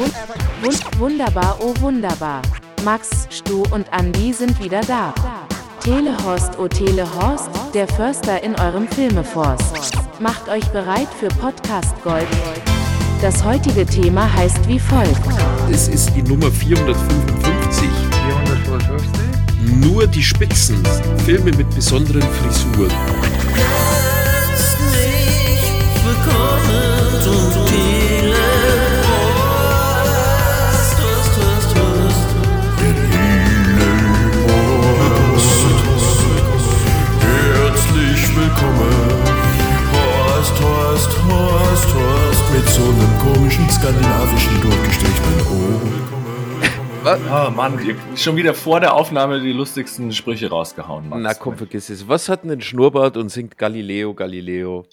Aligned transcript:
Wund 0.00 0.98
wunderbar, 0.98 1.58
oh 1.60 1.74
wunderbar. 1.80 2.40
Max, 2.84 3.26
Stu 3.28 3.64
und 3.70 3.86
Andy 3.92 4.32
sind 4.32 4.58
wieder 4.62 4.80
da. 4.80 5.12
Telehorst, 5.80 6.58
oh 6.58 6.68
Telehorst, 6.68 7.50
der 7.74 7.86
Förster 7.86 8.42
in 8.42 8.54
eurem 8.58 8.88
Filmeforst. 8.88 9.92
Macht 10.18 10.48
euch 10.48 10.64
bereit 10.68 11.08
für 11.18 11.28
Podcast 11.28 11.94
Gold. 12.02 12.26
Das 13.20 13.44
heutige 13.44 13.84
Thema 13.84 14.32
heißt 14.32 14.66
wie 14.66 14.78
folgt. 14.78 15.20
Es 15.70 15.88
ist 15.88 16.14
die 16.16 16.22
Nummer 16.22 16.50
455. 16.50 17.86
455? 18.24 19.84
Nur 19.84 20.06
die 20.06 20.22
Spitzen. 20.22 20.82
Filme 21.26 21.52
mit 21.52 21.68
besonderen 21.74 22.22
Frisuren. 22.22 22.90
Herzlich 24.48 24.80
willkommen 26.06 27.22
zum 27.22 27.52
Telepost. 27.66 27.99
Mit 42.52 42.68
so 42.68 42.82
einem 42.82 43.18
komischen 43.18 43.68
skandinavischen 43.70 44.60
durchgestrichenen 44.60 45.40
O. 45.46 45.80
Oh 47.02 47.50
Mann, 47.50 47.78
schon 48.16 48.36
wieder 48.36 48.52
vor 48.52 48.80
der 48.80 48.94
Aufnahme 48.94 49.40
die 49.40 49.52
lustigsten 49.52 50.12
Sprüche 50.12 50.50
rausgehauen. 50.50 51.08
Max. 51.08 51.22
Na 51.22 51.34
komm, 51.34 51.56
vergiss 51.56 51.88
es. 51.88 52.06
Was 52.08 52.28
hat 52.28 52.44
denn 52.44 52.50
ein 52.50 52.60
Schnurrbart 52.60 53.16
und 53.16 53.30
singt 53.30 53.56
Galileo, 53.56 54.12
Galileo? 54.14 54.84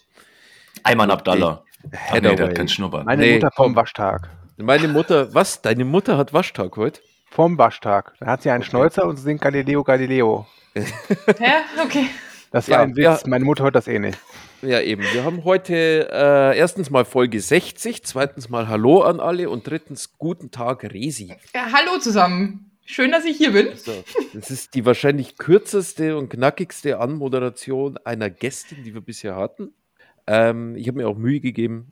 Ayman 0.84 1.12
Abdallah. 1.12 1.64
Ach 1.92 2.14
nee, 2.14 2.22
der 2.36 2.48
hat 2.48 2.56
keinen 2.56 2.70
Schnurrbart. 2.70 3.06
Meine 3.06 3.22
Nee, 3.24 3.34
Mutter 3.36 3.52
vom 3.54 3.76
Waschtag. 3.76 4.30
Meine 4.58 4.88
Mutter, 4.88 5.34
was? 5.34 5.62
Deine 5.62 5.84
Mutter 5.86 6.18
hat 6.18 6.34
Waschtag 6.34 6.78
heute? 6.78 7.02
Vom 7.30 7.58
Waschtag. 7.58 8.14
Da 8.20 8.28
hat 8.28 8.42
sie 8.44 8.50
einen 8.52 8.64
Schnäuzer 8.64 9.06
und 9.06 9.18
singt 9.18 9.42
Galileo 9.42 9.84
Galileo. 9.84 10.48
Hä? 10.74 10.84
Okay. 11.84 12.08
Das 12.52 12.70
war 12.70 12.78
Ja, 12.78 12.84
ein 12.84 12.96
Witz. 12.96 13.04
ja. 13.04 13.20
Meine 13.26 13.44
Mutter 13.44 13.64
hört 13.66 13.76
das 13.76 13.88
eh 13.88 14.00
nicht. 14.00 14.18
Ja, 14.64 14.82
eben. 14.82 15.04
Wir 15.14 15.24
haben 15.24 15.44
heute 15.44 16.10
äh, 16.12 16.58
erstens 16.58 16.90
mal 16.90 17.06
Folge 17.06 17.40
60, 17.40 18.04
zweitens 18.04 18.50
mal 18.50 18.68
Hallo 18.68 19.02
an 19.02 19.20
alle 19.20 19.52
und 19.52 19.68
drittens 19.68 20.18
Guten 20.18 20.50
Tag, 20.50 20.84
Resi. 20.84 21.36
Ja, 21.54 21.72
hallo 21.72 22.00
zusammen. 22.00 22.72
Schön, 22.84 23.12
dass 23.12 23.24
ich 23.26 23.38
hier 23.38 23.52
bin. 23.52 23.76
So, 23.76 24.04
das 24.34 24.50
ist 24.50 24.74
die 24.74 24.84
wahrscheinlich 24.84 25.38
kürzeste 25.38 26.18
und 26.18 26.30
knackigste 26.30 27.00
Anmoderation 27.00 27.98
einer 27.98 28.32
Gästin, 28.32 28.84
die 28.84 28.96
wir 28.96 29.02
bisher 29.02 29.36
hatten. 29.36 29.74
Ähm, 30.26 30.76
ich 30.76 30.88
habe 30.88 30.98
mir 30.98 31.08
auch 31.08 31.18
Mühe 31.18 31.40
gegeben, 31.40 31.92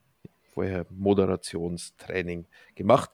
vorher 0.55 0.87
Moderationstraining 0.89 2.47
gemacht. 2.73 3.11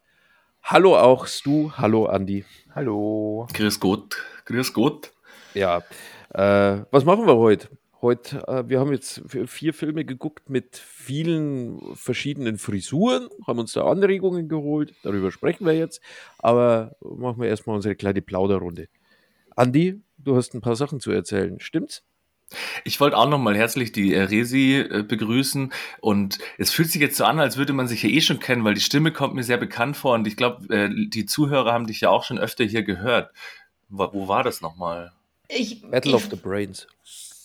Hallo 0.63 0.97
auch 0.97 1.27
Stu, 1.27 1.71
hallo 1.75 2.05
Andi. 2.05 2.45
Hallo. 2.73 3.47
Grüß 3.53 3.81
Gott. 3.81 4.15
Grüß 4.45 4.71
Gott. 4.71 5.11
Ja, 5.53 5.83
äh, 6.33 6.86
was 6.89 7.03
machen 7.03 7.27
wir 7.27 7.36
heute? 7.36 7.67
Heute, 8.02 8.47
äh, 8.47 8.67
wir 8.67 8.80
haben 8.80 8.91
jetzt 8.91 9.21
vier 9.45 9.75
Filme 9.75 10.03
geguckt 10.05 10.49
mit 10.49 10.75
vielen 10.75 11.80
verschiedenen 11.95 12.58
Frisuren, 12.58 13.30
haben 13.45 13.59
uns 13.59 13.73
da 13.73 13.85
Anregungen 13.85 14.49
geholt, 14.49 14.95
darüber 15.03 15.31
sprechen 15.31 15.67
wir 15.67 15.73
jetzt, 15.73 16.02
aber 16.39 16.95
machen 17.02 17.39
wir 17.39 17.47
erstmal 17.47 17.75
unsere 17.75 17.95
kleine 17.95 18.23
Plauderrunde. 18.23 18.88
Andi, 19.55 20.02
du 20.17 20.35
hast 20.35 20.55
ein 20.55 20.61
paar 20.61 20.75
Sachen 20.75 20.99
zu 20.99 21.11
erzählen, 21.11 21.59
stimmt's? 21.59 22.03
Ich 22.83 22.99
wollte 22.99 23.17
auch 23.17 23.30
nochmal 23.30 23.55
herzlich 23.55 23.91
die 23.91 24.15
äh, 24.15 24.23
Resi 24.23 24.77
äh, 24.77 25.03
begrüßen 25.03 25.71
und 25.99 26.39
es 26.58 26.71
fühlt 26.71 26.89
sich 26.89 27.02
jetzt 27.02 27.17
so 27.17 27.25
an, 27.25 27.39
als 27.39 27.58
würde 27.58 27.73
man 27.73 27.88
sich 27.88 28.02
ja 28.02 28.09
eh 28.09 28.21
schon 28.21 28.39
kennen, 28.39 28.63
weil 28.63 28.73
die 28.73 28.81
Stimme 28.81 29.13
kommt 29.13 29.36
mir 29.36 29.43
sehr 29.43 29.58
bekannt 29.58 29.95
vor 29.95 30.15
und 30.15 30.25
ich 30.25 30.38
glaube, 30.38 30.73
äh, 30.73 30.89
die 30.89 31.27
Zuhörer 31.27 31.71
haben 31.71 31.86
dich 31.86 32.02
ja 32.02 32.09
auch 32.09 32.23
schon 32.23 32.39
öfter 32.39 32.63
hier 32.63 32.81
gehört. 32.81 33.31
Wo, 33.89 34.09
wo 34.11 34.27
war 34.27 34.43
das 34.43 34.59
nochmal? 34.59 35.11
Ich, 35.47 35.81
Battle 35.83 36.11
ich, 36.11 36.15
of 36.15 36.27
the 36.31 36.36
Brains. 36.36 36.87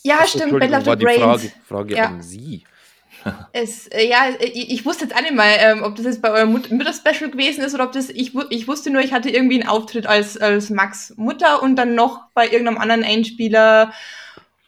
Ja, 0.06 0.18
Achso, 0.20 0.38
stimmt, 0.38 0.58
Battle 0.58 0.78
of 0.78 0.86
war 0.86 0.94
the 0.94 0.98
die 0.98 1.04
Brains. 1.04 1.20
Frage, 1.22 1.52
Frage 1.68 1.94
Ja. 1.96 2.04
an 2.06 2.22
Sie. 2.22 2.64
Es, 3.52 3.88
äh, 3.88 4.06
ja, 4.08 4.28
ich, 4.38 4.70
ich 4.70 4.84
wusste 4.86 5.04
jetzt 5.04 5.16
auch 5.16 5.20
nicht 5.20 5.34
mal, 5.34 5.50
ähm, 5.58 5.82
ob 5.82 5.96
das 5.96 6.04
jetzt 6.06 6.22
bei 6.22 6.30
eurem 6.30 6.52
Mut 6.52 6.70
Mütter-Special 6.70 7.30
gewesen 7.30 7.64
ist 7.64 7.74
oder 7.74 7.84
ob 7.84 7.92
das. 7.92 8.08
Ich, 8.10 8.32
ich 8.50 8.68
wusste 8.68 8.90
nur, 8.90 9.02
ich 9.02 9.12
hatte 9.12 9.30
irgendwie 9.30 9.60
einen 9.60 9.68
Auftritt 9.68 10.06
als, 10.06 10.36
als 10.38 10.70
Max 10.70 11.12
Mutter 11.16 11.60
und 11.62 11.74
dann 11.76 11.94
noch 11.96 12.28
bei 12.34 12.48
irgendeinem 12.48 12.78
anderen 12.78 13.02
Einspieler, 13.02 13.92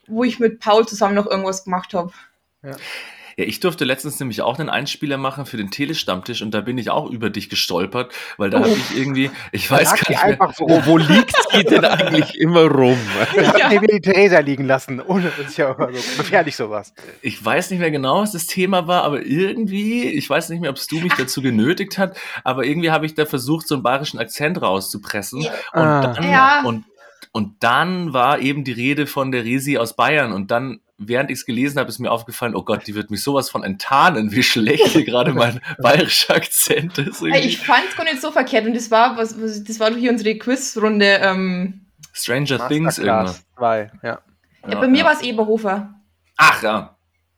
wo 0.09 0.25
ich 0.25 0.41
mit 0.41 0.59
Paul 0.59 0.89
zusammen 0.89 1.15
noch 1.15 1.27
irgendwas 1.27 1.63
gemacht 1.65 1.95
habe. 1.95 2.13
Ja, 2.65 2.75
ich 3.45 3.61
durfte 3.61 3.85
letztens 3.85 4.19
nämlich 4.21 4.43
auch 4.43 4.59
einen 4.59 4.69
Einspieler 4.69 5.17
machen 5.17 5.47
für 5.47 5.57
den 5.57 5.71
Telestammtisch 5.71 6.43
und 6.43 6.53
da 6.53 6.61
bin 6.61 6.77
ich 6.79 6.91
auch 6.91 7.11
über 7.11 7.31
dich 7.31 7.49
gestolpert, 7.49 8.13
weil 8.37 8.51
da 8.51 8.59
Oh. 8.59 8.63
habe 8.63 8.71
ich 8.73 8.97
irgendwie, 8.99 9.31
ich 9.53 9.71
weiß 9.71 9.85
gar 9.91 9.93
nicht 9.95 10.09
mehr, 10.11 10.23
einfach 10.25 10.55
so. 10.55 10.65
Wo, 10.69 10.85
wo 10.87 10.97
liegt 10.99 11.33
sie 11.53 11.65
denn 11.65 11.85
eigentlich 11.85 12.39
immer 12.39 12.63
rum? 12.63 12.99
Ich 13.37 13.47
hab 13.49 13.59
Ja. 13.59 13.73
ja. 13.73 13.81
die 13.81 14.01
Theresa 14.01 14.41
liegen 14.41 14.65
lassen. 14.65 15.01
Ohne, 15.01 15.31
das 15.37 15.49
ist 15.49 15.59
ja 15.59 15.73
immer 15.73 15.89
so 15.93 16.17
gefährlich 16.19 16.57
sowas. 16.57 16.93
ich 17.23 17.45
weiß 17.45 17.71
nicht 17.71 17.81
mehr 17.81 17.91
genau, 17.91 18.23
was 18.23 18.33
das 18.33 18.47
Thema 18.47 18.87
war, 18.87 19.05
aber 19.05 19.23
irgendwie, 19.25 20.05
ich 20.09 20.29
weiß 20.29 20.49
nicht 20.49 20.61
mehr, 20.61 20.71
ob 20.71 20.77
es 20.77 20.87
du 20.87 20.99
mich 21.01 21.15
dazu 21.15 21.41
genötigt 21.43 21.99
hat, 21.99 22.17
aber 22.45 22.65
irgendwie 22.65 22.91
habe 22.91 23.07
ich 23.07 23.15
da 23.15 23.27
versucht, 23.27 23.69
so 23.69 23.75
einen 23.77 23.83
bayerischen 23.83 24.19
Akzent 24.19 24.61
rauszupressen. 24.61 25.43
Ja. 25.43 25.51
Und, 25.73 25.81
Ah. 25.83 26.01
dann, 26.15 26.25
Ja. 26.31 26.63
und, 26.65 26.85
und 27.33 27.63
dann 27.63 28.13
war 28.13 28.41
eben 28.41 28.65
die 28.65 28.73
Rede 28.73 29.07
von 29.07 29.31
der 29.31 29.45
Resi 29.45 29.79
aus 29.79 29.95
Bayern 29.95 30.33
und 30.33 30.51
dann, 30.51 30.81
während 30.99 31.31
ich 31.31 31.39
es 31.39 31.47
gelesen 31.47 31.79
habe, 31.79 31.89
ist 31.89 32.01
mir 32.01 32.11
aufgefallen, 32.11 32.57
oh 32.57 32.63
Gott, 32.63 32.87
die 32.87 32.95
wird 32.95 33.11
mich 33.11 33.23
sowas 33.23 33.49
von 33.49 33.63
enttarnen, 33.63 34.33
wie 34.33 34.43
schlecht 34.43 34.89
hier 34.89 35.05
gerade 35.05 35.33
mein 35.33 35.61
bayerischer 35.79 36.35
Akzent 36.35 36.99
ist. 36.99 37.23
Irgendwie. 37.23 37.47
Ich 37.47 37.59
fand 37.59 37.85
es 37.89 37.97
gar 37.97 38.05
nicht 38.05 38.21
so 38.21 38.33
verkehrt 38.33 38.67
und 38.67 38.75
das 38.75 38.91
war, 38.91 39.17
was, 39.17 39.41
was, 39.41 39.63
das 39.63 39.79
war 39.79 39.91
doch 39.91 39.97
hier 39.97 40.11
unsere 40.11 40.37
Quizrunde. 40.37 41.21
Ähm, 41.23 41.87
Stranger 42.13 42.67
Things 42.69 42.99
irgendwas. 42.99 43.45
Masterclass 43.45 43.45
2, 43.57 43.91
ja. 44.03 44.19
ja, 44.69 44.81
bei 44.81 44.89
mir 44.89 45.05
war 45.05 45.13
es 45.13 45.23
Eberhofer. 45.23 45.95
Ach 46.37 46.63
ja. 46.63 46.97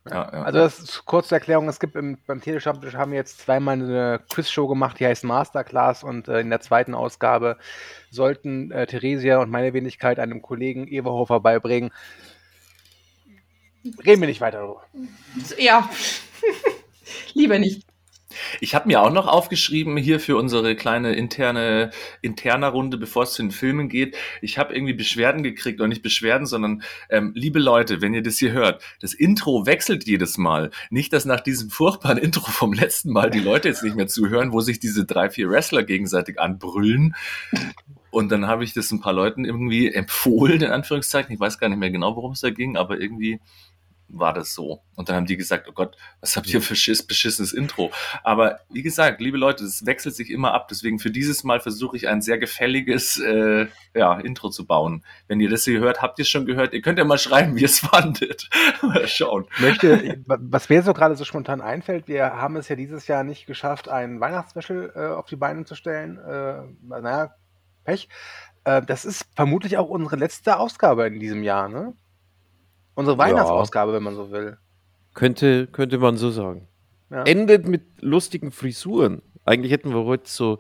ja, 0.09 0.15
ja. 0.15 0.43
Also 0.43 0.59
das 0.59 0.78
ist 0.78 1.04
kurze 1.04 1.34
Erklärung, 1.34 1.69
es 1.69 1.78
gibt 1.78 1.97
im, 1.97 2.16
beim 2.26 2.41
Telestammtisch 2.41 2.94
haben 2.94 3.12
wir 3.12 3.19
jetzt 3.19 3.41
zweimal 3.41 3.75
eine 3.75 4.20
Quizshow 4.31 4.69
gemacht, 4.69 4.99
die 4.99 5.06
heißt 5.06 5.25
Masterclass 5.25 6.03
und 6.03 6.28
äh, 6.28 6.41
in 6.41 6.49
der 6.49 6.60
zweiten 6.60 6.94
Ausgabe 6.94 7.59
sollten 8.10 8.70
äh, 8.70 8.87
Theresia 8.87 9.38
und 9.38 9.50
meine 9.50 9.75
Wenigkeit 9.75 10.19
einem 10.19 10.41
Kollegen 10.41 10.88
Eberhofer 10.88 11.41
beibringen. 11.41 11.91
Reden 13.84 14.20
wir 14.20 14.28
nicht 14.28 14.41
weiter 14.41 14.58
darüber. 14.58 14.84
Ja, 15.58 15.88
lieber 17.34 17.58
nicht. 17.58 17.86
Ich 18.60 18.74
habe 18.74 18.86
mir 18.86 19.02
auch 19.02 19.12
noch 19.12 19.26
aufgeschrieben 19.26 19.96
hier 19.96 20.20
für 20.20 20.36
unsere 20.36 20.76
kleine 20.76 21.14
interne 21.14 21.90
interner 22.22 22.69
Runde, 22.69 22.96
bevor 22.96 23.24
es 23.24 23.32
zu 23.32 23.42
den 23.42 23.50
Filmen 23.50 23.88
geht. 23.88 24.16
Ich 24.40 24.58
habe 24.58 24.74
irgendwie 24.74 24.92
Beschwerden 24.92 25.42
gekriegt, 25.42 25.80
oder 25.80 25.88
nicht 25.88 26.02
Beschwerden, 26.02 26.46
sondern 26.46 26.82
ähm, 27.08 27.32
liebe 27.34 27.58
Leute, 27.58 28.00
wenn 28.00 28.14
ihr 28.14 28.22
das 28.22 28.38
hier 28.38 28.52
hört, 28.52 28.82
das 29.00 29.14
Intro 29.14 29.66
wechselt 29.66 30.06
jedes 30.06 30.38
Mal. 30.38 30.70
Nicht, 30.90 31.12
dass 31.12 31.24
nach 31.24 31.40
diesem 31.40 31.70
furchtbaren 31.70 32.19
Intro 32.30 32.50
vom 32.50 32.72
letzten 32.72 33.12
Mal 33.12 33.30
die 33.30 33.40
Leute 33.40 33.69
jetzt 33.69 33.82
nicht 33.82 33.96
mehr 33.96 34.08
zuhören, 34.08 34.52
wo 34.52 34.60
sich 34.60 34.78
diese 34.78 35.04
drei, 35.04 35.30
vier 35.30 35.50
Wrestler 35.50 35.82
gegenseitig 35.82 36.38
anbrüllen. 36.38 37.16
Und 38.10 38.30
dann 38.30 38.46
habe 38.46 38.64
ich 38.64 38.72
das 38.72 38.90
ein 38.90 39.00
paar 39.00 39.12
Leuten 39.12 39.44
irgendwie 39.44 39.92
empfohlen, 39.92 40.62
in 40.62 40.70
Anführungszeichen. 40.70 41.32
Ich 41.32 41.40
weiß 41.40 41.58
gar 41.58 41.69
nicht 41.69 41.78
mehr 41.78 41.90
genau, 41.90 42.16
worum 42.16 42.32
es 42.32 42.40
da 42.40 42.50
ging, 42.50 42.76
aber 42.76 43.00
irgendwie 43.00 43.40
war 44.12 44.32
das 44.32 44.54
so. 44.54 44.82
Und 44.97 45.09
dann 45.09 45.16
haben 45.16 45.26
die 45.26 45.37
gesagt, 45.37 45.69
oh 45.69 45.72
Gott, 45.72 45.97
was 46.21 46.37
habt 46.37 46.53
ihr 46.53 46.60
für 46.60 46.76
schiss, 46.76 47.06
beschissenes 47.06 47.53
Intro? 47.53 47.91
Aber 48.22 48.60
wie 48.71 48.82
gesagt, 48.82 49.21
liebe 49.21 49.38
Leute, 49.38 49.65
es 49.65 49.87
wechselt 49.87 50.15
sich 50.15 50.31
immer 50.31 50.53
ab. 50.53 50.69
Deswegen 50.69 50.98
für 50.98 51.10
dieses 51.10 51.44
Mal 51.44 51.60
versuche 51.60 51.97
ich 51.97 52.09
ein 52.09 52.20
sehr 52.20 52.38
gefälliges 52.38 53.19
äh, 53.19 53.66
ja, 53.94 54.19
Intro 54.20 54.50
zu 54.50 54.66
bauen. 54.66 55.04
Wenn 55.28 55.41
ihr 55.41 55.49
das 55.49 55.65
hier 55.65 55.81
hört, 55.81 56.03
habt 56.03 56.19
ihr 56.19 56.22
es 56.22 56.28
schon 56.28 56.47
gehört. 56.47 56.75
Ihr 56.75 56.82
könnt 56.82 56.99
ja 56.99 57.04
mal 57.04 57.19
schreiben, 57.19 57.56
wie 57.56 57.60
ihr 57.60 57.66
es 57.66 57.81
fandet. 57.81 58.49
mal 58.82 59.06
schauen. 59.06 59.47
möchte, 59.59 60.22
was 60.26 60.69
mir 60.69 60.82
so 60.82 60.93
gerade 60.93 61.16
so 61.16 61.25
spontan 61.25 61.60
einfällt, 61.60 62.08
wir 62.08 62.37
haben 62.37 62.56
es 62.56 62.69
ja 62.69 62.76
dieses 62.76 63.06
Jahr 63.06 63.25
nicht 63.25 63.46
geschafft, 63.46 63.88
ein 63.88 64.20
Weihnachtsspecial 64.20 64.93
äh, 64.94 65.06
auf 65.14 65.26
die 65.26 65.37
Beine 65.37 65.64
zu 65.64 65.75
stellen. 65.75 66.19
Äh, 66.19 66.62
naja, 66.82 67.34
Pech. 67.84 68.08
Äh, 68.64 68.82
das 68.82 69.05
ist 69.05 69.26
vermutlich 69.34 69.79
auch 69.79 69.88
unsere 69.88 70.17
letzte 70.17 70.58
Ausgabe 70.58 71.06
in 71.06 71.20
diesem 71.20 71.43
Jahr, 71.43 71.69
ne? 71.69 71.94
Unsere 73.00 73.19
Weihnachtsausgabe, 73.19 73.93
wenn 73.93 74.02
man 74.02 74.14
so 74.14 74.31
will. 74.31 74.56
Könnte, 75.14 75.67
könnte 75.67 75.99
man 75.99 76.17
so 76.17 76.31
sagen. 76.31 76.69
Ja. 77.11 77.25
Endet 77.25 77.67
mit 77.67 77.82
lustigen 78.00 78.52
Frisuren. 78.52 79.23
Eigentlich 79.44 79.73
hätten 79.73 79.91
wir 79.93 80.05
heute 80.05 80.29
so 80.31 80.58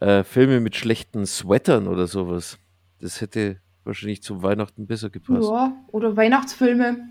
äh, 0.00 0.24
Filme 0.24 0.60
mit 0.60 0.74
schlechten 0.76 1.26
Sweatern 1.26 1.86
oder 1.88 2.06
sowas. 2.06 2.58
Das 3.00 3.20
hätte 3.20 3.58
wahrscheinlich 3.84 4.22
zu 4.22 4.42
Weihnachten 4.42 4.86
besser 4.86 5.10
gepasst. 5.10 5.42
Ja, 5.50 5.72
oder 5.88 6.16
Weihnachtsfilme. 6.16 7.08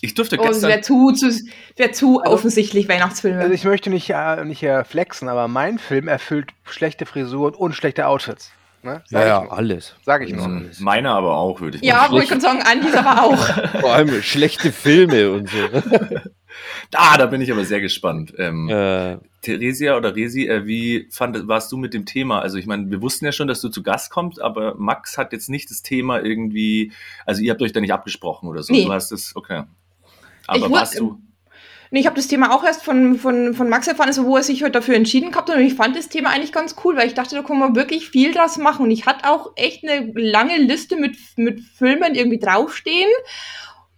Ich 0.00 0.14
durfte 0.14 0.36
Oh, 0.38 0.42
das 0.42 0.52
gestern. 0.62 0.70
wäre 0.70 0.80
zu, 0.80 1.10
zu, 1.12 1.30
wär 1.76 1.92
zu 1.92 2.20
Also- 2.20 2.32
offensichtlich 2.34 2.88
Weihnachtsfilme. 2.88 3.40
Also 3.40 3.52
ich 3.54 3.64
möchte 3.64 3.90
nicht, 3.90 4.10
äh, 4.10 4.44
nicht 4.44 4.62
äh, 4.62 4.84
flexen, 4.84 5.28
aber 5.28 5.46
mein 5.48 5.78
Film 5.78 6.08
erfüllt 6.08 6.50
schlechte 6.64 7.06
Frisuren 7.06 7.54
und 7.54 7.74
schlechte 7.74 8.06
Outfits. 8.06 8.50
Ne? 8.84 9.02
Sag 9.06 9.12
Ja, 9.12 9.20
ich 9.22 9.28
ja, 9.28 9.42
nur. 9.44 9.52
alles. 9.52 9.94
Sag 10.04 10.22
ich 10.22 10.32
nur. 10.32 10.62
Meiner 10.80 11.10
aber 11.12 11.36
auch, 11.36 11.60
würde 11.60 11.76
ich 11.78 11.84
Ja, 11.84 12.02
mal 12.02 12.10
wollte 12.10 12.24
ich 12.24 12.30
gerade 12.30 12.40
sagen, 12.42 12.62
Andi 12.62 12.88
aber 12.96 13.22
auch. 13.22 13.36
Vor 13.80 13.92
allem 13.94 14.22
schlechte 14.22 14.72
Filme 14.72 15.30
und 15.32 15.48
so. 15.48 15.56
Ah, 16.94 17.16
da 17.16 17.24
bin 17.26 17.40
ich 17.40 17.50
aber 17.50 17.64
sehr 17.64 17.80
gespannt. 17.80 18.34
Ähm, 18.36 18.68
äh, 18.68 19.16
Theresia 19.40 19.96
oder 19.96 20.14
Resi, 20.14 20.46
äh, 20.46 20.66
wie 20.66 21.08
fand, 21.10 21.48
warst 21.48 21.72
du 21.72 21.78
mit 21.78 21.94
dem 21.94 22.04
Thema? 22.04 22.40
Also 22.40 22.58
ich 22.58 22.66
meine, 22.66 22.90
wir 22.90 23.00
wussten 23.00 23.24
ja 23.24 23.32
schon, 23.32 23.48
dass 23.48 23.62
du 23.62 23.70
zu 23.70 23.82
Gast 23.82 24.10
kommst, 24.10 24.38
aber 24.40 24.74
Max 24.76 25.16
hat 25.16 25.32
jetzt 25.32 25.48
nicht 25.48 25.70
das 25.70 25.80
Thema 25.80 26.20
irgendwie, 26.22 26.92
also 27.24 27.40
ihr 27.40 27.50
habt 27.52 27.62
euch 27.62 27.72
da 27.72 27.80
nicht 27.80 27.92
abgesprochen 27.94 28.48
oder 28.50 28.62
so. 28.62 28.72
Nee. 28.74 28.84
Du 28.84 28.92
hast 28.92 29.12
es, 29.12 29.34
okay. 29.34 29.62
Ich 30.42 30.48
Aber 30.48 30.66
wus- 30.66 30.72
warst 30.72 30.98
du, 30.98 31.18
Nee, 31.92 32.00
ich 32.00 32.06
habe 32.06 32.16
das 32.16 32.26
Thema 32.26 32.54
auch 32.54 32.64
erst 32.64 32.82
von, 32.82 33.18
von, 33.18 33.52
von 33.52 33.68
Max 33.68 33.86
erfahren, 33.86 34.08
also 34.08 34.24
wo 34.24 34.38
er 34.38 34.42
sich 34.42 34.62
heute 34.62 34.72
dafür 34.72 34.94
entschieden 34.94 35.30
gehabt 35.30 35.50
hat. 35.50 35.56
Und 35.56 35.62
ich 35.62 35.74
fand 35.74 35.94
das 35.94 36.08
Thema 36.08 36.30
eigentlich 36.30 36.50
ganz 36.50 36.74
cool, 36.82 36.96
weil 36.96 37.06
ich 37.06 37.12
dachte, 37.12 37.34
da 37.34 37.42
kann 37.42 37.58
man 37.58 37.76
wirklich 37.76 38.08
viel 38.08 38.32
draus 38.32 38.56
machen. 38.56 38.84
Und 38.84 38.90
ich 38.90 39.04
hatte 39.04 39.28
auch 39.28 39.52
echt 39.56 39.84
eine 39.84 40.10
lange 40.14 40.56
Liste 40.56 40.96
mit, 40.96 41.18
mit 41.36 41.60
Filmen 41.60 42.14
irgendwie 42.14 42.38
draufstehen, 42.38 43.10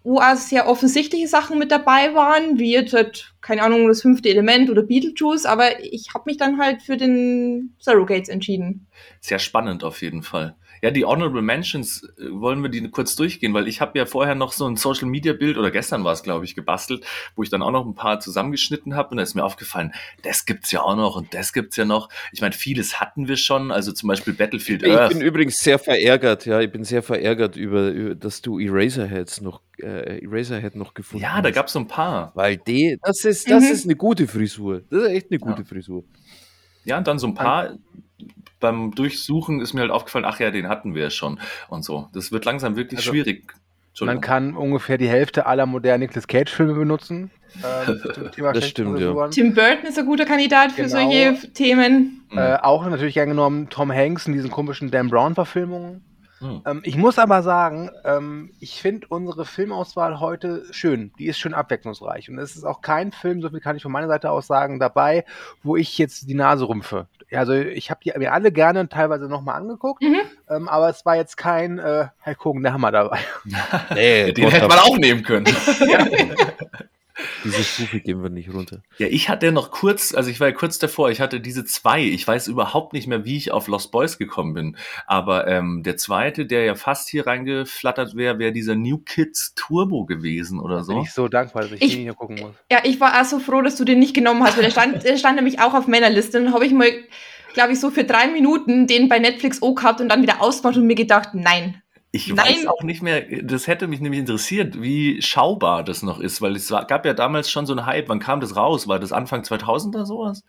wo 0.02 0.18
auch 0.18 0.34
sehr 0.34 0.66
offensichtliche 0.68 1.28
Sachen 1.28 1.56
mit 1.56 1.70
dabei 1.70 2.16
waren, 2.16 2.58
wie 2.58 2.72
jetzt, 2.72 2.94
halt, 2.94 3.32
keine 3.40 3.62
Ahnung, 3.62 3.86
das 3.86 4.02
fünfte 4.02 4.28
Element 4.28 4.70
oder 4.70 4.82
Beetlejuice. 4.82 5.46
Aber 5.46 5.84
ich 5.84 6.14
habe 6.14 6.24
mich 6.26 6.36
dann 6.36 6.58
halt 6.58 6.82
für 6.82 6.96
den 6.96 7.76
Surrogates 7.78 8.28
entschieden. 8.28 8.88
sehr 9.20 9.38
spannend 9.38 9.84
auf 9.84 10.02
jeden 10.02 10.24
Fall. 10.24 10.56
Ja, 10.84 10.90
die 10.90 11.06
Honorable 11.06 11.40
Mentions, 11.40 12.04
äh, 12.18 12.30
wollen 12.30 12.60
wir 12.62 12.68
die 12.68 12.86
kurz 12.90 13.16
durchgehen, 13.16 13.54
weil 13.54 13.66
ich 13.68 13.80
habe 13.80 13.98
ja 13.98 14.04
vorher 14.04 14.34
noch 14.34 14.52
so 14.52 14.66
ein 14.68 14.76
Social 14.76 15.08
Media 15.08 15.32
Bild 15.32 15.56
oder 15.56 15.70
gestern 15.70 16.04
war 16.04 16.12
es, 16.12 16.22
glaube 16.22 16.44
ich, 16.44 16.54
gebastelt, 16.54 17.06
wo 17.36 17.42
ich 17.42 17.48
dann 17.48 17.62
auch 17.62 17.70
noch 17.70 17.86
ein 17.86 17.94
paar 17.94 18.20
zusammengeschnitten 18.20 18.94
habe 18.94 19.08
und 19.12 19.16
da 19.16 19.22
ist 19.22 19.34
mir 19.34 19.44
aufgefallen, 19.44 19.94
das 20.24 20.44
gibt's 20.44 20.70
ja 20.72 20.82
auch 20.82 20.94
noch 20.94 21.16
und 21.16 21.32
das 21.32 21.54
gibt's 21.54 21.78
ja 21.78 21.86
noch. 21.86 22.10
Ich 22.32 22.42
meine, 22.42 22.52
vieles 22.52 23.00
hatten 23.00 23.28
wir 23.28 23.38
schon, 23.38 23.70
also 23.72 23.92
zum 23.92 24.08
Beispiel 24.08 24.34
Battlefield 24.34 24.82
ich 24.82 24.92
Earth. 24.92 25.12
bin 25.14 25.22
übrigens 25.22 25.56
sehr 25.56 25.78
verärgert, 25.78 26.44
ja, 26.44 26.60
ich 26.60 26.70
bin 26.70 26.84
sehr 26.84 27.02
verärgert 27.02 27.56
über, 27.56 27.88
über 27.88 28.14
dass 28.14 28.42
du 28.42 28.58
Eraserheads 28.58 29.40
noch, 29.40 29.62
äh, 29.82 30.22
Eraserhead 30.22 30.76
noch 30.76 30.92
gefunden 30.92 31.22
Ja, 31.24 31.40
da 31.40 31.48
hast. 31.48 31.54
gab's 31.54 31.72
so 31.72 31.78
ein 31.78 31.88
paar. 31.88 32.32
Weil 32.34 32.58
die, 32.58 32.98
das 33.02 33.24
ist, 33.24 33.48
das 33.50 33.62
Mhm. 33.64 33.70
ist 33.70 33.84
eine 33.86 33.96
gute 33.96 34.28
Frisur. 34.28 34.82
Das 34.90 35.04
ist 35.04 35.08
echt 35.08 35.30
eine 35.30 35.38
gute 35.38 35.64
Frisur. 35.64 36.04
Ja, 36.84 36.98
und 36.98 37.06
dann 37.06 37.18
so 37.18 37.26
ein 37.26 37.32
paar. 37.34 37.78
Beim 38.64 38.94
Durchsuchen 38.94 39.60
ist 39.60 39.74
mir 39.74 39.82
halt 39.82 39.90
aufgefallen, 39.90 40.24
ach 40.24 40.40
ja, 40.40 40.50
den 40.50 40.68
hatten 40.68 40.94
wir 40.94 41.02
ja 41.02 41.10
schon 41.10 41.38
und 41.68 41.84
so. 41.84 42.08
Das 42.14 42.32
wird 42.32 42.46
langsam 42.46 42.76
wirklich 42.76 43.00
Also, 43.00 43.10
schwierig. 43.10 43.52
Man 44.00 44.22
kann 44.22 44.56
ungefähr 44.56 44.96
die 44.96 45.06
Hälfte 45.06 45.44
aller 45.44 45.66
modernen 45.66 46.00
Nicolas 46.00 46.26
Cage-Filme 46.26 46.72
benutzen. 46.72 47.30
ähm, 47.62 48.00
Das 48.54 48.66
stimmt, 48.66 48.98
ja. 48.98 49.28
Tim 49.28 49.52
Burton 49.54 49.84
ist 49.86 49.98
ein 49.98 50.06
guter 50.06 50.24
Kandidat 50.24 50.72
für 50.72 50.82
Genau. 50.84 50.94
solche 50.94 51.52
Themen. 51.52 52.22
Mhm. 52.30 52.38
Äh, 52.38 52.56
auch 52.62 52.84
natürlich 52.88 53.14
gern 53.14 53.28
genommen 53.28 53.68
Tom 53.68 53.92
Hanks 53.92 54.26
in 54.26 54.32
diesen 54.32 54.50
komischen 54.50 54.90
Dan 54.90 55.10
Brown-Verfilmungen. 55.10 56.02
Hm. 56.44 56.62
Ähm, 56.66 56.80
ich 56.84 56.96
muss 56.96 57.18
aber 57.18 57.42
sagen, 57.42 57.90
ähm, 58.04 58.52
ich 58.60 58.80
finde 58.82 59.06
unsere 59.08 59.44
Filmauswahl 59.46 60.20
heute 60.20 60.64
schön. 60.70 61.12
Die 61.18 61.26
ist 61.26 61.38
schön 61.38 61.54
abwechslungsreich. 61.54 62.28
Und 62.28 62.38
es 62.38 62.54
ist 62.54 62.64
auch 62.64 62.82
kein 62.82 63.12
Film, 63.12 63.40
so 63.40 63.48
viel 63.48 63.60
kann 63.60 63.76
ich 63.76 63.82
von 63.82 63.92
meiner 63.92 64.08
Seite 64.08 64.30
aus 64.30 64.46
sagen, 64.46 64.78
dabei, 64.78 65.24
wo 65.62 65.76
ich 65.76 65.96
jetzt 65.96 66.28
die 66.28 66.34
Nase 66.34 66.68
rümpfe. 66.68 67.06
Also 67.32 67.54
ich 67.54 67.90
habe 67.90 68.00
die 68.04 68.12
mir 68.18 68.32
alle 68.32 68.52
gerne 68.52 68.88
teilweise 68.88 69.24
nochmal 69.28 69.56
angeguckt, 69.56 70.02
Mhm. 70.02 70.20
ähm, 70.48 70.68
aber 70.68 70.88
es 70.90 71.04
war 71.06 71.16
jetzt 71.16 71.36
kein 71.36 71.78
äh, 71.78 72.06
Herr 72.20 72.34
Kogen 72.34 72.62
der 72.62 72.72
Hammer 72.74 72.92
dabei. 72.92 73.18
Nee, 73.94 74.32
Den 74.32 74.50
hätte 74.50 74.68
man 74.68 74.78
auch 74.78 74.98
nehmen 74.98 75.22
können. 75.22 75.46
Diese 77.44 77.62
Stufe 77.62 78.00
gehen 78.00 78.22
wir 78.22 78.30
nicht 78.30 78.52
runter. 78.52 78.82
Ja, 78.98 79.06
ich 79.06 79.28
hatte 79.28 79.52
noch 79.52 79.70
kurz, 79.70 80.14
also 80.14 80.30
ich 80.30 80.40
war 80.40 80.48
ja 80.48 80.54
kurz 80.54 80.78
davor, 80.78 81.10
ich 81.10 81.20
hatte 81.20 81.40
diese 81.40 81.64
zwei. 81.64 82.02
Ich 82.02 82.26
weiß 82.26 82.48
überhaupt 82.48 82.92
nicht 82.92 83.06
mehr, 83.06 83.24
wie 83.24 83.36
ich 83.36 83.52
auf 83.52 83.68
Lost 83.68 83.92
Boys 83.92 84.18
gekommen 84.18 84.54
bin. 84.54 84.76
Aber 85.06 85.46
ähm, 85.46 85.82
der 85.84 85.96
zweite, 85.96 86.46
der 86.46 86.64
ja 86.64 86.74
fast 86.74 87.08
hier 87.08 87.26
reingeflattert 87.26 88.16
wäre, 88.16 88.38
wäre 88.38 88.52
dieser 88.52 88.74
New 88.74 88.98
Kids 88.98 89.54
Turbo 89.54 90.04
gewesen 90.04 90.58
oder 90.60 90.76
Bin 90.78 90.84
so. 90.84 91.02
ich 91.02 91.12
so 91.12 91.28
dankbar, 91.28 91.62
dass 91.62 91.72
ich, 91.72 91.82
Ich- 91.82 91.92
den 91.94 92.02
hier 92.02 92.14
gucken 92.14 92.36
muss. 92.40 92.54
Ja, 92.70 92.78
ich 92.84 92.98
war 93.00 93.20
auch 93.20 93.24
so 93.24 93.38
froh, 93.38 93.62
dass 93.62 93.76
du 93.76 93.84
den 93.84 93.98
nicht 94.00 94.14
genommen 94.14 94.42
hast, 94.42 94.56
weil 94.56 94.64
der 94.64 94.70
stand, 94.70 95.04
der 95.04 95.16
stand 95.16 95.36
nämlich 95.36 95.60
auch 95.60 95.74
auf 95.74 95.86
meiner 95.86 96.10
Liste. 96.10 96.38
Und 96.38 96.46
dann 96.46 96.54
habe 96.54 96.66
ich 96.66 96.72
mal, 96.72 96.90
glaube 97.54 97.72
ich, 97.72 97.80
so 97.80 97.90
für 97.90 98.04
drei 98.04 98.26
Minuten 98.26 98.86
den 98.86 99.08
bei 99.08 99.18
Netflix 99.20 99.62
auch 99.62 99.74
gehabt 99.74 100.00
und 100.00 100.08
dann 100.08 100.22
wieder 100.22 100.40
ausgemacht 100.40 100.76
und 100.76 100.86
mir 100.86 100.96
gedacht, 100.96 101.30
nein. 101.34 101.80
Ich 102.14 102.28
Nein. 102.28 102.38
weiß 102.46 102.66
auch 102.68 102.84
nicht 102.84 103.02
mehr, 103.02 103.22
das 103.42 103.66
hätte 103.66 103.88
mich 103.88 104.00
nämlich 104.00 104.20
interessiert, 104.20 104.80
wie 104.80 105.20
schaubar 105.20 105.82
das 105.82 106.04
noch 106.04 106.20
ist, 106.20 106.40
weil 106.40 106.54
es 106.54 106.70
war, 106.70 106.86
gab 106.86 107.04
ja 107.04 107.12
damals 107.12 107.50
schon 107.50 107.66
so 107.66 107.72
einen 107.72 107.86
Hype. 107.86 108.08
Wann 108.08 108.20
kam 108.20 108.38
das 108.38 108.54
raus? 108.54 108.86
War 108.86 109.00
das 109.00 109.10
Anfang 109.10 109.42
2000 109.42 109.96
oder 109.96 110.06
sowas? 110.06 110.44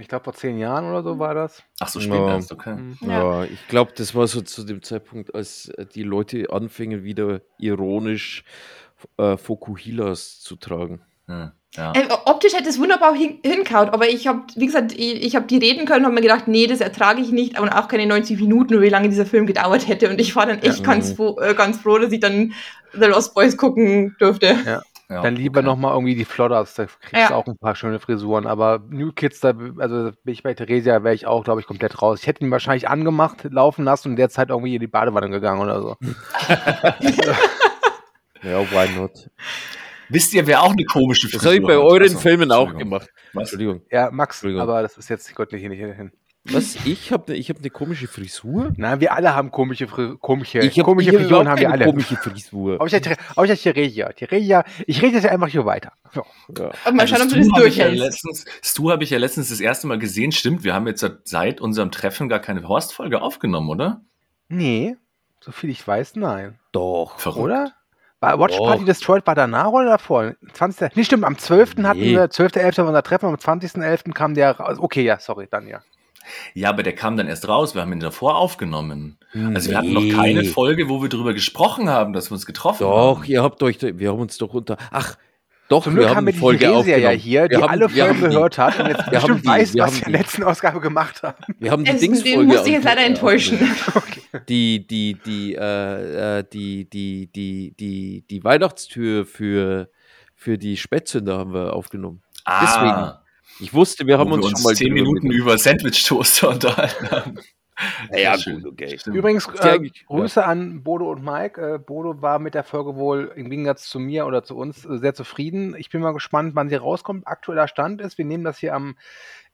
Ich 0.00 0.08
glaube, 0.08 0.24
vor 0.24 0.32
zehn 0.32 0.58
Jahren 0.58 0.84
oder 0.86 1.04
so 1.04 1.20
war 1.20 1.32
das. 1.32 1.62
Ach 1.78 1.86
so, 1.86 2.00
spät 2.00 2.14
Ja. 2.14 2.34
erst, 2.34 2.50
okay. 2.50 2.74
Mhm. 2.74 2.98
Ja, 3.02 3.44
ich 3.44 3.68
glaube, 3.68 3.92
das 3.94 4.16
war 4.16 4.26
so 4.26 4.40
zu 4.40 4.64
dem 4.64 4.82
Zeitpunkt, 4.82 5.32
als 5.32 5.68
äh, 5.68 5.86
die 5.86 6.02
Leute 6.02 6.50
anfingen, 6.50 7.04
wieder 7.04 7.40
ironisch 7.58 8.42
äh, 9.16 9.36
Fokuhilas 9.36 10.40
zu 10.40 10.56
tragen. 10.56 11.02
Hm, 11.26 11.52
ja. 11.76 11.92
Äh, 11.94 12.08
optisch 12.24 12.54
hätte 12.54 12.68
es 12.68 12.78
wunderbar 12.78 13.14
hin, 13.14 13.38
hinkaut, 13.44 13.92
aber 13.92 14.08
ich 14.08 14.26
habe, 14.26 14.42
wie 14.56 14.66
gesagt, 14.66 14.92
ich, 14.92 15.24
ich 15.24 15.36
habe 15.36 15.46
die 15.46 15.58
reden 15.58 15.86
können 15.86 16.00
und 16.00 16.06
habe 16.06 16.14
mir 16.14 16.20
gedacht, 16.22 16.48
nee, 16.48 16.66
das 16.66 16.80
ertrage 16.80 17.20
ich 17.20 17.30
nicht 17.30 17.58
und 17.60 17.68
auch 17.68 17.88
keine 17.88 18.06
90 18.06 18.40
Minuten, 18.40 18.80
wie 18.80 18.88
lange 18.88 19.08
dieser 19.08 19.26
Film 19.26 19.46
gedauert 19.46 19.86
hätte. 19.88 20.08
Und 20.10 20.20
ich 20.20 20.34
war 20.36 20.46
dann 20.46 20.58
echt 20.62 20.78
Ja. 20.80 20.84
ganz, 20.84 21.12
froh, 21.12 21.38
äh, 21.40 21.54
ganz 21.54 21.78
froh, 21.80 21.98
dass 21.98 22.12
ich 22.12 22.20
dann 22.20 22.52
The 22.92 23.06
Lost 23.06 23.34
Boys 23.34 23.56
gucken 23.56 24.16
durfte. 24.18 24.56
ja, 24.64 24.82
Dann 25.22 25.36
lieber 25.36 25.60
okay. 25.60 25.66
noch 25.66 25.76
mal 25.76 25.92
irgendwie 25.92 26.14
die 26.14 26.24
Flodders, 26.24 26.74
da 26.74 26.86
kriegst 26.86 27.12
du 27.12 27.18
Ja. 27.18 27.34
auch 27.34 27.46
ein 27.46 27.58
paar 27.58 27.76
schöne 27.76 27.98
Frisuren. 28.00 28.46
Aber 28.46 28.82
New 28.90 29.12
Kids, 29.12 29.40
da, 29.40 29.52
also 29.78 30.10
bin 30.24 30.32
ich 30.34 30.42
bei 30.42 30.54
Theresia, 30.54 31.04
wäre 31.04 31.14
ich 31.14 31.26
auch, 31.26 31.44
glaube 31.44 31.60
ich, 31.60 31.66
komplett 31.66 32.00
raus. 32.02 32.20
Ich 32.22 32.26
hätte 32.26 32.44
ihn 32.44 32.50
wahrscheinlich 32.50 32.88
angemacht, 32.88 33.44
laufen 33.50 33.84
lassen 33.84 34.08
und 34.08 34.12
in 34.12 34.16
der 34.16 34.30
Zeit 34.30 34.48
irgendwie 34.50 34.74
in 34.74 34.80
die 34.80 34.86
Badewanne 34.86 35.28
gegangen 35.30 35.60
oder 35.60 35.80
so. 35.82 35.96
Ja, 38.42 38.60
why 38.70 38.88
not? 38.96 39.28
Wisst 40.08 40.32
ihr, 40.34 40.46
wer 40.46 40.62
auch 40.62 40.72
eine 40.72 40.84
komische 40.84 41.28
Das 41.30 41.44
habe 41.44 41.56
ich 41.56 41.62
bei 41.62 41.74
hat? 41.74 41.80
euren 41.82 42.02
Achso, 42.04 42.18
Filmen 42.18 42.52
auch 42.52 42.76
gemacht. 42.76 43.08
Was? 43.32 43.42
Entschuldigung. 43.52 43.82
Ja, 43.90 44.10
Max, 44.10 44.36
Entschuldigung. 44.36 44.62
aber 44.62 44.82
das 44.82 44.96
ist 44.96 45.08
jetzt 45.08 45.34
göttlich 45.34 45.60
hier 45.60 45.70
nicht 45.70 45.80
hin. 45.80 46.12
Was? 46.48 46.76
Ich 46.86 47.10
habe 47.10 47.32
ne, 47.32 47.38
ich 47.38 47.50
hab 47.50 47.58
eine 47.58 47.70
komische 47.70 48.06
Frisur? 48.06 48.72
Nein, 48.76 49.00
wir 49.00 49.12
alle 49.12 49.34
haben 49.34 49.50
komische, 49.50 49.88
Fri 49.88 50.14
komische, 50.20 50.60
Ich 50.60 50.78
hab 50.78 50.84
komische 50.84 51.10
hier 51.10 51.18
Frisuren 51.18 51.48
haben 51.48 51.58
wir 51.58 51.68
keine 51.68 51.82
alle. 51.82 51.90
komische 51.92 52.14
Frisur. 52.16 52.74
Aber 52.76 52.86
ich 52.86 52.92
hätte, 52.92 53.16
aber 53.34 53.46
ich 53.46 53.50
ich 54.86 55.02
rede 55.02 55.14
jetzt 55.16 55.26
einfach 55.26 55.48
hier 55.48 55.66
weiter. 55.66 55.92
So. 56.14 56.24
Ja. 56.56 56.70
Und 56.86 56.96
mal 56.96 57.08
schauen, 57.08 57.22
ob 57.22 57.28
du 57.30 57.34
Also 57.34 57.42
Stu 57.42 57.50
das 57.50 57.58
habe 57.58 57.68
ich 57.68 57.76
ja 57.78 57.84
durchhältst. 57.88 58.24
letztens, 58.24 58.44
Stu 58.62 58.90
habe 58.92 59.02
ich 59.02 59.10
ja 59.10 59.18
letztens 59.18 59.48
das 59.48 59.58
erste 59.58 59.88
Mal 59.88 59.98
gesehen. 59.98 60.30
Stimmt, 60.30 60.62
wir 60.62 60.72
haben 60.72 60.86
jetzt 60.86 61.00
seit- 61.00 61.26
seit 61.26 61.60
unserem 61.60 61.90
Treffen 61.90 62.28
gar 62.28 62.38
keine 62.38 62.66
Horst-Folge 62.68 63.20
aufgenommen, 63.22 63.68
oder? 63.68 64.02
Nee, 64.48 64.94
so 65.40 65.50
viel 65.50 65.70
ich 65.70 65.84
weiß, 65.84 66.14
nein. 66.14 66.60
Doch. 66.70 67.18
Verrückt. 67.18 67.42
Oder? 67.44 67.72
War 68.20 68.38
Watch 68.38 68.56
Doch. 68.56 68.66
Party 68.66 68.84
Destroyed 68.84 69.26
war 69.26 69.34
danach 69.34 69.68
oder 69.68 69.90
davor? 69.90 70.32
20. 70.54 70.96
Nee, 70.96 71.04
stimmt, 71.04 71.24
am 71.24 71.36
12. 71.36 71.76
hatten 71.82 72.00
Nee. 72.00 72.12
wir, 72.12 72.30
12.11. 72.30 72.78
war 72.78 72.86
unser 72.88 73.02
Treffen, 73.02 73.26
am 73.26 73.34
20.11. 73.34 74.12
kam 74.14 74.34
der 74.34 74.52
raus. 74.58 74.78
Okay, 74.80 75.02
ja, 75.02 75.18
sorry, 75.18 75.48
dann 75.50 75.66
ja. 75.68 75.80
Ja, 76.54 76.70
aber 76.70 76.82
der 76.82 76.94
kam 76.94 77.16
dann 77.16 77.28
erst 77.28 77.46
raus. 77.46 77.74
Wir 77.76 77.82
haben 77.82 77.92
ihn 77.92 78.00
davor 78.00 78.36
aufgenommen. 78.36 79.16
Also 79.54 79.70
wir 79.70 79.78
hatten 79.78 79.92
Nee. 79.92 80.10
noch 80.12 80.16
keine 80.20 80.44
Folge, 80.44 80.88
wo 80.88 81.00
wir 81.00 81.08
darüber 81.08 81.34
gesprochen 81.34 81.88
haben, 81.88 82.12
dass 82.14 82.30
wir 82.30 82.34
uns 82.34 82.46
getroffen 82.46 82.80
Doch, 82.82 83.18
haben. 83.18 83.24
ihr 83.26 83.42
habt 83.44 83.62
euch, 83.62 83.78
wir 83.80 84.10
haben 84.10 84.18
uns 84.20 84.36
doch 84.38 84.52
unter. 84.52 84.76
Ach, 84.90 85.16
doch, 85.68 85.84
Zum 85.84 85.94
wir 85.94 86.00
Glück 86.00 86.08
haben 86.10 86.16
haben 86.18 86.26
wir 86.26 86.32
die 86.32 86.38
Folge 86.38 86.58
Theresia 86.60 86.96
ja 86.96 87.10
hier, 87.10 87.48
die 87.48 87.56
wir 87.56 87.62
haben, 87.62 87.70
alle 87.70 87.88
Folgen 87.88 88.20
gehört 88.20 88.58
hat 88.58 88.78
und 88.78 88.86
jetzt 88.86 88.98
wir 88.98 89.04
haben 89.04 89.12
bestimmt 89.12 89.44
die- 89.44 89.48
weiß, 89.48 89.74
wir 89.74 89.82
was 89.82 89.90
wir 89.92 89.98
in 89.98 90.04
die- 90.06 90.12
der 90.12 90.20
letzten 90.20 90.42
Ausgabe 90.44 90.80
gemacht 90.80 91.22
haben. 91.22 91.54
Wir 91.58 91.70
haben 91.70 91.84
die 91.84 91.90
Es, 91.90 92.00
Dingsfolge. 92.00 92.38
den 92.38 92.46
muss 92.46 92.66
ich 92.66 92.72
jetzt 92.72 92.84
leider 92.84 93.04
enttäuschen. 93.04 93.58
Die, 94.48 94.86
die, 94.86 95.14
die, 95.14 95.54
äh, 95.54 96.38
äh, 96.38 96.44
die, 96.52 96.88
die, 96.88 97.26
die, 97.34 97.74
die, 97.78 98.24
die 98.30 98.44
Weihnachtstür 98.44 99.26
für, 99.26 99.90
für 100.34 100.58
die 100.58 100.76
Spätzünder 100.76 101.38
haben 101.38 101.52
wir 101.52 101.72
aufgenommen. 101.72 102.22
Ah, 102.44 103.22
Ich 103.58 103.72
wusste, 103.74 104.06
wir 104.06 104.18
haben 104.18 104.30
wo 104.30 104.34
uns 104.34 104.44
wir 104.44 104.48
schon 104.50 104.54
uns 104.56 104.64
mal 104.64 104.74
zehn 104.76 104.92
Minuten 104.92 105.30
über 105.30 105.58
Sandwich-Toaster 105.58 106.48
unterhalten 106.54 107.10
haben. 107.10 107.38
Ja, 108.10 108.36
Sehr 108.38 108.54
gut, 108.54 108.66
okay. 108.66 108.98
Stimmt. 108.98 109.16
Übrigens, 109.16 109.48
ja 109.62 109.74
äh, 109.74 109.90
Grüße 110.06 110.44
an 110.44 110.82
Bodo 110.82 111.10
und 111.10 111.22
Mike. 111.22 111.74
Äh, 111.74 111.78
Bodo 111.78 112.22
war 112.22 112.38
mit 112.38 112.54
der 112.54 112.64
Folge 112.64 112.96
wohl 112.96 113.32
im 113.36 113.50
Gegensatz 113.50 113.88
zu 113.88 113.98
mir 113.98 114.26
oder 114.26 114.42
zu 114.42 114.56
uns 114.56 114.84
äh, 114.84 114.98
sehr 114.98 115.14
zufrieden. 115.14 115.74
Ich 115.76 115.90
bin 115.90 116.00
mal 116.00 116.12
gespannt, 116.12 116.54
wann 116.54 116.68
sie 116.68 116.76
rauskommt. 116.76 117.26
Aktueller 117.26 117.68
Stand 117.68 118.00
ist, 118.00 118.18
wir 118.18 118.24
nehmen 118.24 118.44
das 118.44 118.58
hier 118.58 118.74
am 118.74 118.96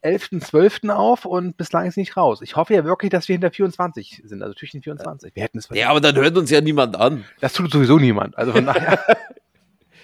11.12. 0.03 0.91
auf 0.91 1.25
und 1.25 1.57
bislang 1.57 1.87
ist 1.87 1.95
sie 1.95 2.01
nicht 2.01 2.17
raus. 2.17 2.43
Ich 2.43 2.57
hoffe 2.57 2.75
ja 2.75 2.85
wirklich, 2.85 3.11
dass 3.11 3.29
wir 3.29 3.35
hinter 3.35 3.51
24 3.51 4.23
sind, 4.25 4.43
also 4.43 4.55
zwischen 4.55 4.83
24. 4.83 5.35
Wir 5.35 5.43
hätten 5.43 5.59
es 5.59 5.69
Ja, 5.73 5.91
aber 5.91 6.01
dann 6.01 6.17
hört 6.17 6.37
uns 6.37 6.51
ja 6.51 6.61
niemand 6.61 6.97
an. 6.97 7.25
Das 7.41 7.53
tut 7.53 7.71
sowieso 7.71 7.99
niemand. 7.99 8.37
Also 8.37 8.53
von 8.53 8.67
daher. 8.67 8.99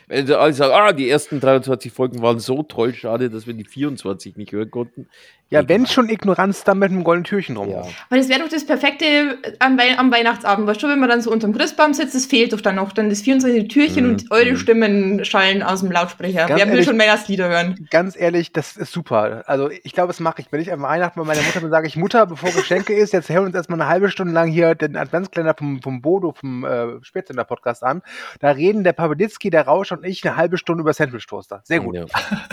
Wenn 0.06 0.26
sie 0.26 0.38
alle 0.38 0.54
sagen, 0.54 0.72
ah, 0.72 0.92
die 0.92 1.08
ersten 1.08 1.38
23 1.38 1.92
Folgen 1.92 2.22
waren 2.22 2.38
so 2.38 2.62
toll, 2.62 2.94
schade, 2.94 3.28
dass 3.28 3.46
wir 3.46 3.52
die 3.52 3.64
24 3.64 4.37
nicht 4.37 4.52
hören 4.52 4.70
konnten. 4.70 5.08
Ja, 5.50 5.67
wenn 5.69 5.87
schon 5.87 6.09
Ignoranz, 6.11 6.64
dann 6.64 6.78
mit 6.78 6.90
einem 6.90 7.05
goldenen 7.05 7.25
Türchen 7.25 7.55
drum. 7.55 7.71
Ja. 7.71 7.83
Weil 8.11 8.19
das 8.19 8.28
wäre 8.28 8.40
doch 8.40 8.49
das 8.49 8.67
Perfekte 8.67 9.38
am, 9.61 9.78
Wei 9.78 9.97
am 9.99 10.12
Weihnachtsabend. 10.12 10.67
Weißt 10.67 10.83
du, 10.83 10.88
wenn 10.88 10.99
man 11.00 11.09
dann 11.09 11.23
so 11.23 11.31
unterm 11.31 11.52
Christbaum 11.55 11.95
sitzt, 11.95 12.14
das 12.14 12.26
fehlt 12.26 12.52
doch 12.52 12.61
dann 12.61 12.75
noch. 12.76 12.93
Dann 12.93 13.09
das 13.09 13.23
24. 13.23 13.67
Türchen 13.69 14.05
Mhm, 14.05 14.11
und 14.11 14.31
eure 14.31 14.52
mhm. 14.52 14.57
Stimmen 14.59 15.25
schallen 15.25 15.62
aus 15.62 15.81
dem 15.81 15.90
Lautsprecher. 15.90 16.47
Ganz 16.47 16.50
Wer 16.50 16.67
will 16.67 16.73
ehrlich- 16.75 16.85
schon 16.87 16.99
Weihnachtslieder 16.99 17.49
hören? 17.49 17.87
Ganz 17.90 18.14
ehrlich, 18.14 18.52
das 18.52 18.76
ist 18.76 18.93
super. 18.93 19.43
Also 19.47 19.71
ich 19.71 19.93
glaube, 19.93 20.09
das 20.09 20.21
mache 20.21 20.43
ich. 20.43 20.52
Wenn 20.52 20.61
ich 20.61 20.71
an 20.73 20.83
Weihnachten 20.83 21.19
bei 21.19 21.26
meiner 21.26 21.43
Mutter 21.43 21.61
bin, 21.61 21.71
sage 21.71 21.87
ich, 21.87 21.97
Mutter, 21.97 22.26
bevor 22.26 22.50
Geschenke 22.50 22.93
ist, 22.93 23.12
jetzt 23.14 23.28
hören 23.31 23.43
wir 23.43 23.47
uns 23.47 23.55
erstmal 23.55 23.81
eine 23.81 23.88
halbe 23.88 24.11
Stunde 24.11 24.35
lang 24.35 24.49
hier 24.50 24.75
den 24.75 24.97
Adventskalender 24.97 25.55
vom, 25.59 25.81
vom 25.83 26.02
Bodo, 26.02 26.33
vom 26.33 26.64
äh, 26.64 27.02
Spätsender-Podcast 27.02 27.85
an. 27.85 28.02
Da 28.40 28.50
reden 28.50 28.85
der 28.85 28.93
Papaditzki, 28.93 29.49
der 29.50 29.62
Rausch 29.67 29.93
und 29.93 30.05
ich 30.05 30.26
eine 30.26 30.37
halbe 30.37 30.59
Stunde 30.59 30.83
über 30.83 30.93
Sandwich-Toaster. 30.93 31.62
Sehr 31.64 31.81
gut. 31.81 31.97
Ja. 31.97 32.05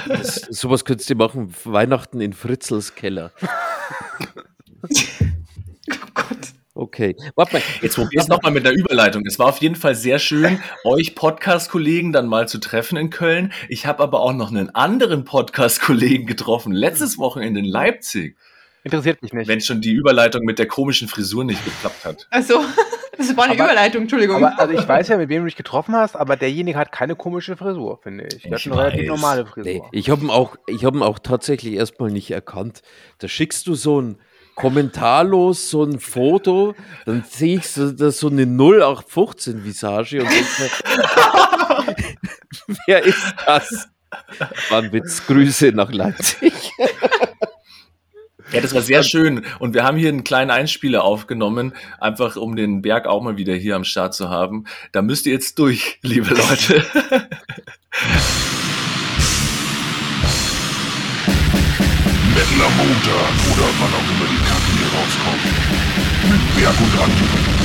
Das, 0.07 0.35
sowas 0.35 0.85
könntest 0.85 1.09
du 1.09 1.15
machen, 1.15 1.53
Weihnachten 1.65 2.21
in 2.21 2.33
Fritzels 2.33 2.84
Keller. 2.93 3.31
Oh 5.91 6.07
Gott. 6.13 6.37
Okay. 6.73 7.15
Warte 7.35 7.53
mal. 7.53 7.63
Jetzt 7.81 7.95
probier 7.95 8.19
es 8.19 8.27
nochmal 8.27 8.51
mit 8.51 8.65
der 8.65 8.73
Überleitung. 8.73 9.23
Es 9.25 9.39
war 9.39 9.47
auf 9.47 9.59
jeden 9.59 9.75
Fall 9.75 9.95
sehr 9.95 10.19
schön, 10.19 10.59
euch 10.83 11.15
Podcast-Kollegen 11.15 12.11
dann 12.11 12.27
mal 12.27 12.49
zu 12.49 12.59
treffen 12.59 12.97
in 12.97 13.09
Köln. 13.09 13.53
Ich 13.69 13.85
habe 13.85 14.03
aber 14.03 14.19
auch 14.19 14.33
noch 14.33 14.49
einen 14.49 14.69
anderen 14.71 15.23
Podcast-Kollegen 15.23 16.25
getroffen, 16.25 16.73
letztes 16.73 17.17
Wochenende 17.17 17.61
in 17.61 17.65
Leipzig. 17.65 18.37
Interessiert 18.85 19.21
mich 19.23 19.33
nicht. 19.33 19.47
Wenn 19.47 19.59
schon 19.61 19.81
die 19.81 19.91
Überleitung 19.93 20.45
mit 20.45 20.59
der 20.59 20.67
komischen 20.67 21.07
Frisur 21.07 21.43
nicht 21.43 21.63
geklappt 21.65 22.05
hat. 22.05 22.27
Also, 22.29 22.63
das 23.17 23.35
war 23.35 23.45
eine 23.45 23.53
Aber- 23.55 23.63
Überleitung, 23.71 24.03
Entschuldigung. 24.03 24.45
Aber 24.45 24.59
also 24.59 24.73
ich 24.73 24.87
weiß 24.87 25.07
ja, 25.07 25.17
mit 25.17 25.27
wem 25.29 25.41
du 25.41 25.45
dich 25.45 25.55
getroffen 25.55 25.95
hast, 25.95 26.15
aber 26.15 26.37
derjenige 26.37 26.77
hat 26.77 26.91
keine 26.91 27.15
komische 27.15 27.57
Frisur, 27.57 27.99
finde 28.03 28.27
ich. 28.27 28.43
Der 28.43 28.51
hat 28.51 28.59
Ich 28.59 28.67
eine 28.71 28.77
relativ 28.79 29.01
weiß. 29.01 29.07
normale 29.07 29.45
Frisur. 29.47 29.71
Nee, 29.71 29.81
ich 29.91 30.09
habe 30.11 30.23
ihn 30.23 30.29
auch, 30.29 30.55
ich 30.67 30.85
hab 30.85 30.93
ihn 30.93 31.01
auch 31.01 31.17
tatsächlich 31.17 31.73
erstmal 31.73 32.11
nicht 32.11 32.29
erkannt. 32.29 32.83
Da 33.17 33.27
schickst 33.27 33.65
du 33.67 33.73
so 33.75 33.99
ein 33.99 34.19
kommentarlos 34.53 35.69
so 35.69 35.83
ein 35.83 35.99
Foto, 35.99 36.75
dann 37.05 37.25
sehe 37.27 37.57
ich 37.57 37.67
so, 37.67 37.91
das 37.91 38.19
so 38.19 38.29
eine 38.29 38.43
0815 38.45 39.65
Visage 39.65 40.21
und 40.21 40.29
denke, 40.29 40.71
mir, 41.87 42.75
wer 42.87 43.03
ist 43.03 43.33
das? 43.45 43.89
War 44.69 44.83
ein 44.83 44.93
Witz, 44.93 45.25
Grüße 45.27 45.71
nach 45.73 45.91
Leipzig. 45.91 46.53
Ja, 48.51 48.61
das 48.61 48.73
war 48.73 48.81
sehr 48.81 49.03
schön. 49.03 49.43
Und 49.59 49.73
wir 49.73 49.83
haben 49.83 49.97
hier 49.97 50.09
einen 50.09 50.23
kleinen 50.23 50.51
Einspieler 50.51 51.03
aufgenommen, 51.03 51.73
einfach 51.99 52.35
um 52.35 52.55
den 52.55 52.81
Berg 52.81 53.07
auch 53.07 53.21
mal 53.21 53.37
wieder 53.37 53.55
hier 53.55 53.75
am 53.75 53.83
Start 53.83 54.13
zu 54.13 54.29
haben. 54.29 54.65
Da 54.91 55.01
müsst 55.01 55.25
ihr 55.25 55.33
jetzt 55.33 55.57
durch, 55.59 55.99
liebe 56.01 56.29
Leute. 56.29 56.85
Mettler 62.33 62.69
Montag 62.77 63.33
oder 63.51 63.67
wann 63.79 63.93
auch 63.93 64.09
immer 64.11 64.27
die 64.29 64.41
Kacke 64.45 64.71
hier 64.77 64.89
rauskommt. 64.93 65.45
Mit 66.29 66.55
Berg 66.55 66.79
und 66.79 67.01
Andi. 67.01 67.64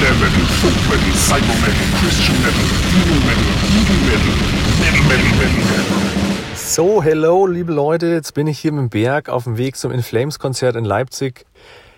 Metal, 0.00 0.16
Folk 0.16 0.74
Metal, 0.88 1.14
Cyber 1.14 1.54
Metal, 1.60 1.86
Christian 2.00 2.36
Metal, 2.40 2.64
Evil 2.96 3.20
Metal, 3.20 3.44
Evil 3.76 4.00
Metal, 4.08 4.34
Metal 4.80 5.02
Metal 5.08 5.38
Metal 5.38 5.64
Metal. 5.68 6.56
So, 6.56 7.02
hello, 7.02 7.46
liebe 7.46 7.70
Leute, 7.72 8.06
jetzt 8.06 8.32
bin 8.32 8.46
ich 8.46 8.58
hier 8.58 8.72
mit 8.72 8.80
dem 8.80 8.88
Berg 8.88 9.28
auf 9.28 9.44
dem 9.44 9.58
Weg 9.58 9.76
zum 9.76 9.92
In 9.92 10.02
Flames 10.02 10.38
Konzert 10.38 10.76
in 10.76 10.86
Leipzig. 10.86 11.44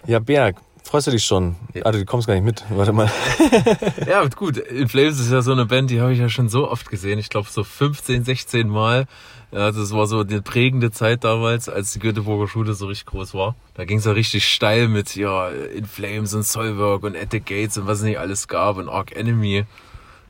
Ja, 0.06 0.18
Berg, 0.18 0.56
freust 0.82 1.06
du 1.06 1.10
dich 1.12 1.22
schon? 1.24 1.54
Ah, 1.84 1.92
du 1.92 2.04
kommst 2.04 2.26
gar 2.26 2.34
nicht 2.34 2.42
mit. 2.44 2.64
Warte 2.70 2.92
mal. 2.92 3.08
Ja, 4.06 4.24
gut. 4.34 4.56
In 4.56 4.88
Flames 4.88 5.20
ist 5.20 5.30
ja 5.30 5.40
so 5.40 5.52
eine 5.52 5.66
Band, 5.66 5.90
die 5.90 6.00
habe 6.00 6.12
ich 6.12 6.18
ja 6.18 6.28
schon 6.28 6.48
so 6.48 6.68
oft 6.68 6.90
gesehen. 6.90 7.20
Ich 7.20 7.28
glaube 7.28 7.48
so 7.50 7.62
15, 7.62 8.24
16 8.24 8.68
Mal. 8.68 9.06
Ja, 9.52 9.70
das 9.70 9.92
war 9.92 10.06
so 10.06 10.20
eine 10.20 10.40
prägende 10.40 10.90
Zeit 10.90 11.24
damals, 11.24 11.68
als 11.68 11.92
die 11.92 11.98
Göteborger 11.98 12.48
Schule 12.48 12.72
so 12.72 12.86
richtig 12.86 13.04
groß 13.04 13.34
war. 13.34 13.54
Da 13.74 13.84
ging 13.84 13.98
es 13.98 14.06
ja 14.06 14.12
richtig 14.12 14.48
steil 14.48 14.88
mit 14.88 15.14
ja 15.14 15.50
In 15.50 15.84
Flames 15.84 16.32
und 16.32 16.46
Soilwork 16.46 17.02
und 17.02 17.14
At 17.14 17.32
the 17.32 17.40
Gates 17.40 17.76
und 17.76 17.86
was 17.86 17.98
es 17.98 18.04
nicht 18.04 18.18
alles 18.18 18.48
gab 18.48 18.78
und 18.78 18.88
Arc 18.88 19.14
Enemy. 19.14 19.66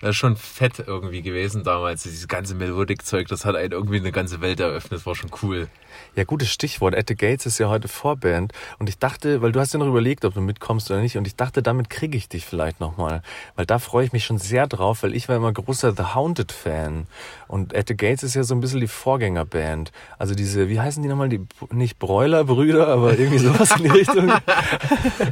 Das 0.02 0.10
ist 0.10 0.16
schon 0.16 0.34
fett 0.36 0.82
irgendwie 0.84 1.22
gewesen 1.22 1.62
damals. 1.62 2.02
Dieses 2.02 2.26
ganze 2.26 2.56
Melodic-Zeug, 2.56 3.28
das 3.28 3.44
hat 3.44 3.54
einen 3.54 3.70
irgendwie 3.70 3.98
eine 3.98 4.10
ganze 4.10 4.40
Welt 4.40 4.58
eröffnet. 4.58 5.06
War 5.06 5.14
schon 5.14 5.30
cool. 5.44 5.68
Ja, 6.16 6.24
gutes 6.24 6.50
Stichwort. 6.50 6.96
At 6.96 7.08
the 7.08 7.14
Gates 7.14 7.46
ist 7.46 7.58
ja 7.58 7.68
heute 7.68 7.86
Vorband. 7.86 8.52
Und 8.80 8.88
ich 8.88 8.98
dachte, 8.98 9.42
weil 9.42 9.52
du 9.52 9.60
hast 9.60 9.72
ja 9.74 9.78
noch 9.78 9.86
überlegt, 9.86 10.24
ob 10.24 10.34
du 10.34 10.40
mitkommst 10.40 10.90
oder 10.90 11.00
nicht. 11.00 11.16
Und 11.16 11.28
ich 11.28 11.36
dachte, 11.36 11.62
damit 11.62 11.88
kriege 11.88 12.18
ich 12.18 12.28
dich 12.28 12.44
vielleicht 12.44 12.80
nochmal. 12.80 13.22
Weil 13.54 13.64
da 13.64 13.78
freue 13.78 14.04
ich 14.04 14.12
mich 14.12 14.24
schon 14.24 14.38
sehr 14.38 14.66
drauf, 14.66 15.04
weil 15.04 15.14
ich 15.14 15.28
war 15.28 15.36
immer 15.36 15.52
großer 15.52 15.94
The 15.96 16.14
Haunted-Fan. 16.14 17.06
Und 17.46 17.76
At 17.76 17.86
the 17.86 17.96
Gates 17.96 18.24
ist 18.24 18.34
ja 18.34 18.42
so 18.42 18.56
ein 18.56 18.60
bisschen 18.60 18.80
die 18.80 18.88
Vorgängerband. 18.88 19.92
Also 20.18 20.34
diese, 20.34 20.68
wie 20.68 20.80
heißen 20.80 21.00
die 21.00 21.08
nochmal? 21.08 21.28
Die, 21.28 21.46
nicht 21.70 22.00
Bräuler-Brüder, 22.00 22.88
aber 22.88 23.16
irgendwie 23.16 23.38
sowas 23.38 23.70
in 23.76 23.84
die 23.84 23.90
Richtung. 23.98 24.32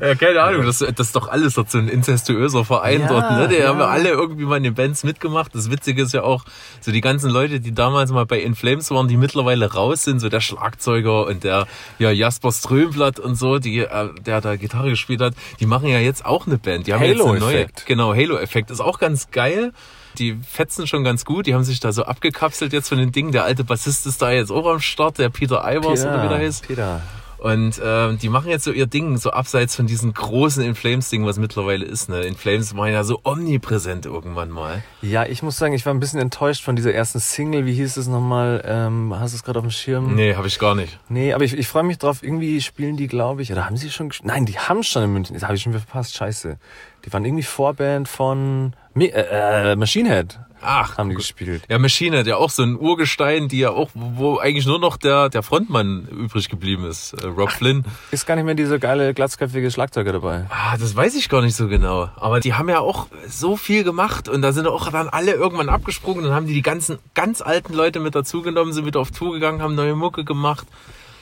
Ja, 0.00 0.15
keine 0.15 0.43
Ahnung, 0.43 0.65
das, 0.65 0.79
das 0.79 1.09
ist 1.09 1.17
doch 1.17 1.27
alles 1.27 1.55
so 1.55 1.65
ein 1.75 1.89
incestuöser 1.89 2.65
Verein 2.65 3.00
Ja, 3.00 3.09
dort, 3.09 3.31
ne? 3.33 3.49
Die 3.49 3.57
ja. 3.57 3.69
haben 3.69 3.81
ja 3.81 3.87
alle 3.89 4.11
irgendwie 4.11 4.45
mal 4.45 4.60
in 4.61 4.64
den 4.64 4.75
Bands 4.75 5.05
mitgemacht. 5.05 5.55
Das 5.55 5.71
Witzige 5.71 6.02
ist 6.02 6.12
ja 6.12 6.23
auch, 6.23 6.45
so 6.81 6.93
die 6.93 7.00
ganzen 7.00 7.31
Leute, 7.31 7.61
die 7.61 7.73
damals 7.73 8.12
mal 8.12 8.26
bei 8.26 8.40
In 8.40 8.55
Flames 8.55 8.90
waren, 8.90 9.09
die 9.09 9.17
mittlerweile 9.17 9.73
raus 9.73 10.05
sind, 10.05 10.21
so 10.21 10.29
der 10.29 10.40
Schlagzeuger 10.40 11.26
und 11.26 11.45
der 11.45 11.67
ja, 11.99 12.11
Jasper 12.11 12.52
Strömblatt 12.52 13.19
und 13.19 13.37
so, 13.37 13.59
die, 13.59 13.79
äh, 13.79 14.09
der 14.25 14.40
da 14.40 14.57
Gitarre 14.57 14.90
gespielt 14.90 15.21
hat, 15.21 15.35
die 15.61 15.67
machen 15.67 15.88
ja 15.88 15.99
jetzt 15.99 16.25
auch 16.25 16.47
eine 16.47 16.59
Band. 16.59 16.87
Die 16.87 16.95
haben 16.95 17.02
jetzt 17.02 17.21
eine 17.21 17.38
neue. 17.38 17.40
Halo-Effekt. 17.40 17.87
Genau, 17.87 18.14
Halo-Effekt 18.14 18.71
ist 18.71 18.81
auch 18.81 18.99
ganz 18.99 19.31
geil. 19.31 19.73
Die 20.19 20.37
fetzen 20.47 20.87
schon 20.87 21.05
ganz 21.05 21.25
gut, 21.25 21.47
die 21.47 21.55
haben 21.55 21.64
sich 21.64 21.81
da 21.81 21.93
so 21.93 22.05
abgekapselt 22.05 22.73
jetzt 22.73 22.88
von 22.88 22.99
den 22.99 23.12
Dingen. 23.12 23.33
Der 23.33 23.45
alte 23.45 23.64
Bassist 23.64 24.07
ist 24.07 24.21
da 24.21 24.33
jetzt 24.33 24.50
auch 24.50 24.67
am 24.67 24.81
Start, 24.81 25.19
der 25.19 25.29
Peter 25.29 25.62
Ivers 25.64 26.05
oder 26.05 26.25
wie 26.25 26.29
der 26.29 26.38
heißt. 26.38 26.67
Peter. 26.67 27.00
Und 27.40 27.80
ähm, 27.82 28.18
die 28.18 28.28
machen 28.28 28.50
jetzt 28.50 28.64
so 28.64 28.70
ihr 28.70 28.87
Ding, 28.87 29.16
so 29.16 29.30
abseits 29.30 29.75
von 29.75 29.87
diesem 29.87 30.12
großen 30.12 30.62
In 30.62 30.75
Flames-Ding, 30.75 31.25
was 31.25 31.38
mittlerweile 31.38 31.87
ist. 31.87 32.11
Ne? 32.11 32.20
In 32.20 32.37
Flames 32.37 32.76
waren 32.76 32.92
ja 32.92 33.02
so 33.02 33.18
omnipräsent 33.25 34.04
irgendwann 34.04 34.50
mal. 34.50 34.82
Ja, 35.00 35.25
ich 35.25 35.42
muss 35.42 35.56
sagen, 35.56 35.73
ich 35.73 35.87
war 35.87 35.94
ein 35.94 36.00
bisschen 36.00 36.20
enttäuscht 36.20 36.62
von 36.62 36.76
dieser 36.76 36.92
ersten 36.92 37.18
Single. 37.18 37.64
Wie 37.64 37.73
hieß 37.73 37.97
es 37.97 38.09
nochmal? 38.09 38.62
Ähm, 38.66 39.14
hast 39.18 39.32
du 39.32 39.37
es 39.37 39.42
gerade 39.42 39.59
auf 39.59 39.64
dem 39.64 39.70
Schirm? 39.70 40.14
Nee, 40.16 40.35
habe 40.35 40.49
ich 40.49 40.59
gar 40.59 40.75
nicht. 40.75 40.99
Nee, 41.09 41.32
aber 41.32 41.44
ich, 41.44 41.56
ich 41.56 41.66
freue 41.66 41.82
mich 41.85 41.97
drauf. 41.97 42.23
Irgendwie 42.23 42.61
spielen 42.61 42.99
die, 42.99 43.06
glaube 43.06 43.40
ich, 43.40 43.50
oder 43.50 43.64
haben 43.64 43.78
sie 43.78 43.90
schon? 43.90 44.12
Nein, 44.23 44.44
die 44.44 44.59
haben 44.59 44.82
schon 44.82 45.04
in 45.04 45.12
München. 45.14 45.32
Das 45.32 45.44
habe 45.44 45.54
ich 45.54 45.62
schon 45.62 45.73
verpasst. 45.73 46.14
Scheiße. 46.14 46.59
Die 47.06 47.12
waren 47.14 47.25
irgendwie 47.25 47.42
Vorband 47.42 48.06
von 48.06 48.75
Mi- 48.94 49.11
äh, 49.14 49.73
äh, 49.73 49.76
Machine 49.76 50.11
Head. 50.11 50.38
Ach, 50.62 50.99
Haben 50.99 51.11
die 51.11 51.17
gespielt. 51.17 51.62
ja, 51.69 51.79
Machine 51.79 52.19
hat 52.19 52.26
ja 52.26 52.37
auch 52.37 52.50
so 52.50 52.62
ein 52.62 52.76
Urgestein, 52.79 53.49
die 53.49 53.61
ja 53.61 53.71
auch, 53.71 53.90
wo 53.95 54.38
eigentlich 54.38 54.67
nur 54.67 54.79
noch 54.79 54.97
der, 54.97 55.29
der 55.29 55.43
Frontmann 55.43 56.07
übrig 56.09 56.49
geblieben 56.49 56.85
ist, 56.85 57.12
äh, 57.14 57.26
Rob 57.26 57.50
Flynn. 57.50 57.85
Ist 58.11 58.26
gar 58.26 58.37
nicht 58.37 58.45
mehr 58.45 58.55
dieser 58.55 58.79
geile, 58.79 59.14
glatzköpfige 59.14 59.71
Schlagzeuger 59.71 60.12
dabei. 60.12 60.47
Ah, 60.50 60.76
das 60.76 60.95
weiß 60.95 61.14
ich 61.17 61.29
gar 61.29 61.43
nicht 61.43 61.57
so 61.57 61.69
genau. 61.69 62.11
Aber 62.17 62.40
die 62.40 62.55
haben 62.55 62.69
ja 62.69 62.81
auch 62.81 63.07
so 63.29 63.57
viel 63.57 63.85
gemacht 63.85 64.29
und 64.29 64.43
da 64.43 64.52
sind 64.52 64.67
auch 64.67 64.90
dann 64.90 65.09
alle 65.09 65.33
irgendwann 65.33 65.69
abgesprungen 65.69 66.25
und 66.26 66.33
haben 66.33 66.47
die 66.47 66.55
die 66.55 66.62
ganzen 66.62 66.99
ganz 67.14 67.40
alten 67.40 67.73
Leute 67.75 68.00
mit 68.00 68.14
dazugenommen, 68.14 68.73
sind 68.73 68.87
wieder 68.87 69.00
auf 69.00 69.11
Tour 69.11 69.33
gegangen, 69.33 69.62
haben 69.62 69.75
neue 69.75 69.95
Mucke 69.95 70.25
gemacht. 70.25 70.67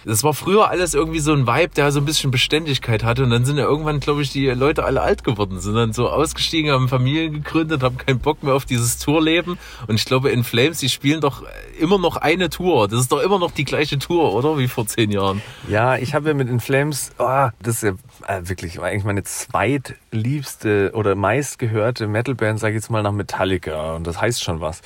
Das 0.04 0.24
war 0.24 0.34
früher 0.34 0.68
alles 0.68 0.94
irgendwie 0.94 1.20
so 1.20 1.32
ein 1.32 1.46
Vibe, 1.46 1.74
der 1.74 1.92
so 1.92 2.00
ein 2.00 2.04
bisschen 2.04 2.30
Beständigkeit 2.30 3.04
hatte 3.04 3.24
und 3.24 3.30
dann 3.30 3.44
sind 3.44 3.58
ja 3.58 3.64
irgendwann, 3.64 4.00
glaube 4.00 4.22
ich, 4.22 4.30
die 4.30 4.46
Leute 4.46 4.84
alle 4.84 5.02
alt 5.02 5.24
geworden, 5.24 5.60
sind 5.60 5.74
dann 5.74 5.92
so 5.92 6.08
ausgestiegen, 6.08 6.70
haben 6.70 6.88
Familien 6.88 7.32
gegründet, 7.32 7.82
haben 7.82 7.98
keinen 7.98 8.18
Bock 8.18 8.42
mehr 8.42 8.54
auf 8.54 8.64
dieses 8.64 8.98
Tourleben 8.98 9.58
und 9.86 9.96
ich 9.96 10.04
glaube, 10.04 10.30
in 10.30 10.44
Flames, 10.44 10.78
die 10.78 10.88
spielen 10.88 11.20
doch 11.20 11.42
immer 11.78 11.98
noch 11.98 12.16
eine 12.16 12.50
Tour. 12.50 12.88
Das 12.88 13.00
ist 13.00 13.12
doch 13.12 13.20
immer 13.20 13.38
noch 13.38 13.50
die 13.50 13.64
gleiche 13.64 13.98
Tour, 13.98 14.34
oder? 14.34 14.58
Wie 14.58 14.68
vor 14.68 14.86
zehn 14.86 15.10
Jahren. 15.10 15.42
Ja, 15.68 15.96
ich 15.96 16.14
habe 16.14 16.28
ja 16.28 16.34
mit 16.34 16.48
In 16.48 16.60
Flames, 16.60 17.12
oh, 17.18 17.48
das 17.62 17.82
ist 17.82 17.82
ja 17.82 17.90
äh, 18.26 18.48
wirklich 18.48 18.80
eigentlich 18.80 19.04
meine 19.04 19.22
zweitliebste 19.22 20.92
oder 20.94 21.14
meistgehörte 21.14 22.06
Metalband, 22.06 22.60
sage 22.60 22.74
ich 22.74 22.82
jetzt 22.82 22.90
mal, 22.90 23.02
nach 23.02 23.12
Metallica. 23.12 23.94
Und 23.94 24.06
das 24.06 24.20
heißt 24.20 24.42
schon 24.42 24.60
was. 24.60 24.82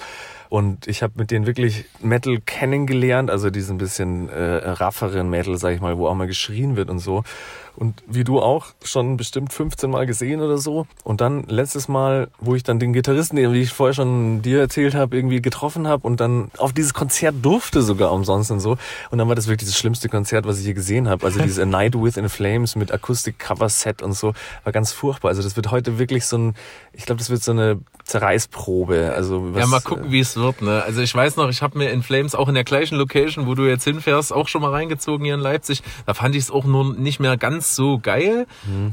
Und 0.53 0.87
ich 0.87 1.03
habe 1.03 1.15
mit 1.17 1.31
denen 1.31 1.47
wirklich 1.47 1.87
Metal 2.03 2.39
kennengelernt, 2.45 3.31
also 3.31 3.49
diesen 3.49 3.79
bisschen 3.79 4.29
äh, 4.29 4.69
rafferen 4.69 5.31
Metal, 5.31 5.57
sag 5.57 5.75
ich 5.75 5.81
mal, 5.81 5.97
wo 5.97 6.09
auch 6.09 6.15
mal 6.15 6.27
geschrien 6.27 6.77
wird 6.77 6.91
und 6.91 6.99
so. 6.99 7.25
Und 7.75 8.03
wie 8.07 8.23
du 8.23 8.39
auch, 8.39 8.67
schon 8.85 9.17
bestimmt 9.17 9.51
15 9.51 9.91
Mal 9.91 10.05
gesehen 10.05 10.43
oder 10.43 10.59
so. 10.59 10.87
Und 11.05 11.23
dann 11.23 11.45
letztes 11.45 11.89
Mal, 11.89 12.29
wo 12.39 12.55
ich 12.55 12.63
dann 12.65 12.79
den 12.79 12.93
Gitarristen, 12.93 13.37
den, 13.37 13.55
wie 13.55 13.63
ich 13.63 13.73
vorher 13.73 13.95
schon 13.95 14.43
dir 14.43 14.61
erzählt 14.61 14.95
habe, 14.95 15.17
irgendwie 15.17 15.41
getroffen 15.41 15.89
habe 15.89 16.07
und 16.07 16.21
dann 16.21 16.51
auf 16.59 16.75
dieses 16.75 16.93
Konzert 16.93 17.37
durfte 17.41 17.81
sogar 17.81 18.13
umsonst 18.13 18.51
und 18.51 18.61
so. 18.61 18.77
Und 19.11 19.17
dann 19.17 19.29
war 19.29 19.35
das 19.35 19.47
wirklich 19.47 19.71
das 19.71 19.79
schlimmste 19.79 20.11
Konzert, 20.11 20.45
was 20.45 20.59
ich 20.59 20.67
je 20.67 20.75
gesehen 20.75 21.09
habe. 21.09 21.25
Also 21.25 21.41
dieses 21.41 21.59
A 21.63 21.65
Night 21.65 21.95
Within 21.95 22.29
Flames 22.29 22.77
mit 22.77 22.93
Akustik-Cover-Set 22.93 24.03
und 24.03 24.13
so, 24.13 24.35
war 24.65 24.73
ganz 24.73 24.93
furchtbar. 24.93 25.31
Also 25.31 25.43
das 25.43 25.57
wird 25.57 25.71
heute 25.71 25.99
wirklich 25.99 26.27
so 26.27 26.37
ein, 26.37 26.55
ich 26.93 27.07
glaube, 27.07 27.21
das 27.21 27.31
wird 27.31 27.43
so 27.43 27.53
eine 27.53 27.81
Zerreißprobe. 28.05 29.13
Also 29.15 29.55
was, 29.55 29.61
ja, 29.61 29.67
mal 29.67 29.81
gucken, 29.81 30.11
wie 30.11 30.21
es 30.21 30.37
wird. 30.37 30.63
Ne? 30.63 30.83
Also 30.83 31.01
ich 31.01 31.15
weiß 31.15 31.37
noch, 31.37 31.49
ich 31.49 31.63
habe 31.63 31.79
mir 31.79 31.91
in 31.91 32.03
Flames 32.03 32.35
auch 32.35 32.49
in 32.49 32.55
der 32.55 32.65
gleichen 32.65 32.97
Location, 32.97 33.47
wo 33.47 33.55
du 33.55 33.69
jetzt 33.69 33.85
hinfährst, 33.85 34.33
auch 34.33 34.49
schon 34.49 34.63
mal 34.63 34.71
reingezogen 34.71 35.25
hier 35.25 35.35
in 35.35 35.41
Leipzig. 35.41 35.83
Da 36.07 36.15
fand 36.15 36.35
ich 36.35 36.45
es 36.45 36.51
auch 36.51 36.65
nur 36.65 36.95
nicht 36.95 37.21
mehr 37.21 37.37
ganz 37.37 37.75
so 37.77 37.99
geil, 37.99 38.47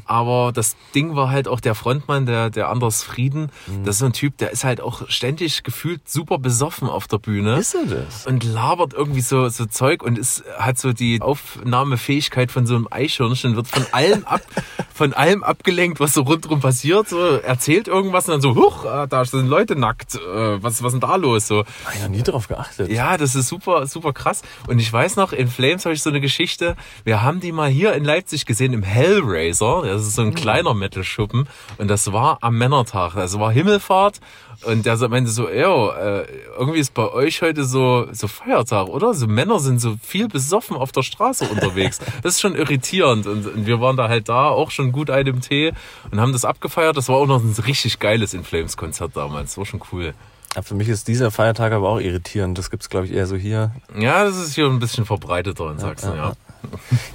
aber 0.06 0.52
das 0.54 0.76
Ding 0.94 1.16
war 1.16 1.30
halt 1.30 1.48
auch 1.48 1.60
der 1.60 1.76
Frontmann, 1.76 2.26
der, 2.26 2.50
der 2.50 2.70
Anders 2.70 3.04
Frieden. 3.04 3.52
Das 3.84 3.96
ist 3.96 4.00
so 4.00 4.06
ein 4.06 4.14
Typ, 4.14 4.38
der 4.38 4.52
ist 4.52 4.64
halt 4.64 4.82
auch 4.82 5.10
ständig 5.10 5.64
gefühlt 5.64 6.08
super 6.10 6.38
besoffen 6.38 6.88
auf 6.88 7.08
der 7.08 7.18
Bühne. 7.18 7.58
Ist 7.58 7.76
er 7.76 7.86
das? 7.86 8.28
Und 8.28 8.44
labert 8.44 8.94
irgendwie 8.94 9.22
so, 9.22 9.50
so 9.50 9.66
Zeug 9.66 10.04
und 10.04 10.18
ist, 10.18 10.44
hat 10.58 10.78
so 10.78 10.94
die 10.94 11.22
Aufnahmefähigkeit 11.22 12.52
von 12.52 12.66
so 12.66 12.76
einem 12.76 12.88
Eichhörnchen, 12.90 13.56
wird 13.56 13.68
von 13.68 13.86
allem 13.92 14.26
ab, 14.26 14.42
von 14.94 15.14
allem 15.14 15.44
abgelenkt, 15.44 16.00
was 16.00 16.14
so 16.14 16.22
rundherum 16.22 16.60
passiert, 16.60 17.10
so 17.10 17.20
erzählt 17.20 17.88
irgendwas 17.88 18.28
und 18.28 18.34
dann 18.34 18.42
so, 18.42 18.56
huch, 18.56 18.86
ah, 19.00 19.08
da 19.08 19.26
sind 19.26 19.48
Leute 19.48 19.76
nackt, 19.76 20.16
äh, 20.16 20.20
was, 20.64 20.84
was 20.84 20.94
ist 20.94 21.02
denn 21.02 21.10
da 21.10 21.16
los? 21.16 21.48
So, 21.48 21.66
Hab 21.86 21.96
ich 21.96 22.02
noch 22.02 22.10
nie 22.10 22.24
drauf 22.24 22.48
geachtet. 22.48 22.90
ja, 22.92 23.18
das 23.18 23.36
ist 23.36 23.48
super, 23.48 23.88
super 23.88 24.14
krass. 24.14 24.42
Und 24.68 24.80
ich 24.80 24.92
weiß 24.92 25.16
noch, 25.16 25.34
in 25.34 25.48
Flames 25.48 25.86
habe 25.86 25.94
ich 25.96 26.02
so 26.04 26.10
eine 26.10 26.22
Geschichte. 26.22 26.76
Wir 27.04 27.22
haben 27.22 27.40
die 27.40 27.52
mal 27.52 27.70
hier 27.70 27.94
in 27.94 28.04
Leipzig 28.04 28.46
gesehen 28.46 28.74
im 28.74 28.84
Hellraiser. 28.84 29.84
Das 29.84 30.02
ist 30.02 30.16
so 30.16 30.22
ein 30.22 30.34
kleiner 30.36 30.74
Metal-Schuppen. 30.74 31.48
Und 31.78 31.88
das 31.88 32.12
war 32.12 32.38
am 32.42 32.58
Männertag. 32.58 33.16
Das 33.16 33.38
war 33.40 33.52
Himmelfahrt. 33.52 34.20
Und 34.66 34.86
der 34.86 34.98
meinte 35.10 35.32
so, 35.32 35.50
yo, 35.50 35.92
äh, 35.92 36.26
irgendwie 36.58 36.80
ist 36.80 36.94
bei 36.94 37.10
euch 37.10 37.42
heute 37.42 37.64
so, 37.64 38.08
so 38.12 38.28
Feiertag, 38.28 38.88
oder? 38.88 39.14
So 39.14 39.28
Männer 39.28 39.60
sind 39.60 39.80
so 39.80 39.96
viel 40.02 40.28
besoffen 40.28 40.76
auf 40.76 40.92
der 40.92 41.04
Straße 41.04 41.46
unterwegs. 41.46 42.00
Das 42.22 42.36
ist 42.36 42.42
schon 42.42 42.56
irritierend. 42.56 43.28
Und, 43.28 43.46
und 43.46 43.66
wir 43.66 43.80
waren 43.80 43.96
da 43.96 44.10
halt 44.10 44.28
da 44.30 44.50
auch 44.50 44.72
schon 44.72 44.92
gut 44.92 45.10
einem 45.10 45.42
Tee 45.42 45.72
und 46.12 46.20
haben 46.20 46.34
das 46.34 46.44
abgefeiert. 46.44 46.98
Das 46.98 47.08
war 47.08 47.16
auch 47.16 47.28
noch 47.28 47.42
ein 47.42 47.56
richtig 47.66 48.00
geiles 48.00 48.34
In 48.34 48.44
Flames 48.44 48.76
Konzert 48.76 49.16
damals. 49.16 49.52
Das 49.52 49.58
war 49.58 49.66
schon 49.66 49.82
cool. 49.92 50.14
Ja, 50.56 50.62
Für 50.62 50.76
mich 50.76 50.90
ist 50.90 51.08
dieser 51.08 51.32
Feiertag 51.32 51.72
aber 51.72 51.88
auch 51.90 52.00
irritierend. 52.00 52.58
Das 52.58 52.70
gibt's 52.70 52.90
glaube 52.90 53.06
ich, 53.06 53.14
eher 53.14 53.28
so 53.28 53.36
hier. 53.36 53.72
Ja, 53.98 54.26
das 54.26 54.38
ist 54.38 54.56
hier 54.56 54.66
ein 54.66 54.80
bisschen 54.80 55.06
verbreiteter 55.06 55.72
in 55.72 55.80
Sachsen, 55.80 56.16
ja. 56.16 56.30
Ja, 56.30 56.34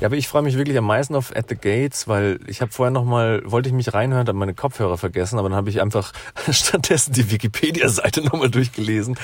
aber 0.02 0.16
ich 0.16 0.28
freue 0.28 0.42
mich 0.42 0.56
wirklich 0.56 0.76
am 0.78 0.86
meisten 0.86 1.14
auf 1.14 1.34
At 1.34 1.48
the 1.48 1.54
Gates, 1.54 2.08
weil 2.08 2.40
ich 2.46 2.60
habe 2.60 2.72
vorher 2.72 2.90
noch 2.90 3.04
mal, 3.04 3.42
wollte 3.44 3.68
ich 3.68 3.74
mich 3.74 3.94
reinhören, 3.94 4.26
habe 4.26 4.38
meine 4.38 4.54
Kopfhörer 4.54 4.98
vergessen, 4.98 5.38
aber 5.38 5.48
dann 5.48 5.56
habe 5.56 5.70
ich 5.70 5.80
einfach 5.80 6.12
stattdessen 6.50 7.12
die 7.12 7.30
Wikipedia-Seite 7.30 8.22
nochmal 8.22 8.50
durchgelesen. 8.50 9.16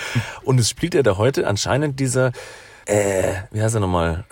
Und 0.43 0.61
es 0.61 0.71
spielt 0.71 0.95
ja 0.95 1.03
da 1.03 1.17
heute 1.17 1.47
anscheinend 1.47 2.01
dieser, 2.01 2.33
äh, 2.87 3.33
wie 3.51 3.63
heißt 3.63 3.75
er 3.75 3.81
nochmal? 3.81 4.25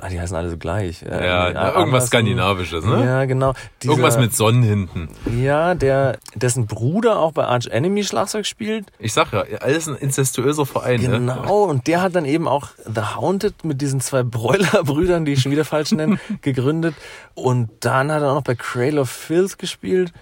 Ah, 0.00 0.08
die 0.08 0.20
heißen 0.20 0.36
alle 0.36 0.50
so 0.50 0.56
gleich. 0.56 1.02
Äh, 1.02 1.26
Ja, 1.26 1.48
nee, 1.48 1.54
na, 1.54 1.74
irgendwas. 1.76 2.06
Skandinavisches, 2.06 2.84
ne? 2.84 3.04
Ja, 3.04 3.24
genau. 3.24 3.54
Dieser- 3.82 3.92
Irgendwas 3.92 4.18
mit 4.18 4.34
Sonnen 4.34 4.62
hinten. 4.62 5.08
Ja, 5.40 5.74
der, 5.74 6.18
dessen 6.34 6.66
Bruder 6.66 7.18
auch 7.18 7.32
bei 7.32 7.44
Arch 7.44 7.66
Enemy 7.68 8.02
Schlagzeug 8.04 8.46
spielt. 8.46 8.86
Ich 8.98 9.12
sag 9.12 9.32
ja, 9.32 9.44
alles 9.60 9.88
ein 9.88 9.96
incestuöser 9.96 10.66
Verein. 10.66 11.00
Ne? 11.02 11.08
Genau, 11.10 11.64
und 11.64 11.86
der 11.86 12.02
hat 12.02 12.14
dann 12.14 12.24
eben 12.24 12.48
auch 12.48 12.68
The 12.86 13.02
Haunted 13.16 13.64
mit 13.64 13.80
diesen 13.80 14.00
zwei 14.00 14.22
Broiler-Brüdern, 14.22 15.24
die 15.24 15.32
ich 15.32 15.42
schon 15.42 15.52
wieder 15.52 15.64
falsch 15.64 15.92
nenne, 15.92 16.18
gegründet. 16.42 16.94
Und 17.34 17.70
dann 17.80 18.10
hat 18.12 18.22
er 18.22 18.30
auch 18.30 18.34
noch 18.36 18.42
bei 18.42 18.54
Cradle 18.54 19.00
of 19.00 19.10
Filth 19.10 19.58
gespielt, 19.58 20.12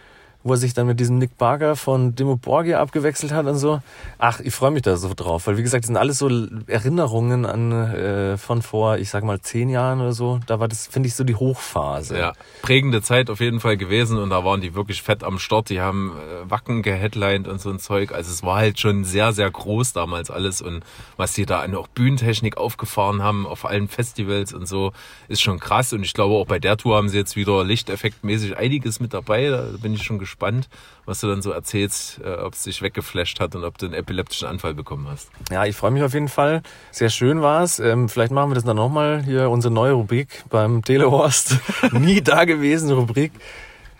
wo 0.49 0.53
er 0.53 0.57
sich 0.57 0.75
dann 0.75 0.87
mit 0.87 0.99
diesem 0.99 1.19
Nick 1.19 1.37
Barker 1.37 1.77
von 1.77 2.15
Dimo 2.15 2.37
Borgia 2.37 2.81
abgewechselt 2.81 3.33
hat 3.33 3.47
und 3.47 3.57
so. 3.57 3.81
Ach, 4.19 4.41
ich 4.41 4.55
freue 4.55 4.71
mich 4.71 4.83
da 4.83 4.97
so 4.97 5.13
drauf, 5.15 5.47
weil 5.47 5.57
wie 5.57 5.63
gesagt, 5.63 5.85
das 5.85 5.89
sind 5.89 5.97
alles 5.97 6.19
so 6.19 6.29
Erinnerungen 6.67 7.45
an 7.45 7.73
äh, 7.73 8.37
von 8.39 8.63
vor, 8.63 8.99
ich 8.99 9.11
sag 9.11 9.25
mal, 9.25 9.41
zehn 9.41 9.69
Jahren 9.69 10.01
oder 10.01 10.13
so. 10.13 10.41
Da 10.47 10.61
war 10.61 10.69
das, 10.69 10.87
finde 10.87 11.09
ich, 11.09 11.15
so 11.15 11.25
die 11.25 11.35
Hochphase. 11.35 12.19
Ja, 12.19 12.33
prägende 12.63 13.03
Zeit 13.03 13.31
auf 13.31 13.41
jeden 13.41 13.61
Fall 13.61 13.77
gewesen 13.77 14.19
und 14.19 14.31
da 14.31 14.45
waren 14.45 14.61
die 14.61 14.75
wirklich 14.75 15.03
fett 15.03 15.23
am 15.23 15.39
Start. 15.39 15.69
Die 15.69 15.81
haben 15.81 16.13
äh, 16.13 16.51
Wacken 16.51 16.83
geheadlined 16.83 17.49
und 17.49 17.61
so 17.61 17.71
ein 17.71 17.79
Zeug. 17.79 18.13
Also 18.13 18.31
es 18.31 18.43
war 18.43 18.57
halt 18.57 18.79
schon 18.79 19.05
sehr, 19.05 19.33
sehr 19.33 19.51
groß 19.51 19.93
damals 19.93 20.31
alles 20.31 20.61
und 20.61 20.83
was 21.17 21.33
die 21.33 21.47
da 21.47 21.61
an 21.61 21.75
auch 21.75 21.89
Bühnentechnik 21.89 22.57
aufgefahren 22.57 23.23
haben 23.23 23.47
auf 23.47 23.65
allen 23.65 23.89
Festivals 23.89 24.53
und 24.53 24.67
so, 24.67 24.93
ist 25.29 25.43
schon 25.43 25.59
krass. 25.59 25.93
Und 25.93 26.03
ich 26.03 26.15
glaube 26.15 26.35
auch 26.35 26.47
bei 26.47 26.59
der 26.59 26.77
Tour 26.77 26.97
haben 26.97 27.09
sie 27.09 27.19
jetzt 27.19 27.37
wieder 27.37 27.65
lichteffektmäßig 27.65 28.57
einiges 28.57 29.01
mit 29.01 29.15
dabei. 29.15 29.49
Da 29.49 29.65
bin 29.81 29.95
ich 29.95 30.03
schon 30.03 30.19
gespannt, 30.19 30.38
was 30.41 31.21
du 31.21 31.29
dann 31.29 31.43
so 31.43 31.51
erzählst, 31.51 32.21
äh, 32.25 32.35
ob 32.35 32.55
es 32.55 32.63
dich 32.63 32.83
weggeflasht 32.83 33.41
hat 33.41 33.55
und 33.55 33.65
ob 33.65 33.79
du 33.79 33.87
einen 33.87 33.95
epileptischen 33.95 34.49
Anfall 34.49 34.75
bekommen 34.75 35.07
hast. 35.09 35.31
Ja, 35.51 35.65
ich 35.65 35.77
freue 35.77 35.91
mich 35.91 36.03
auf 36.03 36.15
jeden 36.15 36.29
Fall. 36.29 36.63
Sehr 36.91 37.11
schön 37.11 37.43
war's. 37.43 37.79
Ähm, 37.79 38.09
vielleicht 38.09 38.33
machen 38.33 38.51
wir 38.51 38.55
das 38.55 38.65
dann 38.65 38.77
nochmal 38.77 39.23
hier, 39.25 39.51
unsere 39.51 39.73
neue 39.73 39.93
Rubrik 39.93 40.45
beim 40.51 40.83
Telehorst. 40.83 41.57
Nie 41.93 42.21
dagewesene 42.23 42.95
Rubrik. 42.95 43.33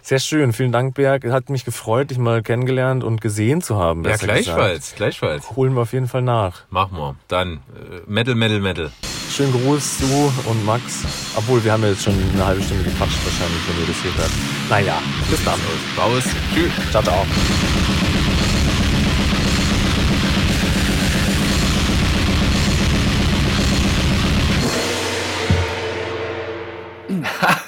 Sehr 0.09 0.21
schön. 0.21 0.55
Vielen 0.55 0.73
Dank, 0.73 0.95
Berg. 0.95 1.25
Hat 1.31 1.51
mich 1.51 1.67
gefreut, 1.67 2.11
dich 2.11 2.17
mal 2.17 2.43
kennengelernt 2.43 3.05
und 3.05 3.21
gesehen 3.21 3.61
zu 3.61 3.77
haben. 3.77 4.05
Ja, 4.05 4.17
gleichfalls, 4.17 4.85
Gesagt. 4.85 4.97
gleichfalls. 4.97 5.51
Holen 5.51 5.75
wir 5.75 5.83
auf 5.83 5.93
jeden 5.93 6.09
Fall 6.09 6.23
nach. 6.23 6.63
Machen 6.71 6.97
wir. 6.97 7.17
Dann 7.29 7.55
äh, 7.55 8.01
Metal, 8.07 8.35
Metal, 8.35 8.61
Metal. 8.61 8.91
Schönen 9.39 9.53
Gruß, 9.53 9.99
du 9.99 10.51
und 10.51 10.65
Max. 10.65 11.05
Obwohl, 11.37 11.63
wir 11.63 11.71
haben 11.71 11.85
ja 11.85 11.91
jetzt 11.91 12.03
schon 12.03 12.15
eine 12.35 12.45
halbe 12.45 12.61
Stunde 12.61 12.83
gequatscht 12.83 13.25
wahrscheinlich, 13.25 13.69
wenn 13.69 13.81
ihr 13.81 13.87
das 13.87 14.03
hier 14.03 14.17
hört. 14.17 14.31
Naja, 14.69 15.01
bis 15.31 15.45
dann. 15.45 15.61
Raus. 15.97 16.25
Tschüss. 16.53 16.73
Ciao, 16.91 17.05
ciao. 17.05 17.25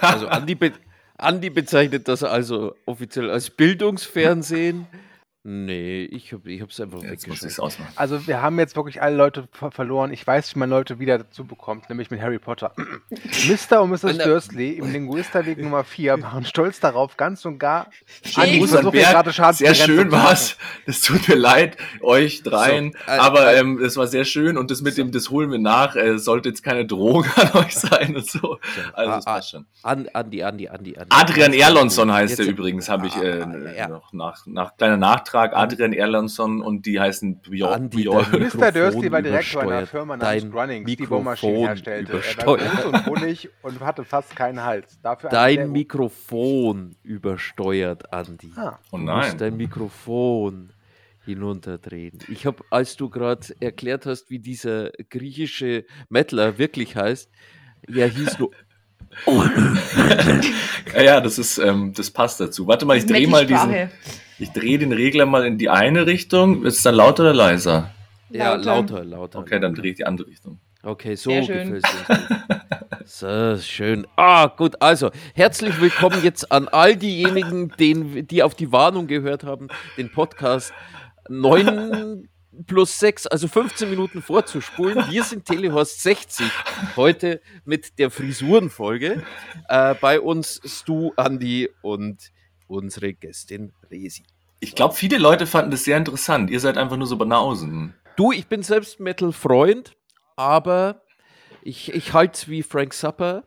Also 0.01 0.27
Andi, 0.27 0.57
be 0.57 0.73
Andi 1.19 1.51
bezeichnet 1.51 2.09
das 2.09 2.25
also 2.25 2.75
offiziell 2.85 3.31
als 3.31 3.49
Bildungsfernsehen. 3.49 4.89
Nee, 5.43 6.03
ich 6.05 6.35
habe 6.35 6.53
ich 6.53 6.61
hab's 6.61 6.79
einfach 6.81 7.03
Jetzt 7.03 7.27
muss 7.27 7.37
ich 7.39 7.45
es 7.45 7.59
weggeschaut. 7.59 7.65
ausmachen. 7.65 7.93
Also 7.97 8.27
wir 8.27 8.43
haben 8.43 8.59
jetzt 8.59 8.77
wirklich 8.77 9.01
alle 9.01 9.17
Leute 9.17 9.49
ver 9.53 9.71
verloren. 9.71 10.13
Ich 10.13 10.27
weiß, 10.27 10.55
wie 10.55 10.59
man 10.59 10.69
Leute 10.69 10.99
wieder 10.99 11.17
dazu 11.17 11.47
bekommt, 11.47 11.89
nämlich 11.89 12.11
mit 12.11 12.21
Harry 12.21 12.39
Potter. 12.39 12.75
Mr. 13.49 13.81
und 13.81 13.89
Mrs. 13.91 14.05
An 14.05 14.19
Dursley 14.19 14.73
im 14.73 14.93
Linguisterweg 14.93 15.57
Nummer 15.63 15.83
4 15.83 16.21
waren 16.23 16.45
stolz 16.45 16.79
darauf, 16.81 17.17
ganz 17.17 17.47
und 17.47 17.59
gar 17.59 17.87
Andi, 18.35 18.41
Andi, 18.41 18.59
Gruß 18.59 18.71
versuch 18.73 18.93
hier 18.93 19.03
gerade 19.05 19.31
sehr 19.31 19.33
Schadensbegrenzung 19.33 19.87
schön 19.87 20.09
machen. 20.09 20.25
war's. 20.25 20.57
Das 20.85 21.01
tut 21.01 21.27
mir 21.27 21.37
leid, 21.37 21.79
euch 22.03 22.43
dreien. 22.43 22.93
So, 22.93 23.11
äh, 23.11 23.17
aber 23.19 23.55
äh, 23.55 23.61
ähm, 23.61 23.83
es 23.83 23.97
war 23.97 24.09
sehr 24.09 24.27
schön 24.27 24.59
und 24.59 24.71
das 24.71 24.83
mit 24.83 24.99
dem, 24.99 25.11
das 25.11 25.31
holen 25.31 25.51
wir 25.51 25.59
nach. 25.59 25.97
Äh, 25.97 26.19
sollte 26.19 26.51
jetzt 26.51 26.63
keine 26.63 26.85
Drohung 26.85 27.25
an 27.37 27.51
euch 27.63 27.75
sein 27.75 28.15
und 28.15 28.29
so. 28.31 28.59
Also 28.93 29.11
das 29.13 29.27
Ah, 29.27 29.31
ah, 29.31 29.35
passt 29.37 29.51
schon. 29.53 29.67
An, 29.83 30.07
Andi, 30.13 30.43
Andi, 30.45 30.69
Andi, 30.69 30.99
Andi. 30.99 31.07
Adrian 31.09 31.55
Erlonsson 31.55 32.13
heißt 32.13 32.39
jetzt- 32.39 32.47
er 32.47 32.53
übrigens, 32.53 32.91
habe 32.91 33.07
ich 33.07 33.17
äh, 33.17 33.41
Ah, 33.41 33.73
ja. 33.75 33.89
noch 33.89 34.13
nach, 34.13 34.45
nach 34.47 34.77
kleiner 34.77 34.99
Nachtrag. 34.99 35.30
Adrian 35.35 35.93
Erlonsson 35.93 36.61
und 36.63 36.87
die 36.87 36.99
heißen 37.01 37.41
Björn. 37.41 37.73
Andi, 37.85 38.03
Björn. 38.05 38.27
Mr. 38.31 38.39
Mikrofon 38.39 38.73
Dursley 38.75 39.13
war 39.13 39.23
Direktor 39.23 39.63
einer 39.63 39.71
übersteuert. 39.71 39.89
Firma 39.89 40.17
namens 40.17 40.51
Grunnings, 40.51 40.87
die 40.87 40.93
Mikrofon 40.93 41.09
Bohrmaschinen 41.25 41.57
herstellte. 41.67 42.13
Er 42.13 42.15
war 42.15 42.23
übersteuert. 42.59 42.73
groß 42.73 42.85
und 42.85 43.05
bullig 43.05 43.49
und 43.63 43.81
hatte 43.81 44.05
fast 44.05 44.37
keinen 44.37 44.63
Hals. 44.65 44.99
Dafür 45.03 45.31
Dein 45.31 45.71
Mikrofon 45.73 46.97
übersteuert, 47.03 48.13
Andi. 48.13 48.53
Ah. 48.57 48.79
Oh 48.91 48.97
Du 48.99 49.05
nein. 49.05 49.17
musst 49.19 49.41
dein 49.41 49.57
Mikrofon 49.57 50.73
hinunterdrehen. 51.25 52.19
Ich 52.29 52.47
habe, 52.47 52.65
als 52.71 52.97
du 52.97 53.09
gerade 53.11 53.47
erklärt 53.61 54.07
hast, 54.07 54.31
wie 54.31 54.39
dieser 54.39 54.91
griechische 55.11 55.85
Mettler 56.09 56.59
wirklich 56.59 56.97
heißt, 56.97 57.31
er 57.87 58.09
hieß 58.09 58.39
nur 58.39 58.51
Ja, 60.95 61.03
ja, 61.03 61.21
das 61.21 61.39
ist, 61.39 61.59
ähm, 61.59 61.93
das 61.95 62.11
passt 62.11 62.41
dazu. 62.41 62.67
Warte 62.67 62.87
mal, 62.87 62.97
ich 62.97 63.07
drehe 63.07 63.27
mal 63.29 63.47
diesen. 63.47 63.91
Ich 64.41 64.51
drehe 64.53 64.79
den 64.79 64.93
Regler 64.93 65.27
mal 65.27 65.47
in 65.47 65.59
die 65.59 65.69
eine 65.69 66.07
Richtung. 66.07 66.65
Ist 66.65 66.79
es 66.79 66.83
dann 66.83 66.95
lauter 66.95 67.23
oder 67.25 67.35
leiser? 67.35 67.91
ja, 68.31 68.55
Lauter. 68.55 68.65
lauter, 68.65 69.05
lauter. 69.05 69.39
Okay, 69.41 69.61
dann 69.61 69.75
drehe 69.75 69.91
ich 69.91 69.97
die 69.99 70.07
andere 70.07 70.29
Richtung. 70.29 70.59
Okay, 70.83 71.15
so 71.15 71.31
Sehr 71.31 71.45
schön. 71.45 71.73
gefällt 71.75 71.85
es. 73.05 73.19
So, 73.19 73.59
schön. 73.59 74.07
Ah, 74.17 74.47
gut. 74.47 74.81
Also, 74.81 75.11
herzlich 75.35 75.81
willkommen 75.81 76.23
jetzt 76.23 76.51
an 76.53 76.69
all 76.69 76.97
diejenigen, 76.97 77.69
den, 77.79 78.27
die 78.27 78.43
auf 78.43 78.55
die 78.55 78.73
Warnung 78.73 79.07
gehört 79.09 79.45
haben, 79.45 79.69
den 79.99 80.11
Podcast 80.11 80.73
9 81.29 82.29
plus 82.67 82.99
6, 82.99 83.27
also 83.27 83.49
15 83.49 83.91
Minuten 83.91 84.23
vorzuspulen. 84.23 85.05
Wir 85.11 85.25
sind 85.25 85.45
Telehorst 85.45 86.03
60 86.03 86.47
heute 86.97 87.41
mit 87.65 87.99
der 87.99 88.11
Frisurenfolge. 88.11 89.23
Äh, 89.69 89.95
bei 90.01 90.21
uns 90.21 90.61
Stu, 90.65 91.13
Andi 91.17 91.69
und 91.83 92.31
unsere 92.71 93.13
Gästin 93.13 93.73
Resi. 93.91 94.25
Ich 94.61 94.75
glaube, 94.75 94.95
viele 94.95 95.19
Leute 95.19 95.47
fanden 95.47 95.71
das 95.71 95.85
sehr 95.85 95.97
interessant. 95.97 96.51
Ihr 96.51 96.61
seid 96.61 96.77
einfach 96.77 96.97
nur 96.97 97.07
so 97.07 97.17
Banausen. 97.17 97.95
Du, 98.17 98.33
ich 98.33 98.47
bin 98.47 98.63
selbst 98.63 99.01
Metal-Freund, 99.01 99.97
aber 100.37 101.03
ich, 101.63 101.93
ich 101.93 102.13
halte 102.13 102.35
es 102.35 102.49
wie 102.49 102.63
Frank 102.63 102.93
Zappa. 102.93 103.45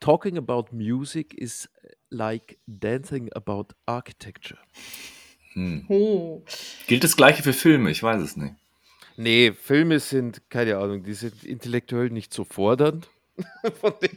Talking 0.00 0.38
about 0.38 0.66
music 0.70 1.34
is 1.34 1.68
like 2.10 2.58
dancing 2.66 3.32
about 3.32 3.68
architecture. 3.86 4.60
Hm. 5.54 5.86
Oh. 5.88 6.44
Gilt 6.86 7.02
das 7.02 7.16
gleiche 7.16 7.42
für 7.42 7.52
Filme? 7.52 7.90
Ich 7.90 8.02
weiß 8.02 8.22
es 8.22 8.36
nicht. 8.36 8.54
Nee, 9.16 9.52
Filme 9.52 9.98
sind, 9.98 10.48
keine 10.48 10.78
Ahnung, 10.78 11.02
die 11.02 11.14
sind 11.14 11.42
intellektuell 11.42 12.10
nicht 12.10 12.32
so 12.32 12.44
fordernd. 12.44 13.08
Von 13.80 13.92
dem. 14.02 14.10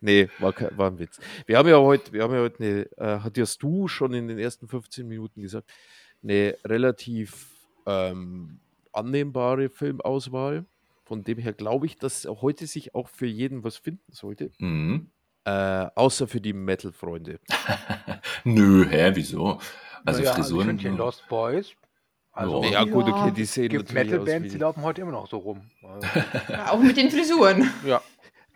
nee, 0.00 0.28
war, 0.38 0.52
kein- 0.52 0.76
war 0.76 0.90
ein 0.90 0.98
Witz. 0.98 1.18
Wir 1.46 1.58
haben 1.58 1.68
ja 1.68 1.78
heute, 1.78 2.12
wir 2.12 2.22
haben 2.22 2.34
ja 2.34 2.40
heute 2.40 2.62
eine, 2.62 2.80
äh, 2.96 3.20
hat 3.20 3.36
ja 3.36 3.44
du 3.58 3.88
schon 3.88 4.14
in 4.14 4.28
den 4.28 4.38
ersten 4.38 4.68
15 4.68 5.06
Minuten 5.06 5.40
gesagt, 5.42 5.70
eine 6.22 6.56
relativ 6.64 7.46
ähm, 7.86 8.58
annehmbare 8.92 9.68
Filmauswahl. 9.68 10.64
Von 11.04 11.24
dem 11.24 11.38
her 11.38 11.52
glaube 11.52 11.86
ich, 11.86 11.98
dass 11.98 12.24
heute 12.26 12.66
sich 12.66 12.94
auch 12.94 13.08
für 13.08 13.26
jeden 13.26 13.64
was 13.64 13.76
finden 13.76 14.12
sollte. 14.12 14.50
Mhm. 14.58 15.10
Äh, 15.44 15.50
außer 15.96 16.28
für 16.28 16.40
die 16.40 16.52
Metal-Freunde. 16.52 17.40
Nö, 18.44 18.86
hä, 18.88 19.10
wieso? 19.14 19.58
Also 20.04 20.20
Naja, 20.20 20.34
Frisuren. 20.34 20.60
Ich 20.76 20.82
finde 20.82 20.90
die 20.90 20.96
Lost 20.96 21.28
Boys. 21.28 21.72
Also, 22.34 22.62
Ja. 22.64 22.70
Ja, 22.70 22.84
gut, 22.84 23.04
okay, 23.08 23.30
die 23.32 23.44
sehen 23.44 23.68
gibt 23.68 23.92
natürlich 23.92 24.14
aus 24.14 24.20
Metal-Bands, 24.26 24.52
die 24.52 24.58
laufen 24.58 24.82
heute 24.82 25.02
immer 25.02 25.10
noch 25.12 25.26
so 25.28 25.38
rum. 25.38 25.60
Also, 25.82 26.06
Ja, 26.48 26.70
auch 26.70 26.80
mit 26.80 26.96
den 26.96 27.10
Frisuren. 27.10 27.68
ja. 27.84 28.00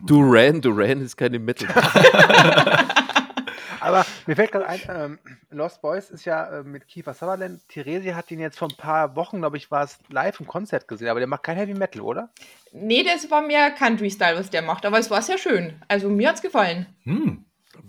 Duran, 0.00 0.61
Duran 0.61 1.00
ist 1.00 1.16
keine 1.16 1.38
Metal. 1.38 1.68
Aber 3.87 4.04
mir 4.26 4.35
fällt 4.35 4.50
gerade 4.50 4.66
ein, 4.66 4.80
ähm, 4.88 5.18
Lost 5.50 5.80
Boys 5.80 6.11
ist 6.11 6.24
ja 6.24 6.59
äh, 6.59 6.64
mit 6.64 6.88
Kiefer 6.88 7.14
Sutherland. 7.14 7.61
Theresia 7.68 8.16
hat 8.16 8.28
ihn 8.32 8.40
jetzt 8.40 8.59
vor 8.59 8.68
ein 8.68 8.76
paar 8.76 9.14
Wochen, 9.14 9.38
glaube 9.38 9.59
ich, 9.59 9.70
war 9.70 9.85
es 9.85 9.98
live 10.09 10.40
im 10.40 10.48
Konzert 10.48 10.88
gesehen, 10.88 11.06
aber 11.06 11.20
der 11.20 11.28
macht 11.28 11.44
kein 11.44 11.56
Heavy 11.56 11.74
Metal, 11.74 12.02
oder? 12.02 12.30
Nee, 12.72 13.04
das 13.04 13.30
war 13.30 13.42
mehr 13.42 13.70
Country-Style, 13.70 14.37
was 14.37 14.50
der 14.50 14.62
macht, 14.62 14.85
aber 14.87 14.98
es 14.98 15.09
war 15.09 15.22
sehr 15.22 15.38
schön. 15.38 15.74
Also 15.87 16.11
mir 16.11 16.30
hat's 16.30 16.42
gefallen. 16.42 16.87
Hm. 17.04 17.44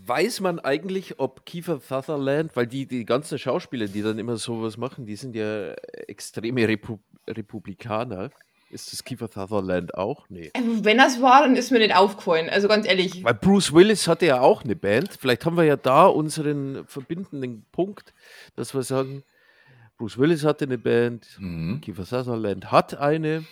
Weiß 0.05 0.39
man 0.41 0.59
eigentlich, 0.59 1.19
ob 1.19 1.45
Kiefer 1.45 1.79
Sutherland, 1.79 2.55
weil 2.55 2.67
die, 2.67 2.85
die 2.85 3.03
ganzen 3.03 3.39
Schauspieler, 3.39 3.87
die 3.87 4.03
dann 4.03 4.19
immer 4.19 4.37
sowas 4.37 4.77
machen, 4.77 5.07
die 5.07 5.15
sind 5.15 5.35
ja 5.35 5.73
extreme 6.07 6.67
Repu 6.67 6.99
Republikaner. 7.27 8.29
Ist 8.69 8.91
das 8.91 9.03
Kiefer 9.03 9.29
Sutherland 9.33 9.95
auch? 9.95 10.25
Nee. 10.29 10.51
Also, 10.53 10.83
wenn 10.83 10.97
das 10.97 11.21
war, 11.21 11.41
dann 11.43 11.55
ist 11.55 11.71
mir 11.71 11.79
nicht 11.79 11.95
aufgefallen. 11.95 12.49
Also 12.49 12.67
ganz 12.67 12.85
ehrlich. 12.85 13.23
Weil 13.23 13.33
Bruce 13.33 13.73
Willis 13.73 14.07
hatte 14.07 14.25
ja 14.25 14.41
auch 14.41 14.63
eine 14.63 14.75
Band. 14.75 15.17
Vielleicht 15.19 15.45
haben 15.45 15.55
wir 15.55 15.63
ja 15.63 15.77
da 15.77 16.05
unseren 16.07 16.85
verbindenden 16.85 17.65
Punkt, 17.71 18.13
dass 18.55 18.73
wir 18.73 18.83
sagen, 18.83 19.23
Bruce 19.97 20.17
Willis 20.17 20.43
hatte 20.43 20.65
eine 20.65 20.77
Band, 20.77 21.27
Mhm. 21.39 21.79
Kiefer 21.81 22.03
Sutherland 22.05 22.71
hat 22.71 22.95
eine. 22.99 23.45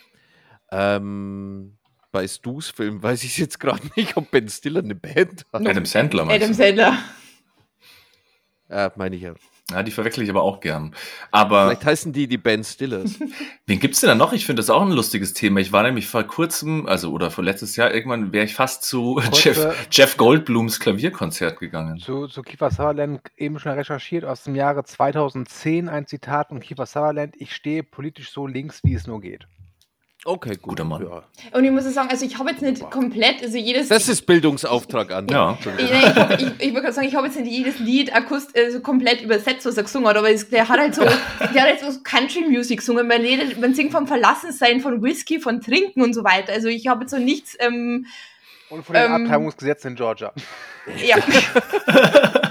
Ähm, 0.72 1.78
bei 2.12 2.28
Stu's 2.28 2.70
Film 2.70 3.02
weiß 3.02 3.24
ich 3.24 3.38
jetzt 3.38 3.60
gerade 3.60 3.82
nicht, 3.96 4.18
ob 4.18 4.30
Ben 4.32 4.50
Stiller 4.50 4.82
eine 4.84 4.96
Band 4.96 5.46
hat. 5.54 5.66
Adam 5.68 5.86
Sandler 5.86 6.26
meinst 6.26 6.44
Adam? 6.44 6.54
Sandler. 6.54 6.98
Äh, 8.68 8.90
meine 8.96 9.16
ich 9.16 9.22
ja. 9.22 9.34
Ja, 9.72 9.82
die 9.82 9.90
verwechsel 9.90 10.24
ich 10.24 10.30
aber 10.30 10.44
auch 10.44 10.60
gern. 10.60 10.94
Aber 11.32 11.66
Vielleicht 11.66 11.86
heißen 11.86 12.14
die 12.14 12.28
die 12.28 12.38
Ben 12.38 12.64
Stillers. 12.64 13.20
wen 13.66 13.80
gibt's 13.80 14.00
denn 14.00 14.10
da 14.10 14.16
noch? 14.16 14.32
Ich 14.32 14.46
finde 14.46 14.60
das 14.60 14.70
auch 14.70 14.84
ein 14.84 14.92
lustiges 14.92 15.34
Thema. 15.34 15.60
Ich 15.60 15.72
war 15.72 15.82
nämlich 15.82 16.08
vor 16.08 16.24
kurzem, 16.24 16.86
also 16.86 17.12
oder 17.12 17.32
vor 17.32 17.44
letztes 17.44 17.76
Jahr, 17.76 17.92
irgendwann 17.92 18.32
wäre 18.32 18.46
ich 18.46 18.54
fast 18.54 18.84
zu 18.84 19.20
Jeff, 19.34 19.88
Jeff 19.90 20.18
Goldblums 20.18 20.80
Klavierkonzert 20.80 21.60
gegangen. 21.60 21.98
Zu, 21.98 22.28
zu 22.28 22.44
Kiefer 22.44 22.70
Sutherland 22.70 23.22
eben 23.38 23.58
schon 23.58 23.72
recherchiert 23.72 24.24
aus 24.24 24.44
dem 24.44 24.54
Jahre 24.54 24.84
2010 24.84 25.90
ein 25.90 26.06
Zitat 26.06 26.50
von 26.50 26.60
Kiefer 26.60 26.86
Sutherland: 26.86 27.34
Ich 27.40 27.56
stehe 27.56 27.82
politisch 27.82 28.32
so 28.32 28.46
links, 28.46 28.82
wie 28.84 28.94
es 28.94 29.08
nur 29.08 29.20
geht. 29.20 29.48
Okay, 30.28 30.56
gut. 30.56 30.70
Guter 30.70 30.86
Mann. 30.86 31.04
Ja. 31.04 31.24
Und 31.56 31.64
ich 31.66 31.70
muss 31.70 31.84
sagen, 31.94 32.10
also 32.10 32.26
ich 32.26 32.40
habe 32.40 32.50
jetzt 32.50 32.64
nicht 32.64 32.90
komplett, 32.90 33.44
also 33.44 33.58
jedes. 33.60 33.90
Das 33.90 34.10
ist 34.10 34.26
Bildungsauftrag 34.26 35.12
an. 35.12 35.28
Ja. 35.28 35.56
ich, 35.78 35.84
ich, 35.86 35.94
ich, 35.94 36.54
ich 36.58 36.70
würde 36.70 36.82
gerade 36.82 36.94
sagen, 36.94 37.08
ich 37.08 37.14
habe 37.14 37.28
jetzt 37.28 37.40
nicht 37.40 37.52
jedes 37.52 37.78
Lied 37.78 38.12
akust, 38.12 38.58
also 38.58 38.80
komplett 38.80 39.22
übersetzt, 39.22 39.68
was 39.68 39.78
er 39.78 39.84
gesungen 39.84 40.08
hat, 40.08 40.18
aber 40.18 40.32
es, 40.32 40.50
der 40.50 40.68
hat 40.68 40.80
halt 40.80 40.96
so, 40.96 41.04
der 41.54 41.62
hat 41.62 41.70
halt 41.70 41.80
so 41.80 42.02
Country 42.04 42.42
Music 42.50 42.80
gesungen. 42.80 43.08
Man, 43.08 43.22
redet, 43.22 43.62
man 43.62 43.76
singt 43.76 43.92
vom 43.92 44.08
Verlassensein, 44.08 44.82
von 44.82 45.04
Whisky, 45.04 45.40
von 45.40 45.62
Trinken 45.62 46.02
und 46.02 46.14
so 46.16 46.24
weiter. 46.24 46.54
Also 46.54 46.70
ich 46.70 46.88
habe 46.88 47.02
jetzt 47.02 47.12
so 47.12 47.20
nichts, 47.20 47.56
ähm, 47.60 48.08
Und 48.72 48.84
von 48.84 48.96
den 48.96 49.06
Ähm, 49.06 49.26
Abtreibungsgesetzen 49.26 49.92
in 49.92 49.96
Georgia. 49.96 50.34
ja. 51.06 51.18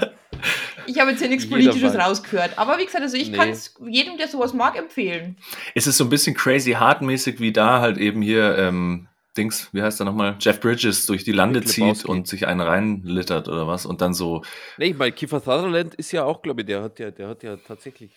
ich 0.87 0.99
habe 0.99 1.11
jetzt 1.11 1.19
hier 1.19 1.29
nichts 1.29 1.49
Politisches 1.49 1.95
rausgehört. 1.95 2.57
Aber 2.57 2.77
wie 2.77 2.85
gesagt, 2.85 3.03
also 3.03 3.17
ich 3.17 3.29
Nee. 3.31 3.37
kann 3.37 3.49
es 3.49 3.73
jedem, 3.87 4.17
der 4.17 4.27
sowas 4.27 4.53
mag, 4.53 4.77
empfehlen. 4.77 5.37
Ist 5.73 5.87
es 5.87 5.97
so 5.97 6.03
ein 6.05 6.09
bisschen 6.09 6.35
crazy 6.35 6.71
hard-mäßig, 6.73 7.39
wie 7.39 7.51
da 7.51 7.81
halt 7.81 7.97
eben 7.97 8.21
hier, 8.21 8.57
ähm, 8.57 9.07
Dings, 9.37 9.67
wie 9.73 9.81
heißt 9.81 9.99
er 9.99 10.05
nochmal? 10.05 10.37
Jeff 10.39 10.61
Bridges 10.61 11.05
durch 11.07 11.25
die 11.25 11.33
Lande 11.33 11.61
zieht 11.61 11.83
Lebowski. 11.83 12.07
und 12.07 12.25
sich 12.27 12.47
einen 12.47 12.61
reinlittert 12.61 13.49
oder 13.49 13.67
was 13.67 13.85
und 13.85 13.99
dann 13.99 14.13
so. 14.13 14.43
Nee, 14.77 14.85
ich 14.91 14.97
meine, 14.97 15.11
Kiefer 15.11 15.41
Sutherland 15.41 15.93
ist 15.95 16.13
ja 16.13 16.23
auch, 16.23 16.41
glaube 16.41 16.61
ich, 16.61 16.67
der 16.67 16.81
hat 16.81 16.99
ja, 16.99 17.11
der 17.11 17.27
hat 17.27 17.43
ja 17.43 17.57
tatsächlich. 17.57 18.11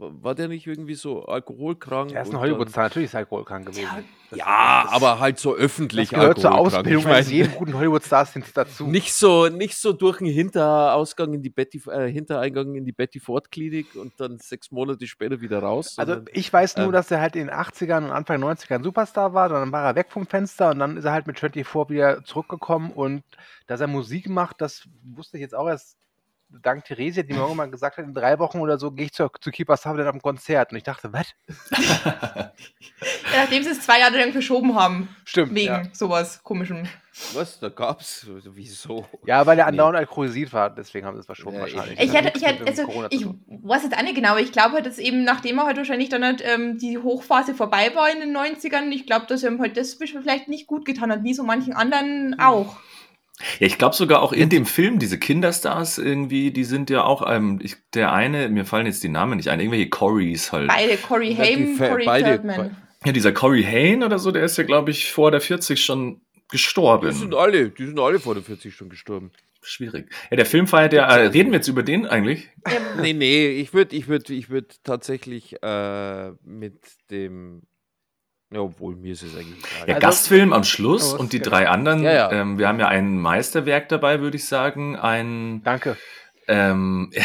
War 0.00 0.34
der 0.34 0.48
nicht 0.48 0.66
irgendwie 0.66 0.94
so 0.94 1.26
alkoholkrank? 1.26 2.12
Er 2.12 2.22
ist 2.22 2.32
ein 2.32 2.40
Hollywood-Star, 2.40 2.84
natürlich 2.84 3.06
ist 3.10 3.14
er 3.14 3.18
alkoholkrank 3.20 3.66
gewesen. 3.66 3.82
Ja, 4.30 4.36
Ja, 4.36 4.86
aber 4.88 5.20
halt 5.20 5.38
so 5.38 5.54
öffentlich 5.54 6.08
Das 6.08 6.18
gehört 6.18 6.38
zur. 6.40 6.54
Ausbildung 6.54 7.00
Ich 7.00 7.04
mein, 7.04 7.14
eines 7.16 7.30
jeden 7.30 7.52
guten 7.54 7.74
Hollywood-Stars 7.74 8.32
sind 8.32 8.46
dazu. 8.56 8.86
nicht 8.86 9.12
so, 9.12 9.48
nicht 9.48 9.76
so 9.76 9.92
durch 9.92 10.18
den 10.18 10.28
Hinterausgang 10.28 11.34
in 11.34 11.42
die 11.42 11.50
Betty, 11.50 11.82
äh, 11.90 12.10
Hintereingang 12.10 12.76
in 12.76 12.84
die 12.86 12.92
Betty 12.92 13.20
Ford 13.20 13.50
Klinik 13.50 13.94
und 13.94 14.18
dann 14.18 14.38
sechs 14.38 14.70
Monate 14.70 15.06
später 15.06 15.40
wieder 15.40 15.58
raus. 15.58 15.94
Also 15.98 16.14
sondern- 16.14 16.32
ich 16.34 16.50
weiß 16.52 16.76
nur, 16.78 16.86
ähm, 16.86 16.92
dass 16.92 17.10
er 17.10 17.20
halt 17.20 17.36
in 17.36 17.48
den 17.48 17.54
80ern 17.54 18.04
und 18.04 18.10
Anfang 18.12 18.40
90ern 18.40 18.82
Superstar 18.82 19.34
war, 19.34 19.48
dann 19.48 19.70
war 19.72 19.84
er 19.84 19.94
weg 19.96 20.06
vom 20.10 20.26
Fenster 20.26 20.70
und 20.70 20.78
dann 20.78 20.96
ist 20.96 21.04
er 21.04 21.12
halt 21.12 21.26
mit 21.26 21.38
24 21.38 21.90
wieder 21.90 22.24
zurückgekommen 22.24 22.90
und 22.92 23.22
dass 23.66 23.80
er 23.80 23.86
Musik 23.86 24.28
macht, 24.28 24.60
das 24.60 24.88
wusste 25.02 25.36
ich 25.36 25.42
jetzt 25.42 25.54
auch 25.54 25.68
erst 25.68 25.96
dank 26.62 26.84
Theresia, 26.84 27.22
die 27.22 27.32
mir 27.32 27.40
irgendwann 27.40 27.70
gesagt 27.70 27.96
hat, 27.96 28.04
in 28.04 28.14
drei 28.14 28.38
Wochen 28.38 28.58
oder 28.60 28.78
so 28.78 28.90
gehe 28.90 29.06
ich 29.06 29.12
zu, 29.12 29.28
zu 29.40 29.50
Keeper 29.50 29.76
Sutherland 29.76 30.08
am 30.08 30.20
Konzert 30.20 30.72
und 30.72 30.78
ich 30.78 30.82
dachte, 30.84 31.12
was? 31.12 31.26
Ja, 33.32 33.42
nachdem 33.42 33.62
sie 33.62 33.70
es 33.70 33.80
zwei 33.82 34.00
Jahre 34.00 34.18
lang 34.18 34.32
verschoben 34.32 34.74
haben. 34.74 35.08
Stimmt, 35.24 35.54
Wegen 35.54 35.66
ja. 35.66 35.82
sowas 35.92 36.42
komischem. 36.42 36.84
was, 37.32 37.58
da 37.60 37.68
gab's, 37.68 38.26
wieso? 38.28 39.06
Ja, 39.26 39.46
weil 39.46 39.58
er 39.58 39.64
Nee. 39.66 39.70
andauernd 39.70 39.96
alkoholisiert 39.98 40.52
war, 40.52 40.70
deswegen 40.70 41.06
haben 41.06 41.14
sie 41.16 41.20
es 41.20 41.26
verschoben 41.26 41.56
Ja, 41.56 41.62
wahrscheinlich. 41.62 42.00
Ich 42.00 42.12
hätte, 42.12 42.32
ich 42.36 42.44
hätte, 42.44 42.66
also 42.66 42.82
ich 43.10 43.26
weiß 43.26 43.84
jetzt 43.84 43.96
auch 43.96 44.02
nicht 44.02 44.14
genau, 44.14 44.30
aber 44.30 44.40
ich 44.40 44.52
glaube 44.52 44.74
halt, 44.74 44.86
dass 44.86 44.98
eben 44.98 45.24
nachdem 45.24 45.58
er 45.58 45.66
halt 45.66 45.76
wahrscheinlich 45.76 46.08
dann 46.08 46.24
halt, 46.24 46.42
ähm, 46.44 46.78
die 46.78 46.98
Hochphase 46.98 47.54
vorbei 47.54 47.94
war 47.94 48.10
in 48.10 48.20
den 48.20 48.36
90ern, 48.36 48.90
ich 48.90 49.06
glaube, 49.06 49.26
dass 49.26 49.42
er 49.42 49.50
ihm 49.50 49.60
halt 49.60 49.76
das 49.76 49.94
vielleicht 49.94 50.48
nicht 50.48 50.66
gut 50.66 50.84
getan 50.84 51.10
hat, 51.12 51.22
wie 51.22 51.34
so 51.34 51.42
manchen 51.42 51.74
anderen 51.74 52.34
Hm. 52.34 52.40
Ja, 53.58 53.66
ich 53.66 53.78
glaube 53.78 53.94
sogar 53.96 54.22
auch 54.22 54.32
in 54.32 54.48
dem 54.48 54.66
Film, 54.66 54.98
diese 54.98 55.18
Kinderstars 55.18 55.98
irgendwie, 55.98 56.50
die 56.50 56.64
sind 56.64 56.90
ja 56.90 57.04
auch, 57.04 57.22
ähm, 57.30 57.58
ich, 57.62 57.76
der 57.94 58.12
eine, 58.12 58.48
mir 58.48 58.64
fallen 58.64 58.86
jetzt 58.86 59.02
die 59.02 59.08
Namen 59.08 59.36
nicht 59.36 59.48
ein, 59.48 59.60
irgendwelche 59.60 59.88
Corys 59.88 60.52
halt. 60.52 60.68
Beide, 60.68 60.96
die 60.96 61.36
Haim, 61.36 61.78
beide- 61.78 62.24
Feldman. 62.26 62.76
Ja, 63.04 63.12
dieser 63.12 63.32
Corey 63.32 63.62
Haim 63.62 64.02
oder 64.02 64.18
so, 64.18 64.30
der 64.30 64.44
ist 64.44 64.58
ja, 64.58 64.64
glaube 64.64 64.90
ich, 64.90 65.10
vor 65.10 65.30
der 65.30 65.40
40 65.40 65.82
schon 65.82 66.20
Die 66.34 66.42
gestorben. 66.50 67.12
sind 67.12 67.34
alle, 67.34 67.70
die 67.70 67.86
sind 67.86 67.98
alle 67.98 68.18
vor 68.20 68.34
der 68.34 68.42
40 68.42 68.74
schon 68.74 68.90
gestorben. 68.90 69.30
Schwierig. 69.62 70.10
Ja, 70.30 70.36
der 70.36 70.46
Film 70.46 70.66
feiert 70.66 70.92
ja, 70.94 71.06
äh, 71.06 71.26
reden 71.26 71.50
wir 71.50 71.56
jetzt 71.58 71.68
über 71.68 71.82
den 71.82 72.06
eigentlich? 72.06 72.48
Nee, 73.00 73.12
nee, 73.12 73.48
ich 73.48 73.72
würde 73.74 73.94
ich 73.94 74.08
würd, 74.08 74.28
ich 74.30 74.48
würd 74.50 74.76
tatsächlich 74.84 75.62
äh, 75.62 76.30
mit 76.44 76.78
dem. 77.10 77.62
Ja, 78.52 78.60
obwohl 78.60 78.96
mir 78.96 79.12
ist 79.12 79.22
es 79.22 79.34
eigentlich 79.36 79.58
egal. 79.58 79.88
Ja, 79.88 79.94
Also- 79.94 80.06
Gastfilm 80.06 80.52
am 80.52 80.64
Schluss 80.64 81.14
Oh, 81.14 81.18
und 81.18 81.32
die 81.32 81.38
genau. 81.38 81.50
drei 81.50 81.68
anderen. 81.68 82.02
Ja, 82.02 82.12
ja. 82.12 82.32
Ähm, 82.32 82.58
wir 82.58 82.66
haben 82.66 82.80
ja 82.80 82.88
ein 82.88 83.16
Meisterwerk 83.18 83.88
dabei, 83.88 84.20
würde 84.20 84.36
ich 84.38 84.44
sagen. 84.46 84.96
Ein 84.96 85.62
Danke. 85.62 85.96
ähm, 86.48 87.12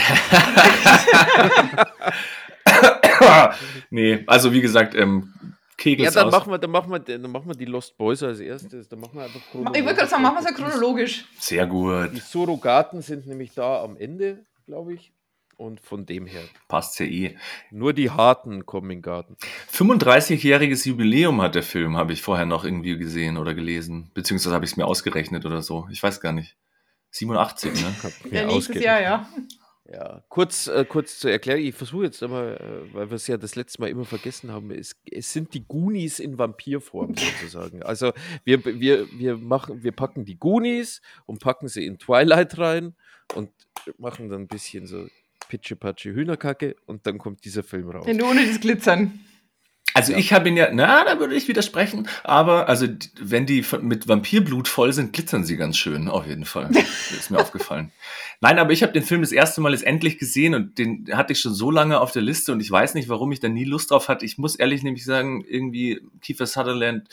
nee, 3.90 4.24
also 4.28 4.54
wie 4.54 4.62
gesagt, 4.62 4.96
ähm, 4.96 5.34
Kegels 5.78 6.16
Ja, 6.16 6.22
dann 6.22 6.34
aus. 6.34 6.40
machen, 6.40 6.52
wir, 6.52 6.58
dann, 6.58 6.72
machen 6.72 6.92
wir, 6.92 7.00
dann 7.00 7.30
machen 7.32 7.48
wir 7.48 7.56
die 7.56 7.66
Lost 7.66 7.98
Boys 7.98 8.24
als 8.24 8.40
erstes. 8.40 8.88
Dann 8.88 9.00
machen 9.00 9.16
wir 9.18 9.24
einfach 9.26 9.42
Ich 9.74 9.84
wollte 9.84 9.96
gerade 9.96 10.08
sagen, 10.08 10.24
machen 10.24 10.36
wir 10.36 10.40
es 10.40 10.46
ja 10.46 10.52
chronologisch. 10.54 11.26
Sehr 11.40 11.66
gut, 11.68 12.12
Die 12.14 12.20
Surrogaten 12.20 13.02
sind 13.02 13.28
nämlich 13.28 13.54
da 13.54 13.84
am 13.84 13.98
Ende, 13.98 14.46
glaube 14.66 14.94
ich. 14.94 15.12
Und 15.58 15.80
von 15.80 16.06
dem 16.06 16.26
her. 16.26 16.42
passt 16.68 17.00
ja 17.00 17.06
eh. 17.06 17.38
Nur 17.72 17.94
die 17.94 18.12
Harten 18.12 18.66
kommen 18.66 18.92
in 18.92 18.98
den 18.98 19.02
Garten. 19.02 19.38
35-jähriges 19.72 20.88
Jubiläum 20.88 21.42
hat 21.42 21.56
der 21.56 21.64
Film, 21.64 21.98
habe 21.98 22.14
ich 22.14 22.22
vorher 22.22 22.46
noch 22.46 22.66
irgendwie 22.66 22.98
gesehen 22.98 23.38
oder 23.38 23.54
gelesen. 23.54 24.12
Beziehungsweise 24.14 24.54
habe 24.54 24.66
ich 24.66 24.72
es 24.72 24.78
mir 24.78 24.86
ausgerechnet 24.86 25.46
oder 25.46 25.62
so. 25.62 25.88
Ich 25.92 26.04
weiß 26.04 26.20
gar 26.20 26.34
nicht. 26.34 26.58
87, 27.12 27.74
ne? 27.74 27.96
Ja, 28.32 28.46
nächstes. 28.46 28.84
Jahr, 28.84 29.02
ja. 29.02 29.30
Ja, 29.88 30.24
kurz, 30.30 30.66
äh, 30.66 30.84
kurz 30.84 31.20
zur 31.20 31.30
Erklärung. 31.30 31.64
Ich 31.64 31.76
versuche 31.76 32.06
jetzt 32.06 32.24
einmal, 32.24 32.58
äh, 32.58 32.94
weil 32.94 33.12
wir 33.12 33.16
es 33.16 33.28
ja 33.28 33.38
das 33.38 33.56
letzte 33.56 33.82
Mal 33.82 33.90
immer 33.90 34.06
vergessen 34.06 34.52
haben. 34.52 34.72
Es, 34.72 34.96
es 35.10 35.32
sind 35.32 35.54
die 35.54 35.64
Goonies 35.64 36.20
in 36.20 36.40
Vampirform 36.40 37.14
sozusagen. 37.16 37.84
Also 37.84 38.12
wir, 38.44 38.66
wir, 38.66 39.08
wir, 39.12 39.38
machen, 39.38 39.84
wir 39.84 39.92
packen 39.92 40.26
die 40.26 40.40
Goonies 40.40 41.02
und 41.28 41.40
packen 41.40 41.68
sie 41.68 41.86
in 41.86 42.00
Twilight 42.00 42.58
rein 42.58 42.96
und 43.36 43.52
machen 44.00 44.30
dann 44.30 44.42
ein 44.42 44.48
bisschen 44.48 44.88
so 44.88 45.06
Pitsche-Patsche 45.48 46.14
Hühnerkacke 46.14 46.76
und 46.86 47.06
dann 47.08 47.18
kommt 47.18 47.46
dieser 47.46 47.64
Film 47.64 47.90
raus. 47.90 48.06
Ja, 48.08 48.14
nur 48.14 48.30
ohne 48.30 48.46
das 48.46 48.60
Glitzern. 48.60 49.20
Also 49.96 50.14
ich 50.14 50.34
habe 50.34 50.50
ihn 50.50 50.58
ja, 50.58 50.72
na, 50.74 51.06
da 51.06 51.20
würde 51.22 51.36
ich 51.36 51.48
widersprechen, 51.48 52.10
aber 52.26 52.68
also 52.68 52.86
wenn 53.18 53.46
die 53.46 53.64
mit 53.80 54.10
Vampirblut 54.10 54.68
voll 54.68 54.92
sind, 54.92 55.14
glitzern 55.14 55.46
sie 55.46 55.56
ganz 55.56 55.78
schön, 55.78 56.10
auf 56.10 56.28
jeden 56.28 56.44
Fall. 56.44 56.70
Das 56.74 57.12
ist 57.18 57.32
mir 57.32 57.40
aufgefallen. 57.40 57.94
Nein, 58.42 58.60
aber 58.60 58.74
ich 58.74 58.84
habe 58.84 58.92
den 58.92 59.04
Film 59.04 59.22
das 59.22 59.32
erste 59.32 59.62
Mal 59.62 59.72
jetzt 59.72 59.86
endlich 59.86 60.18
gesehen 60.18 60.54
und 60.54 60.78
den 60.78 61.08
hatte 61.14 61.32
ich 61.32 61.40
schon 61.40 61.54
so 61.54 61.72
lange 61.72 62.02
auf 62.02 62.12
der 62.12 62.24
Liste 62.24 62.52
und 62.52 62.60
ich 62.60 62.70
weiß 62.70 62.94
nicht, 62.94 63.08
warum 63.08 63.32
ich 63.32 63.40
da 63.40 63.48
nie 63.48 63.64
Lust 63.64 63.90
drauf 63.90 64.10
hatte. 64.10 64.26
Ich 64.26 64.38
muss 64.38 64.58
ehrlich 64.58 64.84
nämlich 64.84 65.06
sagen, 65.06 65.46
irgendwie 65.48 66.02
Kiefer 66.22 66.46
Sutherland 66.46 67.08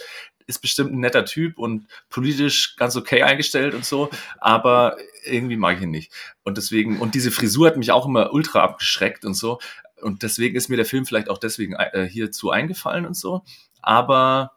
ist 0.46 0.60
bestimmt 0.60 0.92
ein 0.92 1.00
netter 1.00 1.24
Typ 1.24 1.58
und 1.58 1.86
politisch 2.08 2.76
ganz 2.76 2.96
okay 2.96 3.22
eingestellt 3.22 3.74
und 3.74 3.84
so, 3.84 4.10
aber 4.38 4.96
irgendwie 5.24 5.56
mag 5.56 5.76
ich 5.76 5.82
ihn 5.82 5.90
nicht. 5.90 6.12
Und 6.42 6.56
deswegen, 6.58 7.00
und 7.00 7.14
diese 7.14 7.30
Frisur 7.30 7.66
hat 7.66 7.76
mich 7.76 7.92
auch 7.92 8.06
immer 8.06 8.32
ultra 8.32 8.60
abgeschreckt 8.60 9.24
und 9.24 9.34
so. 9.34 9.58
Und 10.00 10.22
deswegen 10.22 10.56
ist 10.56 10.68
mir 10.68 10.76
der 10.76 10.86
Film 10.86 11.06
vielleicht 11.06 11.30
auch 11.30 11.38
deswegen 11.38 11.74
äh, 11.74 12.08
hierzu 12.10 12.50
eingefallen 12.50 13.06
und 13.06 13.16
so. 13.16 13.42
Aber 13.80 14.52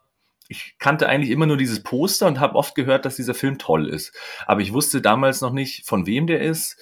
ich 0.48 0.76
kannte 0.78 1.08
eigentlich 1.08 1.32
immer 1.32 1.45
nur 1.45 1.58
dieses 1.58 1.82
Poster 1.82 2.28
und 2.28 2.39
habe 2.39 2.56
oft 2.56 2.76
gehört, 2.76 3.06
dass 3.06 3.15
dieser 3.15 3.34
Film 3.34 3.58
toll 3.58 3.89
ist. 3.89 4.13
Aber 4.45 4.62
ich 4.62 4.74
wusste 4.74 5.02
damals 5.02 5.41
noch 5.41 5.54
nicht, 5.54 5.86
von 5.86 6.06
wem 6.06 6.28
der 6.28 6.41
ist 6.41 6.78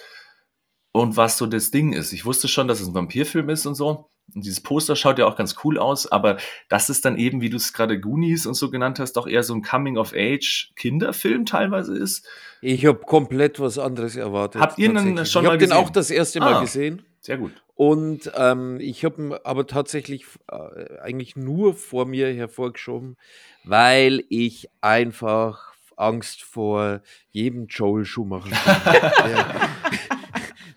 und 0.91 1.17
was 1.17 1.37
so 1.37 1.45
das 1.45 1.71
Ding 1.71 1.93
ist. 1.93 2.13
Ich 2.13 2.25
wusste 2.25 2.47
schon, 2.47 2.67
dass 2.67 2.79
es 2.79 2.87
ein 2.87 2.93
Vampirfilm 2.93 3.49
ist 3.49 3.65
und 3.65 3.75
so. 3.75 4.09
Und 4.33 4.45
dieses 4.45 4.61
Poster 4.61 4.95
schaut 4.95 5.19
ja 5.19 5.25
auch 5.27 5.35
ganz 5.35 5.55
cool 5.63 5.77
aus, 5.77 6.11
aber 6.11 6.37
das 6.69 6.89
ist 6.89 7.05
dann 7.05 7.17
eben, 7.17 7.41
wie 7.41 7.49
du 7.49 7.57
es 7.57 7.73
gerade 7.73 7.99
Goonies 7.99 8.45
und 8.45 8.53
so 8.55 8.69
genannt 8.71 8.99
hast, 8.99 9.13
doch 9.13 9.27
eher 9.27 9.43
so 9.43 9.53
ein 9.53 9.61
Coming-of-Age-Kinderfilm 9.61 11.45
teilweise 11.45 11.95
ist. 11.97 12.25
Ich 12.61 12.85
habe 12.85 12.99
komplett 12.99 13.59
was 13.59 13.77
anderes 13.77 14.15
erwartet. 14.15 14.61
Habt 14.61 14.79
ihr 14.79 14.89
ihn 14.89 14.95
tatsächlich. 14.95 15.31
schon 15.31 15.41
ich 15.43 15.47
mal 15.47 15.51
habe 15.53 15.57
den 15.59 15.69
gesehen? 15.69 15.83
auch 15.85 15.89
das 15.89 16.09
erste 16.11 16.39
Mal 16.39 16.53
Ah. 16.55 16.61
gesehen. 16.61 17.01
Sehr 17.19 17.37
gut. 17.37 17.51
Und 17.75 18.31
ähm, 18.35 18.77
ich 18.79 19.03
habe 19.05 19.21
ihn 19.21 19.33
aber 19.43 19.65
tatsächlich 19.67 20.25
äh, 20.51 20.99
eigentlich 21.01 21.35
nur 21.35 21.73
vor 21.73 22.05
mir 22.05 22.33
hervorgeschoben, 22.33 23.17
weil 23.63 24.23
ich 24.29 24.69
einfach 24.81 25.73
Angst 25.95 26.43
vor 26.43 27.01
jedem 27.31 27.67
Joel 27.67 28.05
Schumacher 28.05 28.49
habe. 28.51 29.69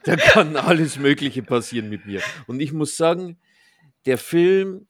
Da 0.06 0.14
kann 0.14 0.56
alles 0.56 0.98
Mögliche 0.98 1.42
passieren 1.42 1.88
mit 1.88 2.06
mir. 2.06 2.22
Und 2.46 2.60
ich 2.60 2.72
muss 2.72 2.96
sagen, 2.96 3.38
der 4.06 4.18
Film, 4.18 4.86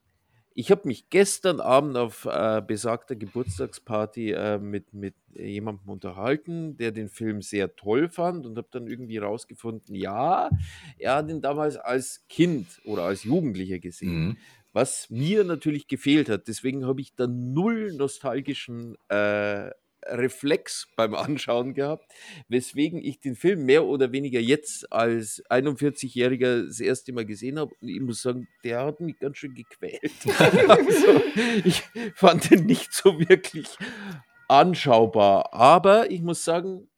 ich 0.52 0.70
habe 0.70 0.87
mich 0.87 1.09
gestern 1.09 1.59
Abend 1.61 1.96
auf 1.96 2.26
äh, 2.26 2.61
besagter 2.61 3.16
Geburtstagsparty 3.16 4.33
äh, 4.33 4.59
mit, 4.59 4.92
mit 4.92 5.14
jemandem 5.35 5.88
unterhalten, 5.88 6.76
der 6.76 6.92
den 6.92 7.09
Film 7.09 7.40
sehr 7.40 7.76
toll 7.76 8.11
fand 8.11 8.44
und 8.44 8.59
habe 8.59 8.68
dann 8.70 8.87
irgendwie 8.87 9.16
rausgefunden, 9.16 9.94
ja, 9.94 10.50
er 10.98 11.14
hat 11.16 11.31
ihn 11.31 11.40
damals 11.40 11.76
als 11.79 12.26
Kind 12.29 12.66
oder 12.85 13.05
als 13.05 13.24
Jugendlicher 13.24 13.79
gesehen. 13.79 14.29
Mhm. 14.29 14.37
Was 14.74 15.09
mir 15.09 15.44
natürlich 15.44 15.88
gefehlt 15.88 16.29
hat. 16.29 16.48
Deswegen 16.48 16.85
habe 16.85 17.00
ich 17.00 17.14
da 17.14 17.26
null 17.26 17.94
nostalgischen 17.94 18.96
äh, 19.09 19.70
Reflex 20.09 20.88
beim 20.97 21.14
Anschauen 21.14 21.75
gehabt, 21.75 22.05
weswegen 22.49 23.03
ich 23.03 23.21
den 23.21 23.37
Film 23.37 23.64
mehr 23.64 23.85
oder 23.85 24.12
weniger 24.12 24.40
jetzt 24.40 24.92
als 24.92 25.42
41-Jähriger 25.51 26.66
das 26.66 26.81
erste 26.81 27.12
Mal 27.12 27.27
gesehen 27.27 27.59
habe. 27.59 27.75
Und 27.81 27.88
ich 27.88 28.01
muss 28.01 28.23
sagen, 28.23 28.49
der 28.64 28.85
hat 28.85 29.01
mich 29.01 29.19
ganz 29.19 29.38
schön 29.38 29.55
gequält. 29.55 30.12
also, 30.69 31.23
ich 31.64 31.83
fand 32.14 32.51
den 32.51 32.66
nicht 32.66 32.92
so 32.92 33.19
wirklich 33.19 33.66
anschaubar. 34.49 35.53
Aber 35.53 36.11
ich 36.11 36.23
muss 36.23 36.45
sagen, 36.45 36.88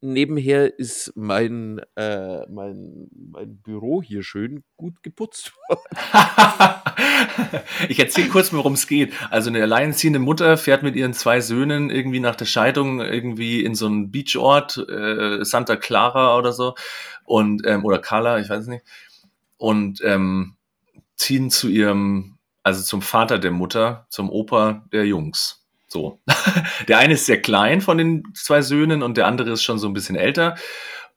nebenher 0.00 0.78
ist 0.78 1.12
mein, 1.16 1.80
äh, 1.96 2.46
mein, 2.48 3.08
mein 3.12 3.58
Büro 3.58 4.02
hier 4.02 4.22
schön 4.22 4.64
gut 4.76 5.02
geputzt 5.02 5.52
worden. 5.68 5.82
ich 7.88 7.98
erzähle 7.98 8.28
kurz, 8.28 8.52
worum 8.52 8.74
es 8.74 8.86
geht. 8.86 9.12
Also 9.30 9.50
eine 9.50 9.62
alleinerziehende 9.62 10.18
Mutter 10.18 10.56
fährt 10.56 10.82
mit 10.82 10.96
ihren 10.96 11.12
zwei 11.14 11.40
Söhnen 11.40 11.90
irgendwie 11.90 12.20
nach 12.20 12.36
der 12.36 12.46
Scheidung 12.46 13.00
irgendwie 13.00 13.64
in 13.64 13.74
so 13.74 13.86
einen 13.86 14.10
Beachort, 14.10 14.78
äh, 14.88 15.44
Santa 15.44 15.76
Clara 15.76 16.36
oder 16.36 16.52
so, 16.52 16.74
und 17.24 17.66
ähm, 17.66 17.84
oder 17.84 17.98
Cala, 17.98 18.40
ich 18.40 18.48
weiß 18.48 18.66
nicht, 18.66 18.84
und 19.56 20.00
ähm, 20.02 20.56
ziehen 21.16 21.50
zu 21.50 21.68
ihrem, 21.68 22.38
also 22.62 22.82
zum 22.82 23.02
Vater 23.02 23.38
der 23.38 23.50
Mutter, 23.50 24.06
zum 24.08 24.30
Opa 24.30 24.86
der 24.92 25.06
Jungs. 25.06 25.59
So. 25.92 26.20
Der 26.88 26.98
eine 26.98 27.14
ist 27.14 27.26
sehr 27.26 27.42
klein 27.42 27.80
von 27.80 27.98
den 27.98 28.22
zwei 28.34 28.62
Söhnen 28.62 29.02
und 29.02 29.16
der 29.16 29.26
andere 29.26 29.50
ist 29.50 29.62
schon 29.64 29.78
so 29.78 29.88
ein 29.88 29.92
bisschen 29.92 30.14
älter. 30.16 30.56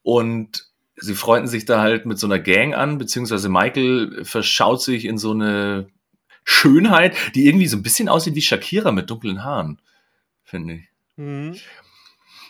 Und 0.02 0.66
sie 0.96 1.14
freunden 1.14 1.48
sich 1.48 1.66
da 1.66 1.80
halt 1.80 2.06
mit 2.08 2.18
so 2.18 2.26
einer 2.28 2.40
Gang 2.40 2.74
an, 2.76 2.98
beziehungsweise 2.98 3.50
Michael 3.50 4.26
verschaut 4.26 4.82
sich 4.82 5.06
in 5.06 5.18
so 5.18 5.32
eine 5.32 5.88
Schönheit, 6.44 7.16
die 7.36 7.46
irgendwie 7.46 7.68
so 7.68 7.78
ein 7.78 7.84
bisschen 7.84 8.10
aussieht 8.10 8.36
wie 8.36 8.42
Shakira 8.42 8.92
mit 8.92 9.10
dunklen 9.10 9.44
Haaren, 9.44 9.80
finde 10.44 10.74
ich. 10.76 10.90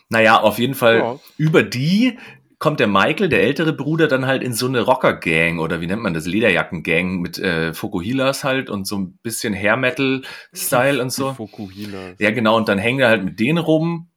Naja, 0.10 0.40
auf 0.40 0.60
jeden 0.60 0.76
Fall 0.76 0.98
Ja. 1.00 1.20
über 1.38 1.62
die 1.64 2.18
kommt 2.64 2.80
der 2.80 2.88
Michael, 2.88 3.28
der 3.28 3.44
ältere 3.44 3.74
Bruder, 3.74 4.08
dann 4.08 4.26
halt 4.26 4.42
in 4.42 4.54
so 4.54 4.68
eine 4.68 4.80
Rocker-Gang 4.80 5.60
oder 5.60 5.82
wie 5.82 5.88
nennt 5.88 6.02
man 6.02 6.14
das, 6.14 6.26
Lederjacken-Gang 6.26 7.20
mit 7.20 7.38
äh, 7.38 7.74
Fokuhilas 7.74 8.46
halt 8.46 8.70
und 8.70 8.88
so 8.88 9.00
ein 9.00 9.20
bisschen 9.22 9.54
Hair-Metal-Style 9.54 11.02
und 11.02 11.10
so. 11.10 11.34
Fokuhila. 11.34 12.14
Ja, 12.20 12.32
genau, 12.32 12.56
und 12.56 12.70
dann 12.70 12.78
hängen 12.78 13.02
er 13.02 13.10
halt 13.10 13.26
mit 13.26 13.38
denen 13.42 13.58
rum. 13.58 14.12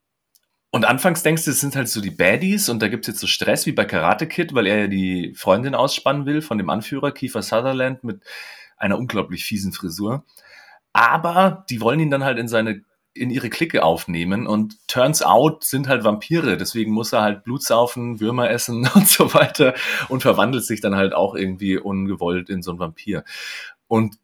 Und 0.71 0.85
anfangs 0.85 1.25
denkst 1.25 1.45
du, 1.45 1.51
es 1.51 1.61
sind 1.61 1.75
halt 1.75 1.89
so 1.89 2.01
die 2.01 2.13
Baddies 2.13 2.69
und 2.69 2.81
da 2.81 2.87
gibt's 2.87 3.09
jetzt 3.09 3.19
so 3.19 3.27
Stress 3.27 3.67
wie 3.67 3.73
bei 3.73 3.85
Karate 3.85 4.29
Kid, 4.29 4.55
weil 4.55 4.69
er 4.69 4.83
ja 4.83 4.87
die 4.87 5.35
Freundin 5.35 5.75
ausspannen 5.75 6.25
will 6.25 6.41
von 6.41 6.57
dem 6.57 6.71
Anführer 6.71 7.11
Kiefer 7.11 7.43
Sutherland 7.43 8.05
mit 8.05 8.23
einer 8.77 8.97
unglaublich 8.97 9.45
fiesen 9.45 9.73
Frisur. 9.73 10.25
Aber 10.93 11.65
die 11.69 11.81
wollen 11.81 11.99
ihn 11.99 12.11
dann 12.13 12.23
halt 12.23 12.39
in 12.39 12.47
seine 12.47 12.83
in 13.17 13.31
ihre 13.31 13.51
Clique 13.51 13.83
aufnehmen 13.83 14.47
und 14.47 14.77
turns 14.89 15.23
out 15.23 15.65
sind 15.65 15.89
halt 15.89 16.05
Vampire, 16.05 16.57
deswegen 16.57 16.93
muss 16.93 17.13
er 17.13 17.23
halt 17.23 17.45
Blut 17.45 17.63
saufen, 17.63 18.21
Würmer 18.21 18.51
essen 18.51 18.89
und 18.95 19.09
so 19.09 19.35
weiter 19.35 19.75
und 20.09 20.23
verwandelt 20.23 20.65
sich 20.65 20.81
dann 20.81 20.97
halt 20.97 21.15
auch 21.15 21.35
irgendwie 21.35 21.79
ungewollt 21.79 22.51
in 22.51 22.63
so 22.63 22.71
einen 22.71 22.81
Vampir. 22.81 23.25
Und 23.89 24.17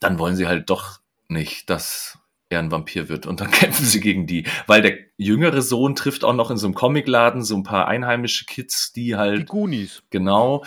dann 0.00 0.18
wollen 0.18 0.36
sie 0.36 0.46
halt 0.46 0.70
doch 0.70 1.00
nicht, 1.28 1.70
dass 1.70 2.18
er 2.50 2.60
ein 2.60 2.70
Vampir 2.70 3.08
wird 3.08 3.26
und 3.26 3.40
dann 3.40 3.50
kämpfen 3.52 3.84
sie 3.84 4.00
gegen 4.00 4.26
die, 4.26 4.46
weil 4.66 4.82
der 4.82 4.98
jüngere 5.16 5.62
Sohn 5.62 5.94
trifft 5.94 6.24
auch 6.24 6.34
noch 6.34 6.50
in 6.50 6.56
so 6.56 6.66
einem 6.66 6.74
Comicladen 6.74 7.42
so 7.42 7.56
ein 7.56 7.62
paar 7.62 7.88
einheimische 7.88 8.46
Kids, 8.46 8.92
die 8.92 9.06
Die 9.06 9.16
halt 9.16 9.48
Goonies. 9.48 10.02
genau, 10.10 10.64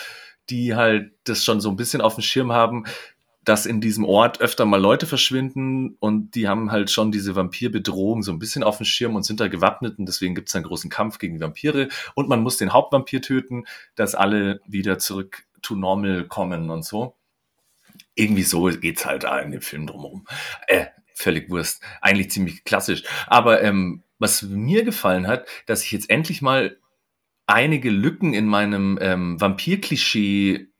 die 0.49 0.75
halt 0.75 1.13
das 1.23 1.43
schon 1.43 1.61
so 1.61 1.69
ein 1.69 1.75
bisschen 1.75 2.01
auf 2.01 2.15
dem 2.15 2.23
Schirm 2.23 2.51
haben, 2.51 2.85
dass 3.43 3.65
in 3.65 3.81
diesem 3.81 4.05
Ort 4.05 4.39
öfter 4.39 4.65
mal 4.65 4.79
Leute 4.79 5.07
verschwinden 5.07 5.95
und 5.99 6.35
die 6.35 6.47
haben 6.47 6.71
halt 6.71 6.91
schon 6.91 7.11
diese 7.11 7.35
Vampirbedrohung 7.35 8.21
so 8.21 8.31
ein 8.31 8.39
bisschen 8.39 8.63
auf 8.63 8.77
dem 8.77 8.85
Schirm 8.85 9.15
und 9.15 9.23
sind 9.23 9.39
da 9.39 9.47
gewappnet 9.47 9.97
und 9.97 10.05
deswegen 10.07 10.35
gibt 10.35 10.49
es 10.49 10.55
einen 10.55 10.65
großen 10.65 10.89
Kampf 10.89 11.17
gegen 11.17 11.35
die 11.35 11.41
Vampire 11.41 11.89
und 12.13 12.29
man 12.29 12.41
muss 12.41 12.57
den 12.57 12.73
Hauptvampir 12.73 13.21
töten, 13.21 13.65
dass 13.95 14.13
alle 14.13 14.61
wieder 14.67 14.99
zurück 14.99 15.43
to 15.61 15.75
normal 15.75 16.25
kommen 16.27 16.69
und 16.69 16.85
so. 16.85 17.15
Irgendwie 18.13 18.43
so 18.43 18.65
geht's 18.65 19.05
halt 19.05 19.23
da 19.23 19.39
in 19.39 19.51
dem 19.51 19.61
Film 19.61 19.87
drumherum. 19.87 20.27
Äh, 20.67 20.87
völlig 21.13 21.49
Wurst. 21.49 21.81
Eigentlich 22.01 22.29
ziemlich 22.29 22.63
klassisch. 22.63 23.03
Aber 23.27 23.61
ähm, 23.61 24.03
was 24.19 24.43
mir 24.43 24.83
gefallen 24.83 25.27
hat, 25.27 25.47
dass 25.65 25.83
ich 25.83 25.91
jetzt 25.91 26.09
endlich 26.09 26.41
mal 26.41 26.77
einige 27.47 27.89
Lücken 27.89 28.33
in 28.33 28.45
meinem 28.45 28.97
ähm, 29.01 29.39
Vampir-Klischee 29.41 30.70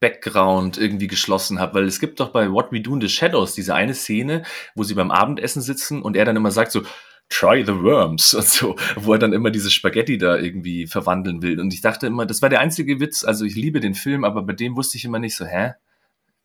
Background 0.00 0.76
irgendwie 0.78 1.06
geschlossen 1.06 1.60
habe, 1.60 1.74
weil 1.74 1.84
es 1.84 2.00
gibt 2.00 2.18
doch 2.20 2.30
bei 2.30 2.50
What 2.50 2.72
We 2.72 2.80
Do 2.80 2.94
in 2.94 3.00
the 3.00 3.08
Shadows 3.08 3.54
diese 3.54 3.74
eine 3.74 3.94
Szene, 3.94 4.42
wo 4.74 4.82
sie 4.82 4.94
beim 4.94 5.10
Abendessen 5.10 5.62
sitzen 5.62 6.02
und 6.02 6.16
er 6.16 6.24
dann 6.24 6.36
immer 6.36 6.50
sagt 6.50 6.72
so, 6.72 6.82
try 7.28 7.64
the 7.64 7.74
worms 7.74 8.34
und 8.34 8.44
so, 8.44 8.76
wo 8.96 9.12
er 9.12 9.18
dann 9.18 9.32
immer 9.32 9.50
diese 9.50 9.70
Spaghetti 9.70 10.18
da 10.18 10.36
irgendwie 10.36 10.86
verwandeln 10.86 11.42
will. 11.42 11.60
Und 11.60 11.72
ich 11.72 11.80
dachte 11.80 12.06
immer, 12.06 12.26
das 12.26 12.42
war 12.42 12.48
der 12.48 12.60
einzige 12.60 13.00
Witz, 13.00 13.24
also 13.24 13.44
ich 13.44 13.54
liebe 13.54 13.80
den 13.80 13.94
Film, 13.94 14.24
aber 14.24 14.42
bei 14.42 14.52
dem 14.52 14.76
wusste 14.76 14.98
ich 14.98 15.04
immer 15.04 15.18
nicht 15.18 15.36
so, 15.36 15.46
hä? 15.46 15.74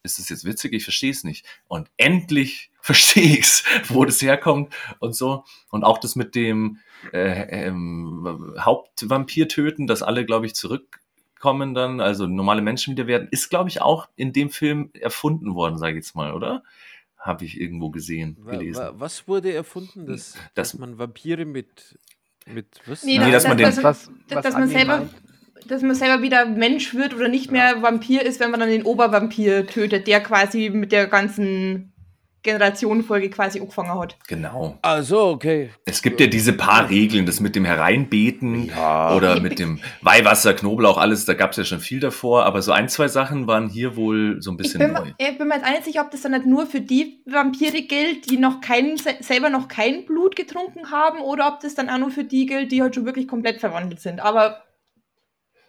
Ist 0.04 0.20
das 0.20 0.30
jetzt 0.30 0.46
witzig? 0.46 0.74
Ich 0.74 0.84
verstehe 0.84 1.10
es 1.10 1.24
nicht. 1.24 1.48
Und 1.68 1.90
endlich 1.98 2.70
verstehe 2.82 3.40
ich's, 3.40 3.64
wo 3.88 4.06
das 4.06 4.22
herkommt 4.22 4.72
und 5.00 5.16
so. 5.16 5.44
Und 5.72 5.84
auch 5.84 5.98
das 5.98 6.16
mit 6.16 6.36
dem 6.36 6.78
äh, 7.12 7.66
ähm, 7.66 8.54
Hauptvampir 8.60 9.48
töten, 9.48 9.88
dass 9.88 10.04
alle, 10.04 10.24
glaube 10.24 10.46
ich, 10.46 10.54
zurückkommen 11.46 11.74
dann, 11.76 12.00
also 12.02 12.28
normale 12.28 12.62
Menschen 12.62 12.92
wieder 12.94 13.08
werden, 13.08 13.28
ist, 13.32 13.50
glaube 13.50 13.70
ich, 13.70 13.82
auch 13.82 14.08
in 14.16 14.34
dem 14.34 14.50
Film 14.50 14.90
erfunden 15.00 15.54
worden, 15.56 15.78
sage 15.78 15.92
ich 15.94 15.98
jetzt 16.06 16.16
mal, 16.16 16.34
oder? 16.34 16.64
Habe 17.18 17.46
ich 17.46 17.60
irgendwo 17.60 17.90
gesehen, 17.90 18.38
gelesen. 18.46 18.80
wa- 18.80 18.94
Was 18.98 19.28
wurde 19.28 19.54
erfunden, 19.54 20.06
dass, 20.08 20.34
Das- 20.34 20.42
dass 20.54 20.78
man 20.80 20.98
Vampire 20.98 21.46
mit, 21.46 21.98
mit 22.46 22.68
was? 22.86 23.04
Nee, 23.04 23.18
Nee, 23.20 23.32
dass, 23.32 23.44
dass 23.44 23.48
man 23.50 23.58
dass, 23.58 23.76
den- 23.76 23.84
was, 23.84 24.10
was 24.30 24.44
dass 24.44 24.54
man 24.54 24.68
selber, 24.68 24.98
meint. 25.00 25.12
dass 25.68 25.82
man 25.82 25.96
selber 25.96 26.22
wieder 26.22 26.46
Mensch 26.46 26.94
wird 26.94 27.14
oder 27.16 27.28
nicht 27.28 27.52
mehr 27.52 27.82
Vampir 27.82 28.22
ist, 28.24 28.40
wenn 28.40 28.52
man 28.52 28.60
dann 28.60 28.70
den 28.70 28.84
Obervampir 28.84 29.66
tötet, 29.68 30.06
der 30.08 30.22
quasi 30.22 30.70
mit 30.70 30.92
der 30.92 31.08
ganzen 31.08 31.94
Generationenfolge 32.46 33.30
quasi 33.30 33.60
angefangen 33.60 33.90
hat. 34.00 34.16
Genau. 34.28 34.78
Also, 34.82 35.20
okay. 35.28 35.72
Es 35.84 36.02
gibt 36.02 36.20
ja 36.22 36.28
diese 36.28 36.54
paar 36.54 36.90
Regeln, 36.90 37.26
das 37.26 37.40
mit 37.42 37.56
dem 37.56 37.66
Hereinbeten 37.66 38.68
Ja. 38.68 39.14
oder 39.16 39.40
mit 39.42 39.60
dem 39.60 39.80
Weihwasser, 40.02 40.54
Knoblauch, 40.54 40.98
alles, 40.98 41.26
da 41.26 41.34
gab 41.34 41.52
es 41.52 41.58
ja 41.58 41.64
schon 41.66 41.80
viel 41.80 42.00
davor, 42.00 42.46
aber 42.46 42.62
so 42.62 42.72
ein, 42.72 42.88
zwei 42.88 43.08
Sachen 43.08 43.48
waren 43.48 43.68
hier 43.68 43.96
wohl 43.98 44.42
so 44.42 44.52
ein 44.52 44.54
Ich 44.54 44.58
bisschen 44.60 44.80
bin, 44.80 44.94
neu. 44.94 45.12
ich 45.18 45.38
bin 45.38 45.48
mir 45.48 45.56
jetzt 45.56 45.66
auch 45.66 45.72
nicht 45.72 45.86
sicher, 45.86 46.02
ob 46.02 46.12
das 46.12 46.22
dann 46.22 46.32
nicht 46.32 46.46
nur 46.46 46.66
für 46.68 46.82
die 46.82 47.22
Vampire 47.26 47.82
gilt, 47.82 48.30
die 48.30 48.38
noch 48.38 48.62
kein, 48.62 48.98
se- 48.98 49.18
selber 49.20 49.50
noch 49.50 49.68
kein 49.68 50.06
Blut 50.06 50.36
getrunken 50.36 50.92
haben, 50.92 51.20
oder 51.20 51.48
ob 51.48 51.60
das 51.60 51.76
dann 51.76 51.90
auch 51.90 51.98
nur 51.98 52.12
für 52.12 52.24
die 52.24 52.46
gilt, 52.46 52.72
die 52.72 52.82
halt 52.82 52.96
schon 52.96 53.06
wirklich 53.06 53.28
komplett 53.28 53.60
verwandelt 53.60 54.00
sind. 54.00 54.20
Aber 54.20 54.62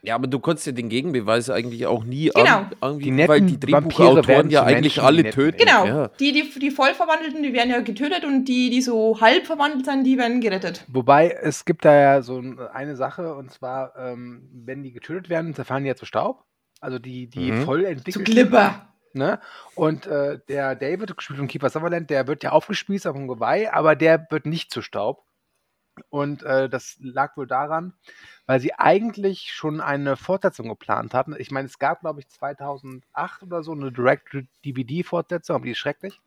Ja, 0.07 0.15
aber 0.15 0.29
du 0.29 0.39
konntest 0.39 0.67
ja 0.69 0.73
den 0.73 0.89
Gegenbeweis 0.89 1.51
eigentlich 1.51 1.85
auch 1.87 2.05
nie 2.05 2.31
Genau. 2.33 2.59
an, 2.59 2.71
irgendwie, 2.81 3.05
Die 3.07 3.11
netten 3.11 3.29
weil 3.29 3.41
die 3.41 3.55
Vampire 3.55 3.81
Drehbuchautoren 3.83 4.29
werden 4.29 4.51
ja 4.51 4.61
zu 4.61 4.67
eigentlich 4.67 4.81
Menschen, 4.97 5.01
die 5.01 5.07
alle 5.07 5.23
netten 5.25 5.33
töten. 5.43 5.59
genau, 5.59 5.85
Ja. 5.87 6.09
die, 6.21 6.33
die, 6.33 6.59
die 6.61 6.71
Vollverwandelten, 6.71 7.43
die 7.43 7.53
werden 7.53 7.71
ja 7.71 7.81
getötet 7.81 8.25
und 8.25 8.45
die, 8.45 8.71
die 8.71 8.83
so 8.83 9.21
halb 9.21 9.47
verwandelt 9.47 9.85
sind, 9.85 10.05
die 10.05 10.17
werden 10.17 10.41
gerettet. 10.41 10.85
Wobei, 10.89 11.31
es 11.43 11.65
gibt 11.65 11.85
da 11.85 11.93
ja 11.93 12.23
so 12.23 12.39
ein- 12.39 12.59
eine 12.61 12.95
Sache, 12.95 13.35
und 13.35 13.51
zwar, 13.51 13.95
ähm, 13.99 14.49
wenn 14.53 14.85
die 14.85 14.93
getötet 14.93 15.29
werden, 15.29 15.55
zerfallen 15.55 15.83
die 15.83 15.89
ja 15.89 15.97
zu 15.97 16.07
Staub. 16.07 16.45
Also 16.81 17.01
die, 17.01 17.27
die 17.29 17.51
Mhm. 17.51 17.63
voll 17.63 17.81
Zu 17.83 17.87
entwickelten. 17.89 18.33
Glibber. 18.33 18.89
Ne? 19.13 19.41
Und 19.75 20.07
äh, 20.07 20.39
der 20.49 20.77
David, 20.77 21.17
gespielt 21.17 21.39
von 21.39 21.49
Kiefer 21.49 21.71
Sutherland, 21.71 22.11
der 22.11 22.29
wird 22.29 22.45
ja 22.45 22.53
aufgespießt 22.53 23.07
auf 23.07 23.17
dem 23.17 23.27
Geweih, 23.27 23.73
aber 23.73 23.97
der 23.97 24.27
wird 24.31 24.45
nicht 24.47 24.71
zu 24.71 24.83
Staub. 24.83 25.25
Und 26.11 26.43
äh, 26.43 26.69
das 26.69 26.97
lag 27.01 27.37
wohl 27.37 27.47
daran, 27.47 27.93
weil 28.47 28.61
sie 28.61 28.75
eigentlich 28.75 29.53
schon 29.53 29.81
eine 29.81 30.17
Fortsetzung 30.17 30.69
geplant 30.69 31.15
hatten. 31.15 31.35
Ich 31.39 31.51
meine, 31.51 31.67
es 31.67 31.79
gab, 31.79 32.01
glaube 32.01 32.21
ich, 32.21 32.29
2008 32.29 33.43
oder 33.43 33.63
so 33.63 33.73
eine 33.73 33.91
Direct-DVD-Fortsetzung, 33.93 35.57
aber 35.57 35.65
die 35.65 35.73
ist 35.73 35.79
schrecklich. 35.79 36.21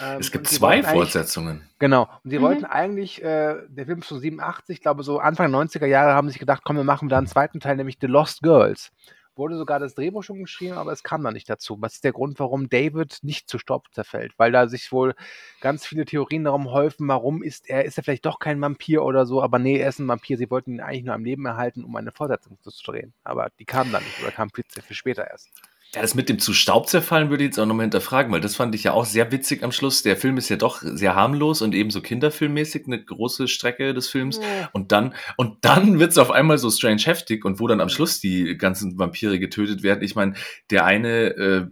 Ähm, 0.00 0.20
Es 0.20 0.30
gibt 0.30 0.46
zwei 0.46 0.82
Fortsetzungen. 0.82 1.68
Genau. 1.78 2.08
Und 2.22 2.30
sie 2.30 2.38
Mhm. 2.38 2.42
wollten 2.42 2.64
eigentlich, 2.64 3.22
äh, 3.22 3.56
der 3.68 3.86
Film 3.86 4.00
ist 4.00 4.06
von 4.08 4.20
87, 4.20 4.76
ich 4.76 4.82
glaube 4.82 5.02
so 5.02 5.18
Anfang 5.18 5.50
90er 5.50 5.86
Jahre 5.86 6.14
haben 6.14 6.28
sie 6.28 6.32
sich 6.32 6.38
gedacht, 6.40 6.62
komm, 6.64 6.76
wir 6.76 6.84
machen 6.84 7.08
da 7.08 7.18
einen 7.18 7.26
zweiten 7.26 7.58
Teil, 7.58 7.76
nämlich 7.76 7.98
The 8.00 8.06
Lost 8.06 8.42
Girls. 8.42 8.92
Wurde 9.36 9.56
sogar 9.56 9.78
das 9.78 9.94
Drehbuch 9.94 10.22
schon 10.22 10.40
geschrieben, 10.40 10.74
aber 10.74 10.92
es 10.92 11.02
kam 11.02 11.22
da 11.22 11.30
nicht 11.30 11.48
dazu. 11.48 11.76
Was 11.80 11.94
ist 11.94 12.04
der 12.04 12.12
Grund, 12.12 12.38
warum 12.40 12.68
David 12.68 13.18
nicht 13.22 13.48
zu 13.48 13.58
Staub 13.58 13.86
zerfällt? 13.92 14.32
Weil 14.38 14.52
da 14.52 14.68
sich 14.68 14.92
wohl 14.92 15.14
ganz 15.60 15.86
viele 15.86 16.04
Theorien 16.04 16.44
darum 16.44 16.70
häufen, 16.70 17.08
warum 17.08 17.42
ist 17.42 17.68
er, 17.70 17.84
ist 17.84 17.96
er 17.96 18.04
vielleicht 18.04 18.26
doch 18.26 18.38
kein 18.38 18.60
Vampir 18.60 19.02
oder 19.04 19.26
so, 19.26 19.42
aber 19.42 19.58
nee, 19.58 19.78
er 19.78 19.88
ist 19.88 19.98
ein 19.98 20.08
Vampir. 20.08 20.36
Sie 20.36 20.50
wollten 20.50 20.74
ihn 20.74 20.80
eigentlich 20.80 21.04
nur 21.04 21.14
am 21.14 21.24
Leben 21.24 21.46
erhalten, 21.46 21.84
um 21.84 21.96
eine 21.96 22.12
Fortsetzung 22.12 22.58
zu 22.60 22.70
drehen. 22.84 23.14
Aber 23.24 23.50
die 23.58 23.64
kam 23.64 23.92
dann 23.92 24.02
nicht 24.02 24.20
oder 24.22 24.32
kam 24.32 24.50
viel, 24.50 24.64
viel 24.68 24.96
später 24.96 25.26
erst. 25.26 25.50
Ja, 25.92 26.02
das 26.02 26.14
mit 26.14 26.28
dem 26.28 26.38
zu 26.38 26.52
Staub 26.52 26.88
zerfallen 26.88 27.30
würde 27.30 27.42
ich 27.42 27.48
jetzt 27.48 27.58
auch 27.58 27.66
nochmal 27.66 27.82
hinterfragen, 27.84 28.30
weil 28.30 28.40
das 28.40 28.54
fand 28.54 28.76
ich 28.76 28.84
ja 28.84 28.92
auch 28.92 29.04
sehr 29.04 29.32
witzig 29.32 29.64
am 29.64 29.72
Schluss. 29.72 30.04
Der 30.04 30.16
Film 30.16 30.36
ist 30.36 30.48
ja 30.48 30.54
doch 30.54 30.82
sehr 30.82 31.16
harmlos 31.16 31.62
und 31.62 31.74
ebenso 31.74 32.00
kinderfilmmäßig, 32.00 32.86
eine 32.86 33.02
große 33.02 33.48
Strecke 33.48 33.92
des 33.92 34.08
Films. 34.08 34.40
Und 34.72 34.92
dann, 34.92 35.14
und 35.36 35.64
dann 35.64 35.98
wird's 35.98 36.16
auf 36.16 36.30
einmal 36.30 36.58
so 36.58 36.70
strange 36.70 37.02
heftig 37.02 37.44
und 37.44 37.58
wo 37.58 37.66
dann 37.66 37.80
am 37.80 37.88
Schluss 37.88 38.20
die 38.20 38.56
ganzen 38.56 39.00
Vampire 39.00 39.40
getötet 39.40 39.82
werden. 39.82 40.04
Ich 40.04 40.14
meine, 40.14 40.34
der 40.70 40.84
eine 40.84 41.30
äh, 41.30 41.66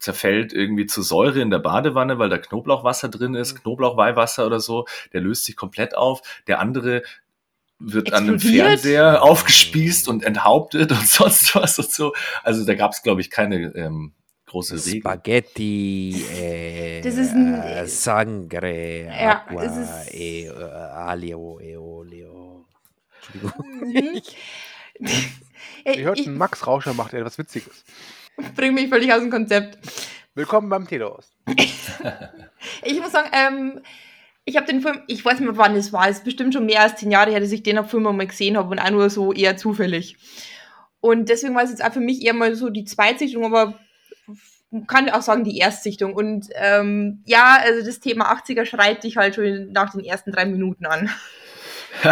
zerfällt 0.00 0.52
irgendwie 0.52 0.86
zu 0.86 1.02
Säure 1.02 1.40
in 1.40 1.50
der 1.50 1.60
Badewanne, 1.60 2.18
weil 2.18 2.30
da 2.30 2.38
Knoblauchwasser 2.38 3.10
drin 3.10 3.36
ist, 3.36 3.62
Knoblauchweihwasser 3.62 4.44
oder 4.44 4.58
so. 4.58 4.86
Der 5.12 5.20
löst 5.20 5.44
sich 5.44 5.54
komplett 5.54 5.96
auf. 5.96 6.22
Der 6.48 6.58
andere 6.58 7.02
wird 7.78 8.12
an 8.12 8.24
einem? 8.28 8.40
Fernseher 8.40 9.22
aufgespießt 9.22 10.08
und 10.08 10.24
enthauptet 10.24 10.90
und 10.92 11.06
sonst 11.08 11.54
was 11.54 11.78
und 11.78 11.90
so. 11.90 12.12
Also 12.42 12.64
da 12.64 12.74
gab's 12.74 13.02
glaube 13.02 13.20
ich, 13.20 13.30
keine 13.30 13.72
ähm, 13.76 14.12
große 14.46 14.74
Regel. 14.84 15.00
Spaghetti, 15.00 16.24
äh, 16.34 17.00
Das 17.02 17.14
ist 17.16 17.32
ein- 17.32 17.54
äh, 17.54 17.86
Sangre, 17.86 19.04
Ja, 19.06 19.42
Aqua, 19.46 19.62
es 19.62 19.76
ist- 19.76 20.14
e, 20.14 20.46
äh, 20.46 20.52
Alio, 20.52 21.60
Eolio. 21.60 22.66
Entschuldigung. 23.32 23.80
Mhm. 23.90 24.22
Ihr 25.84 25.94
Äh, 25.94 26.02
hört, 26.02 26.18
ich 26.18 26.26
Max 26.26 26.66
Rauscher 26.66 26.94
macht 26.94 27.12
etwas 27.14 27.38
Witziges. 27.38 27.84
bringe 28.56 28.72
mich 28.72 28.88
völlig 28.88 29.12
aus 29.12 29.20
dem 29.20 29.30
Konzept. 29.30 29.78
Willkommen 30.34 30.68
beim 30.68 30.86
Telehaus. 30.88 31.30
Ich 32.82 33.00
muss 33.00 33.12
sagen, 33.12 33.28
ähm, 33.32 33.80
ich 34.48 34.56
habe 34.56 34.66
den 34.66 34.80
Film, 34.80 35.00
ich 35.06 35.24
weiß 35.24 35.40
nicht 35.40 35.48
mehr, 35.48 35.58
wann 35.58 35.76
es 35.76 35.92
war, 35.92 36.08
es 36.08 36.18
ist 36.18 36.24
bestimmt 36.24 36.54
schon 36.54 36.66
mehr 36.66 36.82
als 36.82 36.96
zehn 36.96 37.10
Jahre 37.10 37.30
her, 37.30 37.40
dass 37.40 37.52
ich 37.52 37.62
den 37.62 37.84
Film 37.84 38.04
mal 38.04 38.26
gesehen 38.26 38.56
habe 38.56 38.70
und 38.70 38.78
auch 38.78 38.90
nur 38.90 39.10
so 39.10 39.32
eher 39.32 39.56
zufällig. 39.56 40.16
Und 41.00 41.28
deswegen 41.28 41.54
war 41.54 41.62
es 41.62 41.70
jetzt 41.70 41.84
auch 41.84 41.92
für 41.92 42.00
mich 42.00 42.24
eher 42.24 42.32
mal 42.32 42.54
so 42.54 42.70
die 42.70 42.84
Zweitsichtung, 42.84 43.44
aber 43.44 43.78
man 44.70 44.86
kann 44.86 45.10
auch 45.10 45.22
sagen 45.22 45.44
die 45.44 45.58
Erstsichtung. 45.58 46.14
Und 46.14 46.48
ähm, 46.54 47.22
ja, 47.26 47.58
also 47.62 47.84
das 47.84 48.00
Thema 48.00 48.32
80er 48.34 48.64
schreit 48.64 49.04
dich 49.04 49.16
halt 49.18 49.34
schon 49.34 49.70
nach 49.72 49.92
den 49.92 50.04
ersten 50.04 50.32
drei 50.32 50.46
Minuten 50.46 50.86
an. 50.86 51.10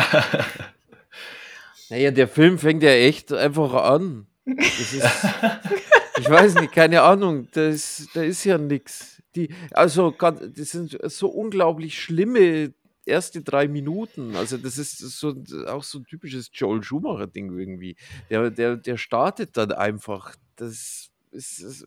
Naja, 1.88 2.10
der 2.10 2.26
Film 2.26 2.58
fängt 2.58 2.82
ja 2.82 2.90
echt 2.90 3.32
einfach 3.32 3.72
an. 3.74 4.26
Das 4.44 4.92
ist, 4.92 5.04
ich 6.18 6.28
weiß 6.28 6.54
nicht, 6.54 6.72
keine 6.72 7.02
Ahnung, 7.02 7.48
da 7.52 7.68
ist, 7.68 8.08
da 8.14 8.22
ist 8.22 8.44
ja 8.44 8.58
nichts. 8.58 9.15
Die, 9.36 9.50
also, 9.72 10.10
das 10.10 10.70
sind 10.70 10.98
so 11.04 11.28
unglaublich 11.28 12.00
schlimme 12.00 12.72
erste 13.04 13.42
drei 13.42 13.68
Minuten. 13.68 14.34
Also, 14.36 14.56
das 14.56 14.78
ist 14.78 14.98
so 14.98 15.34
auch 15.66 15.82
so 15.82 15.98
ein 15.98 16.04
typisches 16.04 16.50
Joel 16.52 16.82
Schumacher-Ding 16.82 17.56
irgendwie. 17.56 17.96
Der, 18.30 18.50
der, 18.50 18.76
der 18.76 18.96
startet 18.96 19.56
dann 19.56 19.72
einfach. 19.72 20.34
Das 20.56 21.10
ist. 21.30 21.60
ist 21.60 21.86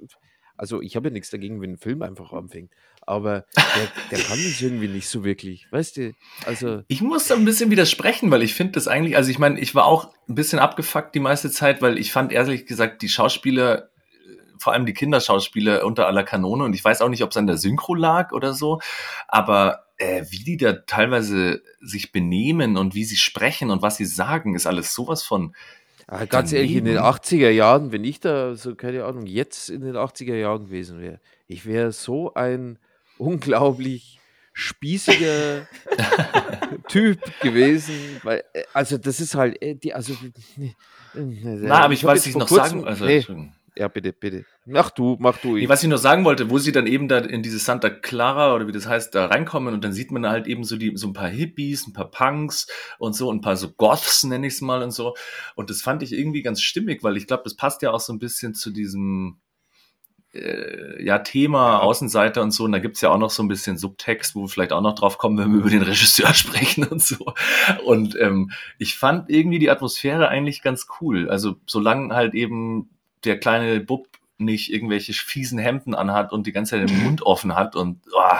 also, 0.56 0.82
ich 0.82 0.98
habe 0.98 1.08
ja 1.08 1.14
nichts 1.14 1.30
dagegen, 1.30 1.62
wenn 1.62 1.72
ein 1.72 1.78
Film 1.78 2.02
einfach 2.02 2.34
anfängt. 2.34 2.74
Aber 3.02 3.46
der, 3.56 3.88
der 4.12 4.20
kann 4.20 4.38
das 4.38 4.62
irgendwie 4.62 4.90
nicht 4.90 5.08
so 5.08 5.24
wirklich. 5.24 5.72
Weißt 5.72 5.98
du? 5.98 6.14
Also. 6.46 6.84
Ich 6.90 7.02
muss 7.02 7.28
da 7.28 7.36
ein 7.36 7.46
bisschen 7.46 7.72
widersprechen, 7.72 8.30
weil 8.30 8.44
ich 8.44 8.54
finde 8.54 8.74
das 8.74 8.90
eigentlich, 8.90 9.16
also 9.16 9.32
ich 9.32 9.40
meine, 9.40 9.58
ich 9.60 9.74
war 9.74 9.86
auch 9.86 10.14
ein 10.28 10.36
bisschen 10.36 10.60
abgefuckt 10.60 11.16
die 11.16 11.22
meiste 11.22 11.50
Zeit, 11.50 11.82
weil 11.82 11.98
ich 11.98 12.12
fand 12.12 12.34
ehrlich 12.34 12.66
gesagt 12.66 13.02
die 13.02 13.10
Schauspieler, 13.10 13.89
vor 14.60 14.74
allem 14.74 14.86
die 14.86 14.94
Kinderschauspieler 14.94 15.86
unter 15.86 16.08
aller 16.08 16.24
Kanone 16.24 16.64
und 16.64 16.74
ich 16.74 16.84
weiß 16.84 17.02
auch 17.02 17.10
nicht, 17.10 17.24
ob 17.24 17.32
es 17.32 17.38
an 17.38 17.48
der 17.48 17.58
Synchro 17.58 17.96
lag 17.96 18.32
oder 18.32 18.54
so, 18.54 18.80
aber 19.28 19.86
äh, 19.98 20.26
wie 20.30 20.44
die 20.44 20.58
da 20.58 20.74
teilweise 20.74 21.62
sich 21.82 22.12
benehmen 22.12 22.78
und 22.78 22.96
wie 22.96 23.04
sie 23.04 23.18
sprechen 23.18 23.72
und 23.72 23.82
was 23.82 23.98
sie 23.98 24.06
sagen, 24.06 24.56
ist 24.56 24.68
alles 24.68 24.94
sowas 24.94 25.24
von 25.24 25.56
Ah, 26.12 26.26
ganz 26.26 26.52
ehrlich, 26.54 26.72
in 26.72 26.86
den 26.86 26.96
daneben. 26.96 27.18
80er 27.18 27.50
Jahren, 27.52 27.92
wenn 27.92 28.04
ich 28.04 28.20
da 28.20 28.56
so, 28.56 28.74
keine 28.74 29.06
Ahnung, 29.06 29.28
jetzt 29.28 29.70
in 29.70 29.82
den 29.82 29.96
80er 29.96 30.34
Jahren 30.34 30.66
gewesen 30.66 31.00
wäre, 31.00 31.20
ich 31.46 31.68
wäre 31.68 31.92
so 31.92 32.34
ein 32.34 32.80
unglaublich 33.20 34.20
spießiger 34.52 35.68
Typ 36.88 37.20
gewesen, 37.42 37.94
weil, 38.24 38.44
äh, 38.54 38.64
also 38.74 38.98
das 38.98 39.20
ist 39.20 39.36
halt, 39.36 39.62
äh, 39.62 39.76
die, 39.76 39.94
also, 39.94 40.14
Na, 41.14 41.82
aber 41.82 41.94
ich 41.94 42.04
hab 42.04 42.12
weiß, 42.12 42.26
ich 42.26 42.36
noch 42.36 42.48
sagen, 42.48 42.86
also 42.86 43.06
nee. 43.06 43.24
Ja, 43.80 43.88
bitte, 43.88 44.12
bitte. 44.12 44.46
Mach 44.66 44.90
du, 44.90 45.16
mach 45.22 45.38
du. 45.38 45.56
Nee, 45.56 45.64
Ich, 45.64 45.70
was 45.70 45.82
ich 45.82 45.88
nur 45.88 45.98
sagen 45.98 46.26
wollte, 46.26 46.50
wo 46.50 46.58
sie 46.58 46.74
dann 46.74 46.86
eben 46.86 47.08
da 47.08 47.20
in 47.20 47.42
diese 47.42 47.60
Santa 47.60 47.90
Clara 47.90 48.54
oder 48.54 48.68
wie 48.68 48.74
das 48.74 48.86
heißt, 48.86 49.16
da 49.16 49.28
reinkommen 49.28 49.74
und 49.74 49.86
dann 49.86 49.94
sieht 49.94 50.12
man 50.12 50.28
halt 50.28 50.48
eben 50.48 50.66
so 50.66 50.76
die, 50.76 50.92
so 50.96 51.08
ein 51.08 51.14
paar 51.14 51.30
Hippies, 51.30 51.88
ein 51.88 51.94
paar 51.94 52.12
Punks 52.12 52.68
und 52.98 53.14
so, 53.14 53.32
ein 53.32 53.40
paar 53.40 53.56
so 53.56 53.72
Goths, 53.72 54.26
nenne 54.26 54.48
ich 54.48 54.56
es 54.56 54.62
mal 54.62 54.84
und 54.84 54.92
so. 54.92 55.16
Und 55.56 55.70
das 55.70 55.82
fand 55.82 56.04
ich 56.04 56.12
irgendwie 56.12 56.42
ganz 56.42 56.62
stimmig, 56.62 57.04
weil 57.04 57.16
ich 57.16 57.26
glaube, 57.26 57.44
das 57.46 57.56
passt 57.56 57.82
ja 57.82 57.92
auch 57.92 58.02
so 58.02 58.12
ein 58.12 58.20
bisschen 58.20 58.54
zu 58.54 58.70
diesem 58.70 59.40
äh, 60.34 61.02
ja, 61.02 61.20
Thema 61.20 61.80
Außenseiter 61.80 62.42
und 62.42 62.52
so. 62.52 62.66
Und 62.66 62.74
da 62.74 62.80
gibt's 62.80 63.00
ja 63.00 63.12
auch 63.12 63.18
noch 63.18 63.30
so 63.30 63.42
ein 63.42 63.48
bisschen 63.48 63.78
Subtext, 63.78 64.36
wo 64.36 64.42
wir 64.42 64.50
vielleicht 64.50 64.74
auch 64.74 64.82
noch 64.82 64.96
drauf 64.96 65.18
kommen, 65.18 65.38
wenn 65.38 65.54
wir 65.54 65.60
über 65.60 65.70
den 65.70 65.84
Regisseur 65.84 66.34
sprechen 66.34 66.84
und 66.84 67.02
so. 67.02 67.34
Und 67.86 68.18
ähm, 68.20 68.52
ich 68.78 68.98
fand 68.98 69.30
irgendwie 69.30 69.60
die 69.60 69.70
Atmosphäre 69.70 70.28
eigentlich 70.28 70.62
ganz 70.62 70.88
cool. 71.00 71.30
Also 71.30 71.56
solange 71.66 72.14
halt 72.14 72.34
eben 72.34 72.90
der 73.24 73.40
kleine 73.40 73.80
Bub 73.80 74.08
nicht 74.38 74.72
irgendwelche 74.72 75.12
fiesen 75.14 75.60
Hemden 75.60 75.94
anhat 75.94 76.32
und 76.32 76.48
die 76.48 76.52
ganze 76.54 76.78
Zeit 76.80 76.90
den 76.90 77.04
Mund 77.04 77.22
offen 77.24 77.56
hat 77.56 77.76
und 77.76 78.00
oh, 78.14 78.38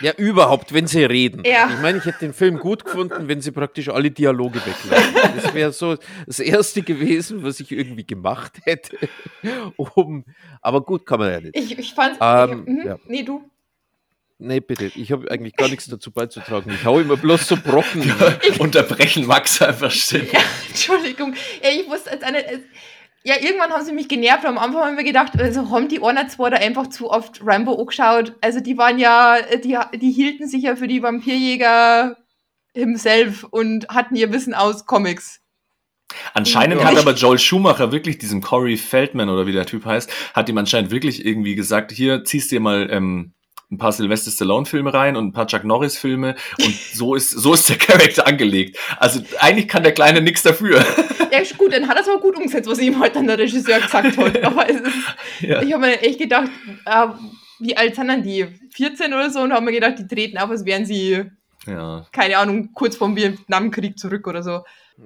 ja, 0.00 0.12
überhaupt, 0.12 0.74
wenn 0.74 0.86
sie 0.86 1.04
reden. 1.04 1.42
Ja. 1.46 1.70
Ich 1.70 1.80
meine, 1.80 1.98
ich 1.98 2.04
hätte 2.04 2.18
den 2.20 2.34
Film 2.34 2.58
gut 2.58 2.84
gefunden, 2.84 3.28
wenn 3.28 3.40
sie 3.40 3.50
praktisch 3.50 3.88
alle 3.88 4.10
Dialoge 4.10 4.60
weglassen. 4.66 5.14
Das 5.36 5.54
wäre 5.54 5.72
so 5.72 5.96
das 6.26 6.38
Erste 6.38 6.82
gewesen, 6.82 7.42
was 7.42 7.60
ich 7.60 7.72
irgendwie 7.72 8.04
gemacht 8.04 8.58
hätte. 8.64 8.98
Um, 9.76 10.24
aber 10.60 10.82
gut, 10.82 11.06
kann 11.06 11.20
man 11.20 11.30
ja 11.30 11.40
nicht. 11.40 11.56
Ich, 11.56 11.78
ich 11.78 11.94
fand's. 11.94 12.18
Ähm, 12.20 12.64
mhm. 12.66 12.82
ja. 12.84 12.98
Nee, 13.06 13.22
du. 13.22 13.42
Nee, 14.38 14.60
bitte. 14.60 14.92
Ich 14.96 15.12
habe 15.12 15.30
eigentlich 15.30 15.56
gar 15.56 15.68
nichts 15.68 15.86
dazu 15.86 16.10
beizutragen. 16.10 16.70
Ich 16.70 16.84
hau 16.84 17.00
immer 17.00 17.16
bloß 17.16 17.48
so 17.48 17.56
Brocken. 17.56 18.12
unterbrechen 18.58 19.26
Max 19.26 19.62
einfach 19.62 19.90
still. 19.90 20.28
Ja, 20.30 20.40
Entschuldigung. 20.68 21.34
Ja, 21.62 21.70
ich 21.70 21.88
wusste 21.88 22.10
als 22.10 22.22
eine. 22.22 22.46
als- 22.46 22.64
Ja, 23.26 23.34
irgendwann 23.40 23.72
haben 23.72 23.84
sie 23.84 23.92
mich 23.92 24.08
genervt. 24.08 24.44
Am 24.44 24.56
Anfang 24.56 24.84
haben 24.84 24.96
wir 24.96 25.02
gedacht, 25.02 25.32
also 25.36 25.68
haben 25.70 25.88
die 25.88 26.00
Orner 26.00 26.28
zwar 26.28 26.50
da 26.50 26.58
einfach 26.58 26.86
zu 26.86 27.10
oft 27.10 27.40
Rambo 27.44 27.74
angeschaut. 27.74 28.34
Also 28.40 28.60
die 28.60 28.78
waren 28.78 29.00
ja, 29.00 29.38
die, 29.64 29.76
die 29.98 30.12
hielten 30.12 30.46
sich 30.46 30.62
ja 30.62 30.76
für 30.76 30.86
die 30.86 31.02
Vampirjäger 31.02 32.16
himself 32.72 33.42
und 33.42 33.88
hatten 33.88 34.14
ihr 34.14 34.30
Wissen 34.30 34.54
aus 34.54 34.86
Comics. 34.86 35.40
Anscheinend 36.34 36.80
Ja. 36.80 36.86
hat 36.86 36.98
aber 36.98 37.14
Joel 37.14 37.40
Schumacher 37.40 37.90
wirklich 37.90 38.18
diesem 38.18 38.42
Corey 38.42 38.76
Feldman 38.76 39.28
oder 39.28 39.44
wie 39.44 39.52
der 39.52 39.66
Typ 39.66 39.84
heißt, 39.84 40.08
hat 40.32 40.48
ihm 40.48 40.58
anscheinend 40.58 40.92
wirklich 40.92 41.26
irgendwie 41.26 41.56
gesagt, 41.56 41.90
hier 41.90 42.22
ziehst 42.22 42.52
dir 42.52 42.60
mal 42.60 42.88
ähm, 42.92 43.32
ein 43.70 43.78
paar 43.78 43.90
Sylvester 43.92 44.30
Stallone 44.30 44.64
Filme 44.64 44.94
rein 44.94 45.16
und 45.16 45.26
ein 45.28 45.32
paar 45.32 45.46
Chuck 45.48 45.64
Norris 45.64 45.98
Filme 45.98 46.36
und 46.62 46.74
so 46.92 47.14
ist 47.16 47.30
so 47.30 47.54
ist 47.54 47.68
der 47.68 47.76
Charakter 47.78 48.26
angelegt. 48.26 48.78
Also 48.98 49.20
eigentlich 49.40 49.66
kann 49.68 49.82
der 49.82 49.92
Kleine 49.92 50.20
nichts 50.20 50.42
dafür. 50.42 50.84
Ja, 51.32 51.40
ist 51.40 51.58
gut, 51.58 51.72
dann 51.72 51.88
hat 51.88 51.96
er 51.96 52.02
es 52.02 52.08
aber 52.08 52.20
gut 52.20 52.36
umgesetzt, 52.36 52.70
was 52.70 52.78
ihm 52.78 53.00
halt 53.00 53.16
dann 53.16 53.26
der 53.26 53.36
Regisseur 53.36 53.80
gesagt 53.80 54.16
hat. 54.16 54.44
Aber 54.44 54.70
es 54.70 54.80
ist, 54.80 54.94
Ja. 55.40 55.60
ich 55.60 55.72
habe 55.72 55.84
mir 55.86 56.00
echt 56.00 56.20
gedacht, 56.20 56.48
äh, 56.84 57.06
wie 57.58 57.76
alt 57.76 57.96
sind 57.96 58.06
denn 58.08 58.22
die? 58.22 58.46
14 58.74 59.12
oder 59.12 59.28
so? 59.28 59.40
Und 59.40 59.52
haben 59.52 59.64
mir 59.64 59.72
gedacht, 59.72 59.96
die 59.98 60.06
treten 60.06 60.38
auf, 60.38 60.48
als 60.50 60.64
wären 60.64 60.86
sie, 60.86 61.24
Ja. 61.66 62.06
keine 62.12 62.38
Ahnung, 62.38 62.70
kurz 62.74 62.94
vorm 62.96 63.16
Vietnamkrieg 63.16 63.98
zurück 63.98 64.28
oder 64.28 64.44
so. 64.44 64.60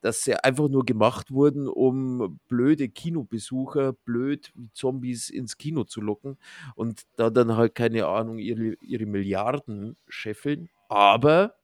dass 0.00 0.22
sie 0.22 0.34
einfach 0.34 0.68
nur 0.68 0.84
gemacht 0.84 1.30
wurden, 1.30 1.68
um 1.68 2.40
blöde 2.48 2.88
Kinobesucher, 2.88 3.92
blöd 3.92 4.52
wie 4.54 4.70
Zombies 4.72 5.30
ins 5.30 5.56
Kino 5.58 5.84
zu 5.84 6.00
locken 6.00 6.38
und 6.74 7.02
da 7.16 7.30
dann 7.30 7.56
halt, 7.56 7.74
keine 7.74 8.06
Ahnung, 8.06 8.38
ihre, 8.38 8.74
ihre 8.80 9.06
Milliarden 9.06 9.96
scheffeln. 10.08 10.70
Aber 10.88 11.54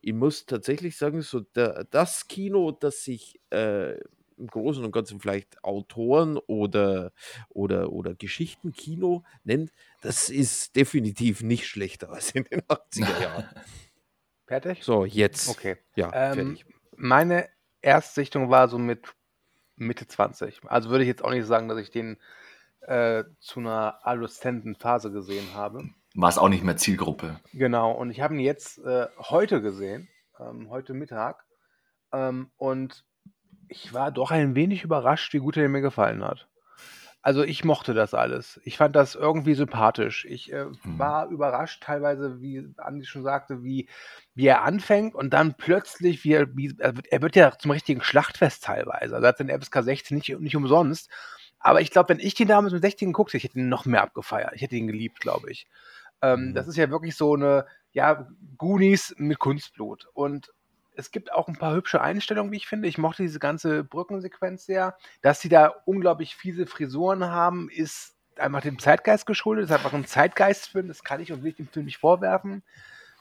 ich 0.00 0.12
muss 0.12 0.46
tatsächlich 0.46 0.96
sagen, 0.96 1.22
so 1.22 1.40
der, 1.40 1.84
das 1.84 2.28
Kino, 2.28 2.72
das 2.72 3.04
sich 3.04 3.40
äh, 3.50 3.98
im 4.36 4.48
Großen 4.48 4.84
und 4.84 4.92
Ganzen 4.92 5.20
vielleicht 5.20 5.62
Autoren 5.64 6.38
oder, 6.38 7.12
oder, 7.48 7.92
oder 7.92 8.14
Geschichtenkino 8.14 9.24
nennt, 9.44 9.70
das 10.02 10.28
ist 10.28 10.76
definitiv 10.76 11.42
nicht 11.42 11.66
schlechter 11.66 12.10
als 12.10 12.32
in 12.32 12.44
den 12.44 12.60
80er 12.68 13.18
Jahren. 13.20 13.48
Fertig? 14.46 14.84
So, 14.84 15.04
jetzt. 15.04 15.48
Okay. 15.48 15.76
Ja, 15.96 16.12
Ähm, 16.12 16.54
fertig. 16.54 16.66
meine 16.96 17.48
Erstsichtung 17.84 18.50
war 18.50 18.68
so 18.68 18.78
mit 18.78 19.14
Mitte 19.76 20.06
20. 20.06 20.62
Also 20.66 20.90
würde 20.90 21.04
ich 21.04 21.08
jetzt 21.08 21.24
auch 21.24 21.30
nicht 21.30 21.46
sagen, 21.46 21.68
dass 21.68 21.78
ich 21.78 21.90
den 21.90 22.18
äh, 22.80 23.24
zu 23.40 23.60
einer 23.60 23.98
adoleszenten 24.02 24.74
Phase 24.76 25.10
gesehen 25.10 25.54
habe. 25.54 25.88
War 26.14 26.28
es 26.28 26.38
auch 26.38 26.48
nicht 26.48 26.64
mehr 26.64 26.76
Zielgruppe. 26.76 27.40
Genau, 27.52 27.92
und 27.92 28.10
ich 28.10 28.20
habe 28.20 28.34
ihn 28.34 28.40
jetzt 28.40 28.78
äh, 28.84 29.06
heute 29.18 29.60
gesehen, 29.62 30.08
ähm, 30.38 30.70
heute 30.70 30.94
Mittag. 30.94 31.44
Ähm, 32.12 32.50
und 32.56 33.04
ich 33.68 33.92
war 33.92 34.12
doch 34.12 34.30
ein 34.30 34.54
wenig 34.54 34.84
überrascht, 34.84 35.32
wie 35.32 35.38
gut 35.38 35.56
er 35.56 35.68
mir 35.68 35.80
gefallen 35.80 36.22
hat. 36.22 36.46
Also 37.26 37.42
ich 37.42 37.64
mochte 37.64 37.94
das 37.94 38.12
alles. 38.12 38.60
Ich 38.64 38.76
fand 38.76 38.94
das 38.94 39.14
irgendwie 39.14 39.54
sympathisch. 39.54 40.26
Ich 40.26 40.52
äh, 40.52 40.66
Mhm. 40.66 40.98
war 40.98 41.28
überrascht 41.28 41.82
teilweise, 41.82 42.42
wie 42.42 42.68
Andi 42.76 43.06
schon 43.06 43.22
sagte, 43.22 43.62
wie, 43.64 43.88
wie 44.34 44.46
er 44.46 44.62
anfängt 44.62 45.14
und 45.14 45.30
dann 45.30 45.54
plötzlich, 45.54 46.22
wie 46.24 46.34
er, 46.34 46.54
wie, 46.54 46.76
er, 46.78 47.22
wird, 47.22 47.34
ja 47.34 47.56
zum 47.58 47.70
richtigen 47.70 48.02
Schlachtfest 48.02 48.64
teilweise. 48.64 49.14
Also 49.14 49.24
er 49.24 49.28
hat 49.28 49.40
den 49.40 49.48
FSK 49.48 49.82
16 49.82 50.14
nicht, 50.18 50.38
nicht 50.38 50.54
umsonst. 50.54 51.08
Aber 51.60 51.80
ich 51.80 51.90
glaube, 51.90 52.10
wenn 52.10 52.20
ich 52.20 52.34
den 52.34 52.46
damals 52.48 52.74
mit 52.74 52.82
16 52.82 53.08
geguckt 53.08 53.30
hätte, 53.30 53.38
ich 53.38 53.44
hätte 53.44 53.58
ihn 53.58 53.70
noch 53.70 53.86
mehr 53.86 54.02
abgefeiert. 54.02 54.52
Ich 54.54 54.60
hätte 54.60 54.76
ihn 54.76 54.86
geliebt, 54.86 55.18
glaube 55.20 55.50
ich. 55.50 55.66
Ähm, 56.20 56.50
Mhm. 56.50 56.54
Das 56.54 56.68
ist 56.68 56.76
ja 56.76 56.90
wirklich 56.90 57.16
so 57.16 57.32
eine, 57.34 57.64
ja, 57.92 58.28
Goonies 58.58 59.14
mit 59.16 59.38
Kunstblut. 59.38 60.08
Und 60.12 60.52
es 60.96 61.10
gibt 61.10 61.32
auch 61.32 61.48
ein 61.48 61.56
paar 61.56 61.74
hübsche 61.74 62.00
Einstellungen, 62.00 62.52
wie 62.52 62.56
ich 62.56 62.66
finde. 62.66 62.88
Ich 62.88 62.98
mochte 62.98 63.22
diese 63.22 63.38
ganze 63.38 63.84
Brückensequenz 63.84 64.66
sehr. 64.66 64.96
Dass 65.22 65.40
sie 65.40 65.48
da 65.48 65.74
unglaublich 65.84 66.36
fiese 66.36 66.66
Frisuren 66.66 67.24
haben, 67.24 67.68
ist 67.70 68.14
einfach 68.36 68.62
dem 68.62 68.78
Zeitgeist 68.78 69.26
geschuldet. 69.26 69.64
Das 69.64 69.70
ist 69.70 69.76
einfach 69.76 69.96
ein 69.96 70.06
Zeitgeistfilm. 70.06 70.88
Das 70.88 71.04
kann 71.04 71.20
ich 71.20 71.32
und 71.32 71.42
will 71.42 71.50
ich 71.50 71.56
dem 71.56 71.68
Film 71.68 71.86
nicht 71.86 71.98
vorwerfen. 71.98 72.62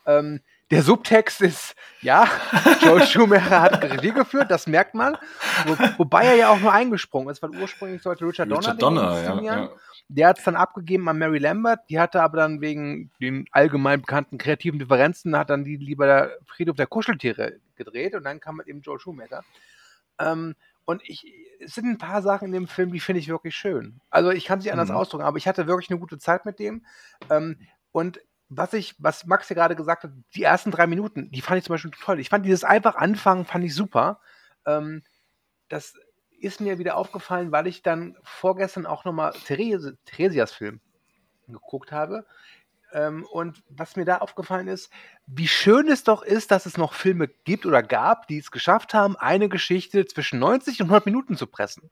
Ähm, 0.05 0.41
der 0.71 0.81
Subtext 0.81 1.41
ist, 1.41 1.75
ja, 2.01 2.27
Joel 2.81 3.05
Schumacher 3.05 3.61
hat 3.61 3.83
Regie 3.83 4.11
geführt, 4.11 4.49
das 4.49 4.65
merkt 4.65 4.95
man. 4.95 5.17
Wo, 5.65 5.77
wobei 5.99 6.25
er 6.25 6.35
ja 6.35 6.49
auch 6.49 6.59
nur 6.59 6.73
eingesprungen 6.73 7.29
ist, 7.29 7.41
weil 7.41 7.51
ursprünglich 7.51 8.01
sollte 8.01 8.25
Richard, 8.25 8.49
Donner 8.49 8.59
Richard 8.59 8.81
Donner, 8.81 9.21
ja, 9.21 9.41
ja. 9.41 9.69
Der 10.09 10.27
hat 10.27 10.37
es 10.37 10.43
dann 10.43 10.55
abgegeben 10.55 11.07
an 11.09 11.17
Mary 11.17 11.39
Lambert. 11.39 11.81
Die 11.89 11.99
hatte 11.99 12.21
aber 12.21 12.37
dann 12.37 12.61
wegen 12.61 13.09
den 13.21 13.45
allgemein 13.51 14.01
bekannten 14.01 14.37
kreativen 14.37 14.79
Differenzen, 14.79 15.37
hat 15.37 15.49
dann 15.49 15.63
die 15.63 15.77
lieber 15.77 16.05
der 16.05 16.37
Friedhof 16.45 16.75
der 16.75 16.87
Kuscheltiere 16.87 17.59
gedreht 17.75 18.13
und 18.15 18.23
dann 18.23 18.39
kam 18.39 18.57
halt 18.59 18.67
eben 18.67 18.81
Joel 18.81 18.99
Schumacher. 18.99 19.43
Ähm, 20.19 20.55
und 20.85 21.01
ich, 21.05 21.25
es 21.59 21.73
sind 21.75 21.85
ein 21.87 21.97
paar 21.97 22.21
Sachen 22.21 22.47
in 22.47 22.51
dem 22.51 22.67
Film, 22.67 22.91
die 22.91 22.99
finde 22.99 23.19
ich 23.19 23.29
wirklich 23.29 23.55
schön. 23.55 24.01
Also 24.09 24.31
ich 24.31 24.45
kann 24.45 24.59
es 24.59 24.65
nicht 24.65 24.73
anders 24.73 24.89
Mhm. 24.89 24.95
ausdrücken, 24.95 25.23
aber 25.23 25.37
ich 25.37 25.47
hatte 25.47 25.65
wirklich 25.67 25.89
eine 25.89 25.99
gute 25.99 26.17
Zeit 26.17 26.45
mit 26.45 26.59
dem. 26.59 26.85
Ähm, 27.29 27.57
und 27.91 28.19
was 28.49 28.73
ich, 28.73 28.95
was 28.99 29.25
Max 29.25 29.49
ja 29.49 29.55
gerade 29.55 29.75
gesagt 29.75 30.03
hat, 30.03 30.11
die 30.35 30.43
ersten 30.43 30.69
drei 30.71 30.85
Minuten, 30.85 31.31
die 31.31 31.41
fand 31.41 31.57
ich 31.57 31.63
zum 31.63 31.73
Beispiel 31.73 31.91
toll. 31.91 32.19
Ich 32.19 32.29
fand 32.29 32.45
dieses 32.45 32.63
einfach 32.63 32.95
anfangen, 32.95 33.45
fand 33.45 33.63
ich 33.65 33.73
super. 33.73 34.19
Ähm, 34.65 35.01
das 35.69 35.95
ist 36.43 36.61
mir 36.61 36.77
wieder 36.79 36.97
aufgefallen, 36.97 37.51
weil 37.51 37.67
ich 37.67 37.81
dann 37.81 38.15
vorgestern 38.23 38.85
auch 38.85 39.05
nochmal 39.05 39.33
Therese, 39.45 39.97
Theresias 40.05 40.51
Film 40.51 40.79
geguckt 41.47 41.91
habe. 41.91 42.25
Ähm, 42.93 43.25
und 43.31 43.63
was 43.69 43.95
mir 43.95 44.05
da 44.05 44.19
aufgefallen 44.19 44.67
ist, 44.67 44.91
wie 45.25 45.47
schön 45.47 45.87
es 45.87 46.03
doch 46.03 46.21
ist, 46.21 46.51
dass 46.51 46.65
es 46.67 46.77
noch 46.77 46.93
Filme 46.93 47.27
gibt 47.43 47.65
oder 47.65 47.81
gab, 47.81 48.27
die 48.27 48.37
es 48.37 48.51
geschafft 48.51 48.93
haben, 48.93 49.15
eine 49.15 49.49
Geschichte 49.49 50.05
zwischen 50.05 50.37
90 50.39 50.79
und 50.81 50.87
100 50.87 51.05
Minuten 51.07 51.35
zu 51.35 51.47
pressen. 51.47 51.89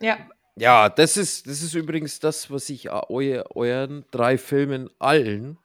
Ja. 0.00 0.18
Ja, 0.56 0.88
das 0.88 1.16
ist, 1.16 1.48
das 1.48 1.62
ist 1.62 1.74
übrigens 1.74 2.20
das, 2.20 2.48
was 2.52 2.68
ich 2.70 2.92
a- 2.92 3.06
eu, 3.08 3.42
euren 3.56 4.04
drei 4.12 4.38
Filmen 4.38 4.88
allen 5.00 5.58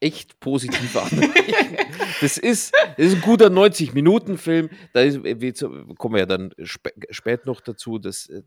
echt 0.00 0.38
positiv 0.38 0.94
anrechne. 0.96 1.85
Das, 2.20 2.38
ist, 2.38 2.74
das 2.96 3.06
ist 3.06 3.14
ein 3.16 3.20
guter 3.20 3.46
90-Minuten-Film. 3.46 4.70
Da 4.92 5.00
ist, 5.00 5.16
äh, 5.24 5.62
kommen 5.98 6.14
wir 6.14 6.20
ja 6.20 6.26
dann 6.26 6.54
spä 6.62 6.90
spät 7.10 7.46
noch 7.46 7.60
dazu, 7.60 7.98
dass 7.98 8.28
äh, 8.28 8.42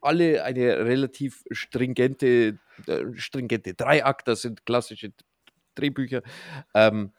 alle 0.00 0.44
eine 0.44 0.84
relativ 0.84 1.44
stringente, 1.50 2.58
äh, 2.86 3.04
stringente 3.14 3.74
Dreiakter 3.74 4.36
sind, 4.36 4.66
klassische 4.66 5.12
Drehbücher. 5.74 6.22
Ähm, 6.74 7.12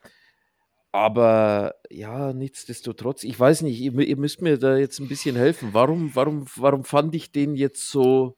aber 0.92 1.76
ja, 1.90 2.32
nichtsdestotrotz, 2.32 3.24
ich 3.24 3.38
weiß 3.38 3.64
nicht, 3.64 3.82
ihr, 3.82 3.94
ihr 4.00 4.18
müsst 4.18 4.42
mir 4.42 4.58
da 4.58 4.78
jetzt 4.78 5.00
ein 5.00 5.10
bisschen 5.10 5.36
helfen. 5.36 5.70
Warum, 5.74 6.16
warum, 6.16 6.46
warum 6.56 6.86
fand 6.86 7.14
ich 7.16 7.32
den 7.32 7.56
jetzt 7.56 7.90
so? 7.90 8.38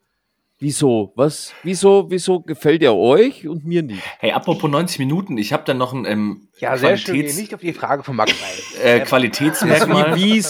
Wieso? 0.60 1.14
Was? 1.16 1.54
Wieso, 1.64 2.08
wieso 2.10 2.40
gefällt 2.40 2.82
er 2.82 2.96
euch 2.96 3.48
und 3.48 3.64
mir 3.66 3.84
nicht? 3.84 4.02
Hey, 4.20 4.32
apropos 4.32 4.70
90 4.70 4.98
Minuten, 5.00 5.38
ich 5.38 5.54
habe 5.54 5.64
dann 5.66 5.78
noch 5.78 5.94
ein 5.94 6.06
ähm, 6.06 6.48
Ja, 6.60 6.76
sehr 6.78 6.98
schön. 6.98 7.14
Qualitäts 7.14 7.38
nicht 7.38 7.54
auf 7.54 7.62
die 7.62 7.74
Frage 7.74 8.04
von 8.04 8.16
Max 8.16 8.32
ein. 8.32 8.82
äh, 8.84 8.98
Ja, 9.00 9.06
Qualitätsmerkmal. 9.06 10.16
wie, 10.16 10.44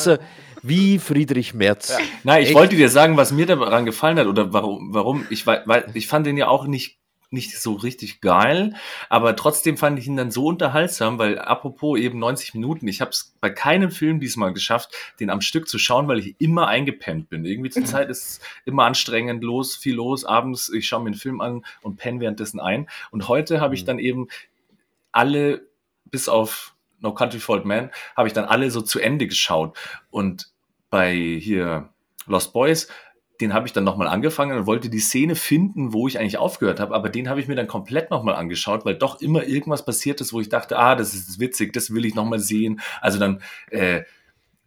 wie, 0.64 1.00
Friedrich 1.00 1.54
Merz. 1.54 1.98
Nein, 2.24 2.42
ich 2.44 2.50
Echt? 2.50 2.58
wollte 2.58 2.76
dir 2.78 2.88
sagen, 2.90 3.18
was 3.18 3.34
mir 3.34 3.46
daran 3.46 3.86
gefallen 3.86 4.18
hat 4.18 4.28
oder 4.28 4.54
warum, 4.54 4.94
warum. 4.94 5.26
Ich, 5.30 5.46
wei- 5.46 5.62
weil, 5.66 5.86
ich 5.94 6.08
fand 6.08 6.26
den 6.26 6.38
ja 6.38 6.48
auch 6.48 6.68
nicht, 6.68 7.00
nicht 7.30 7.60
so 7.60 7.74
richtig 7.74 8.22
geil, 8.22 8.76
aber 9.10 9.36
trotzdem 9.36 9.76
fand 9.78 10.00
ich 10.00 10.08
ihn 10.08 10.16
dann 10.16 10.32
so 10.32 10.46
unterhaltsam, 10.46 11.20
weil 11.20 11.38
apropos 11.40 12.00
eben 12.00 12.20
90 12.20 12.54
Minuten, 12.54 12.88
ich 12.88 13.02
habe 13.02 13.12
es 13.12 13.34
bei 13.42 13.50
keinem 13.50 13.92
Film 13.92 14.20
diesmal 14.20 14.54
geschafft, 14.54 14.92
den 15.20 15.30
am 15.30 15.42
Stück 15.42 15.68
zu 15.68 15.78
schauen, 15.78 16.08
weil 16.08 16.20
ich 16.20 16.36
immer 16.40 16.68
eingepennt 16.68 17.30
bin. 17.30 17.44
Irgendwie 17.44 17.70
zur 17.70 17.84
Zeit 17.86 18.10
ist 18.10 18.28
es 18.28 18.40
immer 18.66 18.86
anstrengend, 18.86 19.44
los, 19.44 19.76
viel 19.76 19.96
los, 19.96 20.24
abends, 20.24 20.70
ich 20.70 20.88
schaue 20.88 21.02
mir 21.02 21.08
einen 21.08 21.16
Film 21.16 21.42
an 21.42 21.66
und 21.82 21.98
penne 21.98 22.22
währenddessen 22.22 22.60
ein. 22.62 22.88
Und 23.12 23.28
heute 23.28 23.60
habe 23.60 23.76
ich 23.76 23.82
Mhm. 23.82 23.88
dann 23.88 24.00
eben 24.00 24.28
alle, 25.12 25.68
bis 26.06 26.30
auf 26.30 26.76
No 27.00 27.14
Country 27.14 27.40
for 27.40 27.56
Old 27.56 27.66
Men, 27.66 27.92
habe 28.16 28.28
ich 28.28 28.34
dann 28.34 28.46
alle 28.46 28.72
so 28.72 28.82
zu 28.82 29.00
Ende 29.00 29.28
geschaut. 29.28 29.78
Und 30.12 30.50
bei 30.90 31.14
hier 31.14 31.90
Lost 32.26 32.54
Boys, 32.54 32.88
den 33.42 33.54
habe 33.54 33.68
ich 33.68 33.74
dann 33.74 33.84
nochmal 33.84 34.08
angefangen 34.08 34.58
und 34.58 34.66
wollte 34.66 34.90
die 34.90 35.00
Szene 35.00 35.36
finden, 35.36 35.94
wo 35.94 36.08
ich 36.08 36.20
eigentlich 36.20 36.38
aufgehört 36.38 36.80
habe, 36.80 36.96
aber 36.96 37.10
den 37.10 37.30
habe 37.30 37.40
ich 37.40 37.48
mir 37.48 37.56
dann 37.56 37.68
komplett 37.68 38.10
nochmal 38.10 38.36
angeschaut, 38.36 38.86
weil 38.86 38.96
doch 38.96 39.22
immer 39.22 39.46
irgendwas 39.46 39.86
passiert 39.86 40.22
ist, 40.22 40.34
wo 40.34 40.42
ich 40.42 40.50
dachte, 40.50 40.78
ah, 40.78 40.96
das 40.96 41.14
ist 41.14 41.40
witzig, 41.40 41.74
das 41.74 41.94
will 41.94 42.06
ich 42.06 42.16
nochmal 42.16 42.40
sehen. 42.40 42.80
Also 43.02 43.20
dann 43.20 43.42
äh, 43.70 44.04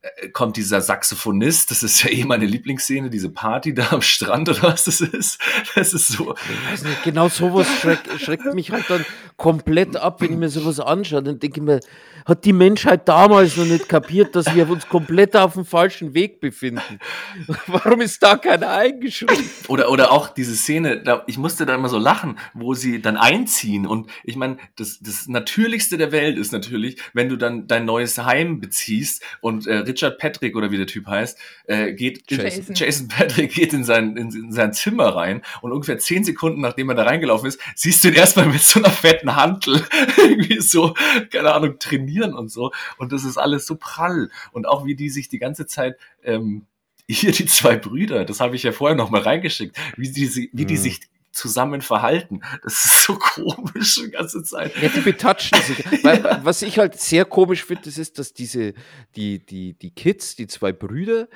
äh, 0.03 0.31
kommt 0.31 0.57
dieser 0.57 0.81
Saxophonist, 0.81 1.71
das 1.71 1.83
ist 1.83 2.03
ja 2.03 2.11
eh 2.11 2.25
meine 2.25 2.47
Lieblingsszene, 2.47 3.11
diese 3.11 3.29
Party 3.29 3.75
da 3.75 3.89
am 3.91 4.01
Strand 4.01 4.49
oder 4.49 4.63
was 4.63 4.85
das 4.85 5.03
ist. 5.03 5.39
Das 5.75 5.93
ist 5.93 6.09
so. 6.09 6.35
Ich 6.75 7.03
genau 7.03 7.29
sowas 7.29 7.67
schreckt, 7.81 8.09
schreckt 8.19 8.55
mich 8.55 8.71
halt 8.71 8.89
dann 8.89 9.05
komplett 9.37 9.97
ab, 9.97 10.23
wenn 10.23 10.33
ich 10.33 10.39
mir 10.39 10.49
sowas 10.49 10.81
anschaue. 10.81 11.23
Dann 11.23 11.39
denke 11.39 11.61
ich 11.61 11.67
mir, 11.67 11.81
hat 12.25 12.45
die 12.45 12.53
Menschheit 12.53 13.09
damals 13.09 13.57
noch 13.57 13.65
nicht 13.65 13.89
kapiert, 13.89 14.35
dass 14.37 14.55
wir 14.55 14.69
uns 14.69 14.89
komplett 14.89 15.37
auf 15.37 15.55
dem 15.55 15.65
falschen 15.65 16.15
Weg 16.15 16.41
befinden? 16.41 16.99
Warum 17.67 18.01
ist 18.01 18.23
da 18.23 18.37
keiner 18.37 18.71
eingeschrieben? 18.71 19.51
Oder, 19.69 19.91
oder 19.91 20.13
auch 20.13 20.29
diese 20.29 20.55
Szene, 20.55 21.03
da, 21.03 21.25
ich 21.27 21.39
musste 21.39 21.67
da 21.67 21.75
immer 21.75 21.89
so 21.89 21.99
lachen, 21.99 22.39
wo 22.55 22.75
sie 22.75 23.01
dann 23.01 23.17
einziehen. 23.17 23.87
Und 23.87 24.11
ich 24.25 24.37
meine, 24.37 24.59
das, 24.77 25.01
das 25.01 25.29
Natürlichste 25.29 25.99
der 25.99 26.13
Welt 26.13 26.39
ist 26.39 26.53
natürlich, 26.53 27.01
wenn 27.13 27.29
du 27.29 27.37
dann 27.37 27.67
dein 27.67 27.85
neues 27.85 28.19
Heim 28.19 28.61
beziehst 28.61 29.23
und 29.41 29.67
äh, 29.67 29.77
Richard 29.77 30.19
Patrick 30.19 30.57
oder 30.57 30.71
wie 30.71 30.77
der 30.77 30.87
Typ 30.87 31.07
heißt, 31.07 31.39
äh, 31.65 31.93
geht 31.93 32.31
Jason. 32.31 32.75
Jason 32.75 33.09
Patrick 33.09 33.53
geht 33.55 33.73
in 33.73 33.85
sein, 33.85 34.17
in, 34.17 34.31
in 34.31 34.53
sein 34.53 34.73
Zimmer 34.73 35.15
rein 35.15 35.43
und 35.63 35.73
ungefähr 35.73 35.99
zehn 35.99 36.25
Sekunden 36.25 36.61
nachdem 36.61 36.89
er 36.91 36.95
da 36.95 37.03
reingelaufen 37.05 37.49
ist, 37.49 37.61
siehst 37.75 38.05
du 38.05 38.09
ihn 38.09 38.15
erstmal 38.15 38.47
mit 38.47 38.63
so 38.63 38.81
einer 38.81 38.91
fetten 38.91 39.37
Hantel 39.37 39.85
irgendwie 40.17 40.61
so, 40.61 40.95
keine 41.31 41.53
Ahnung, 41.53 41.79
trainieren 42.11 42.35
und 42.35 42.51
so. 42.51 42.73
Und 42.99 43.13
das 43.13 43.25
ist 43.25 43.39
alles 43.39 43.67
so 43.67 43.77
prall. 43.77 44.31
Und 44.53 44.67
auch 44.67 44.85
wie 44.85 44.95
die 44.95 45.11
sich 45.11 45.29
die 45.29 45.39
ganze 45.39 45.67
Zeit 45.67 45.97
ähm, 46.25 46.67
hier 47.09 47.33
die 47.33 47.47
zwei 47.47 47.77
Brüder, 47.77 48.25
das 48.25 48.41
habe 48.41 48.57
ich 48.57 48.63
ja 48.63 48.73
vorher 48.73 48.97
noch 48.97 49.11
mal 49.11 49.21
reingeschickt, 49.23 49.77
wie 49.97 50.11
die, 50.11 50.51
wie 50.53 50.65
die 50.65 50.75
Mhm. 50.75 50.79
sich 50.79 51.01
zusammen 51.33 51.81
verhalten. 51.81 52.41
Das 52.65 52.85
ist 52.85 53.05
so 53.05 53.15
komisch 53.19 54.01
die 54.05 54.11
ganze 54.11 54.43
Zeit. 54.43 54.77
Ja, 54.83 54.89
die 54.89 55.01
betatschen 55.01 55.61
sich. 55.63 56.05
Weil, 56.05 56.41
was 56.43 56.63
ich 56.63 56.79
halt 56.79 57.01
sehr 57.01 57.25
komisch 57.25 57.65
finde, 57.65 57.83
das 57.85 57.99
ist, 57.99 58.19
dass 58.19 58.33
diese, 58.33 58.75
die, 59.15 59.45
die, 59.45 59.75
die 59.75 59.91
Kids, 59.93 60.35
die 60.35 60.49
zwei 60.49 60.73
Brüder, 60.73 61.29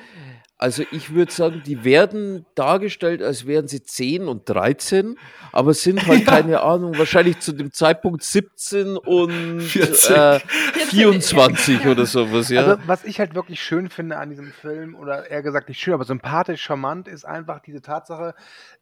also 0.64 0.82
ich 0.92 1.12
würde 1.12 1.30
sagen, 1.30 1.62
die 1.66 1.84
werden 1.84 2.46
dargestellt, 2.54 3.22
als 3.22 3.46
wären 3.46 3.68
sie 3.68 3.82
10 3.82 4.28
und 4.28 4.48
13, 4.48 5.18
aber 5.52 5.74
sind 5.74 6.06
halt, 6.06 6.24
keine 6.24 6.62
Ahnung, 6.62 6.96
wahrscheinlich 6.96 7.38
zu 7.40 7.52
dem 7.52 7.70
Zeitpunkt 7.70 8.22
17 8.22 8.96
und 8.96 9.60
14. 9.60 10.16
äh, 10.16 10.40
14, 10.40 10.88
24 10.88 11.84
ja. 11.84 11.90
oder 11.90 12.06
sowas, 12.06 12.48
ja. 12.48 12.62
Also, 12.62 12.82
was 12.86 13.04
ich 13.04 13.20
halt 13.20 13.34
wirklich 13.34 13.62
schön 13.62 13.90
finde 13.90 14.16
an 14.16 14.30
diesem 14.30 14.52
Film, 14.52 14.94
oder 14.94 15.30
eher 15.30 15.42
gesagt 15.42 15.68
nicht 15.68 15.80
schön, 15.80 15.92
aber 15.92 16.06
sympathisch, 16.06 16.62
charmant, 16.62 17.08
ist 17.08 17.26
einfach 17.26 17.60
diese 17.60 17.82
Tatsache, 17.82 18.34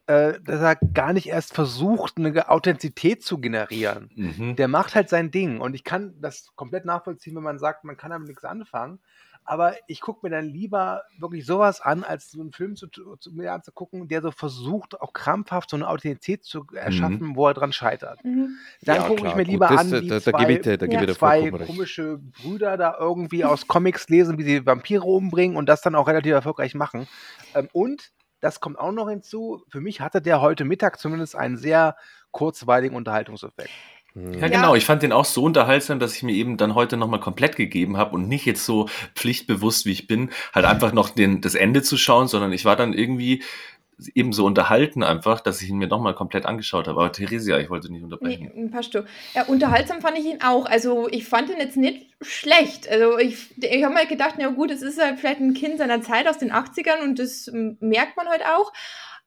äh, 0.07 0.35
dass 0.41 0.61
er 0.61 0.77
gar 0.77 1.13
nicht 1.13 1.27
erst 1.27 1.53
versucht, 1.53 2.17
eine 2.17 2.49
Authentizität 2.49 3.25
zu 3.25 3.39
generieren. 3.39 4.09
Mhm. 4.15 4.55
Der 4.55 4.69
macht 4.69 4.95
halt 4.95 5.09
sein 5.09 5.33
Ding. 5.33 5.61
Und 5.61 5.75
ich 5.75 5.83
kann 5.83 6.15
das 6.21 6.53
komplett 6.55 6.85
nachvollziehen, 6.85 7.35
wenn 7.35 7.43
man 7.43 7.59
sagt, 7.59 7.83
man 7.83 7.97
kann 7.97 8.13
damit 8.13 8.29
nichts 8.29 8.45
anfangen. 8.45 9.01
Aber 9.45 9.75
ich 9.89 10.01
gucke 10.01 10.21
mir 10.23 10.31
dann 10.31 10.47
lieber 10.47 11.03
wirklich 11.19 11.45
sowas 11.45 11.81
an, 11.81 12.05
als 12.05 12.31
so 12.31 12.41
einen 12.41 12.53
Film 12.53 12.77
zu, 12.77 12.87
zu 12.89 13.33
mir 13.33 13.53
anzugucken, 13.53 14.07
der 14.09 14.23
so 14.23 14.31
versucht, 14.31 15.01
auch 15.01 15.13
krampfhaft 15.13 15.71
so 15.71 15.77
eine 15.77 15.89
Authentizität 15.89 16.45
zu 16.45 16.65
erschaffen, 16.73 17.35
wo 17.35 17.49
er 17.49 17.55
dran 17.55 17.73
scheitert. 17.73 18.25
Mhm. 18.25 18.57
Dann 18.83 18.97
Ja, 18.97 19.07
gucke 19.09 19.27
ich 19.27 19.35
mir 19.35 19.43
gut, 19.45 19.47
lieber 19.53 19.67
das, 19.69 19.81
an, 19.81 19.91
da- 19.91 20.01
wie 20.01 20.09
da- 20.09 20.15
da 20.15 20.21
zwei, 20.21 20.45
da 20.45 20.49
ich 20.49 20.79
dir 21.07 21.15
zwei 21.15 21.51
komische 21.51 22.19
Brüder 22.19 22.77
da 22.77 22.97
irgendwie 22.99 23.45
aus 23.45 23.67
Comics 23.67 24.09
lesen, 24.09 24.39
wie 24.39 24.45
sie 24.45 24.65
Vampire 24.67 25.03
umbringen 25.05 25.57
und 25.57 25.69
das 25.69 25.83
dann 25.83 25.95
auch 25.97 26.07
relativ 26.07 26.33
erfolgreich 26.33 26.75
machen. 26.75 27.07
Ähm, 27.55 27.69
und 27.73 28.13
das 28.41 28.61
kommt 28.61 28.79
auch 28.79 28.93
noch 28.93 29.09
hinzu. 29.09 29.65
Für 29.71 29.81
mich 29.81 30.01
hatte 30.01 30.21
der 30.23 30.41
heute 30.41 30.65
Mittag 30.65 30.99
zumindest 30.99 31.37
einen 31.37 31.57
sehr 31.57 31.97
kurzweiligen 32.33 32.97
Unterhaltungseffekt. 32.97 33.71
Hm. 34.15 34.35
Ja, 34.35 34.41
Ja. 34.41 34.49
genau. 34.49 34.75
Ich 34.75 34.85
fand 34.85 35.03
den 35.03 35.13
auch 35.13 35.25
so 35.25 35.43
unterhaltsam, 35.45 35.99
dass 35.99 36.15
ich 36.17 36.23
mir 36.23 36.35
eben 36.35 36.57
dann 36.57 36.75
heute 36.75 36.97
nochmal 36.97 37.21
komplett 37.21 37.57
gegeben 37.57 37.97
habe 37.97 38.15
und 38.15 38.29
nicht 38.29 38.45
jetzt 38.47 38.65
so 38.65 38.89
pflichtbewusst, 39.15 39.87
wie 39.87 39.93
ich 39.93 40.07
bin, 40.07 40.31
halt 40.55 40.67
einfach 40.67 40.93
noch 40.93 41.11
den, 41.11 41.41
das 41.41 41.55
Ende 41.55 41.83
zu 41.83 41.97
schauen, 41.97 42.29
sondern 42.29 42.53
ich 42.53 42.65
war 42.65 42.77
dann 42.77 42.93
irgendwie 42.93 43.43
eben 44.15 44.33
so 44.33 44.45
unterhalten 44.47 45.03
einfach, 45.03 45.41
dass 45.41 45.63
ich 45.63 45.69
ihn 45.69 45.79
mir 45.79 45.87
nochmal 45.87 46.15
komplett 46.15 46.45
angeschaut 46.47 46.89
habe. 46.89 47.01
Aber 47.01 47.13
Theresia, 47.13 47.59
ich 47.59 47.71
wollte 47.71 47.91
nicht 47.93 48.03
unterbrechen. 48.03 48.51
Nee, 48.55 48.69
passt 48.69 48.93
schon. 48.93 49.05
Ja, 49.35 49.45
unterhaltsam 49.45 50.01
fand 50.01 50.19
ich 50.19 50.25
ihn 50.25 50.43
auch. 50.43 50.67
Also 50.67 51.09
ich 51.09 51.25
fand 51.27 51.51
ihn 51.51 51.59
jetzt 51.59 51.77
nicht 51.77 52.07
schlecht. 52.21 52.89
Also 52.89 53.19
ich, 53.19 53.37
ich 53.59 53.85
habe 53.85 53.95
mal 53.95 54.07
gedacht, 54.07 54.35
na 54.39 54.49
gut, 54.49 54.71
es 54.71 54.83
ist 54.83 55.01
halt 55.01 55.21
vielleicht 55.21 55.41
ein 55.41 55.55
Kind 55.55 55.79
seiner 55.79 56.03
Zeit 56.03 56.27
aus 56.27 56.39
den 56.39 56.53
80ern 56.53 57.03
und 57.05 57.19
das 57.19 57.51
merkt 57.53 58.17
man 58.17 58.29
halt 58.29 58.43
auch. 58.45 58.73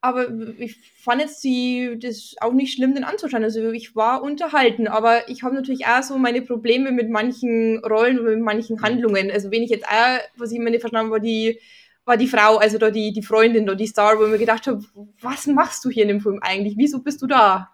Aber 0.05 0.27
ich 0.59 0.77
fand 0.95 1.21
jetzt 1.21 1.43
die, 1.43 1.97
das 1.99 2.35
auch 2.41 2.53
nicht 2.53 2.73
schlimm, 2.73 2.93
den 2.95 3.03
anzuschauen. 3.03 3.43
Also 3.43 3.71
ich 3.71 3.95
war 3.95 4.21
unterhalten, 4.21 4.87
aber 4.87 5.27
ich 5.29 5.43
habe 5.43 5.55
natürlich 5.55 5.87
auch 5.87 6.03
so 6.03 6.17
meine 6.17 6.41
Probleme 6.41 6.91
mit 6.91 7.09
manchen 7.09 7.83
Rollen 7.83 8.19
und 8.19 8.25
mit 8.25 8.39
manchen 8.41 8.81
Handlungen. 8.81 9.31
Also 9.31 9.51
wenn 9.51 9.63
ich 9.63 9.69
jetzt 9.71 9.85
auch, 9.87 10.19
was 10.37 10.51
ich 10.51 10.57
immer 10.57 10.69
nicht 10.69 10.81
verstanden 10.81 11.11
habe, 11.11 11.13
war 11.13 11.19
die, 11.19 11.59
war 12.05 12.17
die 12.17 12.27
Frau, 12.27 12.57
also 12.57 12.77
da 12.77 12.91
die, 12.91 13.11
die 13.13 13.23
Freundin, 13.23 13.65
da 13.65 13.73
die 13.75 13.87
Star, 13.87 14.19
wo 14.19 14.25
ich 14.25 14.31
mir 14.31 14.37
gedacht 14.37 14.67
habe, 14.67 14.83
was 15.21 15.47
machst 15.47 15.83
du 15.85 15.89
hier 15.89 16.03
in 16.03 16.09
dem 16.09 16.21
Film 16.21 16.39
eigentlich? 16.41 16.75
Wieso 16.77 16.99
bist 17.01 17.21
du 17.21 17.27
da? 17.27 17.71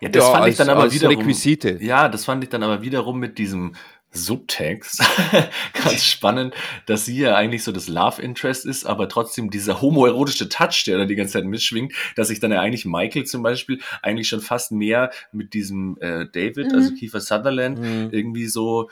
Ja, 0.00 0.08
das 0.08 0.24
Ja, 0.24 0.30
fand 0.32 0.42
als- 0.44 0.52
ich 0.52 0.58
dann 0.58 0.68
aber 0.70 0.92
wiederum. 0.92 1.16
Requisite. 1.18 1.78
Ja, 1.80 2.08
das 2.08 2.24
fand 2.24 2.42
ich 2.44 2.50
dann 2.50 2.62
aber 2.62 2.82
wiederum 2.82 3.18
mit 3.18 3.38
diesem 3.38 3.74
Subtext 4.10 5.02
ganz 5.74 6.04
spannend, 6.04 6.54
dass 6.86 7.04
sie 7.04 7.18
ja 7.18 7.34
eigentlich 7.36 7.62
so 7.64 7.72
das 7.72 7.88
Love 7.88 8.22
Interest 8.22 8.64
ist, 8.66 8.86
aber 8.86 9.08
trotzdem 9.08 9.50
dieser 9.50 9.80
homoerotische 9.82 10.48
Touch, 10.48 10.84
der 10.86 10.98
da 10.98 11.04
die 11.04 11.14
ganze 11.14 11.34
Zeit 11.34 11.44
mitschwingt, 11.44 11.92
dass 12.16 12.28
sich 12.28 12.40
dann 12.40 12.50
ja 12.52 12.60
eigentlich 12.60 12.84
Michael 12.86 13.24
zum 13.24 13.42
Beispiel 13.42 13.80
eigentlich 14.02 14.28
schon 14.28 14.40
fast 14.40 14.72
mehr 14.72 15.10
mit 15.32 15.52
diesem 15.54 15.98
äh, 16.00 16.26
David, 16.26 16.68
Mhm. 16.68 16.74
also 16.74 16.94
Kiefer 16.94 17.20
Sutherland, 17.20 17.78
Mhm. 17.78 18.08
irgendwie 18.10 18.46
so 18.46 18.90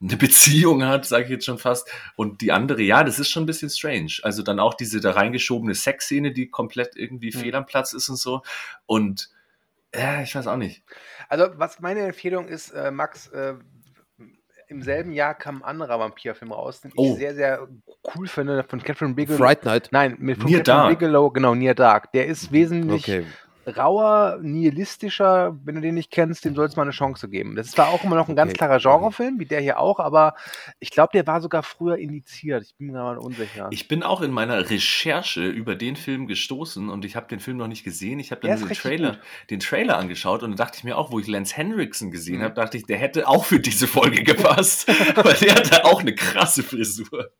eine 0.00 0.16
Beziehung 0.16 0.84
hat, 0.84 1.06
sage 1.06 1.24
ich 1.24 1.30
jetzt 1.30 1.46
schon 1.46 1.58
fast. 1.58 1.88
Und 2.14 2.40
die 2.40 2.52
andere, 2.52 2.82
ja, 2.82 3.04
das 3.04 3.18
ist 3.18 3.30
schon 3.30 3.44
ein 3.44 3.46
bisschen 3.46 3.70
strange. 3.70 4.12
Also 4.22 4.42
dann 4.42 4.60
auch 4.60 4.74
diese 4.74 5.00
da 5.00 5.12
reingeschobene 5.12 5.74
Sexszene, 5.74 6.32
die 6.32 6.48
komplett 6.48 6.94
irgendwie 6.96 7.28
Mhm. 7.34 7.40
fehl 7.40 7.54
am 7.54 7.64
Platz 7.66 7.92
ist 7.92 8.08
und 8.08 8.16
so. 8.16 8.42
Und 8.86 9.30
ja, 9.94 10.22
ich 10.22 10.34
weiß 10.34 10.46
auch 10.48 10.56
nicht. 10.56 10.82
Also, 11.28 11.46
was 11.56 11.80
meine 11.80 12.00
Empfehlung 12.00 12.48
ist, 12.48 12.70
äh, 12.70 12.90
Max, 12.90 13.28
äh, 13.28 13.54
im 14.74 14.82
selben 14.82 15.12
Jahr 15.12 15.34
kam 15.34 15.56
ein 15.56 15.62
anderer 15.62 15.98
Vampirfilm 15.98 16.52
raus, 16.52 16.80
den 16.80 16.92
Oh. 16.96 17.12
ich 17.12 17.18
sehr, 17.18 17.34
sehr 17.34 17.66
cool 18.14 18.26
finde, 18.26 18.64
von 18.64 18.82
Catherine 18.82 19.14
Bigelow. 19.14 19.38
Fright 19.38 19.64
Night. 19.64 19.88
Nein, 19.92 20.16
mit 20.18 20.38
von 20.38 20.50
Near 20.50 20.60
Catherine 20.60 20.82
Dark. 20.82 20.98
Bigelow, 20.98 21.30
genau, 21.30 21.54
Near 21.54 21.74
Dark. 21.74 22.12
Der 22.12 22.26
ist 22.26 22.52
wesentlich 22.52 23.02
Okay. 23.04 23.24
Rauer, 23.66 24.38
nihilistischer. 24.42 25.56
Wenn 25.64 25.76
du 25.76 25.80
den 25.80 25.94
nicht 25.94 26.10
kennst, 26.10 26.44
dem 26.44 26.54
soll 26.54 26.66
es 26.66 26.76
mal 26.76 26.82
eine 26.82 26.90
Chance 26.90 27.28
geben. 27.28 27.56
Das 27.56 27.66
ist 27.66 27.72
zwar 27.76 27.88
auch 27.88 28.04
immer 28.04 28.16
noch 28.16 28.28
ein 28.28 28.36
ganz 28.36 28.50
Okay. 28.50 28.58
klarer 28.58 28.78
Genrefilm, 28.78 29.38
wie 29.38 29.46
der 29.46 29.60
hier 29.60 29.78
auch, 29.78 29.98
aber 30.00 30.34
ich 30.80 30.90
glaube, 30.90 31.10
der 31.14 31.26
war 31.26 31.40
sogar 31.40 31.62
früher 31.62 31.96
indiziert. 31.98 32.64
Ich 32.64 32.74
bin 32.76 32.88
mir 32.88 32.92
mal 32.94 33.18
unsicher. 33.18 33.68
Ich 33.70 33.88
bin 33.88 34.02
auch 34.02 34.20
in 34.20 34.30
meiner 34.30 34.70
Recherche 34.70 35.46
über 35.46 35.74
den 35.76 35.96
Film 35.96 36.26
gestoßen 36.26 36.88
und 36.88 37.04
ich 37.04 37.16
habe 37.16 37.26
den 37.28 37.40
Film 37.40 37.56
noch 37.56 37.68
nicht 37.68 37.84
gesehen. 37.84 38.18
Ich 38.18 38.30
habe 38.30 38.46
dann 38.46 38.58
den 38.58 38.68
Trailer, 38.76 39.10
gut. 39.12 39.20
den 39.50 39.60
Trailer 39.60 39.98
angeschaut 39.98 40.42
und 40.42 40.50
dann 40.50 40.56
dachte 40.58 40.78
ich 40.78 40.84
mir 40.84 40.96
auch, 40.98 41.10
wo 41.10 41.18
ich 41.18 41.26
Lance 41.26 41.56
Henriksen 41.56 42.10
gesehen 42.10 42.38
Mhm. 42.38 42.42
habe, 42.44 42.54
dachte 42.54 42.76
ich, 42.76 42.84
der 42.86 42.98
hätte 42.98 43.28
auch 43.28 43.44
für 43.44 43.60
diese 43.60 43.86
Folge 43.86 44.22
gepasst, 44.24 44.88
weil 45.16 45.34
der 45.34 45.54
hatte 45.56 45.84
auch 45.84 46.00
eine 46.00 46.14
krasse 46.14 46.62
Frisur. 46.62 47.30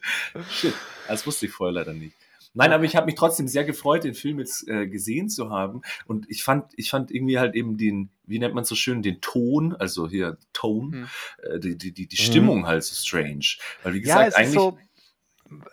Shit, 0.51 0.75
das 1.09 1.27
wusste 1.27 1.47
ich 1.47 1.53
vorher 1.53 1.73
leider 1.73 1.93
nicht. 1.93 2.15
Nein, 2.55 2.73
aber 2.73 2.85
ich 2.85 2.95
habe 2.97 3.07
mich 3.07 3.17
trotzdem 3.17 3.49
sehr 3.49 3.65
gefreut, 3.65 4.05
den 4.05 4.15
Film 4.15 4.39
jetzt 4.39 4.69
äh, 4.69 4.87
gesehen 4.87 5.29
zu 5.29 5.51
haben. 5.51 5.83
Und 6.07 6.31
ich 6.31 6.45
fand, 6.45 6.73
ich 6.77 6.89
fand 6.91 7.11
irgendwie 7.11 7.39
halt 7.39 7.55
eben 7.57 7.77
den, 7.77 8.11
wie 8.27 8.39
nennt 8.39 8.55
man 8.55 8.65
so 8.65 8.75
schön, 8.77 9.03
den 9.03 9.21
Ton, 9.21 9.75
also 9.75 10.09
hier 10.09 10.39
Tone, 10.53 10.97
Mhm. 10.97 11.09
äh, 11.43 11.59
die, 11.59 11.77
die, 11.77 11.93
die, 11.93 12.07
die 12.07 12.17
Stimmung 12.17 12.67
halt 12.67 12.85
so 12.85 12.95
strange. 12.95 13.45
Weil 13.83 13.95
wie 13.95 13.99
Ja, 13.99 14.03
gesagt, 14.25 14.29
es 14.29 14.35
ist 14.35 14.37
eigentlich. 14.39 14.55
so. 14.55 14.79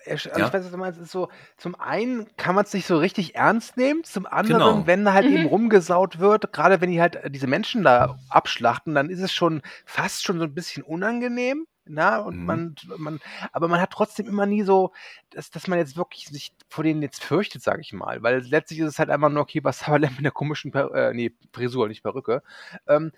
Also 0.06 0.30
Ja. 0.30 0.48
Ich 0.48 0.54
weiß, 0.54 0.64
was 0.66 0.72
du 0.72 0.78
meinst. 0.78 1.00
Es 1.00 1.06
ist 1.06 1.12
so, 1.12 1.30
zum 1.58 1.76
einen 1.76 2.28
kann 2.36 2.56
man 2.56 2.66
es 2.66 2.74
nicht 2.74 2.86
so 2.86 2.98
richtig 2.98 3.36
ernst 3.36 3.78
nehmen, 3.78 4.04
zum 4.04 4.26
anderen, 4.26 4.58
Genau. 4.60 4.88
wenn 4.88 5.12
halt 5.14 5.30
Mhm. 5.30 5.38
eben 5.38 5.46
rumgesaut 5.48 6.20
wird, 6.20 6.52
gerade 6.52 6.82
wenn 6.82 6.92
die 6.92 7.00
halt 7.02 7.16
äh, 7.16 7.32
diese 7.32 7.48
Menschen 7.48 7.84
da 7.84 8.20
abschlachten, 8.30 8.94
dann 8.96 9.10
ist 9.10 9.22
es 9.22 9.32
schon 9.32 9.62
fast 9.86 10.24
schon 10.24 10.40
so 10.40 10.44
ein 10.44 10.54
bisschen 10.54 10.84
unangenehm. 10.84 11.66
Na, 11.86 12.20
und 12.20 12.40
Mhm. 12.40 12.46
man, 12.46 12.76
man, 12.98 13.20
aber 13.52 13.68
man 13.68 13.82
hat 13.82 13.92
trotzdem 13.92 14.28
immer 14.28 14.46
nie 14.46 14.62
so, 14.64 14.92
dass, 15.32 15.50
dass 15.52 15.68
man 15.68 15.80
jetzt 15.80 15.98
wirklich 15.98 16.28
sich 16.28 16.54
vor 16.70 16.84
denen 16.84 17.02
jetzt 17.02 17.24
fürchtet, 17.24 17.64
sage 17.64 17.82
ich 17.82 17.92
mal. 17.94 18.22
Weil 18.24 18.42
letztlich 18.42 18.80
ist 18.80 18.88
es 18.88 19.00
halt 19.00 19.10
einfach 19.10 19.30
nur, 19.30 19.42
okay, 19.42 19.64
was 19.64 19.82
haben 19.88 19.96
wir 19.96 20.08
denn 20.08 20.16
mit 20.16 20.24
der 20.26 20.32
komischen 20.32 20.72
per 20.72 20.94
äh, 20.94 21.14
nee, 21.14 21.34
Frisur, 21.54 21.88
nicht 21.88 22.04
Perücke. 22.04 22.44
Ähm, 22.88 23.12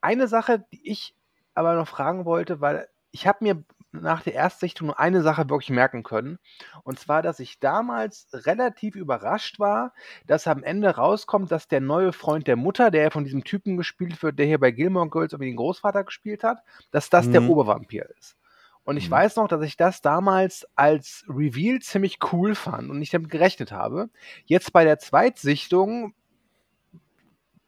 eine 0.00 0.28
Sache, 0.28 0.64
die 0.72 0.88
ich 0.90 1.14
aber 1.54 1.74
noch 1.74 1.88
fragen 1.88 2.24
wollte, 2.24 2.60
weil 2.60 2.88
ich 3.10 3.26
habe 3.26 3.38
mir 3.42 3.64
nach 3.92 4.22
der 4.22 4.34
Erstsichtung 4.34 4.88
nur 4.88 5.00
eine 5.00 5.22
Sache 5.22 5.48
wirklich 5.50 5.70
merken 5.70 6.02
können. 6.02 6.38
Und 6.84 6.98
zwar, 6.98 7.22
dass 7.22 7.40
ich 7.40 7.58
damals 7.60 8.28
relativ 8.32 8.94
überrascht 8.96 9.58
war, 9.58 9.92
dass 10.26 10.46
am 10.46 10.62
Ende 10.62 10.90
rauskommt, 10.96 11.50
dass 11.50 11.68
der 11.68 11.80
neue 11.80 12.12
Freund 12.12 12.46
der 12.46 12.56
Mutter, 12.56 12.90
der 12.90 13.10
von 13.10 13.24
diesem 13.24 13.44
Typen 13.44 13.76
gespielt 13.76 14.22
wird, 14.22 14.38
der 14.38 14.46
hier 14.46 14.60
bei 14.60 14.70
Gilmore 14.70 15.08
Girls 15.10 15.32
irgendwie 15.32 15.50
den 15.50 15.56
Großvater 15.56 16.04
gespielt 16.04 16.44
hat, 16.44 16.58
dass 16.92 17.10
das 17.10 17.30
der 17.30 17.42
Mhm. 17.42 17.48
Obervampir 17.48 18.08
ist. 18.18 18.36
Und 18.84 18.96
ich 18.96 19.08
Mhm. 19.08 19.10
weiß 19.10 19.36
noch, 19.36 19.48
dass 19.48 19.62
ich 19.62 19.76
das 19.76 20.00
damals 20.02 20.66
als 20.74 21.24
Reveal 21.28 21.80
ziemlich 21.80 22.18
cool 22.32 22.54
fand 22.54 22.90
und 22.90 22.98
nicht 22.98 23.12
damit 23.14 23.30
gerechnet 23.30 23.72
habe. 23.72 24.08
Jetzt 24.46 24.72
bei 24.72 24.84
der 24.84 24.98
Zweitsichtung 24.98 26.14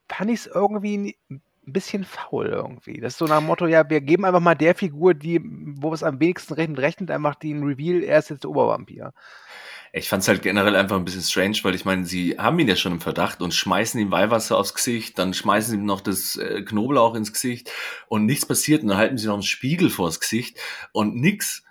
fand 0.08 0.30
ich 0.30 0.40
es 0.40 0.46
irgendwie 0.46 1.16
ein 1.66 1.72
bisschen 1.72 2.04
faul 2.04 2.46
irgendwie. 2.46 3.00
Das 3.00 3.14
ist 3.14 3.18
so 3.18 3.26
nach 3.26 3.38
dem 3.38 3.46
Motto, 3.46 3.66
ja, 3.66 3.88
wir 3.88 4.00
geben 4.00 4.24
einfach 4.24 4.40
mal 4.40 4.54
der 4.54 4.74
Figur, 4.74 5.14
die, 5.14 5.40
wo 5.44 5.92
es 5.94 6.02
am 6.02 6.18
wenigsten 6.18 6.54
rechnet, 6.54 6.78
rechnet 6.78 7.10
einfach 7.10 7.36
den 7.36 7.62
Reveal, 7.62 8.02
er 8.02 8.18
ist 8.18 8.30
jetzt 8.30 8.44
der 8.44 8.50
Obervampir. 8.50 9.12
Ich 9.94 10.08
fand's 10.08 10.26
halt 10.26 10.42
generell 10.42 10.74
einfach 10.74 10.96
ein 10.96 11.04
bisschen 11.04 11.22
strange, 11.22 11.58
weil 11.62 11.74
ich 11.74 11.84
meine, 11.84 12.06
sie 12.06 12.38
haben 12.38 12.58
ihn 12.58 12.68
ja 12.68 12.76
schon 12.76 12.92
im 12.92 13.00
Verdacht 13.00 13.42
und 13.42 13.52
schmeißen 13.52 14.00
ihm 14.00 14.10
Weihwasser 14.10 14.56
aufs 14.56 14.74
Gesicht, 14.74 15.18
dann 15.18 15.34
schmeißen 15.34 15.78
ihm 15.78 15.84
noch 15.84 16.00
das 16.00 16.36
äh, 16.36 16.62
Knoblauch 16.62 17.14
ins 17.14 17.32
Gesicht 17.32 17.70
und 18.08 18.24
nichts 18.24 18.46
passiert 18.46 18.82
und 18.82 18.88
dann 18.88 18.98
halten 18.98 19.18
sie 19.18 19.26
noch 19.26 19.34
einen 19.34 19.42
Spiegel 19.42 19.90
vors 19.90 20.18
Gesicht 20.18 20.58
und 20.92 21.14
nix. 21.14 21.62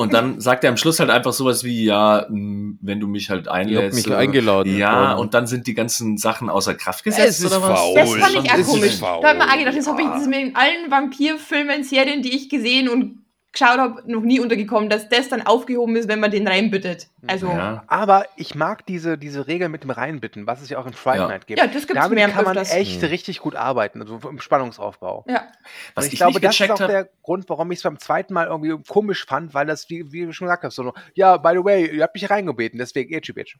Und 0.00 0.12
dann 0.14 0.40
sagt 0.40 0.64
er 0.64 0.70
am 0.70 0.76
Schluss 0.76 0.98
halt 0.98 1.10
einfach 1.10 1.32
sowas 1.32 1.62
wie, 1.62 1.84
ja, 1.84 2.26
wenn 2.28 3.00
du 3.00 3.06
mich 3.06 3.28
halt 3.30 3.48
einlädst. 3.48 3.96
mich 3.96 4.10
äh, 4.12 4.16
eingeladen. 4.16 4.76
Ja, 4.76 5.12
Und- 5.14 5.20
und 5.20 5.34
dann 5.34 5.46
sind 5.46 5.66
die 5.66 5.74
ganzen 5.74 6.16
Sachen 6.16 6.48
außer 6.48 6.74
Kraft 6.74 7.04
gesetzt 7.04 7.28
Es 7.28 7.40
ist 7.40 7.46
oder 7.52 7.62
was? 7.62 7.78
faul. 7.80 7.94
Das 7.94 8.10
fand 8.14 8.44
ich 8.46 8.50
Das 8.52 8.66
auch 8.68 8.72
komisch. 8.72 8.98
Da 9.00 9.28
hat 9.28 9.38
man 9.38 9.48
auch 9.50 9.58
gedacht, 9.58 9.76
das 9.76 9.86
habe 9.86 10.02
ich 10.02 10.08
in 10.36 10.56
allen 10.56 10.90
Vampirfilmen, 10.90 11.84
Serien, 11.84 12.22
die 12.22 12.34
ich 12.34 12.48
gesehen 12.48 12.88
und 12.88 13.19
geschaut 13.52 13.78
habe, 13.78 14.02
noch 14.06 14.22
nie 14.22 14.38
untergekommen, 14.40 14.88
dass 14.88 15.08
das 15.08 15.28
dann 15.28 15.42
aufgehoben 15.42 15.96
ist, 15.96 16.08
wenn 16.08 16.20
man 16.20 16.30
den 16.30 16.46
reinbittet. 16.46 17.08
Also, 17.26 17.48
ja, 17.48 17.56
Ja. 17.56 17.84
Aber 17.88 18.26
ich 18.36 18.54
mag 18.54 18.86
diese, 18.86 19.18
diese 19.18 19.46
Regel 19.48 19.68
mit 19.68 19.82
dem 19.82 19.90
Reinbitten, 19.90 20.46
was 20.46 20.62
es 20.62 20.68
ja 20.70 20.78
auch 20.78 20.86
in 20.86 20.92
Fright 20.92 21.18
Ja. 21.18 21.28
Night 21.28 21.46
gibt. 21.46 21.60
das 21.60 21.72
gibt's 21.72 21.94
Damit 21.94 22.14
mehr 22.16 22.28
kann 22.28 22.44
man 22.44 22.56
öfters. 22.56 22.76
echt 22.76 23.02
richtig 23.02 23.40
gut 23.40 23.56
arbeiten, 23.56 24.00
also 24.00 24.20
im 24.28 24.40
Spannungsaufbau. 24.40 25.24
Ja. 25.28 25.48
Was 25.94 26.04
Und 26.04 26.08
ich, 26.08 26.12
ich, 26.14 26.18
glaube, 26.20 26.34
nicht 26.34 26.44
das 26.44 26.60
ist 26.60 26.70
auch 26.70 26.86
der 26.86 27.08
Grund, 27.22 27.48
warum 27.48 27.70
ich 27.72 27.78
es 27.78 27.82
beim 27.82 27.98
zweiten 27.98 28.34
Mal 28.34 28.46
irgendwie 28.46 28.76
komisch 28.88 29.26
fand, 29.26 29.52
weil 29.52 29.66
das, 29.66 29.90
wie, 29.90 30.12
wie 30.12 30.26
du 30.26 30.32
schon 30.32 30.46
gesagt 30.46 30.62
hast, 30.64 30.76
so, 30.76 30.92
ja, 31.14 31.36
by 31.36 31.50
the 31.54 31.64
way, 31.64 31.86
ihr 31.96 32.02
habt 32.04 32.14
mich 32.14 32.30
reingebeten, 32.30 32.78
deswegen 32.78 33.12
Itchy 33.12 33.32
Bitch. 33.32 33.56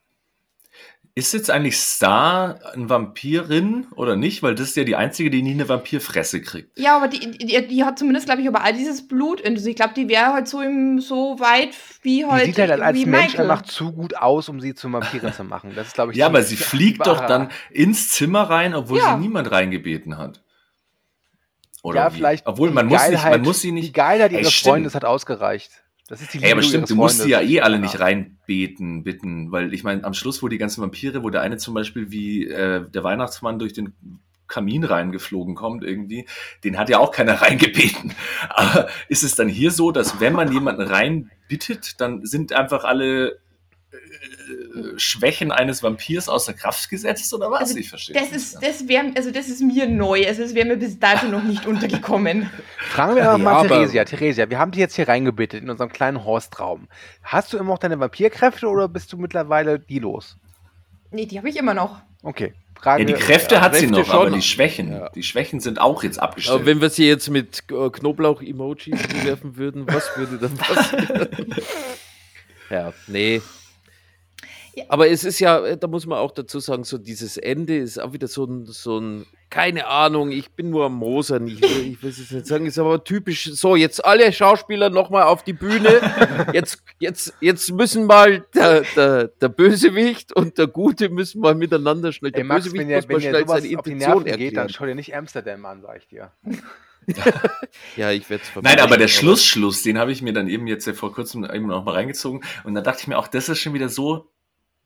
Ist 1.14 1.34
jetzt 1.34 1.50
eigentlich 1.50 1.76
Star 1.76 2.60
ein 2.74 2.88
Vampirin 2.88 3.86
oder 3.96 4.16
nicht? 4.16 4.42
Weil 4.42 4.54
das 4.54 4.68
ist 4.68 4.76
ja 4.76 4.84
die 4.84 4.96
einzige, 4.96 5.28
die 5.30 5.42
nie 5.42 5.50
eine 5.52 5.68
Vampirfresse 5.68 6.40
kriegt. 6.40 6.78
Ja, 6.78 6.96
aber 6.96 7.08
die, 7.08 7.18
die, 7.32 7.66
die 7.66 7.84
hat 7.84 7.98
zumindest, 7.98 8.26
glaube 8.26 8.40
ich, 8.42 8.48
aber 8.48 8.62
all 8.62 8.72
dieses 8.72 9.06
Blut 9.08 9.40
in 9.40 9.56
sich. 9.58 9.70
Ich 9.70 9.76
glaube, 9.76 9.94
die 9.94 10.08
wäre 10.08 10.32
halt 10.32 10.46
so 10.48 10.60
im, 10.60 11.00
so 11.00 11.38
weit 11.40 11.70
wie 12.02 12.18
Die 12.18 12.26
halt 12.26 12.44
sieht 12.46 12.58
halt 12.58 12.70
als 12.80 12.96
Mensch 13.04 13.32
Michael. 13.32 13.50
einfach 13.50 13.62
zu 13.66 13.92
gut 13.92 14.16
aus, 14.16 14.48
um 14.48 14.60
sie 14.60 14.74
zum 14.74 14.92
Vampirin 14.92 15.32
zu 15.32 15.44
machen. 15.44 15.72
Das 15.74 15.88
ist, 15.88 15.94
glaube 15.94 16.12
ich, 16.12 16.18
Ja, 16.18 16.28
die- 16.28 16.34
aber 16.36 16.42
sie 16.44 16.56
die 16.56 16.62
fliegt 16.62 17.06
doch 17.06 17.26
dann 17.26 17.50
ins 17.70 18.08
Zimmer 18.10 18.42
rein, 18.42 18.74
obwohl 18.74 18.98
Ja. 18.98 19.14
sie 19.16 19.20
niemand 19.20 19.50
reingebeten 19.50 20.16
hat. 20.16 20.40
Oder 21.82 22.00
ja, 22.00 22.12
wie? 22.12 22.16
vielleicht. 22.16 22.46
Obwohl 22.46 22.68
die 22.68 22.74
man 22.74 22.86
muss, 22.86 23.00
nicht, 23.02 23.10
Geilheit- 23.12 23.30
man 23.32 23.42
muss 23.42 23.60
sie 23.60 23.68
Die 23.68 23.72
nicht. 23.72 23.94
Geilheit 23.94 24.32
Ey, 24.32 24.40
ihres. 24.40 24.54
Freundes 24.54 24.94
hat 24.94 25.04
ausgereicht. 25.04 25.70
Das 26.10 26.20
ist 26.20 26.34
die 26.34 26.38
Ey, 26.42 26.50
aber 26.50 26.60
Liebe 26.60 26.64
stimmt, 26.64 26.90
du 26.90 26.96
musst 26.96 27.20
sie 27.20 27.30
ja 27.30 27.38
Freundes. 27.38 27.54
eh 27.56 27.60
alle 27.60 27.78
nicht 27.78 27.94
Ja. 27.94 28.00
reinbeten, 28.00 29.04
bitten, 29.04 29.52
weil 29.52 29.72
ich 29.72 29.84
meine, 29.84 30.02
am 30.02 30.12
Schluss, 30.12 30.42
wo 30.42 30.48
die 30.48 30.58
ganzen 30.58 30.82
Vampire, 30.82 31.22
wo 31.22 31.30
der 31.30 31.40
eine 31.40 31.56
zum 31.56 31.72
Beispiel 31.72 32.10
wie 32.10 32.48
äh, 32.48 32.84
der 32.90 33.04
Weihnachtsmann 33.04 33.60
durch 33.60 33.72
den 33.74 33.92
Kamin 34.48 34.82
reingeflogen 34.82 35.54
kommt 35.54 35.84
irgendwie, 35.84 36.26
den 36.64 36.76
hat 36.78 36.88
ja 36.88 36.98
auch 36.98 37.12
keiner 37.12 37.34
reingebeten. 37.42 38.12
Aber 38.48 38.88
ist 39.08 39.22
es 39.22 39.36
dann 39.36 39.48
hier 39.48 39.70
so, 39.70 39.92
dass 39.92 40.18
wenn 40.18 40.32
man 40.32 40.50
jemanden 40.52 40.82
reinbittet, 40.82 42.00
dann 42.00 42.26
sind 42.26 42.52
einfach 42.52 42.82
alle 42.82 43.38
äh, 43.92 43.96
Schwächen 44.96 45.50
eines 45.50 45.82
Vampirs 45.82 46.28
außer 46.28 46.52
Kraft 46.54 46.88
gesetzt 46.90 47.32
oder 47.34 47.50
was? 47.50 47.60
Also, 47.60 47.76
ich 47.76 47.88
verstehe 47.88 48.14
Das 48.14 48.30
ist, 48.30 48.58
das 48.62 48.86
wäre, 48.86 49.12
also 49.16 49.30
das 49.30 49.48
ist 49.48 49.60
mir 49.62 49.88
neu. 49.88 50.24
Also 50.26 50.42
das 50.42 50.54
wäre 50.54 50.66
mir 50.68 50.76
bis 50.76 50.98
dato 50.98 51.26
noch 51.26 51.42
nicht 51.42 51.66
untergekommen. 51.66 52.48
Fragen 52.78 53.16
wir 53.16 53.24
doch 53.24 53.32
Ja, 53.32 53.38
mal 53.38 53.54
aber- 53.54 53.68
Theresia. 53.68 54.04
Theresia, 54.04 54.48
wir 54.48 54.58
haben 54.58 54.70
dich 54.70 54.78
jetzt 54.80 54.94
hier 54.96 55.08
reingebettet 55.08 55.62
in 55.62 55.70
unserem 55.70 55.90
kleinen 55.92 56.24
Horstraum. 56.24 56.88
Hast 57.22 57.52
du 57.52 57.58
immer 57.58 57.70
noch 57.72 57.78
deine 57.78 57.98
Vampirkräfte 57.98 58.68
oder 58.68 58.88
bist 58.88 59.12
du 59.12 59.16
mittlerweile 59.16 59.78
die 59.80 59.98
los? 59.98 60.36
Nee, 61.10 61.26
die 61.26 61.38
habe 61.38 61.48
ich 61.48 61.56
immer 61.56 61.74
noch. 61.74 62.00
Okay. 62.22 62.54
Fragen 62.80 63.00
ja, 63.02 63.06
die 63.08 63.12
wir- 63.14 63.20
Kräfte 63.20 63.56
ja, 63.56 63.60
hat 63.62 63.74
sie 63.74 63.88
noch, 63.88 64.08
aber 64.08 64.24
schon. 64.30 64.32
die 64.34 64.42
Schwächen, 64.42 64.92
Ja. 64.92 65.08
die 65.10 65.22
Schwächen 65.22 65.60
sind 65.60 65.80
auch 65.80 66.02
jetzt 66.02 66.18
abgestellt. 66.18 66.54
Aber 66.60 66.66
wenn 66.66 66.80
wir 66.80 66.88
sie 66.90 67.06
jetzt 67.08 67.28
mit 67.28 67.64
äh, 67.70 67.90
Knoblauch-Emojis 67.90 69.02
bewerfen 69.08 69.56
würden, 69.56 69.84
was 69.86 70.08
würde 70.16 70.38
dann 70.38 70.56
passieren? 70.56 71.28
ja, 72.70 72.92
nee. 73.06 73.42
Ja. 74.80 74.86
Aber 74.88 75.08
es 75.08 75.24
ist 75.24 75.38
ja, 75.40 75.64
äh, 75.64 75.76
da 75.76 75.86
muss 75.86 76.06
man 76.06 76.18
auch 76.18 76.32
dazu 76.32 76.58
sagen, 76.60 76.84
so 76.84 76.98
dieses 76.98 77.36
Ende 77.36 77.76
ist 77.78 77.98
auch 77.98 78.12
wieder 78.12 78.28
so 78.28 78.44
ein, 78.44 78.66
so 78.66 78.98
ein 78.98 79.26
keine 79.48 79.86
Ahnung, 79.88 80.30
ich 80.30 80.52
bin 80.52 80.70
nur 80.70 80.84
am 80.86 80.94
Mosern, 80.94 81.48
ich, 81.48 81.60
will- 81.60 81.92
ich 81.92 82.02
will 82.02 82.10
es 82.10 82.18
jetzt 82.18 82.30
nicht 82.32 82.46
sagen, 82.46 82.66
ist 82.66 82.78
aber 82.78 83.02
typisch, 83.02 83.50
so, 83.52 83.74
jetzt 83.74 84.04
alle 84.04 84.32
Schauspieler 84.32 84.90
nochmal 84.90 85.24
auf 85.24 85.42
die 85.42 85.54
Bühne, 85.54 86.00
jetzt, 86.52 86.82
jetzt, 87.00 87.34
jetzt 87.40 87.72
müssen 87.72 88.04
mal 88.06 88.44
der, 88.54 88.82
der, 88.94 89.26
der 89.28 89.48
Bösewicht 89.48 90.32
und 90.36 90.56
der 90.56 90.68
Gute 90.68 91.08
müssen 91.08 91.40
mal 91.40 91.56
miteinander 91.56 92.12
schnell, 92.12 92.30
der 92.30 92.42
Ey, 92.42 92.46
Max, 92.46 92.64
Bösewicht 92.66 92.80
wenn 92.82 92.90
ihr, 92.90 92.96
muss 92.96 93.04
mal 93.08 93.08
wenn 93.08 93.16
ihr 93.22 93.28
schnell 93.30 93.40
sowas 93.42 93.62
seine 93.62 93.78
auf 93.78 93.84
die 93.84 93.90
Intention 93.90 94.22
Nerven 94.22 94.38
geht, 94.38 94.56
dann 94.56 94.62
erklären. 94.62 94.68
schau 94.68 94.86
dir 94.86 94.94
nicht 94.94 95.16
Amsterdam 95.16 95.66
an, 95.66 95.82
sag 95.82 95.96
ich 95.98 96.06
dir. 96.06 96.30
Ja, 97.96 98.10
ich 98.12 98.28
werde 98.30 98.44
es 98.44 98.62
Nein, 98.62 98.78
aber 98.78 98.96
der 98.96 99.08
Schlussschluss, 99.08 99.82
den 99.82 99.98
habe 99.98 100.12
ich 100.12 100.22
mir 100.22 100.32
dann 100.32 100.48
eben 100.48 100.66
jetzt 100.66 100.86
ja 100.86 100.92
vor 100.92 101.12
kurzem 101.12 101.44
eben 101.44 101.66
noch 101.66 101.84
mal 101.84 101.94
reingezogen 101.94 102.42
und 102.64 102.74
dann 102.74 102.84
dachte 102.84 103.00
ich 103.02 103.08
mir 103.08 103.18
auch, 103.18 103.26
das 103.26 103.48
ist 103.48 103.58
schon 103.58 103.74
wieder 103.74 103.88
so 103.88 104.30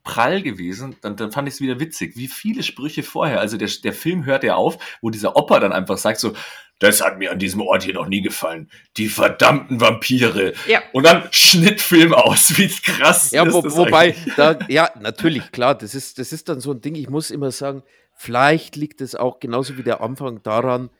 prall 0.04 0.42
gewesen, 0.42 0.96
dann, 1.00 1.16
dann 1.16 1.32
fand 1.32 1.48
ich 1.48 1.54
es 1.54 1.60
wieder 1.60 1.80
witzig, 1.80 2.16
wie 2.16 2.28
viele 2.28 2.62
Sprüche 2.62 3.02
vorher, 3.02 3.40
also 3.40 3.56
der, 3.56 3.70
der 3.82 3.92
Film 3.92 4.24
hört 4.26 4.44
ja 4.44 4.54
auf, 4.54 4.78
wo 5.00 5.10
dieser 5.10 5.34
Opa 5.36 5.58
dann 5.60 5.72
einfach 5.72 5.98
sagt 5.98 6.20
so, 6.20 6.34
das 6.78 7.00
hat 7.00 7.18
mir 7.18 7.30
an 7.30 7.38
diesem 7.38 7.60
Ort 7.62 7.84
hier 7.84 7.94
noch 7.94 8.06
nie 8.06 8.20
gefallen, 8.20 8.68
die 8.96 9.08
verdammten 9.08 9.80
Vampire. 9.80 10.52
Ja. 10.66 10.82
Und 10.92 11.06
dann 11.06 11.28
Schnittfilm 11.30 12.12
aus, 12.12 12.58
wie 12.58 12.68
krass 12.68 13.30
Ja, 13.30 13.44
ist. 13.44 13.54
wo, 13.54 13.62
das 13.62 13.76
wobei, 13.76 14.14
da, 14.36 14.58
ja, 14.68 14.90
natürlich, 15.00 15.50
klar, 15.52 15.74
das 15.74 15.94
ist, 15.94 16.18
das 16.18 16.32
ist 16.32 16.48
dann 16.48 16.60
so 16.60 16.72
ein 16.72 16.80
Ding, 16.80 16.94
ich 16.96 17.08
muss 17.08 17.30
immer 17.30 17.50
sagen, 17.50 17.82
vielleicht 18.14 18.76
liegt 18.76 19.00
es 19.00 19.14
auch 19.14 19.40
genauso 19.40 19.78
wie 19.78 19.82
der 19.82 20.00
Anfang 20.00 20.42
daran, 20.42 20.90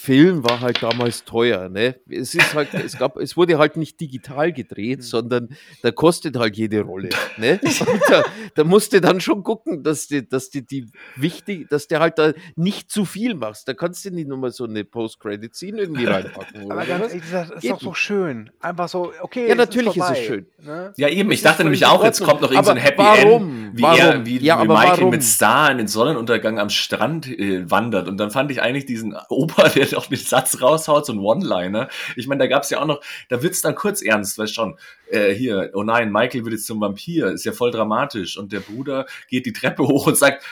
Film 0.00 0.44
war 0.44 0.60
halt 0.60 0.80
damals 0.80 1.24
teuer, 1.24 1.68
ne? 1.68 1.96
Es 2.08 2.32
ist 2.32 2.54
halt, 2.54 2.72
es 2.72 2.96
gab, 2.96 3.16
es 3.16 3.36
wurde 3.36 3.58
halt 3.58 3.76
nicht 3.76 3.98
digital 3.98 4.52
gedreht, 4.52 5.02
sondern 5.02 5.48
da 5.82 5.90
kostet 5.90 6.36
halt 6.36 6.56
jede 6.56 6.82
Rolle, 6.82 7.08
ne? 7.36 7.58
Und 7.80 8.00
da, 8.08 8.22
da 8.54 8.62
musste 8.62 9.00
dann 9.00 9.20
schon 9.20 9.42
gucken, 9.42 9.82
dass 9.82 10.06
die, 10.06 10.26
dass 10.26 10.50
die, 10.50 10.64
die 10.64 10.86
wichtig, 11.16 11.68
dass 11.68 11.88
der 11.88 11.98
halt 11.98 12.16
da 12.20 12.32
nicht 12.54 12.92
zu 12.92 13.04
viel 13.04 13.34
machst. 13.34 13.66
Da 13.66 13.74
kannst 13.74 14.04
du 14.04 14.10
nicht 14.12 14.28
nur 14.28 14.38
mal 14.38 14.52
so 14.52 14.66
eine 14.66 14.84
Post-Credit-Scene 14.84 15.80
irgendwie 15.80 16.04
reinpacken, 16.06 16.66
oder 16.66 16.74
Aber 16.76 16.86
ganz 16.86 17.08
ehrlich, 17.08 17.24
das 17.32 17.50
ist 17.50 17.60
Geht 17.62 17.72
doch 17.72 17.80
so 17.80 17.94
schön. 17.94 18.50
Einfach 18.60 18.88
so, 18.88 19.12
okay. 19.20 19.46
Ja, 19.46 19.54
es 19.54 19.58
natürlich 19.58 19.96
ist 19.96 20.02
es 20.02 20.06
vorbei, 20.06 20.22
schön. 20.22 20.46
Ne? 20.62 20.92
Ja, 20.96 21.08
eben, 21.08 21.28
ich 21.32 21.38
ist 21.38 21.44
dachte 21.44 21.64
nämlich 21.64 21.86
auch, 21.86 22.04
jetzt 22.04 22.22
kommt 22.22 22.40
noch 22.40 22.52
irgend 22.52 22.66
so 22.66 22.76
Happy 22.76 22.98
warum? 22.98 23.64
End, 23.64 23.76
wie 23.76 23.82
Warum? 23.82 23.98
er, 23.98 24.26
wie, 24.26 24.38
Ja, 24.38 24.62
wie 24.62 24.68
Michael 24.68 24.98
warum? 24.98 25.10
mit 25.10 25.24
Star 25.24 25.72
in 25.72 25.78
den 25.78 25.88
Sonnenuntergang 25.88 26.60
am 26.60 26.70
Strand 26.70 27.26
äh, 27.26 27.68
wandert. 27.68 28.06
Und 28.06 28.18
dann 28.18 28.30
fand 28.30 28.52
ich 28.52 28.62
eigentlich 28.62 28.86
diesen 28.86 29.16
Opa, 29.28 29.68
der 29.70 29.87
doch 29.92 30.06
den 30.06 30.18
Satz 30.18 30.60
raushaut, 30.60 31.06
so 31.06 31.12
ein 31.12 31.18
One-Liner. 31.18 31.88
Ich 32.16 32.26
meine, 32.26 32.40
da 32.40 32.46
gab 32.46 32.62
es 32.62 32.70
ja 32.70 32.80
auch 32.80 32.86
noch, 32.86 33.00
da 33.28 33.42
wird's 33.42 33.60
dann 33.60 33.74
kurz 33.74 34.02
ernst, 34.02 34.38
weißt 34.38 34.54
schon, 34.54 34.78
äh, 35.10 35.32
hier, 35.32 35.70
oh 35.74 35.82
nein, 35.82 36.12
Michael 36.12 36.44
wird 36.44 36.54
jetzt 36.54 36.66
zum 36.66 36.80
Vampir, 36.80 37.28
ist 37.28 37.44
ja 37.44 37.52
voll 37.52 37.70
dramatisch. 37.70 38.36
Und 38.38 38.52
der 38.52 38.60
Bruder 38.60 39.06
geht 39.28 39.46
die 39.46 39.52
Treppe 39.52 39.86
hoch 39.86 40.06
und 40.06 40.16
sagt, 40.16 40.44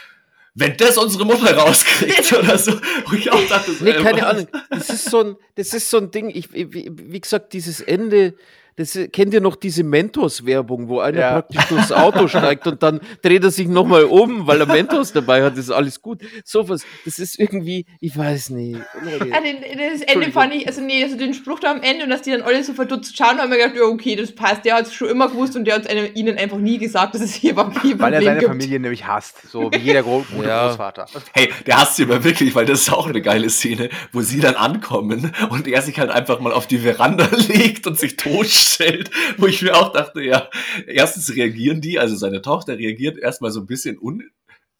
wenn 0.54 0.76
das 0.76 0.96
unsere 0.96 1.26
Mutter 1.26 1.54
rauskriegt 1.54 2.32
oder 2.32 2.56
so, 2.56 2.72
wo 3.06 3.14
ich 3.14 3.30
auch 3.30 3.46
dachte, 3.46 3.72
so, 3.72 3.84
Nee, 3.84 3.92
keine? 3.92 4.26
Ahnung. 4.26 4.48
Das 4.70 4.88
ist 4.88 5.10
so 5.10 5.20
ein, 5.20 5.36
das 5.54 5.74
ist 5.74 5.90
so 5.90 5.98
ein 5.98 6.10
Ding, 6.10 6.30
ich, 6.30 6.52
wie, 6.52 6.90
wie 6.90 7.20
gesagt, 7.20 7.52
dieses 7.52 7.80
Ende, 7.82 8.34
das 8.76 8.98
kennt 9.12 9.32
ihr 9.34 9.40
noch 9.40 9.56
diese 9.56 9.82
Mentos-Werbung, 9.84 10.88
wo 10.88 11.00
einer 11.00 11.18
Ja. 11.18 11.32
praktisch 11.42 11.64
durchs 11.66 11.92
Auto 11.92 12.28
steigt 12.28 12.66
und 12.66 12.82
dann 12.82 13.00
dreht 13.22 13.42
er 13.44 13.50
sich 13.50 13.68
nochmal 13.68 14.04
um, 14.04 14.46
weil 14.46 14.60
er 14.60 14.66
Mentos 14.66 15.12
dabei 15.12 15.42
hat, 15.42 15.56
ist 15.56 15.70
alles 15.70 16.00
gut. 16.02 16.20
Sowas, 16.44 16.82
das 17.04 17.18
ist 17.18 17.38
irgendwie, 17.38 17.86
ich 18.00 18.16
weiß 18.16 18.50
nicht. 18.50 18.80
Den, 19.04 19.56
das 19.92 20.02
Ende 20.02 20.30
fand 20.32 20.54
ich, 20.54 20.66
also 20.66 20.80
nee, 20.80 21.02
also 21.02 21.16
den 21.16 21.34
Spruch 21.34 21.60
da 21.60 21.70
am 21.72 21.82
Ende 21.82 22.04
und 22.04 22.10
dass 22.10 22.22
die 22.22 22.30
dann 22.30 22.42
alle 22.42 22.62
so 22.64 22.72
verdutzt 22.74 23.16
schauen, 23.16 23.38
haben 23.38 23.50
wir 23.50 23.58
gedacht, 23.58 23.76
ja, 23.76 23.82
okay, 23.82 24.16
das 24.16 24.32
passt. 24.34 24.64
Der 24.64 24.74
hat 24.74 24.86
es 24.86 24.94
schon 24.94 25.08
immer 25.08 25.28
gewusst 25.28 25.56
und 25.56 25.64
der 25.64 25.76
hat 25.76 25.86
einem- 25.88 26.10
ihnen 26.14 26.36
einfach 26.38 26.58
nie 26.58 26.78
gesagt, 26.78 27.14
dass 27.14 27.22
es 27.22 27.34
hier 27.34 27.56
Vampir 27.56 27.98
Weil 27.98 28.14
er 28.14 28.22
seine 28.22 28.38
gibt. 28.40 28.50
Familie 28.50 28.80
nämlich 28.80 29.06
hasst. 29.06 29.36
So 29.50 29.70
wie 29.72 29.78
jeder 29.78 30.02
gro 30.02 30.24
gute 30.34 30.48
Ja. 30.48 30.68
Großvater. 30.68 31.06
Hey, 31.32 31.50
der 31.66 31.80
hasst 31.80 31.96
sie 31.96 32.04
aber 32.04 32.22
wirklich, 32.24 32.54
weil 32.54 32.66
das 32.66 32.82
ist 32.82 32.92
auch 32.92 33.06
eine 33.08 33.22
geile 33.22 33.48
Szene, 33.50 33.88
wo 34.12 34.20
sie 34.20 34.40
dann 34.40 34.54
ankommen 34.54 35.32
und 35.50 35.66
er 35.68 35.82
sich 35.82 35.98
halt 35.98 36.10
einfach 36.10 36.40
mal 36.40 36.52
auf 36.52 36.66
die 36.66 36.78
Veranda 36.78 37.28
legt 37.48 37.86
und 37.86 37.98
sich 37.98 38.16
totstellt, 38.66 39.10
wo 39.38 39.46
ich 39.46 39.62
mir 39.62 39.74
auch 39.76 39.92
dachte, 39.92 40.22
ja, 40.22 40.48
erstens 40.86 41.34
reagieren 41.34 41.80
die, 41.80 41.98
also 41.98 42.16
seine 42.16 42.42
Tochter 42.42 42.78
reagiert 42.78 43.18
erstmal 43.18 43.50
so 43.50 43.60
ein 43.60 43.66
bisschen 43.66 43.98
un 43.98 44.30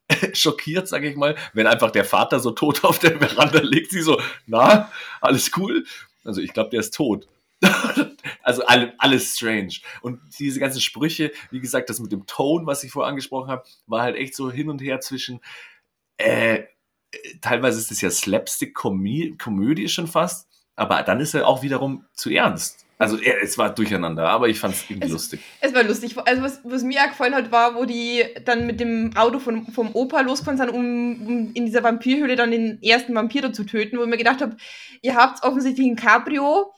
schockiert, 0.35 0.87
sage 0.87 1.11
ich 1.11 1.17
mal, 1.17 1.37
wenn 1.53 1.67
einfach 1.67 1.91
der 1.91 2.05
Vater 2.05 2.39
so 2.39 2.53
tot 2.53 2.85
auf 2.85 2.99
der 2.99 3.19
Veranda 3.19 3.61
liegt, 3.61 3.91
sie 3.91 4.03
so, 4.03 4.21
na, 4.47 4.91
alles 5.21 5.51
cool? 5.57 5.85
Also 6.25 6.41
ich 6.41 6.53
glaube, 6.53 6.71
der 6.71 6.81
ist 6.81 6.95
tot. 6.95 7.29
also 8.43 8.65
alle, 8.67 8.95
alles 8.99 9.37
strange. 9.37 9.79
Und 10.03 10.21
diese 10.39 10.61
ganzen 10.61 10.81
Sprüche, 10.81 11.33
wie 11.51 11.61
gesagt, 11.61 11.91
das 11.91 11.99
mit 11.99 12.13
dem 12.13 12.27
Ton, 12.27 12.67
was 12.67 12.85
ich 12.85 12.93
vorher 12.93 13.09
angesprochen 13.09 13.51
habe, 13.51 13.65
war 13.87 14.03
halt 14.03 14.17
echt 14.17 14.37
so 14.37 14.51
hin 14.51 14.69
und 14.69 14.81
her 14.81 15.01
zwischen 15.01 15.41
äh, 16.19 16.65
teilweise 17.41 17.79
ist 17.79 17.91
es 17.91 18.01
ja 18.01 18.11
Slapstick-Komödie 18.11 19.89
schon 19.89 20.07
fast, 20.07 20.49
aber 20.77 21.03
dann 21.03 21.21
ist 21.21 21.35
er 21.35 21.49
auch 21.49 21.63
wiederum 21.63 22.05
zu 22.13 22.31
ernst. 22.31 22.86
Also 22.99 23.19
ja, 23.19 23.35
es 23.43 23.59
war 23.59 23.75
durcheinander, 23.75 24.29
aber 24.29 24.49
ich 24.49 24.59
fand 24.59 24.75
es 24.75 24.89
irgendwie 24.89 25.09
lustig. 25.09 25.41
Es 25.61 25.75
war 25.75 25.83
lustig. 25.83 26.17
Also 26.25 26.43
was, 26.43 26.61
was 26.65 26.83
mir 26.83 27.03
auch 27.03 27.09
gefallen 27.09 27.35
hat, 27.35 27.53
war, 27.53 27.75
wo 27.75 27.85
die 27.85 28.25
dann 28.45 28.67
mit 28.67 28.81
dem 28.81 29.15
Auto 29.17 29.39
von, 29.39 29.67
vom 29.67 29.95
Opa 29.95 30.23
losgefahren 30.23 30.57
sind, 30.57 30.71
um, 30.71 31.27
um 31.27 31.53
in 31.53 31.67
dieser 31.67 31.83
Vampirhöhle 31.83 32.37
dann 32.37 32.51
den 32.51 32.83
ersten 32.83 33.15
Vampir 33.15 33.43
da 33.43 33.53
zu 33.53 33.65
töten, 33.65 33.99
wo 33.99 34.03
ich 34.05 34.09
mir 34.09 34.17
gedacht 34.17 34.41
habe, 34.41 34.57
ihr 35.03 35.15
habt 35.15 35.43
offensichtlich 35.43 35.87
ein 35.87 35.97
Cabrio, 35.97 36.73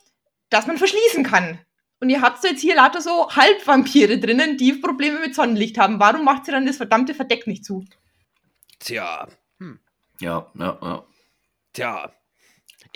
das 0.50 0.66
man 0.66 0.76
verschließen 0.76 1.22
kann. 1.22 1.60
Und 2.00 2.10
ihr 2.10 2.20
habt 2.20 2.42
jetzt 2.44 2.60
hier 2.60 2.76
lauter 2.76 3.00
so 3.00 3.30
Halbvampire 3.30 4.18
drinnen, 4.18 4.56
die 4.56 4.72
Probleme 4.72 5.20
mit 5.20 5.34
Sonnenlicht 5.34 5.78
haben. 5.78 6.00
Warum 6.00 6.24
macht 6.24 6.48
ihr 6.48 6.52
dann 6.52 6.66
das 6.66 6.76
verdammte 6.76 7.14
Verdeck 7.14 7.46
nicht 7.46 7.64
zu? 7.64 7.84
Tja, 8.80 9.28
Ja, 10.20 10.46
ja, 10.54 10.78
ja. 10.80 11.04
tja. 11.72 12.12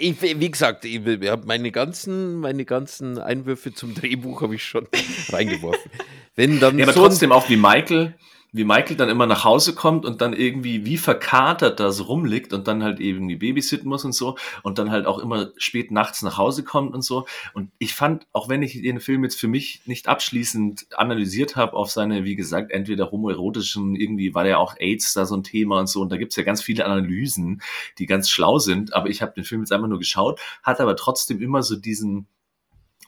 Ich, 0.02 0.20
wie 0.20 0.50
gesagt, 0.50 0.84
ich, 0.84 1.06
ich 1.06 1.28
habe 1.28 1.46
meine 1.46 1.70
ganzen, 1.70 2.40
meine 2.40 2.64
ganzen 2.64 3.18
Einwürfe 3.18 3.72
zum 3.72 3.94
Drehbuch 3.94 4.42
habe 4.42 4.56
ich 4.56 4.64
schon 4.64 4.88
reingeworfen. 5.28 5.92
Wenn 6.34 6.58
dann 6.58 6.76
Ja, 6.76 6.86
aber 6.86 6.92
so 6.92 7.02
trotzdem 7.02 7.30
auch 7.30 7.48
wie 7.48 7.56
Michael, 7.56 8.14
wie 8.52 8.64
Michael 8.64 8.96
dann 8.96 9.08
immer 9.08 9.26
nach 9.26 9.44
Hause 9.44 9.74
kommt 9.74 10.04
und 10.04 10.20
dann 10.20 10.34
irgendwie 10.34 10.84
wie 10.84 10.98
verkatert 10.98 11.80
da 11.80 11.90
so 11.90 12.04
rumliegt 12.04 12.52
und 12.52 12.68
dann 12.68 12.82
halt 12.82 13.00
irgendwie 13.00 13.36
babysitten 13.36 13.88
muss 13.88 14.04
und 14.04 14.12
so 14.12 14.36
und 14.62 14.78
dann 14.78 14.90
halt 14.90 15.06
auch 15.06 15.18
immer 15.18 15.52
spät 15.56 15.90
nachts 15.90 16.22
nach 16.22 16.36
Hause 16.36 16.62
kommt 16.62 16.94
und 16.94 17.02
so. 17.02 17.26
Und 17.54 17.70
ich 17.78 17.94
fand, 17.94 18.26
auch 18.32 18.50
wenn 18.50 18.62
ich 18.62 18.74
den 18.80 19.00
Film 19.00 19.24
jetzt 19.24 19.40
für 19.40 19.48
mich 19.48 19.82
nicht 19.86 20.06
abschließend 20.06 20.86
analysiert 20.94 21.56
habe 21.56 21.72
auf 21.72 21.90
seine, 21.90 22.24
wie 22.24 22.36
gesagt, 22.36 22.70
entweder 22.70 23.10
homoerotischen, 23.10 23.96
irgendwie 23.96 24.34
war 24.34 24.46
ja 24.46 24.58
auch 24.58 24.76
AIDS 24.78 25.14
da 25.14 25.24
so 25.24 25.34
ein 25.34 25.44
Thema 25.44 25.80
und 25.80 25.88
so 25.88 26.02
und 26.02 26.12
da 26.12 26.18
gibt's 26.18 26.36
ja 26.36 26.42
ganz 26.42 26.62
viele 26.62 26.84
Analysen, 26.84 27.62
die 27.98 28.06
ganz 28.06 28.28
schlau 28.28 28.58
sind, 28.58 28.92
aber 28.92 29.08
ich 29.08 29.22
habe 29.22 29.32
den 29.32 29.44
Film 29.44 29.62
jetzt 29.62 29.72
einfach 29.72 29.88
nur 29.88 29.98
geschaut, 29.98 30.40
hat 30.62 30.80
aber 30.80 30.94
trotzdem 30.96 31.40
immer 31.40 31.62
so 31.62 31.76
diesen 31.76 32.26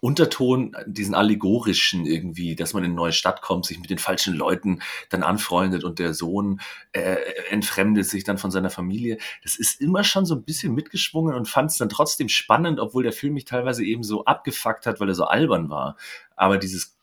Unterton, 0.05 0.77
diesen 0.85 1.15
allegorischen 1.15 2.05
irgendwie, 2.05 2.55
dass 2.55 2.75
man 2.75 2.85
in 2.85 2.91
eine 2.91 2.95
neue 2.97 3.13
Stadt 3.13 3.41
kommt, 3.41 3.65
sich 3.65 3.81
mit 3.81 3.89
den 3.89 3.97
falschen 3.97 4.35
Leuten 4.35 4.83
dann 5.09 5.23
anfreundet 5.23 5.83
und 5.83 5.99
der 5.99 6.13
Sohn 6.13 6.61
äh, 6.93 7.17
entfremdet 7.49 8.05
sich 8.05 8.23
dann 8.23 8.37
von 8.37 8.51
seiner 8.51 8.69
Familie. 8.69 9.17
Das 9.43 9.57
ist 9.57 9.81
immer 9.81 10.05
schon 10.05 10.27
so 10.27 10.35
ein 10.35 10.43
bisschen 10.43 10.75
mitgeschwungen 10.75 11.35
und 11.35 11.49
fand 11.49 11.71
es 11.71 11.79
dann 11.79 11.89
trotzdem 11.89 12.29
spannend, 12.29 12.81
obwohl 12.81 13.03
der 13.03 13.15
Film 13.15 13.33
mich 13.33 13.47
teilweise 13.47 13.83
eben 13.83 14.03
so 14.03 14.27
abgefuckt 14.27 14.85
hat, 14.85 15.01
weil 15.01 15.09
er 15.09 15.15
so 15.15 15.25
albern 15.25 15.71
war. 15.71 15.97
Aber 16.37 16.59
dieses, 16.59 16.99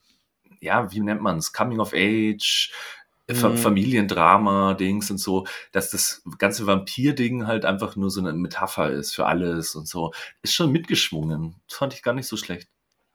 ja, 0.59 0.91
wie 0.91 0.99
nennt 0.99 1.23
man 1.23 1.37
es? 1.39 1.53
Coming 1.53 1.79
of 1.79 1.93
Age, 1.95 2.71
Fa 3.33 3.49
Mhm. 3.49 3.57
Familiendrama, 3.57 4.75
Dings 4.75 5.09
und 5.09 5.17
so, 5.17 5.47
dass 5.71 5.89
das 5.89 6.21
ganze 6.37 6.67
Vampir-Ding 6.67 7.47
halt 7.47 7.65
einfach 7.65 7.95
nur 7.95 8.11
so 8.11 8.19
eine 8.21 8.33
Metapher 8.33 8.91
ist 8.91 9.15
für 9.15 9.25
alles 9.25 9.73
und 9.73 9.87
so, 9.87 10.13
ist 10.43 10.53
schon 10.53 10.71
mitgeschwungen. 10.71 11.55
Das 11.67 11.77
fand 11.79 11.95
ich 11.95 12.03
gar 12.03 12.13
nicht 12.13 12.27
so 12.27 12.37
schlecht. 12.37 12.69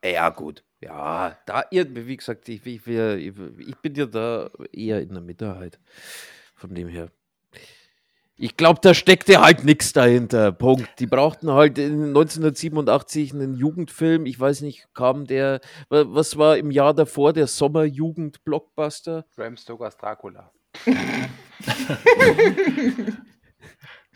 Ja, 0.05 0.29
gut. 0.31 0.63
Ja, 0.81 1.37
da 1.47 1.65
ihr, 1.71 1.87
wie 2.07 2.17
gesagt, 2.17 2.49
ich, 2.49 2.65
ich, 2.67 2.87
ich, 2.87 3.33
ich 3.59 3.77
bin 3.83 3.95
ja 3.95 4.07
da 4.07 4.51
eher 4.73 5.01
in 5.01 5.11
der 5.11 5.23
Minderheit. 5.23 5.79
Von 6.55 6.75
dem 6.75 6.89
her. 6.89 7.11
Ich 8.39 8.59
glaube, 8.59 8.81
da 8.83 8.93
steckte 8.93 9.41
halt 9.41 9.65
nichts 9.65 9.95
dahinter. 9.95 10.53
Punkt. 10.53 11.01
Die 11.01 11.07
brauchten 11.07 11.51
halt 11.51 11.79
in 11.79 12.09
1987 12.09 13.33
einen 13.33 13.55
Jugendfilm. 13.55 14.27
Ich 14.27 14.39
weiß 14.39 14.61
nicht, 14.61 14.89
kam 14.93 15.27
der, 15.27 15.61
wa- 15.89 16.05
was 16.09 16.37
war 16.37 16.59
im 16.59 16.71
Jahr 16.71 16.93
davor 16.93 17.33
der 17.33 17.47
Sommerjugend-Blockbuster? 17.47 19.25
Bram 19.37 19.57
Stokers 19.57 19.97
Dracula. 19.97 20.53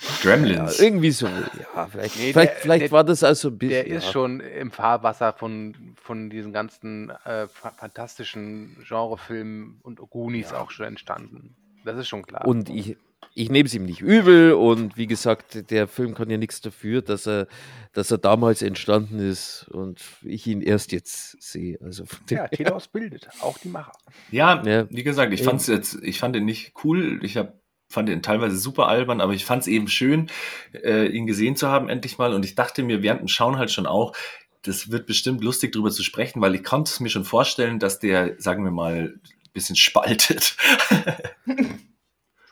Ja, 0.01 0.09
Gremlins. 0.23 0.81
irgendwie 0.81 1.11
so. 1.11 1.27
Ja, 1.27 1.87
vielleicht, 1.87 2.17
Nee, 2.17 2.33
vielleicht, 2.33 2.53
der- 2.53 2.61
vielleicht 2.61 2.83
der- 2.85 2.91
war 2.93 3.05
das 3.05 3.23
also 3.23 3.49
ein 3.49 3.59
bisschen. 3.59 3.85
Der 3.85 3.87
ist 3.87 4.07
ja. 4.07 4.13
schon 4.13 4.41
im 4.41 4.71
Fahrwasser 4.71 5.33
von, 5.35 5.95
von 6.01 6.31
diesen 6.31 6.53
ganzen 6.53 7.11
äh, 7.25 7.47
fa- 7.49 7.73
fantastischen 7.77 8.77
Genrefilmen 8.89 9.79
und 9.83 9.99
Goonies 10.11 10.53
auch 10.53 10.71
schon 10.71 10.87
entstanden. 10.87 11.55
Das 11.85 11.97
ist 11.99 12.09
schon 12.09 12.23
klar. 12.23 12.47
Und 12.47 12.69
ich, 12.71 12.97
ich 13.35 13.51
nehme 13.51 13.67
es 13.67 13.75
ihm 13.75 13.85
nicht 13.85 14.01
übel. 14.01 14.53
Und 14.55 14.97
wie 14.97 15.07
gesagt, 15.07 15.71
der 15.71 15.87
Film 15.87 16.15
kann 16.15 16.31
ja 16.31 16.37
nichts 16.39 16.61
dafür, 16.61 17.03
dass 17.03 17.27
er, 17.27 17.47
dass 17.93 18.11
er 18.11 18.19
damals 18.19 18.63
entstanden 18.63 19.19
ist 19.19 19.69
und 19.71 20.01
ich 20.23 20.47
ihn 20.47 20.63
erst 20.63 20.93
jetzt 20.93 21.43
sehe. 21.43 21.79
Also 21.83 22.05
von 22.07 22.25
dem 22.27 22.37
ja, 22.39 22.49
Telehaus 22.49 22.89
bildet, 22.89 23.29
auch 23.41 23.59
die 23.59 23.69
Macher. 23.69 23.93
Ja, 24.31 24.63
Ja. 24.65 24.87
wie 24.91 25.03
gesagt, 25.03 25.33
ich 25.35 25.43
fand's 25.43 25.67
jetzt, 25.67 25.99
ich 26.03 26.19
fand 26.19 26.35
den 26.35 26.45
nicht 26.45 26.73
cool. 26.85 27.21
Ich 27.23 27.37
hab, 27.37 27.55
fand 27.91 28.09
den 28.09 28.23
teilweise 28.23 28.57
super 28.57 28.87
albern, 28.89 29.21
aber 29.21 29.35
ich 29.35 29.45
fand's 29.45 29.67
eben 29.67 29.89
schön, 29.89 30.31
äh, 30.73 31.07
ihn 31.09 31.27
gesehen 31.27 31.57
zu 31.57 31.69
haben 31.69 31.89
endlich 31.89 32.17
mal. 32.19 32.33
Und 32.33 32.45
ich 32.45 32.55
dachte 32.55 32.83
mir 32.83 33.03
während 33.03 33.21
dem 33.21 33.29
Schauen 33.29 33.59
halt 33.59 33.71
schon 33.71 33.87
auch, 33.87 34.15
das 34.63 34.91
wird 34.91 35.07
bestimmt 35.07 35.43
lustig 35.43 35.73
drüber 35.73 35.91
zu 35.91 36.03
sprechen, 36.03 36.41
weil 36.41 36.55
ich 36.55 36.65
konnte 36.65 36.91
es 36.91 37.01
mir 37.01 37.09
schon 37.09 37.25
vorstellen, 37.25 37.79
dass 37.79 37.99
der, 37.99 38.41
sagen 38.41 38.65
wir 38.65 38.71
mal, 38.71 39.15
ein 39.15 39.53
bisschen 39.53 39.77
spaltet. 39.77 40.57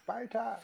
Spalter. 0.02 0.60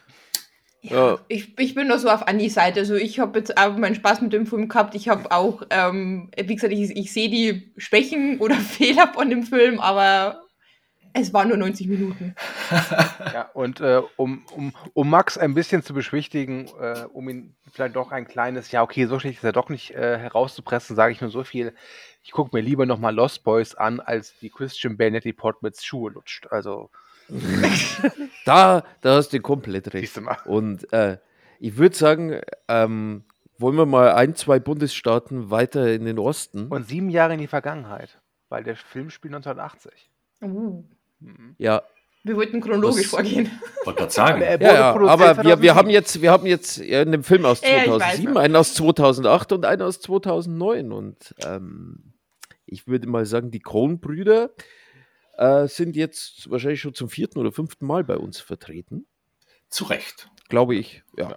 Ja. 0.81 1.19
Ich, 1.29 1.59
ich 1.59 1.75
bin 1.75 1.89
nur 1.89 1.99
so 1.99 2.11
auf 2.11 2.27
Annis 2.27 2.55
Seite. 2.55 2.81
Also 2.81 2.95
ich 2.95 3.19
habe 3.19 3.39
jetzt 3.39 3.57
auch 3.57 3.77
meinen 3.77 3.95
Spaß 3.95 4.21
mit 4.23 4.33
dem 4.33 4.47
Film 4.47 4.69
gehabt. 4.69 4.95
Ich 4.95 5.09
habe 5.09 5.31
auch, 5.31 5.63
ähm, 5.71 6.31
wie 6.37 6.55
gesagt, 6.55 6.73
ich, 6.73 6.91
ich 6.91 7.13
sehe 7.13 7.31
die 7.31 7.73
Schwächen 7.77 8.39
oder 8.39 8.55
Fehler 8.57 9.13
von 9.15 9.31
dem 9.31 9.45
Film, 9.45 9.81
aber 9.81 10.44
es 11.15 11.33
waren 11.33 11.49
nur 11.49 11.57
90 11.57 11.87
Minuten. 11.87 12.35
Ja, 13.33 13.49
und 13.55 13.81
äh, 13.81 14.03
um, 14.17 14.45
um, 14.55 14.75
um 14.95 15.09
Max 15.09 15.39
ein 15.39 15.55
bisschen 15.55 15.83
zu 15.83 15.95
beschwichtigen, 15.95 16.69
äh, 16.81 17.07
um 17.13 17.29
ihn 17.29 17.55
vielleicht 17.73 17.97
doch 17.97 18.11
ein 18.11 18.27
kleines, 18.27 18.71
ja, 18.73 18.83
okay, 18.83 19.07
so 19.07 19.19
schlecht 19.19 19.39
ist 19.39 19.45
er 19.45 19.53
doch 19.53 19.69
nicht 19.69 19.93
äh, 19.93 20.19
herauszupressen, 20.19 20.97
sage 20.97 21.13
ich 21.13 21.21
nur 21.21 21.31
so 21.31 21.45
viel. 21.45 21.73
Ich 22.23 22.33
gucke 22.33 22.57
mir 22.57 22.63
lieber 22.63 22.85
nochmal 22.85 23.15
Lost 23.15 23.45
Boys 23.45 23.75
an, 23.75 24.01
als 24.01 24.37
die 24.41 24.51
Christian 24.51 24.97
Bale 24.97 25.13
Natalie 25.13 25.35
Portmans 25.35 25.85
Schuhe 25.85 26.11
lutscht. 26.11 26.49
Also, 26.51 26.91
Da, 28.45 28.83
da 29.01 29.17
hast 29.17 29.33
du 29.33 29.41
komplett 29.41 29.95
recht. 29.95 30.21
Und 30.45 30.93
äh, 30.93 31.19
ich 31.61 31.77
würde 31.77 31.97
sagen, 31.97 32.41
ähm, 32.69 33.25
wollen 33.59 33.77
wir 33.77 33.87
mal 33.87 34.13
ein, 34.13 34.35
zwei 34.35 34.59
Bundesstaaten 34.59 35.51
weiter 35.51 35.93
in 35.93 36.05
den 36.05 36.19
Osten? 36.19 36.67
Und 36.69 36.89
sieben 36.89 37.09
Jahre 37.09 37.35
in 37.35 37.41
die 37.41 37.47
Vergangenheit, 37.47 38.21
weil 38.49 38.65
der 38.65 38.77
Film 38.77 39.11
spielt 39.11 39.35
1980. 39.35 40.11
Uh, 40.43 40.47
Mhm. 40.47 40.85
Ja, 41.59 41.83
wir 42.27 42.37
wollten 42.37 42.63
chronologisch 42.63 43.05
Was- 43.05 43.11
vorgehen. 43.11 43.51
Wollte 43.85 43.99
gerade 43.99 44.13
sagen. 44.13 44.43
Aber 44.43 44.63
ja, 44.63 44.75
ja 44.75 44.95
aber 44.95 45.37
wir, 45.45 45.61
wir 45.61 45.75
2007. 45.75 45.75
haben 45.75 45.91
jetzt, 45.91 46.23
wir 46.23 46.31
haben 46.31 46.47
jetzt 46.47 46.79
ja, 46.79 47.03
einen 47.03 47.23
Film 47.23 47.45
aus 47.45 47.61
Ja, 47.61 47.69
ich 47.69 47.91
weiß, 47.91 47.99
2007, 47.99 48.35
ja. 48.35 48.41
einen 48.41 48.57
aus 48.57 48.75
2008 48.75 49.53
und 49.53 49.65
einen 49.67 49.83
aus 49.83 50.01
2009. 50.01 50.91
Und 50.91 51.35
ähm, 51.45 52.15
ich 52.65 52.87
würde 52.87 53.09
mal 53.09 53.27
sagen, 53.27 53.51
die 53.51 53.61
Coen-Brüder 53.61 54.51
äh, 55.37 55.67
sind 55.69 55.97
jetzt 55.97 56.51
wahrscheinlich 56.51 56.81
schon 56.81 56.95
zum 56.95 57.11
vierten 57.11 57.39
oder 57.39 57.53
fünften 57.53 57.85
Mal 57.85 58.05
bei 58.05 58.17
uns 58.17 58.41
vertreten. 58.41 59.07
Zu 59.69 59.85
Recht. 59.85 60.31
Glaube 60.49 60.77
ich, 60.77 61.03
ja. 61.19 61.37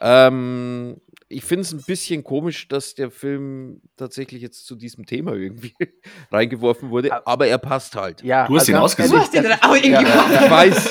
Ähm, 0.00 1.00
ich 1.32 1.44
finde 1.44 1.62
es 1.62 1.72
ein 1.72 1.82
bisschen 1.82 2.24
komisch, 2.24 2.66
dass 2.68 2.94
der 2.96 3.10
Film 3.10 3.80
tatsächlich 3.96 4.42
jetzt 4.42 4.66
zu 4.66 4.74
diesem 4.74 5.06
Thema 5.06 5.32
irgendwie 5.32 5.74
reingeworfen 6.32 6.90
wurde, 6.90 7.12
Aber- 7.12 7.26
aber 7.28 7.46
er 7.46 7.58
passt 7.58 7.94
halt. 7.96 8.22
Ja, 8.22 8.46
Du 8.48 8.56
hast 8.56 8.68
ihn 8.68 8.72
ganz 8.72 8.84
ausgesucht. 8.84 9.14
Du 9.14 9.20
hast 9.20 9.34
dann 9.34 9.52
auch 9.62 9.74
irgendwie 9.74 9.92
ja, 9.92 10.02
gemacht. 10.02 10.32
Ich 10.44 10.50
weiß, 10.50 10.90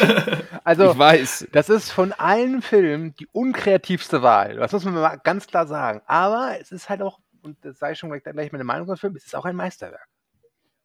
Also, 0.64 0.92
ich 0.92 0.98
weiß. 0.98 1.48
das 1.52 1.70
ist 1.70 1.92
von 1.92 2.14
allen 2.14 2.62
Filmen 2.62 3.14
die 3.16 3.28
unkreativste 3.32 4.22
Wahl. 4.22 4.56
Das 4.56 4.72
muss 4.72 4.86
man 4.86 4.94
mal 4.94 5.18
ganz 5.18 5.46
klar 5.46 5.68
sagen. 5.68 6.02
Aber 6.06 6.56
es 6.60 6.72
ist 6.72 6.90
halt 6.90 7.02
auch, 7.02 7.20
und 7.42 7.58
das 7.66 7.78
sei 7.80 7.94
schon 7.96 8.10
gleich, 8.10 8.24
gleich 8.24 8.52
meine 8.52 8.64
Meinung 8.64 8.88
zum 8.88 8.96
Film, 8.98 9.16
es 9.16 9.26
ist 9.26 9.36
auch 9.36 9.46
ein 9.46 9.56
Meisterwerk. 9.56 10.08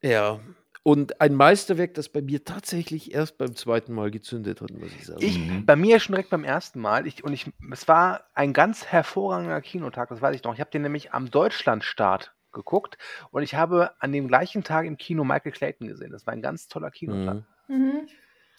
Ja. 0.02 0.40
Und 0.86 1.18
ein 1.22 1.34
Meisterwerk, 1.34 1.94
das 1.94 2.10
bei 2.10 2.20
mir 2.20 2.44
tatsächlich 2.44 3.14
erst 3.14 3.38
beim 3.38 3.56
zweiten 3.56 3.94
Mal 3.94 4.10
gezündet 4.10 4.60
hat, 4.60 4.70
muss 4.70 4.92
ich 4.94 5.06
sagen. 5.06 5.18
Ich, 5.22 5.38
Mhm. 5.38 5.64
Bei 5.64 5.76
mir 5.76 5.98
schon 5.98 6.12
direkt 6.14 6.28
beim 6.28 6.44
ersten 6.44 6.78
Mal. 6.78 7.06
Ich, 7.06 7.24
und 7.24 7.32
ich, 7.32 7.50
es 7.72 7.88
war 7.88 8.24
ein 8.34 8.52
ganz 8.52 8.84
hervorragender 8.84 9.62
Kinotag, 9.62 10.10
das 10.10 10.20
weiß 10.20 10.36
ich 10.36 10.44
noch. 10.44 10.52
Ich 10.52 10.60
habe 10.60 10.70
den 10.70 10.82
nämlich 10.82 11.12
am 11.14 11.30
Deutschlandstart 11.30 12.34
geguckt 12.52 12.98
und 13.30 13.42
ich 13.42 13.54
habe 13.54 13.92
an 13.98 14.12
dem 14.12 14.28
gleichen 14.28 14.62
Tag 14.62 14.84
im 14.86 14.98
Kino 14.98 15.24
Michael 15.24 15.52
Clayton 15.52 15.88
gesehen. 15.88 16.12
Das 16.12 16.26
war 16.26 16.34
ein 16.34 16.42
ganz 16.42 16.68
toller 16.68 16.90
Kinotag. 16.90 17.44
Mhm. 17.66 17.76
Mhm. 17.76 18.08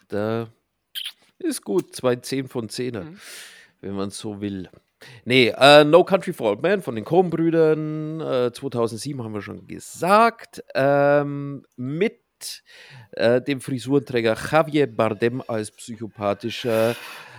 Da 0.08 0.48
ist 1.38 1.62
gut, 1.62 1.94
zwei 1.94 2.16
10 2.16 2.48
von 2.48 2.68
10er, 2.68 3.04
Mhm. 3.04 3.20
wenn 3.80 3.92
man 3.94 4.10
so 4.10 4.40
will. 4.40 4.68
Nee, 5.24 5.52
äh, 5.56 5.84
No 5.84 6.04
Country 6.04 6.32
for 6.32 6.50
Old 6.50 6.62
Men 6.62 6.82
von 6.82 6.94
den 6.94 7.04
Coen-Brüdern, 7.04 8.20
äh, 8.20 8.52
2007 8.52 9.22
haben 9.22 9.34
wir 9.34 9.42
schon 9.42 9.66
gesagt, 9.66 10.64
ähm, 10.74 11.64
mit 11.76 12.62
äh, 13.12 13.42
dem 13.42 13.60
Frisurenträger 13.60 14.36
Javier 14.50 14.86
Bardem 14.86 15.42
als 15.46 15.70
psychopathischer 15.70 16.96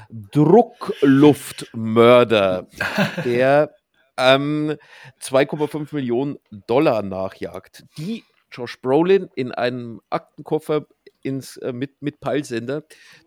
Druckluftmörder, 0.09 2.67
der 3.25 3.73
ähm, 4.17 4.75
2,5 5.21 5.95
Millionen 5.95 6.37
Dollar 6.67 7.01
nachjagt, 7.03 7.83
die 7.97 8.23
Josh 8.51 8.81
Brolin 8.81 9.29
in 9.35 9.51
einem 9.51 10.01
Aktenkoffer 10.09 10.85
ins, 11.21 11.57
äh, 11.57 11.73
mit, 11.73 12.01
mit 12.01 12.19
Peilsender 12.19 12.83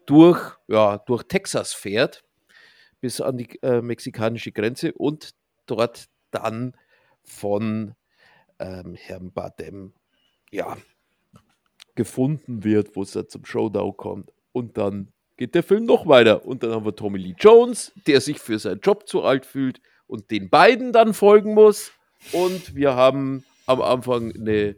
durch, 0.07 0.41
ja, 0.69 0.99
durch 0.99 1.23
Texas 1.25 1.75
fährt 1.75 2.25
bis 3.01 3.21
an 3.21 3.39
die 3.39 3.63
äh, 3.63 3.81
mexikanische 3.81 4.53
Grenze 4.53 4.93
und 4.93 5.35
dort 5.67 6.09
dann 6.31 6.75
von 7.23 7.95
ähm, 8.59 8.95
Herrn 8.95 9.33
Badem 9.33 9.93
ja, 10.51 10.77
gefunden 11.95 12.65
wird, 12.65 12.97
wo 12.97 13.03
es 13.03 13.13
dann 13.13 13.29
zum 13.29 13.45
Showdown 13.45 13.97
kommt. 13.97 14.33
Und 14.53 14.77
dann 14.77 15.09
geht 15.37 15.55
der 15.55 15.63
Film 15.63 15.87
noch 15.87 16.07
weiter. 16.07 16.45
Und 16.45 16.63
dann 16.63 16.73
haben 16.73 16.85
wir 16.85 16.95
Tommy 16.95 17.19
Lee 17.19 17.35
Jones, 17.39 17.93
der 18.07 18.21
sich 18.21 18.39
für 18.39 18.59
seinen 18.59 18.81
Job 18.81 19.09
zu 19.09 19.23
alt 19.23 19.47
fühlt 19.47 19.81
und 20.07 20.31
den 20.31 20.51
beiden 20.51 20.93
dann 20.93 21.15
folgen 21.15 21.55
muss. 21.55 21.93
Und 22.33 22.75
wir 22.75 22.95
haben 22.95 23.45
am 23.67 23.81
Anfang 23.81 24.35
eine, 24.35 24.77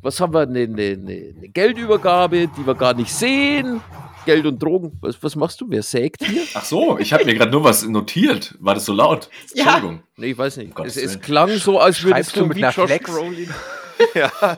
was 0.00 0.20
haben 0.20 0.32
wir, 0.32 0.40
eine, 0.40 0.60
eine, 0.60 0.82
eine 0.92 1.34
eine 1.36 1.48
Geldübergabe, 1.48 2.48
die 2.56 2.66
wir 2.66 2.74
gar 2.74 2.94
nicht 2.94 3.12
sehen. 3.12 3.80
Geld 4.28 4.46
und 4.46 4.62
Drogen. 4.62 4.96
Was, 5.00 5.22
was 5.22 5.34
machst 5.36 5.60
du? 5.60 5.66
Wer 5.68 5.82
sägt 5.82 6.22
hier? 6.24 6.42
Ach 6.54 6.64
so, 6.64 6.98
ich 6.98 7.12
habe 7.12 7.24
mir 7.24 7.34
gerade 7.34 7.50
nur 7.50 7.64
was 7.64 7.86
notiert. 7.86 8.54
War 8.60 8.74
das 8.74 8.84
so 8.84 8.92
laut? 8.92 9.30
Ja. 9.54 9.64
Entschuldigung. 9.64 10.02
Nee, 10.16 10.30
ich 10.32 10.38
weiß 10.38 10.58
nicht. 10.58 10.78
Um 10.78 10.84
es, 10.86 10.96
es 10.96 11.18
klang 11.20 11.48
so, 11.56 11.78
als 11.80 12.02
würdest 12.02 12.36
du 12.36 12.40
du 12.40 12.46
mit 12.46 12.58
einer 12.58 12.70
Josh 12.72 12.86
Flex? 12.86 13.10
Brolin. 13.10 13.48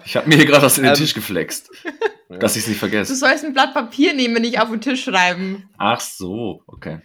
Ich 0.05 0.17
habe 0.17 0.29
mir 0.29 0.37
hier 0.37 0.45
gerade 0.45 0.63
was 0.67 0.77
in 0.77 0.85
den 0.85 0.93
Ähm, 0.93 0.99
Tisch 0.99 1.15
geflext, 1.15 1.71
dass 2.29 2.57
ich 2.57 2.63
es 2.65 2.69
nicht 2.69 2.77
Du 2.77 2.89
vergesse. 2.89 3.15
sollst 3.17 3.43
ein 3.43 3.55
Blatt 3.55 3.73
Papier 3.73 4.13
nehmen, 4.13 4.43
nicht 4.43 4.61
auf 4.61 4.69
den 4.69 4.83
Tisch 4.83 5.05
schreiben. 5.05 5.67
Ach 5.79 5.99
so, 5.99 6.63
okay. 6.67 6.99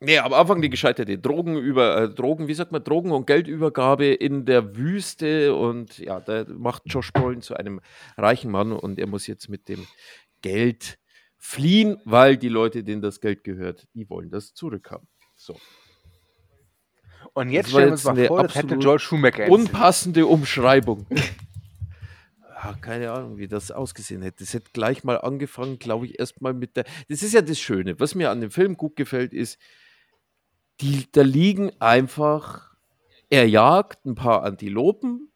Nee, 0.00 0.18
am 0.18 0.34
Anfang 0.34 0.60
die 0.60 0.68
gescheiterte 0.68 1.16
Drogen 1.16 1.56
über 1.56 1.96
äh, 2.02 2.08
Drogen, 2.10 2.46
wie 2.46 2.52
sagt 2.52 2.72
man, 2.72 2.84
Drogen- 2.84 3.12
und 3.12 3.26
Geldübergabe 3.26 4.06
in 4.12 4.44
der 4.44 4.76
Wüste 4.76 5.54
und 5.54 5.96
ja, 5.98 6.20
da 6.20 6.44
macht 6.46 6.82
Josh 6.84 7.10
Brolin 7.10 7.40
zu 7.40 7.54
einem 7.56 7.80
reichen 8.18 8.50
Mann 8.50 8.72
und 8.72 8.98
er 8.98 9.06
muss 9.06 9.26
jetzt 9.26 9.48
mit 9.48 9.66
dem 9.70 9.86
Geld 10.42 10.98
fliehen, 11.40 11.96
weil 12.04 12.36
die 12.36 12.50
Leute, 12.50 12.84
denen 12.84 13.02
das 13.02 13.20
Geld 13.20 13.42
gehört, 13.42 13.88
die 13.94 14.08
wollen 14.08 14.30
das 14.30 14.54
zurückhaben. 14.54 15.08
So. 15.36 15.56
Und 17.32 17.48
jetzt 17.48 17.70
stellen 17.70 17.86
wir 17.86 17.92
uns 17.92 18.04
mal 18.04 18.26
vor, 18.26 18.42
das 18.42 18.54
hätte 18.54 18.74
Joel 18.74 18.98
Schumacher. 18.98 19.48
Unpassende 19.48 20.26
Umschreibung. 20.26 21.06
Ja, 22.40 22.74
keine 22.80 23.10
Ahnung, 23.10 23.38
wie 23.38 23.48
das 23.48 23.70
ausgesehen 23.70 24.22
hätte. 24.22 24.44
Das 24.44 24.52
hätte 24.52 24.70
gleich 24.72 25.02
mal 25.02 25.18
angefangen, 25.18 25.78
glaube 25.78 26.06
ich, 26.06 26.18
erstmal 26.18 26.52
mit 26.52 26.76
der. 26.76 26.84
Das 27.08 27.22
ist 27.22 27.32
ja 27.32 27.40
das 27.40 27.58
Schöne. 27.58 27.98
Was 27.98 28.14
mir 28.14 28.30
an 28.30 28.42
dem 28.42 28.50
Film 28.50 28.76
gut 28.76 28.96
gefällt, 28.96 29.32
ist, 29.32 29.58
die, 30.80 31.10
da 31.10 31.22
liegen 31.22 31.72
einfach, 31.80 32.74
er 33.30 33.48
jagt 33.48 34.04
ein 34.04 34.14
paar 34.14 34.42
Antilopen 34.42 35.32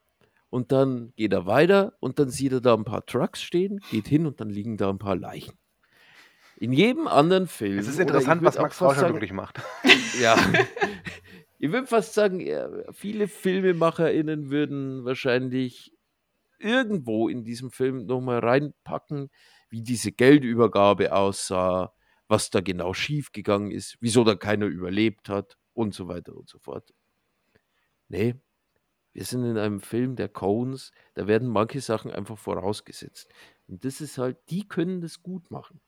und 0.50 0.70
dann 0.72 1.12
geht 1.16 1.32
er 1.32 1.46
weiter 1.46 1.94
und 2.00 2.18
dann 2.18 2.28
sieht 2.28 2.52
er 2.52 2.60
da 2.60 2.74
ein 2.74 2.84
paar 2.84 3.06
Trucks 3.06 3.42
stehen, 3.42 3.80
geht 3.90 4.08
hin 4.08 4.26
und 4.26 4.40
dann 4.40 4.50
liegen 4.50 4.76
da 4.76 4.90
ein 4.90 4.98
paar 4.98 5.16
Leichen. 5.16 5.54
In 6.64 6.72
jedem 6.72 7.06
anderen 7.06 7.46
Film. 7.46 7.78
Es 7.78 7.86
ist 7.88 7.98
interessant, 7.98 8.42
was 8.42 8.58
Max 8.58 8.78
sagen- 8.78 9.14
wirklich 9.14 9.32
macht. 9.32 9.60
ja. 10.20 10.36
Ich 11.58 11.72
würde 11.72 11.86
fast 11.86 12.12
sagen, 12.12 12.44
viele 12.92 13.26
FilmemacherInnen 13.26 14.50
würden 14.50 15.06
wahrscheinlich 15.06 15.94
irgendwo 16.58 17.28
in 17.28 17.42
diesem 17.42 17.70
Film 17.70 18.04
nochmal 18.04 18.40
reinpacken, 18.40 19.30
wie 19.70 19.80
diese 19.80 20.12
Geldübergabe 20.12 21.14
aussah, 21.14 21.94
was 22.28 22.50
da 22.50 22.60
genau 22.60 22.92
schiefgegangen 22.92 23.70
ist, 23.70 23.96
wieso 24.00 24.24
da 24.24 24.34
keiner 24.34 24.66
überlebt 24.66 25.30
hat 25.30 25.56
und 25.72 25.94
so 25.94 26.06
weiter 26.06 26.36
und 26.36 26.50
so 26.50 26.58
fort. 26.58 26.92
Nee, 28.08 28.34
wir 29.14 29.24
sind 29.24 29.44
in 29.44 29.56
einem 29.56 29.80
Film 29.80 30.16
der 30.16 30.28
Coens, 30.28 30.90
da 31.14 31.26
werden 31.26 31.48
manche 31.48 31.80
Sachen 31.80 32.10
einfach 32.10 32.36
vorausgesetzt. 32.36 33.32
Und 33.68 33.86
das 33.86 34.02
ist 34.02 34.18
halt, 34.18 34.36
die 34.50 34.68
können 34.68 35.00
das 35.00 35.22
gut 35.22 35.50
machen. 35.50 35.80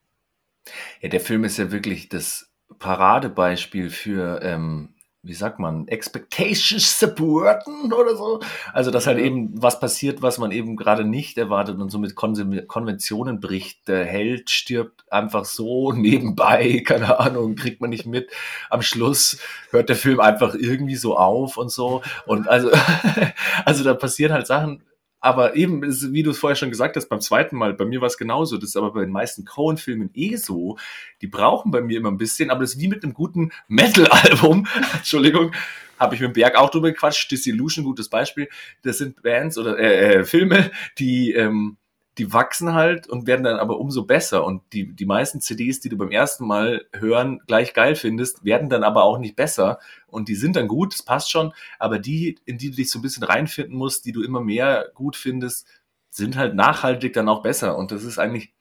Ja, 1.00 1.08
der 1.08 1.20
Film 1.20 1.44
ist 1.44 1.58
ja 1.58 1.70
wirklich 1.70 2.08
das 2.08 2.50
Paradebeispiel 2.78 3.90
für, 3.90 4.40
ähm, 4.42 4.94
wie 5.22 5.34
sagt 5.34 5.58
man, 5.58 5.88
Expectations 5.88 6.98
supporten 7.00 7.92
oder 7.92 8.16
so. 8.16 8.40
Also, 8.72 8.90
dass 8.90 9.06
halt 9.06 9.18
eben 9.18 9.50
was 9.60 9.80
passiert, 9.80 10.22
was 10.22 10.38
man 10.38 10.52
eben 10.52 10.76
gerade 10.76 11.04
nicht 11.04 11.36
erwartet 11.36 11.78
und 11.80 11.90
somit 11.90 12.14
Kon 12.14 12.66
Konventionen 12.66 13.40
bricht. 13.40 13.88
Der 13.88 14.04
Held 14.04 14.50
stirbt 14.50 15.04
einfach 15.12 15.44
so 15.44 15.92
nebenbei, 15.96 16.82
keine 16.86 17.18
Ahnung, 17.18 17.56
kriegt 17.56 17.80
man 17.80 17.90
nicht 17.90 18.06
mit. 18.06 18.30
Am 18.70 18.82
Schluss 18.82 19.38
hört 19.70 19.88
der 19.88 19.96
Film 19.96 20.20
einfach 20.20 20.54
irgendwie 20.54 20.96
so 20.96 21.16
auf 21.16 21.56
und 21.56 21.70
so. 21.70 22.02
Und 22.26 22.48
also, 22.48 22.70
also 23.64 23.84
da 23.84 23.94
passieren 23.94 24.32
halt 24.32 24.46
Sachen, 24.46 24.82
aber 25.26 25.56
eben, 25.56 25.82
wie 25.82 26.22
du 26.22 26.30
es 26.30 26.38
vorher 26.38 26.54
schon 26.54 26.70
gesagt 26.70 26.94
hast, 26.94 27.08
beim 27.08 27.20
zweiten 27.20 27.56
Mal, 27.56 27.74
bei 27.74 27.84
mir 27.84 28.00
war 28.00 28.06
es 28.06 28.16
genauso. 28.16 28.58
Das 28.58 28.68
ist 28.68 28.76
aber 28.76 28.92
bei 28.92 29.00
den 29.00 29.10
meisten 29.10 29.44
Cohen-Filmen 29.44 30.10
eh 30.14 30.36
so. 30.36 30.78
Die 31.20 31.26
brauchen 31.26 31.72
bei 31.72 31.80
mir 31.80 31.98
immer 31.98 32.12
ein 32.12 32.16
bisschen, 32.16 32.48
aber 32.48 32.60
das 32.60 32.74
ist 32.74 32.80
wie 32.80 32.86
mit 32.86 33.02
einem 33.02 33.12
guten 33.12 33.50
Metal-Album. 33.66 34.68
Entschuldigung, 34.94 35.50
habe 35.98 36.14
ich 36.14 36.20
mit 36.20 36.34
Berg 36.34 36.54
auch 36.54 36.70
drüber 36.70 36.92
gequatscht. 36.92 37.28
Disillusion, 37.28 37.84
gutes 37.84 38.08
Beispiel. 38.08 38.48
Das 38.82 38.98
sind 38.98 39.20
Bands 39.20 39.58
oder 39.58 39.76
äh, 39.80 40.20
äh, 40.20 40.24
Filme, 40.24 40.70
die, 41.00 41.32
ähm, 41.32 41.76
die 42.18 42.32
wachsen 42.32 42.72
halt 42.72 43.08
und 43.08 43.26
werden 43.26 43.44
dann 43.44 43.58
aber 43.58 43.78
umso 43.78 44.04
besser. 44.04 44.44
Und 44.44 44.62
die, 44.72 44.94
die 44.94 45.04
meisten 45.04 45.40
CDs, 45.40 45.80
die 45.80 45.90
du 45.90 45.98
beim 45.98 46.10
ersten 46.10 46.46
Mal 46.46 46.86
hören, 46.92 47.40
gleich 47.46 47.74
geil 47.74 47.94
findest, 47.94 48.44
werden 48.44 48.70
dann 48.70 48.84
aber 48.84 49.04
auch 49.04 49.18
nicht 49.18 49.36
besser. 49.36 49.78
Und 50.06 50.28
die 50.28 50.34
sind 50.34 50.56
dann 50.56 50.68
gut, 50.68 50.94
das 50.94 51.02
passt 51.02 51.30
schon. 51.30 51.52
Aber 51.78 51.98
die, 51.98 52.38
in 52.46 52.56
die 52.56 52.70
du 52.70 52.76
dich 52.76 52.90
so 52.90 52.98
ein 52.98 53.02
bisschen 53.02 53.22
reinfinden 53.22 53.76
musst, 53.76 54.06
die 54.06 54.12
du 54.12 54.22
immer 54.22 54.40
mehr 54.40 54.90
gut 54.94 55.16
findest, 55.16 55.66
sind 56.08 56.36
halt 56.36 56.54
nachhaltig 56.54 57.12
dann 57.12 57.28
auch 57.28 57.42
besser. 57.42 57.76
Und 57.76 57.92
das 57.92 58.02
ist 58.02 58.18
eigentlich, 58.18 58.54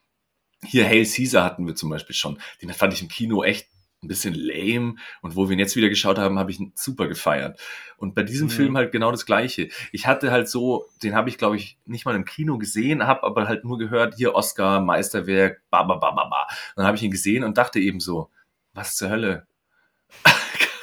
hier 0.64 0.86
Hail 0.86 1.06
Caesar 1.06 1.45
hatten 1.45 1.66
wir 1.66 1.76
zum 1.76 1.89
Beispiel 1.89 2.16
schon. 2.16 2.39
Den 2.62 2.74
fand 2.74 2.93
ich 2.93 3.01
im 3.01 3.08
Kino 3.08 3.43
echt 3.43 3.70
ein 4.06 4.08
bisschen 4.08 4.34
lame. 4.34 4.95
Und 5.22 5.36
wo 5.36 5.49
wir 5.49 5.53
ihn 5.53 5.60
jetzt 5.60 5.76
wieder 5.76 5.89
geschaut 5.89 6.18
haben, 6.18 6.39
habe 6.39 6.51
ich 6.51 6.60
ihn 6.60 6.72
super 6.76 7.08
gefeiert. 7.08 7.60
Und 7.97 8.16
bei 8.16 8.24
diesem 8.24 8.47
Mhm. 8.47 8.51
Film 8.51 8.78
halt 8.78 8.91
genau 8.91 9.12
das 9.12 9.26
Gleiche. 9.26 9.70
Ich 9.91 10.08
hatte 10.08 10.32
halt 10.32 10.49
so, 10.49 10.86
den 11.03 11.16
habe 11.16 11.30
ich 11.30 11.38
glaube 11.38 11.56
ich 11.58 11.78
nicht 11.86 12.06
mal 12.06 12.16
im 12.16 12.26
Kino 12.26 12.58
gesehen, 12.58 13.08
habe 13.08 13.24
aber 13.24 13.47
halt 13.47 13.64
nur 13.66 13.78
gehört, 13.78 14.16
hier 14.16 14.36
Oscar, 14.36 14.82
Meisterwerk, 14.82 15.62
ba 15.70 15.84
ba 15.84 15.95
ba 15.95 16.12
ba 16.12 16.26
ba. 16.26 16.47
Und 16.49 16.78
dann 16.78 16.86
habe 16.88 16.97
ich 16.97 17.03
ihn 17.03 17.12
gesehen 17.12 17.43
und 17.43 17.58
dachte 17.58 17.80
eben 17.80 17.99
so, 17.99 18.30
was 18.74 18.95
zur 18.95 19.10
Hölle? 19.10 19.47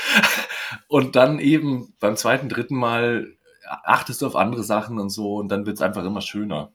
und 0.87 1.15
dann 1.15 1.39
eben 1.39 1.93
beim 1.99 2.15
zweiten, 2.15 2.49
dritten 2.49 2.75
Mal 2.75 3.35
achtest 3.83 4.21
du 4.21 4.27
auf 4.27 4.35
andere 4.35 4.63
Sachen 4.63 4.99
und 4.99 5.09
so 5.09 5.35
und 5.35 5.49
dann 5.49 5.65
wird's 5.65 5.81
einfach 5.81 6.03
immer 6.03 6.21
schöner. 6.21 6.71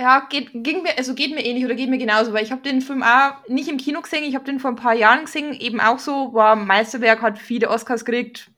Ja, 0.00 0.20
geht, 0.30 0.48
ging 0.54 0.82
mir, 0.82 0.96
also 0.96 1.14
geht 1.14 1.34
mir 1.34 1.44
ähnlich 1.44 1.62
oder 1.66 1.74
geht 1.74 1.90
mir 1.90 1.98
genauso, 1.98 2.32
weil 2.32 2.42
ich 2.42 2.52
habe 2.52 2.62
den 2.62 2.80
Film 2.80 3.02
auch 3.02 3.32
nicht 3.48 3.68
im 3.68 3.76
Kino 3.76 4.00
gesehen, 4.00 4.24
ich 4.24 4.34
habe 4.34 4.46
den 4.46 4.58
vor 4.58 4.70
ein 4.70 4.76
paar 4.76 4.94
Jahren 4.94 5.26
gesehen, 5.26 5.52
eben 5.52 5.78
auch 5.78 5.98
so, 5.98 6.32
war 6.32 6.56
Meisterwerk, 6.56 7.20
hat 7.20 7.38
viele 7.38 7.68
Oscars 7.68 8.06
gekriegt, 8.06 8.50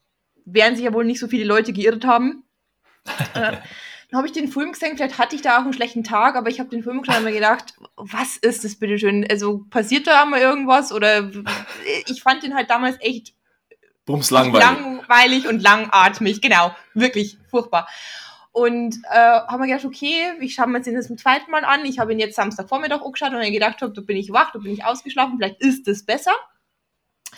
werden 0.45 0.77
sich 0.77 0.85
ja 0.85 0.93
wohl 0.93 1.03
nicht 1.03 1.19
so 1.19 1.27
viele 1.27 1.43
Leute 1.43 1.73
geirrt 1.73 2.05
haben. 2.05 2.45
äh, 3.33 3.57
dann 4.09 4.17
habe 4.17 4.27
ich 4.27 4.31
den 4.31 4.47
Film 4.47 4.71
gesehen, 4.71 4.95
vielleicht 4.95 5.17
hatte 5.17 5.35
ich 5.35 5.41
da 5.41 5.57
auch 5.57 5.63
einen 5.63 5.73
schlechten 5.73 6.05
Tag, 6.05 6.37
aber 6.37 6.49
ich 6.49 6.61
habe 6.61 6.69
den 6.69 6.81
Film 6.81 7.01
geschaut 7.01 7.17
und 7.17 7.25
mir 7.25 7.33
gedacht, 7.33 7.73
was 7.97 8.37
ist 8.37 8.63
das 8.63 8.75
bitteschön? 8.75 9.27
Also 9.29 9.65
passiert 9.69 10.07
da 10.07 10.23
mal 10.23 10.39
irgendwas 10.39 10.93
oder 10.93 11.29
ich 12.07 12.23
fand 12.23 12.43
den 12.43 12.55
halt 12.55 12.69
damals 12.69 12.95
echt 13.01 13.33
Bums 14.05 14.31
langweilig. 14.31 14.65
langweilig 14.65 15.47
und 15.47 15.61
langatmig, 15.61 16.41
genau, 16.41 16.73
wirklich 16.93 17.37
furchtbar. 17.49 17.87
Und 18.53 18.99
äh, 19.09 19.15
haben 19.17 19.61
wir 19.61 19.67
gedacht, 19.67 19.83
okay, 19.83 20.31
ich 20.39 20.53
schaue 20.53 20.67
mir 20.67 20.77
jetzt 20.77 20.85
den 20.85 20.93
das 20.93 21.07
zum 21.07 21.17
zweiten 21.17 21.49
Mal 21.49 21.65
an. 21.65 21.83
Ich 21.85 21.97
habe 21.97 22.13
ihn 22.13 22.19
jetzt 22.19 22.35
Samstagvormittag 22.35 23.01
angeschaut 23.01 23.31
und 23.31 23.39
mir 23.39 23.51
gedacht, 23.51 23.81
hab, 23.81 23.95
da 23.95 24.01
bin 24.01 24.15
ich 24.15 24.31
wach, 24.31 24.51
da 24.51 24.59
bin 24.59 24.71
ich 24.71 24.85
ausgeschlafen, 24.85 25.37
vielleicht 25.37 25.59
ist 25.59 25.87
es 25.87 26.05
besser. 26.05 26.33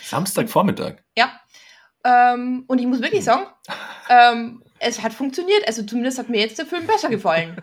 Samstagvormittag. 0.02 0.96
Ja. 1.16 1.40
Ähm, 2.04 2.64
und 2.66 2.78
ich 2.78 2.86
muss 2.86 3.00
wirklich 3.00 3.24
sagen, 3.24 3.46
ähm, 4.10 4.62
es 4.78 5.02
hat 5.02 5.14
funktioniert. 5.14 5.66
Also 5.66 5.82
zumindest 5.84 6.18
hat 6.18 6.28
mir 6.28 6.40
jetzt 6.40 6.58
der 6.58 6.66
Film 6.66 6.86
besser 6.86 7.08
gefallen. 7.08 7.62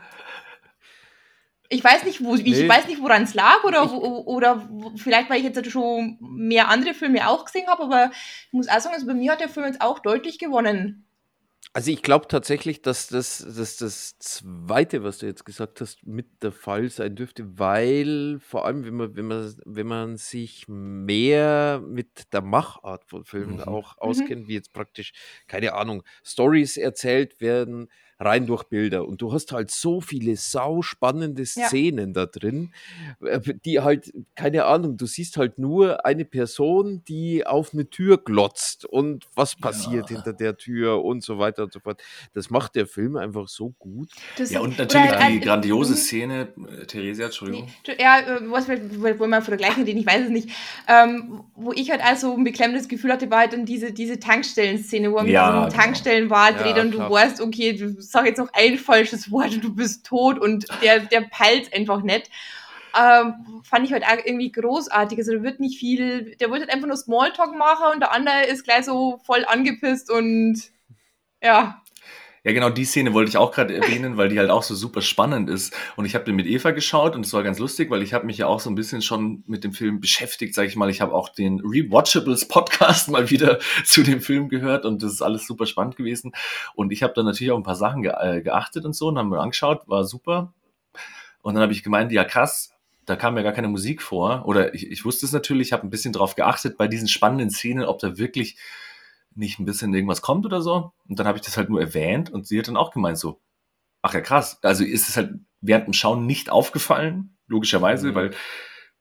Ich 1.70 1.84
weiß 1.84 2.04
nicht, 2.06 2.24
wo, 2.24 2.36
ich 2.36 2.44
Nee. 2.44 2.68
weiß 2.68 2.88
nicht, 2.88 3.02
woran 3.02 3.24
es 3.24 3.36
lag 3.36 3.64
oder, 3.64 3.90
wo, 3.92 3.98
oder 4.26 4.68
vielleicht, 4.96 5.30
weil 5.30 5.38
ich 5.38 5.44
jetzt 5.44 5.72
schon 5.72 6.18
mehr 6.20 6.70
andere 6.70 6.94
Filme 6.94 7.28
auch 7.28 7.46
gesehen 7.46 7.68
habe, 7.68 7.84
aber 7.84 8.12
ich 8.48 8.54
muss 8.54 8.68
auch 8.68 8.80
sagen, 8.80 8.96
also 8.96 9.08
bei 9.08 9.14
mir 9.14 9.32
hat 9.32 9.40
der 9.42 9.50
Film 9.50 9.66
jetzt 9.68 9.82
auch 9.82 10.00
deutlich 10.00 10.40
gewonnen. 10.40 11.06
Also 11.76 11.90
ich 11.90 12.04
glaube 12.04 12.28
tatsächlich, 12.28 12.84
dass 12.84 13.08
das, 13.08 13.40
dass 13.40 13.78
das 13.78 14.20
Zweite, 14.20 15.04
was 15.04 15.18
du 15.18 15.26
jetzt 15.26 15.44
gesagt 15.44 15.82
hast, 15.82 16.06
mit 16.06 16.44
der 16.44 16.52
Fall 16.52 16.88
sein 16.90 17.16
dürfte, 17.16 17.58
weil 17.58 18.38
vor 18.40 18.66
allem, 18.66 18.86
wenn 18.86 18.94
man, 18.96 19.16
wenn 19.16 19.26
man, 19.26 19.56
wenn 19.66 19.88
man 19.88 20.18
sich 20.18 20.66
mehr 20.68 21.82
mit 21.84 22.32
der 22.32 22.42
Machart 22.44 23.06
von 23.06 23.24
Filmen 23.24 23.60
Mhm. 23.60 23.64
auch 23.64 23.98
auskennt, 23.98 24.48
wie 24.48 24.54
jetzt 24.54 24.72
praktisch, 24.72 25.14
keine 25.48 25.74
Ahnung, 25.74 26.04
Stories 26.24 26.78
erzählt 26.78 27.42
werden, 27.42 27.88
rein 28.24 28.46
durch 28.46 28.64
Bilder. 28.64 29.08
Und 29.08 29.22
du 29.22 29.32
hast 29.34 29.52
halt 29.52 29.72
so 29.72 30.02
viele 30.02 30.36
sauspannende 30.36 31.44
Ja. 31.44 31.68
Szenen 31.68 32.14
da 32.14 32.26
drin, 32.26 32.72
äh, 33.22 33.40
die 33.66 33.80
halt, 33.82 34.12
keine 34.36 34.66
Ahnung, 34.66 34.98
du 34.98 35.06
siehst 35.06 35.38
halt 35.38 35.60
nur 35.60 36.06
eine 36.06 36.26
Person, 36.26 37.04
die 37.08 37.46
auf 37.46 37.74
eine 37.74 37.90
Tür 37.90 38.18
glotzt 38.18 38.86
und 38.86 39.26
was 39.36 39.56
passiert 39.56 40.10
Ja. 40.10 40.16
hinter 40.16 40.34
der 40.34 40.58
Tür 40.58 41.04
und 41.04 41.24
so 41.24 41.38
weiter 41.40 41.64
und 41.64 41.74
so 41.74 41.80
fort. 41.80 42.02
Das 42.34 42.50
macht 42.50 42.76
der 42.76 42.88
Film 42.88 43.16
einfach 43.18 43.48
so 43.48 43.74
gut. 43.80 44.10
Das 44.38 44.50
Ja, 44.52 44.62
und 44.62 44.78
natürlich 44.78 45.10
oder, 45.12 45.28
die 45.30 45.38
äh, 45.38 45.40
grandiose 45.40 45.94
mhm. 45.94 45.98
Szene, 45.98 46.48
äh, 46.82 46.86
Theresia, 46.86 47.26
Entschuldigung. 47.26 47.68
Nee, 47.88 47.96
ja, 48.00 48.20
äh, 48.20 48.40
was 48.50 48.68
wir, 48.68 48.80
wo 49.00 49.20
wo 49.20 49.28
wir 49.28 49.42
von 49.42 49.52
der 49.52 49.58
gleichen 49.58 49.84
reden, 49.84 50.00
ich 50.00 50.06
weiß 50.06 50.26
es 50.26 50.30
nicht. 50.30 50.50
Ähm, 50.88 51.44
wo 51.56 51.72
ich 51.74 51.92
halt 51.92 52.02
also 52.04 52.34
ein 52.36 52.44
beklemmendes 52.44 52.88
Gefühl 52.88 53.12
hatte, 53.12 53.30
war 53.30 53.40
halt 53.40 53.54
dann 53.54 53.66
diese, 53.66 53.92
diese 53.92 54.20
Tankstellen-Szene, 54.20 55.12
wo 55.12 55.18
er 55.18 55.24
mit 55.24 55.34
Ja, 55.34 55.52
diesem 55.52 55.70
genau. 55.70 55.84
Tankstellenwart 55.84 56.56
Ja, 56.60 56.64
redet 56.66 56.86
und 56.86 56.92
klar. 56.92 57.08
du 57.10 57.14
weißt, 57.16 57.42
okay, 57.42 57.74
du 57.74 58.02
sag 58.14 58.26
jetzt 58.26 58.38
noch 58.38 58.54
ein 58.54 58.78
falsches 58.78 59.32
Wort 59.32 59.62
du 59.62 59.76
bist 59.76 60.06
tot 60.06 60.40
und 60.40 60.66
der, 60.82 61.00
der 61.02 61.22
peilt 61.22 61.74
einfach 61.74 62.02
nicht. 62.02 62.30
Ähm, 62.98 63.62
fand 63.64 63.86
ich 63.86 63.92
halt 63.92 64.04
auch 64.06 64.24
irgendwie 64.24 64.52
großartig. 64.52 65.18
Also 65.18 65.34
da 65.34 65.44
wird 65.44 65.60
nicht 65.60 65.80
viel, 65.80 66.36
der 66.36 66.50
wollte 66.50 66.66
halt 66.66 66.74
einfach 66.74 66.88
nur 66.88 66.96
Smalltalk 66.96 67.56
machen 67.56 67.94
und 67.94 68.00
der 68.00 68.14
andere 68.14 68.46
ist 68.46 68.64
gleich 68.64 68.86
so 68.86 69.20
voll 69.26 69.44
angepisst 69.46 70.12
und 70.12 70.62
ja. 71.42 71.83
Ja, 72.46 72.52
genau, 72.52 72.70
die 72.70 72.84
Szene 72.84 73.14
wollte 73.14 73.30
ich 73.30 73.38
auch 73.38 73.52
gerade 73.54 73.74
erwähnen, 73.74 74.18
weil 74.18 74.28
die 74.28 74.38
halt 74.38 74.50
auch 74.50 74.64
so 74.64 74.76
super 74.76 75.02
spannend 75.02 75.50
ist. 75.50 75.74
Und 75.96 76.04
ich 76.04 76.14
habe 76.14 76.26
den 76.26 76.36
mit 76.36 76.46
Eva 76.46 76.72
geschaut 76.72 77.16
und 77.16 77.26
es 77.26 77.32
war 77.32 77.42
ganz 77.42 77.58
lustig, 77.58 77.90
weil 77.90 78.02
ich 78.02 78.14
habe 78.14 78.26
mich 78.26 78.38
ja 78.38 78.48
auch 78.48 78.60
so 78.60 78.70
ein 78.70 78.76
bisschen 78.76 79.02
schon 79.02 79.46
mit 79.48 79.64
dem 79.64 79.72
Film 79.72 80.02
beschäftigt, 80.02 80.54
sage 80.54 80.68
ich 80.68 80.76
mal. 80.76 80.90
Ich 80.90 81.00
habe 81.00 81.14
auch 81.14 81.30
den 81.30 81.62
Rewatchables 81.62 82.50
Podcast 82.50 83.08
mal 83.10 83.30
wieder 83.30 83.60
zu 83.86 84.04
dem 84.04 84.20
Film 84.20 84.50
gehört 84.50 84.84
und 84.86 85.02
das 85.04 85.14
ist 85.14 85.22
alles 85.22 85.48
super 85.48 85.66
spannend 85.66 85.96
gewesen. 85.96 86.34
Und 86.76 86.92
ich 86.92 87.02
habe 87.02 87.14
da 87.16 87.24
natürlich 87.24 87.52
auch 87.52 87.58
ein 87.58 87.64
paar 87.64 87.76
Sachen 87.76 88.02
ge 88.02 88.12
äh, 88.12 88.42
geachtet 88.42 88.84
und 88.84 88.94
so 88.94 89.08
und 89.08 89.18
haben 89.18 89.30
mir 89.30 89.40
angeschaut, 89.40 89.88
war 89.88 90.04
super. 90.04 90.54
Und 91.44 91.54
dann 91.54 91.64
habe 91.64 91.72
ich 91.72 91.82
gemeint, 91.82 92.12
ja 92.12 92.26
krass, 92.26 92.74
da 93.06 93.16
kam 93.16 93.38
ja 93.38 93.44
gar 93.44 93.54
keine 93.54 93.70
Musik 93.70 94.02
vor. 94.02 94.44
Oder 94.46 94.74
ich, 94.74 94.92
ich 94.92 95.06
wusste 95.06 95.26
es 95.26 95.32
natürlich, 95.32 95.72
habe 95.72 95.88
ein 95.88 95.90
bisschen 95.90 96.12
drauf 96.12 96.36
geachtet 96.36 96.78
bei 96.78 96.90
diesen 96.90 97.08
spannenden 97.08 97.52
Szenen, 97.52 97.86
ob 97.86 98.00
da 98.00 98.18
wirklich 98.18 98.58
nicht 99.36 99.60
ein 99.60 99.66
bisschen 99.66 99.94
irgendwas 99.94 100.22
kommt 100.22 100.46
oder 100.46 100.62
so. 100.62 100.92
Und 101.08 101.20
dann 101.20 101.28
habe 101.28 101.38
ich 101.38 101.44
das 101.44 101.58
halt 101.58 101.70
nur 101.70 101.82
erwähnt 101.82 102.30
und 102.32 102.48
sie 102.48 102.60
hat 102.60 102.68
dann 102.68 102.78
auch 102.78 102.92
gemeint 102.92 103.18
so, 103.18 103.40
ach 104.02 104.14
ja 104.14 104.22
krass, 104.22 104.60
also 104.64 104.84
ist 104.84 105.10
es 105.10 105.18
halt 105.18 105.34
während 105.62 105.88
dem 105.88 105.94
Schauen 105.94 106.26
nicht 106.26 106.50
aufgefallen, 106.50 107.38
logischerweise, 107.48 108.10
Mhm. 108.12 108.16
weil 108.16 108.32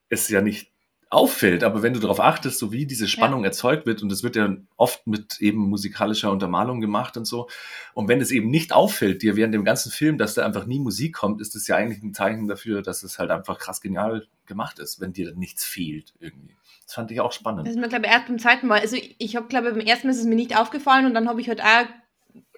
es 0.09 0.29
ja 0.29 0.41
nicht 0.41 0.71
auffällt, 1.09 1.63
aber 1.63 1.83
wenn 1.83 1.93
du 1.93 1.99
darauf 1.99 2.19
achtest, 2.19 2.57
so 2.57 2.71
wie 2.71 2.87
diese 2.87 3.07
Spannung 3.07 3.43
erzeugt 3.43 3.85
wird 3.85 4.01
und 4.01 4.09
das 4.09 4.23
wird 4.23 4.35
ja 4.35 4.55
oft 4.77 5.05
mit 5.05 5.39
eben 5.41 5.59
musikalischer 5.59 6.31
Untermalung 6.31 6.81
gemacht 6.81 7.17
und 7.17 7.25
so 7.25 7.47
und 7.93 8.07
wenn 8.07 8.19
es 8.19 8.31
eben 8.31 8.49
nicht 8.49 8.73
auffällt 8.73 9.21
dir 9.21 9.35
während 9.35 9.53
dem 9.53 9.63
ganzen 9.63 9.91
Film, 9.91 10.17
dass 10.17 10.33
da 10.33 10.43
einfach 10.43 10.65
nie 10.65 10.79
Musik 10.79 11.13
kommt, 11.13 11.39
ist 11.39 11.53
das 11.53 11.67
ja 11.67 11.75
eigentlich 11.75 12.01
ein 12.01 12.15
Zeichen 12.15 12.47
dafür, 12.47 12.81
dass 12.81 13.03
es 13.03 13.19
halt 13.19 13.29
einfach 13.29 13.59
krass 13.59 13.79
genial 13.79 14.25
gemacht 14.47 14.79
ist, 14.79 15.01
wenn 15.01 15.13
dir 15.13 15.29
dann 15.29 15.37
nichts 15.37 15.63
fehlt 15.63 16.15
irgendwie. 16.19 16.55
Das 16.93 16.97
fand 16.97 17.09
ich 17.09 17.21
auch 17.21 17.31
spannend. 17.31 17.65
Das 17.65 17.73
ist 17.73 17.79
mir, 17.79 17.89
glaube 17.89 18.05
ich, 18.05 18.11
erst 18.11 18.27
beim 18.27 18.37
zweiten 18.37 18.67
Mal. 18.67 18.79
Also 18.79 18.95
ich, 19.17 19.35
habe, 19.35 19.47
glaube 19.47 19.69
ich, 19.69 19.73
beim 19.73 19.83
ersten 19.83 20.05
Mal 20.05 20.11
ist 20.11 20.19
es 20.19 20.25
mir 20.27 20.35
nicht 20.35 20.55
aufgefallen 20.55 21.07
und 21.07 21.15
dann 21.15 21.27
habe 21.27 21.41
ich 21.41 21.49
halt 21.49 21.59
auch 21.59 21.87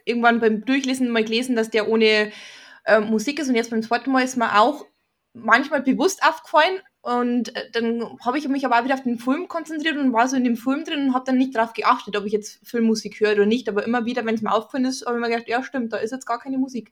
irgendwann 0.03 0.41
beim 0.41 0.65
Durchlesen 0.65 1.09
mal 1.09 1.23
gelesen, 1.23 1.55
dass 1.55 1.69
der 1.69 1.87
ohne 1.87 2.33
äh, 2.83 2.99
Musik 2.99 3.39
ist 3.39 3.47
und 3.47 3.55
jetzt 3.55 3.69
beim 3.69 3.81
zweiten 3.81 4.11
Mal 4.11 4.25
ist 4.25 4.35
mir 4.35 4.59
auch 4.59 4.85
manchmal 5.31 5.83
bewusst 5.83 6.21
aufgefallen 6.21 6.81
und 6.99 7.55
äh, 7.55 7.71
dann 7.71 8.17
habe 8.25 8.37
ich 8.37 8.45
mich 8.49 8.65
aber 8.65 8.77
auch 8.77 8.83
wieder 8.83 8.95
auf 8.95 9.03
den 9.03 9.19
Film 9.19 9.47
konzentriert 9.47 9.95
und 9.95 10.11
war 10.11 10.27
so 10.27 10.35
in 10.35 10.43
dem 10.43 10.57
Film 10.57 10.83
drin 10.83 11.07
und 11.07 11.13
habe 11.13 11.23
dann 11.25 11.37
nicht 11.37 11.55
darauf 11.55 11.71
geachtet, 11.71 12.17
ob 12.17 12.25
ich 12.25 12.33
jetzt 12.33 12.59
Filmmusik 12.67 13.21
höre 13.21 13.35
oder 13.35 13.45
nicht, 13.45 13.69
aber 13.69 13.85
immer 13.85 14.03
wieder, 14.03 14.25
wenn 14.25 14.35
es 14.35 14.41
mir 14.41 14.51
aufgefallen 14.51 14.83
ist, 14.83 15.05
habe 15.05 15.15
ich 15.15 15.21
mir 15.21 15.29
gedacht, 15.29 15.47
ja 15.47 15.63
stimmt, 15.63 15.93
da 15.93 15.97
ist 15.97 16.11
jetzt 16.11 16.25
gar 16.25 16.39
keine 16.39 16.57
Musik. 16.57 16.91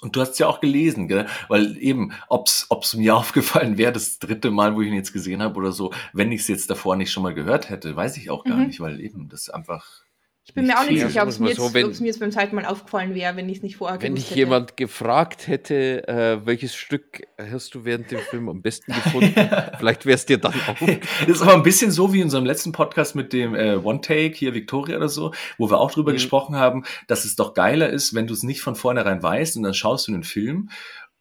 Und 0.00 0.14
du 0.14 0.20
hast 0.20 0.30
es 0.32 0.38
ja 0.38 0.46
auch 0.46 0.60
gelesen, 0.60 1.08
gell? 1.08 1.26
Weil 1.48 1.76
eben, 1.78 2.12
ob's, 2.28 2.66
ob's 2.70 2.94
mir 2.94 3.16
aufgefallen 3.16 3.78
wäre, 3.78 3.92
das 3.92 4.18
dritte 4.18 4.50
Mal, 4.50 4.74
wo 4.76 4.82
ich 4.82 4.88
ihn 4.88 4.94
jetzt 4.94 5.12
gesehen 5.12 5.42
habe 5.42 5.56
oder 5.56 5.72
so, 5.72 5.92
wenn 6.12 6.30
ich 6.32 6.42
es 6.42 6.48
jetzt 6.48 6.70
davor 6.70 6.96
nicht 6.96 7.10
schon 7.12 7.22
mal 7.24 7.34
gehört 7.34 7.68
hätte, 7.70 7.94
weiß 7.96 8.16
ich 8.16 8.30
auch 8.30 8.44
gar 8.44 8.58
Mhm. 8.58 8.66
nicht, 8.68 8.80
weil 8.80 9.00
eben 9.00 9.28
das 9.28 9.50
einfach. 9.50 10.04
Ich 10.48 10.54
bin 10.54 10.66
mir 10.66 10.78
auch 10.80 10.88
nicht 10.88 11.02
sicher, 11.02 11.22
ob 11.22 11.28
es 11.28 11.38
mir, 11.38 11.54
so, 11.54 11.68
mir 11.68 12.06
jetzt 12.06 12.20
beim 12.20 12.32
zweiten 12.32 12.56
Mal 12.56 12.64
aufgefallen 12.64 13.14
wäre, 13.14 13.36
wenn 13.36 13.50
ich 13.50 13.58
es 13.58 13.62
nicht 13.62 13.76
vorher 13.76 14.00
Wenn 14.00 14.14
dich 14.14 14.30
jemand 14.30 14.78
gefragt 14.78 15.46
hätte, 15.46 16.08
äh, 16.08 16.46
welches 16.46 16.74
Stück 16.74 17.20
hast 17.36 17.74
du 17.74 17.84
während 17.84 18.10
dem 18.10 18.20
Film 18.20 18.48
am 18.48 18.62
besten 18.62 18.94
gefunden, 18.94 19.34
vielleicht 19.78 20.06
wäre 20.06 20.14
es 20.14 20.24
dir 20.24 20.38
dann 20.38 20.54
auch. 20.54 20.78
Das 20.80 20.96
ist 21.28 21.42
aber 21.42 21.52
ein 21.52 21.62
bisschen 21.62 21.90
so 21.90 22.14
wie 22.14 22.20
in 22.20 22.24
unserem 22.24 22.46
letzten 22.46 22.72
Podcast 22.72 23.14
mit 23.14 23.34
dem 23.34 23.54
äh, 23.54 23.76
One 23.76 24.00
Take, 24.00 24.34
hier 24.34 24.54
Victoria 24.54 24.96
oder 24.96 25.10
so, 25.10 25.34
wo 25.58 25.70
wir 25.70 25.78
auch 25.78 25.90
drüber 25.90 26.12
Mhm. 26.12 26.16
gesprochen 26.16 26.56
haben, 26.56 26.84
dass 27.08 27.26
es 27.26 27.36
doch 27.36 27.52
geiler 27.52 27.90
ist, 27.90 28.14
wenn 28.14 28.26
du 28.26 28.32
es 28.32 28.42
nicht 28.42 28.62
von 28.62 28.74
vornherein 28.74 29.22
weißt 29.22 29.58
und 29.58 29.64
dann 29.64 29.74
schaust 29.74 30.08
du 30.08 30.14
einen 30.14 30.24
Film 30.24 30.70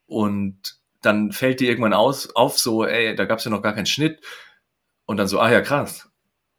und 0.05 0.79
dann 1.01 1.33
fällt 1.33 1.59
dir 1.59 1.67
irgendwann 1.69 1.93
aus, 1.93 2.33
auf 2.33 2.57
so, 2.57 2.85
ey, 2.85 3.13
da 3.13 3.25
gab 3.25 3.39
es 3.39 3.45
ja 3.45 3.51
noch 3.51 3.61
gar 3.61 3.73
keinen 3.73 3.87
Schnitt 3.87 4.21
und 5.05 5.17
dann 5.17 5.27
so, 5.27 5.41
ah 5.41 5.51
ja, 5.51 5.59
krass. 5.59 6.09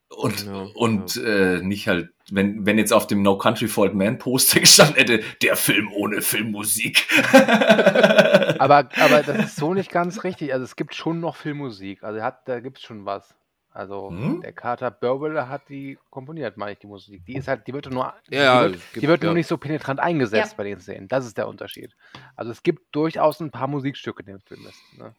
Und, 0.09 0.45
Genau, 0.45 0.71
und 0.75 1.17
Äh, 1.17 1.61
nicht 1.63 1.87
halt, 1.87 2.11
wenn, 2.31 2.65
wenn 2.67 2.79
jetzt 2.79 2.93
auf 2.93 3.07
dem 3.07 3.23
No 3.23 3.37
Country 3.39 3.69
for 3.69 3.85
Old 3.85 3.95
Man 3.95 4.19
Poster 4.19 4.61
gestanden 4.61 4.97
hätte, 4.97 5.23
der 5.43 5.57
Film 5.57 5.93
ohne 5.93 6.23
Filmmusik. 6.23 7.07
Aber, 8.59 8.89
aber 8.97 9.23
das 9.23 9.39
ist 9.39 9.57
so 9.57 9.75
nicht 9.75 9.91
ganz 9.91 10.25
richtig. 10.25 10.53
Also 10.53 10.65
es 10.65 10.77
gibt 10.77 10.95
schon 10.95 11.21
noch 11.21 11.37
Filmmusik. 11.37 12.03
Also 12.03 12.23
hat, 12.23 12.49
da 12.49 12.61
gibt 12.61 12.79
es 12.79 12.85
schon 12.85 13.05
was. 13.07 13.35
Also 13.71 14.11
Hm? 14.11 14.41
der 14.41 14.53
Carter 14.53 14.91
Burwell 14.91 15.41
hat 15.47 15.69
die 15.69 15.99
komponiert, 16.11 16.57
meine 16.57 16.73
ich, 16.73 16.79
die 16.79 16.87
Musik. 16.89 17.25
Die 17.27 17.37
ist 17.37 17.47
halt, 17.47 17.67
die 17.67 17.73
wird 17.73 17.89
nur, 17.91 18.13
Ja, 18.31 18.65
die 18.67 18.73
wird, 18.73 18.83
gibt- 18.93 19.03
die 19.05 19.09
wird 19.09 19.23
nur 19.23 19.33
ja. 19.33 19.35
nicht 19.37 19.47
so 19.47 19.57
penetrant 19.59 20.01
eingesetzt 20.01 20.53
Ja. 20.53 20.57
bei 20.57 20.65
den 20.65 20.81
Szenen. 20.81 21.07
Das 21.07 21.25
ist 21.27 21.37
der 21.39 21.47
Unterschied. 21.47 21.95
Also 22.35 22.51
es 22.51 22.63
gibt 22.63 22.95
durchaus 22.97 23.39
ein 23.41 23.51
paar 23.51 23.69
Musikstücke 23.69 24.23
in 24.23 24.27
dem 24.27 24.41
Film. 24.41 24.67
Ist, 24.67 24.99
ne? 24.99 25.15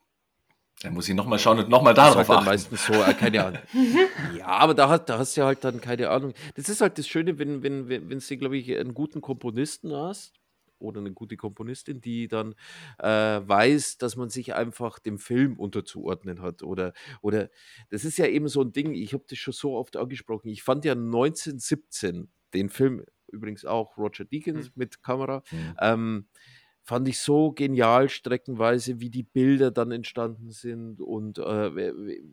Dann 0.82 0.94
muss 0.94 1.10
ich 1.10 1.16
nochmal 1.16 1.40
schauen 1.40 1.60
und 1.60 1.70
nochmal 1.70 1.94
darauf 1.94 2.16
halt 2.30 2.30
achten. 2.30 2.46
meistens 2.46 2.86
so, 2.86 2.94
äh, 3.04 3.14
keine 3.14 3.44
Ahnung. 3.46 3.60
ja, 4.38 4.46
aber 4.48 4.74
da, 4.74 4.88
hast- 4.88 5.06
da 5.10 5.18
hast 5.18 5.36
du 5.36 5.42
ja 5.42 5.48
halt 5.48 5.64
dann 5.64 5.82
keine 5.82 6.10
Ahnung. 6.10 6.34
Das 6.56 6.70
ist 6.70 6.80
halt 6.82 6.98
das 6.98 7.08
Schöne, 7.08 7.38
wenn, 7.38 7.64
wenn, 7.64 7.90
wenn, 7.90 8.10
wenn 8.10 8.20
du, 8.20 8.38
glaube 8.38 8.58
ich, 8.58 8.74
einen 8.78 8.94
guten 8.94 9.20
Komponisten 9.20 9.94
hast 9.94 10.34
oder 10.78 11.02
eine 11.02 11.12
gute 11.12 11.36
Komponistin, 11.36 12.00
die 12.00 12.30
dann 12.30 12.56
äh, 13.00 13.08
weiß, 13.08 13.98
dass 13.98 14.16
man 14.16 14.30
sich 14.30 14.54
einfach 14.56 15.00
dem 15.00 15.20
Film 15.20 15.60
unterzuordnen 15.60 16.42
hat. 16.42 16.64
Oder, 16.64 16.94
oder 17.22 17.50
das 17.90 18.06
ist 18.06 18.18
ja 18.18 18.28
eben 18.28 18.48
so 18.48 18.62
ein 18.62 18.72
Ding, 18.72 18.94
ich 18.94 19.12
habe 19.14 19.26
das 19.28 19.38
schon 19.38 19.52
so 19.54 19.76
oft 19.76 19.98
angesprochen. 19.98 20.48
Ich 20.48 20.64
fand 20.64 20.86
ja 20.86 20.96
1917 20.96 22.30
den 22.54 22.70
Film, 22.70 23.04
übrigens 23.28 23.66
auch 23.66 23.98
Roger 23.98 24.24
Deakins 24.24 24.72
mit 24.76 25.04
Kamera, 25.04 25.44
Mhm. 25.52 25.76
ähm, 25.82 26.28
fand 26.90 27.08
ich 27.08 27.20
so 27.20 27.52
genial 27.52 28.10
streckenweise, 28.10 29.00
wie 29.00 29.12
die 29.12 29.24
Bilder 29.24 29.70
dann 29.72 29.92
entstanden 29.92 30.50
sind 30.52 31.02
und 31.02 31.38
äh, 31.38 31.76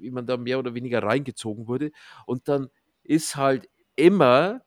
wie 0.01 0.11
man 0.11 0.27
da 0.27 0.39
mehr 0.39 0.59
oder 0.59 0.75
weniger 0.75 1.03
reingezogen 1.03 1.69
wurde. 1.69 1.91
Und 2.27 2.49
dann 2.49 2.69
ist 3.03 3.37
halt 3.37 3.69
immer, 3.97 4.63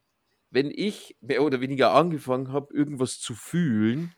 wenn 0.51 0.71
ich 0.71 1.17
mehr 1.21 1.43
oder 1.43 1.61
weniger 1.61 1.93
angefangen 1.93 2.51
habe, 2.53 2.73
irgendwas 2.73 3.19
zu 3.19 3.35
fühlen, 3.35 4.13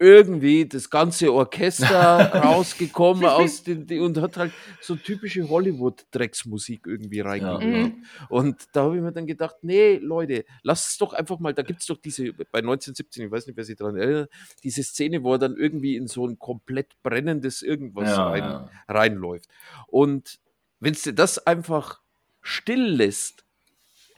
irgendwie 0.00 0.66
das 0.66 0.88
ganze 0.88 1.30
Orchester 1.32 1.86
rausgekommen 2.34 3.26
aus 3.26 3.62
den, 3.62 3.86
die- 3.86 4.00
und 4.00 4.16
hat 4.18 4.38
halt 4.38 4.52
so 4.80 4.96
typische 4.96 5.46
Hollywood-Drecksmusik 5.48 6.86
irgendwie 6.86 7.20
reingebracht. 7.20 7.64
Mhm. 7.66 8.04
Und 8.30 8.56
da 8.72 8.84
habe 8.84 8.96
ich 8.96 9.02
mir 9.02 9.12
dann 9.12 9.26
gedacht, 9.26 9.56
nee, 9.60 9.96
Leute, 9.98 10.46
lasst 10.62 10.88
es 10.92 10.98
doch 10.98 11.12
einfach 11.12 11.38
mal, 11.38 11.52
da 11.52 11.60
gibt 11.62 11.80
es 11.80 11.86
doch 11.86 11.98
diese, 11.98 12.32
bei 12.32 12.60
1917, 12.60 13.26
ich 13.26 13.30
weiß 13.30 13.46
nicht, 13.46 13.56
wer 13.56 13.64
sich 13.64 13.76
daran 13.76 13.96
erinnert, 13.96 14.30
diese 14.64 14.82
Szene, 14.82 15.22
wo 15.22 15.34
er 15.34 15.38
dann 15.38 15.56
irgendwie 15.56 15.96
in 15.96 16.06
so 16.06 16.26
ein 16.26 16.38
komplett 16.38 16.94
brennendes 17.02 17.60
Irgendwas 17.60 18.08
Ja, 18.08 18.28
rein, 18.30 18.42
ja. 18.42 18.70
reinläuft. 18.88 19.48
Und 19.86 20.38
wenn 20.80 20.94
du 20.94 21.12
das 21.12 21.46
einfach 21.46 22.00
still 22.40 22.82
lässt, 22.86 23.44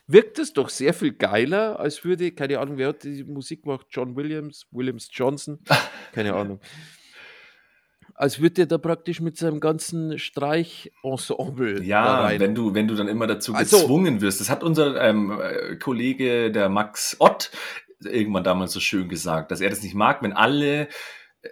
wirkt 0.06 0.38
es 0.38 0.52
doch 0.52 0.68
sehr 0.68 0.94
viel 0.94 1.12
geiler, 1.12 1.78
als 1.80 2.04
würde, 2.04 2.32
keine 2.32 2.58
Ahnung, 2.58 2.76
wer 2.78 2.88
hat 2.88 3.04
die 3.04 3.24
Musik 3.24 3.62
gemacht? 3.62 3.86
John 3.90 4.16
Williams, 4.16 4.66
Williams 4.70 5.08
Johnson, 5.12 5.60
keine 6.12 6.34
Ahnung. 6.34 6.60
Als 8.14 8.40
würde 8.40 8.62
er 8.62 8.66
da 8.66 8.78
praktisch 8.78 9.20
mit 9.20 9.36
seinem 9.38 9.58
ganzen 9.58 10.18
Streichensemble 10.18 11.82
Ja, 11.82 12.30
wenn 12.38 12.54
du, 12.54 12.74
wenn 12.74 12.86
du 12.86 12.94
dann 12.94 13.08
immer 13.08 13.26
dazu 13.26 13.54
Also- 13.54 13.78
gezwungen 13.78 14.20
wirst. 14.20 14.40
Das 14.40 14.50
hat 14.50 14.62
unser 14.62 15.00
ähm, 15.00 15.40
äh, 15.40 15.76
Kollege, 15.76 16.50
der 16.52 16.68
Max 16.68 17.16
Ott, 17.20 17.50
irgendwann 18.04 18.44
damals 18.44 18.72
so 18.72 18.80
schön 18.80 19.08
gesagt, 19.08 19.50
dass 19.50 19.60
er 19.60 19.70
das 19.70 19.82
nicht 19.82 19.94
mag, 19.94 20.22
wenn 20.22 20.32
alle, 20.32 20.88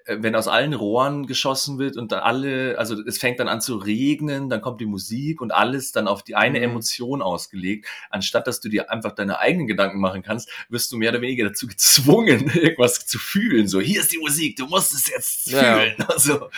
wenn 0.06 0.36
aus 0.36 0.46
allen 0.46 0.72
Rohren 0.74 1.26
geschossen 1.26 1.78
wird 1.78 1.96
und 1.96 2.12
dann 2.12 2.20
alle, 2.20 2.78
also 2.78 3.00
es 3.02 3.18
fängt 3.18 3.40
dann 3.40 3.48
an 3.48 3.60
zu 3.60 3.76
regnen, 3.76 4.48
dann 4.48 4.60
kommt 4.60 4.80
die 4.80 4.86
Musik 4.86 5.40
und 5.40 5.52
alles 5.52 5.92
dann 5.92 6.06
auf 6.06 6.22
die 6.22 6.36
eine 6.36 6.58
Mhm. 6.58 6.64
Emotion 6.64 7.22
ausgelegt, 7.22 7.86
anstatt 8.10 8.46
dass 8.46 8.60
du 8.60 8.68
dir 8.68 8.90
einfach 8.90 9.12
deine 9.12 9.38
eigenen 9.40 9.66
Gedanken 9.66 9.98
machen 10.00 10.22
kannst, 10.22 10.48
wirst 10.68 10.92
du 10.92 10.96
mehr 10.96 11.10
oder 11.10 11.20
weniger 11.20 11.48
dazu 11.48 11.66
gezwungen, 11.66 12.50
irgendwas 12.54 13.06
zu 13.06 13.18
fühlen. 13.18 13.66
So, 13.66 13.80
hier 13.80 14.00
ist 14.00 14.12
die 14.12 14.18
Musik, 14.18 14.56
du 14.56 14.66
musst 14.66 14.94
es 14.94 15.08
jetzt 15.08 15.46
ja. 15.48 15.78
fühlen. 15.78 15.94
Also, 16.08 16.48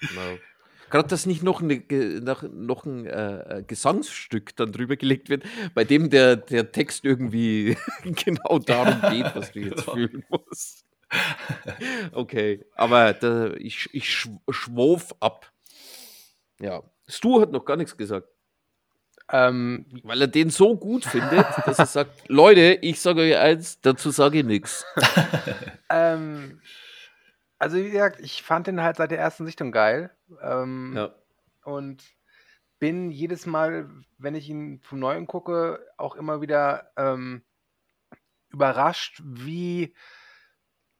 Genau. 0.00 0.38
Gerade, 0.90 1.08
dass 1.08 1.26
nicht 1.26 1.42
noch, 1.42 1.60
eine, 1.60 1.82
noch 2.52 2.84
ein 2.84 3.06
äh, 3.06 3.64
Gesangsstück 3.66 4.54
dann 4.54 4.70
drüber 4.70 4.94
gelegt 4.96 5.28
wird, 5.28 5.42
bei 5.74 5.82
dem 5.82 6.08
der, 6.08 6.36
der 6.36 6.70
Text 6.70 7.04
irgendwie 7.04 7.76
genau 8.04 8.58
darum 8.60 9.00
geht, 9.10 9.34
was 9.34 9.50
du 9.50 9.60
jetzt 9.60 9.86
Genau. 9.86 9.94
fühlen 9.94 10.24
musst. 10.28 10.84
Okay, 12.12 12.64
aber 12.74 13.12
da, 13.14 13.52
ich, 13.54 13.88
ich 13.92 14.04
schw- 14.06 14.40
schwof 14.50 15.14
ab. 15.20 15.50
Ja, 16.60 16.82
Stu 17.08 17.40
hat 17.40 17.50
noch 17.52 17.64
gar 17.64 17.76
nichts 17.76 17.96
gesagt, 17.96 18.28
Ähm, 19.30 19.86
weil 20.02 20.20
er 20.20 20.28
den 20.28 20.50
so 20.50 20.76
gut 20.76 21.04
findet, 21.04 21.46
dass 21.66 21.78
er 21.78 21.86
sagt, 21.86 22.10
Leute, 22.28 22.78
ich 22.82 23.00
sage 23.00 23.22
euch 23.22 23.36
eins, 23.36 23.80
dazu 23.80 24.10
sage 24.10 24.38
ich 24.38 24.44
nichts. 24.44 24.84
ähm, 25.90 26.60
also 27.58 27.76
wie 27.78 27.90
gesagt, 27.90 28.20
ich 28.20 28.42
fand 28.42 28.66
den 28.66 28.82
halt 28.82 28.96
seit 28.96 29.10
der 29.10 29.18
ersten 29.18 29.46
Sichtung 29.46 29.72
geil. 29.72 30.10
Ähm, 30.42 30.92
Ja. 30.96 31.14
und 31.64 32.02
bin 32.78 33.10
jedes 33.10 33.46
Mal, 33.46 33.88
wenn 34.18 34.34
ich 34.34 34.48
ihn 34.50 34.80
vom 34.82 34.98
Neuen 34.98 35.26
gucke, 35.26 35.80
auch 35.96 36.16
immer 36.16 36.40
wieder 36.42 36.90
ähm, 36.96 37.42
überrascht, 38.50 39.20
wie 39.24 39.94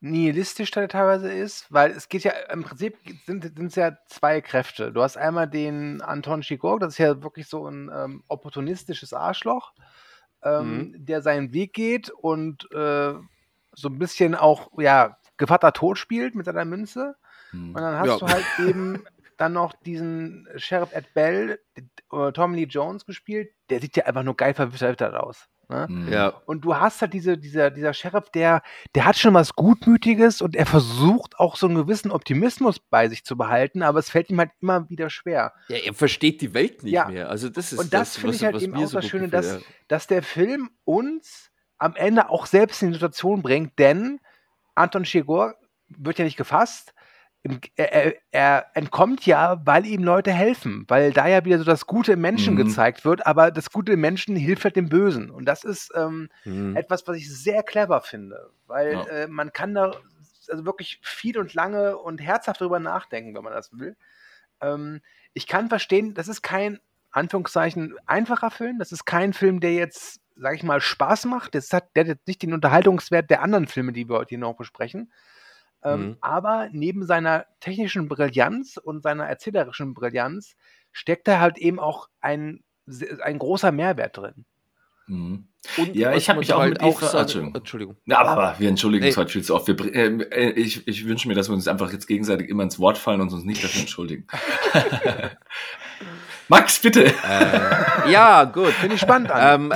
nihilistisch 0.05 0.70
teilweise 0.70 1.32
ist, 1.32 1.72
weil 1.72 1.90
es 1.92 2.11
geht 2.11 2.24
ja 2.24 2.32
im 2.52 2.62
Prinzip 2.62 2.98
sind 3.24 3.59
es 3.59 3.74
ja 3.74 3.96
zwei 4.07 4.42
Kräfte. 4.42 4.92
Du 4.92 5.02
hast 5.02 5.16
einmal 5.16 5.48
den 5.48 6.02
Anton 6.02 6.42
Chigurh, 6.42 6.78
das 6.78 6.94
ist 6.94 6.98
ja 6.98 7.22
wirklich 7.22 7.48
so 7.48 7.66
ein 7.66 7.90
ähm, 7.92 8.22
opportunistisches 8.28 9.14
Arschloch, 9.14 9.72
ähm, 10.42 10.94
der 10.98 11.22
seinen 11.22 11.55
Weg 11.55 11.72
geht 11.72 12.11
und 12.11 12.70
äh, 12.72 13.14
so 13.72 13.88
ein 13.88 13.98
bisschen 13.98 14.34
auch 14.34 14.70
ja 14.78 15.16
Gevatter 15.38 15.72
tot 15.72 15.96
spielt 15.96 16.34
mit 16.34 16.44
seiner 16.44 16.66
Münze. 16.66 17.16
Und 17.52 17.74
dann 17.74 17.98
hast 17.98 18.09
Ja. 18.09 18.18
du 18.18 18.28
halt 18.28 18.44
eben 18.59 19.05
dann 19.38 19.55
noch 19.55 19.72
diesen 19.72 20.46
Sheriff 20.57 20.92
Ed 20.92 21.14
Bell, 21.14 21.61
äh, 21.76 22.32
Tom 22.32 22.52
Lee 22.55 22.64
Jones 22.64 23.07
gespielt, 23.07 23.50
der 23.70 23.80
sieht 23.80 23.96
ja 23.96 24.05
einfach 24.05 24.22
nur 24.22 24.36
geil 24.36 24.52
verwittert 24.52 25.14
aus. 25.14 25.48
Ne? 25.69 25.87
Mhm. 25.89 26.12
Ja, 26.12 26.29
Und 26.47 26.65
du 26.65 26.77
hast 26.77 27.01
halt 27.01 27.12
diese, 27.15 27.39
dieser, 27.39 27.71
dieser 27.71 27.93
Sheriff, 27.95 28.31
der, 28.31 28.62
der 28.95 29.05
hat 29.07 29.17
schon 29.17 29.35
was 29.35 29.55
Gutmütiges 29.55 30.43
und 30.43 30.57
er 30.57 30.67
versucht 30.67 31.39
auch 31.39 31.57
so 31.57 31.67
einen 31.67 31.77
gewissen 31.77 32.11
Optimismus 32.11 32.79
bei 32.79 33.09
sich 33.09 33.25
zu 33.25 33.37
behalten, 33.37 33.83
aber 33.83 33.99
es 33.99 34.11
fällt 34.11 34.31
ihm 34.31 34.39
halt 34.39 34.51
immer 34.61 34.89
wieder 34.91 35.11
schwer. 35.11 35.53
ja, 35.69 35.77
er 35.79 35.95
versteht 35.95 36.41
die 36.41 36.55
Welt 36.55 36.83
nicht 36.83 36.93
Ja. 36.93 37.09
mehr. 37.09 37.31
Also 37.31 37.49
das 37.49 37.73
ist 37.73 37.79
Und 37.79 37.93
das 37.95 38.17
finde 38.17 38.29
was- 38.31 38.37
ich 38.37 38.45
halt 38.45 38.55
was 38.57 38.62
eben 38.62 38.75
auch 38.77 38.87
so 38.87 38.99
das 39.01 39.07
Schöne, 39.09 39.29
gefällt, 39.29 39.45
dass, 39.57 39.62
dass 39.89 40.07
der 40.07 40.23
Film 40.23 40.71
uns 40.85 41.51
am 41.79 41.97
Ende 41.97 42.31
auch 42.31 42.47
selbst 42.47 42.83
in 42.83 42.89
die 42.89 42.95
Situation 42.95 43.43
bringt, 43.43 43.79
denn 43.79 44.21
Anton 44.75 45.05
Chigurh 45.05 45.55
wird 45.89 46.19
ja 46.19 46.25
nicht 46.25 46.37
gefasst. 46.37 46.95
Er, 47.76 48.14
er, 48.30 48.66
entkommt 48.72 49.26
ja, 49.26 49.61
weil 49.66 49.84
ihm 49.84 50.03
Leute 50.03 50.32
helfen, 50.32 50.86
weil 50.88 51.12
da 51.12 51.26
ja 51.26 51.45
wieder 51.45 51.59
so 51.59 51.64
das 51.64 51.86
Gute 51.86 52.12
im 52.12 52.22
Menschen 52.22 52.55
Mhm. 52.55 52.59
gezeigt 52.59 53.05
wird, 53.05 53.26
aber 53.26 53.51
das 53.51 53.70
Gute 53.70 53.92
im 53.92 54.01
Menschen 54.01 54.34
hilft 54.34 54.64
halt 54.64 54.76
dem 54.76 54.88
Bösen. 54.88 55.30
Und 55.30 55.45
das 55.45 55.62
ist 55.62 55.92
ähm. 55.95 56.30
Mhm. 56.45 56.74
etwas, 56.74 57.07
was 57.07 57.18
ich 57.18 57.30
sehr 57.30 57.62
clever 57.62 58.01
finde, 58.01 58.51
weil 58.66 58.92
Ja. 58.92 59.05
äh, 59.09 59.26
man 59.28 59.53
kann 59.53 59.74
da 59.74 59.92
also 60.49 60.64
wirklich 60.64 61.01
viel 61.03 61.38
und 61.38 61.53
lange 61.55 61.97
und 61.99 62.18
herzhaft 62.20 62.61
drüber 62.61 62.78
nachdenken, 62.80 63.34
wenn 63.34 63.45
man 63.45 63.53
das 63.53 63.72
will. 63.78 63.97
Ähm, 64.61 65.01
ich 65.34 65.47
kann 65.47 65.68
verstehen, 65.68 66.14
das 66.14 66.28
ist 66.28 66.42
kein 66.42 66.80
Anführungszeichen 67.11 67.95
einfacher 68.07 68.51
Film, 68.51 68.78
das 68.78 68.90
ist 68.92 69.05
kein 69.05 69.32
Film, 69.34 69.61
der 69.61 69.74
jetzt, 69.74 70.20
sag 70.36 70.55
ich 70.55 70.62
mal, 70.62 70.80
Spaß 70.80 71.26
macht. 71.26 71.55
Das 71.55 71.72
hat, 71.72 71.95
der 71.95 72.05
hat 72.05 72.09
jetzt 72.09 72.26
nicht 72.26 72.42
den 72.42 72.55
Unterhaltungswert 72.55 73.28
der 73.30 73.42
anderen 73.42 73.66
Filme, 73.66 73.92
die 73.92 74.09
wir 74.09 74.16
heute 74.16 74.30
hier 74.30 74.38
noch 74.38 74.57
besprechen. 74.57 75.12
Ähm, 75.85 76.01
Mhm. 76.01 76.16
Aber 76.20 76.68
neben 76.72 77.05
seiner 77.05 77.47
technischen 77.61 78.09
Brillanz 78.09 78.78
und 78.82 79.03
seiner 79.03 79.24
erzählerischen 79.26 79.95
Brillanz 79.95 80.57
steckt 80.93 81.28
da 81.28 81.41
halt 81.41 81.59
eben 81.59 81.78
auch 81.78 82.09
ein, 82.20 82.62
ein 83.22 83.39
großer 83.39 83.70
Mehrwert 83.72 84.16
drin. 84.16 84.45
Mhm. 85.07 85.49
Und 85.76 85.95
Ja, 85.97 86.14
ich 86.14 86.28
hab 86.30 86.37
man 86.37 86.41
mich 86.41 86.53
auch 86.55 86.61
halt 86.61 86.80
mit 86.80 86.80
sagen- 86.99 87.18
Entschuldigung. 87.18 87.55
Entschuldigung. 87.55 87.97
Ja, 88.07 88.18
aber, 88.20 88.30
aber 88.30 88.59
wir 88.61 88.68
entschuldigen 88.70 89.05
uns 89.05 89.16
Nee. 89.16 89.20
heute 89.20 89.32
viel 89.32 89.43
zu 89.43 89.55
oft. 89.55 89.66
Wir, 89.68 89.95
ähm, 89.95 90.20
äh, 90.30 90.51
ich, 90.51 90.87
ich 90.89 91.07
wünsche 91.07 91.28
mir, 91.28 91.35
dass 91.35 91.49
wir 91.51 91.55
uns 91.55 91.68
einfach 91.68 91.93
jetzt 91.93 92.07
gegenseitig 92.07 92.49
immer 92.49 92.62
ins 92.62 92.78
Wort 92.78 92.97
fallen 92.99 93.20
und 93.20 93.32
uns 93.32 93.45
nicht 93.45 93.62
dafür 93.62 93.80
entschuldigen. 93.82 94.26
Max, 96.49 96.80
bitte. 96.80 97.07
Äh, 97.07 98.11
ja, 98.11 98.45
gut. 98.45 98.68
Finde 98.72 98.97
ich 98.97 99.01
spannend 99.01 99.30
an. 99.30 99.72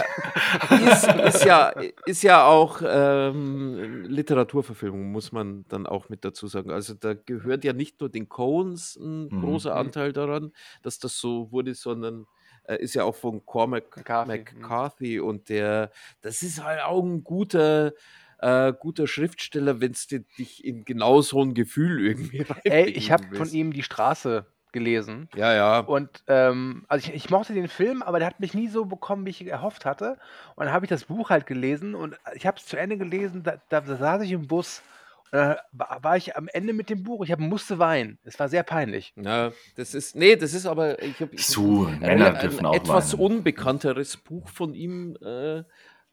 Ähm, 0.71 0.87
ist, 0.87 1.05
ist, 1.07 1.45
ja, 1.45 1.73
ist 2.07 2.23
ja 2.23 2.45
auch 2.45 2.81
ähm, 2.85 4.05
Literaturverfilmung, 4.05 5.11
muss 5.11 5.33
man 5.33 5.65
dann 5.69 5.87
auch 5.87 6.09
mit 6.09 6.25
dazu 6.25 6.47
sagen. 6.47 6.71
Also 6.71 6.95
da 6.95 7.15
gehört 7.15 7.65
ja 7.65 7.73
nicht 7.73 8.01
nur 8.01 8.11
den 8.11 8.29
Coens 8.29 8.97
ein 8.97 9.29
Mhm. 9.29 9.41
großer 9.41 9.75
Anteil 9.75 10.13
daran, 10.13 10.53
dass 10.83 10.99
das 10.99 11.19
so 11.19 11.51
wurde, 11.53 11.75
sondern 11.75 12.27
äh, 12.65 12.77
ist 12.77 12.95
ja 12.95 13.05
auch 13.05 13.17
von 13.17 13.45
Cormac 13.47 13.97
McCarthy, 13.97 14.29
McCarthy, 14.61 15.21
und 15.21 15.49
der, 15.49 15.91
das 16.21 16.43
ist 16.43 16.63
halt 16.63 16.83
auch 16.83 17.03
ein 17.03 17.25
guter, 17.25 17.93
äh, 18.39 18.73
guter 18.79 19.07
Schriftsteller, 19.07 19.81
wenn 19.81 19.93
es 19.93 20.07
dich 20.07 20.65
in 20.65 20.85
genau 20.85 21.21
so 21.23 21.43
ein 21.43 21.55
Gefühl 21.55 22.05
irgendwie 22.05 22.45
Ey, 22.65 22.89
ich 22.91 23.11
habe 23.11 23.25
von 23.37 23.49
ihm 23.51 23.73
die 23.73 23.83
Straße 23.83 24.47
gelesen. 24.73 25.29
Ja, 25.35 25.53
ja. 25.55 25.79
Und 25.81 26.23
ähm, 26.27 26.85
also 26.89 27.09
ich, 27.09 27.15
ich 27.15 27.31
mochte 27.31 27.55
den 27.55 27.69
Film, 27.69 28.03
aber 28.03 28.19
der 28.19 28.29
hat 28.29 28.41
mich 28.41 28.55
nie 28.55 28.69
so 28.69 28.85
bekommen, 28.85 29.27
wie 29.27 29.31
ich 29.31 29.47
erhofft 29.47 29.85
hatte. 29.85 30.19
Und 30.57 30.67
dann 30.67 30.73
habe 30.75 30.85
ich 30.85 30.91
das 30.91 31.05
Buch 31.05 31.31
halt 31.31 31.47
gelesen 31.47 31.95
und 31.95 32.17
ich 32.35 32.47
habe 32.47 32.59
es 32.59 32.67
zu 32.67 32.77
Ende 32.77 32.97
gelesen, 32.99 33.43
da, 33.43 33.57
da, 33.69 33.81
da 33.81 33.97
saß 33.97 34.23
ich 34.23 34.33
im 34.33 34.47
Bus 34.47 34.83
und 35.31 35.39
dann 35.39 35.57
war 35.73 35.99
war 36.03 36.17
ich 36.17 36.37
am 36.37 36.49
Ende 36.49 36.73
mit 36.73 36.89
dem 36.89 37.03
Buch, 37.03 37.23
ich 37.25 37.33
hab, 37.33 37.39
musste 37.39 37.79
weinen. 37.79 38.19
Es 38.25 38.39
war 38.41 38.49
sehr 38.49 38.63
peinlich. 38.63 39.13
Ja, 39.17 39.53
das 39.77 39.95
ist, 39.95 40.17
nee, 40.17 40.37
das 40.37 40.55
ist 40.55 40.65
aber, 40.67 41.03
ich 41.03 41.21
habe 41.21 41.33
So, 41.37 41.87
ein, 42.01 42.01
Männer 42.01 42.35
ein, 42.35 42.39
dürfen 42.39 42.61
ein 42.61 42.67
auch 42.67 42.75
etwas 42.75 43.13
weinen. 43.13 43.19
unbekannteres 43.19 44.17
Buch 44.17 44.49
von 44.49 44.75
ihm 44.75 45.17
äh, 45.23 45.65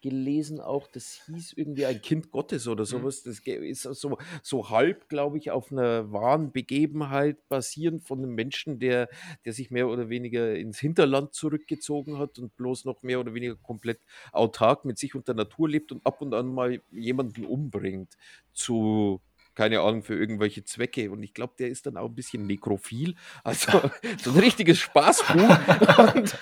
gelesen, 0.10 0.60
auch 0.62 0.88
das 0.88 1.14
hieß 1.26 1.54
irgendwie 1.54 1.86
ein 1.86 2.02
Kind 2.02 2.32
Gottes 2.32 2.68
Mhm. 2.68 2.68
oder 2.68 2.86
sowas. 2.86 3.24
Das 3.24 3.40
ist 3.46 3.82
so, 3.84 4.18
so 4.44 4.70
halb, 4.70 5.10
glaube 5.10 5.38
ich, 5.38 5.52
auf 5.52 5.72
einer 5.72 6.12
wahren 6.12 6.52
Begebenheit 6.52 7.48
basierend 7.50 8.04
von 8.08 8.20
einem 8.20 8.36
Menschen, 8.36 8.80
der, 8.80 9.10
der 9.46 9.54
sich 9.54 9.72
mehr 9.72 9.88
oder 9.90 10.10
weniger 10.10 10.56
ins 10.56 10.80
Hinterland 10.80 11.34
zurückgezogen 11.34 12.18
hat 12.18 12.40
und 12.40 12.56
bloß 12.56 12.86
noch 12.86 13.02
mehr 13.04 13.20
oder 13.20 13.34
weniger 13.34 13.56
komplett 13.56 14.02
autark 14.32 14.86
mit 14.86 14.98
sich 14.98 15.16
und 15.16 15.28
der 15.28 15.36
Natur 15.36 15.70
lebt 15.70 15.92
und 15.92 16.06
ab 16.06 16.22
und 16.22 16.34
an 16.34 16.54
mal 16.54 16.82
jemanden 16.92 17.46
umbringt 17.46 18.14
zu 18.54 19.22
keine 19.56 19.80
Ahnung, 19.80 20.04
für 20.04 20.16
irgendwelche 20.16 20.64
Zwecke. 20.66 21.10
Und 21.10 21.24
ich 21.24 21.34
glaube, 21.34 21.54
der 21.58 21.70
ist 21.70 21.86
dann 21.86 21.98
auch 21.98 22.10
ein 22.10 22.16
bisschen 22.16 22.46
nekrophil. 22.46 23.16
Also 23.44 23.72
so 24.24 24.32
ein 24.32 24.40
richtiges 24.40 24.80
Spaßbuch. 24.80 25.36
und, 26.16 26.38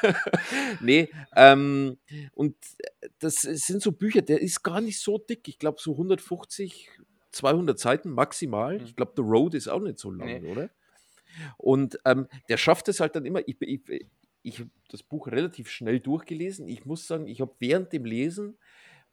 nee, 0.80 1.08
ähm, 1.36 1.98
und 2.34 2.56
das 3.18 3.42
sind 3.42 3.82
so 3.82 3.92
Bücher, 3.92 4.22
der 4.22 4.40
ist 4.40 4.62
gar 4.62 4.80
nicht 4.80 4.98
so 4.98 5.18
dick. 5.18 5.46
Ich 5.46 5.58
glaube, 5.58 5.78
so 5.80 5.92
150, 5.92 6.88
200 7.32 7.78
Seiten 7.78 8.10
maximal. 8.10 8.82
Ich 8.82 8.96
glaube, 8.96 9.12
The 9.16 9.22
Road 9.22 9.54
ist 9.54 9.68
auch 9.68 9.80
nicht 9.80 9.98
so 9.98 10.10
lang, 10.10 10.42
Nee. 10.42 10.50
oder? 10.50 10.70
Und 11.58 11.98
ähm, 12.04 12.26
der 12.48 12.56
schafft 12.56 12.88
es 12.88 13.00
halt 13.00 13.14
dann 13.14 13.26
immer. 13.26 13.46
Ich, 13.46 13.56
ich, 13.60 13.80
ich 14.42 14.58
habe 14.60 14.70
das 14.90 15.02
Buch 15.02 15.26
relativ 15.28 15.68
schnell 15.70 16.00
durchgelesen. 16.00 16.66
Ich 16.68 16.84
muss 16.86 17.06
sagen, 17.06 17.28
ich 17.28 17.40
habe 17.40 17.54
während 17.58 17.92
dem 17.92 18.04
Lesen 18.04 18.56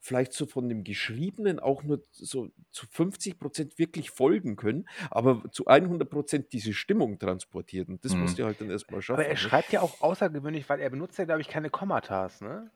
vielleicht 0.06 0.34
so 0.34 0.46
von 0.46 0.70
dem 0.70 0.84
Geschriebenen 0.84 1.60
auch 1.60 1.84
nur 1.84 2.04
so 2.12 2.50
zu 2.72 2.86
50 2.88 3.40
Prozent 3.40 3.80
wirklich 3.80 4.12
folgen 4.12 4.56
können, 4.56 4.88
aber 5.10 5.44
zu 5.52 5.66
100 5.68 6.10
Prozent 6.10 6.54
diese 6.54 6.74
Stimmung 6.74 7.18
transportiert. 7.18 7.90
Und 7.90 8.06
das 8.06 8.14
Mhm. 8.14 8.22
musst 8.22 8.38
du 8.38 8.46
halt 8.46 8.62
dann 8.62 8.70
erstmal 8.70 9.02
schaffen. 9.02 9.22
Aber 9.22 9.26
er 9.28 9.36
ne? 9.36 9.38
schreibt 9.38 9.74
ja 9.74 9.82
auch 9.82 10.02
außergewöhnlich, 10.02 10.70
weil 10.70 10.80
er 10.80 10.90
benutzt 10.92 11.18
ja, 11.18 11.26
glaube 11.26 11.42
ich, 11.42 11.48
keine 11.48 11.70
Kommatas, 11.70 12.42
ne? 12.42 12.72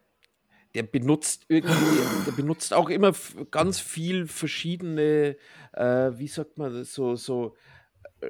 der 0.75 0.83
benutzt 0.83 1.45
irgendwie, 1.47 2.23
der 2.25 2.31
benutzt 2.31 2.73
auch 2.73 2.89
immer 2.89 3.13
ganz 3.51 3.79
viel 3.79 4.27
verschiedene, 4.27 5.35
äh, 5.73 6.11
wie 6.15 6.27
sagt 6.27 6.57
man 6.57 6.83
so, 6.83 7.15
so 7.15 7.55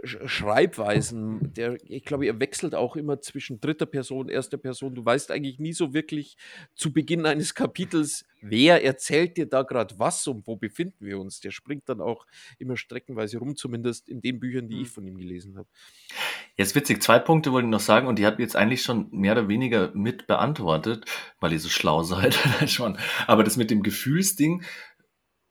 Schreibweisen. 0.03 1.53
Der, 1.53 1.77
ich 1.83 2.05
glaube, 2.05 2.25
er 2.27 2.39
wechselt 2.39 2.75
auch 2.75 2.95
immer 2.95 3.21
zwischen 3.21 3.59
dritter 3.59 3.85
Person, 3.85 4.29
erster 4.29 4.57
Person. 4.57 4.93
Du 4.93 5.03
weißt 5.03 5.31
eigentlich 5.31 5.59
nie 5.59 5.73
so 5.73 5.93
wirklich 5.93 6.37
zu 6.75 6.93
Beginn 6.93 7.25
eines 7.25 7.55
Kapitels, 7.55 8.25
wer 8.41 8.83
erzählt 8.83 9.37
dir 9.37 9.47
da 9.47 9.63
gerade 9.63 9.97
was 9.97 10.27
und 10.27 10.45
wo 10.47 10.55
befinden 10.55 11.05
wir 11.05 11.19
uns. 11.19 11.39
Der 11.39 11.51
springt 11.51 11.89
dann 11.89 12.01
auch 12.01 12.27
immer 12.59 12.77
streckenweise 12.77 13.39
rum, 13.39 13.55
zumindest 13.55 14.09
in 14.09 14.21
den 14.21 14.39
Büchern, 14.39 14.69
die 14.69 14.81
ich 14.81 14.89
von 14.89 15.05
ihm 15.05 15.17
gelesen 15.17 15.57
habe. 15.57 15.67
Jetzt 16.55 16.75
witzig, 16.75 17.01
zwei 17.01 17.19
Punkte 17.19 17.51
wollte 17.51 17.65
ich 17.67 17.71
noch 17.71 17.79
sagen 17.79 18.07
und 18.07 18.19
die 18.19 18.25
habt 18.25 18.39
ihr 18.39 18.43
jetzt 18.43 18.55
eigentlich 18.55 18.83
schon 18.83 19.09
mehr 19.11 19.33
oder 19.33 19.47
weniger 19.47 19.91
mit 19.95 20.27
beantwortet, 20.27 21.05
weil 21.39 21.53
ihr 21.53 21.59
so 21.59 21.69
schlau 21.69 22.03
seid. 22.03 22.35
Schon. 22.67 22.97
Aber 23.27 23.43
das 23.43 23.57
mit 23.57 23.71
dem 23.71 23.81
Gefühlsding, 23.81 24.63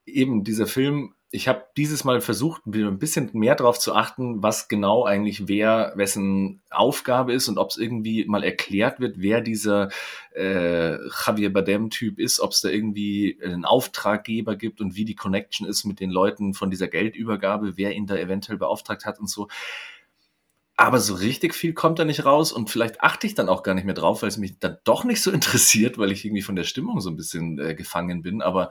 eben 0.06 0.44
dieser 0.44 0.66
Film, 0.66 1.14
ich 1.30 1.46
habe 1.46 1.66
dieses 1.76 2.04
Mal 2.04 2.22
versucht, 2.22 2.66
ein 2.66 2.98
bisschen 2.98 3.28
mehr 3.34 3.54
darauf 3.54 3.78
zu 3.78 3.94
achten, 3.94 4.42
was 4.42 4.66
genau 4.66 5.04
eigentlich 5.04 5.46
wer, 5.46 5.92
wessen 5.94 6.62
Aufgabe 6.70 7.34
ist 7.34 7.48
und 7.48 7.58
ob 7.58 7.70
es 7.70 7.76
irgendwie 7.76 8.24
mal 8.24 8.42
erklärt 8.42 8.98
wird, 8.98 9.20
wer 9.20 9.42
dieser 9.42 9.90
äh, 10.34 10.96
Javier 11.06 11.52
Bardem-Typ 11.52 12.18
ist, 12.18 12.40
ob 12.40 12.52
es 12.52 12.62
da 12.62 12.70
irgendwie 12.70 13.38
einen 13.44 13.66
Auftraggeber 13.66 14.56
gibt 14.56 14.80
und 14.80 14.96
wie 14.96 15.04
die 15.04 15.16
Connection 15.16 15.66
ist 15.66 15.84
mit 15.84 16.00
den 16.00 16.10
Leuten 16.10 16.54
von 16.54 16.70
dieser 16.70 16.88
Geldübergabe, 16.88 17.76
wer 17.76 17.94
ihn 17.94 18.06
da 18.06 18.16
eventuell 18.16 18.56
beauftragt 18.56 19.04
hat 19.04 19.20
und 19.20 19.28
so. 19.28 19.48
Aber 20.80 21.00
so 21.00 21.14
richtig 21.14 21.54
viel 21.54 21.74
kommt 21.74 21.98
da 21.98 22.04
nicht 22.06 22.24
raus 22.24 22.52
und 22.52 22.70
vielleicht 22.70 23.02
achte 23.02 23.26
ich 23.26 23.34
dann 23.34 23.48
auch 23.50 23.64
gar 23.64 23.74
nicht 23.74 23.84
mehr 23.84 23.94
drauf, 23.94 24.22
weil 24.22 24.28
es 24.28 24.38
mich 24.38 24.60
dann 24.60 24.78
doch 24.84 25.04
nicht 25.04 25.20
so 25.20 25.30
interessiert, 25.32 25.98
weil 25.98 26.10
ich 26.10 26.24
irgendwie 26.24 26.42
von 26.42 26.56
der 26.56 26.64
Stimmung 26.64 27.00
so 27.00 27.10
ein 27.10 27.16
bisschen 27.16 27.58
äh, 27.58 27.74
gefangen 27.74 28.22
bin. 28.22 28.40
Aber 28.40 28.70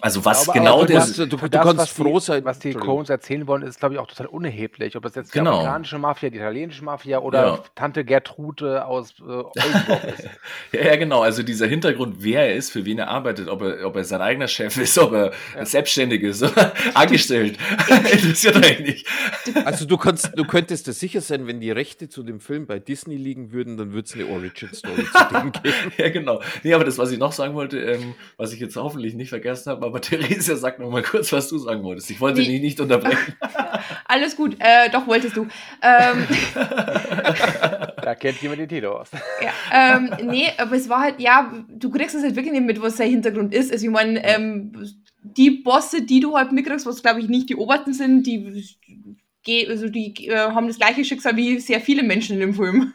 Also 0.00 0.24
was 0.24 0.44
glaube 0.44 0.58
genau 0.58 0.84
der. 0.84 0.98
musst- 1.00 1.18
du- 1.18 1.26
du 1.26 1.36
das, 1.36 1.50
kannst 1.62 1.76
was 1.78 1.90
froh 1.90 2.18
die, 2.18 2.24
sein- 2.24 2.44
Was 2.44 2.58
die. 2.58 2.72
Coens 2.74 3.08
erzählen 3.10 3.46
wollen, 3.46 3.62
ist, 3.62 3.78
glaube 3.78 3.94
ich, 3.94 4.00
auch 4.00 4.08
total 4.08 4.26
unerheblich. 4.26 4.96
Ob 4.96 5.04
das 5.04 5.14
jetzt 5.14 5.32
die 5.34 5.38
Genau. 5.38 5.52
amerikanische 5.52 5.98
Mafia, 5.98 6.30
die 6.30 6.36
italienische 6.38 6.82
Mafia 6.84 7.20
oder 7.20 7.46
Ja. 7.46 7.58
Tante 7.76 8.04
Gertrude 8.04 8.84
aus 8.86 9.14
äh, 9.20 9.22
Oldenburg 9.22 9.54
ist. 10.18 10.28
Ja, 10.72 10.80
ja, 10.84 10.96
genau. 10.96 11.22
Also 11.22 11.44
dieser 11.44 11.66
Hintergrund, 11.68 12.16
wer 12.18 12.48
er 12.48 12.56
ist, 12.56 12.70
für 12.72 12.84
wen 12.84 12.98
er 12.98 13.08
arbeitet, 13.08 13.48
ob 13.48 13.62
er, 13.62 13.86
ob 13.86 13.94
er 13.96 14.02
sein 14.04 14.20
eigener 14.20 14.48
Chef 14.48 14.76
ist, 14.78 14.98
ob 14.98 15.12
er 15.12 15.32
selbstständig 15.64 16.22
ist 16.22 16.42
oder 16.42 16.72
angestellt, 16.94 17.56
interessiert 17.88 18.56
eigentlich 18.56 19.04
nicht. 19.46 19.66
Also 19.66 19.84
du 19.86 19.96
kannst, 19.96 20.32
du 20.36 20.44
könntest 20.44 20.88
dir 20.88 20.92
sicher 20.92 21.20
sein, 21.20 21.46
wenn 21.46 21.60
die 21.60 21.70
Rechte 21.70 22.08
zu 22.08 22.24
dem 22.24 22.40
Film 22.40 22.66
bei 22.66 22.80
Disney 22.80 23.16
liegen 23.16 23.52
würden, 23.52 23.76
dann 23.76 23.92
würde 23.92 24.06
es 24.06 24.14
eine 24.14 24.26
Origin 24.26 24.70
Story 24.72 25.04
zu 25.04 25.34
dem 25.34 25.52
geben. 25.52 25.74
Ja, 25.98 26.08
genau. 26.08 26.40
Nee, 26.64 26.74
aber 26.74 26.84
das, 26.84 26.98
was 26.98 27.12
ich 27.12 27.18
noch 27.18 27.32
sagen 27.32 27.54
wollte, 27.54 27.78
ähm, 27.78 28.14
was 28.36 28.52
ich 28.52 28.58
jetzt 28.60 28.74
hoffentlich 28.76 29.14
nicht 29.14 29.28
vergessen 29.28 29.70
habe, 29.70 29.83
aber 29.84 30.00
Theresia, 30.00 30.56
sag 30.56 30.78
noch 30.78 30.90
mal 30.90 31.02
kurz, 31.02 31.32
was 31.32 31.48
du 31.48 31.58
sagen 31.58 31.82
wolltest. 31.82 32.10
Ich 32.10 32.20
wollte 32.20 32.40
Nee. 32.40 32.46
dich 32.48 32.60
nicht 32.60 32.80
unterbrechen. 32.80 33.34
Alles 34.06 34.36
gut, 34.36 34.56
äh, 34.58 34.90
doch 34.90 35.06
wolltest 35.06 35.36
du. 35.36 35.46
Ähm, 35.82 36.26
Da 38.02 38.14
kennt 38.14 38.40
jemand 38.42 38.60
den 38.60 38.68
Titel 38.68 38.86
aus. 38.86 39.08
ja, 39.42 39.96
ähm, 39.96 40.10
nee, 40.26 40.46
aber 40.58 40.76
es 40.76 40.88
war 40.88 41.00
halt, 41.00 41.20
ja, 41.20 41.52
du 41.68 41.90
kriegst 41.90 42.14
es 42.14 42.22
halt 42.22 42.36
wirklich 42.36 42.52
nicht 42.52 42.64
mit, 42.66 42.80
was 42.82 42.96
sein 42.96 43.10
Hintergrund 43.10 43.54
ist. 43.54 43.72
Also 43.72 43.86
ich 43.86 43.92
meine, 43.92 44.22
ähm, 44.24 44.72
die 45.22 45.50
Bosse, 45.50 46.02
die 46.02 46.20
du 46.20 46.36
halt 46.36 46.52
mitkriegst, 46.52 46.86
was 46.86 47.02
glaube 47.02 47.20
ich 47.20 47.28
nicht 47.28 47.48
die 47.48 47.56
obersten 47.56 47.94
sind, 47.94 48.24
die, 48.26 48.76
also 49.68 49.88
die 49.88 50.28
äh, 50.28 50.36
haben 50.36 50.66
das 50.66 50.76
gleiche 50.78 51.04
Schicksal 51.04 51.36
wie 51.36 51.58
sehr 51.60 51.80
viele 51.80 52.02
Menschen 52.02 52.34
in 52.34 52.40
dem 52.40 52.54
Film. 52.54 52.92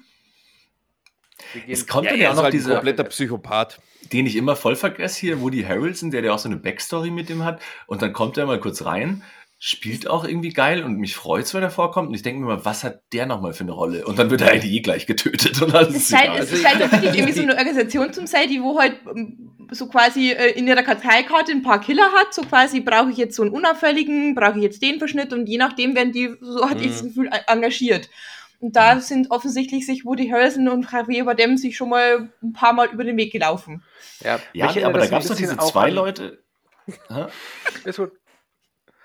Es 1.68 1.88
kommt 1.88 2.06
Ja, 2.06 2.12
dann 2.12 2.20
ja 2.20 2.28
auch 2.30 2.32
ist 2.34 2.38
noch 2.38 2.44
halt 2.46 2.54
dieser, 2.54 2.74
kompletter 2.76 3.04
Psychopath. 3.06 3.80
den 4.12 4.26
ich 4.26 4.36
immer 4.36 4.56
voll 4.56 4.76
vergesse 4.76 5.20
hier, 5.20 5.42
Woody 5.42 5.64
Harrelson, 5.64 6.12
der 6.12 6.24
ja 6.24 6.34
auch 6.34 6.40
so 6.40 6.50
eine 6.50 6.58
Backstory 6.58 7.12
mit 7.12 7.30
ihm 7.30 7.44
hat. 7.44 7.62
Und 7.88 8.02
dann 8.02 8.14
kommt 8.14 8.38
er 8.38 8.46
mal 8.46 8.60
kurz 8.60 8.86
rein, 8.86 9.24
spielt 9.62 10.08
auch 10.08 10.24
irgendwie 10.24 10.50
geil 10.54 10.84
und 10.84 10.98
mich 11.00 11.16
freut's, 11.16 11.54
wenn 11.54 11.62
er 11.64 11.70
vorkommt. 11.70 12.08
Und 12.10 12.16
ich 12.16 12.22
denke 12.22 12.40
mir 12.40 12.48
mal, 12.48 12.64
was 12.66 12.84
hat 12.86 13.02
der 13.12 13.26
nochmal 13.26 13.54
für 13.54 13.64
eine 13.66 13.74
Rolle? 13.74 14.06
Und 14.06 14.18
dann 14.18 14.30
wird 14.30 14.42
er 14.42 14.52
eigentlich 14.52 14.72
eh 14.72 14.80
gleich 14.80 15.06
getötet 15.06 15.62
und 15.62 15.76
alles 15.76 15.90
Es 15.96 16.04
ist 16.04 16.10
scheint, 16.12 16.26
egal. 16.34 16.40
es 16.44 16.62
scheint 16.62 16.80
ja 16.80 16.92
wirklich 16.92 17.14
irgendwie 17.16 17.34
so 17.34 17.42
eine 17.42 17.58
Organisation 17.58 18.14
zum 18.14 18.26
sein, 18.26 18.48
die 18.48 18.62
wo 18.62 18.80
halt 18.80 18.96
ähm, 19.14 19.52
so 19.72 19.88
quasi 19.90 20.32
äh, 20.32 20.52
in 20.58 20.66
ihrer 20.68 20.82
Karteikarte 20.84 21.52
ein 21.52 21.62
paar 21.62 21.82
Killer 21.82 22.10
hat. 22.16 22.34
So 22.34 22.44
quasi 22.44 22.80
brauche 22.80 23.12
ich 23.12 23.18
jetzt 23.18 23.36
so 23.36 23.42
einen 23.44 23.52
unauffälligen, 23.52 24.34
brauche 24.34 24.58
ich 24.58 24.64
jetzt 24.64 24.82
den 24.82 24.98
Verschnitt 24.98 25.34
und 25.34 25.48
je 25.50 25.58
nachdem 25.58 25.94
werden 25.94 26.14
die, 26.14 26.34
so 26.40 26.70
hatte 26.70 26.84
ich 26.86 26.92
das 26.92 27.04
Gefühl, 27.04 27.28
e- 27.28 27.52
engagiert. 27.52 28.10
Und 28.60 28.76
da 28.76 29.00
sind 29.00 29.32
offensichtlich 29.32 29.86
sich 29.86 30.06
Woody 30.06 30.30
Harrelson 30.30 30.68
und 30.68 30.92
Javier 30.92 31.26
Bardem 31.26 31.58
sich 31.58 31.78
schon 31.78 31.90
mal 31.90 32.30
ein 32.44 32.54
paar 32.54 32.74
Mal 32.74 32.90
über 32.90 33.04
den 33.04 33.18
Weg 33.18 33.32
gelaufen. 33.32 33.84
Ja, 34.22 34.40
Ja, 34.54 34.68
aber 34.68 34.94
da 34.94 35.00
das 35.00 35.10
gab 35.10 35.22
es 35.22 35.28
doch 35.30 35.36
diese 35.36 35.58
zwei 35.58 35.90
Leute. 35.90 36.44
Hä? 37.08 37.26
Ist 37.86 37.98
gut. 37.98 38.12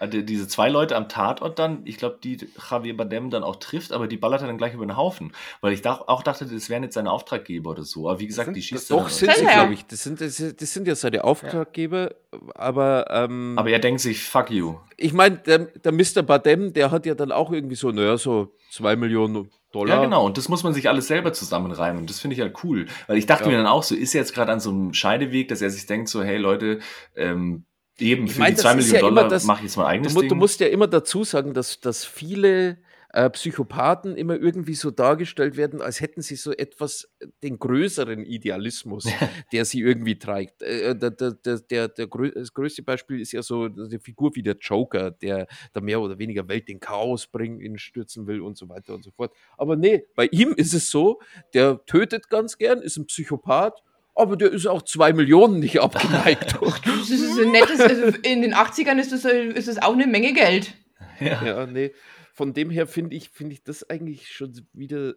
Also 0.04 0.22
diese 0.22 0.46
zwei 0.48 0.68
Leute 0.68 0.96
am 0.96 1.08
Tatort 1.08 1.58
dann, 1.58 1.82
ich 1.84 1.96
glaube, 1.98 2.18
die 2.22 2.38
Javier 2.70 2.96
Bardem 2.96 3.30
dann 3.30 3.42
auch 3.42 3.56
trifft, 3.56 3.92
aber 3.92 4.06
die 4.06 4.16
ballert 4.16 4.42
er 4.42 4.46
dann 4.46 4.58
gleich 4.58 4.74
über 4.74 4.86
den 4.86 4.96
Haufen. 4.96 5.32
Weil 5.60 5.72
ich 5.72 5.82
dach, 5.82 6.02
auch 6.06 6.22
dachte, 6.22 6.46
das 6.46 6.68
wären 6.70 6.82
jetzt 6.82 6.94
seine 6.94 7.10
Auftraggeber 7.10 7.70
oder 7.70 7.82
so. 7.84 8.08
Aber 8.08 8.20
wie 8.20 8.26
gesagt, 8.26 8.46
sind- 8.46 8.54
die 8.56 8.62
schießt 8.62 8.90
das- 8.90 8.96
Doch, 8.96 9.08
sind 9.08 9.32
sie, 9.34 9.44
ja. 9.44 9.52
glaube 9.52 9.74
ich. 9.74 9.86
Das 9.86 10.02
sind, 10.02 10.20
das, 10.20 10.36
das 10.36 10.72
sind 10.72 10.86
ja 10.86 10.94
seine 10.94 11.24
Auftraggeber, 11.24 12.14
aber, 12.54 13.06
ähm, 13.10 13.54
Aber 13.58 13.70
er 13.70 13.78
denkt 13.78 14.00
sich, 14.00 14.22
fuck 14.24 14.50
you. 14.50 14.76
ich 14.96 15.12
meine, 15.12 15.36
der, 15.38 15.58
der 15.58 15.92
Mr. 15.92 16.22
Badem, 16.22 16.72
der 16.72 16.90
hat 16.90 17.06
ja 17.06 17.14
dann 17.14 17.32
auch 17.32 17.52
irgendwie 17.52 17.76
so, 17.76 17.90
naja, 17.90 18.16
so 18.16 18.54
zwei 18.70 18.96
Millionen 18.96 19.50
Dollar. 19.72 19.96
Ja, 19.96 20.04
genau. 20.04 20.24
Und 20.26 20.38
das 20.38 20.48
muss 20.48 20.62
man 20.62 20.72
sich 20.72 20.88
alles 20.88 21.08
selber 21.08 21.32
zusammenreimen. 21.32 22.02
Und 22.02 22.10
das 22.10 22.20
finde 22.20 22.34
ich 22.34 22.40
halt 22.40 22.54
cool. 22.62 22.86
Weil 23.08 23.16
ich 23.18 23.26
dachte 23.26 23.44
Ja. 23.44 23.50
mir 23.50 23.56
dann 23.56 23.66
auch 23.66 23.82
so, 23.82 23.94
ist 23.94 24.14
er 24.14 24.20
jetzt 24.20 24.32
gerade 24.34 24.52
an 24.52 24.60
so 24.60 24.70
einem 24.70 24.94
Scheideweg, 24.94 25.48
dass 25.48 25.62
er 25.62 25.70
sich 25.70 25.86
denkt 25.86 26.08
so, 26.08 26.22
hey 26.22 26.36
Leute, 26.36 26.78
ähm, 27.16 27.64
eben 28.00 28.24
Ich 28.26 28.32
für 28.34 28.40
mein, 28.40 28.54
die 28.54 28.60
zwei 28.60 28.74
das 28.74 28.84
ist 28.86 28.92
Millionen 28.92 29.14
ja 29.14 29.20
Dollar 29.20 29.28
das- 29.28 29.44
mache 29.44 29.58
ich 29.60 29.64
jetzt 29.64 29.76
mein 29.76 29.84
Du, 29.84 29.88
eigenes 29.90 30.14
mu- 30.14 30.20
Ding. 30.20 30.28
du 30.30 30.34
musst 30.34 30.60
ja 30.60 30.66
immer 30.68 30.86
dazu 30.88 31.24
sagen, 31.24 31.54
dass, 31.54 31.80
dass 31.80 32.04
viele 32.04 32.78
äh, 33.16 33.30
Psychopathen 33.30 34.16
immer 34.16 34.34
irgendwie 34.34 34.74
so 34.74 34.90
dargestellt 34.90 35.56
werden, 35.56 35.80
als 35.80 36.00
hätten 36.00 36.20
sie 36.20 36.34
so 36.34 36.50
etwas, 36.50 37.08
äh, 37.20 37.28
den 37.44 37.60
größeren 37.60 38.24
Idealismus, 38.24 39.04
der 39.52 39.64
sie 39.64 39.82
irgendwie 39.82 40.18
trägt. 40.18 40.62
Äh, 40.62 40.96
der, 40.96 41.12
der, 41.12 41.30
der, 41.34 41.58
der, 41.60 41.86
der, 41.88 42.06
das 42.08 42.52
größte 42.52 42.82
Beispiel 42.82 43.20
ist 43.20 43.30
ja 43.30 43.40
so 43.44 43.66
eine 43.66 44.00
Figur 44.00 44.34
wie 44.34 44.42
der 44.42 44.56
Joker, 44.60 45.12
der 45.12 45.46
da 45.72 45.80
mehr 45.80 46.00
oder 46.00 46.18
weniger 46.18 46.48
Welt 46.48 46.68
in 46.68 46.80
Chaos 46.80 47.28
bringen, 47.28 47.60
ihn 47.60 47.78
stürzen 47.78 48.26
will 48.26 48.40
und 48.40 48.56
so 48.56 48.68
weiter 48.68 48.94
und 48.94 49.04
so 49.04 49.12
fort. 49.12 49.32
Aber 49.56 49.76
nee, 49.76 50.04
bei 50.16 50.26
ihm 50.32 50.52
ist 50.56 50.74
es 50.74 50.90
so, 50.90 51.20
der 51.52 51.84
tötet 51.86 52.28
ganz 52.30 52.58
gern, 52.58 52.80
ist 52.82 52.96
ein 52.96 53.06
Psychopath, 53.06 53.83
aber 54.14 54.36
der 54.36 54.52
ist 54.52 54.66
auch 54.66 54.82
zwei 54.82 55.12
Millionen 55.12 55.58
nicht 55.58 55.80
abgeneigt. 55.80 56.58
Das 56.84 57.10
ist 57.10 57.38
ein 57.38 57.50
nettes, 57.52 57.80
also 57.80 58.16
in 58.22 58.42
den 58.42 58.54
80ern 58.54 58.98
ist 58.98 59.12
das, 59.12 59.24
ist 59.24 59.68
das 59.68 59.82
auch 59.82 59.92
eine 59.92 60.06
Menge 60.06 60.32
Geld. 60.32 60.74
Ja, 61.20 61.66
nee. 61.66 61.92
Von 62.32 62.52
dem 62.54 62.70
her 62.70 62.86
finde 62.86 63.14
ich, 63.16 63.30
finde 63.30 63.54
ich 63.54 63.62
das 63.62 63.88
eigentlich 63.88 64.28
schon 64.32 64.66
wieder 64.72 65.14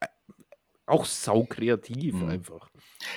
äh, 0.00 0.06
auch 0.86 1.04
saukreativ 1.04 2.14
Mhm. 2.14 2.28
einfach. 2.28 2.68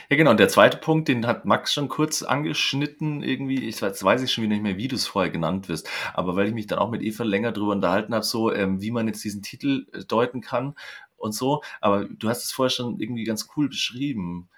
Ja, 0.10 0.18
genau. 0.18 0.32
Und 0.32 0.40
der 0.40 0.50
zweite 0.50 0.78
Punkt, 0.78 1.08
den 1.08 1.28
hat 1.28 1.46
Max 1.46 1.74
schon 1.74 1.88
kurz 1.90 2.24
angeschnitten 2.24 3.22
irgendwie. 3.24 3.68
Ich 3.68 3.82
weiß, 3.82 4.04
weiß 4.04 4.22
ich 4.24 4.32
schon 4.32 4.44
wieder 4.44 4.54
nicht 4.54 4.64
mehr, 4.64 4.78
wie 4.78 4.88
du 4.88 4.96
es 4.96 5.08
vorher 5.08 5.32
genannt 5.32 5.70
wirst. 5.70 5.90
Aber 6.14 6.36
weil 6.36 6.48
ich 6.48 6.54
mich 6.54 6.68
dann 6.68 6.80
auch 6.80 6.90
mit 6.90 7.02
Eva 7.04 7.24
länger 7.24 7.52
drüber 7.52 7.74
unterhalten 7.74 8.14
habe, 8.14 8.26
so 8.26 8.52
ähm, 8.52 8.82
wie 8.82 8.92
man 8.92 9.08
jetzt 9.08 9.24
diesen 9.24 9.42
Titel 9.42 9.88
äh, 9.94 10.04
deuten 10.06 10.42
kann 10.42 10.76
und 11.22 11.34
so. 11.34 11.62
Aber 11.80 12.06
du 12.06 12.30
hast 12.30 12.44
es 12.44 12.52
vorher 12.52 12.70
schon 12.72 13.00
irgendwie 13.00 13.24
ganz 13.24 13.48
cool 13.56 13.70
beschrieben, 13.70 14.50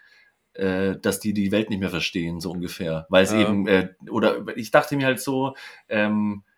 äh, 0.53 0.95
dass 0.97 1.19
die 1.19 1.33
die 1.33 1.51
Welt 1.51 1.69
nicht 1.69 1.79
mehr 1.79 1.89
verstehen, 1.89 2.39
so 2.39 2.51
ungefähr. 2.51 3.05
Weil 3.09 3.23
es 3.23 3.31
Ja. 3.31 3.41
eben, 3.41 3.67
äh, 3.67 3.89
oder 4.09 4.45
ich 4.55 4.71
dachte 4.71 4.95
mir 4.95 5.05
halt 5.07 5.19
so, 5.19 5.55
ähm, 5.89 6.43
äh, 6.45 6.52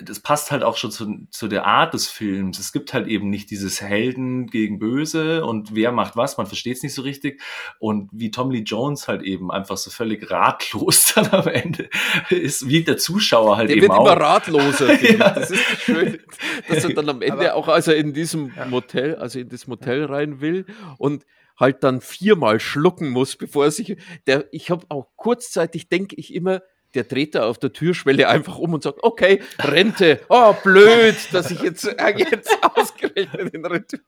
das 0.00 0.20
passt 0.20 0.50
halt 0.52 0.62
auch 0.62 0.76
schon 0.76 0.92
zu, 0.92 1.26
zu 1.30 1.48
der 1.48 1.66
Art 1.66 1.92
des 1.92 2.06
Films. 2.08 2.58
Es 2.60 2.72
gibt 2.72 2.94
halt 2.94 3.08
eben 3.08 3.30
nicht 3.30 3.50
dieses 3.50 3.80
Helden 3.80 4.46
gegen 4.46 4.78
Böse 4.78 5.44
und 5.44 5.74
wer 5.74 5.90
macht 5.90 6.14
was, 6.16 6.36
man 6.36 6.46
versteht 6.46 6.76
es 6.76 6.82
nicht 6.84 6.94
so 6.94 7.02
richtig. 7.02 7.42
Und 7.80 8.08
wie 8.12 8.30
Tom 8.30 8.50
Lee 8.52 8.60
Jones 8.60 9.08
halt 9.08 9.22
eben 9.22 9.50
einfach 9.50 9.76
so 9.76 9.90
völlig 9.90 10.30
ratlos 10.30 11.12
dann 11.14 11.30
am 11.30 11.48
Ende 11.48 11.88
ist, 12.30 12.68
wie 12.68 12.84
der 12.84 12.96
Zuschauer 12.96 13.56
halt 13.56 13.70
Der 13.70 13.76
eben 13.76 13.88
wird 13.88 13.92
auch. 13.98 14.06
immer 14.06 14.20
ratloser. 14.20 14.92
Ja. 15.02 15.30
Das 15.30 15.50
ist 15.50 15.62
schön, 15.82 16.20
dass 16.68 16.84
er 16.84 16.94
dann 16.94 17.08
am 17.08 17.20
Ende 17.22 17.52
Aber- 17.52 17.54
auch, 17.56 17.68
als 17.68 17.88
er 17.88 17.96
in 17.96 18.12
diesem 18.12 18.52
Ja. 18.56 18.66
Motel, 18.66 19.16
also 19.16 19.38
in 19.40 19.48
das 19.48 19.66
Motel 19.66 20.04
rein 20.04 20.40
will 20.40 20.64
und 20.98 21.24
halt 21.58 21.82
dann 21.82 22.00
viermal 22.00 22.60
schlucken 22.60 23.10
muss, 23.10 23.36
bevor 23.36 23.64
er 23.64 23.70
sich. 23.72 23.96
Der, 24.26 24.46
ich 24.52 24.70
habe 24.70 24.86
auch 24.90 25.08
kurzzeitig 25.16 25.88
denke 25.88 26.16
ich 26.16 26.32
immer, 26.34 26.62
der 26.94 27.04
dreht 27.04 27.34
da 27.34 27.46
auf 27.46 27.58
der 27.58 27.72
Türschwelle 27.72 28.28
einfach 28.28 28.58
um 28.58 28.74
und 28.74 28.82
sagt, 28.82 28.98
okay, 29.02 29.40
Rente. 29.58 30.20
Oh, 30.28 30.52
blöd, 30.62 31.16
dass 31.32 31.50
ich 31.50 31.60
jetzt, 31.62 31.84
äh, 31.84 32.14
jetzt 32.16 32.56
ausgerechnet 32.76 33.54
in 33.54 33.64
Rente. 33.64 34.00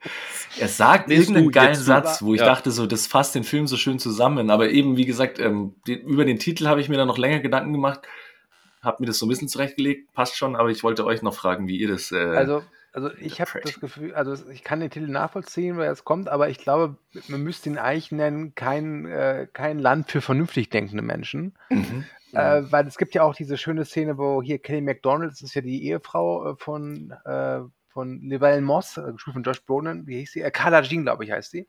Er 0.59 0.69
sagt 0.69 1.09
Willst 1.09 1.31
irgendeinen 1.31 1.51
geilen 1.51 1.75
Satz, 1.75 2.23
wo 2.23 2.35
ich 2.35 2.41
Ja. 2.41 2.47
dachte, 2.47 2.71
so, 2.71 2.87
das 2.87 3.07
fasst 3.07 3.35
den 3.35 3.45
Film 3.45 3.67
so 3.67 3.77
schön 3.77 3.99
zusammen. 3.99 4.51
Aber 4.51 4.69
eben, 4.71 4.97
wie 4.97 5.07
gesagt, 5.07 5.39
ähm, 5.39 5.75
den, 5.87 6.01
über 6.01 6.25
den 6.25 6.39
Titel 6.39 6.67
habe 6.67 6.81
ich 6.81 6.89
mir 6.89 6.97
dann 6.97 7.09
noch 7.09 7.19
länger 7.19 7.41
Gedanken 7.41 7.73
gemacht, 7.73 8.01
habe 8.83 8.99
mir 9.01 9.07
das 9.07 9.19
so 9.19 9.27
ein 9.27 9.31
bisschen 9.31 9.49
zurechtgelegt, 9.49 10.13
passt 10.13 10.37
schon, 10.37 10.57
aber 10.57 10.69
ich 10.71 10.83
wollte 10.83 11.07
euch 11.07 11.23
noch 11.23 11.35
fragen, 11.35 11.69
wie 11.69 11.79
ihr 11.79 11.89
das. 11.89 12.13
Äh, 12.13 12.17
Also, 12.19 12.63
also 12.95 13.11
ich 13.19 13.41
habe 13.41 13.51
das 13.61 13.81
Gefühl, 13.81 14.15
also 14.15 14.49
ich 14.51 14.63
kann 14.63 14.79
den 14.79 14.89
Titel 14.89 15.09
nachvollziehen, 15.09 15.77
wer 15.79 15.91
es 15.91 16.05
kommt, 16.05 16.29
aber 16.29 16.49
ich 16.49 16.59
glaube, 16.59 16.97
man 17.27 17.43
müsste 17.43 17.69
ihn 17.69 17.77
eigentlich 17.77 18.13
nennen, 18.13 18.55
kein, 18.55 19.05
äh, 19.07 19.49
kein 19.53 19.81
Land 19.81 20.13
für 20.13 20.21
vernünftig 20.21 20.71
denkende 20.71 21.03
Menschen. 21.03 21.55
mhm. 21.71 22.05
Äh, 22.33 22.63
weil 22.71 22.87
es 22.89 22.99
gibt 22.99 23.15
ja 23.15 23.23
auch 23.23 23.35
diese 23.35 23.57
schöne 23.57 23.85
Szene, 23.85 24.19
wo 24.19 24.43
hier 24.43 24.59
Kelly 24.59 24.81
MacDonald, 24.81 25.31
das 25.31 25.43
ist 25.43 25.55
ja 25.55 25.61
die 25.61 25.85
Ehefrau 25.85 26.51
äh, 26.51 26.57
von, 26.57 27.13
äh, 27.25 27.61
von 27.89 28.21
Llewellyn 28.23 28.65
Moss, 28.65 28.97
äh, 28.97 29.13
gespielt 29.13 29.35
von 29.35 29.43
Josh 29.45 29.65
Brolin, 29.65 30.07
wie 30.09 30.19
hieß 30.19 30.33
sie? 30.33 30.43
Äh, 30.43 30.51
Carla 30.51 30.83
Jean, 30.83 31.03
glaube 31.03 31.25
ich, 31.25 31.31
heißt 31.31 31.53
sie. 31.53 31.69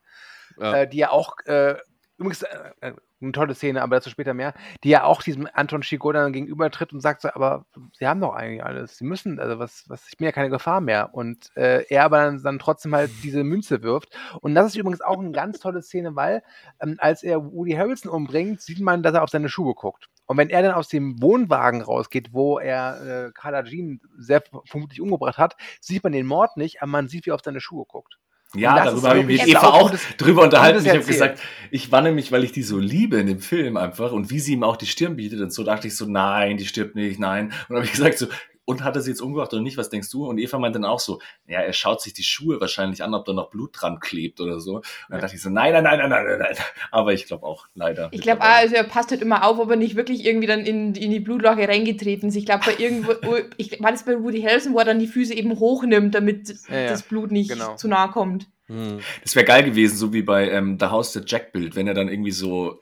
Ja. 0.58 0.74
Äh, 0.74 0.88
die 0.88 0.96
ja 0.98 1.10
auch, 1.10 1.36
äh, 1.44 1.76
übrigens, 2.18 2.42
äh, 2.42 2.70
äh, 2.80 2.92
eine 3.20 3.32
tolle 3.32 3.54
Szene, 3.54 3.82
aber 3.82 3.96
dazu 3.96 4.10
später 4.10 4.34
mehr, 4.34 4.54
die 4.84 4.90
ja 4.90 5.04
auch 5.04 5.22
diesem 5.22 5.48
Anton 5.52 5.82
Chico 5.82 6.12
dann 6.12 6.32
gegenübertritt 6.32 6.92
und 6.92 7.00
sagt 7.00 7.22
so, 7.22 7.28
aber 7.32 7.64
sie 7.92 8.06
haben 8.06 8.20
doch 8.20 8.34
eigentlich 8.34 8.62
alles, 8.62 8.98
sie 8.98 9.04
müssen, 9.04 9.40
also 9.40 9.58
was, 9.58 9.84
was, 9.88 10.06
ich 10.08 10.16
bin 10.16 10.26
ja 10.26 10.32
keine 10.32 10.50
Gefahr 10.50 10.80
mehr. 10.80 11.14
Und 11.14 11.50
äh, 11.56 11.84
er 11.88 12.04
aber 12.04 12.18
dann, 12.18 12.42
dann 12.42 12.58
trotzdem 12.58 12.94
halt 12.94 13.10
diese 13.22 13.44
Münze 13.44 13.82
wirft. 13.82 14.16
Und 14.40 14.54
das 14.54 14.66
ist 14.66 14.76
übrigens 14.76 15.00
auch 15.00 15.18
eine 15.18 15.32
ganz 15.32 15.60
tolle 15.60 15.82
Szene, 15.82 16.14
weil 16.16 16.42
ähm, 16.80 16.96
als 16.98 17.22
er 17.22 17.42
Woody 17.52 17.72
Harrelson 17.72 18.10
umbringt, 18.10 18.60
sieht 18.60 18.80
man, 18.80 19.02
dass 19.02 19.14
er 19.14 19.22
auf 19.22 19.30
seine 19.30 19.48
Schuhe 19.48 19.74
guckt. 19.74 20.08
Und 20.26 20.38
wenn 20.38 20.50
er 20.50 20.62
dann 20.62 20.72
aus 20.72 20.88
dem 20.88 21.22
Wohnwagen 21.22 21.82
rausgeht, 21.82 22.32
wo 22.32 22.58
er 22.58 23.28
äh, 23.28 23.32
Carla 23.32 23.62
Jean 23.62 24.00
sehr 24.18 24.42
vermutlich 24.64 25.00
umgebracht 25.00 25.38
hat, 25.38 25.56
sieht 25.80 26.02
man 26.02 26.12
den 26.12 26.26
Mord 26.26 26.56
nicht, 26.56 26.82
aber 26.82 26.90
man 26.90 27.08
sieht, 27.08 27.26
wie 27.26 27.30
er 27.30 27.36
auf 27.36 27.42
seine 27.44 27.60
Schuhe 27.60 27.84
guckt. 27.86 28.18
Ja, 28.54 28.84
darüber 28.84 29.10
habe 29.10 29.20
ich 29.20 29.26
mich 29.26 29.46
Eva 29.48 29.68
auch 29.70 29.92
drüber 30.16 30.42
unterhalten. 30.42 30.84
Ich 30.84 30.90
habe 30.90 31.04
gesagt, 31.04 31.40
ich 31.70 31.90
war 31.92 32.00
nämlich, 32.00 32.32
weil 32.32 32.44
ich 32.44 32.52
die 32.52 32.62
so 32.62 32.78
liebe 32.78 33.18
in 33.18 33.26
dem 33.26 33.40
Film 33.40 33.76
einfach 33.76 34.12
und 34.12 34.30
wie 34.30 34.40
sie 34.40 34.54
ihm 34.54 34.62
auch 34.62 34.76
die 34.76 34.86
Stirn 34.86 35.16
bietet 35.16 35.40
und 35.40 35.52
so, 35.52 35.64
dachte 35.64 35.88
ich 35.88 35.96
so, 35.96 36.06
nein, 36.06 36.56
die 36.56 36.64
stirbt 36.64 36.94
nicht, 36.94 37.18
nein. 37.18 37.46
Und 37.46 37.52
dann 37.68 37.76
habe 37.78 37.86
ich 37.86 37.92
gesagt 37.92 38.18
so, 38.18 38.26
und 38.66 38.84
hat 38.84 38.96
er 38.96 39.00
sie 39.00 39.12
jetzt 39.12 39.22
umgebracht 39.22 39.52
oder 39.52 39.62
nicht, 39.62 39.78
was 39.78 39.88
denkst 39.88 40.10
du? 40.10 40.26
Und 40.26 40.38
Eva 40.38 40.58
meinte 40.58 40.78
dann 40.78 40.90
auch 40.90 41.00
so, 41.00 41.20
ja, 41.46 41.60
er 41.60 41.72
schaut 41.72 42.02
sich 42.02 42.12
die 42.12 42.24
Schuhe 42.24 42.60
wahrscheinlich 42.60 43.02
an, 43.02 43.14
ob 43.14 43.24
da 43.24 43.32
noch 43.32 43.48
Blut 43.48 43.70
dran 43.72 44.00
klebt 44.00 44.40
oder 44.40 44.60
so. 44.60 44.76
Und 44.76 44.84
dann 45.08 45.20
dachte 45.20 45.36
ich 45.36 45.42
so, 45.42 45.48
nein, 45.48 45.72
nein, 45.72 45.84
nein, 45.84 45.98
nein, 45.98 46.10
nein, 46.10 46.24
nein, 46.26 46.38
nein. 46.40 46.56
Aber 46.90 47.12
ich 47.12 47.26
glaube 47.26 47.46
auch, 47.46 47.68
leider. 47.74 48.08
Ich 48.10 48.20
glaube, 48.20 48.42
also 48.42 48.74
er 48.74 48.84
passt 48.84 49.12
halt 49.12 49.22
immer 49.22 49.44
auf, 49.44 49.58
ob 49.60 49.70
er 49.70 49.76
nicht 49.76 49.94
wirklich 49.94 50.26
irgendwie 50.26 50.48
dann 50.48 50.60
in, 50.60 50.94
in 50.94 51.10
die 51.12 51.20
Blutlache 51.20 51.68
reingetreten 51.68 52.28
ist. 52.28 52.36
Ich 52.36 52.44
glaube, 52.44 52.64
bei 52.66 52.74
irgendwo, 52.76 53.12
ich, 53.56 53.80
war 53.80 53.92
das 53.92 54.04
bei 54.04 54.20
Woody 54.20 54.42
Harrelson, 54.42 54.74
wo 54.74 54.80
er 54.80 54.84
dann 54.84 54.98
die 54.98 55.06
Füße 55.06 55.32
eben 55.32 55.58
hochnimmt, 55.58 56.14
damit 56.14 56.48
Ja, 56.68 56.88
das 56.88 57.02
Blut 57.02 57.30
nicht 57.30 57.50
genau. 57.50 57.76
zu 57.76 57.86
nahe 57.86 58.10
kommt. 58.10 58.48
Hm. 58.66 58.98
Das 59.22 59.36
wäre 59.36 59.46
geil 59.46 59.62
gewesen, 59.62 59.96
so 59.96 60.12
wie 60.12 60.22
bei 60.22 60.50
ähm, 60.50 60.76
The 60.80 60.86
House 60.86 61.12
That 61.12 61.30
Jack 61.30 61.52
Bild, 61.52 61.76
wenn 61.76 61.86
er 61.86 61.94
dann 61.94 62.08
irgendwie 62.08 62.32
so 62.32 62.80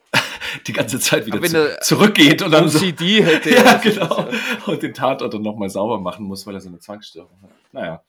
die 0.66 0.72
ganze 0.72 0.98
Zeit 1.00 1.26
wieder 1.26 1.40
zu, 1.42 1.56
er 1.56 1.80
zurückgeht 1.80 2.42
und 2.42 2.50
dann 2.50 2.68
so, 2.68 2.78
OCD 2.78 3.22
hätte 3.24 3.50
ja, 3.50 3.62
er. 3.62 3.78
genau, 3.78 4.28
und 4.66 4.82
den 4.82 4.94
Tatort 4.94 5.34
dann 5.34 5.42
nochmal 5.42 5.68
sauber 5.68 6.00
machen 6.00 6.26
muss, 6.26 6.46
weil 6.46 6.54
er 6.54 6.60
so 6.60 6.68
eine 6.68 6.78
Zwangsstörung 6.78 7.36
hat. 7.42 7.50
Naja. 7.72 8.02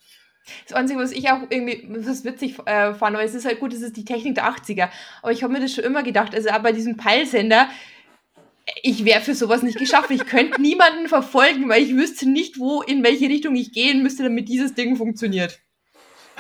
Das 0.68 0.74
Einzige, 0.74 1.00
was 1.00 1.12
ich 1.12 1.30
auch 1.32 1.42
irgendwie 1.50 1.88
was 1.90 2.24
witzig 2.24 2.60
äh, 2.66 2.94
fand, 2.94 3.16
aber 3.16 3.24
es 3.24 3.34
ist 3.34 3.46
halt 3.46 3.60
gut, 3.60 3.74
es 3.74 3.82
ist 3.82 3.98
die 3.98 4.06
Technik 4.06 4.36
der 4.36 4.46
80er. 4.46 4.90
Aber 5.24 5.32
ich 5.32 5.42
habe 5.42 5.52
mir 5.52 5.60
das 5.60 5.74
schon 5.74 5.84
immer 5.84 6.04
gedacht, 6.04 6.36
also 6.36 6.50
auch 6.50 6.60
bei 6.60 6.72
diesem 6.72 6.98
Peilsender, 6.98 7.68
ich 8.82 9.06
wäre 9.06 9.22
für 9.22 9.34
sowas 9.34 9.64
nicht 9.64 9.78
geschafft. 9.78 10.12
Ich 10.12 10.26
könnte 10.26 10.62
niemanden 10.62 11.08
verfolgen, 11.08 11.68
weil 11.70 11.84
ich 11.84 11.96
wüsste 11.96 12.30
nicht, 12.30 12.60
wo, 12.60 12.82
in 12.82 13.04
welche 13.04 13.28
Richtung 13.28 13.56
ich 13.56 13.72
gehen 13.72 14.04
müsste, 14.04 14.24
damit 14.24 14.50
dieses 14.50 14.74
Ding 14.74 14.96
funktioniert. 14.96 15.60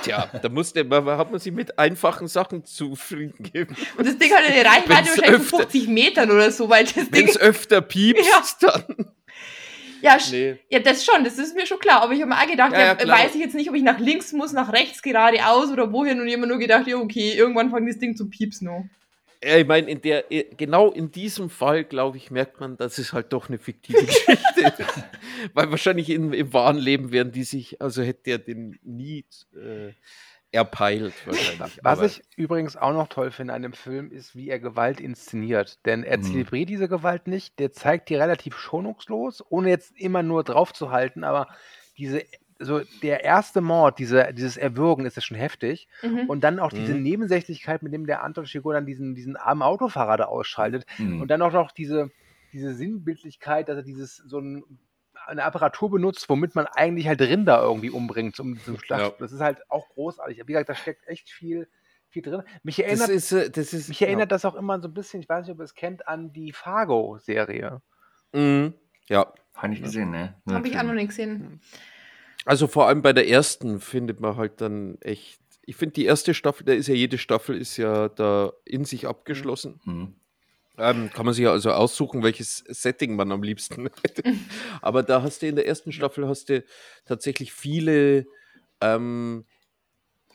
Tja, 0.03 0.29
da 0.41 0.49
musste 0.49 0.83
man, 0.83 1.05
hat 1.05 1.31
man 1.31 1.39
sich 1.39 1.53
mit 1.53 1.79
einfachen 1.79 2.27
Sachen 2.27 2.65
zufrieden 2.65 3.43
geben. 3.51 3.75
Und 3.97 4.07
das 4.07 4.17
Ding 4.17 4.31
hat 4.33 4.43
eine 4.43 4.63
Reichweite 4.65 5.09
wahrscheinlich 5.17 5.41
von 5.43 5.59
50 5.61 5.87
Metern 5.87 6.31
oder 6.31 6.51
so, 6.51 6.69
weil 6.69 6.83
das 6.85 6.95
Wenn 6.95 7.11
Ding. 7.11 7.27
es 7.29 7.37
öfter 7.37 7.81
piepst, 7.81 8.25
Ja. 8.61 8.71
dann. 8.71 9.07
Ja, 10.01 10.17
Nee. 10.29 10.57
ja, 10.69 10.79
das 10.79 11.03
schon, 11.03 11.23
das 11.23 11.39
ist 11.39 11.55
mir 11.55 11.65
schon 11.65 11.79
klar. 11.79 12.01
Aber 12.03 12.13
ich 12.13 12.21
habe 12.21 12.29
mir 12.29 12.37
auch 12.39 12.45
gedacht, 12.47 12.73
Ja, 12.73 12.95
ja, 12.99 13.07
weiß 13.07 13.33
ich 13.33 13.41
jetzt 13.41 13.55
nicht, 13.55 13.69
ob 13.69 13.75
ich 13.75 13.81
nach 13.81 13.97
links 13.99 14.33
muss, 14.33 14.51
nach 14.53 14.71
rechts 14.71 15.01
geradeaus 15.01 15.69
oder 15.71 15.91
wohin. 15.91 16.19
Und 16.21 16.27
ich 16.27 16.33
habe 16.33 16.41
mir 16.41 16.47
nur 16.47 16.59
gedacht, 16.59 16.85
ja, 16.87 16.97
okay, 16.97 17.33
irgendwann 17.35 17.71
fängt 17.71 17.89
das 17.89 17.97
Ding 17.97 18.15
zu 18.15 18.29
piepsen. 18.29 18.67
noch. 18.67 18.83
Ja, 19.45 19.57
ich 19.57 19.67
meine, 19.67 19.89
in 19.91 20.01
der, 20.01 20.23
genau 20.57 20.91
in 20.91 21.11
diesem 21.11 21.49
Fall, 21.49 21.83
glaube 21.83 22.17
ich, 22.17 22.31
merkt 22.31 22.59
man, 22.59 22.77
dass 22.77 22.97
es 22.97 23.13
halt 23.13 23.31
doch 23.31 23.47
eine 23.47 23.57
fiktive 23.59 23.99
Geschichte 24.05 24.73
ist. 24.79 25.03
Weil 25.53 25.69
wahrscheinlich 25.69 26.09
in, 26.09 26.33
im 26.33 26.51
wahren 26.53 26.77
Leben 26.77 27.11
wären 27.11 27.31
die 27.31 27.43
sich, 27.43 27.81
also 27.81 28.01
hätte 28.01 28.31
er 28.31 28.37
den 28.39 28.79
nie 28.83 29.23
äh, 29.55 29.91
erpeilt. 30.51 31.13
Wahrscheinlich. 31.25 31.79
Was 31.83 31.99
Aber- 31.99 32.05
ich 32.07 32.21
übrigens 32.37 32.75
auch 32.77 32.93
noch 32.93 33.07
toll 33.07 33.29
finde 33.31 33.53
an 33.53 33.61
dem 33.61 33.73
Film, 33.73 34.11
ist, 34.11 34.35
wie 34.35 34.49
er 34.49 34.59
Gewalt 34.59 34.99
inszeniert. 34.99 35.85
Denn 35.85 36.03
er 36.03 36.17
Mhm. 36.17 36.23
zelebriert 36.23 36.69
diese 36.69 36.87
Gewalt 36.87 37.27
nicht, 37.27 37.59
der 37.59 37.71
zeigt 37.71 38.09
die 38.09 38.15
relativ 38.15 38.57
schonungslos, 38.57 39.43
ohne 39.49 39.69
jetzt 39.69 39.95
immer 39.97 40.23
nur 40.23 40.43
drauf 40.43 40.73
zu 40.73 40.91
halten, 40.91 41.23
aber 41.23 41.47
diese, 41.97 42.23
so 42.59 42.81
der 43.01 43.23
erste 43.23 43.61
Mord, 43.61 43.99
diese, 43.99 44.33
dieses 44.33 44.57
Erwürgen 44.57 45.05
ist 45.05 45.15
ja 45.15 45.21
schon 45.21 45.37
heftig. 45.37 45.87
Mhm. 46.01 46.29
Und 46.29 46.43
dann 46.43 46.59
auch 46.59 46.71
diese 46.71 46.93
Mhm. 46.93 47.03
Nebensächlichkeit, 47.03 47.83
mit 47.83 47.93
dem 47.93 48.05
der 48.05 48.23
Anton 48.23 48.45
Chigo 48.45 48.71
dann 48.71 48.85
diesen, 48.85 49.15
diesen 49.15 49.35
armen 49.35 49.61
Autofahrer 49.61 50.17
da 50.17 50.25
ausschaltet. 50.25 50.85
Hm. 50.97 51.21
Und 51.21 51.29
dann 51.29 51.41
auch 51.41 51.51
noch 51.51 51.71
diese, 51.71 52.11
diese 52.53 52.73
Sinnbildlichkeit, 52.73 53.67
dass 53.67 53.77
er 53.77 53.83
dieses 53.83 54.17
so 54.17 54.39
ein, 54.39 54.63
eine 55.27 55.43
Apparatur 55.43 55.91
benutzt, 55.91 56.29
womit 56.29 56.55
man 56.55 56.67
eigentlich 56.67 57.07
halt 57.07 57.21
Rinder 57.21 57.61
irgendwie 57.61 57.89
umbringt 57.89 58.35
zum, 58.35 58.57
zum 58.63 58.79
Schlacht. 58.79 59.01
Ja. 59.01 59.13
Das 59.19 59.31
ist 59.31 59.41
halt 59.41 59.59
auch 59.69 59.89
großartig. 59.89 60.41
Wie 60.45 60.53
gesagt, 60.53 60.69
da 60.69 60.75
steckt 60.75 61.07
echt 61.07 61.29
viel, 61.29 61.67
viel 62.09 62.21
drin. 62.21 62.43
Mich 62.63 62.77
das 62.77 62.85
erinnert, 62.85 63.09
ist, 63.09 63.31
äh, 63.33 63.49
das 63.49 63.73
ist, 63.73 63.89
mich 63.89 64.01
erinnert 64.01 64.31
das 64.31 64.45
auch 64.45 64.55
immer 64.55 64.79
so 64.79 64.87
ein 64.87 64.93
bisschen, 64.93 65.21
ich 65.21 65.27
weiß 65.27 65.45
nicht, 65.45 65.53
ob 65.53 65.59
ihr 65.59 65.65
es 65.65 65.73
kennt, 65.75 66.07
an 66.07 66.31
die 66.31 66.53
Fargo-Serie. 66.53 67.81
Ja. 68.33 68.39
Mhm. 68.39 68.73
ja. 69.09 69.33
Habe 69.55 69.73
ich 69.73 69.81
gesehen, 69.81 70.11
ne? 70.11 70.35
Habe 70.49 70.67
ich 70.67 70.77
auch 70.77 70.83
noch 70.83 70.93
nicht 70.93 71.07
gesehen. 71.07 71.61
Also 72.45 72.67
vor 72.67 72.87
allem 72.87 73.01
bei 73.01 73.11
der 73.11 73.27
ersten 73.27 73.79
findet 73.79 74.19
man 74.19 74.37
halt 74.37 74.61
dann 74.61 75.01
echt. 75.01 75.41
Ich 75.67 75.75
finde 75.75 75.93
die 75.93 76.05
erste 76.05 76.35
Staffel, 76.35 76.63
da 76.63 76.73
ist 76.73 76.87
ja 76.87 76.93
jede 76.93 77.17
Staffel 77.17 77.57
ist 77.57 77.75
ja 77.77 78.07
da 78.07 78.53
in 78.65 78.85
sich 78.85 79.07
abgeschlossen. 79.07 79.81
Hm. 79.83 80.15
Ähm, 80.77 81.09
kann 81.11 81.25
man 81.25 81.33
sich 81.33 81.43
ja 81.43 81.51
also 81.51 81.71
aussuchen, 81.71 82.21
welches 82.21 82.63
Setting 82.67 83.15
man 83.15 83.31
am 83.31 83.41
liebsten 83.41 83.89
hätte. 84.03 84.23
Aber 84.81 85.01
da 85.01 85.23
hast 85.23 85.41
du 85.41 85.47
in 85.47 85.55
der 85.55 85.65
ersten 85.65 85.91
Staffel 85.91 86.27
hast 86.27 86.49
du 86.49 86.63
tatsächlich 87.05 87.51
viele 87.51 88.27
ähm, 88.79 89.45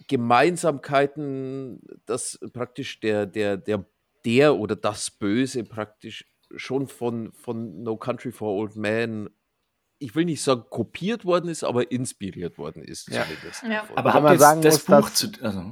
Gemeinsamkeiten, 0.08 1.80
dass 2.06 2.40
praktisch 2.52 2.98
der, 2.98 3.26
der, 3.26 3.56
der, 3.56 3.84
der 4.24 4.56
oder 4.56 4.74
das 4.74 5.10
Böse 5.10 5.62
praktisch 5.62 6.24
schon 6.56 6.88
von, 6.88 7.32
von 7.32 7.82
No 7.82 7.96
Country 7.96 8.32
for 8.32 8.52
Old 8.56 8.74
Men, 8.74 9.30
ich 10.00 10.14
will 10.16 10.24
nicht 10.24 10.42
sagen 10.42 10.64
kopiert 10.70 11.24
worden 11.24 11.48
ist, 11.48 11.62
aber 11.62 11.92
inspiriert 11.92 12.58
worden 12.58 12.82
ist. 12.82 13.08
Ja. 13.08 13.24
zumindest 13.24 13.62
Ja. 13.68 13.84
Aber 13.94 14.20
man 14.20 14.32
ihr 14.34 14.38
sagen 14.38 14.62
das 14.62 14.74
muss, 14.74 14.84
Buch 14.86 15.08
dass- 15.10 15.14
zu. 15.14 15.28
Also, 15.42 15.62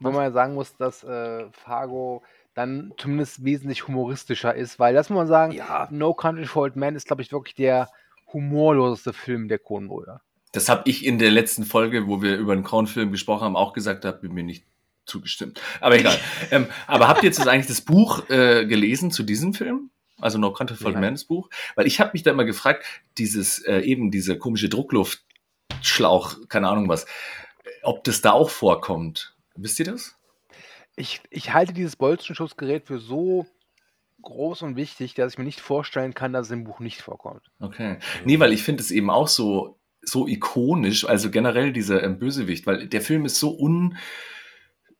Wo 0.00 0.10
man 0.10 0.22
ja 0.24 0.30
sagen 0.32 0.54
muss, 0.54 0.76
dass 0.76 1.04
äh, 1.04 1.44
Fargo 1.52 2.22
dann 2.54 2.92
zumindest 2.98 3.44
wesentlich 3.44 3.86
humoristischer 3.88 4.54
ist, 4.54 4.78
weil 4.78 4.94
das 4.94 5.08
muss 5.10 5.18
man 5.18 5.26
sagen, 5.28 5.52
Ja. 5.52 5.88
No 5.90 6.14
Country 6.14 6.46
for 6.46 6.62
Old 6.64 6.76
Men 6.76 6.96
ist, 6.96 7.06
glaube 7.06 7.22
ich, 7.22 7.30
wirklich 7.32 7.54
der 7.54 7.88
humorloseste 8.32 9.12
Film 9.12 9.48
der 9.48 9.58
Coen-Brüder. 9.58 10.20
das 10.52 10.68
habe 10.68 10.82
ich 10.88 11.04
in 11.04 11.18
der 11.18 11.30
letzten 11.30 11.64
Folge, 11.64 12.06
wo 12.08 12.22
wir 12.22 12.36
über 12.36 12.52
einen 12.52 12.62
Kornfilm 12.64 13.10
gesprochen 13.12 13.42
haben, 13.44 13.56
auch 13.56 13.72
gesagt, 13.72 14.04
da 14.04 14.08
ihr 14.24 14.30
mir 14.30 14.44
nicht 14.44 14.64
zugestimmt. 15.04 15.60
Aber 15.80 15.96
egal. 15.98 16.16
ähm, 16.50 16.66
aber 16.86 17.08
habt 17.08 17.22
ihr 17.22 17.28
jetzt 17.28 17.46
eigentlich 17.46 17.66
das 17.66 17.80
Buch 17.82 18.28
äh, 18.30 18.64
gelesen 18.66 19.10
zu 19.10 19.22
diesem 19.24 19.52
Film? 19.52 19.90
Also 20.24 20.38
No 20.38 20.54
Country 20.54 20.76
for 20.76 20.86
Old 20.86 20.94
Nein. 20.94 21.02
Men 21.02 21.14
das 21.14 21.26
Buch? 21.26 21.50
Weil 21.74 21.86
ich 21.86 22.00
habe 22.00 22.12
mich 22.14 22.22
da 22.22 22.30
immer 22.30 22.46
gefragt, 22.46 22.86
dieses 23.18 23.58
äh, 23.58 23.80
eben 23.80 24.10
diese 24.10 24.38
komische 24.38 24.70
Druckluftschlauch, 24.70 26.48
keine 26.48 26.68
Ahnung 26.68 26.88
was, 26.88 27.04
ob 27.82 28.04
das 28.04 28.22
da 28.22 28.32
auch 28.32 28.48
vorkommt. 28.48 29.36
Wisst 29.54 29.78
ihr 29.80 29.84
das? 29.84 30.16
Ich, 30.96 31.20
ich 31.28 31.52
halte 31.52 31.74
dieses 31.74 31.96
Bolzenschussgerät 31.96 32.86
für 32.86 32.98
so 32.98 33.46
groß 34.22 34.62
und 34.62 34.76
wichtig, 34.76 35.12
dass 35.12 35.34
ich 35.34 35.38
mir 35.38 35.44
nicht 35.44 35.60
vorstellen 35.60 36.14
kann, 36.14 36.32
dass 36.32 36.46
es 36.46 36.52
im 36.52 36.64
Buch 36.64 36.80
nicht 36.80 37.02
vorkommt. 37.02 37.42
Okay. 37.60 37.98
Nee, 38.24 38.38
weil 38.38 38.54
ich 38.54 38.62
finde 38.62 38.82
es 38.82 38.90
eben 38.90 39.10
auch 39.10 39.28
so, 39.28 39.78
so 40.00 40.26
ikonisch, 40.26 41.06
also 41.06 41.30
generell 41.30 41.74
dieser 41.74 42.02
ähm, 42.02 42.18
Bösewicht, 42.18 42.66
weil 42.66 42.88
der 42.88 43.02
Film 43.02 43.26
ist 43.26 43.38
so 43.38 43.50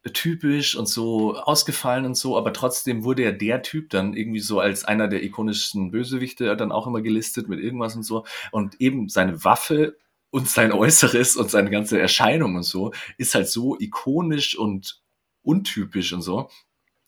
untypisch 0.05 0.77
und 0.77 0.87
so 0.87 1.37
ausgefallen 1.37 2.05
und 2.05 2.17
so, 2.17 2.37
aber 2.37 2.53
trotzdem 2.53 3.05
wurde 3.05 3.25
ja 3.25 3.33
der 3.33 3.63
Typ 3.63 3.91
dann 3.91 4.15
irgendwie 4.15 4.41
so 4.41 4.61
als 4.61 4.85
einer 4.85 5.09
der 5.09 5.23
ikonischsten 5.23 5.91
Bösewichte 5.91 6.55
dann 6.57 6.73
auch 6.73 6.87
immer 6.87 7.01
gelistet 7.01 7.49
mit 7.49 7.61
irgendwas 7.61 7.97
und 7.97 8.03
so. 8.03 8.25
Und 8.51 8.81
eben 8.81 9.09
seine 9.09 9.45
Waffe 9.45 9.97
und 10.31 10.49
sein 10.49 10.73
Äußeres 10.73 11.37
und 11.37 11.51
seine 11.51 11.71
ganze 11.71 11.99
Erscheinung 11.99 12.57
und 12.57 12.65
so 12.65 12.93
ist 13.17 13.35
halt 13.35 13.49
so 13.49 13.79
ikonisch 13.79 14.59
und 14.59 15.01
untypisch 15.43 16.13
und 16.13 16.23
so, 16.23 16.51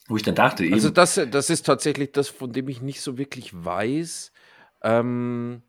wo 0.07 0.15
ich 0.15 0.23
dann 0.23 0.35
dachte, 0.35 0.63
eben, 0.63 0.73
Also 0.73 0.89
das, 0.89 1.19
das 1.29 1.49
ist 1.49 1.65
tatsächlich 1.65 2.11
das, 2.13 2.29
von 2.29 2.51
dem 2.51 2.67
ich 2.69 2.81
nicht 2.81 3.01
so 3.01 3.17
wirklich 3.17 3.51
weiß, 3.53 4.31
ähm, 4.81 5.61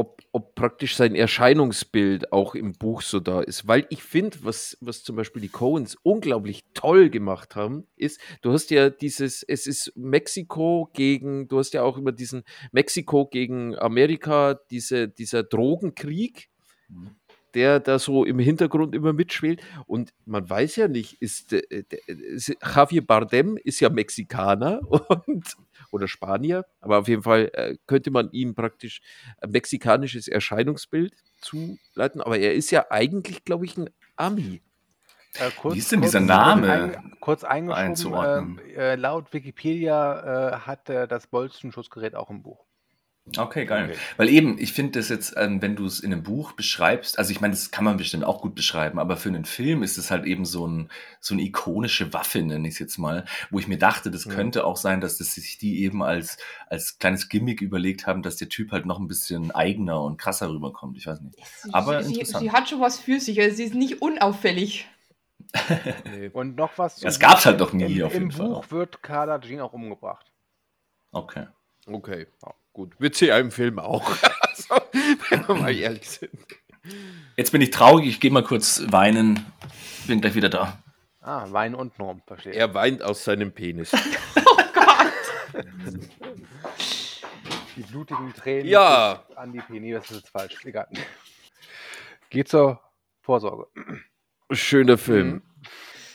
ob, 0.00 0.20
ob 0.32 0.54
praktisch 0.54 0.96
sein 0.96 1.14
Erscheinungsbild 1.14 2.32
auch 2.32 2.54
im 2.54 2.72
Buch 2.72 3.02
so 3.02 3.20
da 3.20 3.40
ist. 3.40 3.68
Weil 3.68 3.86
ich 3.90 4.02
finde, 4.02 4.38
was, 4.42 4.76
was 4.80 5.02
zum 5.04 5.16
Beispiel 5.16 5.42
die 5.42 5.48
Coens 5.48 5.96
unglaublich 6.02 6.64
toll 6.74 7.10
gemacht 7.10 7.54
haben, 7.56 7.86
ist, 7.96 8.20
du 8.42 8.52
hast 8.52 8.70
ja 8.70 8.90
dieses, 8.90 9.42
es 9.46 9.66
ist 9.66 9.92
Mexiko 9.96 10.90
gegen, 10.94 11.48
du 11.48 11.58
hast 11.58 11.74
ja 11.74 11.82
auch 11.82 11.96
über 11.98 12.12
diesen 12.12 12.42
Mexiko 12.72 13.26
gegen 13.26 13.76
Amerika, 13.78 14.58
diese, 14.70 15.08
dieser 15.08 15.42
Drogenkrieg, 15.42 16.48
Mhm. 16.88 17.10
der 17.54 17.78
da 17.78 17.98
so 18.00 18.24
im 18.24 18.38
Hintergrund 18.40 18.94
immer 18.96 19.12
mitschwelt. 19.12 19.60
Und 19.86 20.12
man 20.24 20.48
weiß 20.50 20.74
ja 20.76 20.88
nicht, 20.88 21.20
ist, 21.22 21.52
äh, 21.52 21.84
der- 21.84 22.08
ist 22.08 22.52
Javier 22.64 23.06
Bardem 23.06 23.56
ist 23.62 23.78
ja 23.80 23.90
Mexikaner 23.90 24.80
und, 25.26 25.54
oder 25.90 26.08
Spanier, 26.08 26.64
aber 26.80 26.98
auf 26.98 27.08
jeden 27.08 27.22
Fall 27.22 27.50
äh, 27.52 27.76
könnte 27.86 28.10
man 28.10 28.30
ihm 28.32 28.54
praktisch 28.54 29.00
ein 29.40 29.50
mexikanisches 29.50 30.28
Erscheinungsbild 30.28 31.12
zuleiten. 31.40 32.20
Aber 32.20 32.38
er 32.38 32.54
ist 32.54 32.70
ja 32.70 32.86
eigentlich, 32.90 33.44
glaube 33.44 33.64
ich, 33.64 33.76
ein 33.76 33.90
Ami. 34.16 34.62
Äh, 35.38 35.50
kurz, 35.56 35.74
Wie 35.74 35.78
ist 35.78 35.92
denn 35.92 36.00
kurz- 36.00 36.10
dieser 36.12 36.20
Name 36.24 36.66
Kurz, 36.66 36.96
ein, 37.04 37.16
kurz 37.20 37.44
eingeschoben, 37.44 37.84
einzuordnen? 37.84 38.60
äh, 38.74 38.92
äh, 38.92 38.94
laut 38.96 39.32
Wikipedia 39.32 40.54
äh, 40.54 40.60
hat 40.60 40.88
er 40.88 41.06
das 41.06 41.26
Bolzenschussgerät 41.28 42.14
auch 42.16 42.30
im 42.30 42.42
Buch. 42.42 42.64
Okay, 43.36 43.64
geil. 43.64 43.90
Okay. 43.90 43.98
Weil 44.16 44.28
eben, 44.28 44.58
ich 44.58 44.72
finde 44.72 44.98
das 44.98 45.08
jetzt, 45.08 45.34
ähm, 45.36 45.62
wenn 45.62 45.76
du 45.76 45.84
es 45.86 46.00
in 46.00 46.12
einem 46.12 46.22
Buch 46.22 46.52
beschreibst, 46.52 47.18
also 47.18 47.30
ich 47.30 47.40
meine, 47.40 47.52
das 47.54 47.70
kann 47.70 47.84
man 47.84 47.96
bestimmt 47.96 48.24
auch 48.24 48.40
gut 48.42 48.54
beschreiben, 48.54 48.98
aber 48.98 49.16
für 49.16 49.28
einen 49.28 49.44
Film 49.44 49.82
ist 49.82 49.98
es 49.98 50.10
halt 50.10 50.24
eben 50.24 50.44
so, 50.44 50.66
ein, 50.66 50.88
so 51.20 51.34
eine 51.34 51.42
ikonische 51.42 52.12
Waffe, 52.12 52.42
nenne 52.42 52.66
ich 52.66 52.74
es 52.74 52.80
jetzt 52.80 52.98
mal, 52.98 53.24
wo 53.50 53.58
ich 53.58 53.68
mir 53.68 53.78
dachte, 53.78 54.10
das 54.10 54.26
Mhm. 54.26 54.30
könnte 54.30 54.64
auch 54.64 54.76
sein, 54.76 55.00
dass 55.00 55.18
das 55.18 55.34
sich 55.34 55.58
die 55.58 55.82
eben 55.84 56.02
als, 56.02 56.38
als 56.68 56.98
kleines 56.98 57.28
Gimmick 57.28 57.60
überlegt 57.60 58.06
haben, 58.06 58.22
dass 58.22 58.36
der 58.36 58.48
Typ 58.48 58.72
halt 58.72 58.86
noch 58.86 58.98
ein 58.98 59.06
bisschen 59.08 59.50
eigener 59.50 60.02
und 60.02 60.16
krasser 60.18 60.50
rüberkommt. 60.50 60.96
Ich 60.96 61.06
weiß 61.06 61.20
nicht. 61.20 61.36
Sie, 61.62 61.72
Aber 61.72 62.02
sie, 62.02 62.14
interessant. 62.14 62.42
sie 62.42 62.50
hat 62.50 62.68
schon 62.68 62.80
was 62.80 62.98
für 62.98 63.20
sich, 63.20 63.40
also 63.40 63.54
sie 63.56 63.64
ist 63.64 63.74
nicht 63.74 64.02
unauffällig. 64.02 64.86
Und 66.32 66.56
noch 66.56 66.78
was. 66.78 66.96
Das 67.00 67.18
gab's 67.18 67.44
halt 67.46 67.58
Buch. 67.58 67.66
noch 67.66 67.72
nie 67.72 67.98
Im, 67.98 68.04
auf 68.06 68.12
jeden 68.12 68.24
Im 68.26 68.30
Fall 68.30 68.46
Buch 68.48 68.56
auch. 68.58 68.70
wird 68.70 69.02
Carla 69.02 69.40
Jean 69.40 69.60
auch 69.60 69.72
umgebracht. 69.72 70.30
Okay. 71.12 71.46
Okay, 71.92 72.26
ja, 72.44 72.54
gut. 72.72 72.94
Wird 72.98 73.14
sie 73.16 73.26
ja 73.26 73.38
im 73.38 73.50
Film 73.50 73.78
auch. 73.78 74.10
wenn 75.30 75.46
wir 75.48 75.54
mal 75.54 75.74
ehrlich 75.74 76.08
sind. 76.08 76.30
Jetzt 77.36 77.50
bin 77.52 77.60
ich 77.60 77.70
traurig, 77.70 78.06
ich 78.08 78.20
gehe 78.20 78.30
mal 78.30 78.44
kurz 78.44 78.82
weinen. 78.90 79.44
Bin 80.06 80.20
gleich 80.20 80.34
wieder 80.34 80.48
da. 80.48 80.82
Ah, 81.20 81.46
Wein 81.50 81.74
untenrum, 81.74 82.22
verstehe. 82.26 82.52
Er 82.54 82.72
weint 82.74 83.02
aus 83.02 83.24
seinem 83.24 83.52
Penis. 83.52 83.90
Die 87.76 87.82
blutigen 87.82 88.32
Tränen 88.34 88.66
Ja. 88.66 89.24
an 89.36 89.52
die 89.52 89.60
Penny, 89.60 89.92
das 89.92 90.10
ist 90.10 90.16
jetzt 90.18 90.28
falsch. 90.30 90.64
Egal. 90.64 90.88
Geht 92.28 92.48
zur 92.48 92.80
Vorsorge. 93.22 93.66
Schöner 94.50 94.98
Film. 94.98 95.28
Mhm. 95.28 95.42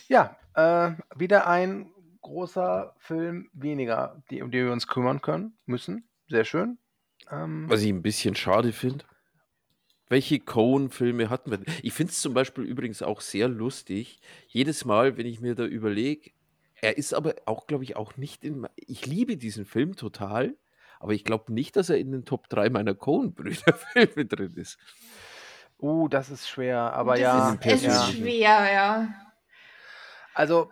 Ja, 0.07 0.38
äh, 0.56 0.91
wieder 1.15 1.47
ein 1.47 1.91
großer 2.26 2.95
Film 2.97 3.49
weniger, 3.53 4.22
die, 4.31 4.41
um 4.41 4.49
den 4.49 4.65
wir 4.65 4.73
uns 4.73 4.88
kümmern 4.88 5.22
können, 5.22 5.57
müssen. 5.65 6.10
Sehr 6.27 6.43
schön. 6.43 6.80
Ähm, 7.31 7.69
Was 7.69 7.84
ich 7.84 7.89
ein 7.89 8.02
bisschen 8.02 8.35
schade 8.35 8.73
finde. 8.73 9.06
Welche 10.07 10.39
Cohen-Filme 10.39 11.30
hatten 11.30 11.52
wir? 11.52 11.60
Ich 11.81 11.93
finde 11.93 12.11
es 12.11 12.22
zum 12.22 12.34
Beispiel 12.34 12.64
übrigens 12.64 13.02
auch 13.02 13.22
sehr 13.22 13.47
lustig. 13.47 14.19
Jedes 14.47 14.85
Mal, 14.85 15.18
wenn 15.18 15.26
ich 15.26 15.39
mir 15.39 15.56
da 15.56 15.65
überlege, 15.65 16.31
er 16.81 16.97
ist 16.97 17.14
aber 17.14 17.35
auch, 17.45 17.68
glaube 17.68 17.84
ich, 17.84 17.95
auch 17.95 18.18
nicht 18.18 18.43
in. 18.43 18.68
Ich 18.76 19.06
liebe 19.06 19.38
diesen 19.38 19.65
Film 19.65 19.95
total, 19.95 20.56
aber 20.99 21.14
ich 21.14 21.23
glaube 21.23 21.53
nicht, 21.53 21.76
dass 21.76 21.89
er 21.89 21.97
in 21.97 22.11
den 22.11 22.26
Top 22.26 22.49
3 22.49 22.69
meiner 22.69 22.95
Cohen-Brüder-Filme 22.95 24.26
drin 24.27 24.53
ist. 24.56 24.77
uh, 25.80 26.07
das 26.07 26.30
ist 26.30 26.47
schwer, 26.47 26.93
aber 26.93 27.14
das 27.14 27.22
ja. 27.22 27.53
ist, 27.53 27.65
es 27.65 27.84
ja. 27.84 27.91
ist 27.91 28.14
schwer, 28.14 28.73
ja. 28.73 29.07
Also, 30.36 30.70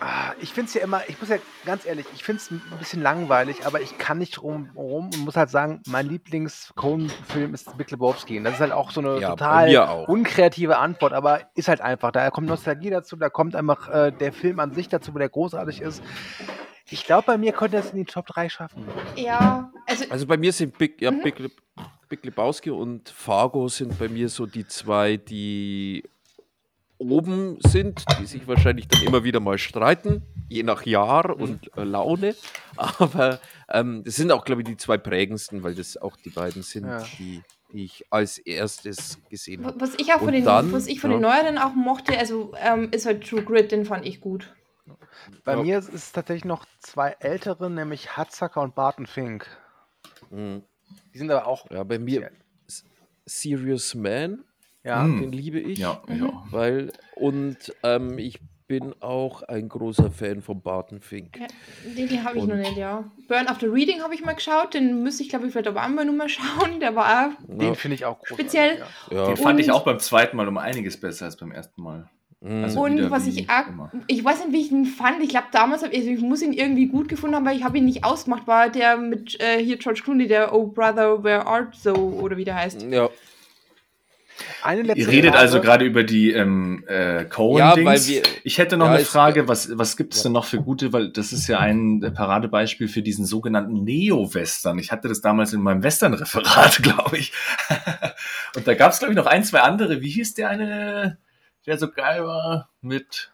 ah, 0.00 0.32
ich 0.40 0.52
finde 0.52 0.68
es 0.68 0.74
ja 0.74 0.82
immer, 0.82 1.00
ich 1.08 1.18
muss 1.18 1.30
ja 1.30 1.38
ganz 1.64 1.86
ehrlich, 1.86 2.04
ich 2.14 2.22
finde 2.22 2.42
es 2.42 2.50
ein 2.50 2.60
bisschen 2.78 3.00
langweilig, 3.02 3.64
aber 3.64 3.80
ich 3.80 3.96
kann 3.96 4.18
nicht 4.18 4.42
rum, 4.42 4.70
rum 4.76 5.06
und 5.06 5.18
muss 5.20 5.36
halt 5.36 5.48
sagen, 5.48 5.80
mein 5.86 6.06
Lieblings-Cohen-Film 6.06 7.54
ist 7.54 7.76
Big 7.78 7.90
Lebowski. 7.90 8.36
Und 8.36 8.44
das 8.44 8.54
ist 8.54 8.60
halt 8.60 8.72
auch 8.72 8.90
so 8.90 9.00
eine 9.00 9.18
Ja, 9.18 9.30
total 9.30 10.04
unkreative 10.06 10.76
Antwort, 10.76 11.14
aber 11.14 11.40
ist 11.54 11.68
halt 11.68 11.80
einfach. 11.80 12.12
Da 12.12 12.30
kommt 12.30 12.46
Nostalgie 12.46 12.90
dazu, 12.90 13.16
da 13.16 13.30
kommt 13.30 13.56
einfach 13.56 13.88
äh, 13.88 14.12
der 14.12 14.34
Film 14.34 14.60
an 14.60 14.74
sich 14.74 14.88
dazu, 14.88 15.14
wo 15.14 15.18
der 15.18 15.30
großartig 15.30 15.80
ist. 15.80 16.02
Ich 16.90 17.04
glaube, 17.04 17.24
bei 17.26 17.38
mir 17.38 17.52
könnte 17.52 17.78
er 17.78 17.80
es 17.84 17.90
in 17.92 17.96
die 17.98 18.04
Top 18.04 18.26
3 18.26 18.48
schaffen. 18.50 18.86
Ja, 19.16 19.72
also 19.86 20.04
Also 20.10 20.26
bei 20.26 20.36
mir 20.36 20.52
sind 20.52 20.76
Big, 20.76 21.00
ja, 21.00 21.10
Mhm. 21.10 21.22
Big, 21.22 21.50
Big 22.08 22.24
Lebowski 22.24 22.70
und 22.70 23.08
Fargo 23.08 23.66
sind 23.68 23.98
bei 23.98 24.08
mir 24.08 24.28
so 24.28 24.44
die 24.46 24.66
zwei, 24.66 25.16
die 25.16 26.04
oben 26.98 27.58
sind, 27.60 28.04
die 28.20 28.26
sich 28.26 28.46
wahrscheinlich 28.48 28.88
dann 28.88 29.02
immer 29.02 29.24
wieder 29.24 29.40
mal 29.40 29.58
streiten, 29.58 30.22
je 30.48 30.62
nach 30.62 30.84
Jahr 30.86 31.36
und 31.38 31.76
äh, 31.76 31.84
Laune. 31.84 32.34
Aber 32.76 33.40
ähm, 33.68 34.02
das 34.04 34.16
sind 34.16 34.30
auch, 34.32 34.44
glaube 34.44 34.62
ich, 34.62 34.68
die 34.68 34.76
zwei 34.76 34.96
prägendsten, 34.98 35.62
weil 35.62 35.74
das 35.74 35.96
auch 35.96 36.16
die 36.16 36.30
beiden 36.30 36.62
sind, 36.62 36.86
Ja. 36.86 37.04
die, 37.18 37.42
die 37.72 37.84
ich 37.84 38.04
als 38.10 38.38
erstes 38.38 39.18
gesehen 39.28 39.64
habe. 39.66 39.80
was 39.80 39.94
ich 39.98 40.12
auch 40.14 40.20
von 40.20 40.32
den, 40.32 40.44
dann, 40.44 40.72
was 40.72 40.86
ich 40.86 41.00
von 41.00 41.10
ja. 41.10 41.16
den 41.16 41.22
neueren 41.22 41.58
auch 41.58 41.74
mochte, 41.74 42.16
also 42.18 42.52
ähm, 42.58 42.88
ist 42.92 43.06
halt 43.06 43.26
True 43.28 43.42
Grit, 43.42 43.72
den 43.72 43.84
fand 43.84 44.06
ich 44.06 44.20
gut. 44.20 44.54
Bei 45.44 45.54
Ja. 45.54 45.62
mir 45.62 45.78
ist 45.78 45.92
es 45.92 46.12
tatsächlich 46.12 46.44
noch 46.44 46.64
zwei 46.78 47.16
ältere, 47.20 47.70
nämlich 47.70 48.16
Hatzacker 48.16 48.60
und 48.62 48.74
Barton 48.74 49.06
Fink. 49.06 49.46
Mhm. 50.30 50.62
Die 51.12 51.18
sind 51.18 51.30
aber 51.30 51.46
auch. 51.46 51.68
Ja, 51.70 51.82
bei 51.82 51.98
mir 51.98 52.30
Serious 53.24 53.94
Man, 53.94 54.44
Ja, 54.86 55.02
Mhm. 55.02 55.20
den 55.20 55.32
liebe 55.32 55.58
ich. 55.58 55.78
Ja, 55.80 56.00
Mhm. 56.06 56.24
ja. 56.26 56.42
Weil, 56.50 56.92
und 57.16 57.74
ähm, 57.82 58.18
ich 58.18 58.38
bin 58.68 58.94
auch 59.00 59.42
ein 59.42 59.68
großer 59.68 60.10
Fan 60.10 60.42
von 60.42 60.60
Barton 60.60 61.00
Fink. 61.00 61.38
Ja, 61.38 61.46
den, 61.96 62.08
den 62.08 62.24
habe 62.24 62.38
ich 62.38 62.44
noch 62.44 62.54
Und- 62.54 62.60
nicht, 62.60 62.76
ja. 62.76 63.04
Burn 63.28 63.46
After 63.48 63.72
Reading 63.72 64.02
habe 64.02 64.14
ich 64.14 64.24
mal 64.24 64.32
geschaut, 64.34 64.74
den 64.74 65.02
müsste 65.04 65.22
ich 65.22 65.28
glaube 65.28 65.46
ich 65.46 65.52
vielleicht 65.52 65.68
aber 65.68 65.82
einmal 65.82 66.04
nur 66.04 66.14
mal 66.16 66.28
schauen. 66.68 66.80
Der 66.80 66.94
war 66.96 67.26
auch 67.28 67.30
den 67.48 67.74
finde 67.76 67.94
ich 67.96 68.04
auch 68.04 68.18
großartig. 68.18 68.44
Speziell- 68.46 68.78
Ja. 69.10 69.16
ja. 69.16 69.26
Den 69.28 69.36
fand 69.36 69.60
ich 69.60 69.70
auch 69.70 69.84
beim 69.84 69.98
zweiten 70.00 70.36
Mal 70.36 70.48
um 70.48 70.58
einiges 70.58 70.98
besser 71.00 71.26
als 71.26 71.36
beim 71.36 71.52
ersten 71.52 71.80
Mal. 71.82 72.08
Mhm. 72.40 72.64
Also 72.64 72.80
Und 72.82 73.10
was 73.10 73.26
ich 73.28 73.48
auch, 73.48 73.68
immer. 73.68 73.90
ich 74.08 74.24
weiß 74.24 74.44
nicht, 74.44 74.52
wie 74.52 74.60
ich 74.60 74.70
ihn 74.72 74.84
fand. 74.84 75.22
Ich 75.22 75.28
glaube, 75.30 75.46
damals, 75.52 75.82
hab, 75.84 75.94
also 75.94 76.10
ich 76.10 76.20
muss 76.20 76.42
ihn 76.42 76.52
irgendwie 76.52 76.86
gut 76.86 77.08
gefunden 77.08 77.36
haben, 77.36 77.46
aber 77.46 77.56
ich 77.56 77.62
habe 77.64 77.78
ihn 77.78 77.84
nicht 77.86 78.04
ausgemacht. 78.04 78.46
War 78.48 78.68
der 78.68 78.96
mit 78.98 79.40
äh, 79.40 79.62
hier 79.64 79.76
George 79.78 80.00
Clooney, 80.04 80.26
der 80.26 80.52
Oh 80.54 80.66
Brother, 80.66 81.22
Where 81.24 81.46
Art 81.46 81.74
So 81.76 81.94
oder 81.94 82.36
wie 82.36 82.44
der 82.44 82.56
heißt. 82.56 82.82
ja. 82.90 83.08
Eine 84.62 84.82
letzte 84.82 85.00
Ihr 85.00 85.08
redet 85.08 85.30
Frage. 85.30 85.38
also 85.42 85.60
gerade 85.60 85.84
über 85.84 86.02
die 86.04 86.32
ähm, 86.32 86.84
äh, 86.88 87.18
Ja, 87.18 87.24
Cohen-Dings. 87.24 87.86
weil 87.86 88.06
wir- 88.06 88.22
ich 88.44 88.58
hätte 88.58 88.76
noch 88.76 88.86
Ja, 88.86 88.92
eine 88.94 89.04
Frage, 89.04 89.48
was, 89.48 89.76
was 89.78 89.96
gibt 89.96 90.14
es 90.14 90.22
denn 90.22 90.32
noch 90.32 90.44
für 90.44 90.60
gute, 90.60 90.92
weil 90.92 91.10
das 91.10 91.32
ist 91.32 91.46
ja 91.48 91.58
ein 91.58 92.12
Paradebeispiel 92.14 92.88
für 92.88 93.02
diesen 93.02 93.24
sogenannten 93.26 93.84
Neo-Western. 93.84 94.78
Ich 94.78 94.92
hatte 94.92 95.08
das 95.08 95.20
damals 95.20 95.52
in 95.52 95.60
meinem 95.62 95.82
Western-Referat, 95.82 96.78
glaube 96.82 97.18
ich. 97.18 97.32
Und 98.54 98.66
da 98.66 98.74
gab 98.74 98.92
es, 98.92 98.98
glaube 98.98 99.12
ich, 99.12 99.16
noch 99.16 99.26
ein, 99.26 99.44
zwei 99.44 99.60
andere. 99.60 100.00
Wie 100.02 100.10
hieß 100.10 100.34
der 100.34 100.50
eine, 100.50 101.18
der 101.66 101.78
so 101.78 101.90
geil 101.90 102.24
war 102.24 102.70
mit, 102.80 103.32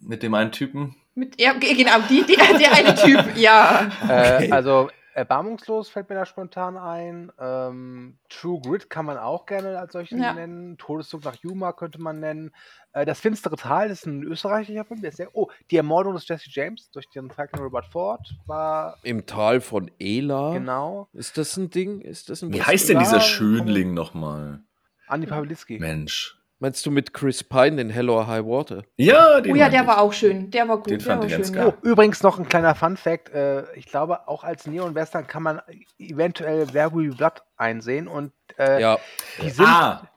mit 0.00 0.22
dem 0.22 0.34
einen 0.34 0.52
Typen? 0.52 0.96
Mit, 1.14 1.40
ja, 1.40 1.52
ge- 1.54 1.74
genau, 1.74 2.00
die, 2.10 2.24
die, 2.26 2.36
der 2.36 2.72
eine 2.72 2.94
Typ, 2.96 3.36
ja. 3.36 3.88
Äh, 4.08 4.50
also 4.50 4.90
erbarmungslos 5.14 5.88
fällt 5.88 6.08
mir 6.08 6.16
da 6.16 6.26
spontan 6.26 6.76
ein. 6.76 7.32
Ähm, 7.38 8.18
True 8.28 8.60
Grit 8.60 8.90
kann 8.90 9.06
man 9.06 9.16
auch 9.18 9.46
gerne 9.46 9.78
als 9.78 9.92
solchen 9.92 10.20
Ja. 10.22 10.34
nennen. 10.34 10.76
Todeszug 10.78 11.24
nach 11.24 11.36
Yuma 11.36 11.72
könnte 11.72 12.00
man 12.00 12.20
nennen. 12.20 12.50
Äh, 12.92 13.04
das 13.06 13.20
finstere 13.20 13.56
Tal 13.56 13.90
ist 13.90 14.06
ein 14.06 14.22
österreichischer 14.22 14.84
Film. 14.84 15.00
Der 15.00 15.10
ist 15.10 15.16
sehr, 15.16 15.30
oh, 15.34 15.48
die 15.70 15.76
Ermordung 15.76 16.14
des 16.14 16.26
Jesse 16.28 16.50
James 16.50 16.90
durch 16.90 17.08
den 17.10 17.30
Falcon 17.30 17.60
Robert 17.60 17.86
Ford 17.86 18.34
war 18.46 18.96
Im 19.02 19.24
Tal 19.26 19.60
von 19.60 19.90
Ela. 19.98 20.52
genau. 20.52 21.08
Ist 21.12 21.38
das 21.38 21.56
ein 21.56 21.70
Ding? 21.70 22.00
Ist 22.00 22.28
das 22.30 22.42
ein 22.42 22.52
Wie 22.52 22.62
heißt 22.62 22.88
denn 22.88 22.98
dieser 22.98 23.20
Schönling 23.20 23.94
nochmal? 23.94 24.60
Andi 25.06 25.26
Pawlitzki. 25.26 25.78
Mensch. 25.78 26.38
Meinst 26.60 26.86
du 26.86 26.90
mit 26.90 27.12
Chris 27.12 27.42
Pine 27.44 27.80
in 27.80 27.90
Hello 27.90 28.16
or 28.16 28.26
High 28.26 28.44
Water? 28.44 28.84
Ja, 28.96 29.40
den 29.40 29.52
Oh 29.52 29.56
ja, 29.56 29.68
der 29.68 29.82
ich. 29.82 29.86
war 29.86 30.00
auch 30.00 30.12
schön. 30.12 30.50
Der 30.50 30.66
war 30.68 30.76
gut. 30.78 30.90
Den 30.90 30.98
der 30.98 31.06
fand 31.06 31.20
war 31.20 31.26
ich 31.26 31.32
ganz 31.32 31.46
schön, 31.48 31.56
geil. 31.56 31.74
Oh, 31.76 31.86
übrigens 31.86 32.22
noch 32.22 32.38
ein 32.38 32.48
kleiner 32.48 32.74
Fun-Fact. 32.74 33.30
Äh, 33.30 33.72
ich 33.74 33.86
glaube, 33.86 34.28
auch 34.28 34.44
als 34.44 34.66
Neon-Western 34.66 35.26
kann 35.26 35.42
man 35.42 35.60
eventuell 35.98 36.72
Werewolf 36.72 37.16
Blood 37.16 37.42
einsehen 37.56 38.06
und 38.08 38.32
äh, 38.58 38.80
Ja. 38.80 38.98
die 39.42 39.50
sind. 39.50 39.66
Ah! 39.66 40.08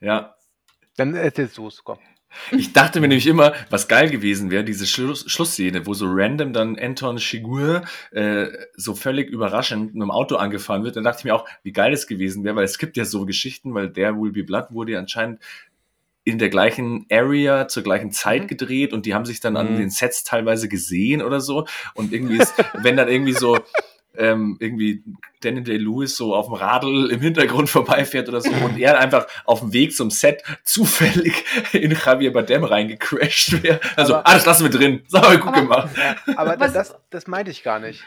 Ja, 0.00 0.34
Dann 0.96 1.14
du 1.58 1.68
es, 1.68 1.82
komm. 1.84 1.98
Ich 2.52 2.72
dachte 2.72 3.00
mir 3.00 3.08
nämlich 3.08 3.26
immer, 3.26 3.52
was 3.70 3.88
geil 3.88 4.10
gewesen 4.10 4.50
wäre, 4.50 4.64
diese 4.64 4.86
Schluss 4.86 5.24
Schlussszene, 5.30 5.86
wo 5.86 5.94
so 5.94 6.06
random 6.08 6.52
dann 6.52 6.78
Anton 6.78 7.16
Chigurh 7.16 7.82
äh, 8.12 8.46
so 8.76 8.94
völlig 8.94 9.28
überraschend 9.30 9.94
mit 9.94 10.02
dem 10.02 10.10
Auto 10.10 10.36
angefahren 10.36 10.84
wird. 10.84 10.96
Dann 10.96 11.04
dachte 11.04 11.20
ich 11.20 11.24
mir 11.24 11.34
auch, 11.34 11.48
wie 11.62 11.72
geil 11.72 11.92
es 11.92 12.06
gewesen 12.06 12.44
wäre, 12.44 12.56
weil 12.56 12.64
es 12.64 12.78
gibt 12.78 12.96
ja 12.96 13.04
so 13.04 13.26
Geschichten, 13.26 13.74
weil 13.74 13.88
der 13.88 14.16
Will 14.16 14.32
Be 14.32 14.44
Blood 14.44 14.66
wurde 14.70 14.92
ja 14.92 14.98
anscheinend 14.98 15.40
in 16.24 16.38
der 16.38 16.48
gleichen 16.48 17.06
Area 17.10 17.68
zur 17.68 17.84
gleichen 17.84 18.10
Zeit 18.10 18.42
Mhm. 18.42 18.46
gedreht 18.48 18.92
und 18.92 19.06
die 19.06 19.14
haben 19.14 19.24
sich 19.24 19.38
dann 19.40 19.56
an 19.56 19.72
Mhm. 19.74 19.76
den 19.78 19.90
Sets 19.90 20.24
teilweise 20.24 20.68
gesehen 20.68 21.22
oder 21.22 21.40
so. 21.40 21.66
Und 21.94 22.12
irgendwie 22.12 22.38
ist, 22.38 22.52
wenn 22.82 22.96
dann 22.96 23.08
irgendwie 23.08 23.32
so 23.32 23.56
ähm, 24.18 24.56
irgendwie 24.60 25.02
Daniel 25.40 25.64
Day-Lewis 25.64 26.16
so 26.16 26.34
auf 26.34 26.46
dem 26.46 26.54
Radl 26.54 27.10
im 27.10 27.20
Hintergrund 27.20 27.68
vorbeifährt 27.70 28.28
oder 28.28 28.40
so 28.40 28.50
und 28.64 28.78
er 28.78 28.98
einfach 28.98 29.26
auf 29.44 29.60
dem 29.60 29.72
Weg 29.72 29.94
zum 29.94 30.10
Set 30.10 30.42
zufällig 30.64 31.44
in 31.72 31.90
Javier 31.92 32.32
Bardem 32.32 32.64
reingecrashed 32.64 33.62
wäre. 33.62 33.80
Also, 33.96 34.14
Aber- 34.16 34.26
ah, 34.28 34.34
das 34.34 34.46
lassen 34.46 34.64
wir 34.64 34.70
drin. 34.70 35.02
Das 35.10 35.22
haben 35.22 35.32
wir 35.32 35.38
gut 35.38 35.48
Aber- 35.52 35.60
gemacht. 35.62 35.88
Aber 36.36 36.58
Was- 36.60 36.72
das, 36.72 36.94
das 37.10 37.26
meinte 37.26 37.50
ich 37.50 37.62
gar 37.62 37.78
nicht. 37.78 38.04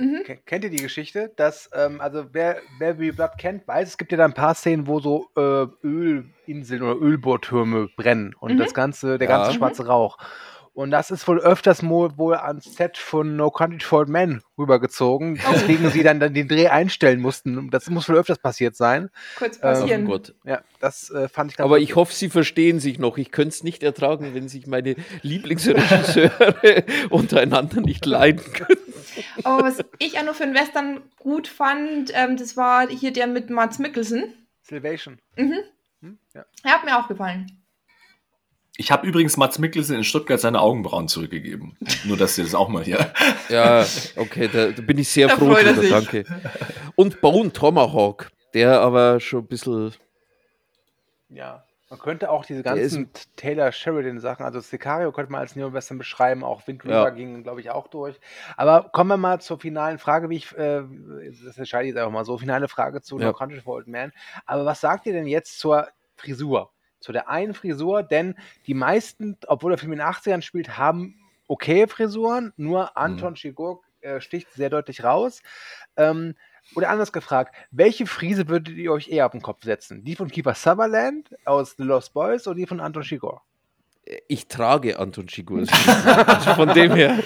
Mhm. 0.00 0.22
Ken- 0.24 0.38
Kennt 0.46 0.62
ihr 0.62 0.70
die 0.70 0.76
Geschichte? 0.76 1.32
Dass, 1.34 1.68
ähm, 1.74 2.00
also 2.00 2.26
wer, 2.32 2.58
wer 2.78 3.00
wie 3.00 3.10
Blood 3.10 3.32
kennt, 3.36 3.66
weiß, 3.66 3.88
es 3.88 3.98
gibt 3.98 4.12
ja 4.12 4.18
da 4.18 4.26
ein 4.26 4.32
paar 4.32 4.54
Szenen, 4.54 4.86
wo 4.86 5.00
so 5.00 5.26
äh, 5.36 5.66
Ölinseln 5.84 6.82
oder 6.82 7.00
Ölbohrtürme 7.00 7.88
brennen 7.96 8.34
und 8.38 8.54
Mhm. 8.54 8.58
das 8.58 8.74
ganze, 8.74 9.18
der 9.18 9.28
Ja. 9.28 9.38
ganze 9.38 9.54
schwarze 9.56 9.86
Rauch. 9.86 10.16
Und 10.78 10.92
das 10.92 11.10
ist 11.10 11.26
wohl 11.26 11.40
öfters 11.40 11.82
wohl, 11.82 12.34
ans 12.36 12.76
Set 12.76 12.98
von 12.98 13.34
No 13.34 13.50
Country 13.50 13.80
for 13.80 13.98
Old 13.98 14.08
Men 14.08 14.42
rübergezogen, 14.56 15.40
Oh. 15.44 15.52
weswegen 15.52 15.90
sie 15.90 16.04
dann, 16.04 16.20
dann 16.20 16.34
den 16.34 16.46
Dreh 16.46 16.68
einstellen 16.68 17.18
mussten. 17.20 17.68
Das 17.70 17.90
muss 17.90 18.08
wohl 18.08 18.14
öfters 18.16 18.38
passiert 18.38 18.76
sein. 18.76 19.10
Kurz 19.36 19.56
Ähm, 19.56 19.60
Oh 19.62 19.66
passieren. 19.66 20.04
Gott. 20.04 20.34
Ja, 20.44 20.62
das 20.78 21.10
äh, 21.10 21.28
fand 21.28 21.50
ich 21.50 21.56
ganz 21.56 21.64
Aber 21.64 21.80
ich 21.80 21.96
hoffe, 21.96 22.14
Sie 22.14 22.28
verstehen 22.30 22.78
sich 22.78 23.00
noch. 23.00 23.18
Ich 23.18 23.32
könnte 23.32 23.48
es 23.48 23.64
nicht 23.64 23.82
ertragen, 23.82 24.34
wenn 24.34 24.48
sich 24.48 24.68
meine 24.68 24.94
Lieblingsregisseure 25.22 26.84
untereinander 27.10 27.80
nicht 27.80 28.06
leiden 28.06 28.44
können. 28.52 28.78
Aber 29.42 29.64
was 29.64 29.80
ich 29.98 30.16
auch 30.20 30.24
noch 30.24 30.36
für 30.36 30.44
einen 30.44 30.54
Western 30.54 31.00
gut 31.18 31.48
fand, 31.48 32.12
ähm, 32.14 32.36
das 32.36 32.56
war 32.56 32.86
hier 32.88 33.12
der 33.12 33.26
mit 33.26 33.50
Mats 33.50 33.80
Mikkelsen. 33.80 34.32
Salvation. 34.62 35.18
Mhm. 35.36 35.54
Hm? 36.02 36.18
Ja. 36.34 36.44
Er 36.62 36.70
hat 36.72 36.84
mir 36.84 36.96
auch 37.00 37.08
gefallen. 37.08 37.57
Ich 38.80 38.92
habe 38.92 39.08
übrigens 39.08 39.36
Mats 39.36 39.58
Mikkelsen 39.58 39.96
in 39.96 40.04
Stuttgart 40.04 40.38
seine 40.38 40.60
Augenbrauen 40.60 41.08
zurückgegeben. 41.08 41.76
Nur, 42.04 42.16
dass 42.16 42.38
ihr 42.38 42.44
das 42.44 42.54
auch 42.54 42.68
mal 42.68 42.84
hier. 42.84 43.12
Ja, 43.48 43.84
okay, 44.16 44.48
da, 44.52 44.70
da 44.70 44.82
bin 44.82 44.98
ich 44.98 45.08
sehr 45.08 45.26
Da 45.26 45.36
froh 45.36 45.52
er 45.52 45.72
drüber, 45.72 45.88
danke. 45.88 46.24
Und 46.96 47.20
Bone 47.22 47.50
Tomahawk, 47.52 48.30
der 48.54 48.80
aber 48.80 49.20
schon 49.20 49.40
ein 49.40 49.46
bisschen 49.46 49.94
Ja. 51.28 51.64
Man 51.90 51.98
könnte 51.98 52.30
auch 52.30 52.44
diese 52.44 52.62
ganzen 52.62 53.08
Taylor 53.36 53.72
Sheridan-Sachen, 53.72 54.44
also 54.44 54.60
Sicario 54.60 55.10
könnte 55.10 55.32
man 55.32 55.40
als 55.40 55.56
Neo-Western 55.56 55.96
beschreiben, 55.96 56.44
auch 56.44 56.66
Wind 56.66 56.84
Ja. 56.84 57.02
River 57.02 57.12
ging, 57.12 57.42
glaube 57.42 57.62
ich, 57.62 57.70
auch 57.70 57.88
durch. 57.88 58.20
Aber 58.58 58.90
kommen 58.92 59.08
wir 59.08 59.16
mal 59.16 59.40
zur 59.40 59.58
finalen 59.58 59.98
Frage, 59.98 60.28
wie 60.28 60.36
ich, 60.36 60.56
äh, 60.56 60.82
das 61.44 61.56
entscheide 61.56 61.84
ich 61.84 61.94
jetzt 61.94 61.98
einfach 61.98 62.12
mal 62.12 62.26
so, 62.26 62.36
finale 62.36 62.68
Frage 62.68 63.00
zu 63.00 63.18
Ja. 63.18 63.26
No 63.26 63.32
Country 63.32 63.60
for 63.62 63.76
Old 63.76 63.88
Men. 63.88 64.12
Aber 64.44 64.66
was 64.66 64.82
sagt 64.82 65.06
ihr 65.06 65.14
denn 65.14 65.26
jetzt 65.26 65.58
zur 65.58 65.88
Frisur? 66.16 66.70
Zu 67.00 67.12
der 67.12 67.28
einen 67.28 67.54
Frisur, 67.54 68.02
denn 68.02 68.34
die 68.66 68.74
meisten, 68.74 69.36
obwohl 69.46 69.70
der 69.72 69.78
Film 69.78 69.92
in 69.92 69.98
den 69.98 70.06
80ern 70.08 70.42
spielt, 70.42 70.76
haben 70.78 71.14
okay 71.46 71.86
Frisuren, 71.86 72.52
nur 72.56 72.96
Anton 72.96 73.34
Chigurh 73.34 73.80
äh, 74.00 74.20
sticht 74.20 74.52
sehr 74.54 74.70
deutlich 74.70 75.02
raus. 75.04 75.42
Ähm, 75.96 76.34
oder 76.74 76.90
anders 76.90 77.12
gefragt, 77.12 77.54
welche 77.70 78.06
Frise 78.06 78.48
würdet 78.48 78.76
ihr 78.76 78.92
euch 78.92 79.08
eher 79.08 79.24
auf 79.26 79.32
den 79.32 79.40
Kopf 79.40 79.62
setzen? 79.64 80.04
Die 80.04 80.16
von 80.16 80.28
Kiefer 80.28 80.54
Sutherland 80.54 81.30
aus 81.46 81.74
The 81.78 81.82
Lost 81.84 82.12
Boys 82.12 82.46
oder 82.46 82.56
die 82.56 82.66
von 82.66 82.80
Anton 82.80 83.02
Chigurh? 83.02 83.40
Ich 84.26 84.48
trage 84.48 84.98
Anton 84.98 85.26
Chigurhs 85.26 85.70
Frisur. 85.70 86.28
Also 86.28 86.54
von 86.54 86.72
dem 86.74 86.94
her, 86.94 87.18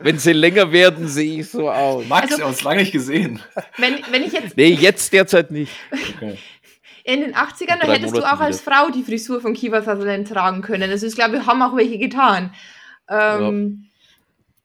wenn 0.00 0.18
sie 0.18 0.32
länger 0.32 0.72
werden, 0.72 1.06
sehe 1.08 1.40
ich 1.40 1.50
so 1.50 1.70
aus. 1.70 2.04
Max, 2.08 2.24
Also- 2.26 2.38
wir 2.38 2.44
haben 2.44 2.50
uns 2.50 2.62
lange 2.64 2.80
nicht 2.80 2.92
gesehen. 2.92 3.40
Wenn, 3.76 4.00
wenn 4.10 4.22
ich 4.24 4.32
jetzt 4.32 4.56
Nee, 4.56 4.70
jetzt 4.70 5.12
derzeit 5.12 5.50
nicht. 5.50 5.72
Okay. 6.16 6.38
In 7.04 7.20
den 7.20 7.34
80ern, 7.34 7.66
dann 7.66 7.80
drei 7.80 7.94
hättest 7.94 8.16
du 8.16 8.20
Monaten 8.20 8.36
auch 8.36 8.40
als 8.40 8.62
Frau 8.62 8.90
die 8.90 9.02
Frisur 9.02 9.40
von 9.40 9.52
Kiefer 9.52 9.82
Sutherland 9.82 10.26
tragen 10.26 10.62
können. 10.62 10.90
Also 10.90 11.06
ich 11.06 11.14
glaube, 11.14 11.34
wir 11.34 11.46
haben 11.46 11.62
auch 11.62 11.76
welche 11.76 11.98
getan. 11.98 12.52
Ähm, 13.08 13.84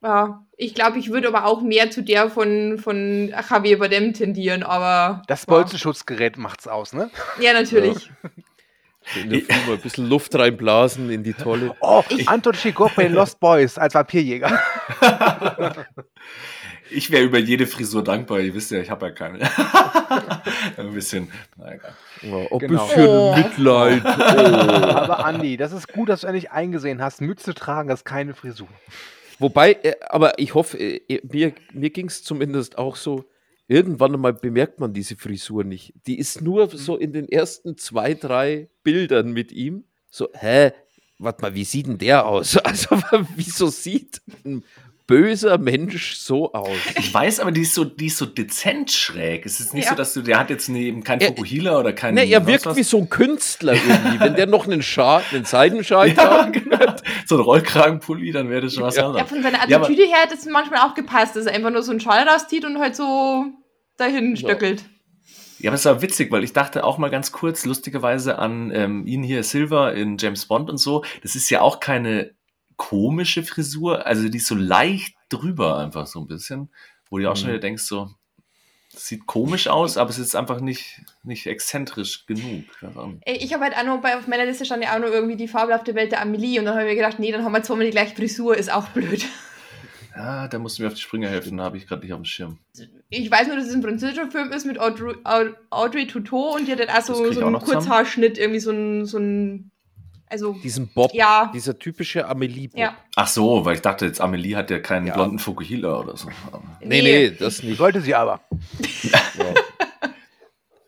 ja. 0.02 0.42
ich 0.56 0.74
glaube, 0.74 0.98
ich 0.98 1.10
würde 1.10 1.28
aber 1.28 1.44
auch 1.44 1.60
mehr 1.60 1.90
zu 1.90 2.02
der 2.02 2.30
von, 2.30 2.78
von 2.78 3.28
Javier 3.28 3.78
Bardem 3.78 4.14
tendieren, 4.14 4.62
aber 4.62 5.22
Das 5.26 5.42
ja. 5.42 5.54
Bolzenschutzgerät 5.54 6.38
macht's 6.38 6.66
aus, 6.66 6.94
ne? 6.94 7.10
Ja, 7.38 7.52
natürlich. 7.52 8.10
In 9.16 9.30
der 9.30 9.40
Früh 9.40 9.66
mal 9.66 9.74
ein 9.74 9.80
bisschen 9.80 10.08
Luft 10.08 10.34
reinblasen 10.36 11.10
in 11.10 11.24
die 11.24 11.32
Tolle. 11.32 11.74
Oh, 11.80 12.04
Anton 12.26 12.52
Chigurh 12.52 12.90
bei 12.94 13.04
den 13.04 13.14
Lost 13.14 13.40
Boys 13.40 13.76
als 13.78 13.94
Vampirjäger. 13.94 14.60
Ich 16.90 17.10
wäre 17.10 17.24
über 17.24 17.38
jede 17.38 17.66
Frisur 17.66 18.02
dankbar. 18.04 18.40
Ihr 18.40 18.54
wisst 18.54 18.70
ja, 18.70 18.80
ich 18.80 18.90
habe 18.90 19.06
ja 19.06 19.12
keine. 19.12 19.38
Ein 20.76 20.92
bisschen. 20.92 21.30
Na 21.56 21.74
egal. 21.74 21.94
Ja, 22.22 22.46
ob 22.50 22.60
Genau. 22.60 22.86
bisschen 22.86 23.06
Oh. 23.08 23.36
Mitleid. 23.36 24.02
Oh. 24.04 24.08
Aber 24.08 25.24
Andi, 25.24 25.56
das 25.56 25.72
ist 25.72 25.88
gut, 25.92 26.08
dass 26.08 26.22
du 26.22 26.26
endlich 26.26 26.50
eingesehen 26.50 27.00
hast, 27.02 27.20
Mütze 27.20 27.54
tragen, 27.54 27.88
das 27.88 28.00
ist 28.00 28.04
keine 28.04 28.34
Frisur. 28.34 28.68
Wobei, 29.38 29.72
äh, 29.82 29.94
aber 30.08 30.38
ich 30.38 30.54
hoffe, 30.54 30.78
äh, 30.78 31.20
mir, 31.22 31.52
mir 31.72 31.90
ging 31.90 32.06
es 32.08 32.22
zumindest 32.22 32.76
auch 32.76 32.96
so, 32.96 33.24
irgendwann 33.68 34.14
einmal 34.14 34.34
bemerkt 34.34 34.80
man 34.80 34.92
diese 34.92 35.16
Frisur 35.16 35.64
nicht. 35.64 35.94
Die 36.06 36.18
ist 36.18 36.42
nur 36.42 36.68
so 36.68 36.96
in 36.96 37.12
den 37.12 37.28
ersten 37.28 37.78
zwei, 37.78 38.14
drei 38.14 38.68
Bildern 38.82 39.32
mit 39.32 39.52
ihm. 39.52 39.84
So, 40.10 40.28
hä, 40.34 40.72
warte 41.18 41.42
mal, 41.42 41.54
wie 41.54 41.64
sieht 41.64 41.86
denn 41.86 41.98
der 41.98 42.26
aus? 42.26 42.56
Also, 42.64 43.00
wieso 43.36 43.68
sieht 43.68 44.20
ein 44.44 44.64
böser 45.10 45.58
Mensch 45.58 46.14
so 46.14 46.52
aus? 46.52 46.68
Ich 46.96 47.12
weiß, 47.12 47.40
aber 47.40 47.50
die 47.50 47.62
ist 47.62 47.74
so, 47.74 47.84
die 47.84 48.06
ist 48.06 48.16
so 48.16 48.26
dezent 48.26 48.92
schräg. 48.92 49.44
Es 49.44 49.58
ist 49.58 49.74
nicht 49.74 49.84
Ja. 49.86 49.90
so, 49.90 49.96
dass 49.96 50.14
du, 50.14 50.22
der 50.22 50.38
hat 50.38 50.50
jetzt 50.50 50.68
nie, 50.68 50.84
eben 50.86 51.02
kein 51.02 51.20
Fukuhila 51.20 51.78
oder 51.80 51.92
kein. 51.92 52.14
Ne, 52.14 52.24
er 52.24 52.46
wirkt 52.46 52.64
was. 52.66 52.76
wie 52.76 52.84
so 52.84 52.98
ein 52.98 53.10
Künstler 53.10 53.74
irgendwie. 53.74 54.20
Wenn 54.20 54.36
der 54.36 54.46
noch 54.46 54.66
einen, 54.66 54.82
Schal, 54.82 55.22
einen 55.32 55.44
Seidenschal 55.44 56.10
Ja, 56.12 56.44
hat, 56.44 56.52
genau. 56.52 56.78
So 57.26 57.34
ein 57.36 57.40
Rollkragenpulli, 57.42 58.30
dann 58.30 58.48
wäre 58.50 58.62
das 58.62 58.74
schon 58.74 58.84
was 58.84 58.94
Ja. 58.94 59.02
Ja, 59.02 59.08
anderes. 59.08 59.28
von 59.28 59.42
seiner 59.42 59.68
Ja, 59.68 59.78
Attitüde 59.82 60.04
her 60.06 60.22
hat 60.22 60.32
es 60.32 60.46
manchmal 60.46 60.80
auch 60.88 60.94
gepasst, 60.94 61.34
dass 61.34 61.46
er 61.46 61.54
einfach 61.54 61.70
nur 61.70 61.82
so 61.82 61.90
einen 61.90 62.00
Schal 62.00 62.28
rauszieht 62.28 62.64
und 62.64 62.78
halt 62.78 62.94
so 62.94 63.46
dahin 63.96 64.36
stöckelt. 64.36 64.84
Ja, 65.58 65.70
aber 65.70 65.74
es 65.74 65.84
war 65.84 66.00
witzig, 66.00 66.30
weil 66.30 66.44
ich 66.44 66.52
dachte 66.54 66.84
auch 66.84 66.96
mal 66.98 67.10
ganz 67.10 67.32
kurz, 67.32 67.66
lustigerweise 67.66 68.38
an 68.38 68.70
ähm, 68.72 69.06
ihn 69.06 69.22
hier, 69.22 69.42
Silver 69.42 69.92
in 69.92 70.16
James 70.18 70.46
Bond 70.46 70.70
und 70.70 70.78
so. 70.78 71.04
Das 71.22 71.34
ist 71.34 71.50
ja 71.50 71.60
auch 71.60 71.80
keine 71.80 72.30
komische 72.80 73.42
Frisur, 73.42 74.06
also 74.06 74.28
die 74.30 74.38
ist 74.38 74.46
so 74.46 74.54
leicht 74.54 75.14
drüber 75.28 75.78
einfach 75.78 76.06
so 76.06 76.18
ein 76.18 76.26
bisschen, 76.26 76.70
wo 77.10 77.18
du 77.18 77.30
auch 77.30 77.36
schon 77.36 77.48
Mhm. 77.48 77.52
wieder 77.52 77.60
denkst, 77.60 77.82
so, 77.82 78.10
sieht 78.96 79.26
komisch 79.26 79.68
aus, 79.68 79.98
aber 79.98 80.08
es 80.08 80.18
ist 80.18 80.34
einfach 80.34 80.60
nicht, 80.60 81.02
nicht 81.22 81.46
exzentrisch 81.46 82.24
genug. 82.26 82.64
Ich 83.26 83.52
habe 83.52 83.64
halt 83.64 83.76
auch 83.76 83.84
noch, 83.84 84.00
bei, 84.00 84.16
auf 84.16 84.26
meiner 84.26 84.46
Liste 84.46 84.64
stand 84.64 84.82
ja 84.82 84.94
auch 84.94 84.98
noch 84.98 85.08
irgendwie 85.08 85.36
die 85.36 85.46
fabelhafte 85.46 85.94
Welt 85.94 86.10
der 86.12 86.22
Amelie 86.22 86.58
und 86.58 86.64
dann 86.64 86.74
habe 86.74 86.84
ich 86.84 86.90
mir 86.90 86.96
gedacht, 87.02 87.18
nee, 87.18 87.30
dann 87.30 87.44
haben 87.44 87.52
wir 87.52 87.62
zweimal 87.62 87.84
die 87.84 87.92
gleiche 87.92 88.16
Frisur, 88.16 88.56
ist 88.56 88.72
auch 88.72 88.88
blöd. 88.88 89.24
Ja, 90.16 90.48
da 90.48 90.58
musst 90.58 90.78
du 90.78 90.82
mir 90.82 90.88
auf 90.88 90.94
die 90.94 91.00
Sprünge 91.02 91.28
helfen, 91.28 91.58
da 91.58 91.64
habe 91.64 91.76
ich 91.76 91.86
gerade 91.86 92.02
nicht 92.02 92.12
auf 92.12 92.18
dem 92.20 92.24
Schirm. 92.24 92.58
Ich 93.10 93.30
weiß 93.30 93.46
nur, 93.46 93.56
dass 93.56 93.66
es 93.66 93.74
ein 93.74 93.82
französischer 93.82 94.30
Film 94.30 94.50
ist 94.52 94.66
mit 94.66 94.78
Audrey, 94.80 95.14
Aud- 95.24 95.54
Audrey 95.70 96.06
Tautou 96.06 96.56
und 96.56 96.66
die 96.66 96.72
hat 96.72 96.80
halt 96.80 96.90
auch 96.90 97.02
so, 97.02 97.14
so 97.14 97.20
auch 97.20 97.26
einen 97.26 97.60
zusammen. 97.60 97.60
Kurzhaarschnitt, 97.60 98.38
irgendwie 98.38 98.60
so 98.60 98.70
ein, 98.72 99.04
so 99.06 99.18
ein 99.18 99.69
also, 100.30 100.52
diesen 100.54 100.88
Bob, 100.88 101.12
ja, 101.12 101.50
dieser 101.52 101.78
typische 101.78 102.26
Amelie-Bob. 102.26 102.78
ja. 102.78 102.96
Ach 103.16 103.26
so, 103.28 103.64
weil 103.64 103.74
ich 103.74 103.82
dachte 103.82 104.06
jetzt, 104.06 104.20
Amelie 104.20 104.56
hat 104.56 104.70
ja 104.70 104.78
keinen 104.78 105.06
Ja. 105.08 105.14
blonden 105.14 105.38
Fukuhila 105.38 105.98
oder 106.00 106.16
so. 106.16 106.28
Nee, 106.80 107.02
nee, 107.02 107.30
das 107.30 107.62
nicht. 107.62 107.76
Sollte 107.78 108.00
sie 108.00 108.14
aber. 108.14 108.40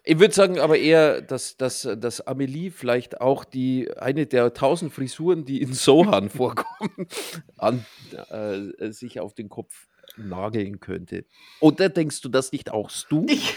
Ich 0.05 0.19
würde 0.19 0.35
sagen, 0.35 0.59
aber 0.59 0.77
eher, 0.79 1.23
dass, 1.23 1.57
dass, 1.57 1.89
dass 1.97 2.21
Amelie 2.27 2.73
vielleicht 2.73 3.21
auch 3.21 3.45
die 3.45 3.89
eine 3.99 4.27
der 4.27 4.53
tausend 4.53 4.93
Frisuren, 4.93 5.45
die 5.45 5.63
in 5.63 5.73
Sohan 5.75 6.29
vorkommen, 6.29 7.07
an, 7.57 7.87
äh, 8.31 8.91
sich 8.91 9.21
auf 9.21 9.35
den 9.35 9.49
Kopf 9.49 9.87
nageln 10.17 10.81
könnte. 10.81 11.25
Oder 11.61 11.89
denkst 11.89 12.21
du 12.21 12.29
das 12.29 12.51
nicht 12.51 12.73
auch 12.73 12.91
du? 13.09 13.27
Ich, 13.29 13.55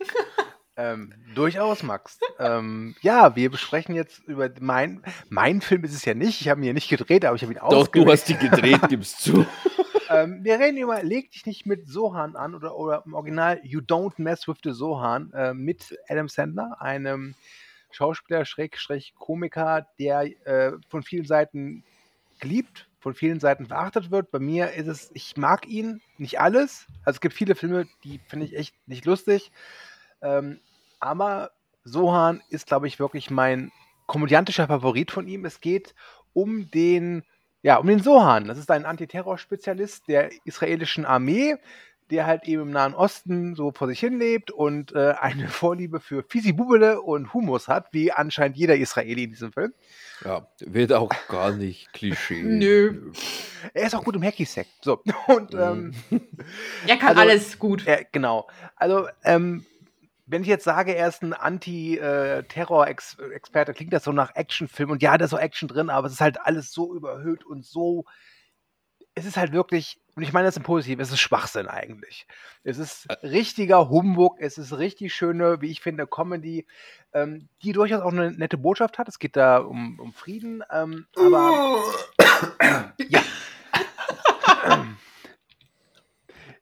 Ähm, 0.82 1.14
durchaus, 1.36 1.84
Max. 1.84 2.18
ähm, 2.40 2.96
ja, 3.02 3.36
wir 3.36 3.52
besprechen 3.52 3.94
jetzt 3.94 4.24
über 4.26 4.50
mein, 4.58 5.00
mein 5.28 5.60
Film 5.60 5.84
ist 5.84 5.94
es 5.94 6.04
ja 6.04 6.14
nicht. 6.14 6.40
Ich 6.40 6.48
habe 6.48 6.60
ihn 6.60 6.64
ja 6.64 6.72
nicht 6.72 6.88
gedreht, 6.88 7.24
aber 7.24 7.36
ich 7.36 7.42
habe 7.42 7.52
ihn 7.52 7.60
Doch, 7.70 7.86
du 7.86 8.10
hast 8.10 8.28
die 8.28 8.36
gedreht, 8.36 8.80
gibst 8.88 9.20
zu. 9.20 9.46
ähm, 10.10 10.42
wir 10.42 10.58
reden 10.58 10.78
über 10.78 11.00
Leg 11.04 11.30
dich 11.30 11.46
nicht 11.46 11.66
mit 11.66 11.86
Sohan 11.86 12.34
an 12.34 12.56
oder, 12.56 12.74
oder 12.76 13.04
im 13.06 13.14
Original 13.14 13.60
You 13.62 13.78
Don't 13.78 14.14
Mess 14.16 14.48
with 14.48 14.56
the 14.64 14.72
Sohan 14.72 15.32
äh, 15.34 15.54
mit 15.54 15.96
Adam 16.08 16.28
Sandler, 16.28 16.76
einem 16.80 17.36
Schauspieler, 17.92 18.44
Schrägstrich 18.44 19.14
Komiker, 19.16 19.86
der 20.00 20.24
äh, 20.46 20.72
von 20.88 21.04
vielen 21.04 21.26
Seiten 21.26 21.84
geliebt, 22.40 22.88
von 22.98 23.14
vielen 23.14 23.38
Seiten 23.38 23.66
verachtet 23.66 24.10
wird. 24.10 24.32
Bei 24.32 24.40
mir 24.40 24.72
ist 24.72 24.88
es, 24.88 25.10
ich 25.14 25.36
mag 25.36 25.68
ihn, 25.68 26.00
nicht 26.18 26.40
alles. 26.40 26.88
Also 27.04 27.18
es 27.18 27.20
gibt 27.20 27.34
viele 27.34 27.54
Filme, 27.54 27.86
die 28.02 28.18
finde 28.26 28.46
ich 28.46 28.56
echt 28.56 28.74
nicht 28.88 29.04
lustig. 29.04 29.52
Ähm, 30.22 30.58
aber 31.02 31.50
Sohan 31.84 32.40
ist, 32.48 32.66
glaube 32.68 32.86
ich, 32.86 32.98
wirklich 33.00 33.28
mein 33.30 33.72
komödiantischer 34.06 34.68
Favorit 34.68 35.10
von 35.10 35.26
ihm. 35.26 35.44
Es 35.44 35.60
geht 35.60 35.94
um 36.32 36.70
den, 36.70 37.24
ja, 37.62 37.76
um 37.76 37.86
den 37.88 38.00
Sohan. 38.00 38.46
Das 38.46 38.56
ist 38.56 38.70
ein 38.70 38.86
Antiterrorspezialist 38.86 40.06
der 40.08 40.30
israelischen 40.44 41.04
Armee, 41.04 41.56
der 42.10 42.26
halt 42.26 42.44
eben 42.44 42.62
im 42.62 42.70
Nahen 42.70 42.94
Osten 42.94 43.54
so 43.56 43.72
vor 43.72 43.88
sich 43.88 43.98
hin 43.98 44.18
lebt 44.18 44.50
und 44.52 44.94
äh, 44.94 45.14
eine 45.18 45.48
Vorliebe 45.48 45.98
für 45.98 46.22
Fisibubele 46.28 47.00
und 47.00 47.34
Humus 47.34 47.66
hat, 47.68 47.88
wie 47.92 48.12
anscheinend 48.12 48.56
jeder 48.56 48.76
Israeli 48.76 49.24
in 49.24 49.30
diesem 49.30 49.52
Film. 49.52 49.72
Ja, 50.24 50.46
wird 50.60 50.92
auch 50.92 51.10
gar 51.28 51.50
nicht 51.52 51.92
Klischee. 51.94 52.42
Nö. 52.44 53.10
Er 53.74 53.86
ist 53.86 53.94
auch 53.94 54.04
gut 54.04 54.14
im 54.14 54.22
Hacky-Sack. 54.22 54.66
So. 54.82 55.02
Und 55.26 55.52
ähm, 55.54 55.94
er 56.86 56.96
kann 56.96 57.08
Also- 57.10 57.20
alles 57.22 57.58
gut. 57.58 57.86
Ja, 57.86 57.96
genau. 58.12 58.46
Also, 58.76 59.08
ähm, 59.24 59.64
wenn 60.26 60.42
ich 60.42 60.48
jetzt 60.48 60.64
sage, 60.64 60.94
er 60.94 61.08
ist 61.08 61.22
ein 61.22 61.32
Anti-Terror-Experte, 61.32 63.72
klingt 63.74 63.92
das 63.92 64.04
so 64.04 64.12
nach 64.12 64.36
Actionfilm. 64.36 64.90
Und 64.90 65.02
ja, 65.02 65.18
da 65.18 65.24
ist 65.24 65.32
so 65.32 65.38
Action 65.38 65.66
drin, 65.68 65.90
aber 65.90 66.06
es 66.06 66.12
ist 66.14 66.20
halt 66.20 66.40
alles 66.40 66.72
so 66.72 66.94
überhöht 66.94 67.44
und 67.44 67.64
so. 67.64 68.04
Es 69.14 69.26
ist 69.26 69.36
halt 69.36 69.52
wirklich, 69.52 70.00
und 70.14 70.22
ich 70.22 70.32
meine 70.32 70.46
das 70.46 70.56
im 70.56 70.62
Positiven, 70.62 71.02
es 71.02 71.10
ist 71.10 71.20
Schwachsinn 71.20 71.66
eigentlich. 71.66 72.26
Es 72.64 72.78
ist 72.78 73.08
richtiger 73.22 73.90
Humbug, 73.90 74.38
es 74.40 74.56
ist 74.56 74.78
richtig 74.78 75.12
schöne, 75.12 75.60
wie 75.60 75.70
ich 75.70 75.82
finde, 75.82 76.06
Comedy, 76.06 76.66
ähm, 77.12 77.50
die 77.62 77.72
durchaus 77.72 78.00
auch 78.00 78.12
eine 78.12 78.30
nette 78.30 78.56
Botschaft 78.56 78.98
hat. 78.98 79.08
Es 79.08 79.18
geht 79.18 79.36
da 79.36 79.58
um, 79.58 80.00
um 80.00 80.14
Frieden, 80.14 80.64
ähm, 80.70 81.06
aber. 81.16 81.82
ja. 83.08 83.20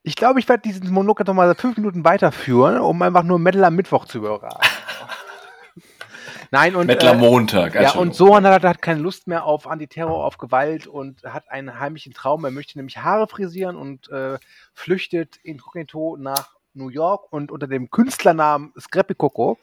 Ich 0.02 0.16
glaube, 0.16 0.40
ich 0.40 0.48
werde 0.48 0.62
diesen 0.62 0.90
Monolog 0.90 1.18
jetzt 1.20 1.28
noch 1.28 1.34
mal 1.34 1.54
fünf 1.54 1.76
Minuten 1.76 2.04
weiterführen, 2.04 2.78
um 2.78 3.00
einfach 3.02 3.22
nur 3.22 3.38
Metal 3.38 3.64
am 3.64 3.76
Mittwoch 3.76 4.06
zu 4.06 4.18
überragen. 4.18 4.56
Nein, 6.50 6.74
und. 6.74 6.86
Mettler 6.86 7.12
äh, 7.12 7.16
Montag. 7.16 7.74
ja, 7.74 7.92
und 7.92 8.14
Sohan 8.14 8.46
hat, 8.46 8.64
hat 8.64 8.82
keine 8.82 9.00
Lust 9.00 9.26
mehr 9.26 9.44
auf 9.44 9.66
Antiterror, 9.66 10.24
auf 10.24 10.38
Gewalt 10.38 10.86
und 10.86 11.22
hat 11.22 11.50
einen 11.50 11.78
heimlichen 11.78 12.12
Traum. 12.12 12.44
Er 12.44 12.50
möchte 12.50 12.78
nämlich 12.78 12.98
Haare 12.98 13.28
frisieren 13.28 13.76
und 13.76 14.10
äh, 14.10 14.38
flüchtet 14.72 15.36
inkognito 15.42 16.16
nach 16.18 16.56
New 16.72 16.88
York 16.88 17.32
und 17.32 17.50
unter 17.50 17.66
dem 17.66 17.90
Künstlernamen 17.90 18.72
Scrappy 18.78 19.14
Coco 19.14 19.58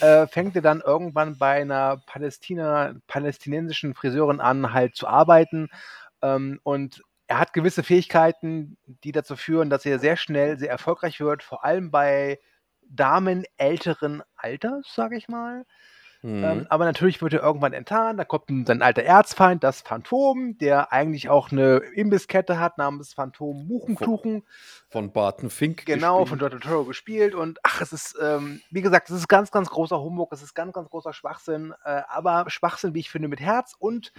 äh, 0.00 0.26
fängt 0.26 0.56
er 0.56 0.62
dann 0.62 0.80
irgendwann 0.80 1.38
bei 1.38 1.60
einer 1.60 2.02
Palästina, 2.06 2.94
palästinensischen 3.06 3.94
Friseurin 3.94 4.40
an, 4.40 4.72
halt 4.72 4.96
zu 4.96 5.06
arbeiten. 5.06 5.70
Ähm, 6.20 6.60
und 6.62 7.02
er 7.28 7.38
hat 7.38 7.52
gewisse 7.52 7.82
Fähigkeiten, 7.82 8.78
die 9.04 9.12
dazu 9.12 9.36
führen, 9.36 9.70
dass 9.70 9.86
er 9.86 9.98
sehr 9.98 10.16
schnell 10.16 10.58
sehr 10.58 10.70
erfolgreich 10.70 11.20
wird, 11.20 11.42
vor 11.42 11.64
allem 11.64 11.90
bei 11.90 12.40
Damen 12.88 13.44
älteren 13.58 14.22
Alters, 14.34 14.86
sage 14.94 15.16
ich 15.16 15.28
mal. 15.28 15.64
Mhm. 16.22 16.42
Ähm, 16.42 16.66
aber 16.68 16.84
natürlich 16.84 17.22
wird 17.22 17.34
er 17.34 17.42
irgendwann 17.42 17.74
enttarnt. 17.74 18.18
Da 18.18 18.24
kommt 18.24 18.48
ein, 18.48 18.66
sein 18.66 18.82
alter 18.82 19.02
Erzfeind, 19.02 19.62
das 19.62 19.82
Phantom, 19.82 20.56
der 20.58 20.90
eigentlich 20.90 21.28
auch 21.28 21.52
eine 21.52 21.76
Imbisskette 21.94 22.58
hat 22.58 22.78
namens 22.78 23.12
Phantom 23.12 23.68
Muchenkluchen. 23.68 24.42
Von 24.88 25.12
Barton 25.12 25.50
Fink. 25.50 25.84
Genau, 25.86 26.24
von 26.24 26.38
gespielt. 26.38 26.62
Dr. 26.62 26.70
Toro 26.72 26.84
gespielt. 26.86 27.34
Und 27.34 27.60
ach, 27.62 27.82
es 27.82 27.92
ist, 27.92 28.16
ähm, 28.20 28.60
wie 28.70 28.82
gesagt, 28.82 29.10
es 29.10 29.16
ist 29.16 29.28
ganz, 29.28 29.52
ganz 29.52 29.68
großer 29.68 30.00
Humbug, 30.00 30.32
es 30.32 30.42
ist 30.42 30.54
ganz, 30.54 30.72
ganz 30.72 30.88
großer 30.88 31.12
Schwachsinn. 31.12 31.72
Äh, 31.84 32.02
aber 32.08 32.46
Schwachsinn, 32.48 32.94
wie 32.94 33.00
ich 33.00 33.10
finde, 33.10 33.28
mit 33.28 33.40
Herz. 33.40 33.76
Und 33.78 34.12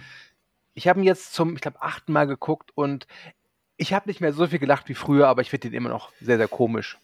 ich 0.80 0.88
habe 0.88 0.98
ihn 0.98 1.04
jetzt 1.04 1.34
zum, 1.34 1.56
ich 1.56 1.60
glaube, 1.60 1.82
achten 1.82 2.10
Mal 2.10 2.26
geguckt 2.26 2.70
und 2.74 3.06
ich 3.76 3.92
habe 3.92 4.08
nicht 4.08 4.22
mehr 4.22 4.32
so 4.32 4.46
viel 4.46 4.58
gelacht 4.58 4.88
wie 4.88 4.94
früher, 4.94 5.28
aber 5.28 5.42
ich 5.42 5.50
finde 5.50 5.68
ihn 5.68 5.74
immer 5.74 5.90
noch 5.90 6.10
sehr, 6.22 6.38
sehr 6.38 6.48
komisch. 6.48 6.98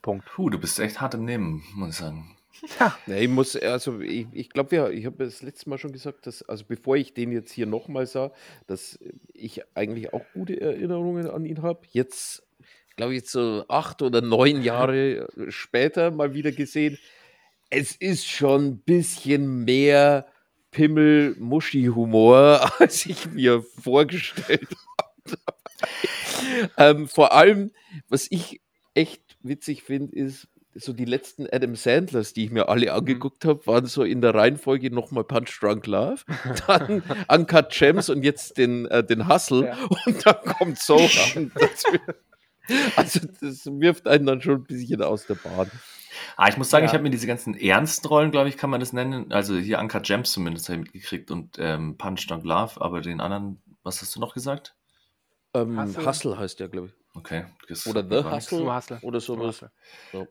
Punkt. 0.00 0.24
Puh, 0.24 0.48
du 0.48 0.58
bist 0.58 0.80
echt 0.80 1.02
hart 1.02 1.12
im 1.12 1.26
Nehmen, 1.26 1.62
muss 1.74 1.90
ich 1.90 1.96
sagen. 1.96 2.34
Ja, 2.80 2.96
ich 3.06 3.28
muss, 3.28 3.54
also 3.54 4.00
ich, 4.00 4.28
ich 4.32 4.48
glaube, 4.48 4.74
ja, 4.74 4.88
ich 4.88 5.04
habe 5.04 5.22
das 5.22 5.42
letzte 5.42 5.68
Mal 5.68 5.76
schon 5.76 5.92
gesagt, 5.92 6.26
dass, 6.26 6.42
also 6.42 6.64
bevor 6.66 6.96
ich 6.96 7.12
den 7.12 7.30
jetzt 7.30 7.52
hier 7.52 7.66
nochmal 7.66 8.06
sah, 8.06 8.32
dass 8.66 8.98
ich 9.34 9.60
eigentlich 9.76 10.14
auch 10.14 10.24
gute 10.32 10.58
Erinnerungen 10.58 11.28
an 11.28 11.44
ihn 11.44 11.60
habe. 11.60 11.82
Jetzt, 11.90 12.46
glaube 12.96 13.14
ich, 13.14 13.28
so 13.28 13.66
acht 13.68 14.00
oder 14.00 14.22
neun 14.22 14.62
Jahre 14.62 15.28
später 15.50 16.10
mal 16.10 16.32
wieder 16.32 16.52
gesehen. 16.52 16.98
Es 17.68 17.94
ist 17.94 18.26
schon 18.26 18.68
ein 18.68 18.78
bisschen 18.78 19.66
mehr 19.66 20.26
Pimmel-Muschi-Humor, 20.70 22.72
als 22.78 23.06
ich 23.06 23.30
mir 23.30 23.62
vorgestellt 23.62 24.68
habe. 24.98 25.38
ähm, 26.76 27.08
vor 27.08 27.32
allem, 27.32 27.72
was 28.08 28.26
ich 28.30 28.60
echt 28.94 29.22
witzig 29.42 29.82
finde, 29.82 30.16
ist, 30.16 30.48
so 30.80 30.92
die 30.92 31.04
letzten 31.04 31.46
Adam 31.50 31.74
Sandlers, 31.74 32.32
die 32.32 32.44
ich 32.44 32.50
mir 32.50 32.68
alle 32.68 32.92
angeguckt 32.92 33.44
habe, 33.44 33.66
waren 33.66 33.86
so 33.86 34.04
in 34.04 34.20
der 34.20 34.34
Reihenfolge 34.34 34.90
nochmal 34.90 35.24
Punch 35.24 35.58
Drunk 35.60 35.86
Love, 35.86 36.22
dann 36.66 37.02
Uncut 37.28 37.70
Gems 37.70 38.08
und 38.08 38.22
jetzt 38.22 38.58
den, 38.58 38.86
äh, 38.86 39.04
den 39.04 39.28
Hustle 39.28 39.66
Ja. 39.66 39.76
und 40.06 40.26
dann 40.26 40.36
kommt 40.44 40.78
dazu. 40.78 41.88
Also 42.96 43.20
das 43.40 43.66
wirft 43.66 44.06
einen 44.06 44.26
dann 44.26 44.42
schon 44.42 44.56
ein 44.56 44.64
bisschen 44.64 45.02
aus 45.02 45.26
der 45.26 45.36
Bahn. 45.36 45.70
Ah, 46.36 46.48
ich 46.48 46.56
muss 46.56 46.70
sagen, 46.70 46.84
Ja. 46.84 46.88
ich 46.90 46.94
habe 46.94 47.02
mir 47.02 47.10
diese 47.10 47.26
ganzen 47.26 47.54
ernsten 47.54 48.06
Rollen, 48.08 48.30
glaube 48.30 48.48
ich, 48.48 48.56
kann 48.56 48.70
man 48.70 48.80
das 48.80 48.92
nennen. 48.92 49.32
Also 49.32 49.56
hier 49.56 49.78
Anka 49.78 49.98
Gems 50.00 50.32
zumindest 50.32 50.68
habe 50.68 50.78
ich 50.80 50.84
mitgekriegt 50.84 51.30
und 51.30 51.56
ähm, 51.58 51.96
Punch 51.96 52.26
Drunk 52.28 52.44
Love, 52.44 52.80
aber 52.80 53.00
den 53.00 53.20
anderen, 53.20 53.62
was 53.82 54.00
hast 54.02 54.14
du 54.16 54.20
noch 54.20 54.34
gesagt? 54.34 54.74
Ähm, 55.54 55.80
Hustle. 55.80 56.06
Hustle. 56.06 56.38
heißt 56.38 56.60
der, 56.60 56.68
glaube 56.68 56.88
ich. 56.88 56.94
Okay. 57.14 57.46
das 57.68 57.86
Oder 57.86 58.02
The. 58.02 58.28
Hustle, 58.30 58.74
Hustle. 58.74 58.98
oder 59.02 59.20
sowas. 59.20 59.62
Hustle. 59.62 59.70
So. 60.12 60.28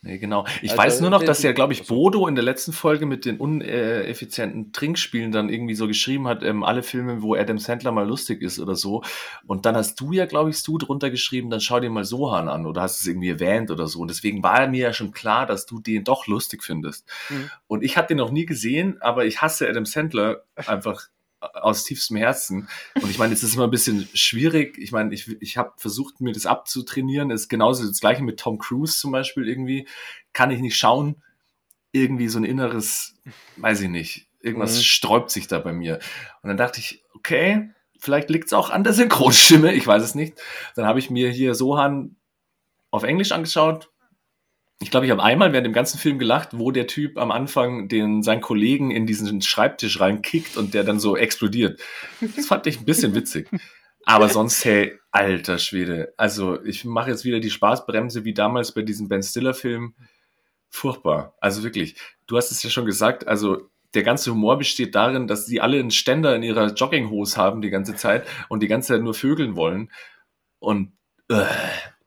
Nee, 0.00 0.18
genau. 0.18 0.44
Ich 0.62 0.70
Also, 0.70 0.82
weiß 0.82 1.00
nur 1.00 1.10
noch, 1.10 1.18
der- 1.18 1.26
dass 1.26 1.42
ja, 1.42 1.50
glaube 1.50 1.72
ich, 1.72 1.80
also- 1.80 1.92
Bodo 1.94 2.28
in 2.28 2.36
der 2.36 2.44
letzten 2.44 2.72
Folge 2.72 3.04
mit 3.04 3.24
den 3.24 3.36
uneffizienten 3.38 4.72
Trinkspielen 4.72 5.32
dann 5.32 5.48
irgendwie 5.48 5.74
so 5.74 5.88
geschrieben 5.88 6.28
hat, 6.28 6.44
ähm, 6.44 6.62
alle 6.62 6.84
Filme, 6.84 7.20
wo 7.20 7.34
Adam 7.34 7.58
Sandler 7.58 7.90
mal 7.90 8.06
lustig 8.06 8.40
ist 8.40 8.60
oder 8.60 8.76
so. 8.76 9.02
Und 9.46 9.66
dann 9.66 9.74
hast 9.76 9.98
du 10.00 10.12
ja, 10.12 10.26
glaube 10.26 10.50
ich, 10.50 10.62
du 10.62 10.78
drunter 10.78 11.10
geschrieben, 11.10 11.50
dann 11.50 11.60
schau 11.60 11.80
dir 11.80 11.90
mal 11.90 12.04
Sohan 12.04 12.48
an 12.48 12.64
oder 12.66 12.82
hast 12.82 13.00
es 13.00 13.06
irgendwie 13.08 13.30
erwähnt 13.30 13.72
oder 13.72 13.88
so. 13.88 13.98
Und 14.00 14.08
deswegen 14.08 14.40
war 14.42 14.68
mir 14.68 14.80
ja 14.84 14.92
schon 14.92 15.10
klar, 15.10 15.46
dass 15.46 15.66
du 15.66 15.80
den 15.80 16.04
doch 16.04 16.28
lustig 16.28 16.62
findest. 16.62 17.04
Mhm. 17.28 17.50
Und 17.66 17.82
ich 17.82 17.96
hatte 17.96 18.08
den 18.14 18.18
noch 18.18 18.30
nie 18.30 18.46
gesehen, 18.46 18.98
aber 19.00 19.26
ich 19.26 19.42
hasse 19.42 19.68
Adam 19.68 19.84
Sandler 19.84 20.44
einfach 20.54 21.08
aus 21.40 21.84
tiefstem 21.84 22.16
Herzen. 22.16 22.68
Und 22.94 23.10
ich 23.10 23.18
meine, 23.18 23.32
es 23.32 23.42
ist 23.42 23.54
immer 23.54 23.64
ein 23.64 23.70
bisschen 23.70 24.08
schwierig. 24.14 24.76
Ich 24.78 24.92
meine, 24.92 25.14
ich, 25.14 25.28
ich 25.40 25.56
habe 25.56 25.72
versucht, 25.76 26.20
mir 26.20 26.32
das 26.32 26.46
abzutrainieren. 26.46 27.30
Es 27.30 27.42
ist 27.42 27.48
genauso 27.48 27.86
das 27.86 28.00
gleiche 28.00 28.22
mit 28.22 28.40
Tom 28.40 28.58
Cruise 28.58 28.98
zum 28.98 29.12
Beispiel 29.12 29.48
irgendwie. 29.48 29.86
Kann 30.32 30.50
ich 30.50 30.60
nicht 30.60 30.76
schauen. 30.76 31.22
Irgendwie 31.92 32.28
so 32.28 32.38
ein 32.38 32.44
inneres, 32.44 33.14
weiß 33.56 33.80
ich 33.82 33.88
nicht. 33.88 34.28
Irgendwas 34.40 34.76
Mhm. 34.76 34.82
sträubt 34.82 35.30
sich 35.30 35.46
da 35.48 35.58
bei 35.58 35.72
mir. 35.72 36.00
Und 36.42 36.48
dann 36.48 36.56
dachte 36.56 36.80
ich, 36.80 37.04
okay, 37.14 37.70
vielleicht 37.98 38.30
liegt 38.30 38.46
es 38.46 38.52
auch 38.52 38.70
an 38.70 38.84
der 38.84 38.92
Synchronstimme, 38.92 39.72
ich 39.74 39.86
weiß 39.86 40.02
es 40.02 40.14
nicht. 40.14 40.38
Dann 40.76 40.86
habe 40.86 40.98
ich 40.98 41.10
mir 41.10 41.30
hier 41.30 41.54
Sohan 41.54 42.16
auf 42.90 43.02
Englisch 43.04 43.32
angeschaut. 43.32 43.90
Ich 44.80 44.90
glaube, 44.92 45.06
ich 45.06 45.12
habe 45.12 45.22
einmal 45.22 45.52
während 45.52 45.66
dem 45.66 45.72
ganzen 45.72 45.98
Film 45.98 46.18
gelacht, 46.18 46.50
wo 46.52 46.70
der 46.70 46.86
Typ 46.86 47.18
am 47.18 47.32
Anfang 47.32 47.88
den 47.88 48.22
seinen 48.22 48.40
Kollegen 48.40 48.92
in 48.92 49.06
diesen 49.06 49.42
Schreibtisch 49.42 49.98
reinkickt 49.98 50.56
und 50.56 50.72
der 50.72 50.84
dann 50.84 51.00
so 51.00 51.16
explodiert. 51.16 51.80
Das 52.36 52.46
fand 52.46 52.66
ich 52.68 52.78
ein 52.78 52.84
bisschen 52.84 53.14
witzig. 53.14 53.48
Aber 54.04 54.28
sonst, 54.28 54.64
hey, 54.64 54.98
alter 55.10 55.58
Schwede. 55.58 56.14
Also, 56.16 56.62
ich 56.64 56.84
mache 56.84 57.10
jetzt 57.10 57.24
wieder 57.24 57.40
die 57.40 57.50
Spaßbremse 57.50 58.24
wie 58.24 58.32
damals 58.34 58.72
bei 58.72 58.82
diesem 58.82 59.08
Ben 59.08 59.22
Stiller-Film. 59.22 59.94
Furchtbar. 60.70 61.34
Also 61.40 61.62
wirklich. 61.62 61.96
Du 62.26 62.36
hast 62.36 62.50
es 62.50 62.62
ja 62.62 62.70
schon 62.70 62.86
gesagt. 62.86 63.26
Also, 63.26 63.68
der 63.94 64.04
ganze 64.04 64.30
Humor 64.30 64.58
besteht 64.58 64.94
darin, 64.94 65.26
dass 65.26 65.46
sie 65.46 65.60
alle 65.60 65.78
einen 65.78 65.90
Ständer 65.90 66.36
in 66.36 66.42
ihrer 66.42 66.72
Jogginghose 66.72 67.36
haben 67.36 67.62
die 67.62 67.70
ganze 67.70 67.96
Zeit 67.96 68.26
und 68.48 68.62
die 68.62 68.68
ganze 68.68 68.94
Zeit 68.94 69.02
nur 69.02 69.14
vögeln 69.14 69.56
wollen. 69.56 69.90
Und, 70.58 70.92
äh, 71.28 71.44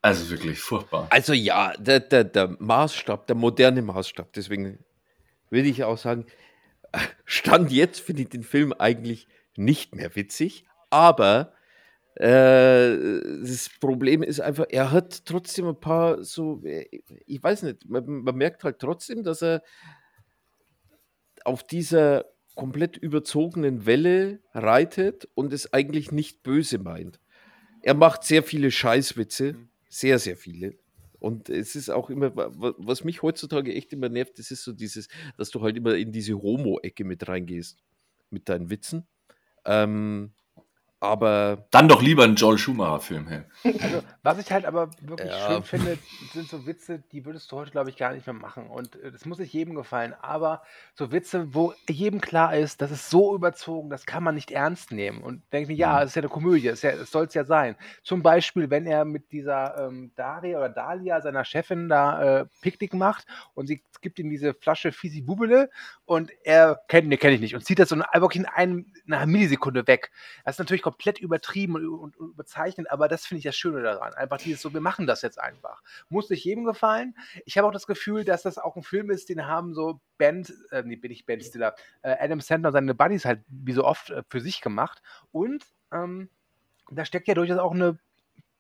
also 0.02 0.30
wirklich 0.30 0.60
furchtbar. 0.60 1.08
Also 1.12 1.34
ja, 1.34 1.74
der, 1.78 2.00
der, 2.00 2.24
der 2.24 2.56
Maßstab, 2.60 3.28
der 3.28 3.36
moderne 3.36 3.82
Maßstab, 3.82 4.34
deswegen 4.34 4.84
würde 5.50 5.68
ich 5.68 5.84
auch 5.84 5.98
sagen, 5.98 6.26
Stand 7.26 7.72
jetzt 7.72 8.02
finde 8.02 8.24
ich 8.24 8.30
den 8.30 8.44
Film 8.44 8.74
eigentlich 8.74 9.28
nicht 9.56 9.96
mehr 9.96 10.16
witzig, 10.16 10.66
aber 10.90 11.54
äh, 12.16 12.98
das 13.42 13.70
Problem 13.80 14.24
ist 14.24 14.42
einfach, 14.42 14.66
er 14.70 14.92
hat 14.92 15.26
trotzdem 15.26 15.68
ein 15.68 15.80
paar 15.80 16.24
so, 16.24 16.62
ich 16.64 17.42
weiß 17.42 17.64
nicht, 17.64 17.88
man, 17.88 18.06
man 18.06 18.36
merkt 18.36 18.64
halt 18.64 18.80
trotzdem, 18.80 19.24
dass 19.24 19.42
er 19.42 19.62
auf 21.46 21.64
dieser 21.64 22.26
komplett 22.56 22.98
überzogenen 22.98 23.86
Welle 23.86 24.42
reitet 24.54 25.30
und 25.36 25.54
es 25.54 25.74
eigentlich 25.74 26.12
nicht 26.12 26.44
böse 26.44 26.80
meint. 26.80 27.20
Er 27.82 27.94
macht 27.94 28.24
sehr 28.24 28.44
viele 28.44 28.72
Scheißwitze, 28.72 29.56
sehr, 29.92 30.20
sehr 30.20 30.38
viele. 30.38 30.78
Und 31.20 31.50
es 31.50 31.76
ist 31.76 31.90
auch 31.90 32.10
immer, 32.10 32.36
wa- 32.36 32.52
wa- 32.56 32.76
was 32.80 33.04
mich 33.04 33.22
heutzutage 33.22 33.74
echt 33.76 33.94
immer 33.94 34.10
nervt, 34.10 34.40
das 34.40 34.52
ist 34.52 34.64
so 34.64 34.74
dieses, 34.74 35.10
dass 35.38 35.52
du 35.52 35.62
halt 35.62 35.78
immer 35.78 35.96
in 35.96 36.12
diese 36.12 36.42
Homo-Ecke 36.42 37.04
mit 37.06 37.28
reingehst 37.28 37.84
mit 38.32 38.50
deinen 38.50 38.70
Witzen. 38.72 39.08
Ähm, 39.66 40.34
aber 41.02 41.66
Dann 41.72 41.88
doch 41.88 42.02
lieber 42.02 42.24
ein 42.24 42.36
Joel 42.36 42.58
Schumacher-Film, 42.58 43.28
hey. 43.28 43.42
Also, 43.82 44.04
was 44.24 44.38
ich 44.38 44.52
halt 44.52 44.66
aber 44.66 44.92
wirklich 45.02 45.32
Ja. 45.32 45.48
schön 45.52 45.64
finde, 45.64 45.98
sind 46.32 46.48
so 46.48 46.66
Witze, 46.68 47.04
die 47.12 47.26
würdest 47.26 47.52
du 47.52 47.58
heute, 47.58 47.72
glaube 47.72 47.90
ich, 47.90 47.98
gar 47.98 48.14
nicht 48.14 48.26
mehr 48.28 48.34
machen. 48.36 48.68
Und 48.68 48.96
äh, 48.98 49.12
das 49.12 49.26
muss 49.26 49.40
nicht 49.40 49.52
jedem 49.52 49.76
gefallen. 49.76 50.14
Aber 50.22 50.62
so 50.94 51.12
Witze, 51.12 51.54
wo 51.54 51.74
jedem 51.90 52.22
klar 52.22 52.56
ist, 52.56 52.82
das 52.82 52.92
ist 52.92 53.10
so 53.10 53.36
überzogen, 53.36 53.90
das 53.90 54.06
kann 54.06 54.24
man 54.24 54.36
nicht 54.36 54.52
ernst 54.52 54.92
nehmen. 54.92 55.22
Und 55.22 55.42
denkt 55.52 55.70
mir, 55.70 55.76
ja, 55.76 56.02
es 56.04 56.10
ist 56.12 56.16
ja 56.16 56.22
eine 56.22 56.30
Komödie, 56.30 56.68
es, 56.68 56.84
ja- 56.84 57.04
soll 57.04 57.26
es 57.26 57.34
ja 57.34 57.44
sein. 57.46 57.76
Zum 58.04 58.22
Beispiel, 58.22 58.70
wenn 58.70 58.86
er 58.86 59.04
mit 59.04 59.32
dieser 59.32 59.88
ähm, 59.88 60.12
Daria 60.16 60.60
oder 60.60 60.70
Dalia, 60.70 61.20
seiner 61.22 61.44
Chefin, 61.46 61.90
da 61.90 62.42
äh, 62.42 62.46
Picknick 62.62 62.94
macht 62.94 63.26
und 63.56 63.66
sie 63.68 63.84
gibt 64.02 64.20
ihm 64.20 64.30
diese 64.30 64.54
Flasche 64.54 64.92
Fisi 64.92 65.22
Bubele 65.22 65.70
und 66.06 66.32
er 66.44 66.80
kennt, 66.88 67.08
ne, 67.08 67.18
kenne 67.18 67.34
ich 67.36 67.42
nicht, 67.42 67.56
und 67.56 67.66
zieht 67.66 67.80
das 67.80 67.90
so 67.90 67.96
wirklich 67.98 68.40
in 68.42 68.46
einem, 68.48 68.86
in 69.06 69.14
einer 69.14 69.26
Millisekunde 69.26 69.86
weg. 69.88 70.12
Das 70.46 70.56
ist 70.56 70.60
natürlich 70.60 70.82
komplett 70.82 70.91
übertrieben 71.20 71.76
und, 71.76 71.88
und, 71.88 72.18
und 72.18 72.30
überzeichnet, 72.32 72.90
aber 72.92 73.08
das 73.08 73.26
finde 73.26 73.40
ich 73.40 73.44
das 73.46 73.56
Schöne 73.56 73.82
daran. 73.82 74.14
Einfach 74.14 74.38
dieses 74.38 74.62
so, 74.62 74.74
wir 74.74 74.82
machen 74.82 75.08
das 75.08 75.22
jetzt 75.22 75.40
einfach. 75.40 75.82
Muss 76.10 76.30
nicht 76.30 76.44
jedem 76.44 76.64
gefallen. 76.64 77.16
Ich 77.46 77.58
habe 77.58 77.68
auch 77.68 77.72
das 77.74 77.88
Gefühl, 77.88 78.24
dass 78.24 78.44
das 78.44 78.58
auch 78.58 78.76
ein 78.76 78.84
Film 78.84 79.10
ist, 79.12 79.30
den 79.30 79.46
haben 79.48 79.74
so 79.74 80.00
Ben, 80.18 80.46
äh, 80.72 80.84
nee, 80.84 80.96
bin 80.96 81.12
ich 81.12 81.26
Ben 81.26 81.42
Stiller, 81.42 81.76
äh, 82.02 82.16
Adam 82.20 82.40
Sandler 82.42 82.70
und 82.70 82.74
seine 82.74 82.96
Buddies 82.96 83.26
halt 83.26 83.42
wie 83.48 83.74
so 83.74 83.84
oft 83.84 84.10
äh, 84.10 84.24
für 84.30 84.42
sich 84.42 84.62
gemacht. 84.62 85.02
Und 85.32 85.66
ähm, 85.92 86.30
da 86.90 87.06
steckt 87.06 87.28
ja 87.28 87.34
durchaus 87.34 87.58
auch 87.60 87.74
eine 87.74 87.98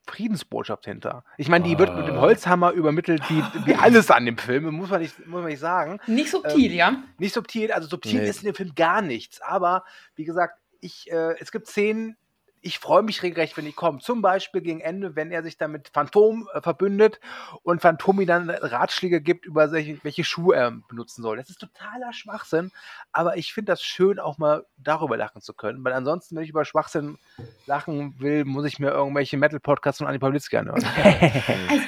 Friedensbotschaft 0.08 0.86
hinter. 0.86 1.24
Ich 1.38 1.48
meine, 1.48 1.64
die 1.64 1.78
wird 1.78 1.96
mit 1.96 2.08
dem 2.08 2.16
Ah. 2.18 2.22
Holzhammer 2.22 2.72
übermittelt, 2.72 3.22
wie, 3.30 3.44
wie 3.66 3.76
alles 3.80 4.10
an 4.10 4.26
dem 4.26 4.38
Film, 4.38 4.66
muss 4.74 4.90
man 4.90 5.02
nicht, 5.02 5.20
muss 5.28 5.42
man 5.42 5.50
nicht 5.50 5.60
sagen. 5.60 6.00
Nicht 6.08 6.32
subtil, 6.32 6.72
Ähm, 6.72 6.78
ja? 6.78 7.04
Nicht 7.20 7.34
subtil, 7.34 7.72
also 7.72 7.88
subtil 7.88 8.20
Nee. 8.20 8.28
ist 8.30 8.40
in 8.40 8.46
dem 8.48 8.56
Film 8.56 8.74
gar 8.76 9.02
nichts. 9.02 9.42
Aber 9.42 9.84
wie 10.16 10.26
gesagt, 10.26 10.60
ich, 10.80 11.12
äh, 11.12 11.36
es 11.40 11.52
gibt 11.52 11.68
Szenen, 11.68 12.18
ich 12.62 12.80
freue 12.80 13.02
mich 13.02 13.24
regelrecht, 13.24 13.58
wenn 13.58 13.66
die 13.66 13.72
kommen. 13.72 14.00
Zum 14.00 14.22
Beispiel 14.22 14.62
gegen 14.62 14.82
Ende, 14.82 15.16
wenn 15.16 15.32
er 15.32 15.44
sich 15.44 15.58
dann 15.58 15.72
mit 15.72 15.90
Phantom 15.90 16.48
äh, 16.54 16.62
verbündet 16.62 17.20
und 17.64 17.82
Phantom 17.82 18.22
ihm 18.22 18.28
dann 18.28 18.50
Ratschläge 18.50 19.22
gibt, 19.22 19.46
über 19.46 19.72
welche, 19.72 20.04
welche 20.04 20.24
Schuhe 20.24 20.56
er 20.56 20.72
benutzen 20.88 21.24
soll. 21.24 21.38
Das 21.38 21.50
ist 21.50 21.60
totaler 21.60 22.14
Schwachsinn, 22.14 22.72
aber 23.12 23.38
ich 23.38 23.54
finde 23.54 23.72
das 23.72 23.82
schön, 23.82 24.20
auch 24.20 24.38
mal 24.38 24.66
darüber 24.78 25.18
lachen 25.18 25.42
zu 25.42 25.54
können, 25.54 25.84
weil 25.84 25.94
ansonsten, 25.94 26.36
wenn 26.36 26.44
ich 26.44 26.50
über 26.50 26.66
Schwachsinn 26.66 27.18
lachen 27.66 28.20
will, 28.20 28.46
muss 28.46 28.66
ich 28.66 28.80
mir 28.80 28.92
irgendwelche 28.92 29.38
Metal-Podcasts 29.38 30.00
von 30.00 30.08
Anni 30.08 30.20
Pawlitzki 30.20 30.58
anhören. 30.58 30.86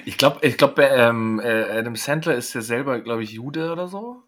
Ich 0.05 0.17
glaube, 0.17 0.45
ich 0.45 0.57
glaub, 0.57 0.77
ähm, 0.79 1.39
äh, 1.39 1.79
Adam 1.79 1.95
Sandler 1.95 2.35
ist 2.35 2.53
ja 2.53 2.61
selber, 2.61 2.99
glaube 2.99 3.23
ich, 3.23 3.31
Jude 3.31 3.71
oder 3.71 3.87
so. 3.87 4.23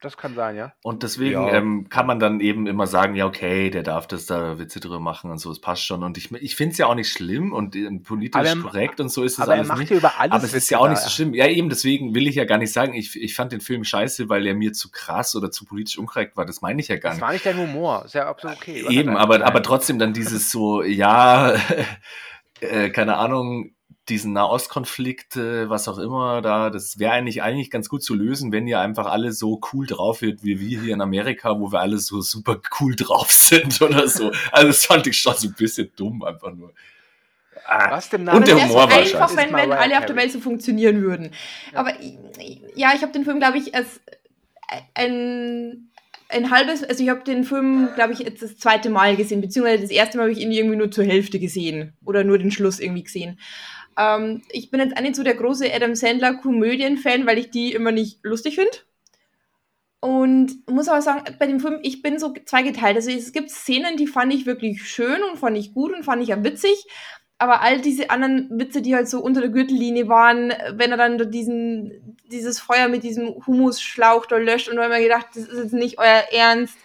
Das 0.00 0.16
kann 0.16 0.34
sein, 0.34 0.56
ja. 0.56 0.72
Und 0.82 1.02
deswegen 1.02 1.32
Ja. 1.32 1.52
ähm, 1.54 1.88
kann 1.88 2.06
man 2.06 2.18
dann 2.18 2.40
eben 2.40 2.66
immer 2.66 2.86
sagen, 2.86 3.14
ja, 3.14 3.26
okay, 3.26 3.70
der 3.70 3.82
darf 3.82 4.06
das 4.06 4.26
da 4.26 4.58
Witze 4.58 4.80
drüber 4.80 5.00
machen 5.00 5.30
und 5.30 5.38
so, 5.38 5.50
es 5.50 5.60
passt 5.60 5.84
schon. 5.84 6.02
Und 6.02 6.18
ich, 6.18 6.30
ich 6.32 6.56
finde 6.56 6.72
es 6.72 6.78
ja 6.78 6.86
auch 6.86 6.94
nicht 6.94 7.10
schlimm 7.10 7.52
und 7.52 7.74
ähm, 7.76 8.02
politisch 8.02 8.38
Aber 8.38 8.48
er- 8.48 8.56
korrekt 8.56 9.00
und 9.00 9.08
so 9.10 9.22
ist 9.24 9.34
es 9.34 9.40
Aber 9.40 9.52
er 9.52 9.58
alles 9.58 9.68
macht 9.68 9.78
nicht. 9.80 9.90
ja 9.90 9.96
über 9.98 10.18
alles 10.18 10.32
Aber 10.34 10.44
es 10.44 10.54
ist 10.54 10.70
ja 10.70 10.78
auch 10.78 10.88
nicht 10.88 11.00
so 11.02 11.10
schlimm. 11.10 11.34
Ja, 11.34 11.46
eben, 11.46 11.68
deswegen 11.68 12.14
will 12.14 12.26
ich 12.28 12.34
ja 12.34 12.44
gar 12.44 12.58
nicht 12.58 12.72
sagen, 12.72 12.94
ich, 12.94 13.20
ich 13.20 13.34
fand 13.34 13.52
den 13.52 13.60
Film 13.60 13.84
scheiße, 13.84 14.28
weil 14.28 14.46
er 14.46 14.54
mir 14.54 14.72
zu 14.72 14.90
krass 14.90 15.34
oder 15.36 15.50
zu 15.50 15.64
politisch 15.64 15.98
unkorrekt 15.98 16.36
war. 16.36 16.44
Das 16.46 16.60
meine 16.62 16.80
ich 16.80 16.88
ja 16.88 16.96
gar 16.96 17.10
Das 17.10 17.16
nicht. 17.18 17.22
war 17.22 17.32
nicht 17.32 17.46
dein 17.46 17.56
Humor. 17.58 18.04
Ist 18.04 18.14
ja 18.14 18.26
absolut 18.28 18.56
okay. 18.56 18.84
Eben, 18.90 19.16
aber, 19.16 19.44
aber 19.46 19.62
trotzdem 19.62 19.98
dann 19.98 20.12
dieses 20.12 20.50
so, 20.50 20.82
ja, 20.82 21.54
äh, 22.60 22.90
keine 22.90 23.16
Ahnung, 23.16 23.72
diesen 24.08 24.32
Nahostkonflikt, 24.32 25.36
äh, 25.36 25.68
was 25.68 25.88
auch 25.88 25.98
immer, 25.98 26.40
da, 26.40 26.70
das 26.70 26.98
wäre 26.98 27.12
eigentlich, 27.12 27.42
eigentlich 27.42 27.70
ganz 27.70 27.88
gut 27.88 28.02
zu 28.02 28.14
lösen, 28.14 28.52
wenn 28.52 28.66
ihr 28.66 28.80
einfach 28.80 29.06
alle 29.06 29.32
so 29.32 29.60
cool 29.72 29.86
drauf 29.86 30.22
wird, 30.22 30.44
wie 30.44 30.60
wir 30.60 30.80
hier 30.80 30.94
in 30.94 31.00
Amerika, 31.00 31.58
wo 31.58 31.72
wir 31.72 31.80
alle 31.80 31.98
so 31.98 32.20
super 32.20 32.60
cool 32.80 32.94
drauf 32.94 33.30
sind 33.32 33.80
oder 33.82 34.08
so. 34.08 34.32
Also 34.52 34.68
das 34.68 34.86
fand 34.86 35.06
ich 35.06 35.18
schon 35.18 35.34
so 35.36 35.48
ein 35.48 35.54
bisschen 35.54 35.90
dumm, 35.96 36.22
einfach 36.22 36.52
nur. 36.52 36.72
Ah, 37.66 37.90
Was 37.90 38.08
dem 38.10 38.28
Und 38.28 38.46
der 38.46 38.62
Humor 38.62 38.88
war 38.88 38.98
einfach, 38.98 39.36
wenn, 39.36 39.52
wenn 39.52 39.72
alle 39.72 39.98
auf 39.98 40.06
der. 40.06 40.14
Welt 40.14 40.30
so 40.30 40.38
funktionieren 40.38 41.02
würden. 41.02 41.32
Aber 41.74 41.92
ja, 42.76 42.92
ich 42.94 43.02
habe 43.02 43.12
den 43.12 43.24
Film, 43.24 43.40
glaube 43.40 43.58
ich, 43.58 43.74
als 43.74 44.00
ein, 44.94 45.90
ein 46.28 46.50
halbes, 46.50 46.84
also 46.84 47.02
ich 47.02 47.10
habe 47.10 47.24
den 47.24 47.42
Film, 47.42 47.88
glaube 47.96 48.12
ich, 48.12 48.20
jetzt 48.20 48.42
das 48.42 48.56
zweite 48.58 48.88
Mal 48.88 49.16
gesehen, 49.16 49.40
beziehungsweise 49.40 49.82
das 49.82 49.90
erste 49.90 50.16
Mal 50.16 50.24
habe 50.24 50.32
ich 50.32 50.38
ihn 50.38 50.52
irgendwie 50.52 50.76
nur 50.76 50.92
zur 50.92 51.04
Hälfte 51.04 51.40
gesehen 51.40 51.94
oder 52.04 52.22
nur 52.22 52.38
den 52.38 52.52
Schluss 52.52 52.78
irgendwie 52.78 53.04
gesehen. 53.04 53.38
Ähm, 53.96 54.42
ich 54.50 54.70
bin 54.70 54.80
jetzt 54.80 54.96
auch 54.96 55.02
nicht 55.02 55.16
so 55.16 55.22
der 55.22 55.34
große 55.34 55.72
Adam 55.72 55.94
Sandler 55.94 56.34
Komödien-Fan, 56.34 57.26
weil 57.26 57.38
ich 57.38 57.50
die 57.50 57.72
immer 57.72 57.92
nicht 57.92 58.20
lustig 58.22 58.56
finde. 58.56 58.78
Und 60.00 60.68
muss 60.70 60.88
aber 60.88 61.02
sagen, 61.02 61.24
bei 61.38 61.46
dem 61.46 61.58
Film, 61.58 61.80
ich 61.82 62.02
bin 62.02 62.18
so 62.18 62.32
zweigeteilt. 62.44 62.96
Also 62.96 63.10
es 63.10 63.32
gibt 63.32 63.50
Szenen, 63.50 63.96
die 63.96 64.06
fand 64.06 64.32
ich 64.32 64.46
wirklich 64.46 64.88
schön 64.88 65.22
und 65.22 65.38
fand 65.38 65.56
ich 65.56 65.72
gut 65.72 65.92
und 65.94 66.04
fand 66.04 66.22
ich 66.22 66.32
auch 66.34 66.44
witzig. 66.44 66.86
Aber 67.38 67.60
all 67.60 67.80
diese 67.80 68.10
anderen 68.10 68.48
Witze, 68.50 68.82
die 68.82 68.94
halt 68.94 69.08
so 69.08 69.20
unter 69.20 69.40
der 69.40 69.50
Gürtellinie 69.50 70.08
waren, 70.08 70.52
wenn 70.72 70.90
er 70.90 70.96
dann 70.96 71.18
da 71.18 71.24
diesen, 71.24 72.16
dieses 72.30 72.60
Feuer 72.60 72.88
mit 72.88 73.02
diesem 73.02 73.44
Humusschlauch 73.46 74.26
da 74.26 74.36
löscht 74.36 74.68
und 74.68 74.78
haben 74.78 74.90
wir 74.90 75.00
gedacht, 75.00 75.26
das 75.34 75.44
ist 75.44 75.58
jetzt 75.58 75.74
nicht 75.74 75.98
euer 75.98 76.24
Ernst. 76.32 76.78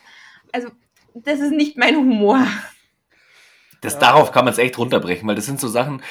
Also, 0.51 0.69
das 1.13 1.39
ist 1.39 1.51
nicht 1.51 1.77
mein 1.77 1.95
Humor. 1.95 2.45
Das, 3.81 3.97
Darauf 3.97 4.31
kann 4.31 4.45
man 4.45 4.53
es 4.53 4.59
echt 4.59 4.77
runterbrechen, 4.77 5.27
weil 5.27 5.35
das 5.35 5.47
sind 5.47 5.59
so 5.59 5.67
Sachen, 5.67 6.03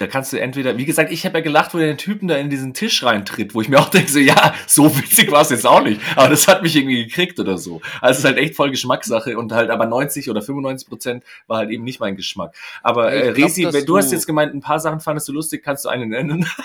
da 0.00 0.06
kannst 0.06 0.32
du 0.32 0.40
entweder, 0.40 0.78
wie 0.78 0.86
gesagt, 0.86 1.12
ich 1.12 1.26
habe 1.26 1.38
ja 1.38 1.44
gelacht, 1.44 1.74
wo 1.74 1.78
der 1.78 1.88
den 1.88 1.98
Typen 1.98 2.26
da 2.26 2.36
in 2.36 2.48
diesen 2.48 2.72
Tisch 2.72 3.02
reintritt, 3.04 3.54
wo 3.54 3.60
ich 3.60 3.68
mir 3.68 3.78
auch 3.78 3.90
denke, 3.90 4.10
so, 4.10 4.18
ja, 4.18 4.54
so 4.66 4.96
witzig 4.96 5.30
war 5.30 5.42
es 5.42 5.50
jetzt 5.50 5.66
auch 5.66 5.82
nicht, 5.82 6.00
aber 6.16 6.30
das 6.30 6.48
hat 6.48 6.62
mich 6.62 6.74
irgendwie 6.74 7.04
gekriegt 7.06 7.38
oder 7.38 7.58
so. 7.58 7.82
Also 8.00 8.12
es 8.12 8.18
ist 8.20 8.24
halt 8.24 8.38
echt 8.38 8.56
voll 8.56 8.70
Geschmackssache 8.70 9.36
und 9.36 9.52
halt 9.52 9.68
aber 9.68 9.84
90 9.84 10.30
oder 10.30 10.40
95 10.40 10.88
Prozent 10.88 11.24
war 11.46 11.58
halt 11.58 11.70
eben 11.70 11.84
nicht 11.84 12.00
mein 12.00 12.16
Geschmack. 12.16 12.54
Aber 12.82 13.12
äh, 13.12 13.32
glaub, 13.32 13.48
Resi, 13.50 13.68
wenn, 13.70 13.84
du 13.84 13.98
hast 13.98 14.10
du- 14.10 14.14
jetzt 14.14 14.26
gemeint, 14.26 14.54
ein 14.54 14.62
paar 14.62 14.80
Sachen 14.80 15.00
fandest 15.00 15.28
du 15.28 15.32
lustig, 15.32 15.62
kannst 15.62 15.84
du 15.84 15.90
eine 15.90 16.06
nennen? 16.06 16.46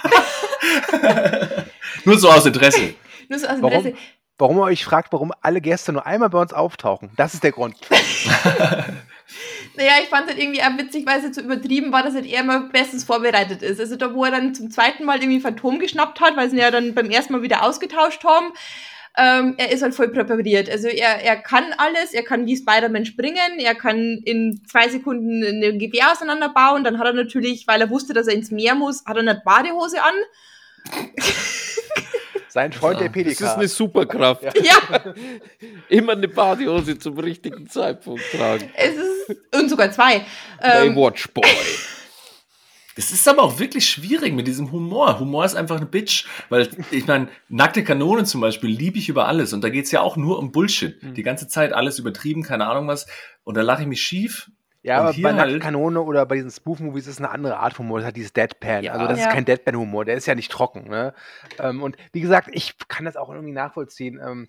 Nur 2.06 2.18
so 2.18 2.30
aus 2.30 2.46
Interesse. 2.46 2.94
Nur 3.30 3.40
so 3.40 3.48
aus 3.48 3.62
Warum? 3.62 3.86
Interesse. 3.86 3.98
Warum 4.38 4.58
ihr 4.58 4.64
euch 4.64 4.84
fragt, 4.84 5.14
warum 5.14 5.32
alle 5.42 5.62
Gäste 5.62 5.94
nur 5.94 6.06
einmal 6.06 6.30
bei 6.30 6.42
uns 6.42 6.52
auftauchen. 6.52 7.10
Das 7.16 7.34
ist 7.34 7.44
der 7.44 7.54
Grund. 7.54 7.76
Naja, 9.76 9.94
ich 10.04 10.10
fand 10.10 10.28
es 10.28 10.34
halt 10.34 10.42
irgendwie 10.42 10.62
auch 10.62 10.78
witzig, 10.78 11.06
weil 11.06 11.18
es 11.18 11.26
jetzt 11.26 11.36
so 11.36 11.42
übertrieben 11.42 11.92
war, 11.92 12.04
dass 12.04 12.14
halt 12.14 12.26
er 12.26 12.42
immer 12.42 12.70
bestens 12.70 13.04
vorbereitet 13.04 13.62
ist. 13.62 13.80
Also 13.80 13.96
da, 13.96 14.14
wo 14.14 14.24
er 14.24 14.32
dann 14.32 14.54
zum 14.54 14.70
zweiten 14.72 15.04
Mal 15.04 15.20
irgendwie 15.20 15.40
Phantom 15.40 15.80
geschnappt 15.80 16.20
hat, 16.22 16.38
weil 16.38 16.50
sie 16.50 16.58
ihn 16.58 16.62
ja 16.62 16.72
dann 16.72 16.94
beim 16.94 17.10
ersten 17.10 17.34
Mal 17.34 17.42
wieder 17.42 17.64
ausgetauscht 17.64 18.24
haben, 18.24 18.54
ähm, 19.18 19.56
er 19.58 19.72
ist 19.72 19.82
halt 19.82 19.96
voll 19.96 20.10
präpariert. 20.10 20.70
Also 20.70 20.88
er, 20.88 21.24
er 21.24 21.38
kann 21.38 21.66
alles, 21.78 22.14
er 22.14 22.24
kann 22.24 22.46
wie 22.46 22.58
Spider-Man 22.58 23.06
springen, 23.06 23.60
er 23.60 23.76
kann 23.76 24.22
in 24.26 24.62
zwei 24.68 24.90
Sekunden 24.90 25.44
ein 25.44 25.80
Gewehr 25.80 26.12
auseinanderbauen, 26.12 26.84
dann 26.84 27.00
hat 27.00 27.08
er 27.08 27.14
natürlich, 27.14 27.66
weil 27.68 27.82
er 27.82 27.90
wusste, 27.90 28.14
dass 28.14 28.28
er 28.28 28.34
ins 28.34 28.52
Meer 28.52 28.76
muss, 28.76 29.06
hat 29.06 29.16
er 29.16 29.22
eine 29.22 29.42
Badehose 29.44 30.02
an. 30.04 30.14
Sein 32.56 32.72
Freund 32.72 33.02
der 33.02 33.10
Das 33.10 33.18
ist 33.18 33.38
Pelikan. 33.38 33.60
eine 33.60 33.68
Superkraft. 33.68 34.44
Ja, 34.64 35.14
Immer 35.90 36.14
eine 36.14 36.30
Badehose 36.30 36.98
zum 36.98 37.20
richtigen 37.20 37.68
Zeitpunkt 37.68 38.24
tragen. 38.32 38.72
es 38.78 38.96
ist, 38.96 39.38
und 39.54 39.70
sogar 39.70 39.92
zwei. 39.92 40.26
Ähm, 40.62 40.96
Baywatch 40.96 41.28
Boy. 41.34 41.44
Das 42.96 43.12
ist 43.12 43.28
aber 43.28 43.44
auch 43.44 43.60
wirklich 43.60 43.90
schwierig 43.90 44.34
mit 44.34 44.48
diesem 44.48 44.72
Humor. 44.72 45.20
Humor 45.20 45.44
ist 45.44 45.56
einfach 45.56 45.76
eine 45.76 45.86
Bitch, 45.86 46.28
weil 46.48 46.70
ich 46.92 47.06
meine, 47.06 47.28
nackte 47.50 47.84
Kanone 47.84 48.24
zum 48.24 48.40
Beispiel 48.40 48.70
liebe 48.70 48.98
ich 48.98 49.10
über 49.10 49.28
alles 49.28 49.52
und 49.52 49.66
da 49.66 49.68
geht's 49.68 49.92
ja 49.92 50.00
auch 50.00 50.16
nur 50.16 50.40
um 50.40 50.54
Bullshit. 50.54 51.04
Mhm. 51.04 51.14
Die 51.14 51.24
ganze 51.24 51.50
Zeit 51.50 51.74
alles 51.74 52.00
übertrieben, 52.00 52.42
keine 52.42 52.68
Ahnung 52.68 52.88
was. 52.88 53.06
Und 53.44 53.58
da 53.58 53.64
lache 53.64 53.82
ich 53.82 53.88
mich 53.90 54.02
schief. 54.02 54.50
Ja, 54.86 55.02
Und 55.02 55.08
aber 55.08 55.18
bei 55.20 55.30
halt- 55.30 55.38
Nackte 55.38 55.60
Kanone 55.60 56.00
oder 56.02 56.26
bei 56.28 56.36
diesen 56.36 56.52
Spoof-Movies 56.52 57.08
ist 57.08 57.18
eine 57.18 57.32
andere 57.32 57.58
Art 57.58 57.74
von 57.74 57.86
Humor. 57.88 58.00
Das 58.00 58.08
hat 58.10 58.16
dieses 58.16 58.34
Deadpan. 58.34 58.84
Ja. 58.84 58.92
Also 58.94 59.08
das 59.08 59.20
Ja. 59.20 59.26
ist 59.28 59.34
kein 59.34 59.44
Deadpan-Humor. 59.46 60.06
Der 60.06 60.16
ist 60.16 60.28
ja 60.28 60.36
nicht 60.36 60.52
trocken. 60.52 60.88
Ne? 60.88 61.16
Ähm, 61.58 61.82
und 61.82 61.98
wie 62.14 62.22
gesagt, 62.22 62.50
ich 62.52 62.78
kann 62.88 63.06
das 63.06 63.18
auch 63.18 63.30
irgendwie 63.32 63.52
nachvollziehen, 63.52 64.20
ähm, 64.24 64.48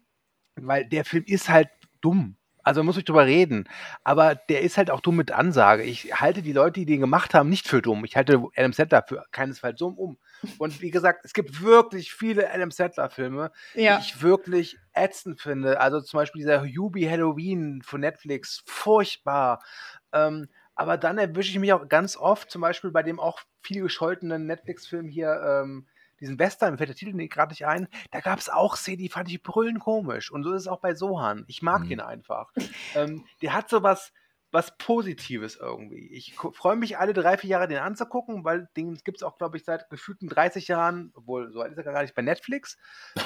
weil 0.56 0.84
der 0.84 1.06
Film 1.06 1.24
ist 1.26 1.48
halt 1.48 1.68
dumm. 2.02 2.36
Also 2.62 2.80
man 2.80 2.86
muss 2.86 2.96
nicht 2.96 3.08
drüber 3.08 3.26
reden. 3.26 3.68
Aber 4.02 4.34
der 4.34 4.62
ist 4.62 4.76
halt 4.76 4.90
auch 4.90 5.00
dumm 5.00 5.14
mit 5.14 5.30
Ansage. 5.30 5.84
Ich 5.84 6.12
halte 6.20 6.42
die 6.42 6.52
Leute, 6.52 6.80
die 6.80 6.86
den 6.86 6.98
gemacht 7.00 7.32
haben, 7.32 7.48
nicht 7.48 7.68
für 7.68 7.80
dumm. 7.80 8.04
Ich 8.04 8.16
halte 8.16 8.42
Adam 8.56 8.72
Sandler 8.72 9.04
für 9.06 9.24
keinesfalls 9.30 9.78
dumm 9.78 9.96
um. 9.96 10.18
Und 10.58 10.82
wie 10.82 10.90
gesagt, 10.90 11.20
es 11.24 11.32
gibt 11.32 11.62
wirklich 11.62 12.12
viele 12.12 12.52
Adam 12.52 12.72
Sandler-Filme, 12.72 13.52
ja. 13.74 13.96
die 13.98 14.02
ich 14.02 14.20
wirklich 14.20 14.78
ätzend 14.94 15.40
finde. 15.40 15.80
Also 15.80 16.00
zum 16.00 16.18
Beispiel 16.18 16.40
dieser 16.40 16.64
Hubie 16.64 17.08
Halloween 17.08 17.82
von 17.82 18.00
Netflix, 18.00 18.64
furchtbar. 18.66 19.62
Ähm, 20.12 20.48
aber 20.74 20.96
dann 20.98 21.18
erwische 21.18 21.50
ich 21.50 21.58
mich 21.58 21.72
auch 21.72 21.88
ganz 21.88 22.16
oft, 22.16 22.50
zum 22.50 22.60
Beispiel 22.60 22.90
bei 22.90 23.02
dem 23.02 23.18
auch 23.18 23.40
viel 23.62 23.82
gescholtenen 23.82 24.46
Netflix-Film 24.46 25.08
hier, 25.08 25.40
ähm, 25.64 25.86
diesen 26.20 26.38
Western, 26.38 26.72
mir 26.72 26.78
fällt 26.78 26.88
der 26.88 26.96
Titel 26.96 27.12
nicht- 27.14 27.32
gerade 27.32 27.52
nicht 27.52 27.66
ein, 27.66 27.88
da 28.10 28.20
gab 28.20 28.38
es 28.38 28.48
auch 28.48 28.76
Szenen, 28.76 28.98
die 28.98 29.08
fand 29.10 29.28
ich 29.30 29.42
brüllend 29.42 29.80
komisch. 29.80 30.30
Und 30.30 30.44
so 30.44 30.52
ist 30.52 30.62
es 30.62 30.68
auch 30.68 30.80
bei 30.80 30.94
Sohan. 30.94 31.44
Ich 31.46 31.60
mag 31.62 31.84
Mhm. 31.84 31.90
ihn 31.92 32.00
einfach. 32.00 32.52
ähm, 32.94 33.24
der 33.42 33.52
hat 33.52 33.68
so 33.68 33.82
was, 33.82 34.12
was 34.52 34.78
Positives 34.78 35.56
irgendwie. 35.56 36.08
Ich 36.12 36.34
freue 36.36 36.76
mich 36.76 36.96
alle 36.96 37.12
drei, 37.12 37.36
vier 37.36 37.50
Jahre 37.50 37.68
den 37.68 37.78
anzugucken, 37.78 38.44
weil 38.44 38.68
den 38.76 38.94
gibt 38.96 39.18
es 39.18 39.22
auch, 39.22 39.36
glaube 39.36 39.56
ich, 39.58 39.64
seit 39.64 39.90
gefühlten 39.90 40.28
30 40.28 40.68
Jahren, 40.68 41.10
obwohl 41.14 41.52
so 41.52 41.60
alt 41.60 41.72
ist 41.72 41.78
er 41.78 41.92
gar 41.92 42.00
nicht 42.02 42.14
bei 42.14 42.22
Netflix. 42.22 42.78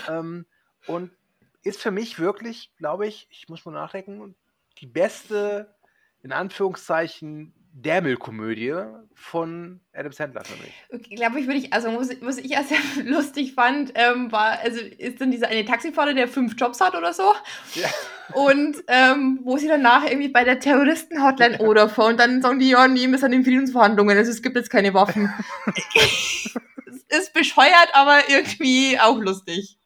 ähm, 0.09 0.47
und 0.87 1.13
ist 1.63 1.81
für 1.81 1.91
mich 1.91 2.19
wirklich, 2.19 2.75
glaube 2.77 3.07
ich, 3.07 3.29
ich 3.31 3.49
muss 3.49 3.65
mal 3.67 3.73
nachdenken, 3.73 4.35
die 4.79 4.87
beste, 4.87 5.75
in 6.23 6.33
Anführungszeichen, 6.33 7.53
Därmelkomödie 7.73 8.75
von 9.15 9.81
Adam 9.95 10.13
Sandler 10.13 10.45
für 10.45 10.61
mich. 10.61 10.73
Okay, 10.93 11.15
glaube 11.15 11.39
ich, 11.39 11.47
würde 11.47 11.59
ich, 11.61 11.73
also 11.73 11.97
was, 11.97 12.11
was 12.21 12.39
ich 12.39 12.51
ja 12.51 12.65
sehr 12.65 12.79
lustig 13.05 13.55
fand, 13.55 13.93
ähm, 13.95 14.33
war, 14.33 14.59
also 14.59 14.81
ist 14.81 15.21
dann 15.21 15.31
dieser 15.31 15.49
eine 15.49 15.65
Taxifahrer, 15.65 16.13
der 16.13 16.27
fünf 16.27 16.55
Jobs 16.59 16.81
hat 16.81 16.97
oder 16.97 17.13
so. 17.13 17.33
Ja. 17.75 17.89
Und 18.35 18.77
ähm, 18.89 19.41
wo 19.45 19.57
sie 19.57 19.69
danach 19.69 20.05
irgendwie 20.05 20.29
bei 20.29 20.43
der 20.43 20.59
Terroristen-Hotline 20.59 21.59
oder 21.61 21.89
vor 21.89 22.07
und 22.07 22.19
dann 22.19 22.43
sagen 22.43 22.59
die, 22.59 22.71
ja, 22.71 22.89
nee, 22.89 23.07
wir 23.07 23.19
sind 23.19 23.33
in 23.33 23.45
Friedensverhandlungen, 23.45 24.19
also 24.19 24.31
es 24.31 24.43
gibt 24.43 24.57
jetzt 24.57 24.71
keine 24.71 24.93
Waffen. 24.93 25.33
es 25.95 27.19
ist 27.19 27.33
bescheuert, 27.33 27.91
aber 27.93 28.29
irgendwie 28.29 28.99
auch 28.99 29.19
lustig. 29.19 29.80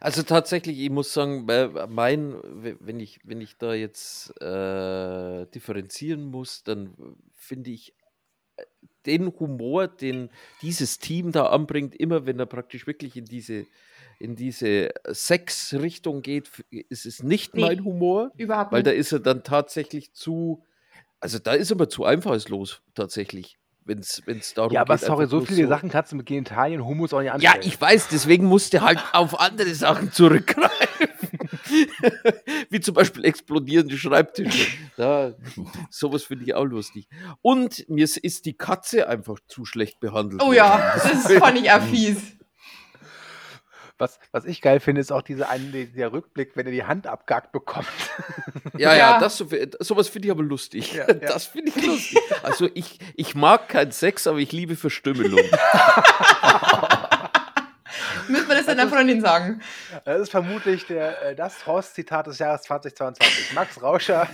Also 0.00 0.22
tatsächlich, 0.22 0.78
ich 0.78 0.90
muss 0.90 1.12
sagen, 1.12 1.48
äh, 1.48 1.86
mein, 1.88 2.36
wenn 2.80 3.00
ich, 3.00 3.20
wenn 3.24 3.40
ich 3.40 3.56
da 3.58 3.74
jetzt 3.74 4.30
äh, 4.40 5.46
differenzieren 5.46 6.24
muss, 6.24 6.62
dann 6.64 6.94
finde 7.34 7.70
ich 7.70 7.94
äh, 8.56 8.64
den 9.06 9.26
Humor, 9.38 9.88
den 9.88 10.30
dieses 10.62 10.98
Team 10.98 11.32
da 11.32 11.46
anbringt, 11.46 11.94
immer 11.96 12.26
wenn 12.26 12.38
er 12.38 12.46
praktisch 12.46 12.86
wirklich 12.86 13.16
in 13.16 13.24
diese, 13.24 13.66
in 14.20 14.36
diese 14.36 14.90
Sex-Richtung 15.06 16.22
geht, 16.22 16.50
ist 16.70 17.06
es 17.06 17.22
nicht 17.22 17.54
Nee. 17.54 17.62
mein 17.62 17.84
Humor, 17.84 18.32
Überhaupt 18.36 18.72
weil 18.72 18.80
nicht. 18.82 18.86
da 18.88 18.90
ist 18.92 19.12
er 19.12 19.20
dann 19.20 19.42
tatsächlich 19.44 20.12
zu, 20.12 20.64
also 21.20 21.38
da 21.38 21.52
ist 21.54 21.70
er 21.70 21.76
aber 21.76 21.88
zu 21.88 22.04
einfallslos 22.04 22.82
tatsächlich, 22.94 23.58
wenn 23.88 23.98
es 24.00 24.54
darum 24.54 24.72
Ja, 24.72 24.82
aber 24.82 24.96
geht. 24.96 25.06
sorry, 25.06 25.26
so 25.26 25.40
viele 25.40 25.66
Sachen 25.66 25.88
kannst 25.90 26.12
du 26.12 26.16
mit 26.16 26.26
Genitalien, 26.26 26.84
Hummus 26.84 27.12
auch 27.14 27.20
nicht 27.20 27.28
ja, 27.28 27.52
anstellen. 27.52 27.66
ich 27.66 27.80
weiß, 27.80 28.08
deswegen 28.08 28.46
musste 28.46 28.82
halt 28.82 29.02
auf 29.12 29.40
andere 29.40 29.74
Sachen 29.74 30.12
zurückgreifen. 30.12 31.08
Wie 32.70 32.80
zum 32.80 32.94
Beispiel 32.94 33.24
explodierende 33.24 33.96
Schreibtische. 33.98 34.68
Da, 34.96 35.32
sowas 35.90 36.24
finde 36.24 36.44
ich 36.44 36.54
auch 36.54 36.64
lustig. 36.64 37.08
Und 37.42 37.88
mir 37.88 38.04
ist- 38.04 38.44
die 38.44 38.56
Katze 38.56 39.08
einfach 39.08 39.38
zu 39.48 39.64
schlecht 39.64 40.00
behandelt. 40.00 40.42
Oh 40.44 40.52
ja, 40.52 40.92
das 40.94 41.32
fand 41.32 41.58
ich 41.58 41.70
auch 41.70 41.82
fies. 41.82 42.16
Was, 43.98 44.20
was 44.30 44.44
ich 44.44 44.62
geil 44.62 44.78
finde, 44.80 45.00
ist 45.00 45.10
auch 45.10 45.22
diese 45.22 45.48
eine, 45.48 45.86
der 45.86 46.12
Rückblick, 46.12 46.52
wenn 46.54 46.66
er 46.66 46.72
die 46.72 46.84
Hand 46.84 47.06
abgehackt 47.08 47.52
bekommt. 47.52 47.86
Ja, 48.76 48.92
ja, 48.92 48.98
Ja. 49.14 49.18
das, 49.18 49.36
so- 49.38 49.48
sowas 49.80 50.08
finde 50.08 50.28
ich 50.28 50.32
aber 50.32 50.42
lustig. 50.44 50.92
Ja, 50.94 51.06
ja. 51.08 51.14
Das 51.14 51.46
finde 51.46 51.72
ich 51.74 51.84
lustig. 51.84 52.18
Also 52.44 52.68
ich, 52.74 52.98
ich 53.16 53.34
mag 53.34 53.68
keinen 53.68 53.90
Sex, 53.90 54.26
aber 54.28 54.38
ich 54.38 54.52
liebe 54.52 54.76
Verstümmelung. 54.76 55.40
Müssen 58.28 58.48
wir 58.48 58.56
das 58.56 58.66
deiner 58.66 58.88
Freundin 58.88 59.20
sagen? 59.20 59.60
Das 60.04 60.20
ist 60.20 60.30
vermutlich 60.30 60.86
der, 60.86 61.22
äh, 61.30 61.34
das 61.34 61.66
Horst-Zitat 61.66 62.26
des 62.26 62.38
Jahres 62.38 62.62
2022. 62.62 63.54
Max 63.54 63.82
Rauscher, 63.82 64.28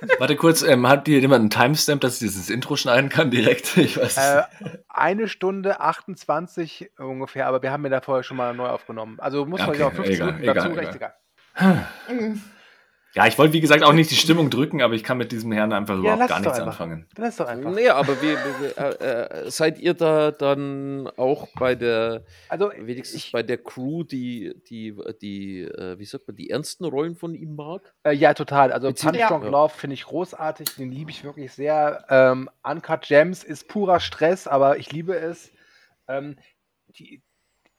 Warte 0.18 0.36
kurz, 0.36 0.62
ähm, 0.62 0.86
hat 0.86 1.06
hier 1.08 1.18
jemand 1.20 1.40
einen 1.40 1.50
Timestamp, 1.50 2.00
dass 2.00 2.14
ich 2.14 2.18
dieses 2.20 2.50
Intro 2.50 2.76
schneiden 2.76 3.08
kann 3.10 3.30
direkt? 3.30 3.76
Ich 3.76 3.96
weiß 3.96 4.16
äh, 4.18 4.42
eine 4.88 5.28
Stunde 5.28 5.80
28 5.80 6.90
ungefähr, 6.98 7.46
aber 7.46 7.62
wir 7.62 7.70
haben 7.72 7.82
mir 7.82 7.90
da 7.90 8.00
vorher 8.00 8.22
schon 8.22 8.36
mal 8.36 8.54
neu 8.54 8.68
aufgenommen. 8.68 9.18
Also 9.20 9.46
muss 9.46 9.60
man 9.60 9.70
Okay, 9.70 9.78
sich 9.78 9.86
auch 9.86 9.92
15 9.92 10.14
egal, 10.14 10.26
Minuten 10.26 10.42
egal, 10.42 10.54
dazu, 10.54 10.68
egal. 10.70 10.84
recht 10.84 10.94
egal. 10.96 11.88
Ja, 13.18 13.26
ich 13.26 13.36
wollte 13.36 13.52
wie 13.52 13.60
gesagt 13.60 13.82
auch 13.82 13.92
nicht 13.92 14.10
die 14.10 14.14
Stimmung 14.16 14.48
drücken, 14.48 14.80
aber 14.80 14.94
ich 14.94 15.02
kann 15.02 15.18
mit 15.18 15.32
diesem 15.32 15.50
Herrn 15.52 15.72
einfach 15.72 15.98
überhaupt 15.98 16.20
lass 16.20 16.28
gar 16.28 16.38
nichts 16.40 16.58
einfach. 16.58 16.80
anfangen. 16.80 17.06
Dann 17.14 17.24
ist 17.26 17.40
doch 17.40 17.46
einfach. 17.48 17.72
Nee, 17.72 17.88
aber 17.88 18.20
wie, 18.22 18.28
wie, 18.28 18.80
äh, 18.80 19.44
äh, 19.46 19.50
seid 19.50 19.78
ihr 19.80 19.94
da 19.94 20.30
dann 20.30 21.08
auch 21.16 21.48
bei 21.58 21.74
der, 21.74 22.24
Also, 22.48 22.70
wenigstens 22.78 23.24
ich- 23.24 23.32
bei 23.32 23.42
der 23.42 23.58
Crew, 23.58 24.04
die, 24.04 24.54
die, 24.70 24.94
die, 25.20 25.62
äh, 25.62 25.98
wie 25.98 26.04
sagt 26.04 26.28
man, 26.28 26.36
die 26.36 26.50
ernsten 26.50 26.84
Rollen 26.84 27.16
von 27.16 27.34
ihm 27.34 27.56
mag? 27.56 27.92
Äh, 28.04 28.12
ja, 28.12 28.34
total. 28.34 28.72
Also 28.72 28.86
Punch 28.92 29.00
Drunk 29.02 29.44
Ja. 29.44 29.50
Love 29.50 29.74
finde 29.76 29.94
ich 29.94 30.04
großartig, 30.04 30.76
den 30.76 30.92
liebe 30.92 31.10
ich 31.10 31.24
wirklich 31.24 31.52
sehr. 31.52 32.04
Ähm, 32.08 32.48
Uncut 32.62 33.02
Gems 33.02 33.42
ist 33.44 33.68
purer 33.68 34.00
Stress, 34.00 34.46
aber 34.46 34.78
ich 34.78 34.92
liebe 34.92 35.16
es. 35.16 35.50
Ähm, 36.06 36.36
die 36.98 37.22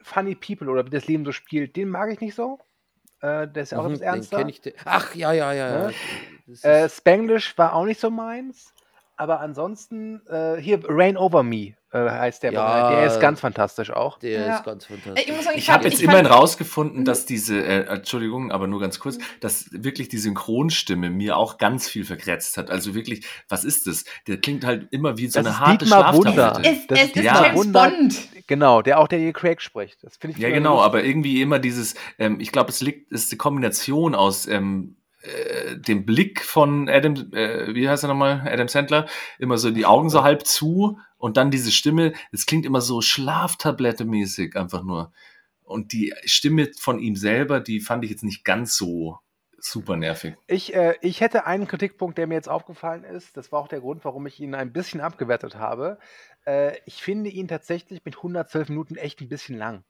Funny 0.02 0.36
People 0.36 0.70
oder 0.70 0.86
wie 0.86 0.90
das 0.92 1.08
Leben 1.08 1.26
so 1.26 1.32
spielt, 1.32 1.76
den 1.76 1.90
mag 1.90 2.12
ich 2.12 2.22
nicht 2.22 2.36
so. 2.36 2.60
Äh, 3.22 3.48
der 3.48 3.64
ist 3.64 3.72
ja 3.72 3.80
auch 3.80 3.86
Mhm, 3.86 3.96
etwas 3.96 4.00
den 4.00 4.08
ernster. 4.08 4.38
kenn 4.38 4.50
ich, 4.50 4.62
Ach, 4.86 5.16
ja, 5.16 5.32
ja, 5.34 5.54
ja. 5.54 5.70
ja. 5.70 5.88
Ne? 5.90 5.94
Äh, 6.64 6.90
Spanglish 6.90 7.58
war 7.58 7.74
auch 7.74 7.86
nicht 7.86 8.00
so 8.00 8.10
meins. 8.10 8.74
Aber 9.20 9.42
ansonsten, 9.42 10.22
äh, 10.28 10.56
hier 10.62 10.80
Rain 10.88 11.18
Over 11.18 11.44
Me 11.44 11.74
äh, 11.92 11.98
heißt 12.10 12.42
der. 12.44 12.54
Ja. 12.54 12.90
der 12.92 13.06
ist 13.08 13.20
ganz 13.20 13.42
fantastisch 13.42 13.92
auch. 13.92 14.18
der 14.20 14.32
Ja. 14.46 14.56
ist 14.56 14.64
ganz 14.64 14.86
fantastisch. 14.86 15.26
Ich 15.28 15.36
muss 15.36 15.44
sagen, 15.44 15.58
ich, 15.58 15.64
Ich 15.66 15.70
habe 15.70 15.84
jetzt 15.84 15.96
ich 15.98 16.04
immerhin 16.04 16.26
rausgefunden, 16.26 17.04
dass 17.04 17.26
diese, 17.26 17.62
äh, 17.62 17.86
Entschuldigung, 17.88 18.52
aber 18.52 18.68
nur 18.68 18.80
ganz 18.80 19.00
kurz, 19.00 19.18
dass 19.42 19.66
wirklich 19.74 20.08
die 20.08 20.20
Synchronstimme 20.20 21.10
mir 21.10 21.36
auch 21.36 21.58
ganz 21.58 21.90
viel 21.90 22.06
verkratzt 22.06 22.56
hat. 22.58 22.70
Also 22.72 22.96
wirklich, 22.96 23.26
was 23.50 23.66
ist 23.66 23.88
das? 23.88 24.06
Der 24.28 24.38
klingt 24.38 24.64
halt 24.64 24.88
immer 24.92 25.18
wie 25.18 25.28
so 25.28 25.40
Das 25.42 25.48
eine 25.48 25.60
harte 25.60 25.86
Dietmar 25.86 26.14
Wunder. 26.16 26.32
Schlaftablette. 26.32 26.78
Es, 26.80 26.88
Das 26.88 27.00
es 27.00 27.06
ist 27.08 27.16
ist 27.18 27.24
ja 27.26 27.44
James 27.44 27.58
Wunder- 27.60 27.90
Bond. 27.90 28.30
Genau, 28.48 28.82
der 28.82 29.00
auch 29.00 29.08
Daniel 29.10 29.34
Craig 29.34 29.62
spricht. 29.62 30.02
Das 30.04 30.16
finde 30.18 30.38
ich 30.38 30.42
Ja, 30.42 30.50
genau, 30.50 30.76
lustig. 30.76 30.86
aber 30.86 31.04
irgendwie 31.04 31.42
immer 31.42 31.60
dieses, 31.60 31.96
ähm, 32.18 32.40
ich 32.40 32.52
glaube, 32.54 32.70
es 32.70 32.80
liegt, 32.82 33.12
es 33.12 33.24
ist 33.24 33.32
die 33.34 33.38
Kombination 33.38 34.16
aus 34.16 34.48
ähm, 34.48 34.96
äh, 35.22 35.78
dem 35.78 36.06
Blick 36.06 36.44
von 36.44 36.88
Adam, 36.90 37.34
äh, 37.34 37.74
wie 37.74 37.90
heißt 37.90 38.04
er 38.04 38.10
nochmal, 38.10 38.42
Adam 38.46 38.68
Sandler, 38.68 39.08
immer 39.38 39.58
so 39.58 39.72
die 39.72 39.86
Augen 39.86 40.10
so 40.10 40.24
halb 40.24 40.46
zu 40.46 41.00
und 41.18 41.38
dann 41.38 41.52
diese 41.52 41.72
Stimme, 41.72 42.14
es 42.32 42.46
klingt 42.46 42.66
immer 42.66 42.82
so 42.82 43.02
Schlaftablette-mäßig 43.02 44.56
einfach 44.56 44.84
nur. 44.84 45.12
Und 45.64 45.94
die 45.94 46.14
Stimme 46.26 46.72
von 46.80 47.00
ihm 47.00 47.16
selber, 47.16 47.60
die 47.60 47.80
fand 47.80 48.04
ich 48.04 48.10
jetzt 48.12 48.24
nicht 48.24 48.44
ganz 48.44 48.76
so 48.76 49.20
super 49.62 49.98
nervig. 49.98 50.36
Ich, 50.48 50.74
äh, 50.74 50.96
ich 51.02 51.22
hätte 51.22 51.46
einen 51.46 51.68
Kritikpunkt, 51.68 52.18
der 52.18 52.28
mir 52.28 52.36
jetzt 52.36 52.50
aufgefallen 52.50 53.04
ist. 53.04 53.36
Das 53.38 53.52
war 53.52 53.60
auch 53.60 53.68
der 53.68 53.82
Grund, 53.82 54.06
warum 54.06 54.26
ich 54.26 54.40
ihn 54.40 54.56
ein 54.56 54.72
bisschen 54.72 55.02
abgewertet 55.02 55.56
habe. 55.56 56.00
Äh, 56.46 56.78
ich 56.86 57.04
finde 57.04 57.30
ihn 57.30 57.48
tatsächlich 57.48 58.04
mit 58.06 58.18
112 58.18 58.70
Minuten 58.70 58.96
echt 58.96 59.22
ein 59.22 59.30
bisschen 59.30 59.58
lang. 59.58 59.84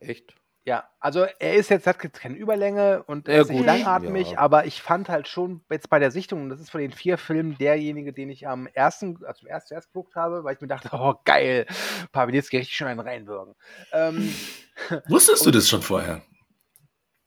Echt? 0.00 0.34
Ja, 0.68 0.84
also 1.00 1.24
er 1.38 1.54
ist 1.54 1.70
jetzt, 1.70 1.86
hat 1.86 2.04
jetzt 2.04 2.20
keine 2.20 2.36
Überlänge 2.36 3.02
und 3.04 3.26
er 3.26 3.36
Ja, 3.36 3.40
ist 3.40 3.48
nicht 3.50 3.64
langatmig, 3.64 4.32
Ja. 4.32 4.38
aber 4.38 4.66
ich 4.66 4.82
fand 4.82 5.08
halt 5.08 5.26
schon 5.26 5.62
jetzt 5.70 5.88
bei 5.88 5.98
der 5.98 6.10
Sichtung, 6.10 6.42
und 6.42 6.50
das 6.50 6.60
ist 6.60 6.68
von 6.70 6.82
den 6.82 6.92
vier 6.92 7.16
Filmen 7.16 7.56
derjenige, 7.56 8.12
den 8.12 8.28
ich 8.28 8.46
am 8.46 8.66
ersten, 8.66 9.18
also 9.24 9.46
erst 9.46 9.72
erst 9.72 9.86
geguckt 9.94 10.14
habe, 10.14 10.44
weil 10.44 10.54
ich 10.56 10.60
mir 10.60 10.66
dachte, 10.66 10.90
oh 10.92 11.14
geil, 11.24 11.64
Pawlitzki 12.12 12.58
richtig 12.58 12.76
schön 12.76 12.86
einen 12.86 13.00
reinwürgen. 13.00 13.54
Ähm, 13.92 14.34
Wusstest 15.08 15.46
du 15.46 15.50
das 15.50 15.66
schon 15.70 15.80
vorher, 15.80 16.20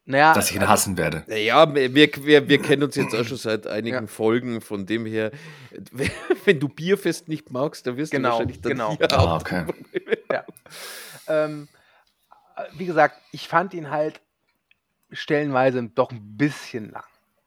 naja, 0.06 0.36
dass 0.36 0.52
ich 0.52 0.58
ihn 0.58 0.68
hassen 0.68 0.96
werde? 0.98 1.26
Ja, 1.36 1.74
wir, 1.74 1.96
wir, 1.96 2.48
wir 2.48 2.62
kennen 2.62 2.84
uns 2.84 2.96
jetzt 2.96 3.16
auch 3.16 3.24
schon 3.26 3.38
seit 3.38 3.66
einigen 3.66 4.04
Ja. 4.04 4.08
Folgen, 4.08 4.62
von 4.62 4.86
dem 4.86 5.08
her, 5.08 5.32
wenn 6.46 6.60
du 6.60 6.70
Bierfest 6.70 7.28
nicht 7.28 7.50
magst, 7.50 7.88
dann 7.88 7.98
wirst 7.98 8.12
Genau, 8.12 8.28
du 8.28 8.34
wahrscheinlich 8.34 8.62
dann 8.62 8.74
genau. 8.74 8.96
hier 8.98 9.12
Ah, 9.12 9.18
auch 9.36 9.42
okay. 9.42 9.66
Ähm, 11.28 11.68
äh, 11.74 11.81
wie 12.74 12.86
gesagt, 12.86 13.16
ich 13.32 13.48
fand 13.48 13.74
ihn 13.74 13.90
halt 13.90 14.22
stellenweise 15.12 15.84
doch 15.84 16.12
ein 16.12 16.38
bisschen 16.38 16.92
lang. 16.92 17.04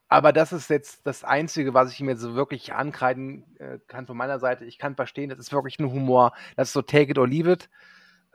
Aber 0.09 0.33
das 0.33 0.53
ist 0.53 0.71
jetzt 0.71 1.07
das 1.07 1.25
Einzige, 1.25 1.75
was 1.75 1.91
ich 1.93 1.99
jetzt 1.99 2.21
so 2.21 2.35
wirklich 2.35 2.73
ankreiden 2.75 3.57
äh, 3.59 3.79
kann 3.89 4.07
von 4.07 4.17
meiner 4.17 4.39
Seite. 4.39 4.65
Ich 4.65 4.79
kann 4.79 4.95
verstehen, 4.95 5.31
das 5.31 5.39
ist 5.39 5.53
wirklich 5.53 5.79
nur 5.79 5.91
Humor. 5.91 6.35
Das 6.57 6.69
ist 6.69 6.75
so 6.75 6.83
take 6.83 7.11
it 7.11 7.19
or 7.19 7.27
leave 7.27 7.51
it. 7.51 7.71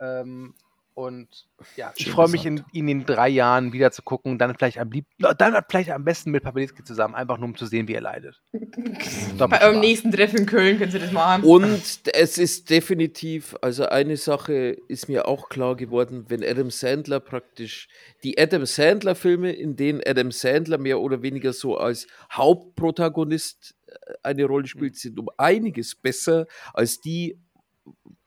Ähm, 0.00 0.54
und 0.94 1.46
ja, 1.76 1.92
ich 1.96 2.10
freue 2.10 2.28
mich, 2.28 2.44
in, 2.44 2.64
ihn 2.72 2.88
in 2.88 3.06
drei 3.06 3.28
Jahren 3.28 3.72
wieder 3.72 3.90
zu 3.90 4.02
gucken. 4.02 4.38
Dann 4.38 4.54
vielleicht 4.54 4.78
am 4.78 4.90
lieb 4.90 5.06
dann 5.18 5.56
vielleicht 5.68 5.90
am 5.90 6.04
besten 6.04 6.30
mit 6.30 6.42
Pawlitzki 6.42 6.84
zusammen, 6.84 7.14
einfach 7.14 7.38
nur 7.38 7.48
um 7.48 7.56
zu 7.56 7.66
sehen, 7.66 7.88
wie 7.88 7.94
er 7.94 8.00
leidet. 8.00 8.40
Bei 9.38 9.62
eurem 9.62 9.80
nächsten 9.80 10.10
Treffen 10.10 10.40
in 10.40 10.46
Köln 10.46 10.78
können 10.78 10.90
Sie 10.90 10.98
das 10.98 11.12
machen. 11.12 11.44
Und 11.44 12.02
es 12.12 12.38
ist 12.38 12.70
definitiv, 12.70 13.56
also 13.62 13.86
eine 13.86 14.16
Sache 14.16 14.76
ist 14.88 15.08
mir 15.08 15.28
auch 15.28 15.48
klar 15.48 15.76
geworden, 15.76 16.26
wenn 16.28 16.44
Adam 16.44 16.70
Sandler 16.70 17.20
praktisch 17.20 17.88
die 18.22 18.38
Adam 18.38 18.66
Sandler 18.66 19.14
Filme, 19.14 19.52
in 19.52 19.76
denen 19.76 20.00
Adam 20.04 20.30
Sandler 20.30 20.78
mehr 20.78 21.00
oder 21.00 21.22
weniger 21.22 21.52
so 21.52 21.76
als 21.76 22.06
Hauptprotagonist 22.32 23.74
äh, 23.86 24.14
eine 24.22 24.44
Rolle 24.44 24.66
spielt, 24.66 24.96
sind 24.96 25.18
um 25.18 25.28
einiges 25.36 25.94
besser 25.94 26.46
als 26.74 27.00
die, 27.00 27.38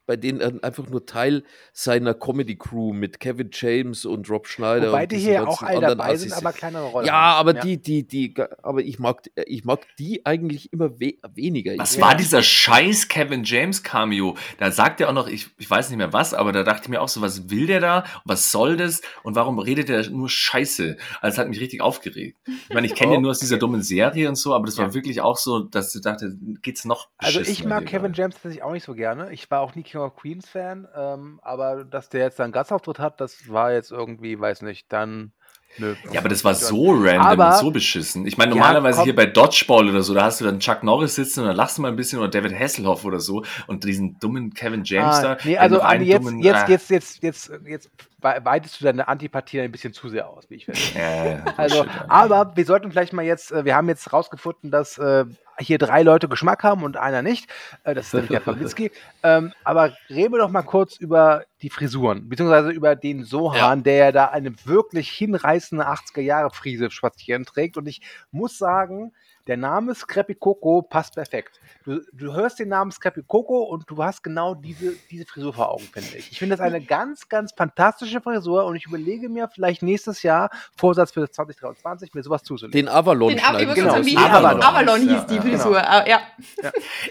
bei 0.05 0.15
denen 0.15 0.41
er 0.41 0.53
einfach 0.63 0.87
nur 0.89 1.05
Teil 1.05 1.43
seiner 1.71 2.13
Comedy 2.13 2.55
Crew 2.57 2.93
mit 2.93 3.19
Kevin 3.19 3.49
James 3.51 4.05
und 4.05 4.29
Rob 4.29 4.47
Schneider 4.47 4.89
Wobei 4.89 5.03
und 5.03 5.11
die 5.11 5.17
hier 5.17 5.33
ganzen 5.35 5.47
auch 5.49 5.61
alle 5.63 5.75
anderen 5.77 5.97
dabei 5.97 6.15
sind, 6.17 6.31
Assis 6.31 6.45
aber 6.45 6.53
kleinere 6.53 6.83
Rollen. 6.85 7.07
Ja, 7.07 7.33
aber 7.33 7.53
die, 7.53 7.81
die, 7.81 8.05
die, 8.07 8.33
aber 8.61 8.81
ich 8.81 8.99
mag, 8.99 9.21
ich 9.45 9.63
mag 9.63 9.85
die 9.97 10.25
eigentlich 10.25 10.73
immer 10.73 10.99
we 10.99 11.13
weniger. 11.33 11.73
Was 11.77 11.95
Ich- 11.95 12.01
war 12.01 12.15
dieser 12.15 12.43
scheiß 12.43 13.07
Kevin 13.07 13.43
James 13.43 13.83
Cameo? 13.83 14.35
Da 14.57 14.71
sagt 14.71 14.99
er 15.01 15.09
auch 15.09 15.13
noch, 15.13 15.27
ich, 15.27 15.49
ich 15.57 15.69
weiß 15.69 15.89
nicht 15.89 15.97
mehr 15.97 16.13
was, 16.13 16.33
aber 16.33 16.51
da 16.51 16.63
dachte 16.63 16.83
ich 16.83 16.89
mir 16.89 17.01
auch 17.01 17.07
so, 17.09 17.21
was 17.21 17.49
will 17.49 17.67
der 17.67 17.79
da? 17.79 18.03
Was 18.25 18.51
soll 18.51 18.77
das? 18.77 19.01
Und 19.23 19.35
warum 19.35 19.59
redet 19.59 19.89
er 19.89 20.09
nur 20.09 20.29
Scheiße? 20.29 20.97
Also 21.21 21.35
das 21.35 21.37
hat 21.37 21.47
mich 21.49 21.59
richtig 21.59 21.81
aufgeregt. 21.81 22.37
Ich 22.45 22.73
meine, 22.73 22.87
ich 22.87 22.95
kenne 22.95 23.13
ihn 23.15 23.21
nur 23.21 23.31
aus 23.31 23.39
dieser 23.39 23.57
dummen 23.57 23.81
Serie 23.81 24.27
und 24.29 24.35
so, 24.35 24.53
aber 24.53 24.65
das 24.65 24.77
war 24.77 24.93
wirklich 24.93 25.21
auch 25.21 25.37
so, 25.37 25.59
dass 25.59 25.95
ich 25.95 26.01
dachte, 26.01 26.35
geht's 26.61 26.85
noch 26.85 27.07
Also 27.17 27.39
ich 27.39 27.63
mag 27.63 27.85
Kevin. 27.85 28.13
James 28.13 28.35
tatsächlich 28.35 28.63
auch 28.63 28.73
nicht 28.73 28.83
so 28.83 28.93
gerne. 28.93 29.31
Ich 29.31 29.49
war 29.49 29.61
auch 29.61 29.75
nie 29.75 29.83
King 29.93 30.01
of 30.01 30.15
Queens 30.15 30.49
Fan, 30.49 30.87
ähm, 30.97 31.39
aber 31.43 31.83
dass 31.85 32.09
der 32.09 32.21
jetzt 32.21 32.41
einen 32.41 32.51
Gastauftritt 32.51 32.97
hat, 32.99 33.21
das 33.21 33.47
war 33.49 33.71
jetzt 33.71 33.91
irgendwie, 33.91 34.39
weiß 34.39 34.63
nicht, 34.63 34.91
dann 34.91 35.31
nö. 35.77 35.95
Ja, 36.11 36.19
aber 36.19 36.29
das 36.29 36.43
war 36.43 36.53
so 36.55 36.91
random 36.91 37.21
Aber- 37.21 37.47
und 37.49 37.57
so 37.57 37.71
beschissen. 37.71 38.25
Ich 38.27 38.37
meine, 38.37 38.51
Ja, 38.51 38.57
normalerweise 38.57 38.97
komm. 38.97 39.03
hier 39.05 39.15
bei 39.15 39.25
Dodgeball 39.27 39.87
oder 39.89 40.01
so, 40.01 40.13
da 40.15 40.23
hast 40.25 40.41
du 40.41 40.45
dann 40.45 40.59
Chuck 40.59 40.81
Norris 40.83 41.15
sitzen 41.15 41.41
und 41.41 41.45
dann 41.47 41.55
lachst 41.55 41.77
du 41.77 41.81
mal 41.83 41.89
ein 41.89 41.95
bisschen 41.95 42.17
oder 42.19 42.27
David 42.29 42.57
Hasselhoff 42.59 43.05
oder 43.05 43.19
so 43.19 43.43
und 43.67 43.83
diesen 43.83 44.17
dummen 44.19 44.53
Kevin 44.53 44.83
James 44.83 45.15
Ah, 45.17 45.21
da. 45.21 45.37
nee, 45.43 45.57
also 45.57 45.79
Andi, 45.81 46.05
jetzt, 46.05 46.25
dummen- 46.25 46.43
jetzt, 46.43 46.63
ah, 46.63 46.69
jetzt, 46.69 46.89
jetzt, 46.89 47.23
jetzt, 47.23 47.51
jetzt 47.65 47.89
wei- 48.19 48.43
weitest 48.43 48.79
du 48.81 48.85
deine 48.85 49.07
Antipathie 49.07 49.61
ein 49.61 49.71
bisschen 49.71 49.93
zu 49.93 50.09
sehr 50.09 50.27
aus, 50.29 50.49
wie 50.49 50.55
ich 50.55 50.65
finde. 50.65 50.79
äh, 50.95 51.39
Also, 51.57 51.85
aber 52.07 52.51
wir 52.55 52.65
sollten 52.65 52.91
vielleicht 52.91 53.13
mal 53.13 53.25
jetzt, 53.25 53.51
äh, 53.51 53.63
wir 53.65 53.75
haben 53.75 53.87
jetzt 53.89 54.11
rausgefunden, 54.11 54.71
dass 54.71 54.97
äh, 54.97 55.25
hier 55.59 55.77
drei 55.77 56.03
Leute 56.03 56.27
Geschmack 56.27 56.63
haben 56.63 56.83
und 56.83 56.97
einer 56.97 57.21
nicht. 57.21 57.49
Äh, 57.83 57.93
das 57.93 58.07
ist 58.07 58.13
nämlich 58.13 58.31
der 58.31 58.39
Pawlitzki. 58.39 58.91
ähm, 59.23 59.53
aber 59.63 59.95
reden 60.09 60.33
wir 60.33 60.39
doch 60.39 60.49
mal 60.49 60.63
kurz 60.63 60.97
über 60.97 61.45
die 61.61 61.69
Frisuren, 61.69 62.29
beziehungsweise 62.29 62.71
über 62.71 62.95
den 62.95 63.23
Sohan, 63.23 63.83
der 63.83 63.95
ja 63.95 64.11
da 64.11 64.25
eine 64.25 64.53
wirklich 64.65 65.09
hinreißende 65.11 65.87
80er-Jahre-Frise 65.87 66.91
spazieren 66.91 67.45
trägt. 67.45 67.77
Und 67.77 67.87
ich 67.87 68.01
muss 68.31 68.57
sagen, 68.57 69.13
der 69.47 69.57
Name 69.57 69.93
Scrappy 69.93 70.35
Coco 70.35 70.81
passt 70.81 71.15
perfekt. 71.15 71.59
Du, 71.83 71.99
du 72.13 72.33
hörst 72.33 72.59
den 72.59 72.69
Namen 72.69 72.91
Scrappy 72.91 73.23
Coco 73.27 73.63
und 73.63 73.83
du 73.89 74.01
hast 74.01 74.23
genau 74.23 74.55
diese, 74.55 74.93
diese 75.11 75.25
Frisur 75.25 75.53
vor 75.53 75.69
Augen, 75.71 75.83
finde 75.91 76.17
ich. 76.17 76.31
Ich 76.31 76.39
finde 76.39 76.55
das 76.55 76.65
eine 76.65 76.81
ganz, 76.85 77.27
ganz 77.27 77.51
fantastische 77.51 78.21
Frisur 78.21 78.65
und 78.65 78.75
ich 78.77 78.85
überlege 78.85 79.27
mir 79.27 79.49
vielleicht 79.53 79.83
nächstes 79.83 80.23
Jahr, 80.23 80.49
Vorsatz 80.77 81.11
für 81.11 81.29
2023, 81.29 82.13
mir 82.13 82.23
sowas 82.23 82.43
zuzulegen. 82.43 82.85
Den 82.85 82.87
Avalon 82.87 83.35
Den 83.35 83.39
muss 83.67 83.75
Genau, 83.75 83.93
Avalon. 83.95 84.17
Avalon, 84.17 84.61
Avalon 84.61 84.99
hieß 85.01 85.09
Ja, 85.11 85.23
die 85.25 85.39
Frisur. 85.41 85.77
Ah, 85.77 86.07
Ja. 86.07 86.21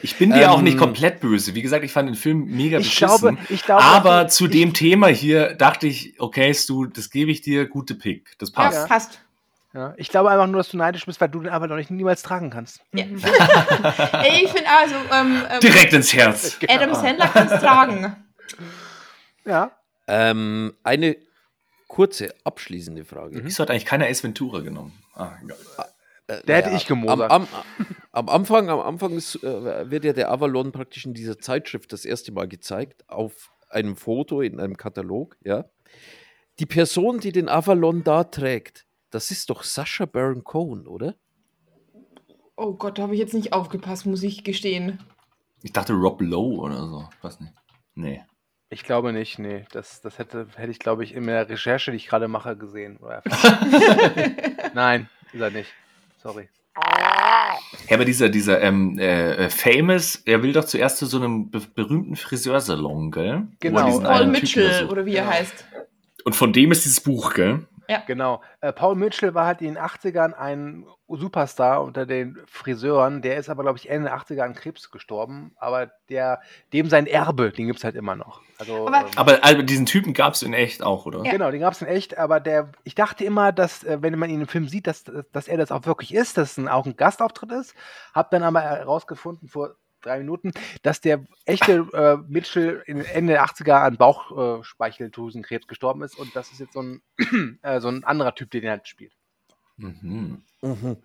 Ich 0.03 0.17
bin 0.17 0.33
dir 0.33 0.51
auch 0.51 0.59
Ähm, 0.59 0.65
nicht 0.65 0.79
komplett 0.79 1.21
böse. 1.21 1.55
Wie 1.55 1.63
gesagt, 1.63 1.85
ich 1.85 1.93
fand 1.93 2.09
den 2.09 2.15
Film 2.17 2.45
mega 2.47 2.79
Ich 2.79 2.87
beschissen. 2.89 3.37
glaube, 3.37 3.39
ich 3.51 3.63
glaube, 3.65 3.83
aber 3.85 4.23
ich- 4.27 4.29
zu 4.33 4.47
dem 4.49 4.73
Thema 4.73 5.09
hier 5.09 5.55
dachte 5.55 5.87
ich, 5.87 6.19
okay, 6.19 6.55
Stu, 6.55 6.87
das 6.87 7.11
gebe 7.11 7.31
ich 7.31 7.43
dir, 7.43 7.67
gute 7.67 7.95
Pick. 7.95 8.37
Das 8.39 8.53
Ja, 8.57 8.87
passt. 8.87 9.21
Ja, 9.75 9.95
ich 9.97 10.09
glaube 10.09 10.31
einfach 10.31 10.47
nur, 10.47 10.59
dass 10.59 10.69
du 10.69 10.77
neidisch 10.77 11.07
bist, 11.07 11.21
weil 11.21 11.31
du 11.31 11.41
den 11.41 11.51
Avalon 11.51 11.79
nicht 11.79 11.91
niemals 11.91 12.23
tragen 12.23 12.51
kannst. 12.51 12.81
Ja. 12.93 13.05
Ey, 14.23 14.45
ich 14.45 14.51
finde 14.51 14.69
also, 14.69 14.95
ähm, 15.13 15.43
ähm, 15.51 15.61
Direkt 15.61 15.95
ins 15.95 16.13
Herz. 16.13 16.59
Adam 16.69 16.95
Sandler 16.95 17.29
kann 17.29 17.49
es 17.49 17.61
tragen. 17.61 18.17
Ja. 19.47 19.73
Ähm, 20.07 20.75
eine 20.83 21.17
kurze 21.89 22.35
abschließende 22.45 23.05
Frage. 23.05 23.43
Wieso 23.45 23.63
hat 23.63 23.71
eigentlich 23.71 23.87
keiner 23.87 24.07
Ace 24.07 24.23
Ventura 24.23 24.61
genommen? 24.61 24.93
Ah, 25.15 25.33
egal. 25.43 25.57
Äh, 26.27 26.43
Der 26.47 26.57
hätte 26.57 26.69
naja, 26.69 26.77
ich 26.77 26.87
gemosert. 26.87 27.31
Am, 27.31 27.43
am, 27.43 27.49
am 28.13 28.29
Anfang, 28.29 28.69
am 28.69 28.81
Anfang 28.81 29.13
ist, 29.13 29.43
äh, 29.43 29.91
wird 29.91 30.05
ja 30.05 30.13
der 30.13 30.31
Avalon 30.31 30.73
praktisch 30.73 31.07
in 31.07 31.15
dieser 31.15 31.39
Zeitschrift 31.39 31.93
das 31.93 32.05
erste 32.05 32.33
Mal 32.33 32.47
gezeigt, 32.47 33.09
auf 33.09 33.51
einem 33.71 33.97
Foto 33.97 34.43
in 34.43 34.61
einem 34.61 34.77
Katalog, 34.77 35.37
ja. 35.45 35.65
die 36.59 36.67
Person, 36.67 37.21
die 37.21 37.33
den 37.33 37.49
Avalon 37.49 38.05
da 38.05 38.25
trägt, 38.25 38.87
das 39.13 39.31
ist 39.31 39.51
doch 39.51 39.63
Sascha 39.63 40.07
Baron 40.07 40.43
Cohen, 40.43 40.87
oder? 40.87 41.15
Oh 42.57 42.75
Gott, 42.75 42.99
da 42.99 43.03
habe 43.03 43.15
ich 43.15 43.21
jetzt 43.21 43.35
nicht 43.35 43.53
aufgepasst, 43.53 44.07
muss 44.07 44.23
ich 44.23 44.43
gestehen. 44.43 44.99
Ich 45.63 45.73
dachte 45.73 45.93
Rob 45.93 46.21
Lowe 46.21 46.61
oder 46.61 46.87
so. 46.87 47.09
Ich 47.17 47.25
weiß 47.25 47.41
nicht. 47.41 47.53
Nee. 47.95 48.23
Ich 48.71 48.85
glaube 48.85 49.13
nicht, 49.13 49.39
nee. 49.39 49.67
Das, 49.73 50.01
das 50.01 50.19
hätte, 50.19 50.47
hätte 50.57 50.71
ich, 50.71 50.79
glaube 50.79 51.05
ich, 51.05 51.15
in 51.15 51.27
der 51.27 51.49
Recherche, 51.49 51.91
die 51.91 51.99
ich 51.99 52.09
gerade 52.09 52.27
mache, 52.27 52.57
gesehen. 52.57 52.99
Nein, 54.75 55.09
ist 55.33 55.41
er 55.41 55.51
nicht. 55.51 55.71
Sorry. 56.23 56.49
Ja, 57.89 57.97
aber 57.97 58.07
dieser, 58.07 58.31
dieser 58.31 58.63
ähm, 58.63 58.99
äh, 58.99 59.35
äh, 59.45 59.51
Famous, 59.51 60.17
er 60.25 60.43
will 60.43 60.55
doch 60.55 60.65
zuerst 60.65 60.97
zu 60.97 61.07
so 61.07 61.19
einem 61.19 61.51
be 61.51 61.61
berühmten 61.75 62.17
Friseursalon, 62.17 63.11
gell? 63.11 63.47
Genau. 63.61 63.85
diesen 63.87 64.05
Paul 64.05 64.27
Mitchell 64.29 64.89
oder 64.89 65.05
wie 65.05 65.17
er 65.17 65.25
Genau. 65.25 65.35
heißt. 65.37 65.67
Und 66.25 66.35
von 66.35 66.53
dem 66.55 66.73
ist 66.73 66.85
dieses 66.85 67.01
Buch, 67.01 67.35
gell? 67.35 67.67
Genau. 68.07 68.43
Äh, 68.61 68.73
Paul 68.73 68.95
Mitchell 68.97 69.35
war 69.35 69.47
halt 69.47 69.61
in 69.61 69.75
den 69.75 69.79
80ern 69.79 70.33
ein 70.35 70.87
Superstar 71.09 71.83
unter 71.83 72.07
den 72.07 72.39
Friseuren. 72.47 73.21
Der 73.23 73.37
ist 73.37 73.49
aber, 73.51 73.63
glaube 73.63 73.79
ich, 73.79 73.89
Ende 73.91 74.09
der 74.09 74.19
80er 74.19 74.43
an 74.43 74.55
Krebs 74.55 74.91
gestorben. 74.91 75.53
Aber 75.57 75.91
der, 76.09 76.41
dem 76.73 76.89
sein 76.89 77.07
Erbe, 77.07 77.51
den 77.51 77.67
gibt 77.67 77.79
es 77.79 77.85
halt 77.85 77.97
immer 77.97 78.15
noch. 78.17 78.41
Also, 78.59 78.87
Aber- 78.87 79.01
ähm, 79.01 79.07
Aber 79.17 79.45
also, 79.45 79.63
diesen 79.63 79.87
Typen 79.87 80.15
gab 80.15 80.35
es 80.35 80.43
in 80.43 80.55
echt 80.55 80.83
auch, 80.83 81.05
oder? 81.07 81.23
Ja. 81.25 81.31
Genau, 81.33 81.51
den 81.51 81.61
gab 81.61 81.73
es 81.75 81.83
in 81.83 81.89
echt, 81.89 82.17
aber 82.17 82.41
der, 82.41 82.71
ich 82.85 82.95
dachte 82.95 83.25
immer, 83.25 83.53
dass, 83.53 83.85
äh, 83.85 83.99
wenn 84.01 84.19
man 84.19 84.31
ihn 84.31 84.41
im 84.41 84.49
Film 84.49 84.69
sieht, 84.69 84.87
dass, 84.87 85.05
dass 85.33 85.49
er 85.49 85.59
das 85.59 85.71
auch 85.73 85.85
wirklich 85.87 86.15
ist, 86.15 86.39
dass 86.39 86.53
es 86.53 86.59
ein, 86.59 86.69
auch 86.69 86.87
ein 86.87 86.97
Gastauftritt 86.97 87.53
ist. 87.53 87.75
Hab 88.15 88.31
dann 88.31 88.43
aber 88.43 88.61
herausgefunden 88.61 89.49
vor 89.49 89.75
drei 90.03 90.19
Minuten, 90.19 90.53
dass 90.83 91.01
der 91.01 91.25
echte 91.47 91.87
äh, 91.93 92.17
Mitchell 92.31 92.83
in 92.87 93.01
Ende 93.01 93.35
der 93.35 93.45
80er 93.45 93.73
an 93.73 93.97
Bauchspeicheldrüsenkrebs 93.97 95.67
gestorben 95.67 96.03
ist 96.03 96.19
und 96.19 96.35
das 96.37 96.51
ist 96.53 96.61
jetzt 96.61 96.75
so 96.75 96.83
ein, 96.83 97.03
äh, 97.63 97.81
so 97.81 97.89
ein 97.89 98.05
anderer 98.05 98.35
Typ, 98.35 98.51
der 98.51 98.61
den 98.61 98.71
halt 98.71 98.89
spielt. 98.89 99.13
Mhm. 99.77 100.43
Mhm. 100.61 100.97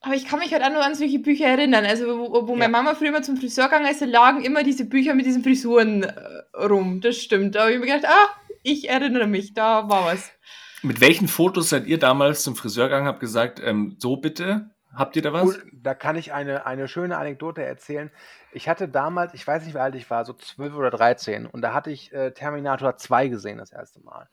Aber 0.00 0.14
ich 0.14 0.26
kann 0.26 0.38
mich 0.38 0.52
halt 0.52 0.62
auch 0.62 0.70
nur 0.70 0.84
an 0.84 0.94
solche 0.94 1.18
Bücher 1.18 1.46
erinnern. 1.46 1.86
Also, 1.86 2.18
wo, 2.18 2.46
wo 2.46 2.52
Ja. 2.52 2.58
meine 2.58 2.72
Mama 2.72 2.94
früher 2.94 3.08
immer 3.08 3.22
zum 3.22 3.38
Friseur 3.38 3.64
gegangen 3.68 3.90
ist, 3.90 4.02
da 4.02 4.06
lagen 4.06 4.42
immer 4.44 4.62
diese 4.62 4.84
Bücher 4.84 5.14
mit 5.14 5.24
diesen 5.24 5.42
Frisuren 5.42 6.02
äh, 6.02 6.62
rum. 6.62 7.00
Das 7.00 7.16
stimmt. 7.16 7.54
Da 7.54 7.62
habe 7.62 7.72
ich 7.72 7.78
mir 7.80 7.86
gedacht, 7.86 8.04
ah, 8.06 8.28
ich 8.62 8.88
erinnere 8.90 9.26
mich, 9.26 9.54
da 9.54 9.88
war 9.88 10.04
was. 10.04 10.30
Mit 10.82 11.00
welchen 11.00 11.26
Fotos 11.28 11.70
seid 11.70 11.86
ihr 11.86 11.98
damals 11.98 12.42
zum 12.42 12.54
Friseur 12.54 12.88
gegangen, 12.88 13.06
habt 13.06 13.20
gesagt, 13.20 13.62
ähm, 13.64 13.96
so 13.98 14.16
bitte? 14.18 14.73
Habt 14.94 15.16
ihr 15.16 15.22
da 15.22 15.32
was? 15.32 15.44
Cool, 15.44 15.62
da 15.72 15.94
kann 15.94 16.16
ich 16.16 16.32
eine, 16.32 16.66
eine 16.66 16.88
schöne 16.88 17.16
Anekdote 17.18 17.62
erzählen. 17.62 18.10
Ich 18.52 18.68
hatte 18.68 18.88
damals, 18.88 19.34
ich 19.34 19.46
weiß 19.46 19.64
nicht, 19.64 19.74
wie 19.74 19.78
alt 19.78 19.94
ich 19.96 20.08
war, 20.10 20.24
so 20.24 20.32
12 20.32 20.74
oder 20.74 20.90
13, 20.90 21.46
und 21.46 21.62
da 21.62 21.74
hatte 21.74 21.90
ich 21.90 22.12
äh, 22.12 22.30
Terminator 22.30 22.96
2 22.96 23.28
gesehen 23.28 23.58
das 23.58 23.72
erste 23.72 24.00
Mal. 24.00 24.28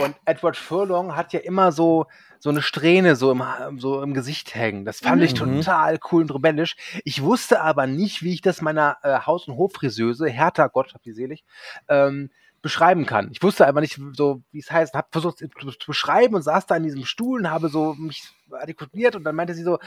Und 0.00 0.16
Edward 0.24 0.56
Furlong 0.56 1.14
hat 1.14 1.32
ja 1.32 1.40
immer 1.40 1.70
so, 1.70 2.06
so 2.40 2.50
eine 2.50 2.62
Strähne 2.62 3.14
so 3.14 3.30
im, 3.30 3.44
so 3.78 4.02
im 4.02 4.14
Gesicht 4.14 4.54
hängen. 4.56 4.84
Das 4.84 4.98
fand 4.98 5.22
ich 5.22 5.32
Mhm. 5.40 5.60
total 5.60 5.98
cool 6.10 6.22
und 6.22 6.34
rebellisch. 6.34 6.74
Ich 7.04 7.22
wusste 7.22 7.60
aber 7.60 7.86
nicht, 7.86 8.22
wie 8.22 8.34
ich 8.34 8.40
das 8.42 8.62
meiner 8.62 8.96
äh, 9.02 9.20
Haus- 9.20 9.46
und 9.46 9.56
Hoffriseuse, 9.56 10.26
Hertha, 10.28 10.66
Gott 10.66 10.92
hab 10.94 11.02
die 11.02 11.12
selig, 11.12 11.44
ähm, 11.88 12.30
beschreiben 12.62 13.06
kann. 13.06 13.28
Ich 13.32 13.42
wusste 13.42 13.66
einfach 13.66 13.80
nicht 13.80 14.00
so, 14.14 14.42
wie 14.52 14.60
es 14.60 14.70
heißt. 14.70 14.94
Habe 14.94 15.08
versucht 15.10 15.42
es 15.42 15.78
zu 15.78 15.86
beschreiben 15.88 16.36
und 16.36 16.42
saß 16.42 16.66
da 16.66 16.76
in 16.76 16.84
diesem 16.84 17.04
Stuhl 17.04 17.40
und 17.40 17.50
habe 17.50 17.68
so 17.68 17.94
mich 17.94 18.22
artikuliert 18.50 19.16
und 19.16 19.24
dann 19.24 19.34
meinte 19.34 19.54
sie 19.54 19.64
so, 19.64 19.78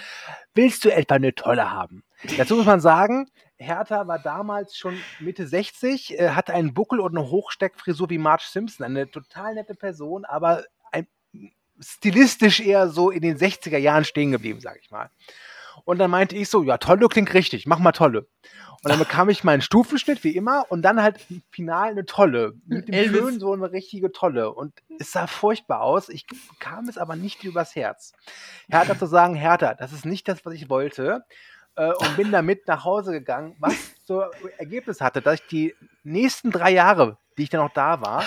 willst 0.53 0.83
du 0.85 0.93
etwa 0.93 1.15
eine 1.15 1.33
Tolle 1.33 1.71
haben? 1.71 2.03
Dazu 2.37 2.55
muss 2.55 2.65
man 2.65 2.81
sagen, 2.81 3.29
Hertha 3.57 4.07
war 4.07 4.19
damals 4.19 4.75
schon 4.75 4.97
Mitte 5.19 5.47
60, 5.47 6.19
äh, 6.19 6.29
hatte 6.31 6.53
einen 6.53 6.73
Buckel 6.73 6.99
und 6.99 7.17
eine 7.17 7.29
Hochsteckfrisur 7.29 8.09
wie 8.09 8.17
Marge 8.17 8.43
Simpson. 8.47 8.85
Eine 8.85 9.09
total 9.09 9.55
nette 9.55 9.75
Person, 9.75 10.25
aber 10.25 10.65
ein, 10.91 11.07
stilistisch 11.79 12.59
eher 12.59 12.89
so 12.89 13.09
in 13.09 13.21
den 13.21 13.37
60er 13.37 13.77
Jahren 13.77 14.03
stehen 14.03 14.31
geblieben, 14.31 14.59
sag 14.59 14.77
ich 14.81 14.91
mal. 14.91 15.09
Und 15.85 15.99
dann 15.99 16.11
meinte 16.11 16.35
ich 16.35 16.49
so, 16.49 16.63
ja, 16.63 16.77
Tolle 16.77 17.07
klingt 17.07 17.33
richtig, 17.33 17.67
mach 17.67 17.79
mal 17.79 17.91
Tolle. 17.91 18.27
Und 18.83 18.89
dann 18.89 18.99
bekam 18.99 19.29
ich 19.29 19.43
meinen 19.43 19.61
Stufenschnitt, 19.61 20.23
wie 20.23 20.35
immer, 20.35 20.65
und 20.69 20.81
dann 20.81 21.01
halt 21.01 21.19
final 21.49 21.89
eine 21.89 22.05
Tolle. 22.05 22.53
Mit 22.65 22.87
dem 22.87 22.93
Elvis. 22.93 23.19
Föhn 23.19 23.39
so 23.39 23.53
eine 23.53 23.71
richtige 23.71 24.11
Tolle. 24.11 24.53
Und 24.53 24.73
es 24.99 25.11
sah 25.11 25.27
furchtbar 25.27 25.81
aus. 25.81 26.09
Ich 26.09 26.27
bekam 26.27 26.87
es 26.87 26.97
aber 26.97 27.15
nicht 27.15 27.43
übers 27.43 27.75
Herz. 27.75 28.13
Hertha 28.69 28.97
zu 28.97 29.05
sagen, 29.05 29.35
Hertha, 29.35 29.73
das 29.73 29.93
ist 29.93 30.05
nicht 30.05 30.27
das, 30.27 30.45
was 30.45 30.53
ich 30.53 30.69
wollte. 30.69 31.23
Äh, 31.75 31.93
und 31.93 32.15
bin 32.15 32.31
damit 32.31 32.67
nach 32.67 32.83
Hause 32.83 33.11
gegangen, 33.11 33.55
was 33.59 33.75
zur 34.05 34.31
Ergebnis 34.57 35.01
hatte, 35.01 35.21
dass 35.21 35.35
ich 35.35 35.47
die 35.47 35.75
nächsten 36.03 36.51
drei 36.51 36.71
Jahre, 36.71 37.17
die 37.37 37.43
ich 37.43 37.49
dann 37.49 37.61
noch 37.61 37.73
da 37.73 38.01
war, 38.01 38.23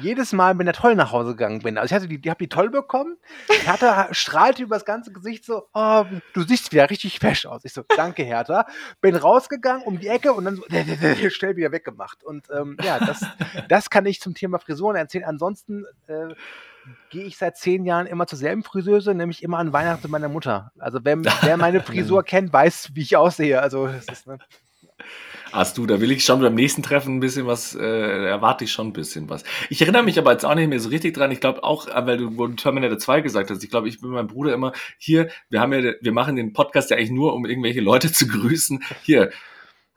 jedes 0.00 0.32
Mal 0.32 0.54
mit 0.54 0.66
der 0.66 0.74
Toll 0.74 0.94
nach 0.94 1.12
Hause 1.12 1.30
gegangen 1.30 1.60
bin. 1.60 1.78
Also 1.78 1.86
ich 1.86 1.94
hatte 1.94 2.08
die, 2.08 2.20
die 2.20 2.30
habe 2.30 2.38
die 2.38 2.48
Toll 2.48 2.70
bekommen. 2.70 3.16
Hertha 3.64 4.08
strahlte 4.12 4.62
über 4.62 4.76
das 4.76 4.84
ganze 4.84 5.12
Gesicht 5.12 5.44
so, 5.44 5.64
oh, 5.74 6.04
du 6.34 6.42
siehst 6.42 6.72
wieder 6.72 6.90
richtig 6.90 7.18
fesch 7.18 7.46
aus. 7.46 7.64
Ich 7.64 7.72
so, 7.72 7.82
danke 7.96 8.22
Hertha. 8.22 8.66
Bin 9.00 9.16
rausgegangen 9.16 9.82
um 9.84 9.98
die 9.98 10.08
Ecke 10.08 10.32
und 10.32 10.44
dann 10.44 10.56
so 10.56 10.64
schnell 11.30 11.56
wieder 11.56 11.72
weggemacht. 11.72 12.24
Und 12.24 12.48
ähm, 12.50 12.76
ja, 12.82 12.98
das, 12.98 13.24
das 13.68 13.90
kann 13.90 14.06
ich 14.06 14.20
zum 14.20 14.34
Thema 14.34 14.58
Frisuren 14.58 14.96
erzählen. 14.96 15.24
Ansonsten 15.24 15.84
äh, 16.06 16.34
gehe 17.10 17.24
ich 17.24 17.36
seit 17.36 17.56
zehn 17.56 17.84
Jahren 17.84 18.06
immer 18.06 18.26
zur 18.26 18.38
selben 18.38 18.62
Friseuse, 18.62 19.14
nämlich 19.14 19.42
immer 19.42 19.58
an 19.58 19.72
Weihnachten 19.72 20.02
mit 20.02 20.10
meiner 20.10 20.28
Mutter. 20.28 20.72
Also 20.78 21.00
wer, 21.02 21.18
wer 21.42 21.56
meine 21.56 21.80
Frisur 21.82 22.22
kennt, 22.22 22.52
weiß, 22.52 22.90
wie 22.94 23.02
ich 23.02 23.16
aussehe. 23.16 23.60
Also 23.60 23.86
das 23.86 24.06
ist, 24.06 24.26
ne? 24.26 24.38
Hast 25.52 25.78
du, 25.78 25.86
da 25.86 26.00
will 26.00 26.12
ich 26.12 26.24
schon 26.24 26.40
beim 26.40 26.54
nächsten 26.54 26.82
Treffen 26.82 27.16
ein 27.16 27.20
bisschen 27.20 27.46
was, 27.46 27.74
äh, 27.74 27.80
erwarte 27.80 28.64
ich 28.64 28.72
schon 28.72 28.88
ein 28.88 28.92
bisschen 28.92 29.28
was. 29.28 29.42
Ich 29.68 29.82
erinnere 29.82 30.04
mich 30.04 30.18
aber 30.18 30.32
jetzt 30.32 30.44
auch 30.44 30.54
nicht 30.54 30.68
mehr 30.68 30.78
so 30.78 30.90
richtig 30.90 31.14
dran. 31.14 31.32
Ich 31.32 31.40
glaube 31.40 31.64
auch, 31.64 31.88
äh, 31.88 32.06
weil 32.06 32.18
du, 32.18 32.36
wo 32.36 32.46
du 32.46 32.54
Terminator 32.54 32.98
2 32.98 33.20
gesagt 33.20 33.50
hast, 33.50 33.64
ich 33.64 33.70
glaube, 33.70 33.88
ich 33.88 34.00
bin 34.00 34.10
meinem 34.10 34.28
Bruder 34.28 34.54
immer 34.54 34.72
hier, 34.98 35.28
wir 35.48 35.60
haben 35.60 35.72
ja, 35.72 35.92
wir 36.00 36.12
machen 36.12 36.36
den 36.36 36.52
Podcast 36.52 36.90
ja 36.90 36.96
eigentlich 36.96 37.10
nur, 37.10 37.34
um 37.34 37.46
irgendwelche 37.46 37.80
Leute 37.80 38.12
zu 38.12 38.28
grüßen. 38.28 38.82
Hier, 39.02 39.30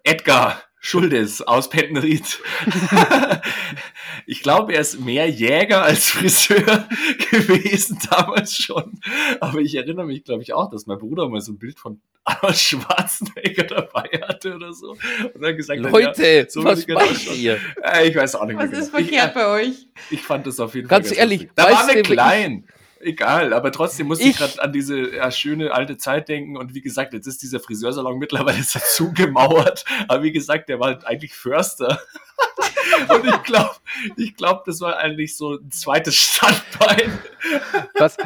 Edgar 0.04 0.62
Schuldes 0.86 1.42
aus 1.42 1.70
Pettenried. 1.70 2.42
ich 4.26 4.42
glaube, 4.42 4.74
er 4.74 4.82
ist 4.82 5.00
mehr 5.00 5.30
Jäger 5.30 5.82
als 5.84 6.10
Friseur 6.10 6.90
gewesen 7.32 7.98
damals 8.10 8.58
schon. 8.58 9.00
Aber 9.40 9.60
ich 9.60 9.76
erinnere 9.76 10.06
mich, 10.06 10.26
glaube 10.26 10.44
ich, 10.44 10.52
auch, 10.54 10.70
dass 10.70 10.86
mein 10.86 10.98
Bruder 10.98 11.30
mal 11.30 11.40
so 11.40 11.54
ein 11.54 11.58
Bild 11.58 11.80
von 11.80 12.02
Arnold 12.26 12.58
Schwarzenegger 12.58 13.64
dabei 13.70 14.10
hatte 14.28 14.56
oder 14.56 14.74
so. 14.74 14.98
Und 15.34 15.42
dann 15.42 15.56
gesagt 15.56 15.82
hat, 15.82 15.90
Leute, 15.92 16.28
ja, 16.28 16.50
so 16.50 16.64
was 16.66 16.80
ich 16.80 16.88
macht 16.90 17.34
ihr? 17.38 17.60
Äh, 17.82 18.10
Ich 18.10 18.16
weiß 18.18 18.36
auch 18.36 18.46
nicht 18.46 18.58
Was 18.58 18.70
mehr. 18.70 18.80
ist 18.80 18.92
genau. 18.92 19.04
verkehrt 19.08 19.34
bei 19.34 19.48
euch? 19.48 19.88
Ich, 20.10 20.20
ich 20.20 20.22
fand 20.22 20.46
das 20.46 20.60
auf 20.60 20.76
jeden 20.76 20.90
Ganz 20.90 21.08
Fall. 21.08 21.18
ehrlich, 21.18 21.44
lustig. 21.44 21.56
da 21.56 21.72
waren 21.72 21.96
wir 21.96 22.04
klein. 22.04 22.68
Egal, 23.04 23.54
aber 23.54 23.72
trotzdem 23.72 24.08
musste 24.08 24.24
ich, 24.24 24.32
Ich- 24.32 24.38
gerade 24.38 24.62
an 24.62 24.72
diese 24.74 25.16
ja, 25.16 25.30
schöne 25.32 25.74
alte 25.74 25.98
Zeit 25.98 26.30
denken. 26.30 26.58
Und 26.58 26.74
wie 26.74 26.82
gesagt, 26.82 27.14
jetzt 27.14 27.28
ist 27.28 27.42
dieser 27.42 27.60
Friseursalon 27.60 28.18
mittlerweile 28.18 28.62
so 28.64 28.80
zugemauert. 28.80 29.86
Aber 30.08 30.24
wie 30.24 30.32
gesagt, 30.32 30.70
der 30.70 30.80
war 30.80 30.88
halt 30.88 31.06
eigentlich 31.06 31.34
Förster. 31.36 32.00
und 33.10 33.26
ich 33.26 33.44
glaube, 33.44 33.72
ich 34.18 34.36
glaub, 34.36 34.66
das 34.66 34.82
war 34.82 34.98
eigentlich 34.98 35.36
so 35.38 35.56
ein 35.56 35.72
zweites 35.72 36.16
Standbein. 36.16 37.20
was, 37.96 38.18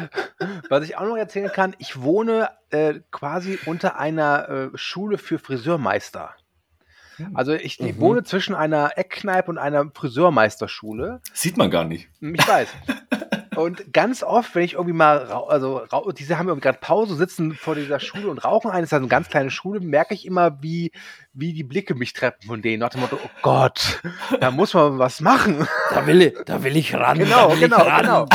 was 0.68 0.84
ich 0.84 0.96
auch 0.96 1.04
noch 1.06 1.16
erzählen 1.16 1.50
kann, 1.52 1.74
ich 1.78 2.00
wohne 2.00 2.50
äh, 2.70 2.94
quasi 3.10 3.58
unter 3.66 3.98
einer 3.98 4.48
äh, 4.48 4.68
Schule 4.78 5.18
für 5.18 5.38
Friseurmeister. 5.38 6.34
Also 7.34 7.52
ich, 7.52 7.80
ich 7.80 7.96
Mhm. 7.96 8.00
wohne 8.00 8.22
zwischen 8.22 8.54
einer 8.54 8.92
Eckkneipe 8.96 9.50
und 9.50 9.58
einer 9.58 9.90
Friseurmeisterschule. 9.92 11.20
Sieht 11.32 11.56
man 11.56 11.68
gar 11.70 11.82
nicht. 11.84 12.08
Ich 12.20 12.46
weiß. 12.48 12.68
Und 13.58 13.92
ganz 13.92 14.22
oft, 14.22 14.54
wenn 14.54 14.62
ich 14.62 14.74
irgendwie 14.74 14.92
mal, 14.92 15.26
also 15.48 15.82
diese 16.16 16.38
haben 16.38 16.48
irgendwie 16.48 16.64
gerade 16.64 16.78
Pause, 16.80 17.16
sitzen 17.16 17.54
vor 17.54 17.74
dieser 17.74 17.98
Schule 17.98 18.28
und 18.28 18.38
rauchen 18.38 18.70
eine, 18.70 18.82
das 18.82 18.92
ist 18.92 18.94
eine 18.94 19.08
ganz 19.08 19.28
kleine 19.28 19.50
Schule, 19.50 19.80
merke 19.80 20.14
ich 20.14 20.26
immer, 20.26 20.62
wie, 20.62 20.92
wie 21.32 21.52
die 21.52 21.64
Blicke 21.64 21.94
mich 21.94 22.12
treffen 22.12 22.46
von 22.46 22.62
denen. 22.62 22.78
Nach 22.80 22.90
dem 22.90 23.00
Motto, 23.00 23.18
oh 23.22 23.30
Gott, 23.42 24.00
da 24.40 24.50
muss 24.50 24.74
man 24.74 24.98
was 24.98 25.20
machen. 25.20 25.66
Da 25.90 26.06
will 26.06 26.22
ich, 26.22 26.34
da 26.46 26.62
will 26.62 26.76
ich 26.76 26.94
ran. 26.94 27.18
Genau, 27.18 27.48
da 27.48 27.54
will 27.54 27.60
genau, 27.60 27.82
ich 27.82 27.86
ran. 27.86 28.02
genau. 28.02 28.26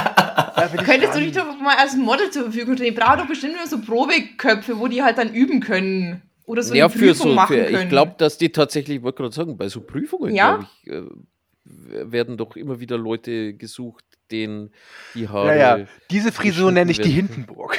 Ich 0.75 0.85
Könntest 0.85 1.15
du 1.15 1.19
nicht 1.19 1.37
doch 1.37 1.59
mal 1.59 1.77
als 1.77 1.95
Model 1.95 2.29
zur 2.29 2.43
Verfügung 2.43 2.75
stellen? 2.75 2.93
Die 2.93 2.99
brauchen 2.99 3.19
doch 3.19 3.27
bestimmt 3.27 3.55
nur 3.55 3.67
so 3.67 3.79
Probeköpfe, 3.79 4.79
wo 4.79 4.87
die 4.87 5.03
halt 5.03 5.17
dann 5.17 5.33
üben 5.33 5.59
können. 5.59 6.21
Oder 6.45 6.63
so 6.63 6.73
ja, 6.73 6.85
eine 6.85 6.93
für 6.93 6.99
Prüfung 7.07 7.29
so, 7.29 7.33
machen 7.35 7.55
für, 7.55 7.63
können. 7.65 7.83
ich 7.83 7.89
glaube, 7.89 8.15
dass 8.17 8.37
die 8.37 8.51
tatsächlich, 8.51 8.97
ich 8.97 9.03
wollte 9.03 9.21
gerade 9.21 9.33
sagen, 9.33 9.57
bei 9.57 9.69
so 9.69 9.81
Prüfungen, 9.81 10.35
Ja? 10.35 10.57
glaube 10.57 10.67
ich, 10.83 10.91
äh, 10.91 12.11
werden 12.11 12.37
doch 12.37 12.55
immer 12.55 12.79
wieder 12.79 12.97
Leute 12.97 13.53
gesucht, 13.53 14.03
denen 14.31 14.73
die 15.13 15.29
Haare. 15.29 15.57
Ja, 15.57 15.77
ja. 15.77 15.85
Diese 16.09 16.31
Frisur 16.31 16.71
nenne 16.71 16.89
ich 16.91 17.01
die. 17.01 17.11
Hindenburg. 17.11 17.77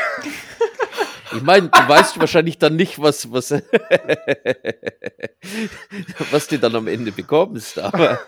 Ich 1.34 1.42
meine, 1.42 1.68
du 1.68 1.88
weißt 1.88 2.20
wahrscheinlich 2.20 2.58
dann 2.58 2.76
nicht, 2.76 3.00
was, 3.00 3.32
was, 3.32 3.50
was 6.30 6.46
du 6.46 6.58
dann 6.58 6.76
am 6.76 6.86
Ende 6.86 7.12
bekommst, 7.12 7.78
aber 7.78 8.20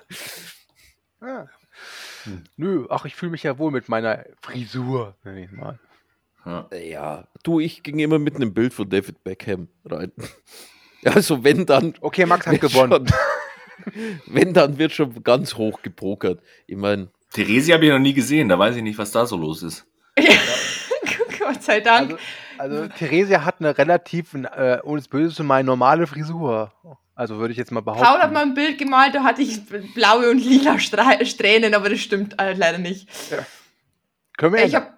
Ja. 1.20 1.48
Nö, 2.56 2.86
ach, 2.90 3.04
ich 3.04 3.14
fühle 3.14 3.32
mich 3.32 3.44
ja 3.44 3.58
wohl 3.58 3.70
mit 3.70 3.88
meiner 3.88 4.24
Frisur, 4.42 5.14
nenn 5.24 5.38
ich 5.38 5.52
mal. 5.52 5.78
Ja. 6.44 6.68
ja, 6.76 7.28
du, 7.42 7.60
ich 7.60 7.82
ging 7.82 7.98
immer 7.98 8.18
mit 8.18 8.36
einem 8.36 8.54
Bild 8.54 8.72
von 8.72 8.88
David 8.88 9.22
Beckham 9.24 9.68
rein. 9.84 10.12
Also 11.04 11.44
wenn 11.44 11.66
dann, 11.66 11.94
Okay, 12.00 12.26
Max 12.26 12.46
hat 12.46 12.60
gewonnen. 12.60 13.06
Schon, 13.06 14.16
wenn 14.26 14.54
dann 14.54 14.78
wird 14.78 14.90
schon 14.90 15.22
ganz 15.22 15.54
hoch 15.54 15.82
gepokert. 15.82 16.42
Ich 16.66 16.76
meine, 16.76 17.10
Theresi 17.36 17.70
habe 17.72 17.84
ich 17.84 17.90
noch 17.90 17.98
nie 17.98 18.14
gesehen, 18.14 18.48
da 18.48 18.58
weiß 18.58 18.76
ich 18.76 18.82
nicht, 18.82 18.98
was 18.98 19.10
da 19.10 19.26
so 19.26 19.36
los 19.36 19.62
ist. 19.62 19.86
Gott 21.38 21.62
sei 21.62 21.80
Dank. 21.80 22.18
Also, 22.58 22.76
also 22.78 22.88
Theresia 22.88 23.44
hat 23.44 23.56
eine 23.60 23.76
relativ, 23.76 24.32
äh, 24.34 24.78
ohne 24.82 25.00
es 25.00 25.08
böse 25.08 25.34
zu 25.34 25.44
meinen, 25.44 25.66
normale 25.66 26.06
Frisur. 26.06 26.72
Also 27.14 27.36
würde 27.38 27.52
ich 27.52 27.58
jetzt 27.58 27.72
mal 27.72 27.82
behaupten. 27.82 28.04
Paul 28.04 28.20
hat 28.20 28.32
mal 28.32 28.42
ein 28.42 28.54
Bild 28.54 28.78
gemalt, 28.78 29.14
da 29.14 29.22
hatte 29.22 29.42
ich 29.42 29.60
blaue 29.94 30.30
und 30.30 30.38
lila 30.38 30.78
Stra 30.78 31.24
Strähnen, 31.24 31.74
aber 31.74 31.90
das 31.90 32.00
stimmt 32.00 32.36
halt 32.38 32.56
leider 32.58 32.78
nicht. 32.78 33.08
Können 34.38 34.54
wir 34.54 34.64
Ich 34.64 34.74
habe 34.74 34.92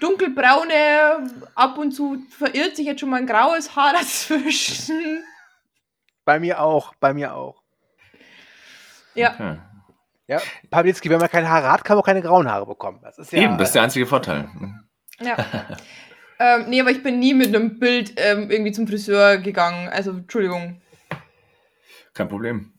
dunkelbraune, 0.00 1.30
ab 1.54 1.76
und 1.76 1.92
zu 1.92 2.22
verirrt 2.30 2.76
sich 2.76 2.86
jetzt 2.86 3.00
schon 3.00 3.10
mal 3.10 3.18
ein 3.18 3.26
graues 3.26 3.76
Haar 3.76 3.92
dazwischen. 3.92 5.22
Bei 6.24 6.40
mir 6.40 6.60
auch, 6.60 6.94
bei 7.00 7.12
mir 7.12 7.34
auch. 7.34 7.62
Ja, 9.14 9.34
Okay. 9.34 9.58
Ja, 10.28 10.40
Pawlitzki, 10.70 11.08
wenn 11.08 11.20
man 11.20 11.30
kein 11.30 11.48
Haar 11.48 11.70
hat, 11.70 11.84
kann 11.84 11.96
man 11.96 12.02
auch 12.02 12.06
keine 12.06 12.22
grauen 12.22 12.50
Haare 12.50 12.66
bekommen. 12.66 12.98
Das 13.02 13.18
ist 13.18 13.32
ja, 13.32 13.42
Eben, 13.42 13.58
das 13.58 13.68
ist 13.68 13.74
der 13.74 13.82
einzige 13.82 14.06
Vorteil. 14.06 14.48
ja. 15.20 15.36
ähm, 16.40 16.64
nee, 16.68 16.80
aber 16.80 16.90
ich 16.90 17.02
bin 17.02 17.20
nie 17.20 17.32
mit 17.32 17.54
einem 17.54 17.78
Bild 17.78 18.14
ähm, 18.16 18.50
irgendwie 18.50 18.72
zum 18.72 18.88
Friseur 18.88 19.38
gegangen. 19.38 19.88
Also, 19.88 20.10
Entschuldigung. 20.10 20.80
Kein 22.12 22.28
Problem. 22.28 22.72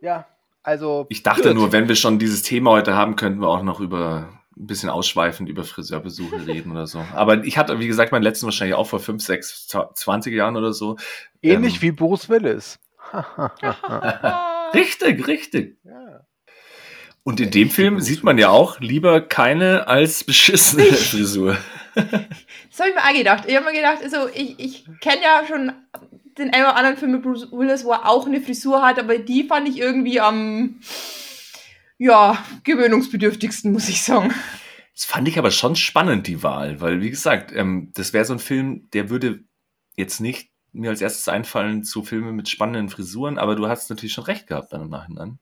ja, 0.00 0.26
also. 0.62 1.06
Ich 1.08 1.24
dachte 1.24 1.48
gut. 1.48 1.54
nur, 1.54 1.72
wenn 1.72 1.88
wir 1.88 1.96
schon 1.96 2.18
dieses 2.20 2.42
Thema 2.42 2.70
heute 2.70 2.94
haben, 2.94 3.16
könnten 3.16 3.40
wir 3.40 3.48
auch 3.48 3.62
noch 3.62 3.80
über 3.80 4.28
ein 4.56 4.66
bisschen 4.66 4.90
ausschweifend 4.90 5.48
über 5.48 5.64
Friseurbesuche 5.64 6.46
reden 6.46 6.70
oder 6.70 6.86
so. 6.86 7.04
Aber 7.14 7.42
ich 7.42 7.58
hatte, 7.58 7.78
wie 7.80 7.86
gesagt, 7.86 8.12
meinen 8.12 8.22
letzten 8.22 8.46
wahrscheinlich 8.46 8.74
auch 8.74 8.86
vor 8.86 9.00
5, 9.00 9.22
6, 9.22 9.68
20 9.94 10.34
Jahren 10.34 10.56
oder 10.56 10.72
so. 10.72 10.96
Ähnlich 11.40 11.76
Ähm, 11.76 11.82
wie 11.82 11.92
Bruce 11.92 12.28
Willis. 12.28 12.78
Richtig, 14.74 15.26
richtig. 15.26 15.76
Und 17.24 17.40
in 17.40 17.50
dem 17.50 17.70
Film 17.70 18.00
sieht 18.00 18.24
man 18.24 18.36
ja 18.36 18.50
auch 18.50 18.80
lieber 18.80 19.20
keine 19.20 19.86
als 19.86 20.24
beschissene 20.24 20.84
Frisur. 20.84 21.56
Das 21.94 22.80
habe 22.80 22.88
ich 22.88 22.94
mir 22.94 23.02
auch 23.02 23.14
gedacht. 23.14 23.44
Ich 23.46 23.54
habe 23.54 23.66
mir 23.66 23.74
gedacht, 23.74 24.02
also 24.02 24.28
ich, 24.34 24.58
ich 24.58 24.86
kenne 25.00 25.22
ja 25.22 25.44
schon 25.46 25.72
den 26.38 26.52
einen 26.52 26.64
oder 26.64 26.76
anderen 26.76 26.96
Film 26.96 27.12
mit 27.12 27.22
Bruce 27.22 27.52
Willis, 27.52 27.84
wo 27.84 27.92
er 27.92 28.08
auch 28.08 28.26
eine 28.26 28.40
Frisur 28.40 28.82
hat, 28.82 28.98
aber 28.98 29.18
die 29.18 29.44
fand 29.44 29.68
ich 29.68 29.78
irgendwie 29.78 30.20
am, 30.20 30.80
ja, 31.98 32.42
gewöhnungsbedürftigsten, 32.64 33.72
muss 33.72 33.90
ich 33.90 34.02
sagen. 34.02 34.32
Das 34.94 35.04
fand 35.04 35.28
ich 35.28 35.38
aber 35.38 35.50
schon 35.50 35.76
spannend, 35.76 36.26
die 36.26 36.42
Wahl, 36.42 36.80
weil, 36.80 37.02
wie 37.02 37.10
gesagt, 37.10 37.52
ähm, 37.54 37.90
das 37.94 38.12
wäre 38.12 38.24
so 38.24 38.32
ein 38.32 38.38
Film, 38.38 38.88
der 38.92 39.10
würde 39.10 39.44
jetzt 39.96 40.20
nicht 40.20 40.50
mir 40.72 40.90
als 40.90 41.02
erstes 41.02 41.28
einfallen 41.28 41.84
zu 41.84 42.02
Filmen 42.02 42.34
mit 42.34 42.48
spannenden 42.48 42.88
Frisuren, 42.88 43.36
aber 43.38 43.56
du 43.56 43.68
hast 43.68 43.90
natürlich 43.90 44.14
schon 44.14 44.24
recht 44.24 44.46
gehabt 44.46 44.72
dann 44.72 44.82
im 44.82 44.88
Nachhinein. 44.88 45.38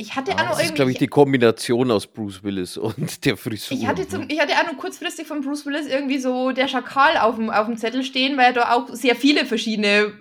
Ich 0.00 0.16
hatte 0.16 0.30
noch 0.32 0.48
Das 0.50 0.64
ist, 0.64 0.74
glaube 0.74 0.90
ich, 0.92 0.98
die 0.98 1.08
Kombination 1.08 1.90
aus 1.90 2.06
Bruce 2.06 2.42
Willis 2.42 2.76
und 2.78 3.24
der 3.26 3.36
Frisur. 3.36 3.76
Ich 3.76 3.86
hatte, 3.86 4.08
zum, 4.08 4.24
ich 4.28 4.40
hatte 4.40 4.54
auch 4.54 4.72
noch 4.72 4.78
kurzfristig 4.78 5.26
von 5.26 5.42
Bruce 5.42 5.66
Willis 5.66 5.86
irgendwie 5.86 6.18
so 6.18 6.52
der 6.52 6.68
Schakal 6.68 7.18
auf 7.18 7.36
dem, 7.36 7.50
auf 7.50 7.66
dem 7.66 7.76
Zettel 7.76 8.02
stehen, 8.02 8.36
weil 8.38 8.46
er 8.46 8.52
da 8.54 8.72
auch 8.72 8.88
sehr 8.94 9.14
viele 9.14 9.44
verschiedene 9.44 10.14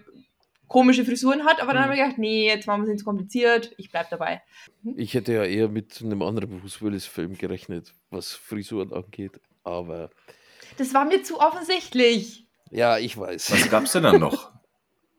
komische 0.67 1.03
Frisuren 1.05 1.45
hat, 1.45 1.61
aber 1.61 1.73
dann 1.73 1.83
habe 1.83 1.93
ich 1.95 1.99
gedacht, 2.01 2.17
nee, 2.19 2.45
jetzt 2.47 2.67
machen 2.67 2.81
wir 2.81 2.83
es 2.83 2.89
nicht 2.89 2.99
zu 2.99 3.05
kompliziert, 3.05 3.71
ich 3.77 3.89
bleib 3.89 4.09
dabei. 4.11 4.41
Ich 4.97 5.13
hätte 5.15 5.33
ja 5.33 5.43
eher 5.43 5.67
mit 5.67 5.99
einem 6.03 6.21
anderen 6.21 6.59
Bruce 6.59 6.81
Willis-Film 6.81 7.37
gerechnet, 7.37 7.93
was 8.11 8.33
Frisuren 8.33 8.93
angeht. 8.93 9.39
Aber 9.63 10.09
Das 10.77 10.93
war 10.93 11.05
mir 11.05 11.23
zu 11.23 11.39
offensichtlich. 11.39 12.45
ja, 12.69 12.97
ich 12.99 13.17
weiß. 13.17 13.51
Was 13.51 13.69
gab's 13.69 13.93
denn 13.93 14.03
dann 14.03 14.19
noch? 14.19 14.51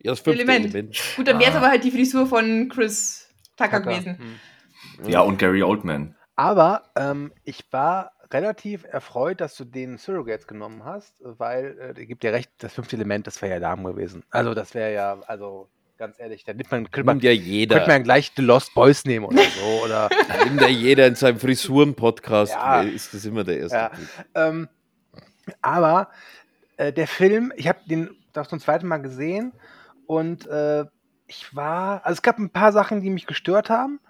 Ja, 0.03 0.13
das 0.13 0.21
fünfte 0.21 0.45
Element. 0.45 0.75
Element. 0.75 0.99
Gut, 1.17 1.29
dann 1.29 1.39
wäre 1.39 1.51
es 1.51 1.57
Ah. 1.57 1.59
aber 1.59 1.69
halt 1.69 1.85
die 1.85 1.91
Frisur 1.91 2.27
von 2.27 2.71
Chris 2.71 3.29
Tucker 3.59 3.83
Tucker. 3.83 3.91
gewesen. 3.93 4.17
Hm. 4.19 4.41
Ja, 5.07 5.21
und 5.21 5.39
Gary 5.39 5.63
Oldman. 5.63 6.15
Aber 6.37 6.85
ähm, 6.97 7.33
ich 7.45 7.65
war 7.71 8.13
relativ 8.33 8.85
erfreut, 8.85 9.41
dass 9.41 9.57
du 9.57 9.65
den 9.65 9.99
Surrogates 9.99 10.47
genommen 10.47 10.85
hast, 10.85 11.21
weil, 11.23 11.79
äh, 11.79 11.95
der 11.95 12.07
gibt 12.07 12.23
dir 12.23 12.33
recht, 12.33 12.51
das 12.59 12.75
fünfte 12.75 12.97
Element, 12.97 13.27
das 13.27 13.43
wäre 13.43 13.55
ja 13.55 13.61
Darm 13.61 13.85
gewesen. 13.85 14.23
Also 14.31 14.55
das 14.55 14.75
wäre 14.75 14.93
ja, 14.93 15.19
also 15.27 15.69
ganz 15.99 16.19
ehrlich, 16.19 16.45
da 16.45 16.55
nimmt 16.55 16.71
man, 16.71 16.91
könnte 16.91 17.07
man, 17.07 17.17
Nimmt 17.17 17.25
ja 17.25 17.33
könnte 17.33 17.45
jeder. 17.45 17.87
man 17.87 18.03
gleich 18.05 18.33
The 18.35 18.43
Lost 18.43 18.73
Boys 18.75 19.05
nehmen 19.05 19.27
oder 19.27 19.43
so. 19.43 19.83
Oder, 19.85 20.09
Nimmt 20.45 20.61
ja 20.63 20.69
jeder 20.69 21.07
in 21.07 21.15
seinem 21.15 21.39
Frisuren-Podcast. 21.39 22.53
Ja. 22.53 22.83
Ist 22.83 23.13
das 23.13 23.25
immer 23.27 23.45
der 23.45 23.59
erste. 23.59 23.77
Ja. 23.77 23.91
Ähm, 24.35 24.69
aber 25.61 26.09
äh, 26.79 26.93
der 26.93 27.07
Film, 27.07 27.53
ich 27.57 27.69
habe 27.69 27.81
den 27.87 28.17
das 28.33 28.49
zum 28.49 28.61
zweiten 28.61 28.87
Mal 28.87 28.99
gesehen 28.99 29.53
und 30.07 30.47
äh, 30.47 30.85
ich 31.27 31.55
war, 31.55 32.05
also 32.05 32.15
es 32.15 32.23
gab 32.23 32.39
ein 32.39 32.51
paar 32.51 32.73
Sachen, 32.73 33.03
die 33.03 33.11
mich 33.11 33.27
gestört 33.27 33.69
haben, 33.71 34.01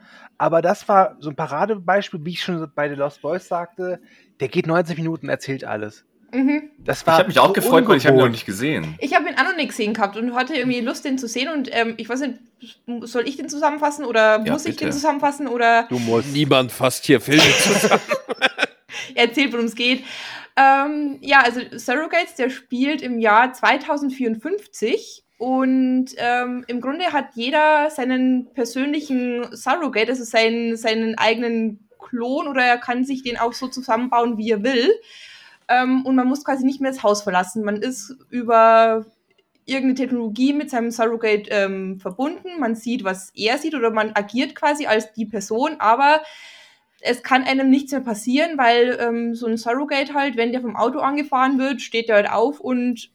aber 0.41 0.63
das 0.63 0.89
war 0.89 1.19
so 1.21 1.29
ein 1.29 1.37
Paradebeispiel, 1.37 2.25
wie 2.25 2.31
ich 2.31 2.43
schon 2.43 2.67
bei 2.75 2.89
The 2.89 2.95
Lost 2.95 3.21
Boys 3.21 3.47
sagte, 3.47 4.01
der 4.41 4.49
geht 4.49 4.67
90 4.67 4.97
Minuten, 4.97 5.29
erzählt 5.29 5.65
alles. 5.65 6.07
Mhm. 6.33 6.71
Das 6.79 7.03
Ich 7.03 7.07
habe 7.09 7.29
mich 7.29 7.39
auch 7.39 7.49
so 7.49 7.53
gefreut, 7.53 7.87
weil 7.87 7.99
ich 7.99 8.07
habe 8.07 8.17
ihn 8.17 8.23
noch 8.23 8.31
nicht 8.31 8.47
gesehen. 8.47 8.95
Ich 9.01 9.15
habe 9.15 9.29
ihn 9.29 9.35
auch 9.35 9.45
noch 9.45 9.57
nicht 9.57 9.69
gesehen 9.69 9.93
gehabt 9.93 10.17
und 10.17 10.35
hatte 10.35 10.55
irgendwie 10.55 10.81
Lust, 10.81 11.05
den 11.05 11.19
zu 11.19 11.29
sehen. 11.29 11.51
Und 11.51 11.69
ähm, 11.73 11.93
ich 11.99 12.09
weiß 12.09 12.21
nicht, 12.21 12.39
soll 13.03 13.29
ich 13.29 13.37
den 13.37 13.51
zusammenfassen 13.51 14.07
oder 14.07 14.43
Ja, 14.43 14.53
muss 14.53 14.65
ich 14.65 14.77
bitte. 14.77 14.87
den 14.87 14.93
zusammenfassen 14.93 15.47
oder 15.47 15.83
Du 15.91 15.99
musst. 15.99 16.29
Niemand 16.33 16.73
fasst 16.73 17.05
hier 17.05 17.21
Filme 17.21 17.43
zusammen. 17.59 18.01
erzählt, 19.15 19.53
worum 19.53 19.67
es 19.67 19.75
geht? 19.75 20.05
Ähm, 20.57 21.19
ja, 21.21 21.43
also 21.43 21.61
Surrogates, 21.77 22.37
der 22.37 22.49
spielt 22.49 23.03
im 23.03 23.19
Jahr 23.19 23.53
2054 23.53 25.23
und 25.41 26.11
ähm, 26.19 26.65
im 26.67 26.83
Grunde 26.83 27.15
hat 27.15 27.31
jeder 27.33 27.89
seinen 27.89 28.53
persönlichen 28.53 29.57
Surrogate, 29.57 30.11
also 30.11 30.23
seinen, 30.23 30.77
seinen 30.77 31.17
eigenen 31.17 31.89
Klon 31.99 32.47
oder 32.47 32.63
er 32.63 32.77
kann 32.77 33.05
sich 33.07 33.23
den 33.23 33.39
auch 33.39 33.55
so 33.55 33.67
zusammenbauen, 33.67 34.37
wie 34.37 34.51
er 34.51 34.63
will. 34.63 34.93
Ähm, 35.67 36.05
und 36.05 36.15
man 36.15 36.29
muss 36.29 36.45
quasi 36.45 36.67
nicht 36.67 36.83
mehr 36.83 36.91
das 36.91 37.03
Haus 37.03 37.23
verlassen. 37.23 37.65
Man 37.65 37.77
ist 37.77 38.15
über 38.29 39.07
irgendeine 39.65 39.95
Technologie 39.95 40.53
mit 40.53 40.69
seinem 40.69 40.91
Surrogate 40.91 41.49
ähm, 41.49 41.99
verbunden. 42.01 42.61
Man 42.61 42.75
sieht, 42.75 43.03
was 43.03 43.33
er 43.35 43.57
sieht 43.57 43.75
oder 43.75 43.91
man 43.91 44.13
agiert 44.13 44.55
quasi 44.55 44.85
als 44.85 45.15
die 45.15 45.25
Person, 45.25 45.77
aber 45.79 46.21
es 47.01 47.23
kann 47.23 47.45
einem 47.45 47.71
nichts 47.71 47.93
mehr 47.93 48.03
passieren, 48.03 48.59
weil 48.59 48.99
ähm, 49.01 49.35
so 49.35 49.47
ein 49.47 49.57
Surrogate 49.57 50.13
halt, 50.13 50.37
wenn 50.37 50.53
der 50.53 50.61
vom 50.61 50.77
Auto 50.77 50.99
angefahren 50.99 51.59
wird, 51.59 51.81
steht 51.81 52.11
der 52.11 52.17
halt 52.17 52.31
auf 52.31 52.61
und 52.61 53.11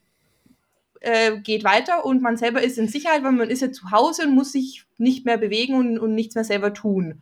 äh, 1.05 1.39
geht 1.39 1.63
weiter 1.63 2.03
und 2.03 2.21
man 2.21 2.35
selber 2.35 2.61
ist 2.61 2.77
in 2.77 2.87
Sicherheit, 2.87 3.23
weil 3.23 3.31
man 3.31 3.49
ist 3.49 3.61
ja 3.61 3.71
zu 3.71 3.91
Hause 3.91 4.23
und 4.23 4.33
muss 4.35 4.51
sich 4.51 4.85
nicht 4.97 5.25
mehr 5.25 5.37
bewegen 5.37 5.75
und, 5.75 5.99
und 5.99 6.15
nichts 6.15 6.35
mehr 6.35 6.43
selber 6.43 6.73
tun. 6.73 7.21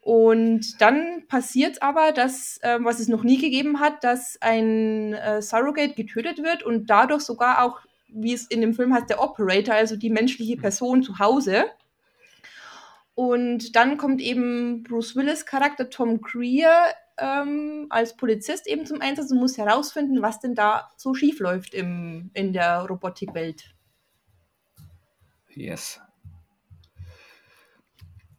Und 0.00 0.80
dann 0.80 1.26
passiert 1.28 1.82
aber 1.82 2.12
das, 2.12 2.58
ähm, 2.62 2.84
was 2.84 3.00
es 3.00 3.08
noch 3.08 3.22
nie 3.22 3.38
gegeben 3.38 3.80
hat, 3.80 4.02
dass 4.04 4.40
ein 4.40 5.14
äh, 5.14 5.42
Surrogate 5.42 5.94
getötet 5.94 6.42
wird 6.42 6.62
und 6.62 6.88
dadurch 6.88 7.22
sogar 7.22 7.62
auch, 7.62 7.80
wie 8.08 8.32
es 8.32 8.46
in 8.46 8.60
dem 8.60 8.72
Film 8.72 8.94
heißt, 8.94 9.10
der 9.10 9.20
Operator, 9.20 9.74
also 9.74 9.96
die 9.96 10.10
menschliche 10.10 10.56
Person 10.56 11.02
zu 11.02 11.18
Hause. 11.18 11.64
Und 13.14 13.76
dann 13.76 13.96
kommt 13.96 14.20
eben 14.20 14.84
Bruce 14.84 15.16
Willis 15.16 15.44
Charakter 15.44 15.90
Tom 15.90 16.20
Greer 16.20 16.86
ähm, 17.18 17.86
als 17.90 18.16
Polizist 18.16 18.66
eben 18.66 18.86
zum 18.86 19.00
Einsatz 19.00 19.30
und 19.30 19.38
muss 19.38 19.58
herausfinden, 19.58 20.22
was 20.22 20.40
denn 20.40 20.54
da 20.54 20.90
so 20.96 21.14
schief 21.14 21.38
läuft 21.40 21.74
im, 21.74 22.30
in 22.34 22.52
der 22.52 22.86
Robotikwelt. 22.86 23.74
Yes. 25.54 26.00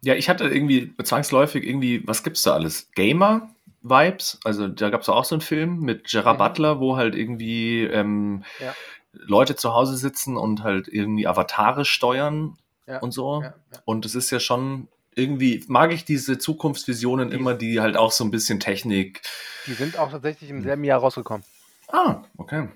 Ja, 0.03 0.13
ich 0.13 0.29
hatte 0.29 0.47
irgendwie 0.47 0.93
zwangsläufig 1.03 1.65
irgendwie, 1.67 2.07
was 2.07 2.23
gibt's 2.23 2.43
da 2.43 2.53
alles? 2.53 2.91
Gamer-Vibes. 2.93 4.39
Also 4.43 4.67
da 4.67 4.89
gab's 4.89 5.09
auch 5.09 5.25
so 5.25 5.35
einen 5.35 5.41
Film 5.41 5.79
mit 5.81 6.07
Gerard 6.07 6.35
Mhm. 6.37 6.43
Butler, 6.43 6.79
wo 6.79 6.97
halt 6.97 7.15
irgendwie 7.15 7.83
ähm, 7.83 8.43
Ja. 8.59 8.73
Leute 9.11 9.55
zu 9.55 9.73
Hause 9.73 9.97
sitzen 9.97 10.37
und 10.37 10.63
halt 10.63 10.87
irgendwie 10.87 11.25
Avatare 11.27 11.83
steuern 11.85 12.57
Ja, 12.85 12.99
und 12.99 13.11
so. 13.11 13.41
Ja, 13.41 13.55
ja. 13.73 13.79
Und 13.85 14.05
es 14.05 14.13
ist 14.13 14.29
ja 14.29 14.39
schon 14.39 14.87
irgendwie, 15.17 15.63
mag 15.67 15.91
ich 15.91 16.05
diese 16.05 16.37
Zukunftsvisionen 16.37 17.29
Die- 17.31 17.35
immer, 17.35 17.53
die 17.55 17.79
halt 17.79 17.97
auch 17.97 18.11
so 18.11 18.23
ein 18.23 18.31
bisschen 18.31 18.59
Technik. 18.59 19.21
Die 19.65 19.73
sind 19.73 19.97
auch 19.97 20.11
tatsächlich 20.11 20.49
im 20.49 20.61
selben 20.63 20.83
Jahr 20.83 20.99
rausgekommen. 20.99 21.43
Ah, 21.89 22.23
okay. 22.37 22.67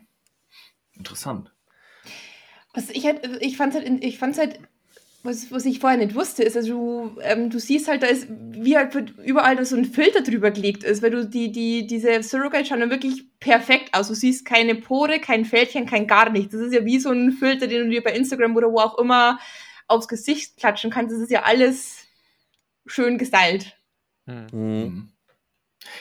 Interessant. 0.97 1.51
Was 2.73 2.89
ich 2.89 3.05
halt, 3.05 3.19
ich 3.41 3.57
fand 3.57 3.73
halt, 3.73 4.03
ich 4.03 4.17
fand's 4.17 4.37
halt, 4.37 4.59
was, 5.23 5.51
was 5.51 5.65
ich 5.65 5.79
vorher 5.79 5.99
nicht 5.99 6.15
wusste, 6.15 6.41
ist, 6.43 6.55
also 6.57 6.69
du, 7.13 7.19
ähm, 7.21 7.49
du 7.49 7.59
siehst 7.59 7.87
halt, 7.87 8.01
da 8.01 8.07
ist, 8.07 8.27
wie 8.29 8.75
halt 8.75 8.95
überall 9.23 9.55
da 9.55 9.63
so 9.65 9.75
ein 9.75 9.85
Filter 9.85 10.21
drüber 10.21 10.49
gelegt 10.51 10.83
ist, 10.83 11.03
weil 11.03 11.11
du 11.11 11.27
die, 11.27 11.51
die, 11.51 11.85
diese 11.85 12.23
Surrogate 12.23 12.65
schauen 12.65 12.79
dann 12.79 12.89
wirklich 12.89 13.25
perfekt 13.39 13.93
aus. 13.93 14.07
Du 14.07 14.15
siehst 14.15 14.45
keine 14.45 14.75
Pore, 14.75 15.19
kein 15.19 15.45
Fältchen, 15.45 15.85
kein 15.85 16.07
gar 16.07 16.29
nichts. 16.31 16.53
Das 16.53 16.61
ist 16.61 16.73
ja 16.73 16.85
wie 16.85 16.99
so 16.99 17.11
ein 17.11 17.33
Filter, 17.33 17.67
den 17.67 17.83
du 17.85 17.89
dir 17.89 18.01
bei 18.03 18.13
Instagram 18.13 18.55
oder 18.55 18.71
wo 18.71 18.79
auch 18.79 18.97
immer 18.97 19.37
aufs 19.87 20.07
Gesicht 20.07 20.57
klatschen 20.57 20.89
kannst. 20.89 21.13
Das 21.13 21.21
ist 21.21 21.31
ja 21.31 21.43
alles 21.43 22.00
schön 22.85 23.17
gestylt. 23.17 23.75
Mhm. 24.25 24.47
Mhm. 24.51 25.09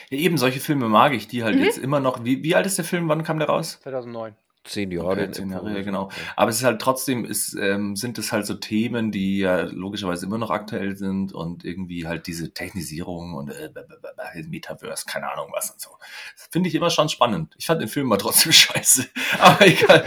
Ja, 0.09 0.17
eben 0.19 0.37
solche 0.37 0.59
Filme 0.59 0.87
mag 0.89 1.13
ich, 1.13 1.27
die 1.27 1.43
halt 1.43 1.55
Mhm. 1.55 1.63
jetzt 1.63 1.77
immer 1.79 1.99
noch. 1.99 2.23
Wie, 2.23 2.43
wie 2.43 2.55
alt 2.55 2.65
ist 2.65 2.77
der 2.77 2.85
Film? 2.85 3.07
Wann 3.09 3.23
kam 3.23 3.39
der 3.39 3.47
raus? 3.49 3.79
2009. 3.81 4.35
zehn 4.63 4.91
Jahre. 4.91 5.07
Okay, 5.13 5.31
zehn 5.31 5.49
Jahre, 5.49 5.73
ja, 5.75 5.81
genau. 5.81 6.11
Aber 6.35 6.51
es 6.51 6.57
ist 6.57 6.63
halt 6.63 6.79
trotzdem, 6.79 7.25
ist, 7.25 7.55
ähm, 7.55 7.95
sind 7.95 8.19
es 8.19 8.31
halt 8.31 8.45
so 8.45 8.53
Themen, 8.53 9.11
die 9.11 9.39
ja 9.39 9.61
logischerweise 9.61 10.27
immer 10.27 10.37
noch 10.37 10.51
aktuell 10.51 10.95
sind 10.95 11.33
und 11.33 11.65
irgendwie 11.65 12.05
halt 12.05 12.27
diese 12.27 12.53
Technisierung 12.53 13.33
und 13.33 13.49
äh, 13.49 13.71
Metaverse, 14.47 15.05
keine 15.07 15.31
Ahnung 15.31 15.49
was 15.51 15.71
und 15.71 15.81
so. 15.81 15.89
Das 16.35 16.47
finde 16.51 16.69
ich 16.69 16.75
immer 16.75 16.91
schon 16.91 17.09
spannend. 17.09 17.55
Ich 17.57 17.65
fand 17.65 17.81
den 17.81 17.87
Film 17.89 18.05
mal 18.05 18.17
trotzdem 18.17 18.51
scheiße. 18.51 19.07
Aber 19.39 19.65
egal. 19.65 20.05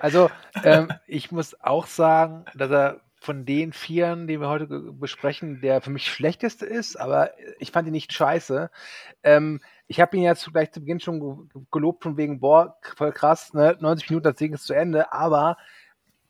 Also, 0.00 0.30
ähm, 0.64 0.88
ich 1.06 1.30
muss 1.30 1.54
auch 1.60 1.86
sagen, 1.86 2.44
dass 2.56 2.72
er 2.72 3.00
von 3.28 3.44
den 3.44 3.74
Vieren, 3.74 4.26
die 4.26 4.40
wir 4.40 4.48
heute 4.48 4.66
besprechen, 4.68 5.60
der 5.60 5.82
für 5.82 5.90
mich 5.90 6.06
schlechteste 6.10 6.64
ist, 6.64 6.96
aber 6.98 7.32
ich 7.58 7.72
fand 7.72 7.86
ihn 7.86 7.92
nicht 7.92 8.10
scheiße. 8.10 8.70
Ähm, 9.22 9.60
ich 9.86 10.00
habe 10.00 10.16
ihn 10.16 10.22
ja 10.22 10.34
zu, 10.34 10.50
gleich 10.50 10.72
zu 10.72 10.80
Beginn 10.80 10.98
schon 10.98 11.20
ge- 11.20 11.62
gelobt 11.70 12.04
von 12.04 12.16
wegen, 12.16 12.40
boah, 12.40 12.78
voll 12.96 13.12
krass, 13.12 13.52
ne? 13.52 13.76
90 13.80 14.08
Minuten, 14.08 14.24
das 14.24 14.36
Ding 14.36 14.54
ist 14.54 14.64
zu 14.64 14.72
Ende, 14.72 15.12
aber 15.12 15.58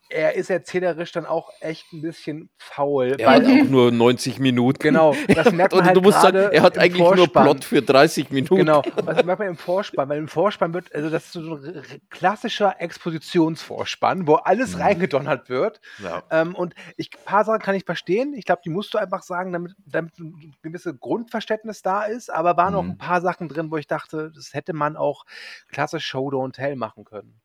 er 0.09 0.35
ist 0.35 0.49
erzählerisch 0.49 1.11
dann 1.11 1.25
auch 1.27 1.51
echt 1.61 1.93
ein 1.93 2.01
bisschen 2.01 2.49
faul. 2.57 3.15
Er 3.19 3.29
hat 3.31 3.45
auch 3.45 3.69
nur 3.69 3.91
90 3.91 4.39
Minuten. 4.39 4.79
Genau, 4.79 5.15
das 5.27 5.51
merkt 5.53 5.71
man 5.73 5.81
Und 5.81 5.85
halt 5.85 5.95
du 5.97 6.01
musst 6.01 6.21
sagen, 6.21 6.37
er 6.51 6.61
hat 6.63 6.77
eigentlich 6.79 6.99
nur 7.03 7.15
Vorspann. 7.15 7.43
Plot 7.43 7.63
für 7.63 7.81
30 7.81 8.31
Minuten. 8.31 8.55
Genau, 8.55 8.81
was 9.03 9.23
merkt 9.23 9.39
man 9.39 9.47
im 9.49 9.57
Vorspann? 9.57 10.09
Weil 10.09 10.17
im 10.17 10.27
Vorspann 10.27 10.73
wird, 10.73 10.93
also 10.95 11.09
das 11.09 11.25
ist 11.25 11.33
so 11.33 11.55
ein 11.55 11.83
klassischer 12.09 12.81
Expositionsvorspann, 12.81 14.27
wo 14.27 14.35
alles 14.35 14.75
Mhm. 14.75 14.81
reingedonnert 14.81 15.49
wird. 15.49 15.79
Ja. 16.03 16.23
Ähm, 16.31 16.55
und 16.55 16.73
ich, 16.97 17.09
ein 17.15 17.23
paar 17.25 17.45
Sachen 17.45 17.59
kann 17.61 17.75
ich 17.75 17.85
verstehen. 17.85 18.33
Ich 18.33 18.45
glaube, 18.45 18.61
die 18.65 18.69
musst 18.69 18.93
du 18.93 18.97
einfach 18.97 19.23
sagen, 19.23 19.53
damit, 19.53 19.73
damit 19.85 20.17
ein 20.19 20.53
gewisses 20.61 20.99
Grundverständnis 20.99 21.81
da 21.81 22.03
ist. 22.03 22.29
Aber 22.31 22.57
waren 22.57 22.75
auch 22.75 22.83
Mhm. 22.83 22.91
ein 22.91 22.97
paar 22.97 23.21
Sachen 23.21 23.47
drin, 23.47 23.71
wo 23.71 23.77
ich 23.77 23.87
dachte, 23.87 24.31
das 24.33 24.53
hätte 24.53 24.73
man 24.73 24.97
auch 24.97 25.25
klassisch 25.71 26.05
Show 26.05 26.29
Don't 26.29 26.53
Tell 26.53 26.75
machen 26.75 27.03
können. 27.05 27.39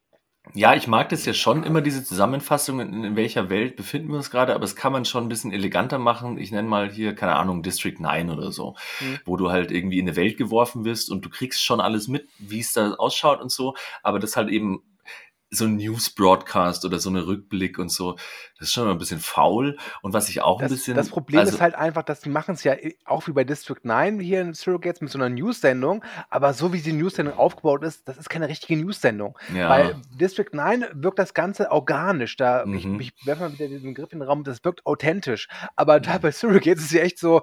Ja, 0.53 0.75
ich 0.75 0.87
mag 0.87 1.09
das 1.09 1.25
ja 1.25 1.33
schon 1.33 1.65
immer, 1.65 1.81
diese 1.81 2.05
Zusammenfassungen, 2.05 2.93
in, 2.93 3.05
in 3.05 3.17
welcher 3.17 3.49
Welt 3.49 3.77
befinden 3.77 4.09
wir 4.09 4.17
uns 4.17 4.31
gerade, 4.31 4.55
aber 4.55 4.65
es 4.65 4.77
kann 4.77 4.93
man 4.93 5.05
schon 5.07 5.25
ein 5.25 5.29
bisschen 5.29 5.53
eleganter 5.53 5.99
machen. 5.99 6.37
Ich 6.39 6.53
nenne 6.53 6.69
mal 6.69 6.91
hier, 6.93 7.15
keine 7.15 7.35
Ahnung, 7.37 7.63
District 7.63 7.99
9 7.99 8.29
oder 8.31 8.53
so, 8.53 8.77
Mhm. 9.01 9.19
wo 9.25 9.37
du 9.37 9.51
halt 9.51 9.71
irgendwie 9.71 9.99
in 9.99 10.07
eine 10.07 10.17
Welt 10.17 10.37
geworfen 10.37 10.85
wirst 10.85 11.11
und 11.11 11.25
du 11.25 11.31
kriegst 11.31 11.65
schon 11.65 11.81
alles 11.81 12.09
mit, 12.09 12.29
wie 12.39 12.61
es 12.61 12.73
da 12.75 12.93
ausschaut 12.95 13.41
und 13.41 13.51
so, 13.51 13.75
aber 14.03 14.19
das 14.19 14.37
halt 14.37 14.51
eben 14.51 14.83
so 15.51 15.65
ein 15.65 15.77
News-Broadcast 15.77 16.85
oder 16.85 16.99
so 16.99 17.09
eine 17.11 17.27
Rückblick 17.27 17.79
und 17.79 17.91
so, 17.91 18.17
das 18.65 18.71
ist 18.71 18.75
schon 18.75 18.89
ein 18.89 18.97
bisschen 18.99 19.21
faul. 19.21 19.77
Und 20.03 20.15
was 20.15 20.29
ich 20.31 20.41
auch 20.41 20.59
ein 20.61 20.63
Das, 20.69 20.73
bisschen. 20.73 20.97
das 20.97 21.11
Problem 21.11 21.41
also, 21.41 21.53
ist 21.55 21.61
halt 21.61 21.75
einfach, 21.75 22.03
dass 22.03 22.21
die 22.21 22.31
machen 22.31 22.55
es 22.55 22.65
ja 22.65 22.73
i- 22.75 22.97
auch 23.05 23.27
wie 23.27 23.33
bei 23.33 23.45
District 23.45 23.79
9 23.83 24.19
hier 24.21 24.41
in 24.41 24.55
Surrogates 24.55 25.01
mit 25.03 25.11
so 25.11 25.19
einer 25.19 25.29
News-Sendung, 25.29 26.03
aber 26.31 26.55
so 26.55 26.73
wie 26.73 26.81
die 26.81 26.93
News-Sendung 26.93 27.37
aufgebaut 27.37 27.83
ist, 27.85 28.09
das 28.09 28.17
ist 28.17 28.31
keine 28.31 28.49
richtige 28.49 28.81
News-Sendung. 28.83 29.39
Ja. 29.55 29.69
Bei 29.69 29.95
District 30.19 30.49
9 30.53 30.87
wirkt 30.95 31.19
das 31.19 31.35
Ganze 31.35 31.71
organisch. 31.71 32.37
Da, 32.37 32.65
ich, 32.65 32.87
Mhm. 32.87 33.01
ich 33.01 33.13
werfe 33.25 33.43
mal 33.43 33.53
wieder 33.53 33.69
diesen 33.69 33.91
Begriff 33.95 34.13
in 34.13 34.21
den 34.21 34.29
Raum, 34.29 34.45
das 34.45 34.65
wirkt 34.65 34.87
authentisch. 34.87 35.49
Aber 35.77 36.01
da 36.01 36.19
bei 36.19 36.33
Surrogates 36.33 36.81
ist 36.81 36.87
es 36.87 36.93
ja 36.93 37.03
echt 37.03 37.19
so, 37.19 37.43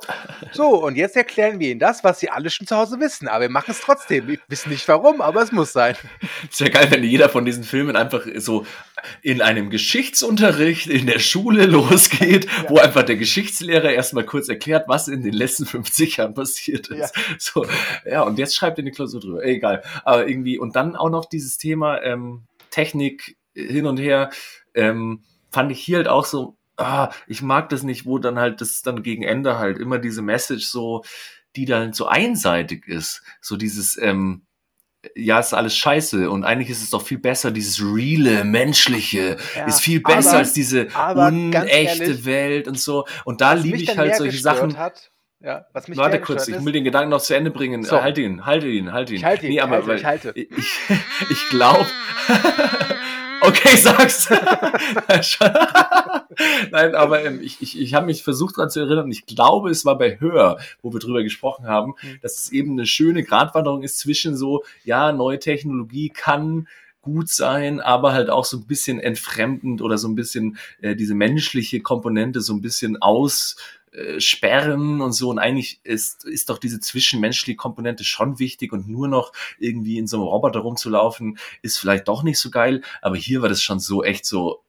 so, 0.51 0.83
und 0.83 0.95
jetzt 0.95 1.15
erklären 1.15 1.59
wir 1.59 1.69
Ihnen 1.69 1.79
das, 1.79 2.03
was 2.03 2.19
Sie 2.19 2.29
alle 2.29 2.49
schon 2.49 2.65
zu 2.67 2.75
Hause 2.75 2.99
wissen. 2.99 3.27
Aber 3.27 3.41
wir 3.41 3.49
machen 3.49 3.71
es 3.71 3.81
trotzdem. 3.81 4.27
Wir 4.27 4.39
wissen 4.47 4.69
nicht 4.69 4.87
warum, 4.87 5.21
aber 5.21 5.41
es 5.43 5.51
muss 5.51 5.71
sein. 5.73 5.95
Es 6.51 6.59
wäre 6.59 6.71
geil, 6.71 6.87
wenn 6.89 7.03
jeder 7.03 7.29
von 7.29 7.45
diesen 7.45 7.63
Filmen 7.63 7.95
einfach 7.95 8.21
so 8.37 8.65
in 9.21 9.41
einem 9.41 9.69
Geschichtsunterricht 9.69 10.87
in 10.87 11.07
der 11.07 11.19
Schule 11.19 11.65
losgeht, 11.65 12.47
wo 12.69 12.77
einfach 12.77 13.03
der 13.03 13.17
Geschichtslehrer 13.17 13.91
erstmal 13.91 14.25
kurz 14.25 14.49
erklärt, 14.49 14.87
was 14.87 15.07
in 15.07 15.23
den 15.23 15.33
letzten 15.33 15.65
50 15.65 16.17
Jahren 16.17 16.33
passiert 16.33 16.87
ist. 16.89 17.13
So, 17.37 17.65
ja, 18.05 18.23
und 18.23 18.37
jetzt 18.39 18.55
schreibt 18.55 18.77
ihr 18.77 18.83
eine 18.83 18.91
Klausur 18.91 19.21
drüber. 19.21 19.43
Egal. 19.43 19.83
Aber 20.03 20.27
irgendwie, 20.27 20.57
und 20.57 20.75
dann 20.75 20.95
auch 20.95 21.09
noch 21.09 21.25
dieses 21.25 21.57
Thema 21.57 22.01
ähm, 22.01 22.43
Technik 22.69 23.37
hin 23.53 23.85
und 23.85 23.97
her, 23.97 24.29
ähm, 24.73 25.23
fand 25.51 25.71
ich 25.71 25.79
hier 25.79 25.97
halt 25.97 26.07
auch 26.07 26.25
so, 26.25 26.57
ah, 26.77 27.11
ich 27.27 27.41
mag 27.41 27.69
das 27.69 27.83
nicht, 27.83 28.05
wo 28.05 28.17
dann 28.17 28.39
halt 28.39 28.61
das 28.61 28.81
dann 28.81 29.03
gegen 29.03 29.23
Ende 29.23 29.59
halt 29.59 29.77
immer 29.77 29.99
diese 29.99 30.21
Message 30.21 30.65
so, 30.65 31.03
die 31.55 31.65
dann 31.65 31.93
so 31.93 32.07
einseitig 32.07 32.87
ist. 32.87 33.21
So 33.41 33.57
dieses, 33.57 33.97
ähm, 33.97 34.43
ja, 35.15 35.39
ist 35.39 35.53
alles 35.53 35.75
scheiße 35.75 36.29
und 36.29 36.43
eigentlich 36.43 36.69
ist 36.69 36.83
es 36.83 36.91
doch 36.91 37.01
viel 37.01 37.17
besser, 37.17 37.49
dieses 37.51 37.81
reale, 37.81 38.43
menschliche 38.43 39.37
Ja, 39.55 39.65
ist 39.65 39.81
viel 39.81 39.99
besser 39.99 40.29
aber- 40.29 40.37
als 40.39 40.53
diese 40.53 40.87
unechte 41.15 41.67
ehrlich, 41.69 42.25
Welt 42.25 42.67
und 42.67 42.79
so. 42.79 43.05
Und 43.25 43.41
da 43.41 43.53
liebe 43.53 43.77
ich 43.77 43.97
halt 43.97 44.15
solche 44.15 44.37
Sachen. 44.37 44.77
Hat, 44.77 45.11
ja, 45.39 45.65
was 45.73 45.87
mich 45.87 45.97
Warte 45.97 46.21
kurz, 46.21 46.47
ich 46.47 46.63
will 46.63 46.71
den 46.71 46.83
Gedanken 46.83 47.09
noch 47.09 47.21
zu 47.21 47.35
Ende 47.35 47.49
bringen. 47.49 47.83
So. 47.83 47.99
Halt 48.01 48.19
ihn, 48.19 48.45
halte 48.45 48.67
ihn, 48.67 48.93
halte 48.93 49.13
ihn. 49.13 49.17
Ich 49.17 49.25
halte 49.25 49.45
ihn, 49.47 49.49
nee, 49.49 49.55
ich 49.55 49.63
aber 49.63 49.77
halte, 49.77 49.95
ich 49.95 50.05
halte. 50.05 50.31
Ich, 50.35 50.49
ich 51.31 51.45
glaube. 51.49 51.87
okay, 53.41 53.75
sag's. 53.77 54.29
Nein, 56.71 56.95
aber 56.95 57.23
ähm, 57.25 57.39
ich, 57.41 57.61
ich, 57.61 57.79
ich 57.79 57.93
habe 57.93 58.05
mich 58.05 58.23
versucht 58.23 58.57
daran 58.57 58.69
zu 58.69 58.79
erinnern 58.79 59.05
und 59.05 59.11
ich 59.11 59.25
glaube, 59.25 59.69
es 59.69 59.85
war 59.85 59.97
bei 59.97 60.19
Hör, 60.19 60.57
wo 60.81 60.93
wir 60.93 60.99
drüber 60.99 61.23
gesprochen 61.23 61.67
haben, 61.67 61.93
Mhm. 62.01 62.19
dass 62.21 62.37
es 62.37 62.51
eben 62.51 62.71
eine 62.71 62.85
schöne 62.85 63.23
Gratwanderung 63.23 63.83
ist 63.83 63.99
zwischen 63.99 64.35
so, 64.35 64.63
ja, 64.83 65.11
neue 65.11 65.39
Technologie 65.39 66.09
kann 66.09 66.67
gut 67.01 67.29
sein, 67.29 67.79
aber 67.79 68.13
halt 68.13 68.29
auch 68.29 68.45
so 68.45 68.57
ein 68.57 68.67
bisschen 68.67 68.99
entfremdend 68.99 69.81
oder 69.81 69.97
so 69.97 70.07
ein 70.07 70.15
bisschen 70.15 70.57
äh, 70.81 70.95
diese 70.95 71.15
menschliche 71.15 71.81
Komponente 71.81 72.41
so 72.41 72.53
ein 72.53 72.61
bisschen 72.61 73.01
aus 73.01 73.55
äh, 73.91 74.19
sperren 74.19 75.01
und 75.01 75.11
so. 75.11 75.29
Und 75.29 75.39
eigentlich 75.39 75.81
ist, 75.83 76.25
ist 76.25 76.49
doch 76.49 76.57
diese 76.57 76.79
zwischenmenschliche 76.79 77.57
Komponente 77.57 78.03
schon 78.03 78.39
wichtig 78.39 78.71
und 78.71 78.87
nur 78.87 79.07
noch 79.07 79.33
irgendwie 79.59 79.97
in 79.97 80.07
so 80.07 80.17
einem 80.17 80.27
Roboter 80.27 80.61
rumzulaufen, 80.61 81.37
ist 81.61 81.77
vielleicht 81.77 82.07
doch 82.07 82.23
nicht 82.23 82.39
so 82.39 82.49
geil. 82.51 82.81
Aber 83.01 83.15
hier 83.17 83.41
war 83.41 83.49
das 83.49 83.61
schon 83.61 83.79
so 83.79 84.03
echt 84.03 84.25
so, 84.25 84.63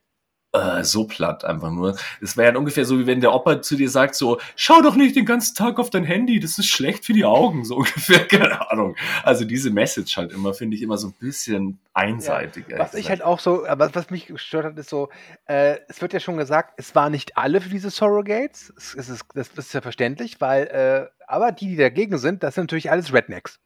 äh, 0.53 0.85
so 0.85 1.05
platt 1.07 1.45
einfach 1.45 1.71
nur. 1.71 1.97
Es 2.21 2.37
wäre 2.37 2.53
ja 2.53 2.59
ungefähr 2.59 2.85
so, 2.85 2.99
wie 2.99 3.07
wenn 3.07 3.21
der 3.21 3.33
Opa 3.33 3.63
zu 3.63 3.77
dir 3.77 3.89
sagt, 3.89 4.15
so, 4.15 4.39
schau 4.55 4.83
doch 4.83 4.97
nicht 4.97 5.17
den 5.17 5.25
ganzen 5.25 5.55
Tag 5.55 5.79
auf 5.79 5.91
dein 5.91 6.05
Handy, 6.05 6.41
das 6.41 6.59
ist 6.59 6.69
schlecht 6.69 7.05
für 7.05 7.13
die 7.13 7.25
Augen, 7.25 7.65
so 7.65 7.77
ungefähr, 7.79 8.27
keine 8.27 8.71
Ahnung. 8.71 8.97
Also 9.23 9.45
diese 9.45 9.71
Message 9.71 10.17
halt 10.17 10.33
immer, 10.33 10.55
finde 10.55 10.77
ich 10.77 10.83
immer 10.83 10.99
so 10.99 11.09
ein 11.09 11.15
bisschen 11.19 11.79
einseitig. 11.95 12.65
ehrlich 12.69 12.79
Was 12.79 12.95
ich 12.95 13.05
gesagt. 13.05 13.09
halt 13.09 13.23
auch 13.23 13.39
so, 13.39 13.67
aber 13.67 13.95
was 13.95 14.11
mich 14.11 14.27
gestört 14.27 14.67
hat, 14.67 14.79
ist 14.79 14.91
so, 14.91 15.09
äh, 15.47 15.79
es 15.89 16.01
wird 16.01 16.13
ja 16.13 16.21
schon 16.21 16.37
gesagt, 16.37 16.75
es 16.77 16.95
waren 16.95 17.13
nicht 17.13 17.37
alle 17.37 17.61
für 17.61 17.71
diese 17.71 17.91
Surrogates. 17.91 18.73
Es, 18.77 18.95
es 18.95 19.09
ist, 19.09 19.25
das 19.35 19.49
ist 19.49 19.73
ja 19.73 19.81
verständlich, 19.81 20.41
weil, 20.41 20.67
äh, 20.67 21.07
aber 21.27 21.53
die, 21.53 21.69
die 21.69 21.77
dagegen 21.77 22.19
sind, 22.19 22.43
das 22.43 22.55
sind 22.55 22.65
natürlich 22.65 22.91
alles 22.91 23.13
Rednecks. 23.13 23.59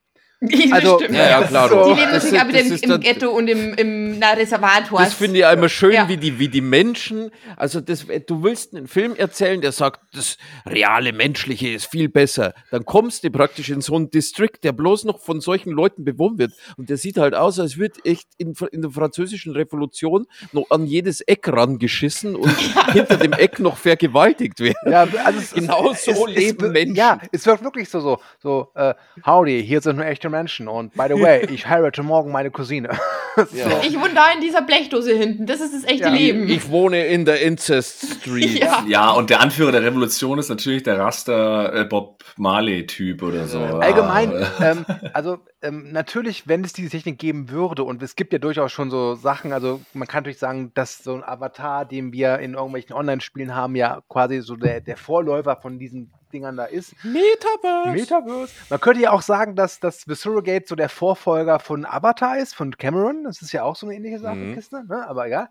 Also, 0.71 0.99
stimmt. 0.99 1.15
Ja, 1.17 1.41
ja, 1.41 1.43
klar. 1.47 1.69
So. 1.71 1.95
Die 1.95 2.01
leben 2.01 2.13
Das 2.13 2.31
natürlich 2.31 2.73
ist- 2.83 2.85
aber 2.91 2.91
im, 2.93 2.95
im 2.97 3.01
Ghetto 3.01 3.31
und 3.31 3.49
im, 3.49 3.75
im 3.75 4.19
na, 4.19 4.33
Reservat. 4.33 4.85
Das 4.93 5.15
finde 5.15 5.39
ich 5.39 5.47
einmal 5.47 5.69
schön, 5.71 5.93
Ja. 5.93 6.09
wie, 6.09 6.19
die, 6.19 6.39
wie 6.39 6.49
die 6.49 6.61
Menschen, 6.61 7.31
also 7.57 7.81
das, 7.81 8.07
du 8.27 8.43
willst 8.43 8.75
einen 8.75 8.87
Film 8.87 9.17
erzählen, 9.17 9.61
der 9.63 9.73
sagt, 9.73 10.01
das 10.15 10.37
reale 10.67 11.13
Menschliche 11.15 11.69
ist 11.69 11.87
viel 11.87 12.11
besser. 12.11 12.53
Dann 12.71 12.85
kommst 12.85 13.25
du 13.25 13.31
praktisch 13.31 13.71
in 13.71 13.81
so 13.81 13.95
einen 13.97 14.11
Distrikt, 14.11 14.63
der 14.65 14.73
bloß 14.73 15.05
noch 15.05 15.21
von 15.21 15.41
solchen 15.41 15.71
Leuten 15.73 16.05
bewohnt 16.05 16.39
wird. 16.39 16.53
Und 16.77 16.91
der 16.91 16.99
sieht 16.99 17.17
halt 17.17 17.35
aus, 17.35 17.59
als 17.59 17.79
würde 17.79 17.95
echt 18.05 18.29
in, 18.37 18.55
in 18.73 18.83
der 18.83 18.91
französischen 18.91 19.53
Revolution 19.55 20.27
noch 20.53 20.71
an 20.71 20.85
jedes 20.87 21.23
Eck 21.23 21.49
rangeschissen 21.49 22.37
und 22.37 22.51
hinter 22.93 23.17
dem 23.17 23.33
Eck 23.33 23.59
noch 23.59 23.79
vergewaltigt 23.79 24.61
werden. 24.61 24.77
Ja, 24.93 25.07
also 25.25 25.41
Genau 25.55 25.93
es, 25.93 26.05
so 26.05 26.27
es, 26.29 26.35
leben 26.35 26.67
es, 26.67 26.73
Menschen. 26.73 26.95
Ja, 26.97 27.21
es 27.33 27.47
wird 27.47 27.65
wirklich 27.65 27.89
so, 27.89 28.01
so, 28.01 28.19
so, 28.43 28.69
äh, 28.75 28.93
howdy, 29.25 29.65
hier 29.67 29.81
sind 29.81 29.97
nur 29.97 30.05
echte 30.05 30.26
Menschen 30.31 30.69
und 30.69 30.93
by 30.95 31.05
the 31.09 31.21
way, 31.21 31.47
ich 31.51 31.69
heirate 31.69 32.03
morgen 32.03 32.33
meine 32.33 32.51
Cousine. 32.51 32.89
so. 33.37 33.45
Ich 33.83 33.99
wohne 33.99 34.15
da 34.15 34.33
in 34.35 34.41
dieser 34.41 34.63
Blechdose 34.63 35.15
hinten. 35.15 35.47
Das 35.47 35.61
ist 35.61 35.75
das 35.75 35.85
echte 35.85 36.09
Ja. 36.09 36.15
Leben. 36.15 36.49
Ich 36.49 36.69
wohne 36.71 37.07
in 37.07 37.25
der 37.25 37.43
Incest 37.43 38.21
Street. 38.21 38.59
ja. 38.63 38.85
Ja, 38.89 39.11
und 39.11 39.31
der 39.31 39.41
Anführer 39.41 39.73
der 39.73 39.83
Revolution 39.83 40.39
ist 40.39 40.49
natürlich 40.49 40.83
der 40.83 40.99
Raster 40.99 41.75
äh, 41.75 41.85
Bob 41.85 42.25
Marley-Typ 42.37 43.23
oder 43.23 43.47
so. 43.47 43.59
Allgemein, 43.61 44.33
Ah, 44.33 44.47
ähm, 44.61 44.87
also 45.13 45.39
ähm, 45.63 45.93
natürlich, 45.93 46.47
wenn 46.49 46.65
es 46.65 46.73
diese 46.73 46.91
Technik 46.91 47.19
geben 47.19 47.51
würde, 47.51 47.83
und 47.85 48.03
es 48.03 48.17
gibt 48.17 48.33
ja 48.33 48.39
durchaus 48.39 48.73
schon 48.73 48.91
so 48.91 49.15
Sachen, 49.15 49.53
also 49.53 49.81
man 49.95 50.07
kann 50.09 50.23
natürlich 50.23 50.39
sagen, 50.39 50.73
dass 50.75 50.99
so 50.99 51.15
ein 51.15 51.25
Avatar, 51.25 51.85
den 51.85 52.13
wir 52.13 52.39
in 52.39 52.55
irgendwelchen 52.55 52.95
Online-Spielen 52.95 53.55
haben, 53.55 53.75
ja 53.77 54.01
quasi 54.09 54.41
so 54.41 54.57
der, 54.57 54.81
der 54.81 54.97
Vorläufer 54.97 55.57
von 55.57 55.79
diesen 55.79 56.13
Dingern 56.33 56.57
da 56.57 56.65
ist. 56.65 56.95
Metaverse. 57.05 57.91
Metaverse. 57.93 58.53
Man 58.71 58.81
könnte 58.81 59.01
ja 59.03 59.11
auch 59.13 59.23
sagen, 59.23 59.57
dass 59.57 59.81
das 59.81 60.03
The 60.07 60.15
Surrogate 60.15 60.67
so 60.67 60.75
der 60.75 60.89
Vorfolger 60.89 61.59
von 61.61 61.85
Avatar 61.85 62.39
ist, 62.39 62.55
von 62.55 62.77
Cameron. 62.77 63.25
Das 63.25 63.43
ist 63.43 63.53
ja 63.53 63.63
auch 63.63 63.77
so 63.77 63.87
eine 63.87 63.97
ähnliche 63.97 64.19
Sache, 64.19 64.37
Mhm. 64.37 64.55
Kiste, 64.55 64.85
ne? 64.87 65.07
aber 65.09 65.27
egal. 65.27 65.49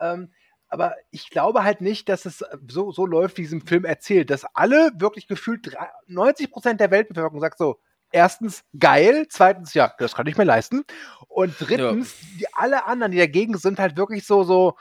Ähm, 0.00 0.30
aber 0.68 0.94
ich 1.10 1.30
glaube 1.30 1.64
halt 1.64 1.80
nicht, 1.80 2.08
dass 2.10 2.26
es 2.26 2.44
so, 2.68 2.92
so 2.92 3.06
läuft, 3.06 3.38
wie 3.38 3.44
es 3.44 3.52
im 3.52 3.66
Film 3.66 3.84
erzählt, 3.86 4.28
dass 4.30 4.44
alle 4.54 4.90
wirklich 4.96 5.26
gefühlt 5.26 5.72
drei- 5.74 5.88
90 6.08 6.50
Prozent 6.50 6.80
der 6.80 6.90
Weltbevölkerung 6.90 7.40
sagt 7.40 7.56
so, 7.58 7.80
erstens 8.10 8.64
geil, 8.78 9.26
zweitens 9.30 9.72
ja, 9.74 9.92
das 9.98 10.14
kann 10.14 10.26
ich 10.26 10.36
mir 10.36 10.44
leisten 10.44 10.84
und 11.28 11.54
drittens 11.58 12.14
die 12.38 12.46
alle 12.54 12.84
anderen, 12.86 13.12
die 13.12 13.18
dagegen 13.18 13.56
sind, 13.56 13.78
halt 13.78 13.96
wirklich 13.96 14.26
so 14.26 14.44
so 14.44 14.76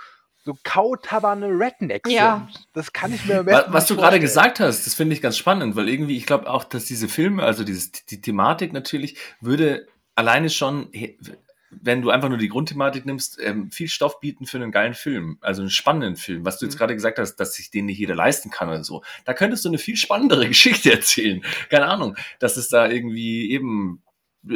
so 0.48 0.58
kautaberne 0.64 1.48
Rednecks 1.48 2.10
Ja. 2.10 2.48
sind. 2.52 2.68
Das 2.74 2.94
kann 2.94 3.14
ich 3.14 3.26
mir 3.26 3.40
am 3.40 3.46
besten 3.46 3.74
Was 3.74 3.84
nicht 3.84 3.90
du 3.92 4.02
gerade 4.02 4.20
gesagt 4.20 4.60
hast, 4.62 4.88
das 4.88 4.94
finde 4.96 5.14
ich 5.14 5.22
ganz 5.22 5.38
spannend, 5.38 5.76
weil 5.76 5.90
irgendwie, 5.90 6.16
ich 6.18 6.26
glaube 6.26 6.50
auch, 6.50 6.64
dass 6.64 6.86
diese 6.86 7.08
Filme, 7.10 7.44
also 7.44 7.64
dieses, 7.66 7.92
die 7.92 8.22
Thematik 8.22 8.72
natürlich, 8.74 9.18
würde 9.42 9.88
alleine 10.16 10.50
schon 10.50 10.90
wenn 11.70 12.02
du 12.02 12.12
einfach 12.12 12.30
nur 12.30 12.38
die 12.38 12.48
Grundthematik 12.48 13.06
nimmst, 13.06 13.40
ähm, 13.42 13.72
viel 13.72 13.90
Stoff 13.90 14.22
bieten 14.22 14.46
für 14.46 14.56
einen 14.56 14.72
geilen 14.72 14.94
Film, 14.94 15.38
also 15.42 15.62
einen 15.62 15.70
spannenden 15.70 16.16
Film, 16.16 16.46
was 16.46 16.60
du 16.60 16.66
jetzt 16.66 16.76
Mhm. 16.76 16.80
gerade 16.80 16.94
gesagt 16.96 17.20
hast, 17.20 17.36
dass 17.36 17.56
sich 17.56 17.70
den 17.70 17.88
nicht 17.88 17.98
jeder 18.00 18.16
leisten 18.16 18.50
kann 18.50 18.70
oder 18.70 18.86
so. 18.86 19.04
Da 19.26 19.34
könntest 19.34 19.66
du 19.66 19.70
eine 19.70 19.78
viel 19.78 19.98
spannendere 19.98 20.48
Geschichte 20.48 20.94
erzählen. 20.94 21.44
Keine 21.70 21.88
Ahnung, 21.88 22.16
dass 22.40 22.56
es 22.56 22.70
da 22.70 22.88
irgendwie 22.88 23.52
eben 23.52 24.02
äh, 24.50 24.56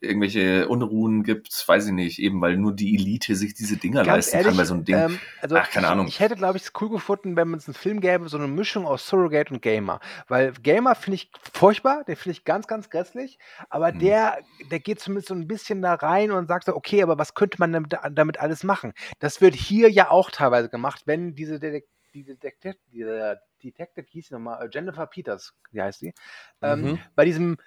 irgendwelche 0.00 0.68
Unruhen 0.68 1.22
gibt, 1.22 1.66
weiß 1.66 1.86
ich 1.86 1.92
nicht, 1.92 2.18
eben 2.18 2.40
weil 2.40 2.56
nur 2.56 2.74
die 2.74 2.94
Elite 2.94 3.34
sich 3.36 3.54
diese 3.54 3.76
Dinger 3.76 4.04
leisten 4.04 4.38
kann 4.40 4.56
bei 4.56 4.64
so 4.64 4.74
einem 4.74 4.84
Ding. 4.84 4.96
ähm, 4.96 5.18
also 5.40 5.56
Ach, 5.56 5.70
keine 5.70 5.86
ich, 5.86 5.92
Ahnung. 5.92 6.06
Ich 6.08 6.20
hätte, 6.20 6.36
glaube 6.36 6.56
ich, 6.58 6.64
es 6.64 6.72
cool 6.80 6.90
gefunden, 6.90 7.36
wenn 7.36 7.48
man 7.48 7.58
es 7.58 7.66
einen 7.66 7.74
Film 7.74 8.00
gäbe, 8.00 8.28
so 8.28 8.36
eine 8.36 8.48
Mischung 8.48 8.86
aus 8.86 9.06
Surrogate 9.06 9.52
und 9.52 9.62
Gamer. 9.62 10.00
Weil 10.28 10.52
Gamer 10.52 10.94
finde 10.94 11.16
ich 11.16 11.30
furchtbar, 11.52 12.04
den 12.04 12.16
finde 12.16 12.32
ich 12.38 12.44
ganz, 12.44 12.66
ganz 12.66 12.90
grässlich. 12.90 13.38
Aber 13.70 13.92
Mhm. 13.92 13.98
der, 14.00 14.38
der 14.62 14.80
geht 14.80 15.00
zumindest 15.00 15.28
so 15.28 15.34
ein 15.34 15.46
bisschen 15.46 15.82
da 15.82 15.94
rein 15.94 16.30
und 16.30 16.48
sagt 16.48 16.64
so, 16.66 16.74
okay, 16.74 17.02
aber 17.02 17.18
was 17.18 17.34
könnte 17.34 17.56
man 17.58 17.72
damit, 17.72 17.92
damit 18.12 18.40
alles 18.40 18.64
machen? 18.64 18.92
Das 19.18 19.40
wird 19.40 19.54
hier 19.54 19.90
ja 19.90 20.10
auch 20.10 20.30
teilweise 20.30 20.68
gemacht, 20.68 21.02
wenn 21.06 21.34
diese 21.34 21.58
Detek 21.60 21.86
die 22.14 22.24
Detektiv, 22.24 22.74
diese 22.90 23.38
Detective 23.62 24.06
hieß 24.08 24.28
sie 24.28 24.34
nochmal, 24.34 24.64
äh, 24.64 24.70
Jennifer 24.72 25.06
Peters, 25.06 25.52
wie 25.70 25.82
heißt 25.82 26.00
sie, 26.00 26.14
ähm, 26.62 26.92
Mhm. 26.92 26.98
bei 27.14 27.24
diesem 27.26 27.58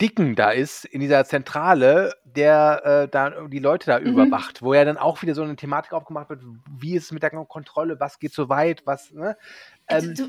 Dicken 0.00 0.36
da 0.36 0.50
ist, 0.50 0.84
in 0.84 1.00
dieser 1.00 1.24
Zentrale, 1.24 2.14
der 2.24 2.82
äh, 2.84 3.08
da 3.08 3.30
die 3.48 3.58
Leute 3.58 3.86
da 3.86 3.98
Mhm. 3.98 4.06
überwacht, 4.06 4.62
wo 4.62 4.72
ja 4.74 4.84
dann 4.84 4.96
auch 4.96 5.22
wieder 5.22 5.34
so 5.34 5.42
eine 5.42 5.56
Thematik 5.56 5.92
aufgemacht 5.92 6.30
wird, 6.30 6.42
wie 6.78 6.94
ist 6.94 7.04
es 7.04 7.12
mit 7.12 7.22
der 7.22 7.30
Kontrolle, 7.30 7.98
was 7.98 8.18
geht 8.18 8.32
so 8.32 8.48
weit, 8.48 8.82
was, 8.86 9.10
ne? 9.12 9.36
Also 9.88 10.08
Ähm, 10.08 10.14
du, 10.14 10.28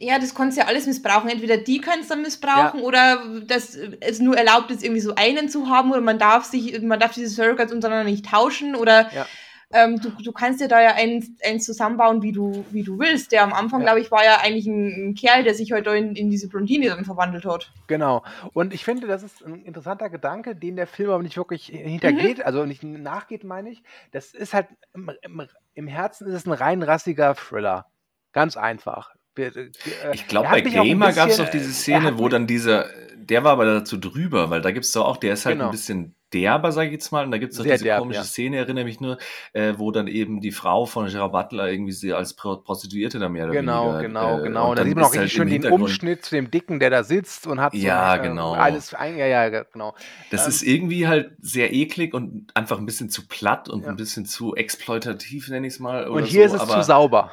ja, 0.00 0.18
das 0.18 0.34
kannst 0.34 0.56
du 0.56 0.62
ja 0.62 0.66
alles 0.66 0.86
missbrauchen. 0.86 1.30
Entweder 1.30 1.56
die 1.58 1.80
können 1.80 2.02
es 2.02 2.08
dann 2.08 2.22
missbrauchen 2.22 2.80
oder 2.80 3.22
dass 3.46 3.74
es 4.00 4.18
nur 4.18 4.36
erlaubt 4.36 4.70
ist, 4.70 4.82
irgendwie 4.82 5.00
so 5.00 5.14
einen 5.14 5.48
zu 5.48 5.68
haben 5.68 5.92
oder 5.92 6.00
man 6.00 6.18
darf 6.18 6.44
sich, 6.44 6.80
man 6.82 6.98
darf 6.98 7.12
diese 7.12 7.28
Surrogates 7.28 7.72
untereinander 7.72 8.10
nicht 8.10 8.26
tauschen 8.26 8.74
oder 8.74 9.10
Ja. 9.12 9.30
Ähm, 9.72 10.00
du, 10.00 10.10
du 10.10 10.32
kannst 10.32 10.60
dir 10.60 10.68
da 10.68 10.80
ja 10.80 10.94
eins, 10.94 11.28
eins 11.44 11.64
zusammenbauen, 11.64 12.22
wie 12.22 12.32
du, 12.32 12.64
wie 12.70 12.82
du 12.84 12.98
willst. 12.98 13.32
Der 13.32 13.42
am 13.42 13.52
Anfang, 13.52 13.80
Ja. 13.80 13.86
glaube 13.86 14.00
ich, 14.00 14.10
war 14.10 14.24
ja 14.24 14.38
eigentlich 14.40 14.66
ein, 14.66 15.10
ein 15.10 15.14
Kerl, 15.14 15.42
der 15.42 15.54
sich 15.54 15.72
heute 15.72 15.90
in, 15.96 16.14
in 16.14 16.30
diese 16.30 16.48
Blondine 16.48 16.86
dann 16.88 17.04
verwandelt 17.04 17.44
hat. 17.44 17.72
Genau. 17.88 18.22
Und 18.52 18.72
ich 18.72 18.84
finde, 18.84 19.06
das 19.06 19.22
ist 19.22 19.44
ein 19.44 19.64
interessanter 19.64 20.08
Gedanke, 20.08 20.54
den 20.54 20.76
der 20.76 20.86
Film 20.86 21.10
aber 21.10 21.22
nicht 21.22 21.36
wirklich 21.36 21.66
hintergeht, 21.66 22.44
also 22.46 22.64
nicht 22.64 22.82
nachgeht, 22.84 23.42
meine 23.44 23.70
ich. 23.70 23.82
Das 24.12 24.32
ist 24.34 24.54
halt, 24.54 24.68
im, 24.94 25.10
im, 25.22 25.42
im 25.74 25.86
Herzen 25.88 26.26
ist 26.28 26.34
es 26.34 26.46
ein 26.46 26.52
rein 26.52 26.82
rassiger 26.82 27.34
Thriller. 27.34 27.86
Ganz 28.32 28.56
einfach. 28.56 29.14
Wir- 29.34 29.54
äh, 29.56 29.70
Ich 30.14 30.26
glaube, 30.28 30.48
bei 30.50 30.60
Gamer 30.62 31.12
gab 31.12 31.28
es 31.28 31.36
doch 31.38 31.48
diese 31.50 31.70
äh, 31.70 31.72
Szene, 31.72 32.18
wo 32.18 32.28
dann 32.28 32.46
dieser, 32.46 32.86
der 33.16 33.44
war 33.44 33.52
aber 33.52 33.64
dazu 33.66 33.96
drüber, 33.98 34.48
weil 34.50 34.62
da 34.62 34.70
gibt 34.70 34.84
es 34.86 34.92
doch 34.92 35.04
auch, 35.06 35.16
der 35.16 35.34
ist 35.34 35.44
halt 35.44 35.56
Genau. 35.56 35.66
ein 35.66 35.72
bisschen 35.72 36.14
derber, 36.40 36.72
sag 36.72 36.86
ich 36.86 36.92
jetzt 36.92 37.10
mal, 37.12 37.24
und 37.24 37.30
da 37.30 37.38
gibt 37.38 37.52
es 37.52 37.58
doch 37.58 37.64
diese 37.64 37.82
derb, 37.84 38.00
komische 38.00 38.20
ja. 38.20 38.24
Szene, 38.24 38.56
erinnere 38.58 38.84
mich 38.84 39.00
nur, 39.00 39.18
äh, 39.52 39.74
wo 39.76 39.90
dann 39.90 40.06
eben 40.08 40.40
die 40.40 40.52
Frau 40.52 40.86
von 40.86 41.06
Gerard 41.08 41.32
Butler 41.32 41.70
irgendwie 41.70 41.92
sie 41.92 42.12
als 42.12 42.34
Pro 42.34 42.56
Prostituierte 42.56 43.18
da 43.18 43.28
mehr 43.28 43.44
oder 43.44 43.52
Genau, 43.54 43.84
weniger. 43.94 44.02
genau, 44.02 44.38
äh, 44.38 44.42
genau. 44.42 44.70
und 44.70 44.78
da 44.78 44.84
sieht 44.84 44.94
man 44.94 45.04
auch 45.04 45.08
ist 45.10 45.16
halt 45.16 45.24
richtig 45.24 45.36
schön 45.36 45.48
den 45.62 45.72
Umschnitt 45.72 46.24
zu 46.24 46.34
dem 46.34 46.50
Dicken, 46.50 46.78
der 46.78 46.90
da 46.90 47.02
sitzt 47.04 47.46
und 47.46 47.60
hat 47.60 47.72
so 47.72 47.78
Ja, 47.78 48.16
äh, 48.16 48.22
genau. 48.22 48.52
alles 48.52 48.92
ein, 48.94 49.16
ja, 49.16 49.26
ja, 49.26 49.48
genau. 49.48 49.94
Das 50.30 50.44
Ähm, 50.44 50.48
ist 50.50 50.62
irgendwie 50.62 51.06
halt 51.08 51.32
sehr 51.40 51.72
eklig 51.72 52.14
und 52.14 52.50
einfach 52.54 52.78
ein 52.78 52.86
bisschen 52.86 53.08
zu 53.10 53.26
platt 53.26 53.68
und 53.68 53.82
Ja. 53.84 53.88
ein 53.88 53.96
bisschen 53.96 54.26
zu 54.26 54.54
exploitativ, 54.54 55.48
nenne 55.48 55.66
ich 55.66 55.74
es 55.74 55.80
mal. 55.80 56.06
Und 56.08 56.24
hier 56.24 56.48
so, 56.48 56.56
ist 56.56 56.62
es 56.62 56.68
zu 56.68 56.82
sauber. 56.82 57.30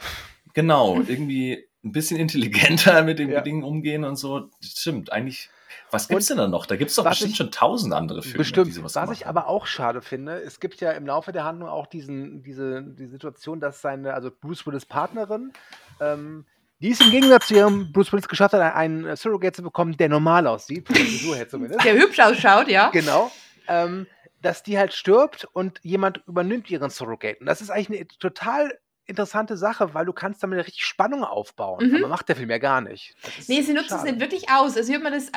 Genau, 0.53 1.01
irgendwie 1.07 1.65
ein 1.84 1.91
bisschen 1.91 2.17
intelligenter 2.17 3.01
mit 3.03 3.19
den 3.19 3.30
Ja. 3.31 3.41
Dingen 3.41 3.63
umgehen 3.63 4.03
und 4.03 4.15
so. 4.15 4.49
Das 4.61 4.71
stimmt, 4.71 5.11
eigentlich. 5.11 5.49
Was 5.94 6.03
Und 6.03 6.10
gibt's 6.10 6.28
denn 6.28 6.38
da 6.38 6.48
noch? 6.48 6.65
Da 6.65 6.76
gibt's 6.76 6.95
doch 6.95 7.06
was 7.06 7.11
bestimmt 7.11 7.32
ich- 7.32 7.38
schon 7.38 7.52
tausend 7.52 7.94
andere 7.94 8.22
Filme, 8.24 8.38
Bestimmt. 8.40 8.68
die 8.68 8.72
sowas 8.72 8.95
Was 8.95 9.11
ich 9.11 9.26
haben. 9.26 9.38
aber 9.38 9.48
auch 9.48 9.65
schade 9.68 10.02
finde, 10.02 10.41
es 10.41 10.60
gibt 10.60 10.82
ja 10.82 10.91
im 10.91 11.06
Laufe 11.06 11.32
der 11.32 11.44
Handlung 11.44 11.70
auch 11.70 11.88
diesen, 11.88 12.41
diese 12.44 12.82
die 12.84 13.06
Situation, 13.07 13.60
dass 13.60 13.82
seine, 13.82 14.14
also 14.14 14.32
Bruce 14.32 14.65
Willis 14.68 14.86
Partnerin, 14.86 15.53
ähm, 16.02 16.45
die 16.80 16.91
es 16.91 16.99
im 16.99 17.11
Gegensatz 17.11 17.48
zu 17.48 17.53
ihrem 17.56 17.91
Bruce 17.94 18.11
Willis 18.11 18.28
geschafft 18.28 18.53
hat, 18.53 18.76
einen 18.76 19.15
Surrogate 19.15 19.53
zu 19.56 19.64
bekommen, 19.64 19.95
der 19.95 20.10
normal 20.10 20.48
aussieht, 20.48 20.86
von 20.88 20.95
der 20.95 21.06
Frisur 21.06 21.36
her 21.36 21.48
zumindest. 21.48 21.86
Der 21.86 21.94
hübsch 21.94 22.20
ausschaut, 22.20 22.68
ja. 22.68 22.90
Genau. 22.90 23.32
Ähm, 23.68 24.07
dass 24.41 24.61
die 24.64 24.78
halt 24.78 24.91
stirbt 24.94 25.48
und 25.53 25.80
jemand 25.84 26.22
übernimmt 26.28 26.70
ihren 26.70 26.90
Surrogate. 26.90 27.40
Und 27.40 27.45
das 27.45 27.61
ist 27.61 27.70
eigentlich 27.70 27.99
eine 28.02 28.07
total 28.20 28.78
interessante 29.05 29.57
Sache, 29.57 29.93
weil 29.93 30.05
du 30.05 30.13
kannst 30.13 30.41
damit 30.43 30.59
richtig 30.59 30.85
Spannung 30.85 31.23
aufbauen. 31.23 31.89
Mhm. 31.89 31.97
Aber 31.97 32.07
macht 32.07 32.30
der 32.30 32.35
Film 32.35 32.49
ja 32.49 32.57
gar 32.57 32.81
nicht. 32.81 33.15
Nee, 33.47 33.61
sie 33.61 33.73
nutzt 33.73 33.91
es 33.91 34.03
nicht 34.03 34.19
wirklich 34.19 34.49
aus. 34.49 34.77
Also 34.77 34.91
ich 34.91 34.95
habe 34.99 35.09
mir 35.09 35.11
das, 35.11 35.31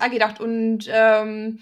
auch 0.00 0.10
gedacht. 0.10 0.40
Und 0.40 0.88
ähm, 0.88 1.60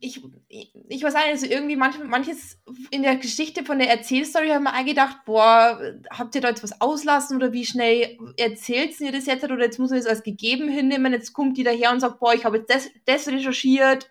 ich, 0.00 0.22
ich, 0.48 1.02
weiß 1.02 1.14
nicht, 1.14 1.26
also 1.26 1.46
irgendwie 1.46 1.76
manch, 1.76 1.96
manches 2.02 2.58
in 2.90 3.02
der 3.02 3.16
Geschichte 3.16 3.64
von 3.64 3.78
der 3.78 3.90
Erzählstory 3.90 4.48
habe 4.48 4.64
ich 4.64 4.70
mir 4.70 4.78
auch 4.78 4.84
gedacht, 4.84 5.16
boah, 5.26 5.80
habt 6.10 6.34
ihr 6.34 6.40
da 6.40 6.48
jetzt 6.48 6.62
was 6.62 6.80
auslassen 6.80 7.36
oder 7.36 7.52
wie 7.52 7.66
schnell 7.66 8.16
erzählt 8.36 8.98
ihr 9.00 9.12
das 9.12 9.26
jetzt 9.26 9.44
oder 9.44 9.64
jetzt 9.64 9.78
muss 9.78 9.90
man 9.90 9.98
das 9.98 10.08
als 10.08 10.22
gegeben 10.22 10.68
hinnehmen, 10.68 11.12
jetzt 11.12 11.32
kommt 11.32 11.56
die 11.58 11.64
daher 11.64 11.92
und 11.92 12.00
sagt, 12.00 12.18
boah, 12.18 12.32
ich 12.32 12.44
habe 12.44 12.58
jetzt 12.58 12.70
das, 12.70 12.88
das 13.04 13.28
recherchiert. 13.28 14.10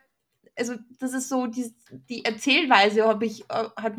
Also 0.56 0.76
das 1.00 1.14
ist 1.14 1.30
so, 1.30 1.48
die, 1.48 1.74
die 2.10 2.26
Erzählweise 2.26 3.06
habe 3.06 3.26
ich, 3.26 3.42
äh, 3.50 3.70
hat, 3.76 3.94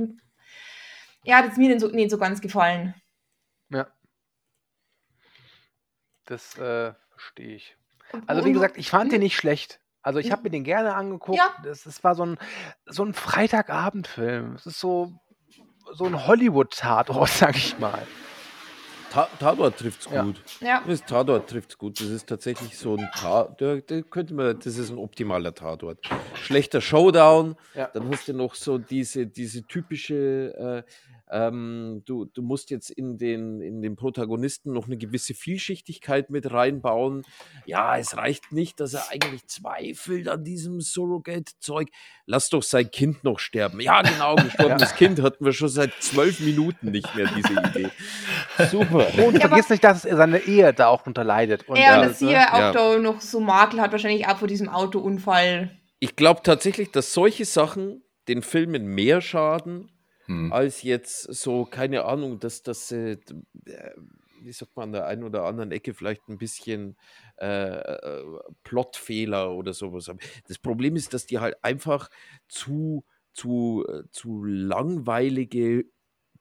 ja, 1.29 1.37
hat 1.37 1.53
es 1.53 1.57
mir 1.57 1.69
nicht 1.69 1.81
so, 1.81 1.89
nicht 1.89 2.11
so 2.11 2.19
ganz 2.19 2.41
gefallen. 2.41 2.95
Das 6.25 6.59
äh, 6.59 6.93
verstehe 7.11 7.55
ich. 7.55 7.77
Also 8.27 8.45
wie 8.45 8.53
gesagt, 8.53 8.77
ich 8.77 8.91
fand 8.91 9.13
den 9.13 9.21
nicht 9.23 9.35
schlecht. 9.37 9.81
Also 10.03 10.19
ich 10.19 10.31
habe 10.31 10.43
mir 10.43 10.51
den 10.51 10.63
gerne 10.65 10.95
angeguckt. 10.95 11.39
Ja. 11.39 11.55
Das, 11.65 11.85
das 11.85 12.05
war 12.05 12.15
so 12.15 12.25
ein, 12.25 12.39
so 12.87 13.03
ein 13.03 13.15
Freitagabendfilm. 13.15 14.55
Es 14.55 14.67
ist 14.67 14.79
so, 14.79 15.13
so 15.93 16.05
ein 16.05 16.27
Hollywood-Tatort, 16.27 17.29
sag 17.31 17.57
ich 17.57 17.79
mal. 17.79 18.07
Ta 19.11 19.27
Tatort 19.39 19.79
trifft's 19.79 20.07
Ja. 20.13 20.23
gut. 20.23 20.39
Ja. 20.61 20.83
Das 20.87 21.03
Tatort 21.07 21.49
trifft's 21.49 21.79
gut. 21.79 21.99
Das 21.99 22.09
ist 22.09 22.29
tatsächlich 22.29 22.77
so 22.77 22.95
ein 22.97 23.09
Tatort. 23.15 23.91
Da 23.91 24.03
könnte 24.03 24.35
man, 24.35 24.59
das 24.59 24.77
ist 24.77 24.91
ein 24.91 24.99
optimaler 24.99 25.55
Tatort. 25.55 25.99
Schlechter 26.35 26.83
Showdown. 26.83 27.57
Ja. 27.75 27.87
Dann 27.87 28.11
hast 28.11 28.29
du 28.29 28.35
noch 28.35 28.55
so 28.55 28.77
diese, 28.77 29.27
diese 29.27 29.63
typische, 29.67 30.85
äh, 30.87 30.91
ähm, 31.31 32.03
du, 32.07 32.25
du 32.27 32.43
musst 32.43 32.71
jetzt 32.71 32.91
in 32.91 33.19
den, 33.19 33.61
in 33.61 33.83
den 33.83 33.97
Protagonisten 33.97 34.73
noch 34.73 34.87
eine 34.87 34.97
gewisse 34.97 35.35
Vielschichtigkeit 35.35 36.31
mit 36.31 36.51
reinbauen. 36.51 37.25
Ja, 37.67 37.97
es 37.99 38.17
reicht 38.17 38.53
nicht, 38.53 38.81
dass 38.81 38.95
er 38.95 39.11
eigentlich 39.11 39.47
zweifelt 39.47 40.29
an 40.29 40.45
diesem 40.45 40.81
Surrogate-Zeug. 40.81 41.89
Lass 42.27 42.49
doch 42.51 42.63
sein 42.63 42.91
Kind 42.91 43.25
noch 43.25 43.39
sterben. 43.39 43.81
Ja, 43.81 44.03
genau, 44.03 44.37
gestorbenes 44.37 44.95
Kind 44.97 45.23
hatten 45.23 45.45
wir 45.45 45.53
schon 45.53 45.69
seit 45.69 45.93
zwölf 46.01 46.41
Minuten 46.41 46.91
nicht 46.91 47.15
mehr, 47.15 47.29
diese 47.37 47.53
Idee. 47.53 47.91
Super. 48.71 49.07
Und 49.27 49.35
Ja, 49.35 49.49
vergiss 49.49 49.69
nicht, 49.69 49.85
dass 49.85 50.05
er 50.05 50.17
seine 50.17 50.39
Ehe 50.41 50.73
da 50.73 50.89
auch 50.89 51.07
unter 51.07 51.25
leidet. 51.25 51.69
Und, 51.69 51.79
ja, 51.79 52.01
und 52.01 52.07
dass 52.09 52.19
sie 52.19 52.31
ja 52.31 52.53
auch 52.53 52.59
Ja. 52.59 52.73
da 52.73 52.99
noch 52.99 53.21
so 53.21 53.41
Makel 53.41 53.81
hat, 53.81 53.93
wahrscheinlich 53.93 54.27
auch 54.27 54.39
vor 54.39 54.49
diesem 54.49 54.69
Autounfall. 54.69 55.71
Ich 56.01 56.17
glaube 56.17 56.41
tatsächlich, 56.43 56.91
dass 56.93 57.13
solche 57.13 57.45
Sachen 57.45 58.03
den 58.29 58.43
Filmen 58.43 58.87
mehr 58.87 59.21
schaden, 59.21 59.91
Hm. 60.29 60.49
als 60.49 60.83
jetzt 60.83 61.23
so, 61.35 61.65
keine 61.65 62.05
Ahnung, 62.05 62.39
dass 62.39 62.63
das, 62.63 62.91
äh, 62.93 63.13
äh, 63.67 63.93
wie 64.43 64.53
sagt 64.53 64.77
man, 64.77 64.85
an 64.89 64.93
der 64.93 65.07
einen 65.07 65.25
oder 65.25 65.45
anderen 65.45 65.73
Ecke 65.73 65.95
vielleicht 65.95 66.29
ein 66.29 66.39
bisschen 66.39 66.97
äh, 67.39 67.47
äh, 67.47 68.25
Plotfehler 68.65 69.53
oder 69.53 69.73
sowas 69.75 70.09
haben. 70.09 70.19
Das 70.47 70.59
Problem 70.59 70.97
ist, 70.97 71.13
dass 71.15 71.27
die 71.27 71.39
halt 71.41 71.57
einfach 71.65 72.09
zu, 72.49 73.05
zu, 73.33 73.85
äh, 73.89 74.05
zu 74.11 74.45
langweilige 74.45 75.85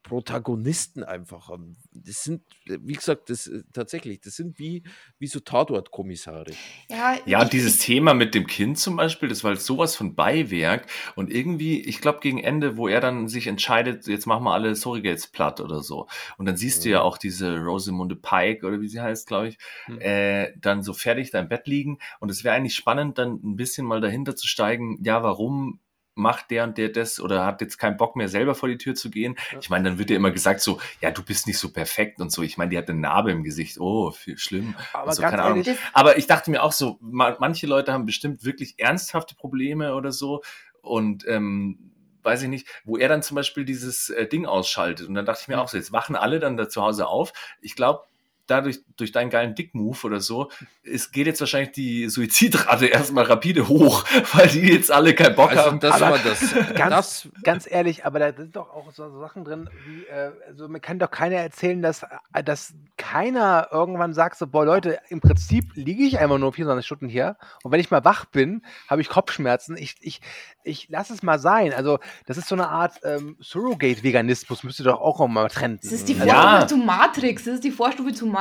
Protagonisten 0.08 1.04
einfach 1.04 1.48
haben. 1.48 1.76
Das 1.92 2.22
sind, 2.24 2.42
wie 2.66 2.94
gesagt, 2.94 3.30
das 3.30 3.46
äh, 3.46 3.62
tatsächlich, 3.72 4.20
das 4.20 4.36
sind 4.36 4.58
wie, 4.58 4.82
wie 5.18 5.26
so 5.26 5.40
Tatort-Kommissare. 5.40 6.52
Ja, 6.90 7.16
Ja, 7.26 7.44
dieses 7.44 7.78
Thema 7.78 8.14
mit 8.14 8.34
dem 8.34 8.46
Kind 8.46 8.78
zum 8.78 8.96
Beispiel, 8.96 9.28
das 9.28 9.44
war 9.44 9.50
halt 9.50 9.60
sowas 9.60 9.94
von 9.96 10.14
Beiwerk. 10.14 10.86
Und 11.16 11.30
irgendwie, 11.30 11.80
ich 11.82 12.00
glaube, 12.00 12.20
gegen 12.20 12.38
Ende, 12.38 12.76
wo 12.76 12.88
er 12.88 13.00
dann 13.00 13.28
sich 13.28 13.46
entscheidet, 13.46 14.06
jetzt 14.06 14.26
machen 14.26 14.44
wir 14.44 14.52
alle 14.54 14.74
Surrogates 14.74 15.26
platt 15.28 15.60
oder 15.60 15.82
so. 15.82 16.06
Und 16.38 16.46
dann 16.46 16.56
siehst 16.56 16.84
du 16.84 16.88
ja 16.88 17.02
auch 17.02 17.18
diese 17.18 17.58
Rosamunde 17.58 18.16
Pike 18.16 18.66
oder 18.66 18.80
wie 18.80 18.88
sie 18.88 19.00
heißt, 19.00 19.26
glaube 19.28 19.48
ich, 19.48 19.58
Mhm. 19.86 20.00
äh, 20.00 20.52
dann 20.58 20.82
so 20.82 20.92
fertig 20.94 21.30
da 21.30 21.40
im 21.40 21.48
Bett 21.48 21.66
liegen. 21.66 21.98
Und 22.20 22.30
es 22.30 22.44
wäre 22.44 22.54
eigentlich 22.54 22.74
spannend, 22.74 23.18
dann 23.18 23.34
ein 23.44 23.56
bisschen 23.56 23.86
mal 23.86 24.00
dahinter 24.00 24.36
zu 24.36 24.46
steigen, 24.46 24.98
ja, 25.04 25.22
warum 25.22 25.80
macht 26.18 26.50
der 26.50 26.64
und 26.64 26.76
der 26.76 26.88
das 26.90 27.20
oder 27.20 27.46
hat 27.46 27.60
jetzt 27.60 27.78
keinen 27.78 27.96
Bock 27.96 28.16
mehr 28.16 28.28
selber 28.28 28.54
vor 28.54 28.68
die 28.68 28.76
Tür 28.76 28.94
zu 28.94 29.08
gehen. 29.10 29.36
Ich 29.60 29.70
meine, 29.70 29.88
dann 29.88 29.98
wird 29.98 30.10
ja 30.10 30.16
immer 30.16 30.30
gesagt 30.32 30.60
so, 30.60 30.80
ja, 31.00 31.10
du 31.10 31.22
bist 31.22 31.46
nicht 31.46 31.58
so 31.58 31.72
perfekt 31.72 32.20
und 32.20 32.30
so. 32.30 32.42
Ich 32.42 32.58
meine, 32.58 32.70
die 32.70 32.76
hat 32.78 32.90
eine 32.90 32.98
Narbe 33.00 33.30
im 33.30 33.44
Gesicht. 33.44 33.78
Oh, 33.78 34.10
viel 34.10 34.36
schlimm. 34.36 34.74
Aber 34.92 35.12
so, 35.12 35.22
ganz 35.22 35.30
keine 35.30 35.44
Ahnung. 35.44 35.64
Aber 35.92 36.18
ich 36.18 36.26
dachte 36.26 36.50
mir 36.50 36.62
auch 36.62 36.72
so, 36.72 36.98
ma 37.00 37.36
manche 37.38 37.66
Leute 37.66 37.92
haben 37.92 38.04
bestimmt 38.04 38.44
wirklich 38.44 38.74
ernsthafte 38.78 39.34
Probleme 39.34 39.94
oder 39.94 40.12
so. 40.12 40.42
Und 40.82 41.26
ähm, 41.28 41.92
weiß 42.24 42.42
ich 42.42 42.48
nicht, 42.48 42.66
wo 42.84 42.96
er 42.96 43.08
dann 43.08 43.22
zum 43.22 43.36
Beispiel 43.36 43.64
dieses 43.64 44.10
äh, 44.10 44.26
Ding 44.26 44.44
ausschaltet. 44.44 45.08
Und 45.08 45.14
dann 45.14 45.24
dachte 45.24 45.42
ich 45.42 45.48
mir 45.48 45.56
Mhm. 45.56 45.60
auch 45.62 45.68
so, 45.68 45.76
jetzt 45.76 45.92
wachen 45.92 46.16
alle 46.16 46.40
dann 46.40 46.56
da 46.56 46.68
zu 46.68 46.82
Hause 46.82 47.06
auf. 47.06 47.32
Ich 47.60 47.76
glaube, 47.76 48.02
dadurch, 48.48 48.80
durch 48.96 49.12
deinen 49.12 49.30
geilen 49.30 49.54
Dick-Move 49.54 49.98
oder 50.04 50.20
so, 50.20 50.50
es 50.82 51.12
geht 51.12 51.26
jetzt 51.26 51.40
wahrscheinlich 51.40 51.72
die 51.72 52.08
Suizidrate 52.08 52.86
erstmal 52.88 53.24
rapide 53.24 53.68
hoch, 53.68 54.04
weil 54.32 54.48
die 54.48 54.60
jetzt 54.72 54.90
alle 54.90 55.14
keinen 55.14 55.36
Bock 55.36 55.50
Also 55.50 55.62
haben. 55.62 55.80
das 55.80 56.02
Aber 56.02 56.16
war 56.16 56.18
das. 56.24 56.40
Ganz, 56.74 56.90
das 56.90 57.28
ganz 57.44 57.70
ehrlich, 57.70 58.04
aber 58.04 58.18
da 58.18 58.32
sind 58.32 58.56
doch 58.56 58.70
auch 58.70 58.90
so, 58.92 59.20
Sachen 59.20 59.44
drin, 59.44 59.70
wie, 59.86 60.04
äh, 60.06 60.32
also 60.48 60.68
mir 60.68 60.80
kann 60.80 60.98
doch 60.98 61.10
keiner 61.10 61.36
erzählen, 61.36 61.80
dass, 61.82 62.02
äh, 62.32 62.42
dass 62.42 62.74
keiner 62.96 63.68
irgendwann 63.70 64.14
sagt 64.14 64.36
so, 64.38 64.46
boah 64.46 64.64
Leute, 64.64 64.98
im 65.08 65.20
Prinzip 65.20 65.66
liege 65.74 66.02
ich 66.04 66.18
einfach 66.18 66.38
nur 66.38 66.52
24 66.52 66.84
Stunden 66.84 67.08
hier 67.08 67.36
und 67.62 67.70
wenn 67.72 67.80
ich 67.80 67.90
mal 67.90 68.04
wach 68.04 68.24
bin, 68.24 68.62
habe 68.88 69.00
ich 69.00 69.08
Kopfschmerzen. 69.08 69.76
Ich, 69.76 69.94
ich, 70.00 70.20
ich 70.64 70.88
lasse 70.88 71.12
es 71.14 71.22
mal 71.22 71.38
sein. 71.38 71.72
Also 71.72 71.98
das 72.26 72.36
ist 72.38 72.48
so 72.48 72.54
eine 72.54 72.68
Art 72.68 72.94
ähm, 73.04 73.36
Surrogate-Veganismus, 73.40 74.64
müsst 74.64 74.80
ihr 74.80 74.84
doch 74.84 75.00
auch 75.00 75.26
mal 75.28 75.48
trennen. 75.48 75.78
Das 75.82 75.92
ist 75.92 76.08
die 76.08 76.14
Ja. 76.14 76.58
Vorstufe 76.58 76.66
zu 76.66 76.76
Matrix. 76.78 77.44
Das 77.44 77.54
ist 77.54 77.64
die 77.64 77.70
Vorstufe 77.70 78.12
zu 78.12 78.26
Matrix. 78.26 78.37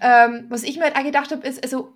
Ähm, 0.00 0.46
was 0.48 0.62
ich 0.62 0.76
mir 0.76 0.84
halt 0.84 0.96
auch 0.96 1.04
gedacht 1.04 1.30
habe, 1.30 1.46
ist, 1.46 1.62
also, 1.62 1.94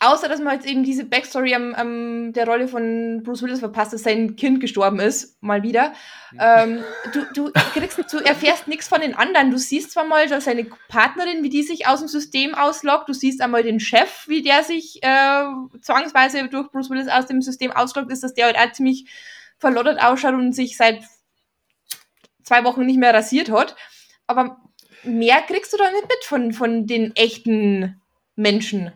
außer 0.00 0.28
dass 0.28 0.40
man 0.40 0.54
jetzt 0.54 0.66
eben 0.66 0.84
diese 0.84 1.04
Backstory 1.04 1.54
am, 1.54 1.74
am 1.74 2.32
der 2.32 2.46
Rolle 2.46 2.68
von 2.68 3.22
Bruce 3.22 3.42
Willis 3.42 3.58
verpasst, 3.58 3.92
dass 3.92 4.04
sein 4.04 4.36
Kind 4.36 4.60
gestorben 4.60 5.00
ist, 5.00 5.42
mal 5.42 5.62
wieder. 5.62 5.92
Ähm, 6.38 6.82
du, 7.12 7.24
du 7.34 7.52
kriegst, 7.74 7.98
du 8.12 8.18
erfährst 8.18 8.68
nichts 8.68 8.88
von 8.88 9.00
den 9.00 9.14
anderen. 9.14 9.50
Du 9.50 9.58
siehst 9.58 9.90
zwar 9.90 10.04
mal 10.04 10.28
dass 10.28 10.44
seine 10.44 10.64
Partnerin, 10.88 11.42
wie 11.42 11.50
die 11.50 11.62
sich 11.62 11.86
aus 11.86 11.98
dem 11.98 12.08
System 12.08 12.54
ausloggt. 12.54 13.08
Du 13.08 13.12
siehst 13.12 13.40
einmal 13.40 13.62
den 13.62 13.80
Chef, 13.80 14.28
wie 14.28 14.42
der 14.42 14.62
sich 14.62 15.02
äh, 15.02 15.44
zwangsweise 15.82 16.48
durch 16.48 16.70
Bruce 16.70 16.90
Willis 16.90 17.08
aus 17.08 17.26
dem 17.26 17.42
System 17.42 17.72
ausloggt, 17.72 18.10
ist, 18.10 18.22
dass 18.22 18.34
der 18.34 18.46
halt 18.46 18.56
auch 18.56 18.72
ziemlich 18.72 19.10
verloddert 19.58 20.02
ausschaut 20.02 20.34
und 20.34 20.52
sich 20.52 20.76
seit 20.76 21.02
zwei 22.42 22.64
Wochen 22.64 22.86
nicht 22.86 22.98
mehr 22.98 23.14
rasiert 23.14 23.50
hat. 23.50 23.76
Aber 24.26 24.61
mehr 25.04 25.42
kriegst 25.42 25.72
du 25.72 25.76
da 25.76 25.90
nicht 25.90 26.04
mit 26.04 26.24
von, 26.24 26.52
von 26.52 26.86
den 26.86 27.14
echten 27.16 28.00
Menschen. 28.36 28.92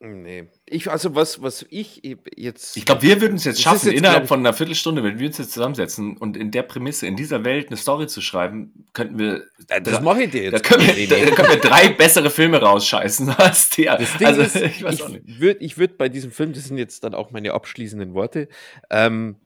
nee. 0.00 0.48
Ich, 0.66 0.90
also 0.90 1.14
was, 1.14 1.40
was 1.42 1.66
ich 1.70 2.02
jetzt. 2.36 2.76
Ich 2.76 2.84
glaube, 2.84 3.02
wir 3.02 3.20
würden 3.20 3.36
es 3.36 3.44
jetzt 3.44 3.56
Das 3.58 3.62
schaffen, 3.62 3.88
jetzt, 3.88 3.98
innerhalb 3.98 4.28
von 4.28 4.40
einer 4.40 4.52
Viertelstunde, 4.52 5.02
wenn 5.02 5.18
wir 5.18 5.26
uns 5.28 5.38
jetzt 5.38 5.52
zusammensetzen 5.52 6.16
und 6.16 6.36
in 6.36 6.50
der 6.50 6.62
Prämisse, 6.62 7.06
in 7.06 7.16
dieser 7.16 7.44
Welt 7.44 7.68
eine 7.68 7.76
Story 7.76 8.06
zu 8.06 8.20
schreiben, 8.20 8.86
könnten 8.92 9.18
wir. 9.18 9.44
Äh, 9.68 9.80
das 9.80 10.00
mache 10.00 10.24
ich 10.24 10.30
dir 10.30 10.50
Da 10.50 10.56
jetzt. 10.58 10.64
können, 10.64 10.86
wir, 10.86 11.08
da 11.08 11.16
nee. 11.16 11.30
können 11.30 11.48
wir 11.50 11.56
drei 11.60 11.88
bessere 11.90 12.30
Filme 12.30 12.60
rausscheißen 12.60 13.28
als 13.38 13.70
der. 13.70 13.96
Das 13.96 14.16
Ding 14.18 14.26
also, 14.26 14.42
ist, 14.42 14.56
ich 14.56 14.82
weiß 14.82 15.02
auch 15.02 15.08
ich 15.08 15.22
nicht. 15.22 15.40
würde 15.40 15.64
ich 15.64 15.78
würd 15.78 15.98
bei 15.98 16.08
diesem 16.08 16.30
Film, 16.32 16.52
das 16.52 16.64
sind 16.64 16.78
jetzt 16.78 17.02
dann 17.04 17.14
auch 17.14 17.30
meine 17.30 17.52
abschließenden 17.52 18.14
Worte, 18.14 18.48
ähm, 18.90 19.36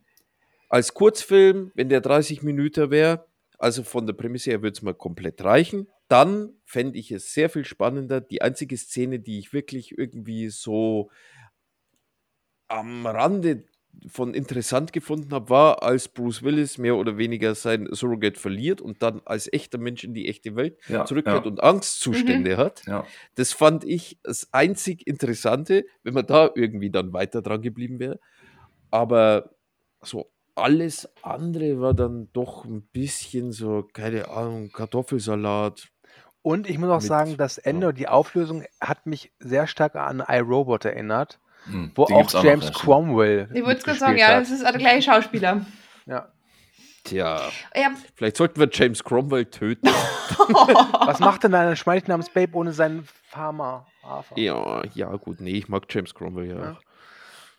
als 0.69 0.95
Kurzfilm, 0.95 1.71
wenn 1.75 1.89
der 1.91 2.01
30 2.01 2.43
Minuten 2.43 2.91
wäre, 2.91 3.27
also 3.63 3.85
von 3.85 4.07
der 4.07 4.15
Prämisse 4.15 4.51
her 4.51 4.63
würde 4.63 4.75
es 4.75 4.83
mal 4.83 4.95
komplett 4.95 5.43
reichen, 5.45 5.89
dann 6.09 6.55
fände 6.65 6.99
ich 6.99 7.13
es 7.13 7.33
sehr 7.33 7.49
viel 7.49 7.65
spannender. 7.65 8.21
Die 8.21 8.43
einzige 8.43 8.77
Szene, 8.77 9.21
die 9.21 9.39
ich 9.39 9.53
wirklich 9.53 9.97
irgendwie 9.97 10.49
so 10.49 11.11
am 12.67 13.07
Rande 13.07 13.65
von 14.09 14.35
interessant 14.35 14.93
gefunden 14.93 15.33
habe, 15.33 15.51
war, 15.51 15.83
als 15.83 16.09
Bruce 16.09 16.43
Willis 16.43 16.77
mehr 16.79 16.97
oder 16.97 17.19
weniger 17.19 17.55
sein 17.55 17.89
Surrogate 17.93 18.41
verliert 18.41 18.81
und 18.81 19.03
dann 19.03 19.21
als 19.27 19.53
echter 19.53 19.79
Mensch 19.79 20.03
in 20.03 20.15
die 20.15 20.29
echte 20.29 20.57
Welt 20.57 20.79
Ja, 20.89 21.05
zurückkehrt 21.05 21.45
ja. 21.45 21.51
und 21.51 21.63
Angstzustände 21.63 22.57
hat. 22.57 22.85
Ja. 22.87 23.07
Das 23.37 23.53
fand 23.53 23.85
ich 23.85 24.19
das 24.25 24.49
einzig 24.53 25.07
Interessante, 25.07 25.85
wenn 26.03 26.15
man 26.15 26.27
da 26.27 26.51
irgendwie 26.55 26.91
dann 26.91 27.13
weiter 27.13 27.43
dran 27.43 27.63
geblieben 27.63 28.01
wäre. 28.01 28.19
Aber 28.91 29.55
so 30.01 30.33
alles 30.55 31.09
andere 31.23 31.81
war 31.81 31.95
dann 31.95 32.29
doch 32.33 32.65
ein 32.65 32.83
bisschen 32.93 33.53
so, 33.53 33.89
keine 33.93 34.29
Ahnung, 34.29 34.71
Kartoffelsalat. 34.73 35.89
Und 36.43 36.69
ich 36.69 36.79
muss 36.79 36.91
auch 36.91 36.99
Mit- 37.01 37.07
sagen, 37.09 37.37
das 37.37 37.59
Ende 37.59 37.89
und 37.89 37.99
die 37.99 38.09
Auflösung 38.09 38.65
hat 38.81 39.07
mich 39.07 39.33
sehr 39.39 39.67
stark 39.67 39.95
an 39.97 40.23
iRobot 40.27 40.85
erinnert, 40.85 41.39
Hm, 41.65 41.93
wo 41.95 42.05
auch 42.05 42.11
James 42.11 42.33
ja, 42.33 42.61
stimmt. 42.61 42.75
Cromwell. 42.75 43.49
Ich 43.55 43.65
wollte 43.65 43.83
gerade 43.85 43.99
sagen, 43.99 44.19
ja, 44.19 44.39
das 44.41 44.51
ist 44.51 44.63
der 44.65 44.73
gleiche 44.73 45.03
Schauspieler. 45.11 45.65
ja. 46.07 46.29
Tja, 47.05 47.51
Ja, 47.75 47.91
vielleicht 48.15 48.37
sollten 48.37 48.61
wir 48.61 48.69
James 48.73 49.03
Cromwell 49.03 49.47
töten. 49.47 49.89
Was 51.07 51.19
macht 51.19 51.43
denn 51.43 51.53
ein 51.53 51.75
Schmeichel 51.77 52.09
namens 52.11 52.31
Babe 52.31 52.57
ohne 52.57 52.73
seinen 52.73 53.09
Farmer? 53.25 53.87
Hafer? 54.05 54.39
ja, 54.39 54.85
ja, 54.95 55.09
gut, 55.17 55.41
nee, 55.41 55.51
ich 55.53 55.69
mag 55.69 55.85
James 55.91 56.15
Cromwell 56.15 56.49
ja. 56.49 56.61
Ja. 56.65 56.79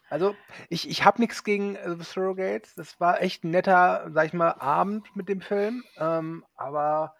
Also, 0.09 0.35
ich, 0.69 0.89
ich 0.89 1.05
habe 1.05 1.21
nichts 1.21 1.43
gegen 1.43 1.75
äh, 1.75 1.95
The 1.95 2.03
Surrogates. 2.03 2.75
Das 2.75 2.99
war 2.99 3.21
echt 3.21 3.43
ein 3.43 3.51
netter, 3.51 4.09
sag 4.13 4.27
ich 4.27 4.33
mal, 4.33 4.51
Abend 4.51 5.15
mit 5.15 5.27
dem 5.29 5.41
Film. 5.41 5.83
Ähm, 5.97 6.45
aber 6.55 7.15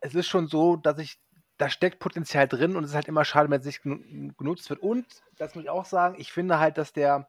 es 0.00 0.14
ist 0.14 0.28
schon 0.28 0.46
so, 0.46 0.76
dass 0.76 0.98
ich, 0.98 1.18
da 1.58 1.68
steckt 1.68 1.98
Potenzial 1.98 2.46
drin 2.48 2.76
und 2.76 2.84
es 2.84 2.90
ist 2.90 2.96
halt 2.96 3.08
immer 3.08 3.24
schade, 3.24 3.50
wenn 3.50 3.60
es 3.60 3.66
nicht 3.66 3.82
genu- 3.82 4.32
genutzt 4.36 4.70
wird. 4.70 4.80
Und, 4.80 5.06
das 5.38 5.54
muss 5.54 5.64
ich 5.64 5.70
auch 5.70 5.84
sagen, 5.84 6.16
ich 6.18 6.32
finde 6.32 6.58
halt, 6.58 6.78
dass 6.78 6.92
der 6.92 7.28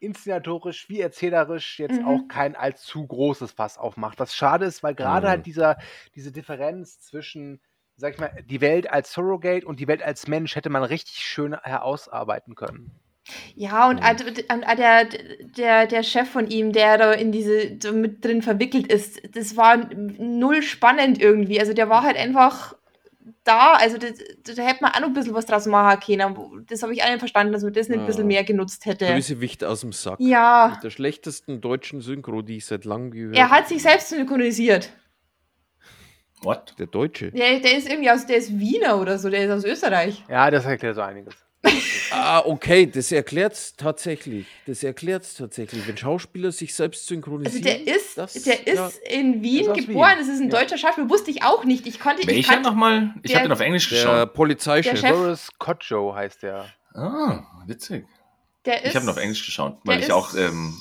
inszenatorisch 0.00 0.88
wie 0.88 1.00
erzählerisch 1.00 1.78
jetzt 1.78 1.98
Mhm. 1.98 2.04
auch 2.04 2.28
kein 2.28 2.54
allzu 2.56 3.06
großes 3.06 3.52
Fass 3.52 3.78
aufmacht. 3.78 4.20
Was 4.20 4.34
schade 4.34 4.64
ist, 4.64 4.82
weil 4.82 4.94
gerade 4.94 5.26
Mhm. 5.26 5.30
halt 5.30 5.46
dieser, 5.46 5.76
diese 6.14 6.30
Differenz 6.32 7.00
zwischen, 7.00 7.60
sag 7.96 8.14
ich 8.14 8.20
mal, 8.20 8.32
die 8.44 8.60
Welt 8.60 8.88
als 8.90 9.12
Surrogate 9.12 9.66
und 9.66 9.80
die 9.80 9.88
Welt 9.88 10.02
als 10.02 10.28
Mensch 10.28 10.54
hätte 10.54 10.70
man 10.70 10.84
richtig 10.84 11.18
schön 11.18 11.58
herausarbeiten 11.60 12.54
können. 12.54 12.92
Ja, 13.54 13.88
und, 13.88 13.98
ad- 14.02 14.24
und 14.24 14.68
ad- 14.68 14.76
der, 14.76 15.04
der, 15.56 15.86
der 15.86 16.02
Chef 16.02 16.28
von 16.28 16.48
ihm, 16.48 16.72
der 16.72 16.96
da 16.98 17.12
in 17.12 17.32
diese 17.32 17.76
so 17.82 17.92
mit 17.92 18.24
drin 18.24 18.42
verwickelt 18.42 18.90
ist, 18.92 19.20
das 19.36 19.56
war 19.56 19.76
null 20.18 20.62
spannend 20.62 21.20
irgendwie. 21.20 21.60
Also 21.60 21.72
der 21.74 21.88
war 21.88 22.02
halt 22.02 22.16
einfach 22.16 22.74
da. 23.44 23.74
Also 23.74 23.98
das, 23.98 24.12
da 24.44 24.62
hätte 24.62 24.82
man 24.82 24.92
auch 24.92 25.00
noch 25.00 25.08
ein 25.08 25.12
bisschen 25.14 25.34
was 25.34 25.46
draus 25.46 25.66
machen 25.66 26.00
können. 26.00 26.64
Das 26.68 26.82
habe 26.82 26.92
ich 26.94 27.02
auch 27.02 27.08
nicht 27.08 27.18
verstanden, 27.18 27.52
dass 27.52 27.62
man 27.62 27.72
das 27.72 27.88
nicht 27.88 28.00
ein 28.00 28.06
bisschen 28.06 28.26
mehr 28.26 28.44
genutzt 28.44 28.86
hätte. 28.86 29.06
Böse 29.06 29.40
Wicht 29.40 29.64
aus 29.64 29.80
dem 29.82 29.92
Sack. 29.92 30.20
Ja, 30.20 30.70
Mit 30.74 30.84
der 30.84 30.90
schlechtesten 30.90 31.60
deutschen 31.60 32.00
Synchro, 32.00 32.42
die 32.42 32.56
ich 32.58 32.66
seit 32.66 32.84
langem 32.84 33.10
gehört 33.10 33.36
er 33.36 33.50
hat 33.50 33.68
sich 33.68 33.82
selbst 33.82 34.08
synchronisiert. 34.08 34.90
What? 36.42 36.74
Der 36.78 36.86
Deutsche. 36.86 37.32
Der, 37.32 37.58
der 37.58 37.76
ist 37.76 37.88
irgendwie 37.90 38.10
aus, 38.10 38.24
der 38.26 38.36
ist 38.36 38.58
Wiener 38.58 39.00
oder 39.00 39.18
so, 39.18 39.28
der 39.28 39.44
ist 39.44 39.50
aus 39.50 39.64
Österreich. 39.64 40.22
Ja, 40.28 40.50
das 40.50 40.64
erklärt 40.64 40.94
so 40.94 41.02
einiges. 41.02 41.34
Ah, 42.10 42.42
okay, 42.44 42.86
das 42.86 43.10
erklärt's 43.12 43.74
tatsächlich. 43.76 44.46
Das 44.66 44.82
erklärt's 44.82 45.34
tatsächlich. 45.36 45.86
Wenn 45.86 45.96
Schauspieler 45.96 46.52
sich 46.52 46.74
selbst 46.74 47.02
Also 47.02 47.14
synchronisieren. 47.14 47.62
der 47.64 47.86
ist, 47.96 48.16
das- 48.18 48.32
der 48.34 48.66
ist 48.66 48.76
ja. 48.76 48.90
in 49.10 49.42
Wien 49.42 49.70
Ist 49.70 49.86
geboren, 49.86 50.10
Wien. 50.10 50.18
das 50.18 50.28
ist 50.28 50.40
ein 50.40 50.50
Ja. 50.50 50.58
deutscher 50.60 50.78
Schauspieler, 50.78 51.08
wusste 51.10 51.30
ich 51.30 51.42
auch 51.42 51.64
nicht. 51.64 51.86
Ich 51.86 52.00
konnte, 52.00 52.22
ich 52.22 52.28
Welcher 52.28 52.54
kannte, 52.54 52.68
nochmal? 52.70 53.14
Ich 53.22 53.30
der- 53.30 53.40
habe 53.40 53.48
den 53.48 53.52
auf 53.52 53.60
Englisch 53.60 53.88
Der 53.88 53.98
geschaut. 53.98 54.34
Polizeichef. 54.34 55.00
Der 55.00 55.12
Boris 55.12 55.48
Kotschow 55.58 56.14
heißt 56.14 56.42
der. 56.42 56.66
Ah, 56.94 57.42
witzig. 57.66 58.04
der 58.64 58.82
ist, 58.82 58.90
Ich 58.90 58.94
habe 58.96 59.06
ihn 59.06 59.10
auf 59.10 59.16
Englisch 59.18 59.44
geschaut, 59.46 59.78
weil 59.84 59.98
der 59.98 60.06
ich 60.08 60.12
auch 60.12 60.34
ist- 60.34 60.40
ähm, 60.40 60.80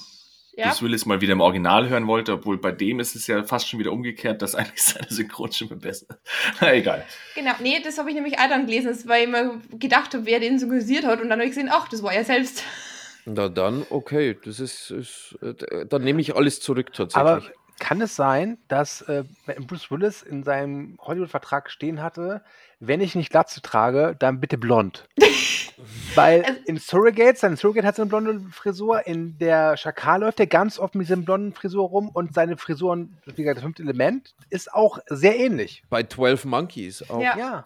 ja, 0.58 0.68
Bruce 0.68 0.82
Willis 0.82 1.06
mal 1.06 1.22
wieder 1.22 1.34
im 1.34 1.42
Original 1.42 1.88
hören 1.88 2.08
wollte, 2.08 2.34
obwohl 2.34 2.58
bei 2.58 2.72
dem 2.72 3.00
ist 3.00 3.16
es 3.16 3.28
ja 3.28 3.44
fast 3.44 3.70
schon 3.70 3.80
wieder 3.80 3.92
umgekehrt, 3.92 4.42
dass 4.42 4.56
eigentlich 4.56 4.82
seine 4.82 5.08
Synchronstimme 5.10 5.76
besser 5.76 6.08
ist. 6.10 6.20
Na 6.62 6.74
egal. 6.74 7.06
Genau, 7.36 7.52
nee, 7.62 7.80
das 7.84 7.98
habe 7.98 8.10
ich 8.10 8.16
nämlich 8.16 8.40
auch 8.40 8.50
dann 8.50 8.66
gelesen, 8.66 8.88
das, 8.88 9.08
weil 9.08 9.24
ich 9.24 9.30
mir 9.30 9.62
gedacht 9.74 10.14
habe, 10.14 10.26
wer 10.26 10.40
den 10.40 10.58
synchronisiert 10.58 11.06
hat 11.06 11.22
und 11.22 11.30
dann 11.30 11.40
habe 11.40 11.48
ich 11.48 11.56
gesehen, 11.56 11.70
ach, 11.72 11.88
das 11.88 12.02
war 12.02 12.12
er 12.12 12.24
selbst. 12.24 12.64
Na 13.26 13.50
dann, 13.50 13.86
okay. 13.90 14.38
Das 14.44 14.60
ist, 14.60 14.90
ist 14.90 15.38
äh, 15.42 15.86
dann 15.86 16.04
nehme 16.04 16.22
ich 16.22 16.36
alles 16.36 16.60
zurück 16.60 16.94
tatsächlich. 16.94 17.30
Aber 17.30 17.44
kann 17.80 18.02
es 18.02 18.16
sein, 18.16 18.58
dass 18.68 19.02
äh, 19.04 19.24
Bruce 19.60 19.92
Willis 19.92 20.22
in 20.24 20.44
seinem 20.44 20.98
Hollywood-Vertrag 21.02 21.70
stehen 21.70 22.02
hatte, 22.02 22.42
wenn 22.80 23.02
ich 23.02 23.16
nicht 23.16 23.32
Glatze 23.32 23.62
trage, 23.62 24.16
dann 24.18 24.40
bitte 24.40 24.58
blond? 24.58 25.08
Weil 26.16 26.44
Also- 26.44 26.60
in 26.66 26.78
Surrogate, 26.80 27.38
sein 27.38 27.56
Surrogate 27.56 27.86
hat 27.86 27.96
so 27.96 28.02
eine 28.02 28.10
blonde 28.10 28.42
Frisur, 28.52 29.06
in 29.06 29.38
der 29.38 29.78
Schakal 29.78 30.22
läuft 30.22 30.40
er 30.40 30.48
ganz 30.48 30.80
oft 30.80 30.96
mit 30.96 31.08
dieser 31.08 31.18
blonden 31.18 31.54
Frisur 31.54 31.88
rum 31.88 32.10
und 32.10 32.34
seine 32.34 32.58
Frisuren, 32.58 33.16
wie 33.26 33.44
gesagt, 33.44 33.58
das 33.58 33.64
fünfte 33.64 33.84
Element, 33.84 34.34
ist 34.50 34.74
auch 34.74 34.98
sehr 35.08 35.38
ähnlich. 35.38 35.84
Bei 35.90 36.02
12 36.04 36.46
Monkeys 36.46 37.08
auch. 37.10 37.22
Ja. 37.22 37.38
Ja. 37.38 37.66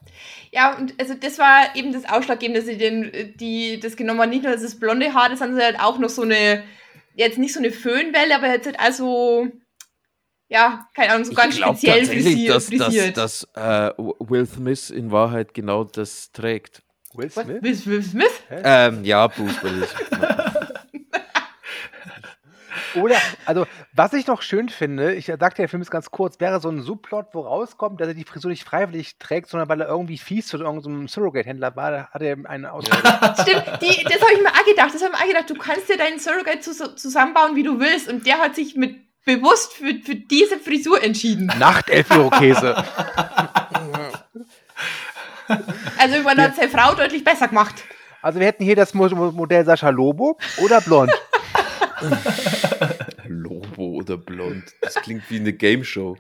Ja, 0.52 0.76
und 0.78 0.94
also 1.00 1.14
das 1.14 1.40
war 1.40 1.76
eben 1.76 1.94
das 1.94 2.04
Ausschlaggebende, 2.10 2.60
dass 2.60 2.68
sie 2.70 2.78
den, 2.78 3.34
die, 3.38 3.80
das 3.80 3.96
genommen 3.96 4.20
haben. 4.20 4.30
Nicht 4.30 4.44
nur 4.44 4.52
das 4.52 4.76
blonde 4.80 5.14
Haar, 5.14 5.30
das 5.30 5.40
haben 5.40 5.56
sie 5.56 5.64
halt 5.64 5.80
auch 5.80 5.98
noch 5.98 6.10
so 6.10 6.24
eine, 6.24 6.64
jetzt 7.16 7.38
nicht 7.38 7.54
so 7.54 7.60
eine 7.60 7.72
Föhnwelle, 7.72 8.36
aber 8.36 8.48
jetzt 8.48 8.66
halt 8.66 8.80
also, 8.80 9.48
ja, 10.52 10.86
keine 10.94 11.14
Ahnung, 11.14 11.24
so 11.26 11.34
ganz 11.34 11.54
ich 11.56 11.62
glaube 11.62 11.78
speziell 11.78 12.00
tatsächlich, 12.00 12.26
frisiert. 12.26 12.56
dass, 12.56 12.68
dass, 12.68 12.84
frisiert. 12.86 13.18
dass 13.18 13.44
äh, 13.56 13.92
Will 14.20 14.46
Smith 14.46 14.90
in 14.90 15.10
Wahrheit 15.10 15.54
genau 15.54 15.86
das 15.86 16.32
trägt. 16.34 16.84
Will? 17.14 17.30
Smith? 17.32 17.48
Will, 17.64 17.86
Will 17.86 18.04
Smith? 18.04 18.44
Ähm, 18.50 19.04
ja, 19.06 19.28
Bruce 19.28 19.64
Willis. 19.64 19.90
Oder, 22.96 23.16
also, 23.46 23.66
was 23.94 24.12
ich 24.12 24.28
noch 24.28 24.42
schön 24.42 24.68
finde, 24.68 25.14
ich 25.16 25.28
sagte, 25.28 25.62
der 25.62 25.70
Film 25.70 25.82
ist 25.82 25.92
ganz 25.92 26.12
kurz, 26.12 26.42
wäre 26.42 26.60
so 26.60 26.68
ein 26.70 26.82
Subplot, 26.82 27.28
wo 27.32 27.40
rauskommt, 27.42 28.02
dass 28.02 28.10
er 28.10 28.14
die 28.14 28.26
Frisur 28.26 28.52
nicht 28.52 28.66
freiwillig 28.66 29.18
trägt, 29.18 29.48
sondern 29.50 29.70
weil 29.70 29.80
er 29.80 29.88
irgendwie 29.88 30.18
fies 30.18 30.48
zu 30.48 30.58
irgendeinem 30.58 31.08
Surrogate-Händler 31.08 31.74
war, 31.78 31.92
da 31.92 32.08
hat 32.10 32.22
er 32.22 32.38
einen 32.44 32.66
Ausfall. 32.66 33.00
Stimmt, 33.42 33.82
die, 33.82 34.04
das 34.04 34.22
habe 34.22 34.34
ich 34.34 34.42
mir 34.42 34.50
auch 34.50 34.66
gedacht. 34.66 34.94
Das 34.94 35.02
habe 35.02 35.14
ich 35.14 35.20
mir 35.20 35.24
auch 35.24 35.28
gedacht, 35.28 35.50
du 35.50 35.56
kannst 35.56 35.88
dir 35.90 35.98
deinen 35.98 36.20
Surrogate 36.20 36.60
zus- 36.60 36.96
zusammenbauen, 36.98 37.56
wie 37.56 37.64
du 37.64 37.80
willst. 37.80 38.10
Und 38.10 38.26
der 38.28 38.40
hat 38.40 38.56
sich 38.56 38.76
mit 38.76 38.98
bewusst 39.26 39.74
für, 39.74 39.94
für 40.04 40.16
diese 40.16 40.58
Frisur 40.60 41.04
entschieden. 41.04 41.48
Nachtelf-Irokese. 41.60 42.76
Also 45.98 46.22
man 46.24 46.38
hat 46.40 46.56
seine 46.56 46.70
Frau 46.70 46.94
deutlich 46.96 47.24
besser 47.24 47.48
gemacht. 47.48 47.84
Also 48.22 48.40
wir 48.40 48.48
hätten 48.48 48.64
hier 48.64 48.76
das 48.76 48.94
Mo- 48.94 49.10
Mo- 49.10 49.32
Modell 49.32 49.66
Sascha 49.66 49.90
Lobo 49.90 50.38
oder 50.64 50.80
Blond. 50.82 51.12
Lobo 53.28 53.94
oder 53.96 54.18
Blond. 54.18 54.64
Das 54.82 54.96
klingt 54.96 55.30
wie 55.30 55.40
eine 55.40 55.54
Game 55.54 55.84
Show. 55.84 56.18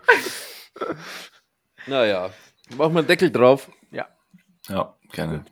Naja, 1.87 2.31
machen 2.75 2.93
wir 2.93 2.99
einen 2.99 3.07
Deckel 3.07 3.31
drauf. 3.31 3.69
Ja, 4.69 4.95
gerne. 5.11 5.43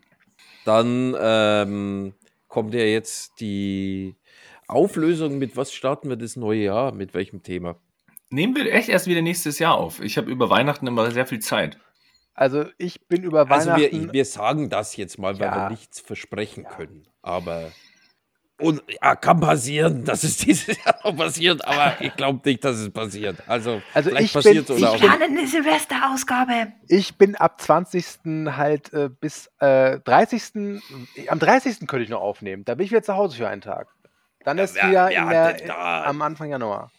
Dann 0.66 1.16
ähm, 1.20 2.14
kommt 2.48 2.74
ja 2.76 2.82
jetzt 2.82 3.40
die 3.40 4.16
Auflösung. 4.70 5.38
Mit 5.38 5.58
was 5.58 5.74
starten 5.74 6.10
wir 6.10 6.16
das 6.18 6.36
neue 6.36 6.64
Jahr? 6.64 6.92
Mit 6.94 7.14
welchem 7.14 7.44
Thema? 7.44 7.76
Nehmen 8.30 8.56
wir 8.56 8.72
echt 8.72 8.90
erst 8.90 9.08
wieder 9.08 9.22
nächstes 9.22 9.60
Jahr 9.60 9.76
auf. 9.76 10.00
Ich 10.02 10.18
habe 10.18 10.30
über 10.30 10.50
Weihnachten 10.50 10.86
immer 10.88 11.10
sehr 11.12 11.26
viel 11.26 11.40
Zeit. 11.40 11.78
Also 12.36 12.66
ich 12.78 13.08
bin 13.08 13.24
über 13.24 13.50
Also 13.52 13.72
Weihnachten. 13.72 14.04
wir, 14.06 14.14
wir 14.14 14.26
sagen 14.26 14.70
das 14.70 14.96
jetzt 14.96 15.18
mal, 15.18 15.40
weil 15.40 15.48
Ja. 15.48 15.56
wir 15.66 15.70
nichts 15.72 16.00
versprechen 16.00 16.64
können. 16.66 17.08
Aber 17.22 17.72
und, 18.62 18.84
ja, 19.02 19.16
kann 19.16 19.40
passieren, 19.40 20.04
dass 20.06 20.24
es 20.24 20.36
dieses 20.38 20.84
Jahr 20.84 21.00
noch 21.04 21.16
passiert, 21.16 21.66
aber 21.66 21.96
ich 22.02 22.14
glaube 22.16 22.40
nicht, 22.44 22.64
dass 22.64 22.78
es 22.78 22.90
passiert. 22.92 23.38
Also, 23.48 23.82
Also 23.94 24.10
vielleicht 24.10 24.26
ich 24.26 24.34
bin- 24.34 24.42
passiert 24.44 24.70
ich 24.70 24.76
oder 24.78 24.92
auch 24.92 25.00
bin- 25.00 25.10
nicht. 25.10 25.22
eine 25.40 25.48
Silvesterausgabe. 25.48 26.74
Ich 26.88 27.18
bin 27.18 27.36
ab 27.36 27.60
20. 27.62 28.06
halt 28.58 28.94
äh, 28.94 29.10
bis 29.10 29.50
äh, 29.60 30.00
30. 30.02 30.82
Am 31.30 31.40
30. 31.40 31.88
könnte 31.88 32.04
ich 32.04 32.10
noch 32.10 32.22
aufnehmen. 32.22 32.64
Da 32.66 32.76
bin 32.76 32.86
ich 32.86 32.92
wieder 32.92 33.02
zu 33.04 33.16
Hause 33.16 33.38
für 33.38 33.48
einen 33.48 33.62
Tag. 33.62 33.88
Dann 34.44 34.58
ist 34.58 34.76
wer- 34.76 34.88
wieder 35.10 35.28
wer 35.30 35.54
der, 35.54 35.68
da- 35.68 36.04
am 36.06 36.22
Anfang 36.22 36.50
Januar. 36.50 36.92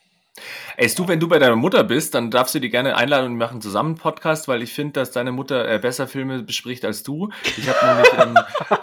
Ey, 0.76 0.86
du, 0.94 1.06
wenn 1.08 1.20
du 1.20 1.28
bei 1.28 1.38
deiner 1.38 1.56
Mutter 1.56 1.84
bist, 1.84 2.14
dann 2.14 2.30
darfst 2.30 2.54
du 2.54 2.60
dir 2.60 2.70
gerne 2.70 2.96
einladen 2.96 3.26
und 3.26 3.38
wir 3.38 3.46
machen 3.46 3.60
zusammen 3.60 3.90
einen 3.90 3.98
Podcast, 3.98 4.48
weil 4.48 4.62
ich 4.62 4.72
finde, 4.72 4.92
dass 5.00 5.10
deine 5.10 5.32
Mutter 5.32 5.68
äh, 5.68 5.78
besser 5.78 6.06
Filme 6.06 6.42
bespricht 6.42 6.84
als 6.84 7.02
du. 7.02 7.28
Ich 7.58 7.68
habe 7.68 7.86
nämlich, 7.86 8.12
ähm, 8.18 8.36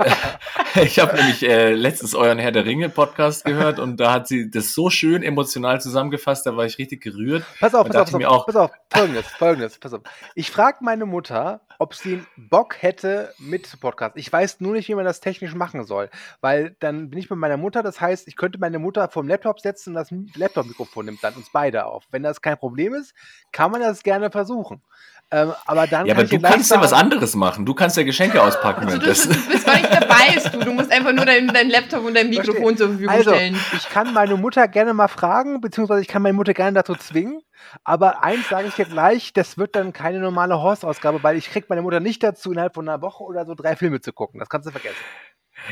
äh, 0.06 0.12
ich 0.84 1.00
hab 1.00 1.14
nämlich 1.14 1.44
äh, 1.44 1.74
letztens 1.74 2.14
euren 2.14 2.38
Herr 2.38 2.52
der 2.52 2.66
Ringe 2.66 2.90
Podcast 2.90 3.46
gehört 3.46 3.80
und 3.80 3.98
da 3.98 4.14
hat 4.14 4.28
sie 4.28 4.52
das 4.52 4.74
so 4.74 4.90
schön 4.90 5.24
emotional 5.24 5.82
zusammengefasst, 5.82 6.46
da 6.46 6.56
war 6.56 6.66
ich 6.66 6.78
richtig 6.78 7.02
gerührt. 7.02 7.44
Pass 7.60 7.74
auf, 7.74 7.88
pass 7.88 7.96
auf, 7.96 8.12
pass 8.12 8.26
auf, 8.26 8.46
pass 8.46 8.56
auf. 8.56 8.72
Folgendes, 8.92 9.28
folgendes, 9.28 9.80
pass 9.80 9.94
auf. 9.94 10.02
Ich 10.36 10.52
frage 10.52 10.78
meine 10.82 11.06
Mutter, 11.06 11.62
ob 11.80 11.96
sie 11.96 12.24
Bock 12.36 12.82
hätte 12.82 13.34
mit 13.40 13.66
zu 13.66 13.78
Podcast. 13.78 14.18
Ich 14.18 14.32
weiß 14.32 14.60
nur 14.60 14.74
nicht, 14.74 14.88
wie 14.88 14.96
man 14.96 15.06
das 15.06 15.20
technisch 15.20 15.56
machen 15.56 15.84
soll, 15.84 16.10
weil 16.42 16.76
dann 16.80 17.10
bin 17.10 17.20
ich 17.20 17.30
bei 17.30 17.36
meiner 17.36 17.58
Mutter. 17.58 17.82
Das 17.82 18.00
heißt, 18.00 18.28
ich 18.28 18.36
könnte 18.36 18.60
meine 18.60 18.80
Mutter 18.80 19.10
vom 19.10 19.28
Laptop 19.28 19.60
setzen 19.60 19.92
und 19.92 19.96
das 19.96 20.10
Laptop-Mikrofon 20.36 21.06
nimmt 21.06 21.24
dann 21.24 21.36
uns 21.36 21.50
beide 21.52 21.86
auf. 21.86 22.06
Wenn 22.12 22.24
das 22.24 22.42
kein 22.42 22.58
Problem 22.58 22.94
ist, 22.94 23.14
kann 23.52 23.72
man 23.72 23.82
das 23.82 24.04
gerne 24.04 24.30
versuchen. 24.32 24.82
Ähm, 25.30 25.54
aber 25.66 25.88
dann 25.88 26.06
Ja, 26.06 26.14
aber 26.14 26.24
du 26.24 26.40
kannst 26.40 26.72
ja 26.72 26.80
was 26.80 26.94
anderes 26.94 27.36
machen. 27.36 27.66
Du 27.66 27.74
kannst 27.74 27.98
ja 27.98 28.04
Geschenke 28.04 28.42
auspacken 28.42 28.86
Also 28.86 28.98
du, 28.98 29.04
währenddessen. 29.06 29.34
du 29.34 29.52
bist 29.52 29.66
gar 29.66 29.76
nicht 29.76 29.92
dabei, 29.92 30.36
ist 30.38 30.54
du. 30.54 30.60
Du 30.60 30.72
musst 30.72 30.90
einfach 30.90 31.12
nur 31.12 31.26
dein, 31.26 31.48
dein 31.50 31.70
Laptop 31.70 32.06
und 32.06 32.14
dein 32.16 32.30
Mikrofon 32.30 32.78
zur 32.78 32.88
Verfügung 32.90 33.14
Also, 33.14 33.32
stellen. 33.34 33.60
ich 33.76 33.90
kann 33.90 34.14
meine 34.14 34.38
Mutter 34.38 34.68
gerne 34.70 34.94
mal 34.94 35.10
fragen, 35.10 35.60
beziehungsweise 35.60 36.02
ich 36.02 36.08
kann 36.08 36.22
meine 36.22 36.34
Mutter 36.34 36.54
gerne 36.54 36.76
dazu 36.76 36.96
zwingen. 36.96 37.42
Aber 37.84 38.24
eins 38.24 38.48
sage 38.48 38.70
ich 38.70 38.76
dir 38.76 38.86
gleich, 38.86 39.34
das 39.34 39.58
wird 39.58 39.76
dann 39.76 39.92
keine 39.92 40.20
normale 40.20 40.62
Horst-Ausgabe, 40.62 41.22
weil 41.24 41.36
ich 41.36 41.50
krieg 41.50 41.70
meine 41.70 41.82
Mutter 41.82 42.00
nicht 42.00 42.24
dazu, 42.24 42.54
innerhalb 42.54 42.74
von 42.76 42.88
einer 42.88 43.02
Woche 43.02 43.24
oder 43.24 43.46
so 43.46 43.54
drei 43.54 43.76
Filme 43.76 44.00
zu 44.00 44.14
gucken. 44.14 44.40
Das 44.40 44.48
kannst 44.48 44.68
du 44.68 44.72
vergessen. 44.72 44.96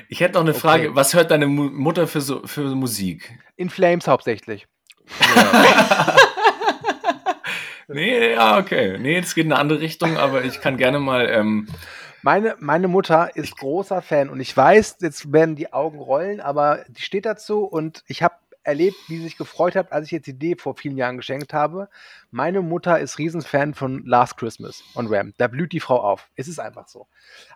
Ich 0.10 0.20
hätte 0.20 0.34
noch 0.34 0.42
eine 0.42 0.54
Frage. 0.54 0.96
Was 0.96 1.14
hört 1.14 1.32
deine 1.32 1.48
Mu 1.48 1.70
Mutter 1.70 2.08
für, 2.08 2.20
so, 2.20 2.42
für 2.46 2.62
Musik? 2.76 3.40
In 3.56 3.70
Flames 3.70 4.08
hauptsächlich. 4.08 4.68
Nee, 7.88 8.34
ja, 8.34 8.58
okay. 8.58 8.98
Nee, 8.98 9.22
das 9.22 9.36
geht 9.36 9.46
in 9.46 9.52
eine 9.52 9.62
andere 9.62 9.80
Richtung, 9.80 10.18
aber 10.18 10.44
ich 10.44 10.62
kann 10.62 10.78
gerne 10.78 11.00
mal. 11.00 11.30
Ähm, 11.30 11.68
Meine, 12.24 12.56
meine 12.60 12.88
Mutter 12.88 13.36
ist 13.36 13.58
großer 13.58 14.02
Fan 14.02 14.30
und 14.30 14.40
ich 14.40 14.56
weiß, 14.56 14.98
jetzt 15.02 15.32
werden 15.32 15.56
die 15.56 15.72
Augen 15.74 16.00
rollen, 16.00 16.42
aber 16.42 16.84
die 16.90 17.04
steht 17.04 17.26
dazu 17.26 17.66
und 17.66 18.04
ich 18.08 18.24
habe 18.24 18.36
erlebt, 18.64 18.98
wie 19.08 19.18
sie 19.18 19.24
sich 19.24 19.38
gefreut 19.38 19.76
hat, 19.76 19.92
als 19.92 20.08
ich 20.08 20.12
jetzt 20.12 20.26
die 20.26 20.32
Idee 20.32 20.56
vor 20.58 20.76
vielen 20.76 20.98
Jahren 20.98 21.18
geschenkt 21.18 21.54
habe. 21.54 21.88
Meine 22.32 22.62
Mutter 22.62 23.00
ist 23.00 23.20
Riesenfan 23.20 23.76
von 23.76 24.04
Last 24.06 24.38
Christmas 24.38 24.84
und 24.96 25.12
Ram. 25.12 25.34
Da 25.38 25.48
blüht 25.48 25.72
die 25.72 25.80
Frau 25.80 26.02
auf. 26.02 26.30
Es 26.36 26.48
ist 26.48 26.60
einfach 26.60 26.88
so. 26.88 27.06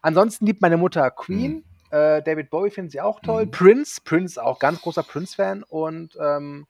Ansonsten 0.04 0.46
liebt 0.46 0.62
meine 0.62 0.78
Mutter 0.78 1.10
Queen. 1.10 1.64
Äh, 1.90 2.22
David 2.22 2.52
Bowie 2.52 2.70
findet 2.70 2.92
sie 2.92 3.02
auch 3.02 3.20
toll. 3.22 3.48
Prince, 3.48 4.00
Prince 4.06 4.40
auch 4.44 4.60
ganz 4.60 4.80
großer 4.82 5.02
Prince-Fan 5.02 5.64
und 5.64 6.16
ähm, 6.22 6.68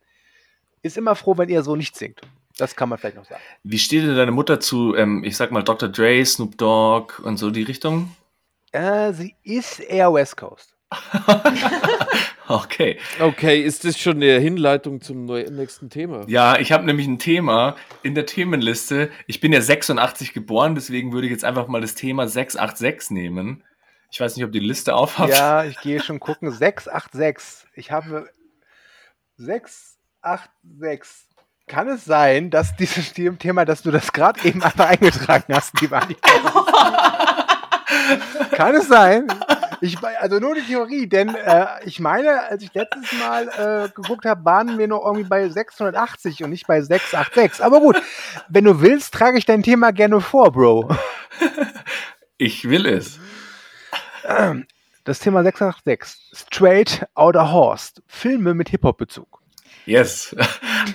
ist 0.81 0.95
immer 0.97 1.15
froh, 1.15 1.37
wenn 1.37 1.49
ihr 1.49 1.61
so 1.61 1.75
nicht 1.75 1.97
singt. 1.97 2.21
Das 2.59 2.75
kann 2.75 2.89
man 2.89 2.97
vielleicht 2.97 3.15
noch 3.17 3.25
sagen. 3.25 3.41
wie 3.63 3.79
steht 3.79 4.03
denn 4.03 4.15
deine 4.15 4.31
Mutter 4.31 4.59
zu, 4.59 4.95
ähm, 4.95 5.23
ich 5.23 5.37
sag 5.37 5.51
mal, 5.51 5.63
Dr. 5.63 5.89
Dre, 5.89 6.23
Snoop 6.25 6.57
Dogg 6.57 7.19
und 7.23 7.37
so 7.37 7.51
die 7.51 7.63
Richtung? 7.63 8.15
Äh, 8.71 9.13
sie 9.13 9.35
ist 9.43 9.79
eher 9.79 10.13
West 10.13 10.37
Coast. 10.37 10.75
Okay. 12.49 12.97
Okay, 13.19 13.61
ist 13.61 13.85
das 13.85 13.99
schon 13.99 14.15
eine 14.15 14.39
Hinleitung 14.39 15.01
zum 15.01 15.25
nächsten 15.25 15.91
Thema? 15.91 16.25
Ja, 16.27 16.57
ich 16.57 16.71
habe 16.71 16.83
nämlich 16.83 17.05
ein 17.05 17.19
Thema 17.19 17.75
in 18.01 18.15
der 18.15 18.25
Themenliste. 18.25 19.11
Ich 19.27 19.39
bin 19.39 19.53
ja 19.53 19.61
86 19.61 20.33
geboren, 20.33 20.73
deswegen 20.73 21.13
würde 21.13 21.27
ich 21.27 21.31
jetzt 21.31 21.45
einfach 21.45 21.67
mal 21.67 21.79
das 21.79 21.93
Thema 21.93 22.27
686 22.27 23.11
nehmen. 23.11 23.63
Ich 24.11 24.19
weiß 24.19 24.35
nicht, 24.35 24.43
ob 24.45 24.51
die 24.51 24.57
Liste 24.57 24.95
aufhabt. 24.95 25.29
Ja, 25.29 25.63
ich 25.63 25.79
gehe 25.81 26.01
schon 26.01 26.19
gucken. 26.19 26.49
686. 26.51 27.67
Ich 27.75 27.91
habe 27.91 28.27
686. 29.37 31.28
Kann 31.69 31.87
es 31.87 32.03
sein, 32.03 32.49
dass 32.49 32.75
dieses 32.75 33.13
Thema, 33.39 33.63
dass 33.63 33.83
du 33.83 33.91
das 33.91 34.11
gerade 34.11 34.41
eben 34.43 34.63
einfach 34.63 34.89
eingetragen 34.89 35.53
hast, 35.53 35.79
lieber 35.79 36.01
Andi? 36.01 36.15
Kann 38.51 38.73
es 38.75 38.87
sein? 38.87 39.27
Ich, 39.79 39.97
also 40.19 40.39
nur 40.39 40.55
die 40.55 40.63
Theorie, 40.63 41.07
denn 41.07 41.29
äh, 41.35 41.67
ich 41.85 41.99
meine, 41.99 42.49
als 42.49 42.63
ich 42.63 42.73
letztes 42.73 43.13
Mal 43.19 43.47
äh, 43.47 43.89
geguckt 43.93 44.25
habe, 44.25 44.43
waren 44.43 44.79
wir 44.79 44.87
noch 44.87 45.05
irgendwie 45.05 45.29
bei 45.29 45.47
680 45.47 46.43
und 46.43 46.49
nicht 46.49 46.65
bei 46.65 46.81
686. 46.81 47.63
Aber 47.63 47.79
gut, 47.79 48.01
wenn 48.49 48.65
du 48.65 48.81
willst, 48.81 49.13
trage 49.13 49.37
ich 49.37 49.45
dein 49.45 49.61
Thema 49.63 49.91
gerne 49.91 50.19
vor, 50.21 50.51
Bro. 50.51 50.89
Ich 52.37 52.67
will 52.67 52.85
es. 52.87 53.19
Das 55.03 55.19
Thema 55.19 55.43
686. 55.43 56.31
Straight 56.33 57.07
Outer 57.13 57.51
Horst. 57.51 58.01
Filme 58.07 58.53
mit 58.53 58.69
Hip-Hop-Bezug. 58.69 59.38
Yes. 59.85 60.35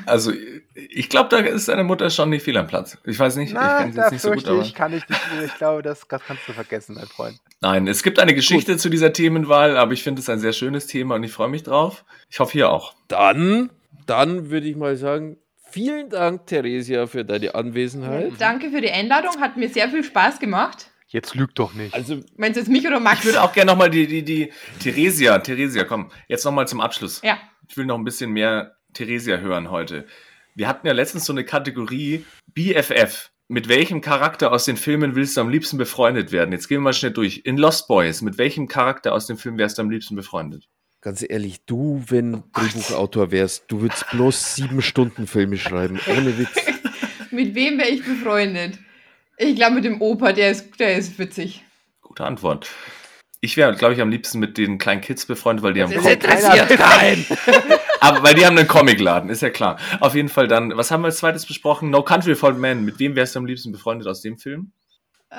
Also, 0.07 0.33
ich 0.75 1.09
glaube, 1.09 1.29
da 1.31 1.39
ist 1.39 1.69
deine 1.69 1.85
Mutter 1.85 2.11
schon 2.11 2.31
nicht 2.31 2.43
viel 2.43 2.57
am 2.57 2.67
Platz. 2.67 2.99
Ich 3.05 3.19
weiß 3.19 3.37
nicht, 3.37 3.49
ich 3.49 3.55
Na, 3.55 3.79
kenne 3.79 3.93
sie 3.93 3.97
da 3.97 4.03
jetzt 4.05 4.13
nicht 4.13 4.23
so 4.23 4.31
gut, 4.33 4.47
aber. 4.49 4.63
ich, 4.63 4.75
kann 4.75 4.93
ich 4.93 5.09
nicht. 5.09 5.21
Ich 5.45 5.55
glaube, 5.55 5.83
das, 5.83 6.07
das 6.09 6.23
kannst 6.27 6.47
du 6.49 6.53
vergessen, 6.53 6.97
mein 6.97 7.07
Freund. 7.07 7.39
Nein, 7.61 7.87
es 7.87 8.03
gibt 8.03 8.19
eine 8.19 8.35
Geschichte 8.35 8.77
zu 8.77 8.89
dieser 8.91 9.13
Themenwahl, 9.13 9.77
aber 9.77 9.93
ich 9.93 10.03
finde 10.03 10.21
es 10.21 10.29
ein 10.29 10.41
sehr 10.41 10.53
schönes 10.53 10.87
Thema 10.87 11.15
und 11.15 11.23
ich 11.23 11.33
freue 11.33 11.49
mich 11.49 11.63
drauf. 11.63 12.05
Ich 12.29 12.41
hoffe, 12.41 12.59
ihr 12.59 12.71
auch. 12.71 12.95
Dann, 13.09 13.71
dann 14.07 14.51
würde 14.51 14.67
ich 14.67 14.77
mal 14.77 14.97
sagen, 14.97 15.37
vielen 15.71 16.11
Dank, 16.11 16.47
Theresia, 16.47 17.07
für 17.07 17.25
deine 17.25 17.55
Anwesenheit. 17.55 18.33
Danke 18.39 18.71
für 18.71 18.81
die 18.81 18.91
Einladung, 18.91 19.41
hat 19.41 19.57
mir 19.57 19.69
sehr 19.69 19.89
viel 19.89 20.05
Spaß 20.05 20.39
gemacht. 20.39 20.91
Jetzt 21.07 21.35
lüg 21.35 21.55
doch 21.55 21.75
nicht. 21.75 21.95
Also, 21.95 22.21
Meinst 22.37 22.57
du 22.57 22.61
jetzt 22.61 22.69
mich 22.69 22.87
oder 22.87 23.01
Max? 23.01 23.21
Ich 23.21 23.27
würde 23.27 23.43
auch 23.43 23.53
gerne 23.53 23.71
nochmal 23.71 23.91
die, 23.91 24.07
die, 24.07 24.25
die, 24.25 24.53
Theresia, 24.81 25.39
Theresia, 25.39 25.85
komm, 25.85 26.11
jetzt 26.29 26.45
nochmal 26.45 26.67
zum 26.67 26.81
Abschluss. 26.81 27.21
Ja. 27.23 27.39
Ich 27.69 27.77
will 27.77 27.87
noch 27.87 27.97
ein 27.97 28.05
bisschen 28.05 28.31
mehr 28.31 28.77
Theresia 28.95 29.39
hören 29.39 29.71
heute. 29.71 30.07
Wir 30.55 30.69
hatten 30.69 30.87
ja 30.87 30.93
letztens 30.93 31.25
so 31.25 31.33
eine 31.33 31.45
Kategorie 31.45 32.25
BFF. 32.53 33.31
Mit 33.49 33.69
welchem 33.69 34.01
Charakter 34.01 34.53
aus 34.53 34.65
den 34.65 34.77
Filmen 34.77 35.15
willst 35.15 35.37
du 35.37 35.41
am 35.43 35.51
liebsten 35.51 35.77
befreundet 35.77 36.33
werden? 36.33 36.53
Jetzt 36.53 36.69
gehen 36.69 36.79
wir 36.79 36.85
mal 36.85 36.95
schnell 36.95 37.13
durch. 37.13 37.43
In 37.45 37.59
Lost 37.59 37.89
Boys, 37.89 38.23
mit 38.23 38.39
welchem 38.39 38.69
Charakter 38.69 39.13
aus 39.13 39.27
dem 39.27 39.37
Film 39.37 39.59
wärst 39.59 39.79
du 39.79 39.83
am 39.83 39.91
liebsten 39.91 40.17
befreundet? 40.17 40.69
ganz 41.05 41.23
ehrlich, 41.29 41.65
du, 41.67 42.03
wenn 42.09 42.43
Drehbuchautor 42.55 43.31
wärst, 43.31 43.65
du 43.69 43.83
würdest 43.83 44.07
bloß 44.11 44.57
sieben 44.57 44.81
Stunden 44.81 45.27
Filme 45.27 45.59
schreiben, 45.59 46.01
ohne 46.09 46.39
Witz. 46.39 46.57
Mit 47.31 47.55
wem 47.55 47.79
wäre 47.79 47.91
ich 47.91 48.03
befreundet? 48.03 48.79
Ich 49.37 49.57
glaube 49.57 49.75
mit 49.77 49.85
dem 49.85 50.01
Opa, 50.01 50.33
der 50.33 50.51
ist, 50.51 50.79
der 50.79 50.97
ist 50.97 51.19
witzig. 51.19 51.65
Gute 52.03 52.25
Antwort. 52.25 52.71
Ich 53.41 53.57
wäre, 53.57 53.75
glaube 53.75 53.93
ich, 53.95 54.01
am 54.01 54.09
liebsten 54.09 54.39
mit 54.39 54.57
den 54.57 54.79
kleinen 54.79 55.01
Kids 55.03 55.27
befreundet, 55.27 55.63
weil 55.63 55.75
die 55.75 55.83
haben 55.83 55.93
Das 55.93 56.03
Com- 56.03 56.13
interessiert 56.13 56.69
keinen. 56.79 57.27
Aber 58.01 58.23
weil 58.23 58.35
die 58.35 58.47
haben 58.47 58.57
einen 58.57 58.69
Comicladen, 58.69 59.29
ist 59.29 59.43
ja 59.43 59.51
klar. 59.51 59.79
Auf 60.01 60.15
jeden 60.15 60.29
Fall 60.31 60.49
dann, 60.49 60.75
was 60.77 60.91
haben 60.91 61.03
wir 61.03 61.07
als 61.07 61.19
zweites 61.19 61.45
besprochen? 61.45 61.91
No 61.91 62.03
Country 62.03 62.35
for 62.37 62.51
Old 62.51 62.59
Men. 62.59 62.85
Mit 62.85 62.99
wem 62.99 63.17
wärst 63.17 63.35
du 63.35 63.41
am 63.41 63.47
liebsten 63.47 63.73
befreundet 63.73 64.07
aus 64.09 64.23
dem 64.23 64.39
Film? 64.39 64.73
Äh, 65.31 65.37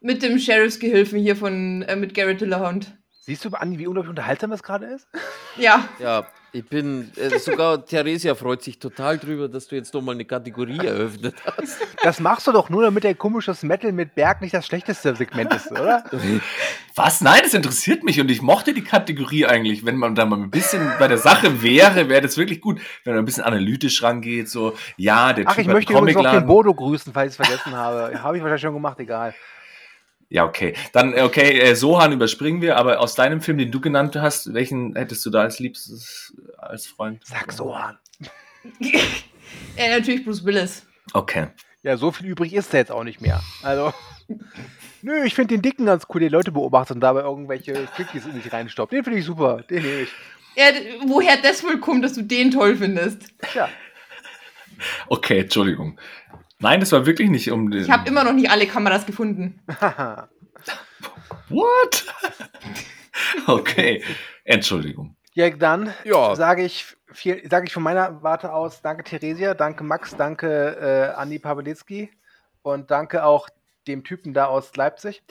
mit 0.00 0.22
dem 0.22 0.38
Sheriffsgehilfen 0.38 1.18
hier 1.18 1.36
von, 1.36 1.82
äh, 1.82 1.96
mit 1.96 2.14
Garrett 2.14 2.40
Dillahunt. 2.40 2.96
Siehst 3.20 3.44
du, 3.44 3.50
Andi, 3.50 3.78
wie 3.78 3.86
unglaublich 3.86 4.10
unterhaltsam 4.10 4.50
das 4.50 4.62
gerade 4.62 4.86
ist? 4.86 5.06
Ja, 5.56 5.88
Ja, 5.98 6.26
ich 6.54 6.68
bin, 6.68 7.10
äh, 7.16 7.38
sogar 7.38 7.84
Theresia 7.86 8.34
freut 8.34 8.62
sich 8.62 8.78
total 8.78 9.18
drüber, 9.18 9.48
dass 9.48 9.68
du 9.68 9.76
jetzt 9.76 9.94
nochmal 9.94 10.14
eine 10.14 10.26
Kategorie 10.26 10.78
eröffnet 10.78 11.34
hast. 11.46 11.78
Das 12.02 12.20
machst 12.20 12.46
du 12.46 12.52
doch 12.52 12.68
nur, 12.68 12.82
damit 12.82 13.04
der 13.04 13.14
komisches 13.14 13.62
Metal 13.62 13.90
mit 13.92 14.14
Berg 14.14 14.42
nicht 14.42 14.52
das 14.52 14.66
schlechteste 14.66 15.16
Segment 15.16 15.52
ist, 15.54 15.70
oder? 15.70 16.04
Was? 16.94 17.22
Nein, 17.22 17.40
das 17.42 17.54
interessiert 17.54 18.04
mich 18.04 18.20
und 18.20 18.30
ich 18.30 18.42
mochte 18.42 18.74
die 18.74 18.84
Kategorie 18.84 19.46
eigentlich. 19.46 19.86
Wenn 19.86 19.96
man 19.96 20.14
da 20.14 20.26
mal 20.26 20.38
ein 20.38 20.50
bisschen 20.50 20.92
bei 20.98 21.08
der 21.08 21.18
Sache 21.18 21.62
wäre, 21.62 22.10
wäre 22.10 22.20
das 22.20 22.36
wirklich 22.36 22.60
gut. 22.60 22.80
Wenn 23.04 23.14
man 23.14 23.22
ein 23.22 23.26
bisschen 23.26 23.44
analytisch 23.44 24.02
rangeht, 24.02 24.50
so, 24.50 24.76
ja, 24.98 25.32
der 25.32 25.46
Ach, 25.46 25.54
Typ 25.54 25.62
ich 25.62 25.68
hat 25.68 25.74
möchte 25.74 25.92
übrigens 25.94 26.22
noch 26.22 26.30
den. 26.30 26.46
Bodo 26.46 26.74
grüßen, 26.74 27.14
falls 27.14 27.34
ich 27.34 27.40
es 27.40 27.46
vergessen 27.46 27.74
habe. 27.74 28.22
Habe 28.22 28.36
ich 28.36 28.42
wahrscheinlich 28.42 28.62
schon 28.62 28.74
gemacht, 28.74 29.00
egal. 29.00 29.34
Ja, 30.32 30.46
okay. 30.46 30.72
Dann, 30.92 31.12
äh, 31.12 31.20
okay, 31.20 31.60
äh, 31.60 31.74
Sohan 31.74 32.10
überspringen 32.12 32.62
wir, 32.62 32.78
aber 32.78 33.00
aus 33.00 33.14
deinem 33.14 33.42
Film, 33.42 33.58
den 33.58 33.70
du 33.70 33.82
genannt 33.82 34.16
hast, 34.16 34.54
welchen 34.54 34.96
hättest 34.96 35.26
du 35.26 35.30
da 35.30 35.42
als 35.42 35.58
liebstes 35.58 36.34
als 36.56 36.86
Freund? 36.86 37.22
Sag 37.26 37.52
so 37.52 37.74
an. 37.74 37.98
ja, 38.80 39.88
natürlich 39.90 40.24
Bruce 40.24 40.42
Willis. 40.42 40.86
Okay. 41.12 41.48
Ja, 41.82 41.98
so 41.98 42.12
viel 42.12 42.28
übrig 42.28 42.54
ist 42.54 42.72
da 42.72 42.78
jetzt 42.78 42.90
auch 42.90 43.04
nicht 43.04 43.20
mehr. 43.20 43.42
Also. 43.62 43.92
Nö, 45.02 45.22
ich 45.22 45.34
finde 45.34 45.54
den 45.54 45.60
Dicken 45.60 45.84
ganz 45.84 46.06
cool, 46.08 46.20
den 46.20 46.32
Leute 46.32 46.50
beobachtet 46.50 46.94
und 46.94 47.02
dabei 47.02 47.20
irgendwelche 47.20 47.74
Quickies 47.94 48.24
in 48.24 48.40
sich 48.40 48.50
reinstoppt. 48.50 48.92
Den 48.92 49.04
finde 49.04 49.18
ich 49.18 49.26
super. 49.26 49.62
Den 49.68 49.82
nehme 49.82 50.00
ich. 50.00 50.12
Ja, 50.56 50.64
woher 51.08 51.36
das 51.42 51.62
wohl 51.62 51.78
kommt, 51.78 52.04
dass 52.04 52.14
du 52.14 52.22
den 52.22 52.50
toll 52.50 52.76
findest? 52.76 53.34
Tja. 53.52 53.68
Okay, 55.08 55.40
Entschuldigung. 55.40 55.98
Nein, 56.62 56.80
das 56.80 56.92
war 56.92 57.04
wirklich 57.06 57.28
nicht 57.28 57.50
um 57.50 57.70
den. 57.70 57.82
Ich 57.82 57.90
habe 57.90 58.08
immer 58.08 58.24
noch 58.24 58.32
nicht 58.32 58.50
alle 58.50 58.66
Kameras 58.66 59.04
gefunden. 59.04 59.60
Haha. 59.80 60.28
What? 61.48 62.06
okay. 63.46 64.02
Entschuldigung. 64.44 65.16
Ja, 65.34 65.50
dann 65.50 65.92
Ja. 66.04 66.34
sage 66.36 66.62
ich, 66.64 66.96
viel, 67.10 67.48
sage 67.48 67.66
ich 67.66 67.72
von 67.72 67.82
meiner 67.82 68.22
Warte 68.22 68.52
aus, 68.52 68.80
danke 68.82 69.02
Theresia, 69.04 69.54
danke 69.54 69.82
Max, 69.84 70.14
danke 70.16 70.76
äh, 70.80 71.18
Andi 71.18 71.38
Pawelitzki 71.38 72.10
und 72.62 72.90
danke 72.90 73.24
auch 73.24 73.48
dem 73.88 74.04
Typen 74.04 74.32
da 74.34 74.46
aus 74.46 74.74
Leipzig. 74.76 75.22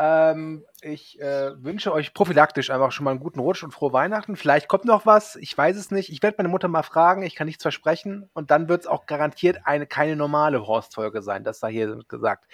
Ähm, 0.00 0.64
ich 0.80 1.20
äh, 1.20 1.52
wünsche 1.62 1.92
euch 1.92 2.14
prophylaktisch 2.14 2.70
einfach 2.70 2.92
schon 2.92 3.04
mal 3.04 3.10
einen 3.10 3.20
guten 3.20 3.40
Rutsch 3.40 3.64
und 3.64 3.72
frohe 3.72 3.92
Weihnachten. 3.92 4.36
Vielleicht 4.36 4.68
kommt 4.68 4.84
noch 4.84 5.06
was, 5.06 5.34
ich 5.36 5.58
weiß 5.58 5.76
es 5.76 5.90
nicht. 5.90 6.10
Ich 6.10 6.22
werde 6.22 6.36
meine 6.38 6.48
Mutter 6.48 6.68
mal 6.68 6.84
fragen, 6.84 7.22
ich 7.22 7.34
kann 7.34 7.46
nichts 7.46 7.62
versprechen. 7.62 8.30
Und 8.32 8.52
dann 8.52 8.68
wird 8.68 8.82
es 8.82 8.86
auch 8.86 9.06
garantiert 9.06 9.60
eine 9.64 9.86
keine 9.86 10.14
normale 10.14 10.66
Horst-Folge 10.66 11.20
sein, 11.22 11.42
das 11.42 11.58
sei 11.58 11.72
hier 11.72 12.00
gesagt. 12.06 12.44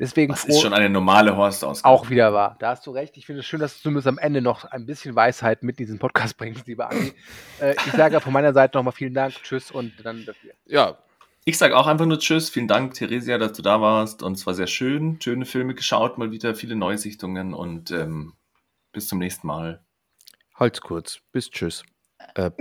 Deswegen 0.00 0.32
Das 0.32 0.44
ist 0.44 0.60
schon 0.60 0.72
eine 0.72 0.88
normale 0.88 1.36
horst 1.36 1.64
aus. 1.64 1.82
auch 1.84 2.08
wieder 2.08 2.32
wahr. 2.32 2.56
Da 2.60 2.70
hast 2.70 2.86
du 2.86 2.92
recht. 2.92 3.16
Ich 3.16 3.26
finde 3.26 3.40
es 3.40 3.46
schön, 3.46 3.58
dass 3.58 3.76
du 3.76 3.82
zumindest 3.82 4.06
am 4.06 4.16
Ende 4.18 4.40
noch 4.40 4.64
ein 4.64 4.86
bisschen 4.86 5.16
Weisheit 5.16 5.64
mit 5.64 5.80
in 5.80 5.86
diesen 5.86 5.98
Podcast 5.98 6.36
bringst, 6.36 6.68
lieber 6.68 6.88
Andi. 6.88 7.12
äh, 7.60 7.74
ich 7.84 7.92
sage 7.92 8.20
von 8.20 8.32
meiner 8.32 8.52
Seite 8.52 8.78
nochmal 8.78 8.92
vielen 8.92 9.12
Dank, 9.12 9.34
tschüss 9.42 9.72
und 9.72 9.92
dann 10.04 10.24
dafür. 10.24 10.52
Ja, 10.66 10.98
Ich 11.48 11.56
sage 11.56 11.78
auch 11.78 11.86
einfach 11.86 12.04
nur 12.04 12.18
Tschüss. 12.18 12.50
Vielen 12.50 12.68
Dank, 12.68 12.92
Theresia, 12.92 13.38
dass 13.38 13.54
du 13.54 13.62
da 13.62 13.80
warst. 13.80 14.22
Und 14.22 14.34
es 14.34 14.46
war 14.46 14.52
sehr 14.52 14.66
schön. 14.66 15.18
Schöne 15.18 15.46
Filme 15.46 15.74
geschaut, 15.74 16.18
mal 16.18 16.30
wieder 16.30 16.54
viele 16.54 16.76
Neusichtungen 16.76 17.54
und 17.54 17.90
ähm, 17.90 18.34
bis 18.92 19.08
zum 19.08 19.18
nächsten 19.18 19.46
Mal. 19.46 19.82
halt's 20.56 20.82
kurz. 20.82 21.20
Bis 21.32 21.48
tschüss. 21.48 21.84
Äh, 22.34 22.50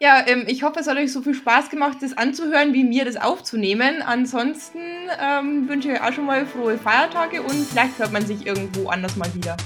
ja, 0.00 0.24
ähm, 0.24 0.44
ich 0.46 0.62
hoffe, 0.62 0.78
es 0.78 0.86
hat 0.86 0.98
euch 0.98 1.12
so 1.12 1.20
viel 1.20 1.34
Spaß 1.34 1.68
gemacht, 1.68 1.98
das 2.00 2.16
anzuhören, 2.16 2.72
wie 2.74 2.84
mir 2.84 3.04
das 3.04 3.16
aufzunehmen. 3.16 4.02
Ansonsten 4.02 4.78
ähm, 5.20 5.68
wünsche 5.68 5.88
ich 5.88 5.94
euch 5.94 6.02
auch 6.08 6.12
schon 6.12 6.26
mal 6.26 6.46
frohe 6.46 6.78
Feiertage 6.78 7.42
und 7.42 7.66
vielleicht 7.66 7.98
hört 7.98 8.12
man 8.12 8.24
sich 8.24 8.46
irgendwo 8.46 8.88
anders 8.88 9.16
mal 9.16 9.34
wieder. 9.34 9.56